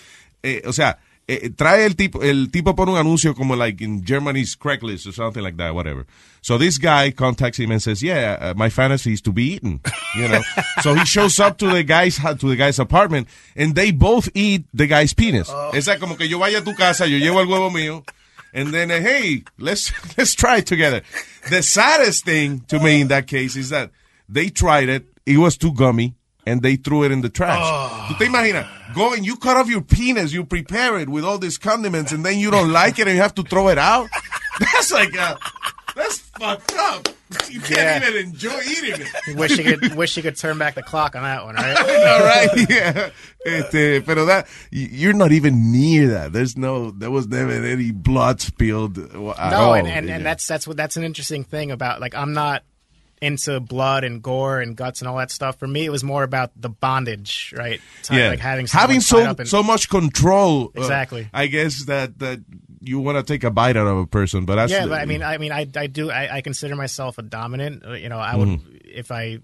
eh, 0.44 0.62
o 0.66 0.72
sea, 0.72 0.94
eh, 1.32 1.50
trae 1.56 1.86
el 1.86 1.96
tipo 1.96 2.22
el 2.22 2.50
tipo 2.52 2.76
pone 2.76 2.92
un 2.92 2.98
anuncio 2.98 3.36
como 3.36 3.56
like 3.56 3.84
in 3.84 4.04
Germany's 4.06 4.56
Craigslist 4.56 5.08
or 5.08 5.14
something 5.14 5.42
like 5.42 5.58
that, 5.58 5.74
whatever. 5.74 6.06
So 6.42 6.58
this 6.58 6.78
guy 6.78 7.12
contacts 7.12 7.60
him 7.60 7.72
and 7.72 7.82
says, 7.82 8.02
"Yeah, 8.02 8.38
uh, 8.40 8.54
my 8.56 8.70
fantasy 8.70 9.14
is 9.14 9.22
to 9.22 9.32
be 9.32 9.54
eaten." 9.54 9.80
You 10.16 10.28
know. 10.28 10.42
so 10.82 10.94
he 10.94 11.06
shows 11.06 11.40
up 11.40 11.58
to 11.60 11.70
the 11.70 11.84
guy's 11.84 12.18
to 12.18 12.50
the 12.50 12.56
guy's 12.56 12.80
apartment, 12.80 13.28
and 13.56 13.76
they 13.76 13.92
both 13.92 14.30
eat 14.34 14.66
the 14.74 14.88
guy's 14.88 15.14
penis. 15.14 15.50
Es 15.74 15.88
like 15.88 16.00
como 16.00 16.16
que 16.16 16.28
yo 16.28 16.40
vaya 16.40 16.60
a 16.60 16.62
tu 16.62 16.74
casa, 16.74 17.08
yo 17.08 17.18
llevo 17.18 17.40
el 17.40 17.48
huevo 17.48 17.72
mío. 17.72 18.04
And 18.54 18.74
then, 18.74 18.92
uh, 18.92 19.00
hey, 19.00 19.44
let's 19.58 19.94
let's 20.18 20.36
try 20.36 20.58
it 20.58 20.66
together. 20.66 21.02
The 21.50 21.64
saddest 21.64 22.26
thing 22.26 22.62
to 22.68 22.80
me 22.80 23.02
in 23.02 23.08
that 23.08 23.28
case 23.28 23.56
is 23.56 23.70
that 23.70 23.92
they 24.28 24.50
tried 24.50 24.90
it. 24.90 25.06
It 25.26 25.38
was 25.38 25.58
too 25.58 25.74
gummy, 25.74 26.16
and 26.46 26.62
they 26.62 26.76
threw 26.76 27.04
it 27.04 27.12
in 27.12 27.22
the 27.22 27.30
trash. 27.30 27.62
¿Tú 28.10 28.18
te 28.18 28.26
imaginas? 28.26 28.68
Go 28.94 29.14
and 29.14 29.26
you 29.26 29.36
cut 29.38 29.58
off 29.58 29.70
your 29.70 29.82
penis, 29.82 30.34
you 30.34 30.44
prepare 30.46 31.00
it 31.00 31.08
with 31.10 31.24
all 31.24 31.38
these 31.38 31.58
condiments, 31.58 32.12
and 32.12 32.26
then 32.26 32.38
you 32.40 32.52
don't 32.52 32.72
like 32.72 33.00
it, 33.00 33.08
and 33.08 33.16
you 33.16 33.22
have 33.22 33.36
to 33.36 33.44
throw 33.44 33.70
it 33.70 33.78
out. 33.78 34.10
That's 34.60 34.92
like 34.92 35.18
uh 35.18 35.36
that's 35.96 36.20
fucked 36.20 36.74
up. 36.78 37.08
You 37.50 37.60
can't 37.60 38.04
Yeah. 38.04 38.10
even 38.10 38.28
enjoy 38.30 38.60
eating 38.62 39.02
it. 39.28 39.36
Wish 39.38 39.58
you 39.58 39.64
could 39.64 39.96
wish 40.02 40.16
you 40.16 40.24
could 40.24 40.38
turn 40.38 40.58
back 40.58 40.76
the 40.76 40.84
clock 40.84 41.16
on 41.16 41.24
that 41.24 41.44
one, 41.44 41.56
right? 41.56 41.78
All 41.78 42.24
right, 42.24 42.50
yeah. 42.70 43.10
Este, 43.46 44.06
pero 44.06 44.26
that 44.26 44.48
you're 44.72 45.14
not 45.14 45.32
even 45.32 45.72
near 45.72 46.08
that. 46.10 46.32
There's 46.34 46.56
no, 46.58 46.92
there 46.92 47.12
was 47.12 47.28
never 47.28 47.52
any 47.52 47.92
blood 47.92 48.40
spilled 48.40 48.98
at 49.00 49.14
no, 49.14 49.28
all. 49.58 49.74
and, 49.74 49.88
and, 49.88 50.10
and 50.10 50.26
that's 50.26 50.46
that's 50.48 50.66
what 50.68 50.78
that's 50.78 50.96
an 50.96 51.04
interesting 51.04 51.44
thing 51.44 51.72
about 51.72 52.00
like 52.00 52.14
I'm 52.16 52.34
not 52.34 52.64
into 53.22 53.60
blood 53.60 54.04
and 54.04 54.22
gore 54.24 54.60
and 54.60 54.76
guts 54.76 55.00
and 55.02 55.08
all 55.08 55.18
that 55.18 55.30
stuff. 55.32 55.60
For 55.60 55.68
me, 55.68 55.86
it 55.86 55.92
was 55.92 56.04
more 56.04 56.24
about 56.24 56.52
the 56.60 56.70
bondage, 56.70 57.54
right? 57.56 57.80
Yeah, 58.12 58.30
like 58.30 58.40
having 58.40 58.66
having 58.68 59.00
so 59.00 59.20
in- 59.32 59.46
so 59.46 59.62
much 59.64 59.90
control. 59.90 60.72
uh, 60.76 60.82
Exactly. 60.82 61.30
I 61.34 61.48
guess 61.48 61.86
that 61.86 62.20
that 62.20 62.40
you 62.82 63.00
want 63.00 63.18
to 63.20 63.24
take 63.24 63.44
a 63.44 63.52
bite 63.52 63.78
out 63.78 63.86
of 63.88 63.98
a 63.98 64.08
person, 64.08 64.46
but 64.46 64.56
that's 64.56 64.72
yeah, 64.72 64.88
but 64.88 65.00
I 65.00 65.06
mean, 65.06 65.22
I 65.22 65.38
mean, 65.38 65.52
I, 65.52 65.68
I 65.76 65.86
do, 65.88 66.10
I, 66.10 66.38
I 66.38 66.42
consider 66.42 66.76
myself 66.76 67.20
a 67.20 67.22
dominant. 67.22 67.86
Uh, 67.86 67.94
You 67.94 68.10
know, 68.10 68.18
I 68.18 68.36
would 68.36 68.48
Mm-hmm. 68.50 68.78
if 68.86 69.12
I 69.12 69.38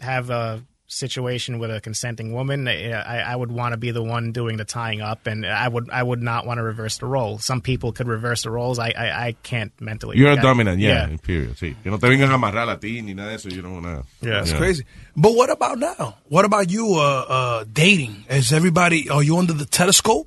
have 0.00 0.30
a 0.30 0.62
situation 0.92 1.58
with 1.60 1.70
a 1.70 1.80
consenting 1.80 2.32
woman, 2.34 2.66
I, 2.68 2.90
I 2.92 3.18
I 3.32 3.36
would 3.36 3.52
want 3.52 3.72
to 3.72 3.76
be 3.78 3.90
the 3.92 4.02
one 4.02 4.32
doing 4.32 4.56
the 4.56 4.64
tying 4.64 5.00
up, 5.00 5.26
and 5.26 5.46
I 5.46 5.68
would, 5.68 5.88
I 5.90 6.02
would 6.02 6.20
not 6.20 6.46
want 6.46 6.58
to 6.58 6.64
reverse 6.64 6.98
the 6.98 7.06
role. 7.06 7.38
Some 7.38 7.60
people 7.60 7.92
could 7.92 8.08
reverse 8.08 8.42
the 8.42 8.50
roles. 8.50 8.78
I, 8.78 8.90
I, 8.90 9.26
I 9.28 9.36
can't 9.42 9.72
mentally. 9.80 10.18
you're 10.18 10.32
a 10.32 10.36
dominant, 10.36 10.80
yeah, 10.80 11.06
period. 11.22 11.56
Sí, 11.56 11.76
que 11.82 11.90
no 11.90 11.98
te 11.98 12.08
vengan 12.08 12.30
a 12.30 12.34
amarrar 12.34 12.68
a 12.68 12.76
ti 12.78 13.00
ni 13.02 13.14
nada 13.14 13.28
de 13.30 13.34
eso. 13.36 13.48
You 13.48 13.62
don't 13.62 13.72
want 13.82 13.86
to. 13.86 14.26
Yeah, 14.26 14.40
That's 14.40 14.52
crazy. 14.52 14.84
But 15.16 15.34
what 15.36 15.48
about 15.50 15.78
now? 15.78 16.16
What 16.28 16.44
about 16.44 16.70
you 16.70 16.94
uh, 16.96 17.24
uh, 17.28 17.64
dating? 17.72 18.24
Is 18.28 18.52
everybody, 18.52 19.08
are 19.08 19.22
you 19.22 19.38
under 19.38 19.52
the 19.54 19.66
telescope? 19.66 20.26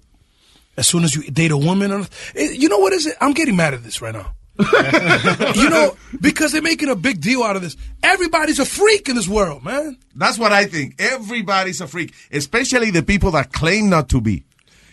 As 0.75 0.87
soon 0.87 1.03
as 1.03 1.13
you 1.13 1.29
date 1.29 1.51
a 1.51 1.57
woman? 1.57 1.91
on- 1.91 2.07
Eh, 2.35 2.51
You 2.53 2.67
know 2.69 2.79
what 2.79 2.93
is 2.93 3.05
it? 3.05 3.15
I'm 3.21 3.33
getting 3.33 3.55
mad 3.55 3.73
at 3.75 3.83
this 3.83 4.01
right 4.01 4.13
now. 4.13 4.33
you 5.55 5.69
know, 5.69 5.97
because 6.21 6.51
they're 6.51 6.61
making 6.61 6.89
a 6.89 6.95
big 6.95 7.19
deal 7.21 7.43
out 7.43 7.55
of 7.55 7.61
this. 7.61 7.75
Everybody's 8.03 8.59
a 8.59 8.65
freak 8.65 9.09
in 9.09 9.15
this 9.15 9.27
world, 9.27 9.63
man. 9.63 9.97
That's 10.15 10.37
what 10.37 10.51
I 10.51 10.65
think. 10.65 10.95
Everybody's 10.99 11.81
a 11.81 11.87
freak, 11.87 12.13
especially 12.31 12.91
the 12.91 13.03
people 13.03 13.31
that 13.31 13.51
claim 13.51 13.89
not 13.89 14.09
to 14.09 14.21
be. 14.21 14.43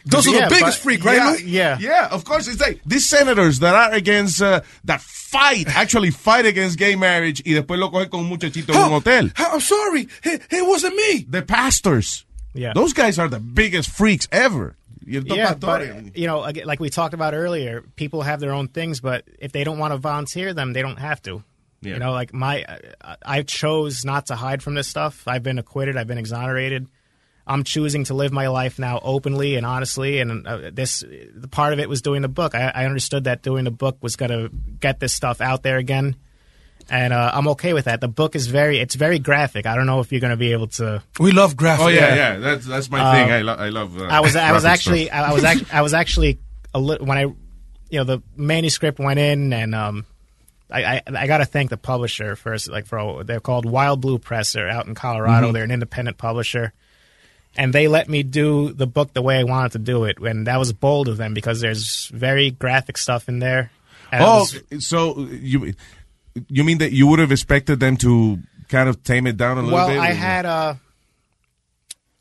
Those 0.07 0.27
are 0.29 0.33
the 0.33 0.47
biggest 0.49 0.79
freak, 0.79 1.05
right, 1.05 1.17
Yeah, 1.19 1.31
Louis? 1.31 1.43
yeah, 1.45 1.79
yeah. 1.79 2.09
Of 2.11 2.25
course, 2.25 2.49
it's 2.49 2.59
like 2.61 2.81
these 2.87 3.07
senators 3.07 3.59
that 3.59 3.75
are 3.75 3.93
against 3.93 4.41
uh, 4.41 4.63
that 4.85 5.03
fight, 5.03 5.67
actually 5.69 6.11
fight 6.11 6.47
against 6.47 6.79
gay 6.79 6.97
marriage, 6.97 7.43
y 7.45 7.53
después 7.53 7.79
lo 7.79 7.91
cogen 7.91 8.11
con 8.11 8.21
un 8.21 8.31
muchachito 8.31 8.71
en 8.71 8.81
un 8.81 8.91
hotel. 8.93 9.31
I'm 9.37 9.61
sorry, 9.61 10.09
it, 10.25 10.43
it 10.51 10.67
wasn't 10.67 10.97
me. 10.97 11.27
The 11.29 11.43
pastors, 11.43 12.25
Yeah. 12.55 12.73
those 12.73 12.95
guys 12.95 13.19
are 13.19 13.29
the 13.29 13.39
biggest 13.41 13.91
freaks 13.91 14.27
ever. 14.33 14.75
Y 15.07 15.17
el 15.17 15.25
Yeah, 15.27 15.55
but 15.55 16.17
you 16.17 16.27
know, 16.27 16.41
like 16.41 16.81
we 16.81 16.91
talked 16.91 17.15
about 17.15 17.35
earlier, 17.35 17.83
people 17.97 18.23
have 18.23 18.41
their 18.41 18.53
own 18.53 18.69
things, 18.69 19.01
but 19.01 19.25
if 19.39 19.53
they 19.53 19.65
don't 19.65 19.79
want 19.79 19.93
to 19.93 19.99
volunteer 19.99 20.53
them, 20.55 20.73
they 20.73 20.83
don't 20.83 20.99
have 20.99 21.23
to. 21.23 21.43
Yeah. 21.83 21.95
You 21.95 21.99
know, 22.01 22.13
like 22.13 22.35
my, 22.35 22.65
I- 23.01 23.17
I 23.25 23.43
chose 23.43 24.05
not 24.05 24.27
to 24.27 24.37
hide 24.37 24.63
from 24.63 24.75
this 24.75 24.87
stuff. 24.89 25.27
I've 25.27 25.43
been 25.43 25.59
acquitted. 25.59 25.97
I've 25.97 26.07
been 26.07 26.19
exonerated. 26.19 26.87
I'm 27.47 27.65
choosing 27.65 28.05
to 28.05 28.15
live 28.15 28.33
my 28.33 28.49
life 28.49 28.79
now 28.79 29.01
openly 29.03 29.57
and 29.57 29.65
honestly. 29.67 30.21
And 30.21 30.47
uh, 30.47 30.71
this, 30.73 31.01
the 31.01 31.49
part 31.49 31.73
of 31.73 31.79
it 31.81 31.89
was 31.89 32.03
doing 32.03 32.21
the 32.23 32.29
book. 32.29 32.55
I, 32.55 32.71
I 32.75 32.85
understood 32.85 33.25
that 33.25 33.43
doing 33.43 33.65
the 33.65 33.71
book 33.71 33.97
was 34.03 34.17
going 34.17 34.31
to 34.31 34.51
get 34.79 35.01
this 35.01 35.13
stuff 35.15 35.41
out 35.41 35.63
there 35.63 35.79
again, 35.79 36.17
and 36.91 37.13
uh, 37.13 37.31
I'm 37.33 37.47
okay 37.49 37.73
with 37.73 37.85
that. 37.87 38.01
The 38.01 38.09
book 38.09 38.35
is 38.35 38.49
very, 38.49 38.79
it's 38.81 38.95
very 38.97 39.19
graphic. 39.19 39.65
I 39.65 39.77
don't 39.77 39.87
know 39.87 40.01
if 40.01 40.11
you're 40.11 40.21
going 40.21 40.33
to 40.33 40.37
be 40.37 40.53
able 40.53 40.67
to. 40.69 41.03
We 41.19 41.31
love 41.33 41.57
graphic. 41.57 41.85
Oh 41.87 41.89
yeah, 41.89 42.15
yeah. 42.15 42.37
That's 42.39 42.67
that's 42.67 42.91
my 42.91 43.01
Um, 43.01 43.15
thing. 43.17 43.33
I, 43.33 43.41
lo- 43.43 43.57
I 43.57 43.69
love. 43.69 43.97
Uh, 44.01 44.05
I 44.05 44.21
was 44.21 44.35
I 44.37 44.53
was 44.53 44.65
actually 44.65 45.07
stuff. 45.07 45.29
I 45.29 45.33
was 45.33 45.45
actually 45.45 45.71
I 45.73 45.83
was 45.83 45.95
actually 45.95 46.39
a 46.75 46.81
li- 46.81 46.99
when 47.01 47.17
I 47.17 47.23
you 47.23 47.99
know 47.99 48.05
the 48.05 48.23
manuscript 48.37 48.99
went 48.99 49.19
in 49.19 49.53
and 49.53 49.75
um 49.75 50.05
I 50.71 50.85
I, 50.97 51.03
I 51.17 51.27
got 51.27 51.39
to 51.39 51.45
thank 51.45 51.71
the 51.71 51.77
publisher 51.77 52.37
first 52.37 52.69
like 52.71 52.87
for 52.87 53.25
they're 53.25 53.41
called 53.41 53.67
Wild 53.69 54.01
Blue 54.01 54.19
Press 54.19 54.53
they're 54.53 54.69
out 54.69 54.87
in 54.87 54.95
Colorado 54.95 55.51
Mhm. 55.51 55.53
they're 55.55 55.65
an 55.65 55.73
independent 55.73 56.17
publisher 56.19 56.73
and 57.57 57.73
they 57.73 57.89
let 57.89 58.09
me 58.09 58.23
do 58.23 58.73
the 58.73 58.87
book 58.87 59.13
the 59.13 59.23
way 59.23 59.39
I 59.41 59.43
wanted 59.43 59.73
to 59.73 59.79
do 59.81 60.05
it 60.05 60.19
and 60.21 60.47
that 60.47 60.59
was 60.61 60.73
bold 60.73 61.09
of 61.09 61.17
them 61.17 61.35
because 61.35 61.61
there's 61.61 62.07
very 62.15 62.53
graphic 62.53 62.97
stuff 62.97 63.29
in 63.29 63.41
there 63.41 63.73
and 64.13 64.23
Oh, 64.23 64.47
was- 64.71 64.87
so 64.87 65.19
you 65.19 65.75
you 66.49 66.65
mean 66.65 66.79
that 66.79 66.93
you 66.93 67.07
would 67.07 67.19
have 67.19 67.33
expected 67.33 67.81
them 67.81 67.97
to 67.99 68.39
kind 68.69 68.89
of 68.89 69.03
tame 69.03 69.27
it 69.27 69.37
down 69.37 69.59
a 69.59 69.63
little 69.63 69.75
well, 69.77 69.89
bit? 69.89 69.99
I 69.99 70.13
had 70.13 70.47
uh, 70.47 70.75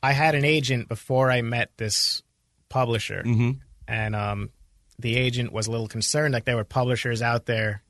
I 0.02 0.14
had 0.14 0.36
an 0.36 0.46
agent 0.46 0.88
before 0.88 1.30
I 1.32 1.42
met 1.42 1.72
this 1.78 2.24
publisher, 2.70 3.24
Mhm. 3.26 3.58
and 3.88 4.16
um, 4.16 4.50
the 4.98 5.16
agent 5.18 5.52
was 5.52 5.68
a 5.68 5.72
little 5.72 5.88
concerned. 5.88 6.34
Like 6.34 6.46
there 6.46 6.56
were 6.56 6.64
publishers 6.64 7.22
out 7.22 7.46
there 7.46 7.82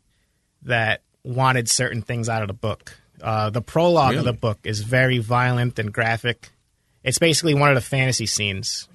that 0.63 1.01
wanted 1.23 1.69
certain 1.69 2.01
things 2.01 2.29
out 2.29 2.41
of 2.41 2.47
the 2.47 2.53
book. 2.53 2.97
Uh, 3.21 3.49
the 3.49 3.61
prologue 3.61 4.15
of 4.15 4.23
the 4.23 4.33
book 4.33 4.59
is 4.63 4.79
very 4.81 5.17
violent 5.17 5.77
and 5.77 5.91
graphic. 5.93 6.49
It's 7.03 7.19
basically 7.19 7.53
one 7.53 7.69
of 7.69 7.75
the 7.75 7.81
fantasy 7.81 8.25
scenes. 8.25 8.87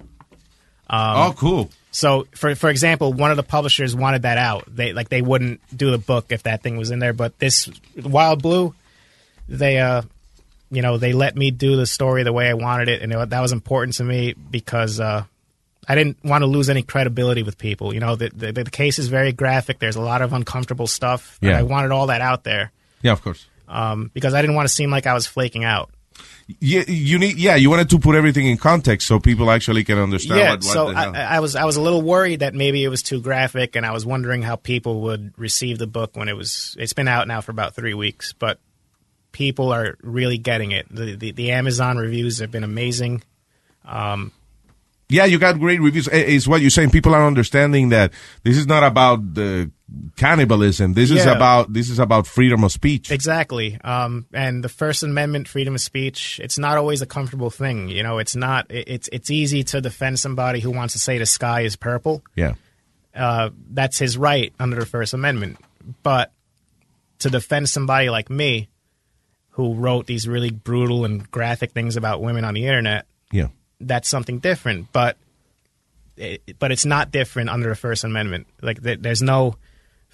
Um, 0.87 1.17
oh, 1.17 1.33
cool. 1.37 1.69
So, 1.95 2.27
for 2.35 2.55
for 2.55 2.69
example, 2.69 3.13
one 3.13 3.31
of 3.31 3.37
the 3.37 3.43
publishers 3.43 3.95
wanted 3.95 4.23
that 4.23 4.37
out. 4.37 4.65
They 4.67 4.91
like 4.91 5.07
they 5.07 5.21
wouldn't 5.21 5.61
do 5.75 5.91
the 5.91 5.97
book 5.97 6.25
if 6.29 6.43
that 6.43 6.61
thing 6.61 6.75
was 6.75 6.91
in 6.91 6.99
there. 6.99 7.13
But 7.13 7.39
this 7.39 7.69
Wild 7.95 8.41
Blue, 8.41 8.75
they 9.47 9.79
uh, 9.79 10.01
you 10.69 10.81
know, 10.81 10.97
they 10.97 11.13
let 11.13 11.37
me 11.37 11.51
do 11.51 11.77
the 11.77 11.85
story 11.85 12.23
the 12.23 12.33
way 12.33 12.49
I 12.49 12.53
wanted 12.53 12.89
it, 12.89 13.01
and 13.01 13.13
it, 13.13 13.29
that 13.29 13.39
was 13.39 13.53
important 13.53 13.95
to 13.95 14.03
me 14.03 14.33
because 14.33 14.99
uh, 14.99 15.23
I 15.87 15.95
didn't 15.95 16.17
want 16.21 16.41
to 16.41 16.47
lose 16.47 16.69
any 16.69 16.83
credibility 16.83 17.43
with 17.43 17.57
people. 17.57 17.93
You 17.93 18.01
know, 18.01 18.17
the, 18.17 18.29
the 18.29 18.51
the 18.51 18.69
case 18.69 18.99
is 18.99 19.07
very 19.07 19.31
graphic. 19.31 19.79
There's 19.79 19.95
a 19.95 20.01
lot 20.01 20.21
of 20.21 20.33
uncomfortable 20.33 20.87
stuff. 20.87 21.39
and 21.41 21.51
Yeah. 21.51 21.59
I 21.59 21.63
wanted 21.63 21.91
all 21.91 22.07
that 22.07 22.19
out 22.19 22.43
there. 22.43 22.73
Yeah, 23.03 23.13
of 23.13 23.21
course. 23.21 23.47
um, 23.69 24.11
because 24.13 24.33
I 24.33 24.41
didn't 24.41 24.57
want 24.57 24.67
to 24.67 24.73
seem 24.75 24.91
like 24.91 25.07
I 25.07 25.13
was 25.13 25.27
flaking 25.27 25.63
out. 25.63 25.91
Yeah, 26.59 26.83
you 26.87 27.17
need. 27.17 27.37
Yeah, 27.37 27.55
you 27.55 27.71
wanted 27.71 27.89
to 27.89 27.99
put 27.99 28.15
everything 28.15 28.45
in 28.45 28.57
context 28.57 29.07
so 29.07 29.19
people 29.19 29.49
actually 29.49 29.83
can 29.83 29.97
understand 29.97 30.39
yeah, 30.39 30.51
what, 30.51 30.63
what 30.63 30.73
so. 30.73 30.87
I, 30.89 31.37
I 31.37 31.39
was 31.39 31.55
I 31.55 31.65
was 31.65 31.75
a 31.75 31.81
little 31.81 32.03
worried 32.03 32.41
that 32.41 32.53
maybe 32.53 32.83
it 32.83 32.89
was 32.89 33.01
too 33.01 33.19
graphic, 33.19 33.75
and 33.75 33.85
I 33.85 33.91
was 33.91 34.05
wondering 34.05 34.43
how 34.43 34.55
people 34.55 35.01
would 35.01 35.33
receive 35.37 35.79
the 35.79 35.87
book 35.87 36.15
when 36.15 36.29
it 36.29 36.37
was. 36.37 36.77
It's 36.79 36.93
been 36.93 37.07
out 37.07 37.27
now 37.27 37.41
for 37.41 37.51
about 37.51 37.73
three 37.73 37.95
weeks, 37.95 38.33
but 38.33 38.59
people 39.31 39.73
are 39.73 39.97
really 40.01 40.37
getting 40.37 40.71
it. 40.71 40.85
The 40.89 41.15
the, 41.15 41.31
the 41.31 41.51
Amazon 41.51 41.97
reviews 41.97 42.39
have 42.39 42.51
been 42.51 42.63
amazing. 42.63 43.23
Um, 43.83 44.31
yeah, 45.09 45.25
you 45.25 45.37
got 45.39 45.59
great 45.59 45.79
reviews. 45.81 46.07
I- 46.09 46.13
Is 46.35 46.47
what 46.47 46.61
you're 46.61 46.69
saying. 46.69 46.89
People 46.91 47.13
are 47.13 47.25
understanding 47.25 47.89
that 47.89 48.11
this 48.43 48.57
is 48.57 48.65
not 48.67 48.83
about 48.83 49.33
the 49.35 49.71
cannibalism. 50.17 50.93
This 50.93 51.11
is 51.11 51.25
about 51.25 51.71
this 51.73 51.89
is 51.89 51.99
about 51.99 52.25
freedom 52.27 52.63
of 52.63 52.71
speech. 52.71 53.11
Exactly. 53.11 53.79
Um, 53.83 54.25
and 54.33 54.63
the 54.63 54.69
First 54.69 55.03
Amendment, 55.03 55.47
freedom 55.47 55.75
of 55.75 55.81
speech, 55.81 56.39
it's 56.43 56.57
not 56.57 56.77
always 56.77 57.01
a 57.01 57.05
comfortable 57.05 57.49
thing. 57.51 57.89
You 57.89 58.03
know, 58.03 58.17
it's 58.17 58.35
not. 58.35 58.67
It's 58.69 59.07
it's 59.11 59.29
easy 59.29 59.63
to 59.65 59.81
defend 59.81 60.19
somebody 60.19 60.59
who 60.59 60.71
wants 60.71 60.93
to 60.93 60.99
say 60.99 61.17
the 61.17 61.25
sky 61.25 61.61
is 61.61 61.75
purple. 61.75 62.23
Yeah. 62.35 62.53
Uh, 63.15 63.49
that's 63.71 63.97
his 63.99 64.17
right 64.17 64.53
under 64.59 64.77
the 64.79 64.85
First 64.85 65.13
Amendment. 65.13 65.57
But 66.03 66.31
to 67.19 67.29
defend 67.29 67.69
somebody 67.69 68.09
like 68.09 68.29
me, 68.29 68.69
who 69.51 69.75
wrote 69.75 70.05
these 70.05 70.27
really 70.27 70.49
brutal 70.51 71.05
and 71.05 71.29
graphic 71.31 71.71
things 71.71 71.95
about 71.95 72.21
women 72.21 72.43
on 72.43 72.55
the 72.55 72.65
internet, 72.65 73.05
Yeah. 73.31 73.47
That's 73.79 74.07
something 74.09 74.39
different. 74.39 74.91
But 74.91 75.17
it, 76.17 76.57
but 76.59 76.71
it's 76.71 76.85
not 76.85 77.11
different 77.11 77.49
under 77.49 77.69
the 77.69 77.75
First 77.75 78.03
Amendment. 78.03 78.47
Like 78.61 78.81
th- 78.81 78.99
there's 79.01 79.21
no 79.21 79.55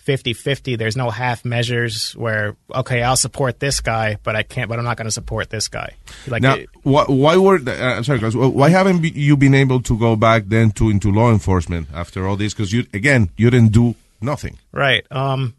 50-50. 0.06 0.77
There's 0.77 0.98
no 0.98 1.09
half 1.11 1.45
measures 1.45 2.14
where 2.14 2.56
okay, 2.73 3.03
I'll 3.03 3.15
support 3.15 3.59
this 3.59 3.81
guy, 3.81 4.17
but 4.23 4.35
I 4.35 4.43
can't. 4.43 4.67
But 4.69 4.80
I'm 4.80 4.85
not 4.85 4.98
going 4.98 5.06
to 5.06 5.11
support 5.11 5.49
this 5.49 5.67
guy. 5.67 5.93
Like 6.27 6.41
now, 6.41 6.56
it- 6.56 6.69
why, 6.83 7.03
why 7.06 7.38
were 7.38 7.59
the, 7.59 7.73
uh, 7.73 7.98
I'm 7.98 8.03
sorry, 8.03 8.19
guys. 8.19 8.35
Why 8.35 8.69
haven't 8.69 9.03
you 9.03 9.38
been 9.38 9.53
able 9.53 9.81
to 9.83 9.98
go 9.98 10.15
back 10.15 10.45
then 10.48 10.72
to 10.72 10.90
into 10.90 11.11
law 11.11 11.31
enforcement 11.31 11.88
after 11.93 12.27
all 12.27 12.35
this? 12.35 12.53
Because 12.53 12.73
you 12.73 12.85
again, 12.93 13.30
you 13.38 13.49
didn't 13.49 13.72
do 13.72 13.95
nothing. 14.22 14.57
Right. 14.72 15.06
Um, 15.11 15.53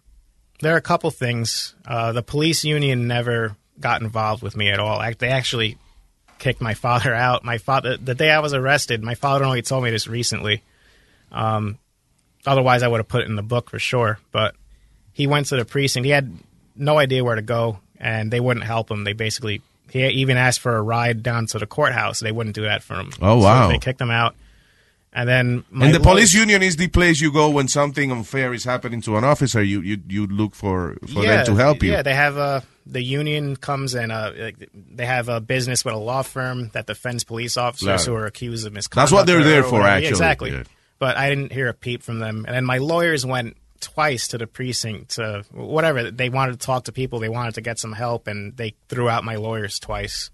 there 0.60 0.74
are 0.74 0.78
a 0.78 0.82
couple 0.82 1.10
things. 1.10 1.74
Uh, 1.86 2.12
the 2.12 2.22
police 2.22 2.64
union 2.64 3.06
never 3.06 3.56
got 3.80 4.00
involved 4.02 4.42
with 4.42 4.56
me 4.56 4.70
at 4.70 4.78
all. 4.78 5.00
They 5.18 5.28
actually 5.28 5.76
kicked 6.42 6.60
my 6.60 6.74
father 6.74 7.14
out. 7.14 7.44
My 7.44 7.58
father, 7.58 7.96
the 7.96 8.14
day 8.14 8.30
I 8.30 8.40
was 8.40 8.52
arrested, 8.52 9.02
my 9.02 9.14
father 9.14 9.44
only 9.44 9.62
told 9.62 9.84
me 9.84 9.90
this 9.90 10.08
recently. 10.08 10.62
Um, 11.30 11.78
otherwise, 12.44 12.82
I 12.82 12.88
would 12.88 12.98
have 12.98 13.08
put 13.08 13.22
it 13.22 13.28
in 13.28 13.36
the 13.36 13.42
book 13.42 13.70
for 13.70 13.78
sure. 13.78 14.18
But 14.32 14.54
he 15.12 15.26
went 15.26 15.46
to 15.46 15.56
the 15.56 15.64
precinct. 15.64 16.04
He 16.04 16.10
had 16.10 16.30
no 16.76 16.98
idea 16.98 17.24
where 17.24 17.36
to 17.36 17.42
go, 17.42 17.78
and 17.98 18.30
they 18.30 18.40
wouldn't 18.40 18.66
help 18.66 18.90
him. 18.90 19.04
They 19.04 19.12
basically 19.12 19.62
he 19.90 20.04
even 20.06 20.36
asked 20.36 20.60
for 20.60 20.76
a 20.76 20.82
ride 20.82 21.22
down 21.22 21.46
to 21.46 21.58
the 21.58 21.66
courthouse. 21.66 22.18
They 22.20 22.32
wouldn't 22.32 22.56
do 22.56 22.62
that 22.62 22.82
for 22.82 22.94
him. 22.94 23.10
Oh, 23.20 23.40
So 23.40 23.44
wow. 23.46 23.68
they 23.68 23.78
kicked 23.78 24.00
him 24.00 24.10
out. 24.10 24.34
And 25.14 25.28
then 25.28 25.64
my 25.70 25.86
and 25.86 25.94
the 25.94 26.00
police 26.00 26.32
union 26.32 26.62
is 26.62 26.76
the 26.76 26.88
place 26.88 27.20
you 27.20 27.30
go 27.32 27.50
when 27.50 27.68
something 27.68 28.10
unfair 28.10 28.54
is 28.54 28.64
happening 28.64 29.02
to 29.02 29.16
an 29.16 29.24
officer. 29.24 29.62
You 29.62 29.80
you, 29.82 29.98
you 30.08 30.26
look 30.26 30.54
for 30.54 30.96
for 31.12 31.22
them 31.22 31.44
to 31.46 31.54
help 31.54 31.82
you. 31.82 31.92
Yeah, 31.92 32.02
they 32.02 32.14
have 32.14 32.38
a 32.38 32.62
the 32.86 33.02
union 33.02 33.56
comes 33.56 33.94
and 33.94 34.10
uh, 34.10 34.32
like, 34.36 34.68
they 34.74 35.06
have 35.06 35.28
a 35.28 35.40
business 35.40 35.84
with 35.84 35.94
a 35.94 35.98
law 35.98 36.22
firm 36.22 36.70
that 36.70 36.86
defends 36.86 37.24
police 37.24 37.56
officers 37.56 38.06
who 38.06 38.14
are 38.14 38.26
accused 38.26 38.66
of 38.66 38.72
misconduct. 38.72 39.10
That's 39.10 39.12
what 39.12 39.26
they're 39.26 39.44
there 39.44 39.62
for, 39.62 39.82
actually. 39.82 40.08
Exactly. 40.08 40.50
Yeah. 40.50 40.64
But 40.98 41.16
I 41.16 41.28
didn't 41.28 41.52
hear 41.52 41.68
a 41.68 41.74
peep 41.74 42.02
from 42.02 42.18
them. 42.18 42.44
And 42.46 42.54
then 42.54 42.64
my 42.64 42.78
lawyers 42.78 43.24
went 43.26 43.56
twice 43.80 44.28
to 44.28 44.38
the 44.38 44.46
precinct 44.46 45.12
to 45.16 45.44
whatever 45.52 46.10
they 46.10 46.28
wanted 46.28 46.52
to 46.60 46.66
talk 46.66 46.84
to 46.84 46.92
people. 46.92 47.18
They 47.18 47.28
wanted 47.28 47.54
to 47.54 47.60
get 47.60 47.78
some 47.78 47.92
help, 47.92 48.26
and 48.26 48.56
they 48.56 48.74
threw 48.88 49.08
out 49.08 49.24
my 49.24 49.36
lawyers 49.36 49.78
twice. 49.78 50.30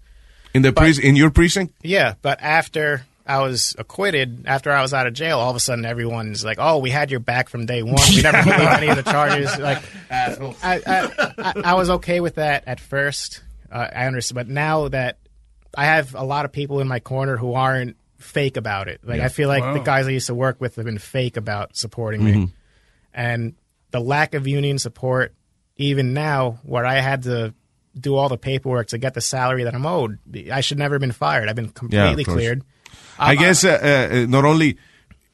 in 0.53 0.63
the 0.63 0.71
But- 0.71 0.95
pre- 0.95 1.07
in 1.07 1.15
your 1.15 1.29
precinct. 1.29 1.75
Yeah, 1.83 2.15
but 2.23 2.41
after 2.41 3.05
I 3.29 3.39
was 3.43 3.75
acquitted, 3.77 4.43
after 4.47 4.71
I 4.71 4.81
was 4.81 4.93
out 4.93 5.05
of 5.07 5.13
jail, 5.13 5.39
all 5.39 5.49
of 5.51 5.55
a 5.55 5.59
sudden 5.59 5.85
everyone's 5.85 6.43
like, 6.43 6.57
"Oh, 6.59 6.79
we 6.79 6.89
had 6.89 7.11
your 7.11 7.19
back 7.19 7.47
from 7.47 7.65
day 7.65 7.83
one. 7.83 7.95
We 8.09 8.21
never 8.21 8.43
believed 8.43 8.61
any 8.61 8.87
of 8.89 8.95
the 8.97 9.03
charges." 9.03 9.57
Like, 9.57 9.81
I, 10.11 10.55
I, 10.63 11.31
I, 11.37 11.53
I 11.65 11.73
was 11.75 11.89
okay 11.91 12.19
with 12.19 12.35
that 12.35 12.63
at 12.67 12.79
first. 12.79 13.41
Uh, 13.71 13.87
I 13.95 14.07
understand, 14.07 14.35
but 14.35 14.47
now 14.49 14.87
that 14.89 15.19
I 15.77 15.85
have 15.85 16.15
a 16.15 16.23
lot 16.23 16.45
of 16.45 16.51
people 16.51 16.79
in 16.79 16.87
my 16.87 16.99
corner 16.99 17.37
who 17.37 17.53
aren't 17.53 17.95
fake 18.17 18.57
about 18.57 18.87
it, 18.87 18.99
like 19.03 19.19
Yeah. 19.19 19.25
I 19.25 19.29
feel 19.29 19.47
like 19.47 19.61
Wow. 19.61 19.73
the 19.73 19.79
guys 19.79 20.07
I 20.07 20.09
used 20.09 20.27
to 20.27 20.35
work 20.35 20.59
with 20.59 20.75
have 20.77 20.85
been 20.85 20.97
fake 20.97 21.37
about 21.37 21.77
supporting 21.77 22.23
me, 22.23 22.33
Mhm. 22.33 22.51
and 23.13 23.53
the 23.91 23.99
lack 23.99 24.33
of 24.33 24.47
union 24.47 24.79
support, 24.79 25.33
even 25.77 26.13
now, 26.13 26.59
where 26.63 26.85
I 26.85 26.95
had 26.99 27.23
to 27.23 27.53
do 27.99 28.15
all 28.15 28.27
the 28.29 28.37
paperwork 28.37 28.87
to 28.87 28.97
get 28.97 29.13
the 29.13 29.21
salary 29.21 29.63
that 29.65 29.73
I'm 29.75 29.85
owed, 29.85 30.19
I 30.51 30.61
should 30.61 30.77
never 30.79 30.95
have 30.95 31.01
been 31.01 31.11
fired. 31.11 31.47
I've 31.49 31.55
been 31.55 31.65
Yeah, 31.65 31.69
of 31.69 31.75
completely 31.75 32.23
course. 32.23 32.35
cleared. 32.35 32.63
I 33.19 33.35
guess 33.35 33.63
uh, 33.63 34.09
uh, 34.11 34.25
not 34.27 34.45
only 34.45 34.77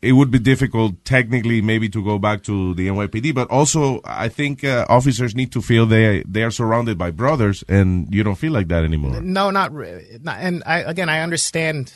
it 0.01 0.11
would 0.11 0.30
be 0.30 0.39
difficult 0.39 1.03
technically 1.03 1.61
maybe 1.61 1.89
to 1.89 2.03
go 2.03 2.19
back 2.19 2.43
to 2.43 2.73
the 2.75 2.88
NYPD, 2.88 3.33
but 3.33 3.49
also 3.49 4.01
I 4.05 4.30
think 4.30 4.64
uh, 4.64 4.85
officers 4.88 5.35
need 5.35 5.51
to 5.53 5.61
feel 5.61 5.85
they 5.85 6.23
they 6.27 6.43
are 6.43 6.51
surrounded 6.51 6.97
by 6.97 7.11
brothers, 7.11 7.64
and 7.67 8.14
you 8.14 8.23
don't 8.23 8.35
feel 8.35 8.53
like 8.53 8.67
that 8.67 8.83
anymore. 8.83 9.22
No, 9.22 9.49
not, 9.51 9.73
re- 9.73 10.19
not 10.22 10.38
and 10.39 10.64
I 10.65 10.80
again 10.81 11.09
I 11.09 11.22
understand 11.22 11.93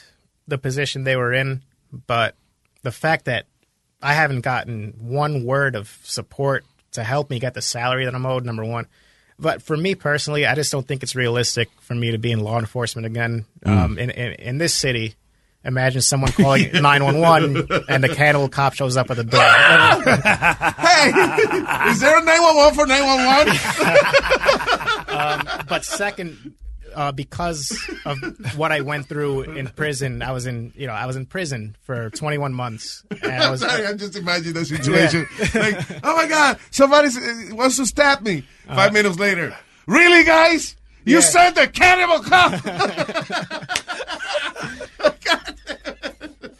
the 0.47 0.57
position 0.57 1.03
they 1.03 1.15
were 1.15 1.33
in, 1.33 1.61
but 2.07 2.35
the 2.81 2.91
fact 2.91 3.25
that 3.25 3.45
I 4.01 4.13
haven't 4.13 4.41
gotten 4.41 4.95
one 4.99 5.43
word 5.43 5.75
of 5.75 5.99
support 6.03 6.65
to 6.93 7.03
help 7.03 7.29
me 7.29 7.39
get 7.39 7.53
the 7.53 7.61
salary 7.61 8.05
that 8.05 8.15
I'm 8.15 8.25
owed, 8.25 8.45
number 8.45 8.65
one. 8.65 8.87
But 9.37 9.61
for 9.61 9.77
me 9.77 9.95
personally, 9.95 10.45
I 10.45 10.55
just 10.55 10.71
don't 10.71 10.85
think 10.85 11.03
it's 11.03 11.15
realistic 11.15 11.69
for 11.81 11.95
me 11.95 12.11
to 12.11 12.17
be 12.17 12.31
in 12.31 12.39
law 12.39 12.59
enforcement 12.59 13.05
again. 13.05 13.45
Mm. 13.65 13.77
Um, 13.77 13.99
in, 13.99 14.09
in 14.09 14.33
in 14.33 14.57
this 14.57 14.73
city, 14.73 15.15
imagine 15.63 16.01
someone 16.01 16.31
calling 16.31 16.69
nine 16.81 17.03
one 17.03 17.19
one 17.19 17.67
and 17.87 18.03
the 18.03 18.09
cannibal 18.09 18.49
cop 18.49 18.73
shows 18.73 18.97
up 18.97 19.09
at 19.09 19.17
the 19.17 19.23
door. 19.23 19.41
hey, 20.79 21.91
is 21.91 21.99
there 21.99 22.17
a 22.17 22.23
nine 22.23 22.41
one 22.41 22.55
one 22.55 22.73
for 22.73 22.85
nine 22.85 23.05
one 23.05 23.25
one? 23.25 23.49
um, 25.09 25.65
but 25.67 25.83
second, 25.83 26.53
uh, 26.95 27.11
because 27.11 27.77
of 28.05 28.17
what 28.57 28.71
I 28.71 28.81
went 28.81 29.07
through 29.07 29.43
in 29.43 29.67
prison, 29.67 30.21
I 30.21 30.31
was 30.31 30.45
in 30.47 30.73
you 30.75 30.87
know 30.87 30.93
I 30.93 31.05
was 31.05 31.15
in 31.15 31.25
prison 31.25 31.75
for 31.83 32.09
21 32.09 32.53
months. 32.53 33.03
And 33.21 33.43
I 33.43 33.51
was, 33.51 33.61
Sorry, 33.61 33.85
I'm 33.85 33.97
just 33.97 34.15
imagining 34.15 34.53
the 34.53 34.65
situation. 34.65 35.27
Like, 35.53 36.03
oh 36.03 36.15
my 36.15 36.27
God, 36.27 36.59
somebody 36.71 37.09
wants 37.51 37.77
to 37.77 37.85
stab 37.85 38.21
me. 38.21 38.43
Five 38.67 38.93
minutes 38.93 39.19
later, 39.19 39.55
really, 39.87 40.23
guys? 40.23 40.75
You 41.05 41.15
Yeah. 41.15 41.21
sent 41.21 41.57
a 41.57 41.67
cannibal 41.67 42.19
cop. 42.23 42.51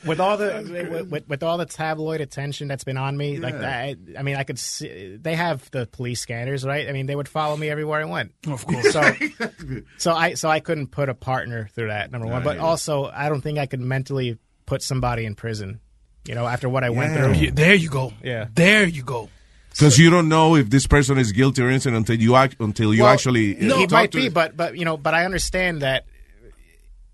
with 0.06 0.20
all 0.20 0.38
the 0.38 0.88
with, 0.90 1.10
with, 1.10 1.30
with 1.30 1.44
all 1.44 1.58
the 1.58 1.66
tabloid 1.66 2.22
attention 2.22 2.68
that's 2.68 2.84
been 2.84 2.98
on 2.98 3.16
me, 3.18 3.38
like 3.38 3.54
Yeah. 3.54 3.70
I, 3.70 3.96
I 4.18 4.24
mean, 4.24 4.36
I 4.38 4.44
could 4.44 4.58
see 4.58 5.18
they 5.22 5.36
have 5.36 5.70
the 5.72 5.86
police 5.88 6.22
scanners, 6.22 6.66
right? 6.66 6.88
I 6.88 6.92
mean, 6.92 7.06
they 7.06 7.16
would 7.16 7.28
follow 7.28 7.56
me 7.58 7.70
everywhere 7.70 8.02
I 8.02 8.06
went. 8.06 8.34
Of 8.48 8.66
course. 8.66 8.92
So, 8.92 9.14
so 9.98 10.14
I 10.14 10.34
so 10.34 10.50
I 10.50 10.60
couldn't 10.62 10.88
put 10.88 11.10
a 11.10 11.14
partner 11.14 11.70
through 11.74 11.90
that 11.90 12.12
number 12.12 12.28
one, 12.28 12.44
but 12.44 12.58
yeah. 12.58 12.64
also 12.64 13.06
I 13.06 13.30
don't 13.30 13.42
think 13.42 13.60
I 13.60 13.66
could 13.66 13.82
mentally 13.82 14.38
put 14.66 14.82
somebody 14.82 15.26
in 15.26 15.36
prison. 15.36 15.80
You 16.28 16.36
know, 16.36 16.46
after 16.46 16.70
what 16.70 16.84
I 16.84 16.90
went 16.92 17.16
through. 17.16 17.52
There 17.52 17.74
you 17.74 17.90
go. 17.90 18.14
Yeah. 18.24 18.48
There 18.54 18.86
you 18.86 19.04
go. 19.04 19.30
Because 19.80 19.98
you 19.98 20.10
don't 20.10 20.28
know 20.28 20.56
if 20.56 20.70
this 20.70 20.88
person 20.88 21.18
is 21.18 21.32
guilty 21.32 21.62
or 21.62 21.70
innocent 21.70 21.96
until 21.96 22.18
you 22.20 22.36
act, 22.36 22.58
until 22.60 22.94
you 22.94 23.04
Well, 23.04 23.14
actually 23.14 23.56
uh, 23.56 23.78
he 23.78 23.88
talk 23.88 23.92
might 23.92 24.12
be, 24.12 24.30
but 24.30 24.56
but 24.58 24.78
you 24.78 24.86
know, 24.86 24.98
but 24.98 25.14
I 25.14 25.26
understand 25.26 25.82
that. 25.82 26.06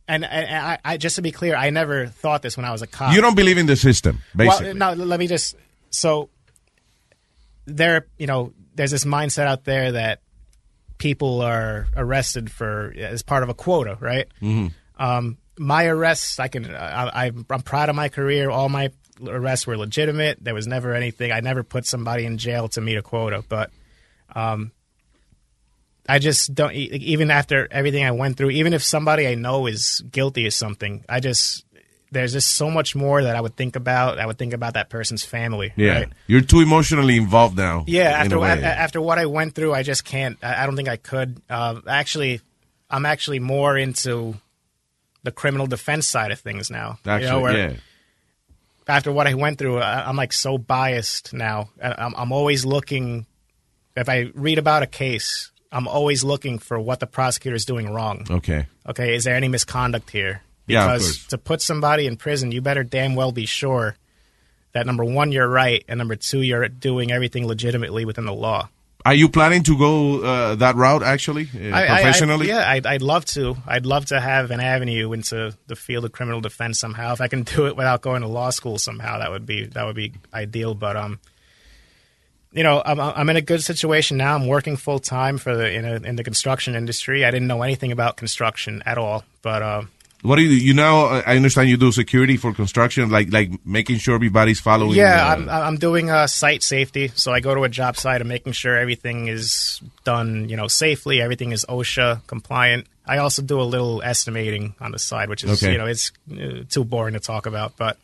And, 0.08 0.24
and 0.24 0.56
I, 0.56 0.77
I 0.85 0.98
just 0.98 1.16
to 1.16 1.24
be 1.24 1.32
clear, 1.32 1.56
I 1.56 1.72
never 1.72 2.06
thought 2.06 2.44
this 2.44 2.56
when 2.58 2.66
I 2.66 2.72
was 2.72 2.84
a 2.84 2.88
cop. 2.88 3.16
You 3.16 3.22
don't 3.22 3.35
believe 3.35 3.58
in 3.58 3.66
the 3.66 3.76
system, 3.76 4.22
basically. 4.35 4.77
Well, 4.77 4.95
no, 4.95 5.03
let 5.06 5.19
me 5.19 5.27
just. 5.27 5.56
So 5.90 6.30
there, 7.66 8.06
you 8.18 8.27
know, 8.27 8.53
there's 8.76 8.92
this 8.92 9.06
mindset 9.06 9.48
out 9.48 9.64
there 9.64 9.94
that 9.94 10.22
people 10.98 11.42
are 11.42 11.88
arrested 11.95 12.52
for 12.52 12.94
as 12.98 13.24
part 13.24 13.42
of 13.44 13.50
a 13.50 13.53
quota, 13.53 13.98
right? 14.00 14.27
Mhm. 14.42 14.74
Um, 14.98 15.38
my 15.58 15.85
arrests, 15.85 16.40
I 16.40 16.50
can, 16.50 16.74
I, 16.74 17.26
I'm 17.26 17.45
I'm 17.50 17.61
proud 17.61 17.90
of 17.90 17.95
my 17.95 18.10
career. 18.10 18.50
All 18.50 18.69
my 18.69 18.92
arrests 19.26 19.68
were 19.68 19.77
legitimate. 19.77 20.44
There 20.44 20.53
was 20.53 20.68
never 20.68 20.94
anything. 20.94 21.32
I 21.32 21.40
never 21.40 21.64
put 21.64 21.85
somebody 21.85 22.26
in 22.26 22.38
jail 22.38 22.68
to 22.69 22.82
meet 22.82 22.98
a 22.98 23.02
quota, 23.02 23.44
but 23.48 23.72
um, 24.34 24.72
I 26.08 26.19
just 26.19 26.53
don't. 26.53 26.74
Even 26.74 27.32
after 27.32 27.68
everything 27.72 28.06
I 28.06 28.11
went 28.11 28.38
through, 28.38 28.52
even 28.52 28.74
if 28.74 28.84
somebody 28.84 29.27
I 29.27 29.35
know 29.35 29.68
is 29.68 30.03
guilty 30.11 30.45
of 30.45 30.53
something, 30.53 31.03
I 31.10 31.19
just 31.19 31.66
there's 32.11 32.34
just 32.34 32.56
so 32.56 32.69
much 32.69 32.95
more 32.95 33.24
that 33.24 33.35
I 33.35 33.42
would 33.42 33.56
think 33.56 33.76
about. 33.76 34.19
I 34.19 34.26
would 34.26 34.38
think 34.38 34.53
about 34.53 34.76
that 34.76 34.90
person's 34.90 35.24
family. 35.24 35.74
Yeah, 35.76 35.94
right? 35.94 36.14
you're 36.27 36.42
too 36.42 36.61
emotionally 36.61 37.18
involved 37.18 37.58
now. 37.58 37.84
Yeah, 37.88 38.10
after 38.10 38.38
a 38.38 38.42
after 38.42 39.02
what 39.02 39.19
I 39.19 39.26
went 39.26 39.56
through, 39.56 39.74
I 39.74 39.84
just 39.84 40.06
can't. 40.06 40.38
I, 40.44 40.66
don't 40.66 40.76
think 40.76 40.90
I 40.90 40.98
could. 40.98 41.42
Uh, 41.50 41.82
actually, 41.88 42.42
I'm 42.90 43.06
actually 43.06 43.40
more 43.40 43.77
into 43.77 44.35
the 45.24 45.32
criminal 45.32 45.68
defense 45.68 46.08
side 46.08 46.32
of 46.32 46.40
things 46.40 46.69
now. 46.69 47.00
you 47.03 47.11
know, 47.11 47.16
Actually, 47.18 47.42
where 47.42 47.58
yeah. 47.58 47.76
After 48.88 49.12
what 49.12 49.28
I 49.28 49.34
went 49.34 49.58
through, 49.58 49.80
I, 49.80 50.08
I'm 50.08 50.16
like 50.16 50.34
so 50.34 50.58
biased 50.58 51.34
now. 51.34 51.70
I'm, 51.82 52.14
I'm 52.16 52.32
always 52.32 52.66
looking. 52.66 53.26
If 53.96 54.10
I 54.10 54.32
read 54.34 54.60
about 54.60 54.84
a 54.84 54.88
case, 54.88 55.52
I'm 55.72 55.88
always 55.88 56.24
looking 56.24 56.60
for 56.60 56.80
what 56.80 57.00
the 57.00 57.08
prosecutor 57.08 57.56
is 57.56 57.66
doing 57.66 57.92
wrong. 57.92 58.28
Okay. 58.30 58.68
Okay, 58.88 59.16
is 59.16 59.24
there 59.24 59.36
any 59.36 59.48
misconduct 59.48 60.10
here? 60.12 60.42
Yeah, 60.68 60.88
Because 60.88 61.04
course. 61.04 61.28
to 61.28 61.38
put 61.38 61.62
somebody 61.62 62.06
in 62.08 62.18
prison, 62.18 62.52
you 62.52 62.62
better 62.62 62.84
damn 62.84 63.16
well 63.16 63.32
be 63.32 63.46
sure 63.46 63.96
that 64.74 64.86
number 64.86 65.04
one, 65.06 65.32
you're 65.32 65.48
right, 65.48 65.84
and 65.88 65.98
number 65.98 66.16
two, 66.16 66.42
you're 66.42 66.68
doing 66.68 67.12
everything 67.12 67.48
legitimately 67.48 68.04
within 68.06 68.26
the 68.26 68.34
law. 68.34 68.70
Are 69.06 69.14
you 69.14 69.30
planning 69.30 69.61
to 69.64 69.77
go 69.77 70.24
uh, 70.24 70.56
that 70.56 70.75
route 70.75 71.03
actually, 71.03 71.48
uh, 71.56 71.59
I- 71.69 71.69
I- 71.69 71.84
I- 71.84 72.01
professionally? 72.01 72.48
yeah, 72.48 72.67
I'd, 72.67 72.88
I'd 72.88 73.01
love 73.03 73.24
to. 73.25 73.56
I'd 73.67 73.85
love 73.85 74.08
to 74.08 74.19
have 74.19 74.50
an 74.50 74.59
avenue 74.59 75.14
into 75.14 75.56
the 75.67 75.75
field 75.75 76.06
of 76.06 76.11
criminal 76.11 76.42
defense 76.42 76.80
somehow. 76.80 77.14
If 77.14 77.22
I 77.22 77.27
can 77.27 77.43
do 77.43 77.67
it 77.67 77.75
without 77.77 78.01
going 78.01 78.24
to 78.24 78.27
law 78.27 78.50
school 78.50 78.80
somehow, 78.80 79.19
that 79.19 79.30
would 79.30 79.45
be 79.45 79.66
that 79.67 79.85
would 79.85 79.95
be 79.95 80.14
ideal. 80.34 80.74
But 80.74 80.98
um, 80.98 81.19
you 82.51 82.64
know, 82.64 82.82
I'm 82.84 83.00
I'm 83.00 83.30
in 83.30 83.35
a 83.38 83.42
good 83.42 83.61
situation 83.61 84.17
now. 84.17 84.34
I'm 84.34 84.48
working 84.48 84.75
full 84.75 85.00
time 85.00 85.38
for 85.38 85.56
the 85.56 85.72
in, 85.72 85.85
a, 85.85 85.95
in 85.98 86.16
the 86.16 86.24
construction 86.24 86.74
industry. 86.75 87.24
I 87.25 87.30
didn't 87.32 87.48
know 87.48 87.61
anything 87.61 87.92
about 87.92 88.17
construction 88.17 88.82
at 88.88 88.98
all, 88.98 89.24
but 89.43 89.61
um. 89.61 89.92
What 90.26 90.38
do 90.38 90.42
you 90.42 90.50
you 90.50 90.74
now? 90.74 91.06
I 91.06 91.36
understand 91.36 91.70
you 91.70 91.78
do 91.78 91.92
security 91.92 92.38
for 92.38 92.54
construction, 92.54 93.10
like 93.10 93.32
like 93.32 93.66
making 93.66 94.00
sure 94.00 94.16
everybody's 94.16 94.60
following. 94.60 94.95
Yeah, 94.98 95.24
uh, 95.24 95.34
I'm, 95.36 95.50
I'm 95.50 95.78
doing 95.78 96.10
uh, 96.10 96.26
site 96.28 96.64
safety. 96.64 97.12
So 97.16 97.32
I 97.32 97.40
go 97.42 97.54
to 97.54 97.64
a 97.64 97.70
job 97.70 97.95
site 97.95 98.22
and 98.22 98.28
making 98.28 98.54
sure 98.54 98.76
everything 98.76 99.28
is 99.28 99.80
done, 100.04 100.50
you 100.50 100.58
know, 100.58 100.68
safely. 100.68 101.22
Everything 101.22 101.52
is 101.52 101.64
OSHA 101.70 102.26
compliant. 102.28 102.88
I 103.06 103.18
also 103.20 103.44
do 103.44 103.62
a 103.62 103.64
little 103.70 104.02
estimating 104.02 104.74
on 104.82 104.92
the 104.92 104.98
side, 105.00 105.30
which 105.30 105.44
is, 105.44 105.62
Okay. 105.62 105.74
you 105.74 105.78
know, 105.78 105.86
it's 105.86 106.12
uh, 106.32 106.64
too 106.70 106.84
boring 106.84 107.14
to 107.14 107.20
talk 107.20 107.45
about. 107.45 107.78
But 107.78 107.98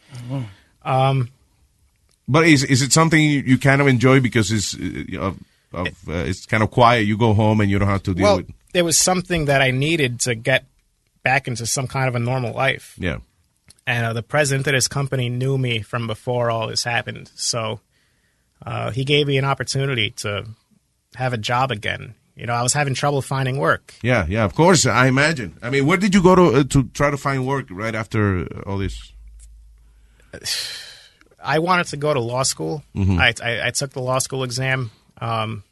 um, 0.85 1.29
But 2.27 2.45
is 2.45 2.63
is 2.63 2.81
it 2.81 2.93
something 2.93 3.19
you, 3.19 3.39
you 3.41 3.57
kind 3.57 3.81
of 3.81 3.87
enjoy 3.87 4.19
because 4.19 4.51
it's 4.51 4.75
uh, 4.75 5.19
of, 5.19 5.37
of 5.73 5.87
uh, 6.07 6.29
it's 6.29 6.45
kind 6.45 6.61
of 6.61 6.69
quiet? 6.69 7.07
You 7.07 7.17
go 7.17 7.33
home 7.33 7.61
and 7.61 7.69
you 7.71 7.79
don't 7.79 7.89
have 7.89 8.03
to 8.03 8.13
deal 8.13 8.23
well, 8.23 8.37
with. 8.37 8.51
it 8.73 8.83
was 8.83 8.97
something 8.97 9.45
that 9.45 9.61
I 9.61 9.71
needed 9.71 10.19
to 10.21 10.35
get 10.35 10.65
back 11.23 11.47
into 11.47 11.65
some 11.65 11.87
kind 11.87 12.07
of 12.07 12.15
a 12.15 12.19
normal 12.19 12.53
life. 12.53 12.95
Yeah. 12.97 13.17
And 13.87 14.05
uh, 14.05 14.13
the 14.13 14.23
president 14.23 14.67
of 14.67 14.73
this 14.73 14.87
company 14.87 15.29
knew 15.29 15.57
me 15.57 15.81
from 15.81 16.07
before 16.07 16.51
all 16.51 16.67
this 16.67 16.83
happened. 16.83 17.31
So 17.35 17.79
uh, 18.65 18.91
he 18.91 19.03
gave 19.03 19.27
me 19.27 19.37
an 19.37 19.45
opportunity 19.45 20.11
to 20.17 20.45
have 21.15 21.33
a 21.33 21.37
job 21.37 21.71
again. 21.71 22.15
You 22.35 22.45
know, 22.45 22.53
I 22.53 22.63
was 22.63 22.73
having 22.73 22.93
trouble 22.93 23.21
finding 23.21 23.57
work. 23.57 23.93
Yeah, 24.01 24.25
yeah, 24.27 24.45
of 24.45 24.55
course. 24.55 24.85
I 24.85 25.07
imagine. 25.07 25.57
I 25.61 25.69
mean, 25.69 25.85
where 25.85 25.97
did 25.97 26.15
you 26.15 26.23
go 26.23 26.35
to 26.35 26.59
uh, 26.59 26.63
to 26.69 26.83
try 26.93 27.11
to 27.11 27.17
find 27.17 27.45
work 27.45 27.67
right 27.69 27.93
after 27.93 28.47
all 28.65 28.77
this? 28.77 29.13
I 31.43 31.59
wanted 31.59 31.87
to 31.87 31.97
go 31.97 32.13
to 32.13 32.19
law 32.19 32.43
school. 32.43 32.83
Mhm. 32.95 33.19
I, 33.19 33.33
I, 33.43 33.67
I 33.67 33.71
took 33.71 33.91
the 33.91 33.99
law 34.01 34.19
school 34.19 34.43
exam. 34.43 34.91
Um, 35.19 35.63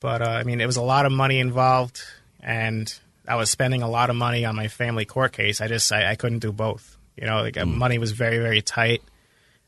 but, 0.00 0.22
uh, 0.22 0.26
I 0.26 0.44
mean, 0.44 0.60
it 0.60 0.66
was 0.66 0.76
a 0.76 0.82
lot 0.82 1.04
of 1.06 1.12
money 1.12 1.40
involved, 1.40 2.00
and 2.40 2.86
I 3.28 3.36
was 3.36 3.50
spending 3.50 3.82
a 3.82 3.88
lot 3.88 4.10
of 4.10 4.16
money 4.16 4.44
on 4.44 4.56
my 4.56 4.68
family 4.68 5.04
court 5.04 5.32
case. 5.32 5.60
I 5.60 5.68
just, 5.68 5.90
I, 5.92 6.10
I 6.12 6.14
couldn't 6.16 6.40
do 6.40 6.52
both. 6.52 6.96
You 7.16 7.26
know, 7.26 7.40
like, 7.42 7.56
uh 7.56 7.66
money 7.66 7.98
was 7.98 8.12
very, 8.12 8.38
very 8.38 8.62
tight. 8.62 9.02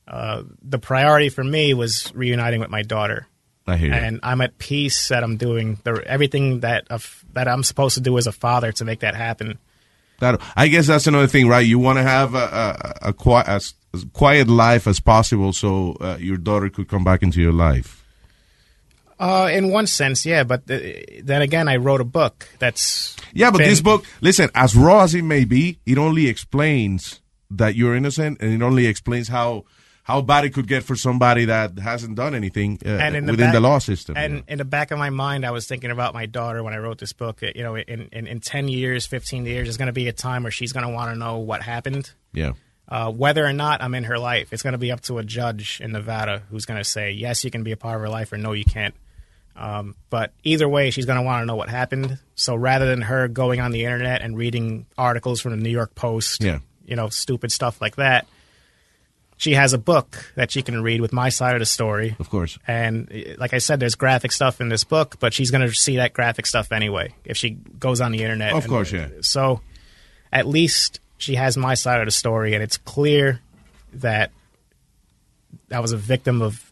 Uh, 0.07 0.43
the 0.62 0.78
priority 0.78 1.28
for 1.28 1.45
me 1.45 1.75
was 1.75 2.12
reuniting 2.15 2.61
with 2.61 2.70
my 2.70 2.83
daughter. 2.83 3.27
I 3.67 3.77
hear 3.77 3.89
you. 3.89 3.95
and 3.95 4.20
I'm 4.23 4.41
at 4.41 4.57
peace 4.59 5.09
that 5.09 5.23
I'm 5.23 5.37
doing 5.37 5.78
the, 5.85 6.03
everything 6.07 6.61
that 6.61 6.87
of, 6.89 7.25
that 7.35 7.49
I'm 7.49 7.62
supposed 7.62 7.95
to 7.97 8.01
do 8.01 8.17
as 8.17 8.27
a 8.27 8.33
father 8.33 8.73
to 8.73 8.85
make 8.85 9.01
that 9.01 9.15
happen. 9.15 9.59
That 10.20 10.41
I 10.57 10.69
guess 10.69 10.87
that's 10.87 11.07
another 11.07 11.27
thing, 11.27 11.47
right? 11.49 11.65
You 11.67 11.78
want 11.78 11.99
to 11.99 12.03
have 12.03 12.35
a 12.35 12.97
a, 13.03 13.09
a, 13.11 13.12
qui- 13.12 13.35
as, 13.47 13.75
as 13.95 14.05
quiet 14.12 14.49
life 14.49 14.87
as 14.87 14.99
possible, 15.01 15.53
so 15.53 15.97
uh, 16.01 16.17
your 16.19 16.39
daughter 16.39 16.70
could 16.70 16.89
come 16.89 17.05
back 17.05 17.23
into 17.23 17.41
your 17.41 17.53
life. 17.53 17.98
Uh, 19.21 19.49
in 19.53 19.71
one 19.71 19.87
sense, 19.87 20.25
yeah, 20.25 20.45
but 20.45 20.61
uh, 20.71 20.79
then 21.23 21.43
again, 21.43 21.67
I 21.69 21.77
wrote 21.77 22.01
a 22.01 22.05
book 22.05 22.49
that's 22.61 23.17
Yeah, 23.33 23.51
but 23.51 23.59
been- 23.59 23.69
this 23.69 23.81
book, 23.81 24.05
listen, 24.21 24.49
as 24.55 24.77
raw 24.77 25.03
as 25.03 25.15
it 25.15 25.23
may 25.23 25.45
be, 25.45 25.79
it 25.87 25.99
only 25.99 26.29
explains 26.29 27.21
that 27.51 27.75
you're 27.75 27.97
innocent, 27.97 28.41
and 28.41 28.53
it 28.53 28.63
only 28.65 28.87
explains 28.87 29.29
how 29.29 29.65
how 30.05 30.23
bad 30.23 30.45
it 30.45 30.55
could 30.55 30.67
get 30.67 30.83
for 30.85 30.97
somebody 30.97 31.45
that 31.47 31.79
hasn't 31.79 32.15
done 32.15 32.35
anything 32.35 32.79
uh, 32.87 32.89
and 32.89 33.15
the 33.29 33.33
within 33.33 33.49
back, 33.49 33.53
the 33.53 33.61
law 33.61 33.79
system. 33.79 34.17
And 34.17 34.43
in 34.49 34.57
the 34.57 34.65
back 34.65 34.91
of 34.91 34.99
my 34.99 35.11
mind, 35.11 35.45
I 35.45 35.51
was 35.51 35.67
thinking 35.67 35.91
about 35.91 36.15
my 36.15 36.25
daughter 36.25 36.63
when 36.63 36.73
I 36.73 36.79
wrote 36.79 36.97
this 36.99 37.13
book. 37.13 37.43
You 37.43 37.63
know, 37.63 37.77
in 37.77 38.09
in, 38.13 38.27
in 38.27 38.41
ten 38.41 38.69
years, 38.69 39.05
fifteen 39.07 39.45
years, 39.45 39.67
there's 39.67 39.77
going 39.77 39.89
to 39.89 39.93
be 39.93 40.09
a 40.09 40.13
time 40.13 40.45
where 40.45 40.53
she's 40.53 40.73
going 40.73 40.87
to 40.87 40.93
want 40.93 41.11
to 41.13 41.19
know 41.19 41.39
what 41.39 41.63
happened. 41.63 42.13
yeah. 42.33 42.53
Uh, 42.91 43.11
whether 43.13 43.45
or 43.45 43.53
not 43.53 43.83
I'm 43.83 43.95
in 43.95 44.05
her 44.05 44.19
life, 44.19 44.51
it's 44.51 44.63
going 44.63 44.73
to 44.73 44.79
be 44.79 44.91
up 44.91 45.03
to 45.03 45.19
a 45.19 45.23
judge 45.23 45.79
in 45.83 45.93
Nevada 45.93 46.45
who's 46.49 46.65
going 46.65 46.79
to 46.81 46.85
say 46.85 47.11
yes, 47.11 47.45
you 47.45 47.51
can 47.51 47.63
be 47.63 47.73
a 47.73 47.77
part 47.77 47.97
of 47.97 48.01
her 48.01 48.09
life, 48.09 48.33
or 48.33 48.39
no, 48.39 48.53
you 48.53 48.65
can't. 48.65 48.95
Um, 49.59 49.97
but 50.09 50.33
either 50.45 50.69
way, 50.69 50.91
she's 50.91 51.05
going 51.05 51.19
to 51.19 51.23
want 51.25 51.43
to 51.43 51.47
know 51.47 51.57
what 51.57 51.69
happened. 51.69 52.19
So 52.37 52.55
rather 52.55 52.87
than 52.87 53.03
her 53.03 53.27
going 53.27 53.61
on 53.61 53.73
the 53.73 53.85
internet 53.85 54.23
and 54.23 54.37
reading 54.37 54.87
articles 54.97 55.41
from 55.41 55.51
the 55.51 55.57
New 55.57 55.70
York 55.70 55.95
Post, 55.97 56.45
Yeah. 56.45 56.61
you 56.87 56.95
know, 56.95 57.09
stupid 57.09 57.51
stuff 57.51 57.81
like 57.81 57.97
that, 57.97 58.28
she 59.37 59.55
has 59.55 59.73
a 59.73 59.78
book 59.78 60.33
that 60.37 60.51
she 60.53 60.62
can 60.62 60.83
read 60.83 61.01
with 61.01 61.12
my 61.12 61.28
side 61.28 61.55
of 61.55 61.61
the 61.61 61.67
story. 61.67 62.15
Of 62.20 62.31
course. 62.31 62.59
And 62.69 63.11
uh, 63.12 63.35
like 63.39 63.53
I 63.55 63.59
said, 63.59 63.81
there's 63.81 63.95
graphic 63.97 64.31
stuff 64.33 64.61
in 64.61 64.69
this 64.69 64.85
book, 64.85 65.17
but 65.19 65.35
she's 65.35 65.51
going 65.51 65.67
to 65.67 65.75
see 65.75 65.97
that 65.97 66.12
graphic 66.12 66.47
stuff 66.47 66.70
anyway 66.73 67.15
if 67.25 67.37
she 67.37 67.51
goes 67.51 68.01
on 68.01 68.12
the 68.12 68.23
internet. 68.23 68.53
Of 68.53 68.65
And, 68.65 68.69
course, 68.70 68.93
yeah. 68.93 69.09
So 69.23 69.61
at 70.33 70.47
least 70.47 71.01
she 71.19 71.35
has 71.35 71.57
my 71.57 71.75
side 71.75 72.01
of 72.01 72.07
the 72.07 72.12
story, 72.12 72.55
and 72.55 72.62
it's 72.62 72.77
clear 72.78 73.41
that 73.95 74.31
I 75.73 75.81
was 75.81 75.93
a 75.93 75.97
victim 75.97 76.43
of 76.43 76.68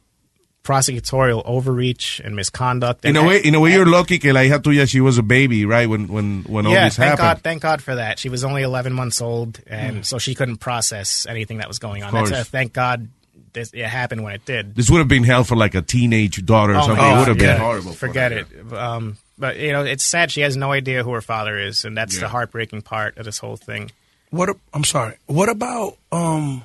prosecutorial 0.67 1.43
overreach 1.47 2.21
and 2.25 2.35
misconduct. 2.35 3.05
In 3.05 3.17
a 3.17 3.25
way, 3.25 3.39
in 3.39 3.55
a 3.55 3.61
way, 3.61 3.73
you're 3.73 3.87
lucky 3.87 4.19
que 4.19 4.33
la 4.33 4.41
hija 4.41 4.59
tuya, 4.61 4.89
she 4.89 5.01
was 5.01 5.17
a 5.19 5.23
baby, 5.23 5.65
right? 5.65 5.89
When 5.89 6.09
when 6.09 6.43
when 6.45 6.67
all 6.67 6.73
yeah, 6.73 6.85
this 6.85 6.97
thank 6.97 7.11
happened. 7.19 7.37
God, 7.37 7.43
thank 7.43 7.63
God 7.63 7.83
for 7.83 7.95
that. 7.95 8.19
She 8.19 8.29
was 8.29 8.45
only 8.45 8.63
11 8.63 8.93
months 8.93 9.21
old, 9.23 9.61
and 9.67 10.05
so 10.05 10.19
she 10.19 10.35
couldn't 10.35 10.57
process 10.59 11.27
anything 11.29 11.59
that 11.59 11.69
was 11.69 11.79
going 11.79 12.03
on. 12.03 12.13
That's 12.13 12.31
a, 12.31 12.45
thank 12.45 12.73
God 12.73 13.09
this, 13.53 13.71
it 13.73 13.85
happened 13.87 14.23
when 14.25 14.35
it 14.35 14.45
did. 14.45 14.75
This 14.75 14.91
would 14.91 14.99
have 14.99 15.09
been 15.09 15.25
hell 15.25 15.45
for 15.45 15.57
like 15.57 15.75
a 15.75 15.83
teenage 15.83 16.45
daughter 16.45 16.75
or 16.75 16.79
Oh, 16.79 16.87
something. 16.87 16.97
my 16.99 17.15
it 17.15 17.19
would 17.19 17.29
have 17.29 17.39
God, 17.39 17.45
been 17.47 17.61
horrible. 17.61 17.93
Forget 17.93 18.33
her. 18.33 18.39
it. 18.39 18.73
Um, 18.73 19.17
but 19.39 19.59
you 19.59 19.73
know, 19.73 19.85
it's 19.85 20.05
sad. 20.05 20.31
She 20.31 20.41
has 20.43 20.57
no 20.57 20.73
idea 20.73 21.03
who 21.05 21.13
her 21.13 21.21
father 21.23 21.59
is, 21.59 21.85
and 21.85 21.97
that's 21.97 22.15
Yeah. 22.17 22.23
the 22.23 22.29
heartbreaking 22.29 22.83
part 22.83 23.17
of 23.19 23.25
this 23.25 23.39
whole 23.39 23.57
thing. 23.57 23.91
What? 24.31 24.49
a- 24.49 24.57
I'm 24.75 24.85
sorry. 24.85 25.17
What 25.27 25.49
about 25.49 25.97
um? 26.11 26.65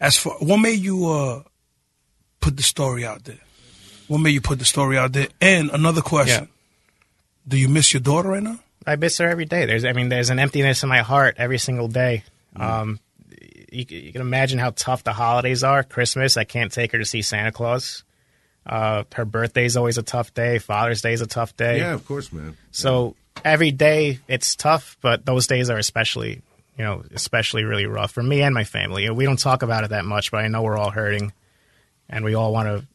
As 0.00 0.16
for 0.16 0.32
what 0.38 0.58
made 0.58 0.78
you 0.78 1.08
uh 1.08 1.42
put 2.48 2.56
the 2.56 2.62
story 2.62 3.04
out 3.04 3.24
there? 3.24 3.40
What 4.06 4.18
made 4.18 4.30
you 4.30 4.40
put 4.40 4.58
the 4.58 4.64
story 4.64 4.96
out 4.96 5.12
there? 5.12 5.28
And 5.40 5.70
another 5.70 6.00
question: 6.00 6.48
Do 7.46 7.58
you 7.58 7.68
miss 7.68 7.92
your 7.92 8.00
daughter 8.00 8.30
right 8.30 8.42
now? 8.42 8.58
I 8.86 8.96
miss 8.96 9.18
her 9.18 9.28
every 9.28 9.44
day. 9.44 9.66
There's, 9.66 9.84
I 9.84 9.92
mean, 9.92 10.08
there's 10.08 10.30
an 10.30 10.38
emptiness 10.38 10.82
in 10.82 10.88
my 10.88 11.00
heart 11.00 11.34
every 11.36 11.58
single 11.58 11.88
day. 11.88 12.24
Um, 12.56 13.00
you, 13.70 13.84
you 13.86 14.12
can 14.12 14.22
imagine 14.22 14.58
how 14.58 14.70
tough 14.70 15.04
the 15.04 15.12
holidays 15.12 15.62
are. 15.62 15.82
Christmas, 15.82 16.38
I 16.38 16.44
can't 16.44 16.72
take 16.72 16.92
her 16.92 16.98
to 16.98 17.04
see 17.04 17.20
Santa 17.20 17.52
Claus. 17.52 18.02
Uh, 18.64 19.04
her 19.14 19.26
birthday's 19.26 19.76
always 19.76 19.98
a 19.98 20.02
tough 20.02 20.32
day. 20.32 20.58
Father's 20.58 21.02
Day's 21.02 21.20
a 21.20 21.26
tough 21.26 21.54
day. 21.56 21.78
Yeah, 21.78 21.92
of 21.92 22.06
course, 22.06 22.32
man. 22.32 22.56
So 22.70 23.14
every 23.44 23.72
day 23.72 24.20
it's 24.26 24.56
tough, 24.56 24.96
but 25.02 25.26
those 25.26 25.46
days 25.46 25.68
are 25.68 25.76
especially, 25.78 26.40
you 26.78 26.84
know, 26.84 27.04
especially 27.12 27.64
really 27.64 27.86
rough 27.86 28.12
for 28.12 28.22
me 28.22 28.40
and 28.40 28.54
my 28.54 28.64
family. 28.64 29.08
We 29.10 29.24
don't 29.24 29.38
talk 29.38 29.62
about 29.62 29.84
it 29.84 29.90
that 29.90 30.06
much, 30.06 30.30
but 30.30 30.38
I 30.38 30.48
know 30.48 30.62
we're 30.62 30.78
all 30.78 30.90
hurting, 30.90 31.32
and 32.08 32.24
we 32.24 32.34
all 32.34 32.52
want 32.52 32.68
to 32.68 32.86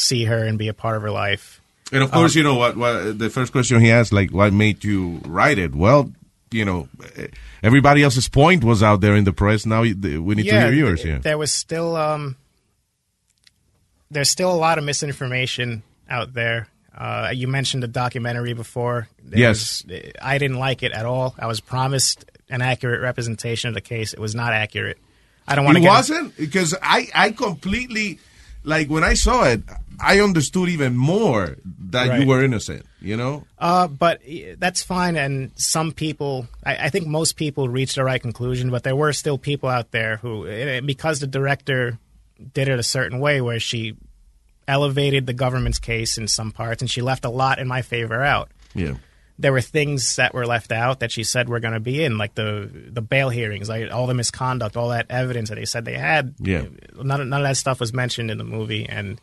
see 0.00 0.24
her 0.24 0.44
and 0.44 0.58
be 0.58 0.68
a 0.68 0.74
part 0.74 0.96
of 0.96 1.02
her 1.02 1.10
life. 1.10 1.60
And 1.92 2.02
of 2.02 2.10
course, 2.10 2.34
Um, 2.34 2.38
you 2.38 2.42
know 2.44 2.54
what, 2.56 2.76
what? 2.76 3.18
The 3.18 3.30
first 3.30 3.52
question 3.52 3.80
he 3.80 3.90
asked, 3.90 4.12
like, 4.12 4.30
what 4.32 4.52
made 4.52 4.82
you 4.84 5.20
write 5.26 5.58
it? 5.58 5.74
Well, 5.74 6.10
you 6.50 6.64
know, 6.64 6.88
everybody 7.62 8.02
else's 8.02 8.28
point 8.28 8.64
was 8.64 8.82
out 8.82 9.00
there 9.00 9.14
in 9.16 9.24
the 9.24 9.32
press. 9.32 9.66
Now 9.66 9.82
we 9.82 9.94
need 9.94 10.46
to 10.46 10.60
hear 10.60 10.72
yours. 10.72 11.04
Yeah. 11.04 11.18
There 11.18 11.38
was 11.38 11.52
still 11.52 11.96
um 11.96 12.36
there's 14.10 14.30
still 14.30 14.52
a 14.52 14.56
lot 14.56 14.78
of 14.78 14.84
misinformation 14.84 15.82
out 16.08 16.32
there. 16.34 16.68
Uh, 16.96 17.30
you 17.34 17.48
mentioned 17.48 17.82
the 17.82 17.88
documentary 17.88 18.54
before. 18.54 19.08
There 19.22 19.38
Yes. 19.40 19.84
was- 19.86 20.00
I 20.22 20.38
didn't 20.38 20.58
like 20.58 20.82
it 20.82 20.92
at 20.92 21.04
all. 21.04 21.34
I 21.38 21.46
was 21.46 21.60
promised 21.60 22.24
an 22.48 22.62
accurate 22.62 23.00
representation 23.02 23.68
of 23.68 23.74
the 23.74 23.80
case. 23.80 24.12
It 24.14 24.20
was 24.20 24.34
not 24.34 24.52
accurate. 24.52 24.98
I 25.48 25.56
don't 25.56 25.64
want 25.64 25.76
to 25.78 25.82
It 25.82 25.86
wasn't 25.86 26.36
because 26.36 26.74
I, 26.80 27.08
I 27.14 27.30
completely 27.32 28.18
like 28.66 28.88
when 28.90 29.02
I 29.04 29.14
saw 29.14 29.44
it, 29.44 29.62
I 29.98 30.20
understood 30.20 30.68
even 30.68 30.94
more 30.96 31.56
that 31.90 32.08
Right. 32.08 32.20
you 32.20 32.26
were 32.26 32.44
innocent. 32.44 32.84
You 33.00 33.16
know, 33.16 33.44
Uh, 33.56 33.86
but 33.86 34.20
that's 34.58 34.82
fine. 34.82 35.14
And 35.16 35.52
some 35.54 35.92
people, 35.92 36.48
I, 36.64 36.86
I 36.86 36.90
think 36.90 37.06
most 37.06 37.36
people 37.36 37.68
reached 37.68 37.94
the 37.94 38.02
right 38.04 38.20
conclusion, 38.20 38.68
but 38.70 38.82
there 38.82 38.96
were 38.96 39.12
still 39.12 39.38
people 39.38 39.68
out 39.68 39.92
there 39.92 40.16
who, 40.16 40.44
because 40.82 41.20
the 41.20 41.28
director 41.28 41.98
did 42.52 42.66
it 42.68 42.78
a 42.78 42.82
certain 42.82 43.20
way, 43.20 43.40
where 43.40 43.60
she 43.60 43.94
elevated 44.66 45.26
the 45.26 45.32
government's 45.32 45.78
case 45.78 46.18
in 46.18 46.26
some 46.26 46.50
parts 46.50 46.82
and 46.82 46.90
she 46.90 47.00
left 47.00 47.24
a 47.24 47.30
lot 47.30 47.60
in 47.60 47.68
my 47.68 47.80
favor 47.82 48.20
out. 48.22 48.50
yeah. 48.74 48.94
There 49.38 49.52
were 49.52 49.60
things 49.60 50.16
that 50.16 50.32
were 50.32 50.46
left 50.46 50.72
out 50.72 51.00
that 51.00 51.12
she 51.12 51.22
said 51.22 51.48
were 51.48 51.60
going 51.60 51.74
to 51.74 51.80
be 51.80 52.02
in, 52.02 52.16
like 52.16 52.34
the 52.34 52.70
the 52.72 53.02
bail 53.02 53.28
hearings, 53.28 53.68
like 53.68 53.90
all 53.92 54.06
the 54.06 54.14
misconduct, 54.14 54.76
all 54.76 54.88
that 54.90 55.06
evidence 55.10 55.50
that 55.50 55.56
they 55.56 55.66
said 55.66 55.84
they 55.84 55.98
had. 55.98 56.34
Yeah. 56.38 56.64
None, 57.02 57.20
of- 57.20 57.26
none 57.28 57.42
of 57.42 57.46
that 57.46 57.56
stuff 57.56 57.78
was 57.80 57.92
mentioned 57.92 58.30
in 58.30 58.38
the 58.38 58.44
movie, 58.44 58.86
and 58.88 59.20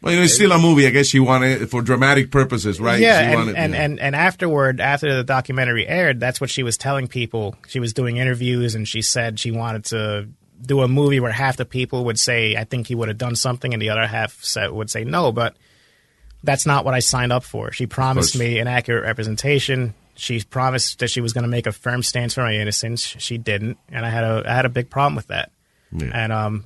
Well, 0.00 0.14
it's 0.22 0.34
still 0.34 0.52
a 0.52 0.58
movie. 0.58 0.86
I 0.86 0.90
guess 0.90 1.08
she 1.08 1.20
wanted 1.20 1.68
for 1.70 1.82
dramatic 1.82 2.30
purposes, 2.30 2.80
right? 2.80 2.98
Yeah, 3.00 3.18
She 3.20 3.26
and, 3.26 3.34
wanted- 3.34 3.56
and, 3.56 3.74
and, 3.74 4.00
and 4.00 4.16
afterward, 4.16 4.80
after 4.80 5.14
the 5.14 5.24
documentary 5.24 5.86
aired, 5.86 6.20
that's 6.20 6.40
what 6.40 6.48
she 6.48 6.62
was 6.62 6.78
telling 6.78 7.06
people. 7.06 7.54
She 7.68 7.80
was 7.80 7.92
doing 7.92 8.16
interviews, 8.16 8.74
and 8.74 8.88
she 8.88 9.02
said 9.02 9.38
she 9.38 9.50
wanted 9.50 9.84
to 9.86 10.28
do 10.64 10.80
a 10.80 10.88
movie 10.88 11.20
where 11.20 11.32
half 11.32 11.58
the 11.58 11.66
people 11.66 12.06
would 12.06 12.18
say, 12.18 12.56
"I 12.56 12.64
think 12.64 12.86
he 12.86 12.94
would 12.94 13.08
have 13.08 13.18
done 13.18 13.36
something," 13.36 13.74
and 13.74 13.80
the 13.82 13.90
other 13.90 14.06
half 14.06 14.42
said, 14.42 14.70
would 14.70 14.88
say 14.90 15.04
no. 15.04 15.32
But 15.32 15.54
that's 16.42 16.66
not 16.66 16.84
what 16.84 16.94
I 16.94 17.00
signed 17.00 17.32
up 17.32 17.44
for. 17.44 17.72
She 17.72 17.86
promised 17.86 18.38
me 18.38 18.58
an 18.58 18.66
accurate 18.68 19.04
representation. 19.04 19.94
She 20.16 20.42
promised 20.42 20.98
that 20.98 21.08
she 21.08 21.20
was 21.20 21.32
going 21.32 21.42
to 21.44 21.48
make 21.48 21.66
a 21.66 21.72
firm 21.72 22.02
stance 22.02 22.34
for 22.34 22.42
my 22.42 22.54
innocence. 22.54 23.02
She 23.04 23.38
didn't, 23.38 23.78
and 23.90 24.04
I 24.04 24.10
had 24.10 24.24
a 24.24 24.42
I 24.46 24.54
had 24.54 24.64
a 24.66 24.68
big 24.70 24.90
problem 24.90 25.14
with 25.16 25.28
that. 25.28 25.50
And 25.92 26.32
um, 26.32 26.64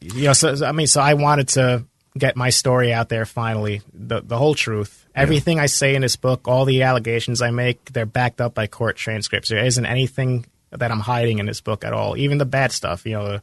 you 0.00 0.24
know, 0.24 0.32
so 0.32 0.54
so, 0.54 0.66
I 0.66 0.72
mean, 0.72 0.86
so 0.86 1.00
I 1.00 1.14
wanted 1.14 1.48
to 1.50 1.84
get 2.16 2.36
my 2.36 2.50
story 2.50 2.92
out 2.92 3.08
there 3.08 3.24
finally, 3.26 3.80
the 3.92 4.20
the 4.20 4.36
whole 4.36 4.54
truth. 4.54 5.06
Everything 5.14 5.60
I 5.60 5.66
say 5.66 5.94
in 5.94 6.02
this 6.02 6.16
book, 6.16 6.48
all 6.48 6.64
the 6.64 6.82
allegations 6.82 7.40
I 7.40 7.50
make, 7.52 7.92
they're 7.92 8.04
backed 8.06 8.40
up 8.40 8.54
by 8.54 8.66
court 8.66 8.96
transcripts. 8.96 9.48
There 9.48 9.64
isn't 9.64 9.86
anything 9.86 10.46
that 10.70 10.90
I'm 10.90 10.98
hiding 11.00 11.38
in 11.38 11.46
this 11.46 11.60
book 11.60 11.84
at 11.84 11.92
all. 11.92 12.16
Even 12.16 12.38
the 12.38 12.44
bad 12.44 12.72
stuff, 12.72 13.06
you 13.06 13.12
know, 13.12 13.24
the, 13.28 13.42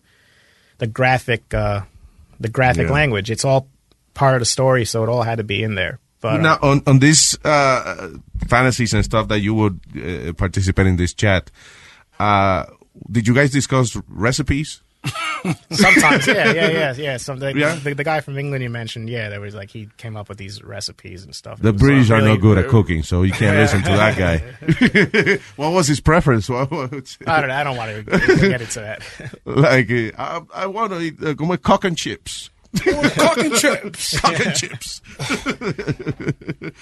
the 0.80 0.88
graphic, 0.88 1.54
uh, 1.54 1.82
the 2.42 2.50
graphic 2.50 2.88
Yeah. 2.88 2.94
language. 2.94 3.32
It's 3.32 3.46
all 3.46 3.70
part 4.14 4.36
of 4.36 4.40
the 4.42 4.46
story, 4.46 4.86
so 4.86 5.04
it 5.04 5.10
all 5.10 5.24
had 5.24 5.38
to 5.38 5.44
be 5.44 5.64
in 5.64 5.76
there. 5.76 6.00
But 6.22 6.36
uh, 6.36 6.38
now 6.38 6.60
on 6.62 6.84
on 6.88 7.00
these 7.00 7.38
uh, 7.44 8.10
fantasies 8.48 8.94
and 8.94 9.04
stuff 9.04 9.28
that 9.30 9.40
you 9.40 9.54
would 9.56 9.80
uh, 9.96 10.34
participate 10.34 10.86
in 10.88 10.96
this 10.98 11.14
chat, 11.14 11.50
uh, 12.20 12.66
did 13.10 13.28
you 13.28 13.34
guys 13.34 13.52
discuss 13.52 13.98
recipes? 14.08 14.82
Sometimes, 15.72 16.28
yeah, 16.28 16.54
yeah, 16.54 16.70
yeah, 16.70 16.94
yeah. 16.94 17.18
Some 17.18 17.40
the, 17.40 17.58
Yeah? 17.58 17.74
The, 17.74 17.94
the 17.96 18.04
guy 18.04 18.20
from 18.22 18.38
England 18.38 18.62
you 18.64 18.70
mentioned, 18.70 19.10
yeah, 19.10 19.30
there 19.30 19.42
was 19.42 19.56
like 19.56 19.72
he 19.72 19.90
came 19.98 20.16
up 20.16 20.30
with 20.30 20.38
these 20.38 20.62
recipes 20.64 21.24
and 21.24 21.34
stuff. 21.34 21.60
The 21.60 21.70
It 21.70 21.80
British 21.80 22.12
uh, 22.12 22.14
are 22.14 22.18
really- 22.18 22.30
not 22.30 22.42
good 22.42 22.58
at 22.60 22.68
cooking, 22.70 23.02
so 23.02 23.24
you 23.24 23.32
can't 23.32 23.58
listen 23.58 23.82
to 23.82 23.90
that 23.90 24.16
guy. 24.16 25.40
what 25.56 25.72
was 25.72 25.88
his 25.88 26.00
preference? 26.02 26.48
Was- 26.48 27.18
I 27.26 27.40
don't 27.42 27.50
know. 27.50 27.56
I 27.56 27.64
don't 27.64 27.78
want 27.78 28.06
to 28.06 28.38
get 28.48 28.62
into 28.62 28.80
that. 28.82 29.02
like, 29.46 29.90
uh, 29.90 30.12
I, 30.54 30.64
I 30.64 30.66
want 30.68 30.92
to 30.92 31.00
eat 31.00 31.24
uh, 31.24 31.34
como 31.34 31.58
cock 31.58 31.84
and 31.86 31.98
chips. 31.98 32.52
Cock 32.80 33.38
and 33.38 33.54
chips. 33.56 34.20
cock 34.22 34.40
and 34.40 34.56
chips. 34.56 35.02
And 35.20 36.74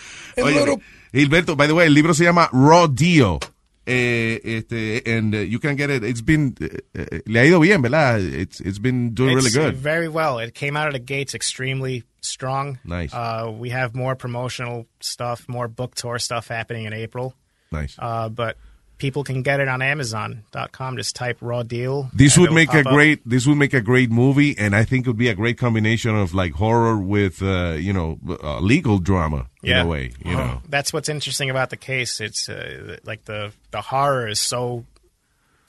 Oye, 0.46 0.54
little- 0.54 0.82
Gilberto, 1.14 1.56
by 1.58 1.68
the 1.68 1.76
way, 1.76 1.86
el 1.88 1.94
libro 1.94 2.14
se 2.14 2.24
llama 2.26 2.50
Raw 2.52 2.88
Deal. 2.88 3.40
Eh, 3.88 4.40
este, 4.44 5.02
and 5.08 5.34
uh, 5.34 5.38
you 5.40 5.58
can 5.58 5.76
get 5.76 5.90
it. 5.90 6.04
It's 6.04 6.22
been, 6.22 6.56
uh, 6.62 7.04
le 7.26 7.40
ha 7.40 7.46
ido 7.46 7.60
bien, 7.60 7.82
¿verdad? 7.82 8.22
It's, 8.22 8.60
it's 8.60 8.78
been 8.78 9.16
doing 9.16 9.36
really 9.36 9.50
good. 9.50 9.76
Very 9.76 10.08
well. 10.08 10.38
It 10.38 10.54
came 10.54 10.78
out 10.78 10.88
of 10.88 10.94
the 10.94 11.00
gates 11.00 11.34
extremely 11.34 12.04
strong. 12.22 12.78
Nice. 12.86 13.12
Uh, 13.12 13.52
we 13.52 13.70
have 13.72 13.96
more 13.96 14.16
promotional 14.16 14.86
stuff, 15.00 15.48
more 15.50 15.68
book 15.68 15.96
tour 15.96 16.20
stuff 16.20 16.48
happening 16.48 16.86
in 16.86 16.94
April. 16.94 17.34
Nice. 17.72 17.96
Uh, 17.98 18.30
but 18.30 18.58
people 19.00 19.24
can 19.24 19.42
get 19.42 19.60
it 19.60 19.68
on 19.68 19.82
Amazon.com. 19.82 20.98
Just 20.98 21.16
type 21.16 21.38
Raw 21.42 21.64
Deal. 21.64 22.12
This 22.14 22.38
would 22.38 22.52
make 22.52 22.74
a 22.74 22.82
up. 22.82 22.86
great. 22.86 23.28
This 23.28 23.48
would 23.48 23.58
make 23.58 23.74
a 23.74 23.82
great 23.82 24.12
movie, 24.12 24.56
and 24.58 24.76
I 24.76 24.84
think 24.84 25.08
it 25.08 25.10
would 25.10 25.18
be 25.18 25.30
a 25.30 25.34
great 25.34 25.58
combination 25.58 26.16
of 26.16 26.34
like 26.34 26.54
horror 26.54 26.98
with, 26.98 27.42
uh, 27.42 27.72
you 27.72 27.94
know, 27.94 28.20
uh, 28.44 28.60
legal 28.60 29.00
drama 29.00 29.48
yeah. 29.64 29.80
in 29.82 29.86
a 29.88 29.90
way. 29.90 30.12
You 30.24 30.36
know, 30.36 30.62
That's 30.70 30.94
what's 30.94 31.10
interesting 31.10 31.50
about 31.50 31.72
the 31.72 31.78
case. 31.78 32.22
It's 32.22 32.48
uh, 32.48 32.98
like 33.04 33.26
the 33.26 33.54
the 33.72 33.82
horror 33.82 34.28
is 34.28 34.40
so 34.40 34.86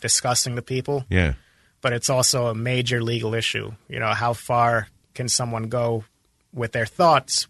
disgusting 0.01 0.57
to 0.57 0.63
people. 0.63 1.05
yeah. 1.09 1.35
but 1.83 1.93
it's 1.93 2.11
also 2.11 2.47
a 2.49 2.55
major 2.55 3.03
legal 3.03 3.33
issue. 3.35 3.73
You 3.89 4.01
know, 4.01 4.13
how 4.13 4.33
far 4.35 4.89
can 5.15 5.29
someone 5.29 5.69
go 5.69 6.05
with 6.53 6.73
their 6.73 6.87
thoughts 6.87 7.47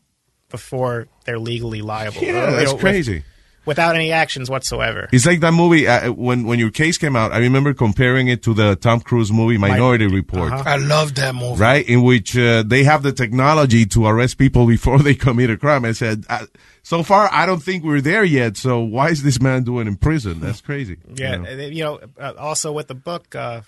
before 0.50 1.08
they're 1.24 1.38
legally 1.38 1.80
liable? 1.80 2.22
Yeah, 2.22 2.50
that's 2.50 2.66
know, 2.66 2.74
with- 2.74 2.82
crazy. 2.82 3.24
Without 3.64 3.94
any 3.94 4.12
actions 4.12 4.48
whatsoever. 4.48 5.08
It's 5.12 5.26
like 5.26 5.40
that 5.40 5.52
movie 5.52 5.86
uh, 5.86 6.12
when 6.12 6.44
when 6.44 6.58
your 6.58 6.70
case 6.70 6.98
came 6.98 7.16
out. 7.16 7.32
I 7.32 7.38
remember 7.38 7.74
comparing 7.74 8.28
it 8.28 8.42
to 8.44 8.54
the 8.54 8.76
Tom 8.76 9.00
Cruise 9.00 9.32
movie 9.32 9.58
Minority 9.58 10.06
Report. 10.06 10.52
I 10.52 10.76
love 10.76 11.14
that 11.16 11.34
movie. 11.34 11.60
Right, 11.60 11.86
in 11.88 12.02
which 12.02 12.36
uh, 12.36 12.62
they 12.66 12.84
have 12.84 13.02
the 13.02 13.12
technology 13.12 13.86
to 13.86 14.06
arrest 14.06 14.38
people 14.38 14.66
before 14.76 14.98
they 14.98 15.14
commit 15.14 15.50
a 15.50 15.56
crime. 15.56 15.84
I 15.84 15.92
said, 15.92 16.24
uh, 16.28 16.46
so 16.82 17.02
far, 17.02 17.28
I 17.32 17.46
don't 17.46 17.62
think 17.62 17.84
we're 17.84 18.00
there 18.00 18.24
yet. 18.24 18.56
So 18.56 18.80
why 18.80 19.10
is 19.10 19.22
this 19.22 19.40
man 19.40 19.64
doing 19.64 19.86
in 19.86 19.96
prison? 19.96 20.40
That's 20.40 20.60
crazy. 20.60 20.96
Yeah, 21.14 21.32
You 21.32 21.38
know? 21.38 21.48
uh, 21.50 21.54
you 21.66 21.84
know. 21.84 22.00
Uh, 22.18 22.32
also 22.38 22.72
with 22.72 22.88
the 22.88 22.94
book, 22.94 23.34
uh, 23.34 23.60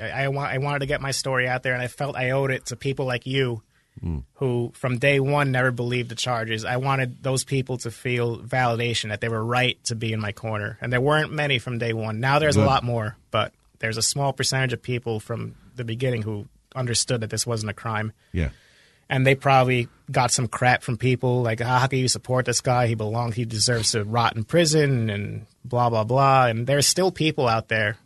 I, 0.00 0.24
I 0.24 0.28
want 0.28 0.52
I 0.52 0.58
wanted 0.58 0.80
to 0.80 0.86
get 0.86 1.00
my 1.00 1.10
story 1.10 1.48
out 1.48 1.62
there, 1.62 1.72
and 1.72 1.82
I 1.82 1.88
felt 1.88 2.16
I 2.16 2.30
owed 2.30 2.50
it 2.50 2.66
to 2.66 2.76
people 2.76 3.06
like 3.06 3.26
you, 3.26 3.62
Mm. 4.04 4.24
who 4.34 4.72
from 4.74 4.98
day 4.98 5.20
one 5.20 5.52
never 5.52 5.70
believed 5.70 6.10
the 6.10 6.14
charges. 6.14 6.66
I 6.66 6.76
wanted 6.76 7.22
those 7.22 7.44
people 7.44 7.78
to 7.78 7.90
feel 7.90 8.38
validation 8.38 9.08
that 9.08 9.22
they 9.22 9.28
were 9.30 9.42
right 9.42 9.82
to 9.84 9.94
be 9.94 10.12
in 10.12 10.20
my 10.20 10.32
corner, 10.32 10.76
and 10.82 10.92
there 10.92 11.00
weren't 11.00 11.32
many 11.32 11.58
from 11.58 11.78
day 11.78 11.94
one. 11.94 12.20
Now 12.20 12.38
there's 12.38 12.56
a 12.56 12.64
lot 12.64 12.84
more, 12.84 13.16
but 13.30 13.52
there's 13.78 13.96
a 13.96 14.02
small 14.02 14.34
percentage 14.34 14.74
of 14.74 14.82
people 14.82 15.18
from 15.18 15.54
the 15.76 15.84
beginning 15.84 16.22
who 16.22 16.46
understood 16.74 17.22
that 17.22 17.30
this 17.30 17.46
wasn't 17.46 17.70
a 17.70 17.74
crime. 17.74 18.12
Yeah. 18.32 18.50
And 19.08 19.26
they 19.26 19.34
probably 19.34 19.88
got 20.10 20.30
some 20.30 20.48
crap 20.48 20.82
from 20.82 20.96
people 20.98 21.42
like, 21.42 21.60
"Ah, 21.62 21.78
how 21.78 21.86
can 21.86 21.98
you 21.98 22.08
support 22.08 22.44
this 22.44 22.60
guy? 22.60 22.88
He 22.88 22.94
belongs, 22.94 23.34
he 23.36 23.44
deserves 23.44 23.92
to 23.92 24.04
rot 24.04 24.36
in 24.36 24.44
prison, 24.44 25.08
and 25.08 25.46
blah 25.64 25.88
blah 25.88 26.04
blah. 26.04 26.46
And 26.46 26.66
there's 26.66 26.86
still 26.86 27.10
people 27.10 27.48
out 27.48 27.68
there. 27.68 27.96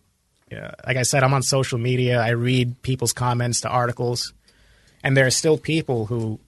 Yeah, 0.52 0.72
like 0.86 0.96
I 0.96 1.02
said, 1.02 1.22
I'm 1.22 1.32
on 1.32 1.42
social 1.42 1.78
media. 1.78 2.20
I 2.20 2.30
read 2.30 2.82
people's 2.82 3.12
comments 3.12 3.62
to 3.62 3.68
articles, 3.68 4.32
and 5.02 5.16
there 5.16 5.26
are 5.26 5.30
still 5.30 5.56
people 5.58 6.06
who 6.06 6.38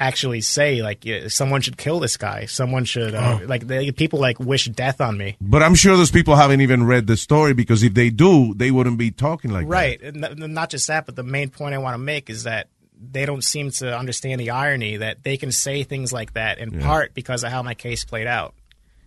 actually 0.00 0.40
say 0.40 0.82
like, 0.82 1.04
yeah, 1.04 1.28
someone 1.28 1.60
should 1.60 1.76
kill 1.76 2.00
this 2.00 2.16
guy. 2.16 2.46
Someone 2.46 2.84
should 2.84 3.14
uh, 3.14 3.38
Oh. 3.40 3.46
like 3.46 3.66
they, 3.68 3.92
people 3.92 4.18
like 4.18 4.40
wish 4.40 4.66
death 4.66 5.00
on 5.00 5.16
me. 5.16 5.36
But 5.40 5.62
I'm 5.62 5.74
sure 5.76 5.96
those 5.96 6.10
people 6.10 6.34
haven't 6.34 6.60
even 6.60 6.84
read 6.84 7.06
the 7.06 7.16
story 7.16 7.54
because 7.54 7.84
if 7.84 7.94
they 7.94 8.10
do, 8.10 8.52
they 8.54 8.70
wouldn't 8.72 8.98
be 8.98 9.12
talking 9.12 9.52
like 9.52 9.66
that. 9.66 9.72
right. 9.72 10.02
And 10.02 10.52
not 10.54 10.70
just 10.70 10.88
that, 10.88 11.06
but 11.06 11.14
the 11.14 11.22
main 11.22 11.50
point 11.50 11.74
I 11.74 11.78
want 11.78 11.94
to 11.94 11.98
make 11.98 12.30
is 12.30 12.44
that 12.44 12.66
they 13.12 13.26
don't 13.26 13.44
seem 13.44 13.70
to 13.70 13.96
understand 13.96 14.40
the 14.40 14.50
irony 14.50 14.96
that 14.96 15.22
they 15.22 15.36
can 15.36 15.52
say 15.52 15.84
things 15.84 16.12
like 16.12 16.32
that 16.34 16.58
in 16.58 16.72
Yeah. 16.80 16.86
part 16.86 17.14
because 17.14 17.44
of 17.44 17.50
how 17.52 17.62
my 17.62 17.74
case 17.74 18.04
played 18.04 18.26
out. 18.26 18.54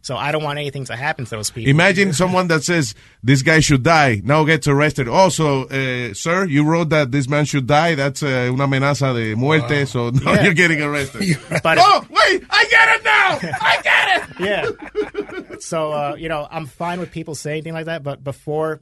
So 0.06 0.16
I 0.16 0.32
don't 0.32 0.44
want 0.44 0.60
anything 0.60 0.86
to 0.86 0.96
happen 0.96 1.26
to 1.26 1.32
those 1.32 1.50
people. 1.50 1.72
Imagine 1.72 2.14
someone 2.14 2.48
that 2.50 2.64
says 2.64 2.94
this 3.24 3.42
guy 3.42 3.60
should 3.60 3.82
die 3.82 4.22
now 4.24 4.44
gets 4.44 4.68
arrested. 4.68 5.08
Also, 5.08 5.66
uh, 5.66 6.14
sir, 6.14 6.46
you 6.46 6.64
wrote 6.64 6.90
that 6.90 7.10
this 7.12 7.28
man 7.28 7.46
should 7.46 7.66
die. 7.66 7.96
That's 7.96 8.22
uh, 8.22 8.52
una 8.54 8.68
amenaza 8.68 9.16
de 9.16 9.34
muerte. 9.36 9.86
So 9.88 10.10
now 10.26 10.34
Yeah. 10.34 10.44
you're 10.44 10.54
getting 10.54 10.80
arrested. 10.84 11.24
But- 11.64 11.80
oh, 11.82 12.06
wait, 12.08 12.44
I 12.52 12.66
get 12.70 12.88
it 12.96 13.04
now. 13.04 13.30
I 13.72 13.76
get 13.82 14.06
it. 14.20 15.50
yeah. 15.50 15.58
So 15.60 15.92
uh, 15.92 16.16
you 16.20 16.30
know, 16.30 16.48
I'm 16.52 16.68
fine 16.68 17.00
with 17.00 17.10
people 17.12 17.34
saying 17.34 17.64
things 17.64 17.74
like 17.74 17.86
that, 17.88 18.04
but 18.04 18.24
before 18.24 18.82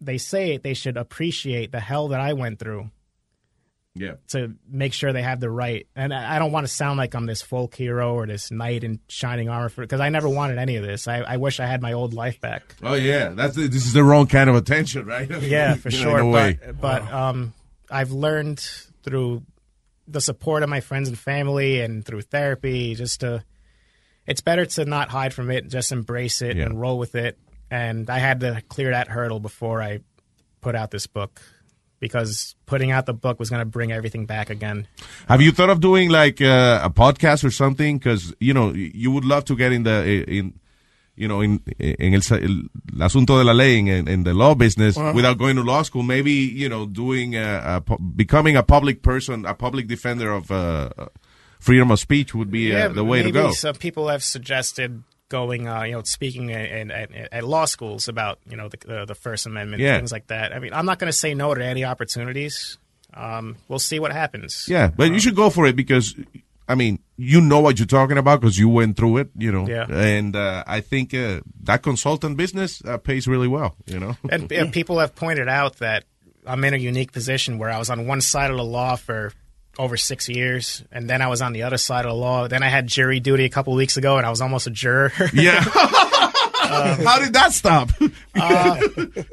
they 0.00 0.18
say 0.18 0.52
it, 0.54 0.62
they 0.62 0.74
should 0.74 0.96
appreciate 0.96 1.72
the 1.72 1.80
hell 1.80 2.06
that 2.08 2.20
I 2.20 2.32
went 2.34 2.60
through 2.60 2.90
Yeah. 3.96 4.14
to 4.28 4.54
make 4.68 4.92
sure 4.92 5.12
they 5.12 5.22
have 5.22 5.38
the 5.38 5.48
right. 5.50 5.86
And 5.94 6.12
I 6.12 6.40
don't 6.40 6.50
want 6.50 6.66
to 6.66 6.72
sound 6.72 6.98
like 6.98 7.14
I'm 7.14 7.26
this 7.26 7.42
folk 7.42 7.74
hero 7.76 8.14
or 8.14 8.26
this 8.26 8.50
knight 8.50 8.82
in 8.82 8.98
shining 9.08 9.48
armor 9.48 9.70
because 9.76 10.00
I 10.00 10.08
never 10.08 10.28
wanted 10.28 10.58
any 10.58 10.74
of 10.76 10.84
this. 10.84 11.06
I, 11.06 11.18
I 11.20 11.36
wish 11.36 11.60
I 11.60 11.66
had 11.66 11.80
my 11.80 11.92
old 11.92 12.12
life 12.12 12.40
back. 12.40 12.74
Oh 12.82 12.94
yeah, 12.94 13.28
that's 13.28 13.54
this 13.54 13.86
is 13.86 13.92
the 13.92 14.02
wrong 14.02 14.26
kind 14.26 14.50
of 14.50 14.56
attention, 14.56 15.06
right? 15.06 15.30
yeah, 15.42 15.74
for 15.74 15.90
know, 15.90 15.96
sure. 16.02 16.18
in 16.18 16.26
a 16.26 16.28
way. 16.30 16.58
But, 16.64 16.80
but 16.80 17.12
um, 17.12 17.54
I've 17.90 18.10
learned 18.10 18.58
through 19.04 19.42
the 20.08 20.20
support 20.20 20.62
of 20.64 20.68
my 20.68 20.80
friends 20.80 21.08
and 21.08 21.16
family 21.18 21.80
and 21.80 22.04
through 22.04 22.22
therapy 22.22 22.94
just 22.96 23.20
to. 23.20 23.44
It's 24.26 24.40
better 24.40 24.64
to 24.64 24.86
not 24.86 25.10
hide 25.10 25.34
from 25.34 25.50
it, 25.50 25.68
just 25.68 25.92
embrace 25.92 26.40
it 26.42 26.56
Yeah. 26.56 26.64
and 26.64 26.80
roll 26.80 26.98
with 26.98 27.14
it. 27.14 27.38
And 27.70 28.08
I 28.10 28.18
had 28.18 28.40
to 28.40 28.62
clear 28.68 28.90
that 28.90 29.06
hurdle 29.08 29.38
before 29.38 29.82
I 29.82 30.00
put 30.62 30.74
out 30.74 30.90
this 30.90 31.06
book 31.06 31.40
because 32.00 32.54
putting 32.66 32.90
out 32.90 33.06
the 33.06 33.14
book 33.14 33.38
was 33.38 33.50
going 33.50 33.60
to 33.60 33.66
bring 33.66 33.92
everything 33.92 34.26
back 34.26 34.50
again. 34.50 34.86
Have 35.28 35.40
you 35.40 35.52
thought 35.52 35.70
of 35.70 35.80
doing 35.80 36.10
like 36.10 36.40
uh, 36.42 36.80
a 36.82 36.90
podcast 36.90 37.44
or 37.44 37.50
something? 37.50 37.98
Because 37.98 38.34
you 38.40 38.52
know 38.54 38.72
you 38.74 39.10
would 39.10 39.24
love 39.24 39.44
to 39.46 39.56
get 39.56 39.72
in 39.72 39.82
the 39.84 40.04
in 40.28 40.54
you 41.16 41.28
know 41.28 41.40
in 41.40 41.60
in 41.78 42.14
el, 42.14 42.20
el 42.32 42.68
asunto 43.00 43.38
de 43.38 43.44
la 43.44 43.52
ley 43.52 43.78
in, 43.78 44.08
in 44.08 44.24
the 44.24 44.34
law 44.34 44.54
business 44.54 44.96
Uh-huh. 44.98 45.12
without 45.14 45.38
going 45.38 45.56
to 45.56 45.62
law 45.62 45.82
school. 45.82 46.02
Maybe 46.02 46.32
you 46.32 46.68
know 46.68 46.86
doing 46.86 47.36
a, 47.36 47.82
a 47.88 47.98
becoming 47.98 48.56
a 48.56 48.62
public 48.62 49.02
person, 49.02 49.46
a 49.46 49.54
public 49.54 49.86
defender 49.86 50.32
of 50.32 50.50
uh, 50.50 50.90
freedom 51.60 51.90
of 51.90 51.98
speech 52.00 52.34
would 52.34 52.50
be 52.50 52.74
uh, 52.74 52.88
the 52.88 53.04
way 53.04 53.22
to 53.22 53.30
go. 53.30 53.52
Some 53.52 53.76
people 53.76 54.08
have 54.08 54.22
suggested 54.22 55.02
going, 55.28 55.66
uh, 55.68 55.82
you 55.82 55.92
know, 55.92 56.02
speaking 56.02 56.52
at, 56.52 56.90
at, 56.90 57.32
at 57.32 57.44
law 57.44 57.64
schools 57.64 58.08
about, 58.08 58.38
you 58.48 58.56
know, 58.56 58.68
the, 58.68 58.76
the, 58.86 59.04
the 59.06 59.14
First 59.14 59.46
Amendment, 59.46 59.80
Yeah. 59.82 59.96
things 59.96 60.12
like 60.12 60.26
that. 60.28 60.52
I 60.54 60.58
mean, 60.58 60.72
I'm 60.72 60.86
not 60.86 60.98
going 60.98 61.08
to 61.10 61.16
say 61.16 61.34
no 61.34 61.54
to 61.54 61.64
any 61.64 61.84
opportunities. 61.84 62.78
Um, 63.14 63.56
we'll 63.68 63.78
see 63.78 63.98
what 63.98 64.12
happens. 64.12 64.66
Yeah, 64.68 64.88
but 64.94 65.10
you 65.12 65.20
should 65.20 65.36
go 65.36 65.48
for 65.50 65.66
it 65.66 65.76
because, 65.76 66.14
I 66.68 66.74
mean, 66.74 66.98
you 67.16 67.40
know 67.40 67.60
what 67.60 67.78
you're 67.78 67.86
talking 67.86 68.18
about 68.18 68.40
because 68.40 68.58
you 68.58 68.68
went 68.68 68.96
through 68.96 69.18
it, 69.18 69.30
you 69.38 69.52
know. 69.52 69.66
Yeah. 69.68 69.86
And 69.88 70.34
uh, 70.34 70.64
I 70.66 70.80
think 70.80 71.14
uh, 71.14 71.40
that 71.62 71.82
consultant 71.82 72.36
business 72.36 72.82
uh, 72.84 72.98
pays 72.98 73.28
really 73.28 73.48
well, 73.48 73.76
you 73.86 74.00
know. 74.00 74.16
And, 74.30 74.50
and 74.50 74.72
people 74.72 74.98
have 74.98 75.14
pointed 75.14 75.48
out 75.48 75.76
that 75.76 76.04
I'm 76.46 76.62
in 76.64 76.74
a 76.74 76.78
unique 76.78 77.12
position 77.12 77.58
where 77.58 77.70
I 77.70 77.78
was 77.78 77.88
on 77.88 78.06
one 78.06 78.20
side 78.20 78.50
of 78.50 78.56
the 78.56 78.64
law 78.64 78.96
for 78.96 79.32
over 79.78 79.96
six 79.96 80.28
years, 80.28 80.82
and 80.92 81.08
then 81.08 81.20
I 81.22 81.28
was 81.28 81.42
on 81.42 81.52
the 81.52 81.62
other 81.64 81.78
side 81.78 82.04
of 82.04 82.10
the 82.10 82.16
law. 82.16 82.48
Then 82.48 82.62
I 82.62 82.68
had 82.68 82.86
jury 82.86 83.20
duty 83.20 83.44
a 83.44 83.48
couple 83.48 83.72
weeks 83.74 83.96
ago, 83.96 84.16
and 84.16 84.26
I 84.26 84.30
was 84.30 84.40
almost 84.40 84.66
a 84.66 84.70
juror. 84.70 85.12
Yeah. 85.32 85.64
Um, 86.64 87.04
How 87.04 87.18
did 87.18 87.34
that 87.34 87.52
stop? 87.52 87.90
Uh, 88.36 88.80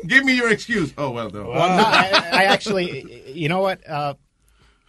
Give 0.06 0.24
me 0.24 0.36
your 0.36 0.52
excuse. 0.52 0.94
Oh 0.98 1.10
well, 1.10 1.30
no. 1.32 1.50
Well, 1.50 1.78
no, 1.78 1.84
I, 1.84 2.30
I 2.32 2.44
actually, 2.46 3.32
you 3.34 3.50
know 3.50 3.60
what? 3.62 3.88
Uh, 3.90 4.14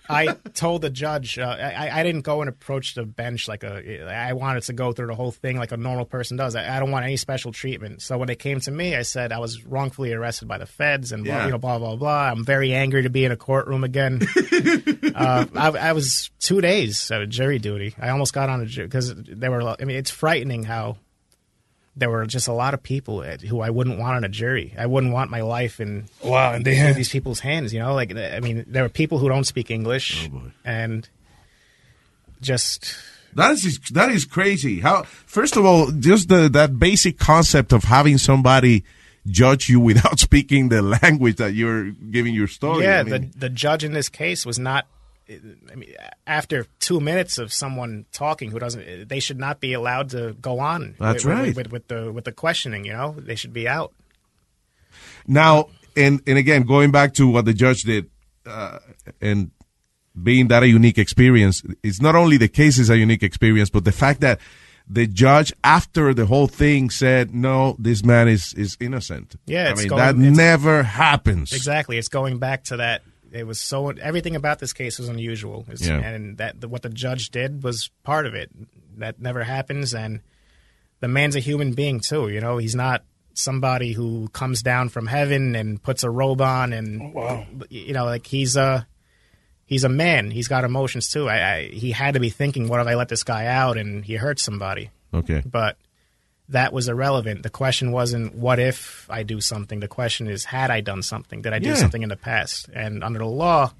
I 0.09 0.35
told 0.55 0.83
the 0.83 0.91
judge 0.91 1.39
uh, 1.39 1.45
I, 1.45 2.01
I 2.01 2.03
didn't 2.03 2.23
go 2.23 2.41
and 2.43 2.49
approach 2.49 2.95
the 2.95 3.05
bench 3.05 3.49
like 3.49 3.63
a. 3.65 4.05
I 4.13 4.33
wanted 4.33 4.65
to 4.65 4.73
go 4.73 4.93
through 4.93 5.07
the 5.07 5.15
whole 5.15 5.31
thing 5.31 5.57
like 5.59 5.73
a 5.73 5.77
normal 5.77 6.05
person 6.05 6.37
does. 6.37 6.57
I, 6.57 6.77
I 6.77 6.81
don't 6.81 6.91
want 6.91 7.05
any 7.05 7.17
special 7.17 7.53
treatment. 7.53 8.03
So 8.03 8.19
when 8.19 8.29
it 8.29 8.39
came 8.39 8.61
to 8.61 8.71
me, 8.71 8.95
I 8.97 9.03
said 9.03 9.33
I 9.33 9.39
was 9.39 9.65
wrongfully 9.65 10.13
arrested 10.13 10.49
by 10.49 10.59
the 10.59 10.67
feds 10.67 11.13
and 11.13 11.25
blah, 11.25 11.35
Yeah. 11.35 11.45
you 11.47 11.51
know 11.53 11.59
blah 11.59 11.79
blah 11.79 11.97
blah. 11.97 12.31
I'm 12.31 12.45
very 12.45 12.73
angry 12.75 13.03
to 13.03 13.11
be 13.11 13.25
in 13.25 13.33
a 13.33 13.37
courtroom 13.37 13.85
again. 13.85 14.21
uh, 15.15 15.47
I, 15.55 15.69
I 15.69 15.93
was 15.93 16.31
two 16.41 16.61
days 16.61 17.11
of 17.11 17.29
jury 17.29 17.59
duty. 17.59 17.95
I 18.01 18.09
almost 18.11 18.33
got 18.33 18.49
on 18.49 18.61
a 18.61 18.67
jury 18.67 18.87
because 18.89 19.15
there 19.15 19.51
were. 19.51 19.63
I 19.81 19.85
mean, 19.85 19.97
it's 19.97 20.11
frightening 20.11 20.65
how 20.65 20.97
there 21.95 22.09
were 22.09 22.25
just 22.27 22.49
a 22.49 22.53
lot 22.55 22.73
of 22.75 22.83
people 22.83 23.23
at- 23.23 23.43
who 23.43 23.61
I 23.61 23.69
wouldn't 23.71 23.99
want 23.99 24.17
on 24.17 24.25
a 24.25 24.29
jury. 24.29 24.75
I 24.79 24.87
wouldn't 24.87 25.13
want 25.13 25.31
my 25.31 25.43
life 25.43 25.79
in 25.81 26.07
Wow, 26.25 26.53
and 26.55 26.65
they 26.65 26.73
in 26.73 26.87
had- 26.87 26.97
these 26.97 27.11
people's 27.11 27.41
hands. 27.41 27.73
You 27.75 27.81
know, 27.81 27.95
like 27.95 28.15
I 28.17 28.41
mean, 28.41 28.65
there 28.67 28.83
were 28.83 28.89
people 28.89 29.19
who 29.19 29.29
don't 29.29 29.45
speak 29.45 29.71
English, 29.71 30.31
oh, 30.33 30.51
and 30.65 31.09
just 32.41 32.95
That 33.35 33.53
is 33.53 33.79
that 33.93 34.11
is 34.11 34.25
crazy. 34.25 34.81
How 34.81 35.03
first 35.05 35.57
of 35.57 35.65
all, 35.65 35.91
just 35.91 36.29
the 36.29 36.49
that 36.51 36.79
basic 36.79 37.19
concept 37.19 37.73
of 37.73 37.85
having 37.85 38.19
somebody 38.19 38.85
judge 39.27 39.69
you 39.69 39.79
without 39.91 40.19
speaking 40.19 40.69
the 40.69 40.83
language 40.83 41.37
that 41.37 41.55
you're 41.55 41.91
giving 41.91 42.35
your 42.35 42.49
story. 42.49 42.85
yeah, 42.85 43.01
I 43.01 43.03
mean, 43.05 43.31
the 43.33 43.39
the 43.39 43.49
judge 43.51 43.85
in 43.85 43.93
this 43.93 44.09
case 44.09 44.45
was 44.47 44.59
not. 44.59 44.87
I 45.29 45.75
mean, 45.75 45.95
after 46.27 46.67
two 46.81 47.01
minutes 47.01 47.39
of 47.39 47.53
someone 47.53 48.07
talking 48.13 48.51
who 48.51 48.59
doesn't, 48.59 49.09
they 49.09 49.21
should 49.21 49.39
not 49.39 49.61
be 49.61 49.73
allowed 49.73 50.11
to 50.11 50.35
go 50.41 50.61
on. 50.61 50.97
That's 50.99 51.25
with, 51.25 51.35
right. 51.35 51.57
with, 51.57 51.73
with 51.73 51.89
the 51.89 52.13
with 52.13 52.25
the 52.25 52.33
questioning. 52.33 52.85
You 52.85 52.93
know, 52.93 53.15
they 53.19 53.35
should 53.35 53.53
be 53.53 53.69
out. 53.69 53.93
Now, 55.27 55.69
and 55.97 56.21
and 56.27 56.39
again, 56.39 56.63
going 56.63 56.91
back 56.91 57.15
to 57.15 57.29
what 57.29 57.45
the 57.45 57.55
judge 57.55 57.83
did, 57.83 58.11
uh, 58.47 58.79
and 59.21 59.51
being 60.21 60.49
that 60.49 60.63
a 60.63 60.69
unique 60.69 60.99
experience, 60.99 61.63
it's 61.83 62.01
not 62.01 62.15
only 62.15 62.37
the 62.37 62.49
case 62.49 62.79
is 62.79 62.91
a 62.91 62.99
unique 62.99 63.23
experience, 63.23 63.71
but 63.71 63.85
the 63.85 63.93
fact 63.93 64.21
that 64.21 64.41
the 64.89 65.07
judge, 65.07 65.53
after 65.63 66.13
the 66.13 66.27
whole 66.27 66.49
thing, 66.49 66.91
said, 66.91 67.35
"No, 67.35 67.77
this 67.79 68.05
man 68.05 68.29
is 68.29 68.53
is 68.55 68.77
innocent." 68.81 69.37
Yeah, 69.47 69.69
I 69.69 69.71
it's 69.71 69.81
mean 69.81 69.89
going- 69.89 70.01
that 70.01 70.17
never 70.17 70.83
happens. 70.83 71.53
Exactly. 71.53 71.99
It's 71.99 72.09
going 72.09 72.39
back 72.39 72.65
to 72.65 72.79
that. 72.79 73.03
It 73.33 73.47
was 73.47 73.59
so 73.59 73.89
everything 73.91 74.37
about 74.37 74.59
this 74.59 74.73
case 74.73 74.99
was 74.99 75.09
unusual, 75.09 75.65
It's- 75.73 75.87
Yeah. 75.89 75.99
and 76.01 76.37
that 76.39 76.61
the, 76.61 76.69
what 76.69 76.83
the 76.83 76.91
judge 76.91 77.31
did 77.31 77.63
was 77.63 77.91
part 78.05 78.27
of 78.27 78.35
it. 78.35 78.51
That 78.99 79.21
never 79.21 79.43
happens, 79.43 79.95
and 79.95 80.21
the 81.01 81.09
man's 81.09 81.35
a 81.35 81.41
human 81.41 81.73
being 81.73 82.01
too. 82.01 82.29
You 82.29 82.41
know, 82.41 82.59
he's 82.59 82.75
not 82.75 83.05
somebody 83.35 83.93
who 83.93 84.29
comes 84.29 84.63
down 84.63 84.91
from 84.91 85.07
heaven 85.07 85.57
and 85.57 85.83
puts 85.83 86.03
a 86.05 86.11
robe 86.11 86.43
on, 86.43 86.73
and 86.75 87.01
oh, 87.03 87.11
wow. 87.15 87.47
you 87.71 87.95
know, 87.95 88.05
like 88.05 88.27
he's 88.27 88.55
a 88.57 88.87
he's 89.65 89.85
a 89.85 89.89
man. 89.89 90.31
He's 90.31 90.49
got 90.49 90.65
emotions 90.65 91.09
too. 91.09 91.29
I, 91.29 91.55
I 91.55 91.63
he 91.69 91.93
had 91.93 92.15
to 92.15 92.21
be 92.21 92.29
thinking, 92.29 92.69
what 92.69 92.81
if 92.81 92.87
I 92.87 92.95
let 92.95 93.09
this 93.09 93.23
guy 93.25 93.47
out 93.47 93.79
and 93.79 94.05
he 94.05 94.17
hurts 94.17 94.43
somebody? 94.43 94.91
Okay. 95.15 95.43
but 95.45 95.77
that 96.53 96.73
was 96.73 96.89
irrelevant. 96.89 97.43
The 97.43 97.51
question 97.51 97.93
wasn't 97.93 98.35
what 98.35 98.59
if 98.59 99.07
I 99.11 99.23
do 99.23 99.41
something. 99.41 99.81
The 99.81 99.89
question 99.89 100.27
is 100.29 100.45
had 100.45 100.71
I 100.71 100.81
done 100.81 101.03
something? 101.03 101.43
Did 101.43 101.53
I 101.53 101.59
do 101.59 101.69
Yeah. 101.71 101.75
something 101.75 102.03
in 102.03 102.09
the 102.09 102.17
past? 102.17 102.69
And 102.73 103.03
under 103.05 103.19
the 103.19 103.27
law, 103.27 103.73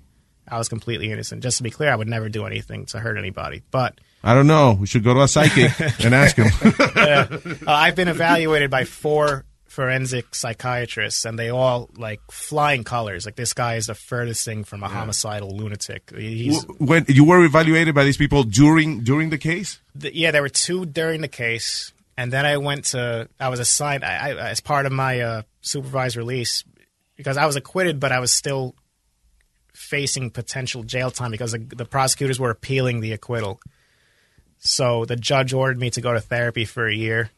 I 0.49 0.59
was 0.59 0.69
completely 0.69 1.11
innocent. 1.13 1.43
Just 1.43 1.57
to 1.59 1.63
be 1.63 1.71
clear, 1.71 1.91
I 1.91 1.97
would 1.97 2.09
never 2.09 2.29
do 2.29 2.45
anything 2.47 2.87
to 2.87 2.99
hurt 2.99 3.17
anybody. 3.17 3.63
But 3.71 4.01
I 4.25 4.35
don't 4.35 4.47
know. 4.47 4.77
We 4.81 4.87
should 4.87 5.05
go 5.05 5.15
to 5.15 5.23
a 5.23 5.29
psychic 5.29 5.73
and 6.05 6.15
ask 6.15 6.37
him. 6.37 6.51
yeah. 6.97 7.27
Uh, 7.31 7.55
I've 7.67 7.95
been 7.97 8.09
evaluated 8.09 8.71
by 8.71 8.85
four 8.85 9.45
forensic 9.67 10.35
psychiatrists, 10.35 11.25
and 11.25 11.39
they 11.39 11.49
all 11.49 11.89
like 11.97 12.21
flying 12.31 12.85
colors. 12.85 13.25
Like 13.25 13.37
this 13.37 13.55
guy 13.55 13.77
is 13.77 13.87
the 13.87 13.95
furthest 13.95 14.45
thing 14.45 14.65
from 14.65 14.83
a 14.83 14.89
homicidal 14.89 15.57
lunatic. 15.57 16.11
He's 16.15 16.63
when 16.79 17.05
you 17.09 17.25
were 17.25 17.43
evaluated 17.45 17.95
by 17.95 18.05
these 18.05 18.17
people 18.19 18.43
during 18.45 19.01
during 19.01 19.31
the 19.31 19.39
case. 19.39 19.81
the, 19.95 20.15
yeah, 20.15 20.31
there 20.31 20.43
were 20.43 20.49
two 20.51 20.85
during 20.85 21.21
the 21.23 21.29
case, 21.29 21.92
and 22.17 22.33
then 22.33 22.45
I 22.45 22.57
went 22.59 22.87
to. 22.87 23.29
I 23.41 23.49
was 23.49 23.61
assigned 23.61 24.05
I, 24.05 24.31
I, 24.31 24.51
as 24.51 24.61
part 24.61 24.87
of 24.87 24.93
my 24.93 25.21
uh, 25.21 25.43
supervised 25.61 26.17
release 26.17 26.65
because 27.17 27.37
I 27.37 27.47
was 27.47 27.57
acquitted, 27.57 28.01
but 28.01 28.13
I 28.13 28.21
was 28.21 28.33
still 28.33 28.75
facing 29.73 30.31
potential 30.31 30.83
jail 30.83 31.11
time 31.11 31.31
because 31.31 31.53
the, 31.53 31.59
the 31.59 31.85
prosecutors 31.85 32.39
were 32.39 32.51
appealing 32.51 33.01
the 33.01 33.13
acquittal. 33.13 33.61
So 34.59 35.05
the 35.05 35.17
judge 35.17 35.53
ordered 35.53 35.81
me 35.81 35.91
to 35.91 36.01
go 36.01 36.13
to 36.13 36.21
therapy 36.21 36.65
for 36.65 36.87
a 36.87 36.95
year, 36.95 37.31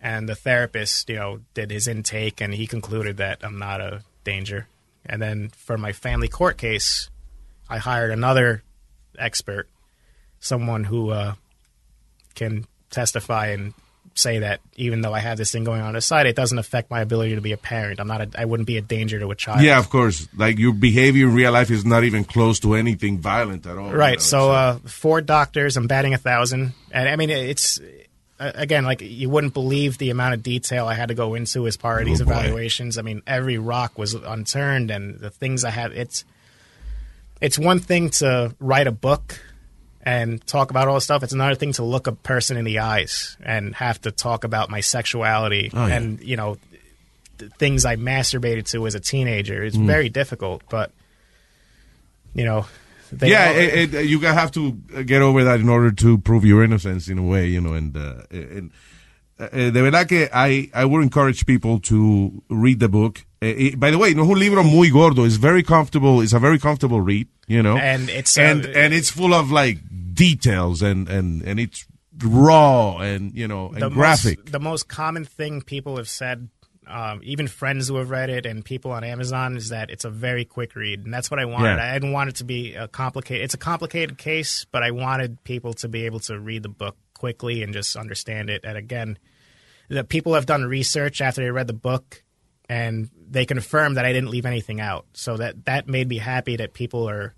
and 0.00 0.28
the 0.28 0.34
therapist, 0.34 1.08
you 1.08 1.16
know, 1.16 1.40
did 1.54 1.70
his 1.70 1.86
intake, 1.86 2.40
and 2.40 2.54
he 2.54 2.66
concluded 2.66 3.18
that 3.18 3.38
I'm 3.42 3.58
not 3.58 3.80
a 3.80 4.02
danger. 4.24 4.66
And 5.04 5.20
then 5.20 5.50
for 5.50 5.76
my 5.76 5.92
family 5.92 6.28
court 6.28 6.58
case, 6.58 7.10
I 7.68 7.78
hired 7.78 8.10
another 8.10 8.62
expert, 9.18 9.68
someone 10.40 10.84
who 10.84 11.10
uh, 11.10 11.34
can 12.34 12.66
testify 12.90 13.48
and 13.48 13.74
say 14.14 14.40
that 14.40 14.60
even 14.76 15.00
though 15.00 15.12
I 15.12 15.20
have 15.20 15.38
this 15.38 15.50
thing 15.52 15.64
going 15.64 15.80
on, 15.80 15.88
on 15.88 15.94
the 15.94 16.00
side, 16.00 16.26
it 16.26 16.36
doesn't 16.36 16.58
affect 16.58 16.90
my 16.90 17.00
ability 17.00 17.34
to 17.34 17.40
be 17.40 17.52
a 17.52 17.56
parent. 17.56 18.00
I'm 18.00 18.06
not. 18.08 18.20
A, 18.20 18.28
I 18.38 18.44
wouldn't 18.44 18.66
be 18.66 18.76
a 18.76 18.80
danger 18.80 19.18
to 19.18 19.30
a 19.30 19.34
child. 19.34 19.62
Yeah, 19.62 19.78
of 19.78 19.88
course. 19.90 20.28
Like 20.36 20.58
your 20.58 20.72
behavior 20.72 21.28
in 21.28 21.34
real 21.34 21.52
life 21.52 21.70
is 21.70 21.84
not 21.84 22.04
even 22.04 22.24
close 22.24 22.60
to 22.60 22.74
anything 22.74 23.18
violent 23.18 23.66
at 23.66 23.76
all. 23.78 23.92
Right. 23.92 24.20
So 24.20 24.50
uh, 24.52 24.78
four 24.86 25.20
doctors. 25.20 25.76
I'm 25.76 25.86
batting 25.86 26.14
a 26.14 26.18
thousand, 26.18 26.72
and 26.90 27.08
I 27.08 27.16
mean 27.16 27.30
it's 27.30 27.80
uh, 28.40 28.52
again 28.54 28.84
like 28.84 29.00
you 29.02 29.28
wouldn't 29.30 29.54
believe 29.54 29.98
the 29.98 30.10
amount 30.10 30.34
of 30.34 30.42
detail 30.42 30.86
I 30.86 30.94
had 30.94 31.08
to 31.08 31.14
go 31.14 31.34
into 31.34 31.66
as 31.66 31.76
part 31.76 32.02
of 32.02 32.06
these 32.06 32.20
Oh, 32.20 32.24
boy. 32.26 32.32
evaluations. 32.32 32.98
I 32.98 33.02
mean 33.02 33.22
every 33.26 33.58
rock 33.58 33.98
was 33.98 34.14
unturned, 34.14 34.90
and 34.90 35.18
the 35.18 35.30
things 35.30 35.64
I 35.64 35.70
had. 35.70 35.92
It's 35.92 36.24
it's 37.40 37.58
one 37.58 37.80
thing 37.80 38.10
to 38.10 38.54
write 38.60 38.86
a 38.86 38.92
book 38.92 39.40
and 40.02 40.44
talk 40.46 40.70
about 40.70 40.88
all 40.88 40.94
this 40.94 41.04
stuff. 41.04 41.22
It's 41.22 41.32
another 41.32 41.54
thing 41.54 41.72
to 41.74 41.84
look 41.84 42.06
a 42.06 42.12
person 42.12 42.56
in 42.56 42.64
the 42.64 42.80
eyes 42.80 43.36
and 43.42 43.74
have 43.76 44.00
to 44.02 44.10
talk 44.10 44.44
about 44.44 44.68
my 44.70 44.80
sexuality 44.80 45.70
Oh, 45.72 45.86
yeah. 45.86 45.96
and 45.96 46.20
you 46.22 46.36
know 46.36 46.56
th- 47.38 47.52
things 47.58 47.84
I 47.84 47.96
masturbated 47.96 48.68
to 48.72 48.86
as 48.86 48.94
a 48.94 49.00
teenager. 49.00 49.62
It's 49.62 49.76
Mm. 49.76 49.86
very 49.86 50.08
difficult, 50.08 50.62
but 50.68 50.90
you 52.34 52.44
know. 52.44 52.66
They 53.14 53.28
yeah, 53.28 53.50
it, 53.50 53.92
it, 53.94 54.06
you 54.06 54.18
have 54.20 54.50
to 54.52 54.72
get 55.04 55.20
over 55.20 55.44
that 55.44 55.60
in 55.60 55.68
order 55.68 55.90
to 55.92 56.16
prove 56.16 56.46
your 56.46 56.64
innocence 56.64 57.08
in 57.08 57.18
a 57.18 57.22
way, 57.22 57.46
you 57.46 57.60
know. 57.60 57.74
And, 57.74 57.94
uh, 57.94 58.22
and 58.30 58.70
uh, 59.38 59.48
de 59.48 59.70
verdad 59.82 60.08
que 60.08 60.28
I, 60.32 60.70
I 60.72 60.86
would 60.86 61.02
encourage 61.02 61.44
people 61.44 61.78
to 61.80 62.42
read 62.48 62.80
the 62.80 62.88
book. 62.88 63.26
Eh, 63.42 63.72
eh, 63.72 63.74
by 63.76 63.90
the 63.90 63.98
way, 63.98 64.14
no 64.14 64.22
es 64.22 64.30
un 64.30 64.38
libro 64.38 64.62
muy 64.62 64.88
gordo. 64.88 65.24
It's 65.26 65.36
very 65.36 65.62
comfortable. 65.62 66.22
It's 66.22 66.32
a 66.32 66.38
very 66.38 66.58
comfortable 66.58 67.02
read, 67.02 67.28
you 67.46 67.62
know. 67.62 67.76
And 67.76 68.08
it's, 68.08 68.38
uh, 68.38 68.42
and 68.42 68.64
and 68.64 68.94
it's 68.94 69.10
full 69.10 69.34
of 69.34 69.50
like 69.50 69.76
details 70.12 70.82
and 70.82 71.08
and 71.08 71.42
and 71.42 71.58
it's 71.58 71.86
raw 72.18 72.98
and 72.98 73.34
you 73.34 73.48
know 73.48 73.68
and 73.68 73.82
the 73.82 73.88
graphic. 73.88 74.38
Most, 74.38 74.52
the 74.52 74.60
most 74.60 74.88
common 74.88 75.24
thing 75.24 75.62
people 75.62 75.96
have 75.96 76.08
said, 76.08 76.48
um, 76.86 77.20
even 77.22 77.48
friends 77.48 77.88
who 77.88 77.96
have 77.96 78.10
read 78.10 78.30
it 78.30 78.46
and 78.46 78.64
people 78.64 78.90
on 78.92 79.04
Amazon, 79.04 79.56
is 79.56 79.70
that 79.70 79.90
it's 79.90 80.04
a 80.04 80.10
very 80.10 80.44
quick 80.44 80.74
read, 80.74 81.00
and 81.04 81.12
that's 81.12 81.30
what 81.30 81.40
I 81.40 81.44
wanted. 81.44 81.76
Yeah. 81.76 81.90
I 81.90 81.94
didn't 81.94 82.12
want 82.12 82.30
it 82.30 82.36
to 82.36 82.44
be 82.44 82.74
a 82.74 82.88
complicated. 82.88 83.44
It's 83.44 83.54
a 83.54 83.58
complicated 83.58 84.18
case, 84.18 84.66
but 84.70 84.82
I 84.82 84.90
wanted 84.90 85.42
people 85.44 85.74
to 85.74 85.88
be 85.88 86.06
able 86.06 86.20
to 86.20 86.38
read 86.38 86.62
the 86.62 86.68
book 86.68 86.96
quickly 87.14 87.62
and 87.62 87.72
just 87.72 87.96
understand 87.96 88.50
it. 88.50 88.64
And 88.64 88.76
again, 88.76 89.18
the 89.88 90.04
people 90.04 90.34
have 90.34 90.46
done 90.46 90.64
research 90.64 91.20
after 91.20 91.42
they 91.42 91.50
read 91.50 91.66
the 91.66 91.72
book, 91.72 92.22
and 92.68 93.10
they 93.28 93.46
confirmed 93.46 93.96
that 93.96 94.04
I 94.04 94.12
didn't 94.12 94.30
leave 94.30 94.46
anything 94.46 94.80
out. 94.80 95.06
So 95.14 95.36
that 95.36 95.64
that 95.66 95.88
made 95.88 96.08
me 96.08 96.18
happy 96.18 96.56
that 96.56 96.74
people 96.74 97.08
are. 97.08 97.34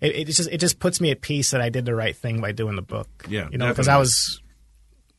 It, 0.00 0.14
it 0.14 0.24
just 0.26 0.48
it 0.50 0.58
just 0.58 0.78
puts 0.78 1.00
me 1.00 1.10
at 1.10 1.20
peace 1.20 1.50
that 1.50 1.60
I 1.60 1.70
did 1.70 1.84
the 1.84 1.94
right 1.94 2.16
thing 2.16 2.40
by 2.40 2.52
doing 2.52 2.76
the 2.76 2.82
book. 2.82 3.08
Yeah, 3.28 3.48
you 3.50 3.58
know, 3.58 3.68
because 3.68 3.88
I 3.88 3.98
was 3.98 4.40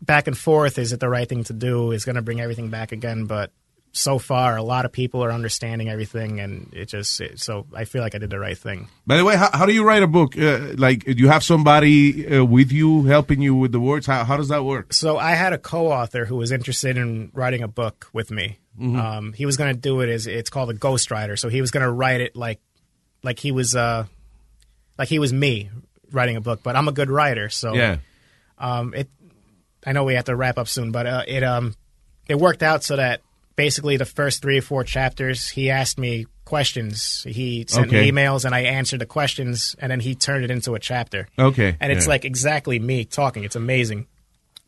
back 0.02 0.28
and 0.28 0.38
forth. 0.38 0.78
Is 0.78 0.94
it 0.94 1.00
the 1.00 1.10
right 1.10 1.28
thing 1.28 1.44
to 1.46 1.54
do? 1.54 1.92
Is 1.92 2.06
going 2.06 2.16
to 2.16 2.22
bring 2.22 2.40
everything 2.40 2.70
back 2.70 2.92
again? 2.92 3.26
But 3.26 3.52
so 3.92 4.20
far, 4.20 4.56
a 4.56 4.64
lot 4.64 4.86
of 4.86 4.92
people 4.92 5.24
are 5.24 5.32
understanding 5.32 5.90
everything, 5.90 6.40
and 6.40 6.72
it 6.74 6.86
just 6.86 7.20
it, 7.20 7.40
so 7.40 7.66
I 7.76 7.84
feel 7.86 8.02
like 8.02 8.16
I 8.16 8.20
did 8.20 8.30
the 8.30 8.40
right 8.40 8.58
thing. 8.58 8.88
By 9.06 9.18
the 9.18 9.26
way, 9.26 9.36
how, 9.36 9.50
how 9.52 9.66
do 9.66 9.74
you 9.74 9.84
write 9.84 10.04
a 10.04 10.08
book? 10.08 10.38
Uh, 10.38 10.74
like, 10.78 11.04
do 11.04 11.12
you 11.14 11.28
have 11.28 11.44
somebody 11.44 12.38
uh, 12.38 12.46
with 12.46 12.72
you 12.72 13.04
helping 13.04 13.42
you 13.42 13.56
with 13.56 13.72
the 13.72 13.80
words? 13.80 14.06
How, 14.06 14.24
how 14.24 14.38
does 14.38 14.48
that 14.50 14.64
work? 14.64 14.94
So 14.94 15.18
I 15.18 15.32
had 15.32 15.54
a 15.54 15.58
co-author 15.58 16.26
who 16.26 16.36
was 16.38 16.52
interested 16.52 16.98
in 16.98 17.32
writing 17.34 17.64
a 17.64 17.68
book 17.68 18.08
with 18.14 18.32
me. 18.32 18.60
Mhm. 18.80 18.98
Um, 18.98 19.34
he 19.34 19.46
was 19.46 19.58
going 19.58 19.74
to 19.74 19.80
do 19.80 20.00
it 20.02 20.08
as 20.10 20.26
it's 20.26 20.50
called 20.50 20.70
a 20.70 20.74
ghostwriter. 20.74 21.38
So 21.38 21.50
he 21.50 21.60
was 21.60 21.72
going 21.72 21.84
to 21.84 21.92
write 21.92 22.22
it 22.22 22.36
like 22.36 22.62
like 23.24 23.40
he 23.40 23.52
was 23.52 23.76
uh 23.76 24.06
like 25.00 25.10
he 25.10 25.18
was 25.18 25.34
me 25.34 25.72
writing 26.12 26.36
a 26.36 26.42
book. 26.42 26.60
But 26.62 26.76
I'm 26.76 26.88
a 26.88 26.92
good 26.92 27.10
writer, 27.10 27.50
so 27.50 27.74
Yeah. 27.74 27.98
Um, 28.60 28.94
it 28.94 29.10
I 29.86 29.94
know 29.94 30.04
we 30.04 30.14
have 30.16 30.26
to 30.26 30.36
wrap 30.36 30.58
up 30.60 30.68
soon, 30.68 30.92
but 30.92 31.08
uh, 31.08 31.24
it 31.28 31.44
um 31.44 31.74
it 32.28 32.36
worked 32.36 32.62
out 32.62 32.84
so 32.84 32.98
that 32.98 33.22
basically 33.56 33.98
the 33.98 34.06
first 34.06 34.42
three 34.42 34.60
or 34.60 34.62
four 34.62 34.84
chapters, 34.84 35.50
he 35.50 35.70
asked 35.72 35.98
me 35.98 36.28
questions. 36.46 37.24
He 37.28 37.66
sent 37.68 37.88
Okay. 37.88 38.02
me 38.02 38.12
emails, 38.12 38.46
and 38.46 38.54
I 38.54 38.62
answered 38.62 39.00
the 39.02 39.06
questions, 39.06 39.76
and 39.80 39.92
then 39.92 40.00
he 40.00 40.16
turned 40.16 40.44
it 40.44 40.52
into 40.52 40.76
a 40.76 40.80
chapter. 40.80 41.28
Okay, 41.38 41.76
and 41.80 41.92
it's 41.92 42.06
yeah. 42.06 42.10
like 42.10 42.26
exactly 42.26 42.78
me 42.80 43.06
talking. 43.06 43.44
It's 43.44 43.56
amazing. 43.56 44.08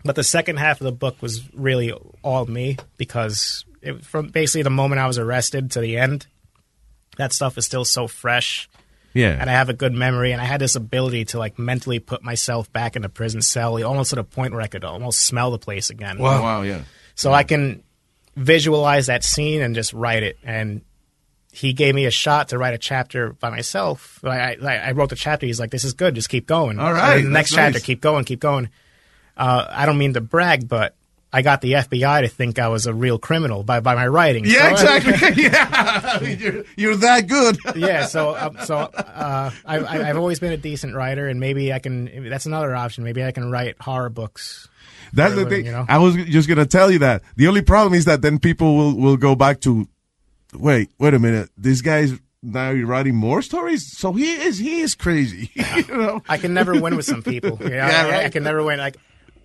But 0.03 0.16
the 0.16 0.24
second 0.24 0.58
half 0.58 0.82
of 0.82 0.85
the 0.85 0.92
book 0.92 1.22
was 1.22 1.42
really 1.53 1.93
all 2.24 2.45
me 2.48 2.77
because 2.98 3.66
it, 3.82 4.03
from 4.03 4.30
basically 4.30 4.64
the 4.64 4.72
moment 4.72 5.00
I 5.00 5.06
was 5.08 5.19
arrested 5.19 5.72
to 5.72 5.80
the 5.80 5.98
end, 5.98 6.26
that 7.18 7.34
stuff 7.34 7.58
is 7.58 7.66
still 7.66 7.85
so 7.85 8.08
fresh. 8.08 8.68
Yeah. 9.14 9.35
And 9.40 9.49
I 9.49 9.53
have 9.53 9.69
a 9.69 9.73
good 9.73 9.93
memory, 9.93 10.31
and 10.31 10.41
I 10.41 10.45
had 10.45 10.61
this 10.61 10.75
ability 10.75 11.25
to 11.25 11.40
like 11.40 11.59
mentally 11.59 11.99
put 11.99 12.23
myself 12.23 12.72
back 12.72 12.95
in 12.95 13.01
the 13.01 13.09
prison 13.09 13.41
cell, 13.41 13.81
almost 13.83 14.14
at 14.14 14.19
a 14.19 14.23
point 14.23 14.53
where 14.53 14.61
I 14.61 14.67
could 14.67 14.83
almost 14.83 15.19
smell 15.19 15.51
the 15.51 15.59
place 15.59 15.90
again. 15.90 16.17
Wow. 16.17 16.41
Wow, 16.41 16.61
yeah. 16.61 16.83
So 17.15 17.33
I 17.33 17.43
can 17.43 17.83
visualize 18.35 19.07
that 19.07 19.23
scene 19.23 19.61
and 19.61 19.75
just 19.75 19.93
write 19.93 20.23
it. 20.23 20.38
And 20.43 20.81
he 21.51 21.73
gave 21.73 21.93
me 21.93 22.06
a 22.06 22.11
shot 22.11 22.49
to 22.49 22.57
write 22.57 22.73
a 22.73 22.77
chapter 22.77 23.33
by 23.33 23.49
myself. 23.49 24.19
I, 24.23 24.56
I, 24.56 24.75
I 24.77 24.91
wrote 24.93 25.09
the 25.09 25.15
chapter. 25.15 25.45
He's 25.45 25.59
like, 25.59 25.72
"This 25.72 25.83
is 25.83 25.93
good. 25.93 26.15
Just 26.15 26.30
keep 26.30 26.48
going." 26.48 26.80
All 26.80 26.93
right. 26.93 27.17
And 27.17 27.27
the 27.27 27.30
next 27.31 27.51
that's 27.51 27.73
chapter, 27.73 27.80
keep 27.80 28.01
going, 28.01 28.23
keep 28.23 28.40
going. 28.40 28.69
Uh, 29.35 29.65
I 29.69 29.85
don't 29.85 29.98
mean 29.98 30.14
to 30.14 30.22
brag, 30.22 30.67
but 30.67 30.95
I 31.34 31.42
got 31.43 31.61
the 31.61 31.74
FBI 31.74 32.22
to 32.22 32.27
think 32.27 32.60
I 32.60 32.68
was 32.68 32.88
a 32.88 32.93
real 32.93 33.18
criminal 33.18 33.64
by, 33.64 33.80
by 33.80 33.95
my 33.95 34.06
writing. 34.08 34.43
Yeah, 34.45 34.76
So- 34.76 34.93
exactly. 34.95 35.43
yeah, 35.43 36.22
you're, 36.22 36.64
you're 36.76 36.95
that 36.98 37.27
good. 37.27 37.58
yeah, 37.76 38.06
so 38.06 38.35
um, 38.35 38.58
so 38.66 38.77
uh, 38.77 39.51
I, 39.66 39.77
I, 39.80 40.10
I've 40.10 40.18
always 40.18 40.40
been 40.40 40.51
a 40.51 40.58
decent 40.58 40.93
writer, 40.93 41.27
and 41.27 41.40
maybe 41.40 41.72
I 41.72 41.80
can. 41.80 42.30
That's 42.30 42.45
another 42.45 42.76
option. 42.76 43.03
Maybe 43.03 43.24
I 43.24 43.32
can 43.32 43.50
write 43.50 43.76
horror 43.82 44.10
books. 44.10 44.68
That's 45.14 45.34
the 45.34 45.42
living, 45.43 45.60
thing. 45.60 45.66
you 45.68 45.72
know? 45.72 45.85
I 45.88 45.98
was 46.00 46.16
just 46.16 46.48
gonna 46.50 46.66
tell 46.66 46.92
you 46.92 47.00
that. 47.00 47.22
The 47.38 47.48
only 47.48 47.61
problem 47.61 47.93
is 47.93 48.06
that 48.06 48.22
then 48.22 48.38
people 48.40 48.76
will 48.76 48.95
will 48.98 49.18
go 49.18 49.35
back 49.35 49.61
to, 49.61 49.88
wait, 50.53 50.90
wait 51.00 51.14
a 51.14 51.19
minute. 51.19 51.50
This 51.58 51.82
guy's 51.82 52.14
now 52.43 52.72
writing 52.74 53.16
more 53.16 53.42
stories. 53.42 53.92
So 53.98 54.14
he 54.14 54.32
is 54.34 54.58
he 54.58 54.82
is 54.82 54.95
crazy. 54.95 55.50
you 55.56 55.98
know? 55.98 56.22
I 56.27 56.38
can 56.38 56.53
never 56.53 56.80
win 56.80 56.95
with 56.98 57.06
some 57.06 57.24
people. 57.24 57.58
You 57.61 57.69
know? 57.69 57.76
Yeah, 57.76 58.08
I- 58.11 58.24
I, 58.26 58.30
can 58.30 58.43
never 58.43 58.64
win. 58.64 58.80
Like 58.80 58.98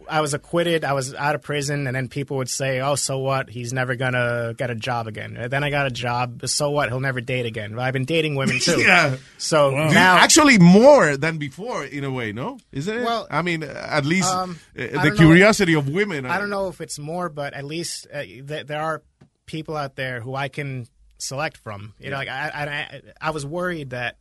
I 0.08 0.20
was 0.20 0.34
acquitted. 0.34 0.84
I 0.84 0.92
was 0.92 1.14
out 1.14 1.34
of 1.34 1.42
prison, 1.42 1.86
and 1.86 1.94
then 1.94 2.08
people 2.08 2.36
would 2.38 2.48
say, 2.48 2.80
"Oh, 2.80 2.94
so 2.94 3.18
what? 3.18 3.50
He's 3.50 3.72
never 3.72 3.94
gonna 3.94 4.54
get 4.56 4.70
a 4.70 4.74
job 4.74 5.06
again." 5.06 5.36
And 5.36 5.50
then 5.50 5.64
I 5.64 5.70
got 5.70 5.86
a 5.86 5.90
job. 5.90 6.46
So 6.46 6.70
what? 6.70 6.88
He'll 6.88 7.00
never 7.00 7.20
date 7.20 7.46
again. 7.46 7.76
Well, 7.76 7.84
I've 7.84 7.92
been 7.92 8.04
dating 8.04 8.34
women 8.36 8.58
too. 8.58 8.80
Yeah. 8.86 9.16
So 9.38 9.70
Dude, 9.70 9.94
now, 9.94 10.16
actually 10.18 10.58
more 10.58 11.16
than 11.16 11.38
before 11.38 11.84
in 11.84 12.04
a 12.04 12.10
way, 12.10 12.32
no? 12.32 12.58
Isn't 12.72 12.98
it? 12.98 13.04
Well, 13.04 13.26
I 13.30 13.42
mean, 13.42 13.62
at 13.62 14.04
least 14.04 14.32
um, 14.32 14.58
uh, 14.78 14.82
the 14.82 14.88
don't 14.88 15.04
know. 15.08 15.14
curiosity 15.16 15.74
of 15.74 15.88
women. 15.88 16.26
I 16.26 16.38
don't 16.38 16.50
know 16.50 16.68
if 16.68 16.80
it's 16.80 16.98
more, 16.98 17.28
but 17.28 17.54
at 17.54 17.64
least 17.64 18.06
uh, 18.12 18.22
th- 18.22 18.66
there 18.66 18.80
are 18.80 19.02
people 19.46 19.76
out 19.76 19.96
there 19.96 20.20
who 20.20 20.34
I 20.34 20.48
can 20.48 20.86
select 21.18 21.56
from. 21.56 21.94
You 21.98 22.10
know, 22.10 22.16
like 22.16 22.28
I, 22.28 22.48
I, 22.54 22.64
I, 22.64 23.00
I 23.20 23.30
was 23.30 23.44
worried 23.46 23.90
that 23.90 24.18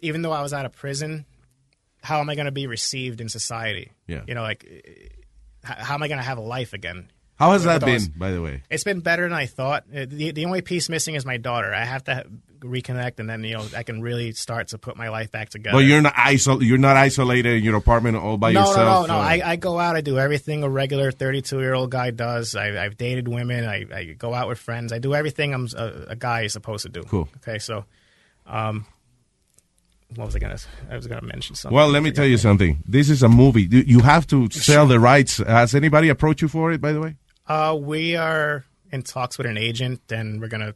even 0.00 0.22
though 0.22 0.32
I 0.32 0.42
was 0.42 0.52
out 0.52 0.66
of 0.66 0.72
prison, 0.72 1.26
how 2.02 2.20
am 2.20 2.30
I 2.30 2.34
going 2.34 2.46
to 2.46 2.52
be 2.52 2.66
received 2.66 3.20
in 3.20 3.28
society? 3.28 3.92
Yeah. 4.06 4.22
You 4.26 4.34
know, 4.34 4.42
like 4.42 4.66
how 5.62 5.94
am 5.94 6.02
I 6.02 6.08
going 6.08 6.18
to 6.18 6.24
have 6.24 6.38
a 6.38 6.42
life 6.42 6.72
again? 6.72 7.10
How 7.40 7.52
has 7.52 7.64
that 7.64 7.82
been, 7.82 8.12
by 8.16 8.32
the 8.32 8.42
way? 8.42 8.62
It's 8.68 8.84
been 8.84 9.00
better 9.00 9.22
than 9.22 9.32
I 9.32 9.46
thought. 9.46 9.84
Uh, 9.90 10.04
The, 10.06 10.32
the 10.32 10.44
only 10.44 10.60
piece 10.60 10.90
missing 10.90 11.14
is 11.14 11.24
my 11.24 11.38
daughter. 11.38 11.72
I 11.72 11.86
have 11.86 12.04
to 12.04 12.26
reconnect, 12.58 13.18
and 13.18 13.30
then 13.30 13.42
you 13.44 13.54
know 13.54 13.64
I 13.74 13.82
can 13.82 14.02
really 14.02 14.32
start 14.32 14.68
to 14.68 14.78
put 14.78 14.98
my 14.98 15.08
life 15.08 15.32
back 15.32 15.48
together. 15.48 15.78
But 15.78 15.86
you're 15.86 16.02
not 16.02 16.12
isol- 16.16 16.62
You're 16.62 16.76
not 16.76 16.98
isolated 16.98 17.56
in 17.56 17.64
your 17.64 17.76
apartment 17.76 18.18
all 18.18 18.36
by 18.36 18.52
no, 18.52 18.60
yourself. 18.60 19.08
No, 19.08 19.14
no, 19.14 19.22
no, 19.22 19.26
I, 19.26 19.40
I 19.42 19.56
go 19.56 19.78
out. 19.78 19.96
I 19.96 20.02
do 20.02 20.18
everything 20.18 20.64
a 20.64 20.68
regular 20.68 21.10
32 21.10 21.60
year 21.60 21.72
old 21.72 21.90
guy 21.90 22.10
does. 22.10 22.54
I, 22.54 22.84
I've 22.84 22.98
dated 22.98 23.26
women. 23.26 23.64
I, 23.64 23.86
I 23.90 24.04
go 24.04 24.34
out 24.34 24.46
with 24.46 24.58
friends. 24.58 24.92
I 24.92 24.98
do 24.98 25.14
everything 25.14 25.54
I'm 25.54 25.66
a, 25.74 26.08
a 26.08 26.16
guy 26.16 26.42
is 26.42 26.52
supposed 26.52 26.82
to 26.82 26.90
do. 26.90 27.04
Cool. 27.04 27.26
Okay, 27.38 27.58
so, 27.58 27.86
um, 28.46 28.84
what 30.16 30.26
was 30.26 30.36
I 30.36 30.38
gonna? 30.38 30.58
I 30.90 30.96
was 30.96 31.06
gonna 31.06 31.22
mention 31.26 31.54
something. 31.54 31.74
Well, 31.74 31.88
let 31.88 32.02
me 32.02 32.10
tell 32.10 32.24
you 32.26 32.36
something. 32.36 32.82
This 32.86 33.08
is 33.10 33.22
a 33.22 33.28
movie. 33.28 33.62
You- 33.70 34.00
have 34.00 34.26
to 34.28 34.48
sell 34.50 34.86
the 34.86 34.98
rights. 34.98 35.38
Has 35.38 35.74
anybody 35.74 36.08
approached 36.08 36.42
you 36.42 36.48
for 36.48 36.72
it, 36.72 36.80
by 36.80 36.92
the 36.92 37.00
way? 37.00 37.16
Uh, 37.46 37.76
we 37.80 38.16
are 38.16 38.64
in 38.92 39.02
talks 39.02 39.38
with 39.38 39.46
an 39.46 39.56
agent, 39.58 40.00
and 40.10 40.40
we're 40.40 40.48
gonna 40.48 40.74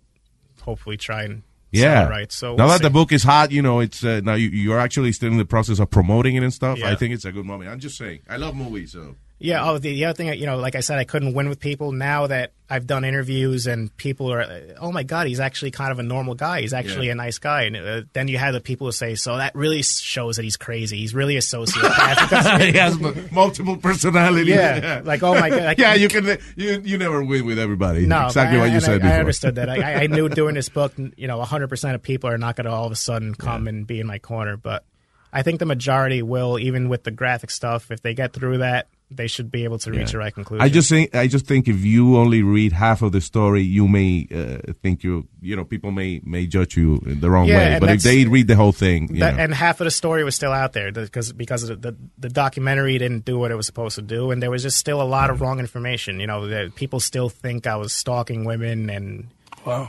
hopefully 0.62 0.96
try 0.96 1.24
and 1.24 1.42
Yeah. 1.72 2.06
right. 2.08 2.30
So 2.30 2.54
now 2.54 2.64
we'll 2.66 2.74
that 2.74 2.82
the 2.82 2.90
book 2.90 3.12
is 3.12 3.22
hot, 3.24 3.50
you 3.50 3.60
know 3.62 3.80
it's 3.80 4.04
uh, 4.04 4.20
now 4.22 4.34
you, 4.34 4.48
you're 4.48 4.78
actually 4.78 5.12
still 5.12 5.30
in 5.32 5.38
the 5.38 5.44
process 5.44 5.78
of 5.80 5.90
promoting 5.90 6.36
it 6.36 6.42
and 6.42 6.52
stuff. 6.54 6.78
Yeah. 6.78 6.90
I 6.90 6.94
think 6.94 7.12
it's 7.14 7.24
a 7.24 7.32
good 7.32 7.44
moment. 7.44 7.70
I'm 7.70 7.80
just 7.80 7.96
saying. 7.98 8.20
I 8.28 8.36
love 8.36 8.54
movies, 8.54 8.92
so 8.92 9.16
Yeah. 9.38 9.68
Oh, 9.68 9.78
the, 9.78 9.90
the 9.92 10.04
other 10.06 10.14
thing, 10.16 10.32
you 10.38 10.46
know, 10.46 10.56
like 10.56 10.74
I 10.74 10.80
said, 10.80 10.98
I 10.98 11.04
couldn't 11.04 11.34
win 11.34 11.48
with 11.48 11.60
people. 11.60 11.92
Now 11.92 12.28
that 12.28 12.52
I've 12.70 12.86
done 12.86 13.04
interviews 13.04 13.66
and 13.66 13.94
people 13.98 14.32
are, 14.32 14.46
oh 14.80 14.90
my 14.90 15.02
god, 15.02 15.26
he's 15.26 15.40
actually 15.40 15.70
kind 15.72 15.92
of 15.92 15.98
a 15.98 16.02
normal 16.02 16.34
guy. 16.34 16.62
He's 16.62 16.72
actually 16.72 17.06
Yeah. 17.08 17.12
a 17.12 17.16
nice 17.16 17.38
guy. 17.38 17.62
And 17.64 17.76
uh, 17.76 18.02
then 18.14 18.28
you 18.28 18.38
have 18.38 18.54
the 18.54 18.60
people 18.60 18.86
who 18.86 18.92
say, 18.92 19.16
so 19.16 19.36
that 19.36 19.54
really 19.54 19.82
shows 19.82 20.36
that 20.36 20.44
he's 20.44 20.56
crazy. 20.56 20.96
He's 20.98 21.14
really 21.14 21.36
a 21.36 21.40
sociopath. 21.40 22.60
He 22.72 22.78
has 22.78 22.98
multiple 23.32 23.76
personalities. 23.76 24.54
Yeah, 24.54 25.02
like, 25.04 25.22
oh 25.22 25.34
my 25.38 25.50
God, 25.50 25.62
like- 25.62 25.78
yeah, 25.84 25.94
you 25.94 26.08
can. 26.08 26.38
You 26.56 26.80
you 26.84 26.96
never 26.96 27.22
win 27.24 27.44
with 27.44 27.58
everybody. 27.58 28.06
No, 28.06 28.26
exactly 28.26 28.58
I- 28.58 28.60
what 28.62 28.70
you 28.72 28.80
said 28.80 28.94
I, 28.94 28.98
before. 28.98 29.12
I 29.16 29.18
understood 29.20 29.54
that. 29.56 29.68
I, 29.68 30.04
I 30.04 30.06
knew 30.06 30.28
doing 30.28 30.54
this 30.54 30.68
book, 30.68 30.92
you 31.16 31.26
know, 31.26 31.40
100% 31.42 31.94
of 31.94 32.02
people 32.02 32.30
are 32.30 32.38
not 32.38 32.56
going 32.56 32.64
to 32.66 32.70
all 32.70 32.86
of 32.86 32.92
a 32.92 32.96
sudden 32.96 33.34
come 33.34 33.66
and 33.68 33.86
be 33.86 34.00
in 34.00 34.06
my 34.06 34.18
corner. 34.18 34.56
But 34.56 34.84
I 35.32 35.42
think 35.42 35.58
the 35.58 35.66
majority 35.66 36.22
will, 36.22 36.58
even 36.58 36.88
with 36.88 37.02
the 37.04 37.10
graphic 37.10 37.50
stuff, 37.50 37.90
if 37.90 38.00
they 38.00 38.14
get 38.14 38.32
through 38.32 38.58
that, 38.58 38.86
they 39.16 39.26
should 39.26 39.50
be 39.50 39.64
able 39.64 39.78
to 39.78 39.90
reach 39.90 40.12
the 40.12 40.18
right 40.18 40.34
conclusion. 40.34 40.62
I 40.64 40.68
just 40.68 40.88
think 40.88 41.14
I 41.14 41.26
just 41.26 41.46
think 41.46 41.68
if 41.68 41.84
you 41.84 42.16
only 42.16 42.42
read 42.42 42.72
half 42.72 43.02
of 43.02 43.12
the 43.12 43.20
story, 43.20 43.62
you 43.62 43.86
may 43.88 44.26
uh, 44.34 44.72
think 44.82 45.02
you 45.04 45.28
you 45.40 45.56
know 45.56 45.64
people 45.64 45.90
may 45.90 46.20
may 46.24 46.46
judge 46.46 46.76
you 46.76 47.00
in 47.06 47.20
the 47.20 47.30
wrong 47.30 47.46
Yeah, 47.46 47.74
way. 47.74 47.78
But 47.80 47.90
if 47.90 48.02
they 48.02 48.24
read 48.24 48.48
the 48.48 48.56
whole 48.56 48.72
thing, 48.72 49.08
you 49.14 49.20
That, 49.20 49.36
know. 49.36 49.42
and 49.44 49.54
half 49.54 49.80
of 49.80 49.84
the 49.84 49.90
story 49.90 50.24
was 50.24 50.34
still 50.34 50.52
out 50.52 50.72
there 50.72 50.92
because 50.92 51.32
because 51.32 51.68
of 51.68 51.80
the, 51.80 51.92
the 51.92 51.96
the 52.18 52.28
documentary 52.28 52.96
didn't 52.98 53.24
do 53.24 53.38
what 53.38 53.50
it 53.50 53.56
was 53.56 53.66
supposed 53.66 53.96
to 53.96 54.02
do, 54.02 54.30
and 54.30 54.42
there 54.42 54.50
was 54.50 54.62
just 54.62 54.78
still 54.78 55.00
a 55.00 55.04
lot 55.04 55.30
of 55.30 55.40
wrong 55.40 55.58
information. 55.60 56.20
You 56.20 56.26
know, 56.26 56.46
that 56.48 56.74
people 56.74 57.00
still 57.00 57.28
think 57.28 57.66
I 57.66 57.76
was 57.76 57.92
stalking 57.92 58.44
women 58.44 58.90
and 58.90 59.28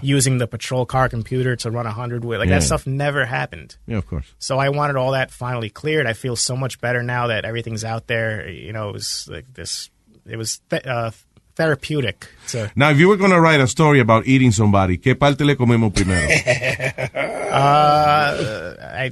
using 0.01 0.37
the 0.37 0.47
patrol 0.47 0.85
car 0.85 1.09
computer 1.09 1.55
to 1.57 1.71
run 1.71 1.85
a 1.85 1.91
hundred 1.91 2.23
with 2.25 2.39
like 2.39 2.49
Yeah. 2.49 2.59
that 2.59 2.65
stuff 2.65 2.85
never 2.87 3.25
happened. 3.25 3.77
yeah, 3.87 3.97
of 3.97 4.07
course. 4.07 4.25
So 4.39 4.57
I 4.59 4.69
wanted 4.69 4.95
all 4.95 5.11
that 5.11 5.31
finally 5.31 5.69
cleared. 5.69 6.05
I 6.07 6.13
feel 6.13 6.35
so 6.35 6.55
much 6.55 6.79
better 6.81 7.01
now 7.03 7.27
that 7.27 7.45
everything's 7.45 7.83
out 7.83 8.07
there. 8.07 8.49
You 8.49 8.73
know, 8.73 8.89
it 8.89 8.93
was 8.93 9.27
like 9.31 9.53
this. 9.53 9.89
It 10.27 10.37
was 10.37 10.59
th- 10.69 10.85
uh, 10.85 11.11
therapeutic 11.55 12.27
to 12.49 12.69
Now, 12.75 12.89
if 12.89 12.97
you 12.99 13.07
were 13.07 13.17
going 13.17 13.31
to 13.31 13.39
write 13.39 13.61
a 13.61 13.67
story 13.67 13.99
about 13.99 14.25
eating 14.27 14.51
somebody, 14.51 14.97
¿qué 14.97 15.15
parte 15.17 15.45
le 15.45 15.55
comemos 15.55 15.93
primero? 15.93 16.27
Uh, 17.55 18.75
I, 18.81 19.11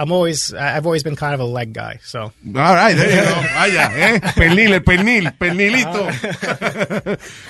I'm 0.00 0.12
always, 0.12 0.54
I've 0.54 0.86
always 0.86 1.02
been 1.02 1.14
kind 1.14 1.34
of 1.34 1.40
a 1.40 1.44
leg 1.44 1.74
guy. 1.74 2.00
So, 2.02 2.22
All 2.22 2.32
right, 2.54 2.94
there 2.94 3.10
you 3.10 3.20
go. 3.20 3.34
Vaya, 3.52 3.90
eh? 3.92 4.18
Pernil, 4.32 4.72
el 4.72 4.80
pernil, 4.80 5.30
pernilito. 5.36 6.08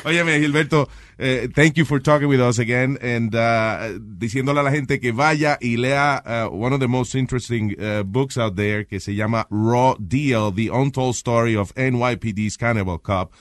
Óyeme, 0.04 0.40
Gilberto, 0.40 0.88
eh, 1.16 1.46
thank 1.54 1.76
you 1.76 1.84
for 1.84 2.00
talking 2.00 2.26
with 2.26 2.40
us 2.40 2.58
again 2.58 2.98
and 3.00 3.32
uh, 3.36 3.92
diciéndole 4.18 4.58
a 4.58 4.62
la 4.64 4.72
gente 4.72 4.98
que 4.98 5.12
vaya 5.12 5.58
y 5.62 5.76
lea 5.76 6.20
uh, 6.26 6.48
one 6.48 6.72
of 6.72 6.80
the 6.80 6.88
most 6.88 7.14
interesting 7.14 7.80
uh, 7.80 8.02
books 8.02 8.36
out 8.36 8.56
there 8.56 8.82
que 8.82 8.98
se 8.98 9.12
llama 9.12 9.46
Raw 9.50 9.94
Deal, 9.94 10.50
The 10.50 10.70
Untold 10.72 11.14
Story 11.14 11.54
of 11.54 11.72
NYPD's 11.76 12.56
Cannibal 12.56 12.98
Cop. 12.98 13.32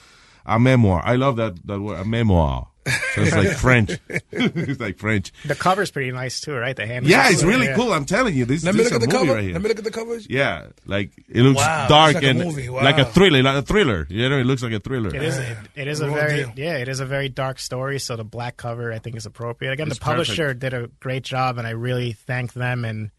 A 0.46 0.60
memoir. 0.60 1.02
I 1.04 1.16
love 1.16 1.36
that, 1.38 1.66
that 1.66 1.80
word, 1.80 2.00
a 2.00 2.06
memoir. 2.06 2.69
So 3.16 3.22
it's 3.22 3.36
like 3.36 3.50
French. 3.58 3.92
it's 4.32 4.80
like 4.80 4.98
French. 4.98 5.32
the 5.46 5.56
cover's 5.56 5.92
pretty 5.92 6.12
nice 6.12 6.40
too, 6.42 6.54
right? 6.56 6.76
The 6.76 6.86
hand. 6.88 7.06
Yeah, 7.08 7.30
it's 7.30 7.44
really 7.44 7.68
cool. 7.76 7.94
I'm 7.94 8.06
telling 8.06 8.36
you, 8.36 8.46
this, 8.46 8.64
Let 8.64 8.76
me 8.76 8.84
this 8.84 8.92
look 8.92 9.02
is 9.02 9.08
at 9.08 9.10
the 9.10 9.16
movie 9.16 9.28
cover. 9.28 9.36
right 9.38 9.44
here. 9.44 9.54
Let 9.54 9.62
me 9.62 9.70
look 9.70 9.78
at 9.80 9.84
the 9.84 9.92
covers. 9.92 10.28
Yeah, 10.30 10.68
like 10.86 11.12
it 11.30 11.42
looks 11.42 11.58
Wow, 11.58 11.88
dark 11.88 12.10
it's 12.10 12.16
like 12.16 12.24
a 12.24 12.30
and 12.30 12.40
movie. 12.40 12.70
like 12.70 12.98
a 12.98 13.06
thriller, 13.06 13.44
like 13.44 13.56
a 13.58 13.62
thriller. 13.62 14.08
You 14.10 14.30
know, 14.30 14.38
it 14.40 14.46
looks 14.46 14.64
like 14.64 14.74
a 14.74 14.80
thriller. 14.80 15.14
It 15.16 15.22
is. 15.24 15.38
It, 15.38 15.58
it 15.76 15.88
is 15.88 16.02
a 16.02 16.08
Raw 16.08 16.14
very 16.16 16.38
deal. 16.44 16.52
yeah. 16.56 16.78
It 16.78 16.88
is 16.88 17.00
a 17.00 17.06
very 17.06 17.30
dark 17.30 17.60
story. 17.60 18.00
So 18.00 18.16
the 18.16 18.24
black 18.24 18.58
cover, 18.58 18.92
I 18.94 19.00
think, 19.00 19.16
is 19.16 19.26
appropriate. 19.26 19.72
Again, 19.72 19.88
It's 19.88 20.00
the 20.00 20.04
publisher 20.06 20.54
did 20.54 20.74
a 20.74 20.88
great 21.00 21.24
job, 21.24 21.58
and 21.58 21.68
I 21.68 21.72
really 21.72 22.14
thank 22.14 22.54
them 22.54 22.86
and 22.86 23.12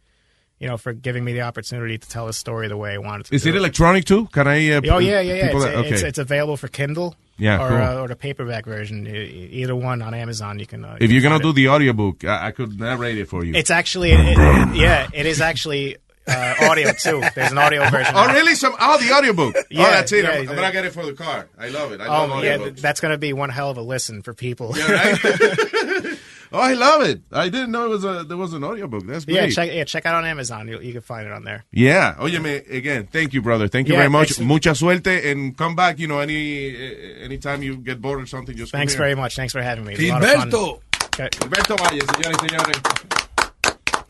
you 0.60 0.68
know 0.68 0.76
for 0.76 0.92
giving 0.92 1.24
me 1.24 1.32
the 1.32 1.40
opportunity 1.40 1.98
to 1.98 2.08
tell 2.08 2.26
the 2.26 2.32
story 2.32 2.68
the 2.68 2.76
way 2.76 2.92
I 2.94 2.98
wanted 2.98 3.26
to. 3.26 3.34
Is 3.34 3.42
do 3.42 3.48
it 3.48 3.56
electronic 3.56 4.04
too? 4.04 4.26
Can 4.26 4.46
I? 4.46 4.70
Uh, 4.70 4.80
Oh 4.90 4.98
yeah, 4.98 5.20
yeah, 5.20 5.34
yeah. 5.34 5.46
It's, 5.46 5.64
that- 5.64 5.74
okay. 5.76 6.06
it's 6.08 6.18
available 6.18 6.56
for 6.56 6.68
Kindle. 6.68 7.16
Yeah, 7.38 7.56
or, 7.64 7.68
cool. 7.68 7.76
uh, 7.78 8.02
or 8.02 8.08
the 8.08 8.16
paperback 8.16 8.66
version. 8.66 9.06
Either 9.06 9.74
one 9.74 10.02
on 10.02 10.12
Amazon. 10.12 10.58
You 10.58 10.66
can. 10.66 10.84
Uh, 10.84 10.98
if 11.00 11.10
you 11.10 11.14
you're 11.14 11.22
gonna 11.22 11.42
find 11.42 11.54
do 11.54 11.62
the 11.62 11.70
audiobook, 11.70 12.22
I, 12.26 12.48
I 12.48 12.50
could 12.50 12.78
narrate 12.78 13.16
it 13.16 13.28
for 13.28 13.42
you. 13.44 13.54
it's 13.54 13.70
actually 13.70 14.12
it, 14.12 14.20
it- 14.20 14.76
yeah. 14.76 15.08
It 15.14 15.24
is 15.24 15.40
actually 15.40 15.96
uh, 16.28 16.54
audio 16.60 16.92
too. 16.92 17.22
There's 17.34 17.50
an 17.50 17.56
audio 17.56 17.88
version. 17.90 18.12
oh 18.14 18.26
really? 18.34 18.54
Some 18.54 18.74
oh 18.78 18.98
the 18.98 19.10
audiobook. 19.14 19.54
oh, 19.56 19.62
Yeah, 19.70 19.90
that's 19.90 20.12
it. 20.12 20.24
yeah, 20.24 20.30
I'm, 20.32 20.48
I'm 20.50 20.54
gonna 20.56 20.70
get 20.70 20.84
it 20.84 20.92
for 20.92 21.06
the 21.06 21.14
car. 21.14 21.48
I 21.58 21.68
love 21.70 21.92
it. 21.92 22.02
I 22.02 22.08
love 22.08 22.30
Oh 22.30 22.42
yeah, 22.42 22.68
that's 22.74 23.00
going 23.00 23.12
to 23.12 23.18
be 23.18 23.32
one 23.32 23.48
hell 23.48 23.70
of 23.70 23.78
a 23.78 23.82
listen 23.82 24.20
for 24.20 24.34
people. 24.34 24.74
Yeah, 24.76 24.92
right? 24.92 25.18
Oh, 26.52 26.58
I 26.58 26.72
love 26.74 27.02
it. 27.02 27.22
I 27.30 27.48
didn't 27.48 27.70
know 27.70 27.84
it 27.86 27.90
was 27.90 28.04
a, 28.04 28.24
there 28.24 28.36
was 28.36 28.52
an 28.54 28.64
audiobook. 28.64 29.06
That's 29.06 29.24
Yeah, 29.28 29.42
great. 29.42 29.54
check 29.54 29.70
yeah, 29.72 29.84
check 29.84 30.04
out 30.06 30.16
on 30.16 30.24
Amazon. 30.24 30.66
You, 30.66 30.80
you 30.80 30.92
can 30.92 31.00
find 31.02 31.26
it 31.26 31.32
on 31.32 31.44
there. 31.44 31.64
Yeah. 31.70 32.14
Óyeme, 32.18 32.68
again, 32.70 33.06
thank 33.12 33.32
you, 33.32 33.40
brother. 33.42 33.68
Thank 33.68 33.86
you 33.88 33.94
Yeah, 33.94 34.00
very 34.00 34.10
much. 34.10 34.30
thanks. 34.32 34.40
Mucha 34.48 34.74
suerte 34.74 35.30
and 35.30 35.56
come 35.56 35.76
back, 35.76 35.98
you 36.00 36.08
know, 36.08 36.18
any 36.18 36.74
uh, 36.74 37.24
anytime 37.24 37.62
you 37.62 37.76
get 37.76 38.00
bored 38.00 38.20
or 38.20 38.26
something, 38.26 38.56
just 38.56 38.72
come 38.72 38.80
Thanks 38.80 38.94
here. 38.94 39.02
very 39.02 39.14
much. 39.14 39.36
Thanks 39.36 39.52
for 39.52 39.62
having 39.62 39.84
me. 39.84 39.94
It 39.94 40.00
was 40.00 40.08
a 40.08 40.12
lot 40.12 40.22
of 40.24 40.28
fun. 40.30 40.50
Gilberto. 40.50 40.80
Okay. 41.14 41.28
Gilberto 41.38 41.76
Valle, 41.76 42.00
señores 42.00 42.36
y 42.42 42.48
señores. 42.48 42.80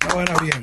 Ahora 0.09 0.35
bien. 0.41 0.63